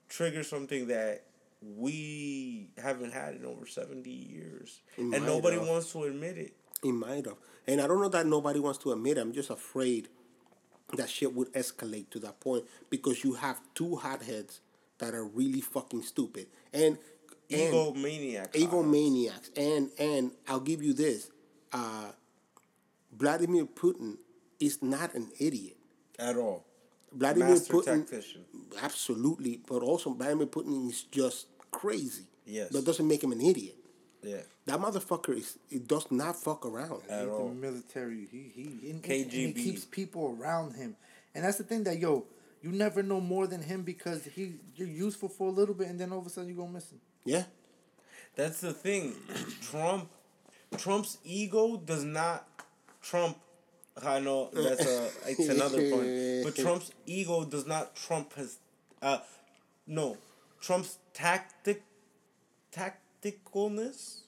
trigger 0.08 0.42
something 0.42 0.86
that 0.88 1.24
we 1.76 2.68
haven't 2.76 3.12
had 3.12 3.34
in 3.36 3.44
over 3.44 3.66
seventy 3.66 4.10
years, 4.10 4.80
It 4.96 5.02
and 5.14 5.24
nobody 5.26 5.56
have. 5.58 5.66
wants 5.68 5.92
to 5.92 6.04
admit 6.04 6.36
it. 6.38 6.52
It 6.82 6.92
might 6.92 7.24
have. 7.26 7.36
And 7.66 7.80
I 7.80 7.86
don't 7.86 8.00
know 8.00 8.08
that 8.08 8.26
nobody 8.26 8.58
wants 8.60 8.78
to 8.80 8.92
admit. 8.92 9.16
it. 9.16 9.20
I'm 9.20 9.32
just 9.32 9.50
afraid 9.50 10.08
that 10.96 11.08
shit 11.08 11.32
would 11.34 11.52
escalate 11.54 12.10
to 12.10 12.18
that 12.20 12.40
point 12.40 12.64
because 12.90 13.22
you 13.24 13.34
have 13.34 13.60
two 13.74 13.96
hotheads 13.96 14.60
that 14.98 15.14
are 15.14 15.24
really 15.24 15.60
fucking 15.60 16.02
stupid 16.02 16.46
and 16.72 16.98
and 17.50 17.60
Ego 17.68 17.92
maniac. 17.94 18.52
egomaniacs. 18.52 19.50
And 19.56 19.90
and 19.98 20.32
I'll 20.48 20.60
give 20.60 20.82
you 20.82 20.92
this: 20.94 21.30
uh, 21.72 22.10
Vladimir 23.16 23.66
Putin 23.66 24.16
is 24.62 24.82
not 24.82 25.14
an 25.14 25.28
idiot. 25.38 25.76
at 26.18 26.36
all. 26.36 26.64
Vladimir 27.12 27.48
Master 27.50 27.74
Putin, 27.74 28.06
tactician. 28.08 28.44
absolutely, 28.82 29.60
but 29.68 29.82
also 29.82 30.10
Vladimir 30.14 30.46
Putin 30.46 30.88
is 30.88 31.02
just 31.02 31.46
crazy. 31.70 32.24
Yes. 32.46 32.70
that 32.70 32.84
doesn't 32.84 33.06
make 33.06 33.22
him 33.22 33.32
an 33.32 33.40
idiot. 33.40 33.76
Yeah. 34.22 34.42
That 34.66 34.78
motherfucker 34.80 35.36
is 35.36 35.58
it 35.70 35.86
does 35.88 36.10
not 36.10 36.36
fuck 36.36 36.64
around. 36.64 37.02
At 37.10 37.28
all. 37.28 37.48
the 37.48 37.54
military. 37.54 38.26
He 38.30 38.50
he 38.54 38.90
and, 38.90 39.04
and- 39.04 39.22
and 39.22 39.32
he 39.32 39.52
keeps 39.52 39.84
people 39.84 40.36
around 40.40 40.74
him, 40.76 40.96
and 41.34 41.44
that's 41.44 41.58
the 41.58 41.64
thing 41.64 41.84
that 41.84 41.98
yo, 41.98 42.24
you 42.62 42.70
never 42.70 43.02
know 43.02 43.20
more 43.20 43.46
than 43.46 43.62
him 43.62 43.82
because 43.82 44.24
he 44.24 44.54
you're 44.76 44.88
useful 45.06 45.28
for 45.28 45.48
a 45.48 45.50
little 45.50 45.74
bit, 45.74 45.88
and 45.88 45.98
then 46.00 46.12
all 46.12 46.20
of 46.20 46.26
a 46.26 46.30
sudden 46.30 46.48
you 46.48 46.54
go 46.56 46.66
missing. 46.68 47.00
Yeah, 47.24 47.44
That's 48.36 48.60
the 48.60 48.72
thing. 48.72 49.14
Trump, 49.70 50.08
Trump's 50.76 51.18
ego 51.24 51.76
does 51.76 52.04
not 52.04 52.46
trump. 53.02 53.36
I 54.00 54.20
know 54.20 54.48
that's 54.52 54.86
a 54.86 55.10
it's 55.26 55.48
another 55.56 55.90
point, 55.90 56.44
but 56.44 56.56
Trump's 56.56 56.90
ego 57.06 57.44
does 57.44 57.66
not 57.66 57.94
trump 57.94 58.34
his. 58.34 58.58
Uh, 59.00 59.18
no, 59.86 60.16
Trump's 60.60 60.98
tactic, 61.12 61.82
tacticalness. 62.72 64.20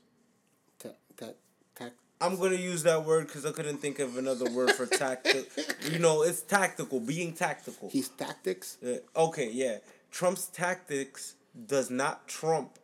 ta- 0.78 0.88
ta- 1.16 1.26
ta- 1.74 1.90
I'm 2.20 2.36
gonna 2.36 2.56
use 2.56 2.82
that 2.82 3.04
word 3.04 3.26
because 3.26 3.46
I 3.46 3.52
couldn't 3.52 3.78
think 3.78 3.98
of 4.00 4.18
another 4.18 4.50
word 4.50 4.72
for 4.72 4.86
tactic. 4.86 5.50
you 5.90 5.98
know, 5.98 6.22
it's 6.22 6.42
tactical, 6.42 7.00
being 7.00 7.32
tactical. 7.32 7.88
his 7.90 8.08
tactics. 8.10 8.76
Uh, 8.84 8.98
okay, 9.16 9.50
yeah. 9.50 9.78
Trump's 10.10 10.46
tactics 10.46 11.34
does 11.66 11.90
not 11.90 12.28
trump 12.28 12.78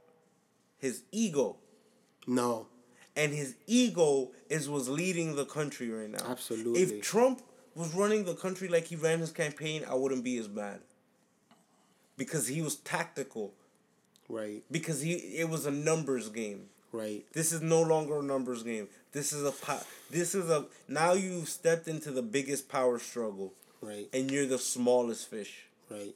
his 0.78 1.02
ego. 1.12 1.56
No, 2.26 2.66
and 3.16 3.32
his 3.32 3.54
ego 3.66 4.30
is 4.48 4.68
what's 4.68 4.88
leading 4.88 5.36
the 5.36 5.44
country 5.44 5.90
right 5.90 6.10
now. 6.10 6.24
Absolutely. 6.28 6.80
If 6.82 7.02
Trump 7.02 7.42
was 7.74 7.94
running 7.94 8.24
the 8.24 8.34
country 8.34 8.68
like 8.68 8.86
he 8.86 8.96
ran 8.96 9.20
his 9.20 9.32
campaign, 9.32 9.84
I 9.88 9.94
wouldn't 9.94 10.24
be 10.24 10.36
as 10.38 10.48
mad. 10.48 10.80
Because 12.16 12.46
he 12.48 12.60
was 12.62 12.76
tactical. 12.76 13.54
Right. 14.28 14.62
Because 14.70 15.00
he 15.00 15.12
it 15.14 15.48
was 15.48 15.66
a 15.66 15.70
numbers 15.70 16.28
game. 16.28 16.66
Right. 16.92 17.24
This 17.32 17.52
is 17.52 17.60
no 17.62 17.82
longer 17.82 18.18
a 18.18 18.22
numbers 18.22 18.62
game. 18.62 18.88
This 19.12 19.32
is 19.32 19.44
a 19.44 19.52
po- 19.52 19.82
this 20.10 20.34
is 20.34 20.50
a 20.50 20.66
now 20.88 21.12
you've 21.14 21.48
stepped 21.48 21.88
into 21.88 22.10
the 22.10 22.22
biggest 22.22 22.68
power 22.68 22.98
struggle 22.98 23.54
Right. 23.80 24.08
and 24.12 24.30
you're 24.30 24.46
the 24.46 24.58
smallest 24.58 25.28
fish 25.30 25.64
Right. 25.88 26.14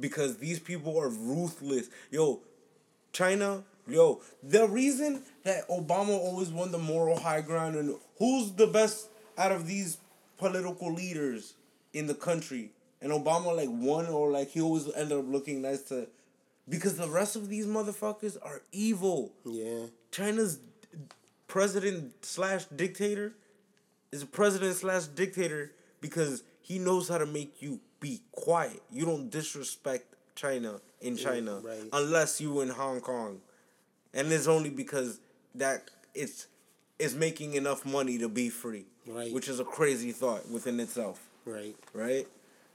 because 0.00 0.38
these 0.38 0.58
people 0.58 0.98
are 0.98 1.08
ruthless. 1.08 1.88
Yo, 2.10 2.40
China, 3.12 3.64
yo, 3.88 4.20
the 4.42 4.68
reason 4.68 5.22
that 5.44 5.68
Obama 5.68 6.10
always 6.10 6.50
won 6.50 6.72
the 6.72 6.78
moral 6.78 7.18
high 7.18 7.40
ground 7.40 7.76
and 7.76 7.96
who's 8.18 8.52
the 8.52 8.66
best 8.66 9.08
out 9.36 9.52
of 9.52 9.66
these 9.66 9.98
political 10.36 10.92
leaders 10.92 11.54
in 11.92 12.06
the 12.06 12.14
country? 12.14 12.70
And 13.00 13.12
Obama 13.12 13.56
like 13.56 13.68
won 13.70 14.06
or 14.06 14.30
like 14.30 14.50
he 14.50 14.60
always 14.60 14.92
ended 14.94 15.18
up 15.18 15.24
looking 15.28 15.62
nice 15.62 15.82
to 15.82 16.08
because 16.68 16.96
the 16.96 17.08
rest 17.08 17.36
of 17.36 17.48
these 17.48 17.66
motherfuckers 17.66 18.36
are 18.42 18.60
evil. 18.72 19.32
Yeah. 19.44 19.86
China's 20.10 20.58
president 21.46 22.12
slash 22.24 22.64
dictator 22.66 23.32
is 24.12 24.22
a 24.22 24.26
president 24.26 24.74
slash 24.76 25.06
dictator 25.06 25.72
because 26.00 26.42
he 26.60 26.78
knows 26.78 27.08
how 27.08 27.18
to 27.18 27.26
make 27.26 27.62
you 27.62 27.80
be 28.00 28.20
quiet. 28.32 28.82
You 28.92 29.06
don't 29.06 29.30
disrespect 29.30 30.14
China 30.34 30.80
in 31.00 31.16
China 31.16 31.60
right. 31.64 31.84
unless 31.92 32.40
you 32.40 32.60
in 32.60 32.68
Hong 32.68 33.00
Kong, 33.00 33.40
and 34.14 34.32
it's 34.32 34.46
only 34.46 34.70
because 34.70 35.20
that 35.54 35.90
it's 36.14 36.46
it's 36.98 37.14
making 37.14 37.54
enough 37.54 37.84
money 37.86 38.18
to 38.18 38.28
be 38.28 38.48
free, 38.50 38.84
Right. 39.06 39.32
Which 39.32 39.48
is 39.48 39.60
a 39.60 39.64
crazy 39.64 40.12
thought 40.12 40.48
within 40.50 40.80
itself 40.80 41.20
Right. 41.44 41.76
right? 41.94 42.26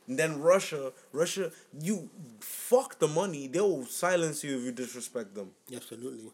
And 0.07 0.17
then 0.19 0.41
Russia, 0.41 0.91
Russia, 1.13 1.51
you 1.79 2.09
fuck 2.41 2.99
the 2.99 3.07
money. 3.07 3.47
They'll 3.47 3.85
silence 3.85 4.43
you 4.43 4.57
if 4.57 4.63
you 4.65 4.71
disrespect 4.71 5.33
them. 5.35 5.51
Absolutely. 5.73 6.31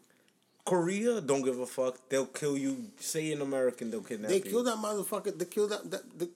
Korea, 0.64 1.20
don't 1.20 1.42
give 1.42 1.58
a 1.58 1.66
fuck. 1.66 1.96
They'll 2.08 2.26
kill 2.26 2.56
you. 2.56 2.90
Say 2.98 3.32
an 3.32 3.40
American, 3.42 3.90
they'll 3.90 4.02
kidnap 4.02 4.28
They 4.30 4.36
you. 4.36 4.42
killed 4.42 4.66
that 4.66 4.76
motherfucker. 4.76 5.36
They 5.38 5.44
killed 5.46 5.70
that. 5.70 5.90
that 5.90 6.18
they, 6.18 6.28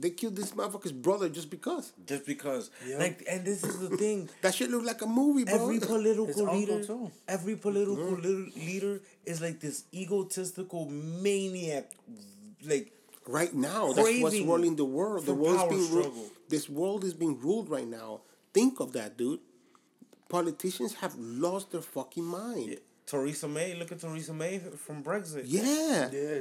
they 0.00 0.10
killed 0.10 0.36
this 0.36 0.52
motherfucker's 0.52 0.92
brother 0.92 1.28
just 1.28 1.50
because. 1.50 1.92
just 2.06 2.24
because. 2.26 2.70
Yeah. 2.86 2.98
Like, 2.98 3.24
and 3.28 3.44
this 3.44 3.64
is 3.64 3.78
the 3.78 3.96
thing. 3.96 4.28
That 4.42 4.54
shit 4.54 4.70
looked 4.70 4.86
like 4.86 5.02
a 5.02 5.06
movie, 5.06 5.44
bro. 5.44 5.54
Every 5.54 5.74
His 5.76 5.86
political 5.86 6.26
uncle 6.28 6.54
leader, 6.56 6.84
too. 6.84 7.10
every 7.26 7.56
political 7.56 8.10
leader, 8.12 8.50
leader 8.56 9.00
is 9.24 9.40
like 9.40 9.60
this 9.60 9.84
egotistical 9.92 10.86
maniac, 10.86 11.90
like 12.64 12.92
right 13.26 13.54
now, 13.54 13.92
that's 13.92 13.98
what's 13.98 14.34
craving 14.34 14.48
rolling 14.48 14.76
the 14.76 14.84
world. 14.84 15.22
The 15.22 15.32
for 15.32 15.34
world's 15.34 15.62
power 15.62 15.70
being 15.70 15.92
ruled. 15.92 16.30
This 16.48 16.68
world 16.68 17.04
is 17.04 17.14
being 17.14 17.38
ruled 17.40 17.68
right 17.68 17.86
now. 17.86 18.20
Think 18.54 18.80
of 18.80 18.92
that, 18.92 19.16
dude. 19.16 19.40
Politicians 20.28 20.94
have 20.94 21.14
lost 21.16 21.72
their 21.72 21.80
fucking 21.82 22.24
mind. 22.24 22.78
Theresa 23.06 23.48
May. 23.48 23.74
Look 23.74 23.92
at 23.92 24.00
Theresa 24.00 24.34
May 24.34 24.58
from 24.58 25.02
Brexit. 25.02 25.44
Yeah. 25.46 26.10
Yeah, 26.12 26.40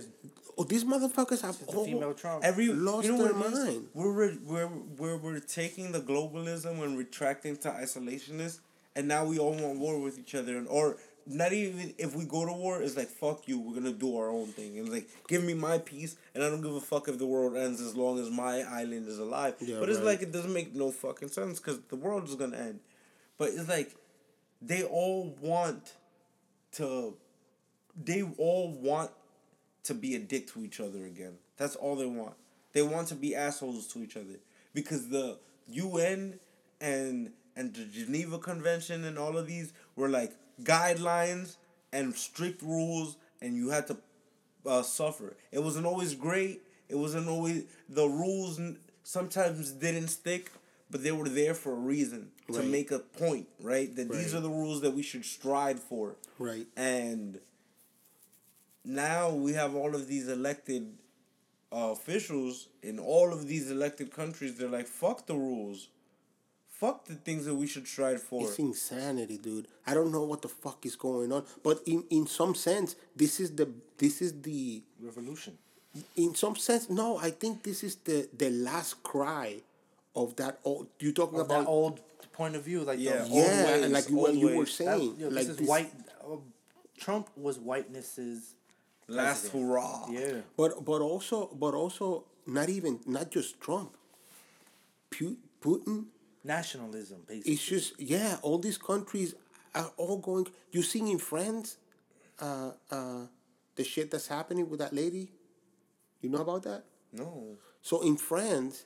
Oh, 0.58 0.64
these 0.64 0.84
motherfuckers 0.84 1.42
have 1.42 1.60
the 1.60 1.72
female 1.72 2.14
Trump. 2.14 2.44
Every 2.44 2.68
Lost 2.68 3.06
you 3.06 3.16
know 3.16 3.24
their 3.24 3.34
mind. 3.34 3.88
We're, 3.94 4.12
re- 4.12 4.40
we're 4.44 4.68
we're 4.98 5.18
we're 5.18 5.40
taking 5.40 5.92
the 5.92 6.00
globalism 6.00 6.82
and 6.84 6.98
retracting 6.98 7.58
to 7.58 7.70
isolationists, 7.70 8.60
and 8.96 9.08
now 9.08 9.26
we 9.26 9.38
all 9.38 9.54
want 9.54 9.78
war 9.78 10.00
with 10.00 10.18
each 10.18 10.34
other, 10.34 10.58
and 10.58 10.68
or 10.68 10.98
not 11.28 11.54
even 11.54 11.94
if 11.98 12.16
we 12.16 12.26
go 12.26 12.46
to 12.46 12.54
war, 12.54 12.82
it's 12.82 12.98
like 12.98 13.10
fuck 13.10 13.48
you, 13.48 13.60
we're 13.60 13.76
gonna 13.76 13.92
do 13.92 14.18
our 14.18 14.30
own 14.30 14.48
thing, 14.48 14.80
and 14.80 14.90
like 14.90 15.08
give 15.28 15.44
me 15.44 15.54
my 15.54 15.78
peace, 15.78 16.16
and 16.34 16.44
I 16.44 16.50
don't 16.50 16.62
give 16.62 16.74
a 16.74 16.82
fuck 16.82 17.08
if 17.08 17.20
the 17.20 17.28
world 17.28 17.56
ends 17.56 17.80
as 17.80 17.96
long 17.96 18.20
as 18.20 18.32
my 18.32 18.62
island 18.62 19.08
is 19.08 19.20
alive. 19.20 19.56
Yeah, 19.60 19.80
but 19.80 19.90
it's 19.90 20.00
right. 20.00 20.08
like 20.08 20.22
it 20.22 20.32
doesn't 20.32 20.54
make 20.54 20.74
no 20.74 20.92
fucking 20.92 21.30
sense 21.30 21.60
because 21.60 21.80
the 21.90 21.98
world 21.98 22.28
is 22.28 22.36
gonna 22.36 22.58
end. 22.58 22.80
But 23.38 23.50
it's 23.50 23.70
like 23.70 23.96
they 24.62 24.84
all 24.84 25.36
want 25.40 25.94
to 26.74 27.16
they 28.04 28.24
all 28.24 28.72
want 28.72 29.12
to 29.88 29.94
be 29.94 30.16
a 30.16 30.20
dick 30.20 30.52
to 30.54 30.64
each 30.64 30.80
other 30.80 31.06
again. 31.06 31.34
That's 31.58 31.76
all 31.76 31.96
they 31.96 32.06
want. 32.06 32.36
They 32.74 32.82
want 32.82 33.08
to 33.10 33.16
be 33.16 33.36
assholes 33.36 33.88
to 33.88 34.00
each 34.04 34.16
other 34.16 34.40
because 34.74 35.10
the 35.10 35.40
UN 35.70 36.40
and 36.80 37.32
and 37.56 37.74
the 37.74 37.86
Geneva 37.86 38.38
Convention 38.38 39.04
and 39.04 39.18
all 39.18 39.38
of 39.38 39.48
these 39.48 39.74
were 39.96 40.10
like 40.10 40.34
guidelines 40.62 41.56
and 41.92 42.14
strict 42.14 42.62
rules, 42.62 43.18
and 43.42 43.56
you 43.56 43.70
had 43.70 43.88
to 43.88 43.98
uh, 44.66 44.84
suffer. 44.84 45.36
It 45.52 45.64
wasn't 45.64 45.86
always 45.86 46.14
great. 46.14 46.62
It 46.90 46.96
wasn't 46.96 47.28
always 47.28 47.64
the 47.90 48.08
rules. 48.08 48.60
Sometimes 49.04 49.72
didn't 49.72 50.10
stick, 50.10 50.52
but 50.92 51.04
they 51.04 51.12
were 51.12 51.30
there 51.30 51.54
for 51.54 51.72
a 51.72 51.80
reason 51.80 52.30
to 52.54 52.62
make 52.62 52.92
a 52.92 53.00
point. 53.00 53.48
Right, 53.62 53.94
that 53.96 54.12
these 54.12 54.36
are 54.36 54.42
the 54.42 54.50
rules 54.50 54.82
that 54.82 54.94
we 54.94 55.02
should 55.02 55.26
strive 55.26 55.80
for. 55.80 56.16
Right. 56.38 56.68
And 56.76 57.40
now 58.88 59.30
we 59.32 59.54
have 59.54 59.76
all 59.76 59.96
of 59.96 60.08
these 60.08 60.28
elected 60.28 60.88
uh, 61.72 61.90
officials 61.92 62.70
in 62.82 63.00
all 63.00 63.34
of 63.34 63.48
these 63.48 63.70
elected 63.70 64.12
countries. 64.12 64.56
They're 64.58 64.70
like, 64.70 64.88
fuck 64.88 65.26
the 65.28 65.36
rules. 65.36 65.90
Fuck 66.70 67.06
the 67.06 67.16
things 67.16 67.46
that 67.46 67.56
we 67.56 67.66
should 67.66 67.88
strive 67.88 68.22
for. 68.22 68.44
It's 68.48 68.60
insanity, 68.60 69.38
dude. 69.40 69.68
I 69.88 69.96
don't 69.96 70.12
know 70.12 70.24
what 70.24 70.44
the 70.44 70.48
fuck 70.48 70.86
is 70.86 70.96
going 70.96 71.32
on, 71.32 71.44
but 71.64 71.82
in 71.88 72.04
in 72.12 72.28
some 72.28 72.54
sense, 72.54 72.96
this 73.16 73.40
is 73.40 73.56
the 73.56 73.68
this 73.98 74.22
is 74.22 74.42
the 74.44 74.84
revolution. 75.02 75.58
in 76.16 76.36
some 76.36 76.56
sense. 76.56 76.88
No, 76.90 77.18
I 77.18 77.32
think 77.32 77.64
this 77.64 77.84
is 77.84 77.96
the 77.96 78.30
the 78.38 78.52
last 78.52 79.02
cry 79.02 79.62
of 80.16 80.36
that 80.36 80.60
old. 80.64 80.88
You 81.00 81.12
talking 81.14 81.40
Of 81.40 81.48
about 81.48 81.62
that 81.64 81.68
old 81.68 82.00
point 82.32 82.56
of 82.56 82.64
view, 82.64 82.82
like 82.84 83.00
Yeah, 83.00 83.24
the, 83.24 83.24
old 83.24 83.34
yeah, 83.34 83.66
ways, 83.66 83.92
like 83.92 84.10
you, 84.10 84.32
you 84.34 84.46
were 84.48 84.58
ways. 84.60 84.78
that, 84.78 84.84
saying, 85.00 85.16
yo, 85.18 85.28
like 85.30 85.48
this 85.48 85.60
is 85.60 85.68
white. 85.68 85.92
Uh, 86.24 86.38
Trump 86.96 87.30
was 87.36 87.58
whiteness's. 87.58 88.54
Last 89.08 89.50
president. 89.52 89.70
hurrah. 89.70 90.08
Yeah. 90.12 90.42
But 90.56 90.84
but 90.86 91.02
also 91.02 91.48
but 91.54 91.74
also 91.74 92.26
not 92.46 92.70
even 92.70 93.00
not 93.06 93.32
just 93.32 93.60
Trump. 93.62 93.96
Pu- 95.10 95.38
Putin. 95.62 96.06
Nationalism, 96.44 97.24
basically. 97.28 97.52
It's 97.54 97.64
just 97.66 98.00
yeah. 98.00 98.38
All 98.42 98.58
these 98.60 98.78
countries 98.78 99.34
are 99.76 99.92
all 99.98 100.18
going. 100.18 100.48
You 100.72 100.82
seeing 100.82 101.08
in 101.10 101.18
France, 101.20 101.78
uh, 102.40 102.72
uh, 102.92 103.26
the 103.76 103.84
shit 103.84 104.12
that's 104.12 104.28
happening 104.28 104.70
with 104.70 104.80
that 104.80 104.94
lady. 104.94 105.32
You 106.22 106.30
know 106.30 106.40
about 106.40 106.64
that? 106.64 106.84
No. 107.14 107.58
So 107.82 108.02
in 108.02 108.18
France, 108.18 108.86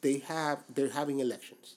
they 0.00 0.18
have 0.20 0.62
they're 0.74 0.90
having 0.90 1.20
elections. 1.20 1.76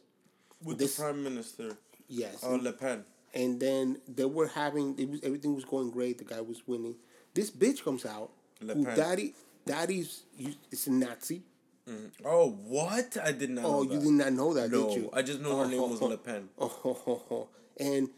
With 0.64 0.78
This- 0.78 0.96
the 0.96 1.04
prime 1.04 1.24
minister, 1.24 1.78
Yes. 2.08 2.44
uh, 2.44 2.56
Le 2.56 2.72
Pen. 2.74 3.04
and 3.34 3.60
then 3.60 4.00
they 4.08 4.26
were 4.26 4.48
having 4.48 4.98
it 5.00 5.10
was 5.10 5.20
everything 5.24 5.54
was 5.56 5.66
going 5.66 5.90
great. 5.92 6.18
The 6.20 6.24
guy 6.26 6.42
was 6.42 6.66
winning. 6.68 6.96
This 7.34 7.50
bitch 7.52 7.84
comes 7.84 8.06
out. 8.06 8.32
Le 8.62 8.74
who 8.74 8.86
Pen. 8.86 8.98
daddy 8.98 9.34
daddy's 9.66 10.24
you- 10.38 10.56
is 10.72 10.88
a 10.88 10.92
Nazi. 10.92 11.42
Mm-hmm. 11.90 12.26
Oh, 12.26 12.52
what? 12.52 13.18
I 13.22 13.34
did 13.34 13.50
not 13.50 13.66
Oh, 13.66 13.84
you 13.84 14.00
did 14.00 14.12
not 14.12 14.32
know 14.32 14.53
that, 14.53 14.72
No, 14.72 14.88
did 14.88 14.98
you? 14.98 15.10
I 15.12 15.22
just 15.22 15.42
know 15.42 15.58
her 15.60 15.68
name 15.68 15.82
was 15.82 16.02
oh. 16.02 16.06
Le 16.06 16.18
Pen. 16.18 16.50
Oh, 16.58 17.48
and 17.80 18.10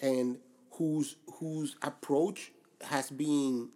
and 0.00 0.38
whose 0.72 1.16
whose 1.38 1.76
approach 1.82 2.52
has 2.82 3.10
been 3.10 3.70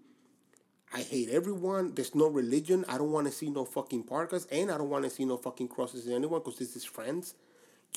I 0.93 1.02
hate 1.02 1.28
everyone. 1.31 1.94
There's 1.94 2.15
no 2.17 2.27
religion. 2.27 2.85
I 2.89 2.99
don't 2.99 3.12
want 3.12 3.28
to 3.28 3.33
see 3.33 3.49
no 3.49 3.65
fucking 3.65 4.05
burkas, 4.05 4.47
and 4.51 4.70
I 4.73 4.77
don't 4.77 4.91
want 4.91 5.05
to 5.05 5.10
see 5.10 5.25
no 5.25 5.36
fucking 5.36 5.69
crosses 5.69 6.07
in 6.07 6.12
anyone 6.12 6.41
because 6.41 6.59
this 6.59 6.75
is 6.75 6.85
France. 6.85 7.35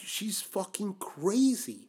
She's 0.01 0.41
fucking 0.41 0.95
crazy, 0.99 1.87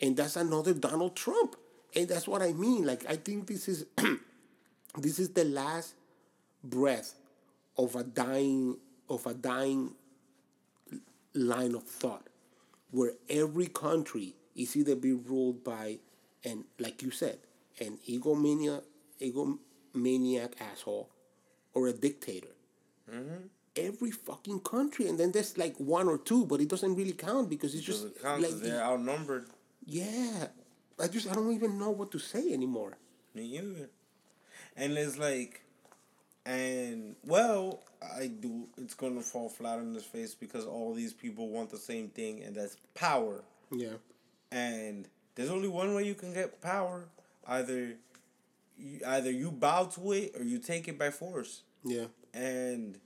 and 0.00 0.16
that's 0.16 0.36
another 0.36 0.74
Donald 0.74 1.16
Trump, 1.16 1.56
and 1.94 2.08
that's 2.08 2.26
what 2.26 2.42
I 2.42 2.52
mean. 2.52 2.84
Like 2.86 3.04
I 3.08 3.16
think 3.16 3.46
this 3.46 3.68
is 3.68 3.86
this 4.98 5.18
is 5.18 5.30
the 5.30 5.44
last 5.44 5.94
breath 6.64 7.14
of 7.76 7.96
a 7.96 8.04
dying 8.04 8.76
of 9.08 9.26
a 9.26 9.34
dying 9.34 9.94
line 11.34 11.74
of 11.74 11.84
thought 11.84 12.26
where 12.90 13.12
every 13.28 13.66
country 13.66 14.34
is 14.54 14.76
either 14.76 14.94
being 14.94 15.24
ruled 15.24 15.64
by 15.64 15.98
an 16.44 16.64
like 16.78 17.02
you 17.02 17.10
said 17.10 17.38
an 17.80 17.98
egomaniac 18.08 18.82
egomaniac 19.20 20.52
asshole 20.60 21.08
or 21.74 21.88
a 21.88 21.92
dictator 21.92 22.54
mm-hmm. 23.10 23.46
every 23.76 24.10
fucking 24.10 24.60
country 24.60 25.08
and 25.08 25.18
then 25.18 25.32
there's 25.32 25.56
like 25.56 25.74
one 25.78 26.06
or 26.06 26.18
two 26.18 26.44
but 26.44 26.60
it 26.60 26.68
doesn't 26.68 26.94
really 26.94 27.12
count 27.12 27.48
because 27.48 27.74
it's 27.74 27.84
just 27.84 28.22
Doesn't 28.22 28.42
like 28.42 28.60
they're 28.60 28.82
outnumbered. 28.82 29.46
yeah 29.86 30.48
i 31.00 31.06
just 31.08 31.28
i 31.30 31.34
don't 31.34 31.52
even 31.52 31.78
know 31.78 31.90
what 31.90 32.10
to 32.12 32.18
say 32.18 32.52
anymore 32.52 32.96
Me 33.34 33.44
either. 33.58 33.88
And 34.76 34.96
it's 34.96 35.18
like, 35.18 35.62
and 36.46 37.14
well, 37.24 37.82
I 38.18 38.26
do. 38.28 38.66
It's 38.78 38.94
gonna 38.94 39.20
fall 39.20 39.48
flat 39.48 39.78
on 39.78 39.94
his 39.94 40.04
face 40.04 40.34
because 40.34 40.64
all 40.66 40.94
these 40.94 41.12
people 41.12 41.48
want 41.48 41.70
the 41.70 41.78
same 41.78 42.08
thing, 42.08 42.42
and 42.42 42.54
that's 42.56 42.76
power. 42.94 43.42
yeah 43.70 43.96
And 44.50 45.06
there's 45.34 45.50
only 45.50 45.68
one 45.68 45.94
way 45.94 46.04
you 46.06 46.14
can 46.14 46.32
get 46.32 46.60
power. 46.60 47.08
Either 47.46 47.94
you, 48.78 49.00
either 49.06 49.30
you 49.30 49.50
bow 49.50 49.84
to 49.96 50.12
it 50.12 50.32
or 50.38 50.42
you 50.44 50.58
take 50.58 50.88
it 50.88 50.98
by 50.98 51.10
force. 51.10 51.62
Yeah. 51.84 52.06
And 52.34 52.98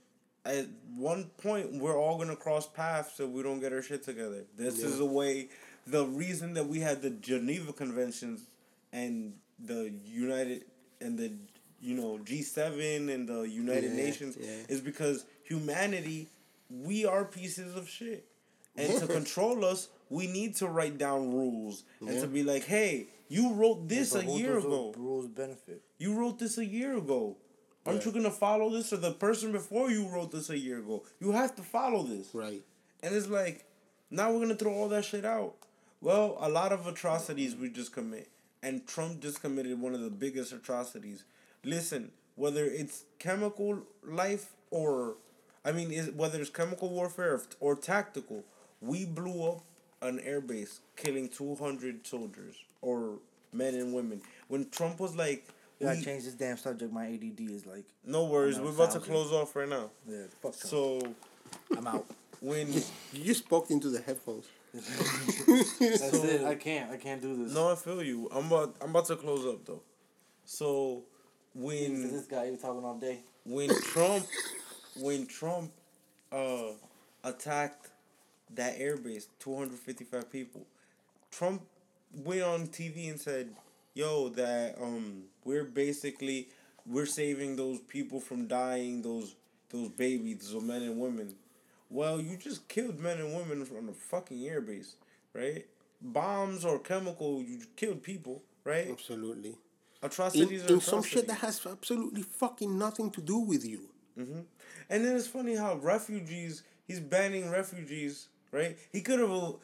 at 0.45 0.67
one 0.95 1.25
point, 1.37 1.73
we're 1.81 1.99
all 1.99 2.17
gonna 2.17 2.35
cross 2.35 2.65
paths 2.67 3.19
if 3.19 3.29
we 3.29 3.43
don't 3.43 3.59
get 3.59 3.73
our 3.73 3.81
shit 3.81 4.03
together. 4.03 4.45
This 4.55 4.79
Yeah. 4.79 4.87
is 4.87 4.99
a 4.99 5.05
way. 5.05 5.49
The 5.87 6.05
reason 6.05 6.53
that 6.55 6.67
we 6.67 6.79
had 6.79 7.01
the 7.01 7.09
Geneva 7.09 7.73
Conventions 7.73 8.41
and 8.91 9.33
the 9.59 9.91
United 10.05 10.65
and 11.01 11.17
the 11.17 11.31
you 11.81 11.95
know 11.95 12.19
G 12.19 12.41
seven 12.41 13.09
and 13.09 13.27
the 13.27 13.41
United 13.43 13.91
Yeah, 13.91 14.03
Nations 14.03 14.37
yeah. 14.39 14.47
is 14.69 14.81
because 14.81 15.25
humanity, 15.43 16.27
we 16.69 17.05
are 17.05 17.23
pieces 17.25 17.75
of 17.75 17.87
shit, 17.89 18.25
and 18.75 18.99
to 18.99 19.07
control 19.19 19.63
us, 19.65 19.87
we 20.09 20.27
need 20.27 20.55
to 20.57 20.67
write 20.67 20.97
down 20.97 21.31
rules 21.33 21.83
and 22.01 22.19
to 22.21 22.27
be 22.27 22.43
like, 22.43 22.65
hey, 22.65 23.07
you 23.29 23.53
wrote 23.53 23.87
this 23.87 24.13
a 24.15 24.25
year 24.25 24.57
ago. 24.57 24.93
rules 24.97 25.27
benefit. 25.27 25.81
You 25.97 26.13
wrote 26.13 26.39
this 26.39 26.57
a 26.57 26.65
year 26.65 26.97
ago. 26.97 27.37
Aren't 27.85 28.03
you 28.05 28.11
gonna 28.11 28.29
follow 28.31 28.69
this, 28.69 28.91
or 28.91 28.97
the 28.97 29.11
person 29.13 29.53
before 29.53 29.89
you 29.89 30.09
wrote 30.09 30.31
this 30.31 30.49
a 30.49 30.57
year 30.57 30.79
ago? 30.79 31.03
You 31.21 31.31
have 31.31 31.55
to 31.55 31.61
follow 31.61 32.03
this. 32.03 32.27
Right. 32.33 32.61
And 33.01 33.15
it's 33.15 33.27
like, 33.29 33.63
now 34.11 34.31
we're 34.33 34.41
gonna 34.41 34.55
throw 34.55 34.73
all 34.73 34.89
that 34.89 35.05
shit 35.05 35.23
out. 35.23 35.55
Well, 36.01 36.37
a 36.39 36.49
lot 36.49 36.71
of 36.71 36.85
atrocities 36.87 37.55
we 37.55 37.69
just 37.69 37.91
commit, 37.91 38.29
and 38.61 38.85
Trump 38.87 39.19
just 39.21 39.41
committed 39.41 39.79
one 39.81 39.93
of 39.93 40.01
the 40.01 40.09
biggest 40.09 40.51
atrocities. 40.53 41.23
Listen, 41.63 42.11
whether 42.35 42.63
it's 42.65 43.03
chemical 43.19 43.83
life 44.03 44.53
or, 44.69 45.15
I 45.65 45.71
mean, 45.71 45.91
is 45.91 46.11
whether 46.11 46.39
it's 46.39 46.49
chemical 46.51 46.89
warfare 46.89 47.33
or, 47.33 47.41
or 47.59 47.75
tactical, 47.75 48.43
we 48.79 49.05
blew 49.05 49.43
up 49.49 49.63
an 50.01 50.19
airbase, 50.19 50.79
killing 50.95 51.27
two 51.27 51.55
hundred 51.55 52.05
soldiers 52.05 52.55
or 52.81 53.15
men 53.51 53.73
and 53.73 53.91
women. 53.93 54.21
When 54.49 54.69
Trump 54.69 54.99
was 54.99 55.15
like, 55.15 55.47
Yeah, 55.79 55.91
I 55.91 55.99
changed 56.01 56.27
this 56.27 56.35
damn 56.35 56.57
subject. 56.57 56.93
My 56.93 57.07
ADD 57.07 57.39
is 57.39 57.65
like, 57.65 57.85
no 58.05 58.25
worries, 58.25 58.59
we're 58.59 58.67
a 58.69 58.73
about 58.73 58.91
to 58.91 58.99
close 58.99 59.31
off 59.31 59.55
right 59.55 59.67
now. 59.67 59.89
yeah, 60.07 60.25
fuck. 60.43 60.53
So 60.53 61.01
I'm 61.75 61.87
out. 61.87 62.05
when 62.39 62.71
You 63.13 63.23
just 63.23 63.39
spoke 63.45 63.71
into 63.71 63.89
the 63.89 63.99
headphones. 64.01 64.45
That's 64.73 66.13
it. 66.13 66.43
I 66.43 66.55
can't. 66.55 66.91
I 66.91 66.97
can't 66.97 67.21
do 67.21 67.35
this. 67.43 67.53
No, 67.53 67.71
I 67.71 67.75
feel 67.75 68.03
you. 68.03 68.29
I'm 68.31 68.47
about 68.47 68.75
I'm 68.81 68.89
about 68.91 69.05
to 69.05 69.15
close 69.15 69.45
up 69.45 69.65
though. 69.65 69.81
So 70.45 71.03
when 71.53 72.01
This 72.11 72.25
guy 72.25 72.45
you 72.45 72.57
talking 72.57 72.83
all 72.83 72.97
day. 72.97 73.19
when 73.45 73.69
Trump 73.81 74.25
when 74.99 75.25
Trump 75.27 75.71
uh 76.31 76.71
attacked 77.23 77.89
that 78.55 78.77
airbase, 78.79 79.27
two 79.39 79.55
hundred 79.57 79.79
fifty 79.79 80.03
five 80.03 80.31
people, 80.31 80.65
Trump 81.31 81.61
went 82.13 82.41
on 82.43 82.67
TV 82.67 83.09
and 83.09 83.19
said, 83.19 83.49
"Yo, 83.93 84.29
that 84.29 84.75
um 84.81 85.23
we're 85.45 85.63
basically 85.63 86.49
we're 86.85 87.05
saving 87.05 87.55
those 87.55 87.79
people 87.79 88.19
from 88.19 88.47
dying, 88.47 89.01
those 89.01 89.35
those 89.69 89.89
babies, 89.89 90.51
those 90.51 90.63
men 90.63 90.81
and 90.83 90.99
women." 90.99 91.35
Well, 91.89 92.19
you 92.19 92.37
just 92.37 92.67
killed 92.67 92.99
men 92.99 93.19
and 93.19 93.33
women 93.35 93.65
from 93.65 93.89
a 93.89 93.93
fucking 93.93 94.37
airbase, 94.37 94.95
right? 95.33 95.65
Bombs 96.01 96.65
or 96.65 96.79
chemical, 96.79 97.41
you 97.41 97.59
killed 97.75 98.03
people, 98.03 98.43
right? 98.63 98.87
Absolutely. 98.89 99.49
In, 99.49 99.55
Atrocities 100.03 100.69
are 100.69 100.73
in 100.73 100.81
some 100.81 101.01
shit 101.01 101.27
that 101.27 101.39
has 101.39 101.65
absolutely 101.65 102.21
fucking 102.21 102.77
nothing 102.77 103.09
to 103.11 103.21
do 103.21 103.39
with 103.39 103.65
you. 103.65 103.89
Mm-hmm. 104.17 104.41
And 104.89 105.05
then 105.05 105.15
it's 105.15 105.27
funny 105.27 105.55
how 105.55 105.75
refugees, 105.75 106.63
he's 106.85 106.99
banning 106.99 107.49
refugees, 107.49 108.27
right? 108.51 108.77
He 108.91 109.01
could 109.01 109.19
have, 109.19 109.55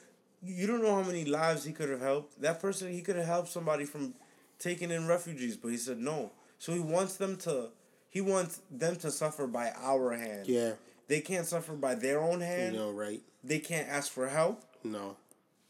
you 0.43 0.67
don't 0.67 0.81
know 0.81 0.95
how 0.95 1.03
many 1.03 1.25
lives 1.25 1.63
he 1.63 1.71
could 1.71 1.89
have 1.89 2.01
helped. 2.01 2.41
That 2.41 2.59
person, 2.59 2.91
he 2.91 3.01
could 3.01 3.15
have 3.15 3.25
helped 3.25 3.49
somebody 3.49 3.85
from 3.85 4.13
taking 4.59 4.91
in 4.91 5.07
refugees, 5.07 5.57
but 5.57 5.69
he 5.69 5.77
said 5.77 5.99
no. 5.99 6.31
So 6.57 6.73
he 6.73 6.79
wants 6.79 7.17
them 7.17 7.35
to, 7.37 7.69
he 8.09 8.21
wants 8.21 8.61
them 8.71 8.95
to 8.97 9.11
suffer 9.11 9.47
by 9.47 9.71
our 9.81 10.13
hand. 10.13 10.47
Yeah. 10.47 10.73
They 11.07 11.21
can't 11.21 11.45
suffer 11.45 11.73
by 11.73 11.95
their 11.95 12.21
own 12.21 12.39
You 12.39 12.45
hand. 12.45 12.75
know, 12.75 12.91
right? 12.91 13.21
They 13.43 13.59
can't 13.59 13.87
ask 13.89 14.11
for 14.11 14.27
help, 14.29 14.63
No. 14.83 15.17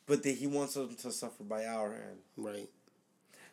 but 0.05 0.23
they, 0.23 0.33
he 0.33 0.47
wants 0.47 0.75
them 0.75 0.95
to 0.95 1.11
suffer 1.11 1.43
by 1.43 1.65
our 1.65 1.91
hand. 1.91 2.19
Right. 2.37 2.69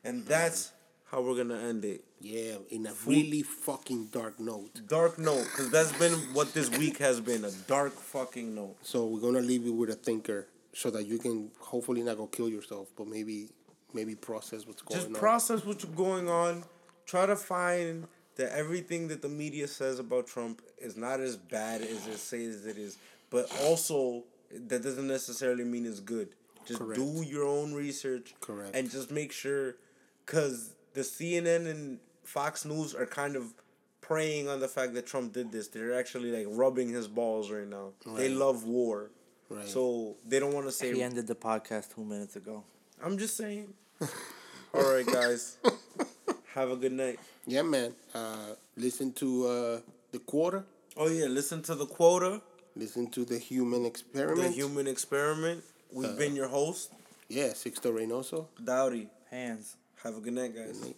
And 0.05 0.25
that's 0.26 0.73
how 1.10 1.23
we're 1.23 1.36
gonna 1.36 1.59
end 1.59 1.84
it. 1.84 2.05
Yeah, 2.20 2.57
in 2.70 2.86
a 2.86 2.92
really 3.07 3.42
fucking 3.42 4.07
dark 4.07 4.39
note. 4.39 4.83
Dark 4.86 5.18
note, 5.18 5.44
because 5.44 5.70
that's 5.70 5.92
been 5.99 6.12
what 6.34 6.52
this 6.55 6.70
week 6.70 6.99
has 6.99 7.20
been 7.20 7.44
a 7.44 7.50
dark 7.67 7.92
fucking 7.94 8.55
note. 8.55 8.76
So 8.83 9.07
we're 9.07 9.20
gonna 9.20 9.41
leave 9.41 9.65
you 9.65 9.73
with 9.73 9.91
a 9.91 9.94
thinker 9.94 10.47
so 10.75 10.91
that 10.91 11.07
you 11.07 11.18
can 11.18 11.50
hopefully 11.59 12.02
not 12.02 12.17
go 12.18 12.26
kill 12.26 12.49
yourself, 12.49 12.89
but 12.97 13.07
maybe 13.09 13.49
maybe 13.92 14.15
process 14.15 14.67
what's 14.67 14.83
going 14.83 14.97
Just 15.00 15.09
on. 15.09 15.15
process 15.15 15.65
what's 15.65 15.84
going 15.84 16.28
on. 16.28 16.62
Try 17.07 17.26
to 17.26 17.34
find 17.36 18.07
that 18.36 18.57
everything 18.57 19.09
that 19.09 19.23
the 19.23 19.28
media 19.28 19.68
says 19.68 19.99
about 19.99 20.26
Trump 20.26 20.62
is 20.78 20.97
not 20.97 21.20
as 21.20 21.36
bad 21.36 21.83
as 21.83 22.07
it 22.07 22.18
says 22.18 22.67
it 22.67 22.78
is, 22.78 22.97
but 23.31 23.50
also 23.62 24.25
that 24.52 24.83
doesn't 24.83 25.07
necessarily 25.07 25.65
mean 25.65 25.86
it's 25.86 26.00
good. 26.00 26.28
Just 26.67 26.81
Correct. 26.81 27.00
do 27.00 27.23
your 27.23 27.47
own 27.47 27.73
research. 27.73 28.34
Correct. 28.41 28.75
And 28.75 28.91
just 28.91 29.10
make 29.10 29.33
sure, 29.33 29.76
because 30.25 30.75
the 30.94 31.00
CNN 31.00 31.67
and 31.68 31.99
Fox 32.25 32.65
News 32.65 32.94
are 32.94 33.07
kind 33.07 33.36
of 33.36 33.55
preying 34.00 34.49
on 34.49 34.60
the 34.60 34.68
fact 34.68 34.94
that 34.94 35.07
Trump 35.07 35.33
did 35.33 35.52
this. 35.52 35.68
They're 35.68 35.99
actually 35.99 36.33
like 36.33 36.47
rubbing 36.49 36.89
his 36.89 37.07
balls 37.09 37.50
right 37.50 37.67
now. 37.67 37.91
They 38.17 38.28
love 38.28 38.65
war. 38.65 39.10
Right. 39.49 39.67
So 39.67 40.17
they 40.26 40.39
don't 40.39 40.52
want 40.52 40.67
to 40.67 40.73
say. 40.73 40.92
He 40.92 41.02
ended 41.02 41.26
the 41.26 41.34
podcast 41.34 41.94
two 41.94 42.05
minutes 42.05 42.36
ago. 42.36 42.65
I'm 43.02 43.18
just 43.18 43.36
saying. 43.36 43.73
All 44.75 44.92
right, 44.92 45.07
guys. 45.07 45.59
Have 46.55 46.70
a 46.70 46.77
good 46.77 46.93
night. 46.93 47.19
yeah, 47.47 47.62
man. 47.62 47.95
Uh, 48.15 48.55
listen 48.77 49.12
to 49.15 49.47
uh, 49.47 49.81
the 50.12 50.19
quarter. 50.19 50.65
Oh 50.97 51.09
yeah, 51.09 51.27
listen 51.27 51.62
to 51.62 51.75
the 51.75 51.87
quota, 51.87 52.43
Listen 52.77 53.09
to 53.11 53.25
the 53.25 53.39
human 53.39 53.85
experiment. 53.85 54.49
the 54.49 54.55
human 54.55 54.87
experiment. 54.87 55.62
We've 55.93 56.17
been 56.17 56.35
your 56.37 56.49
host, 56.49 56.93
yeah, 57.29 57.49
Sixto 57.49 57.93
Reynoso. 57.93 58.47
Dowdy. 58.65 59.09
Hands. 59.31 59.77
Have 60.03 60.17
a 60.17 60.20
good 60.20 60.33
night, 60.35 60.55
guys. 60.55 60.79
Good 60.79 60.87
night. 60.87 60.97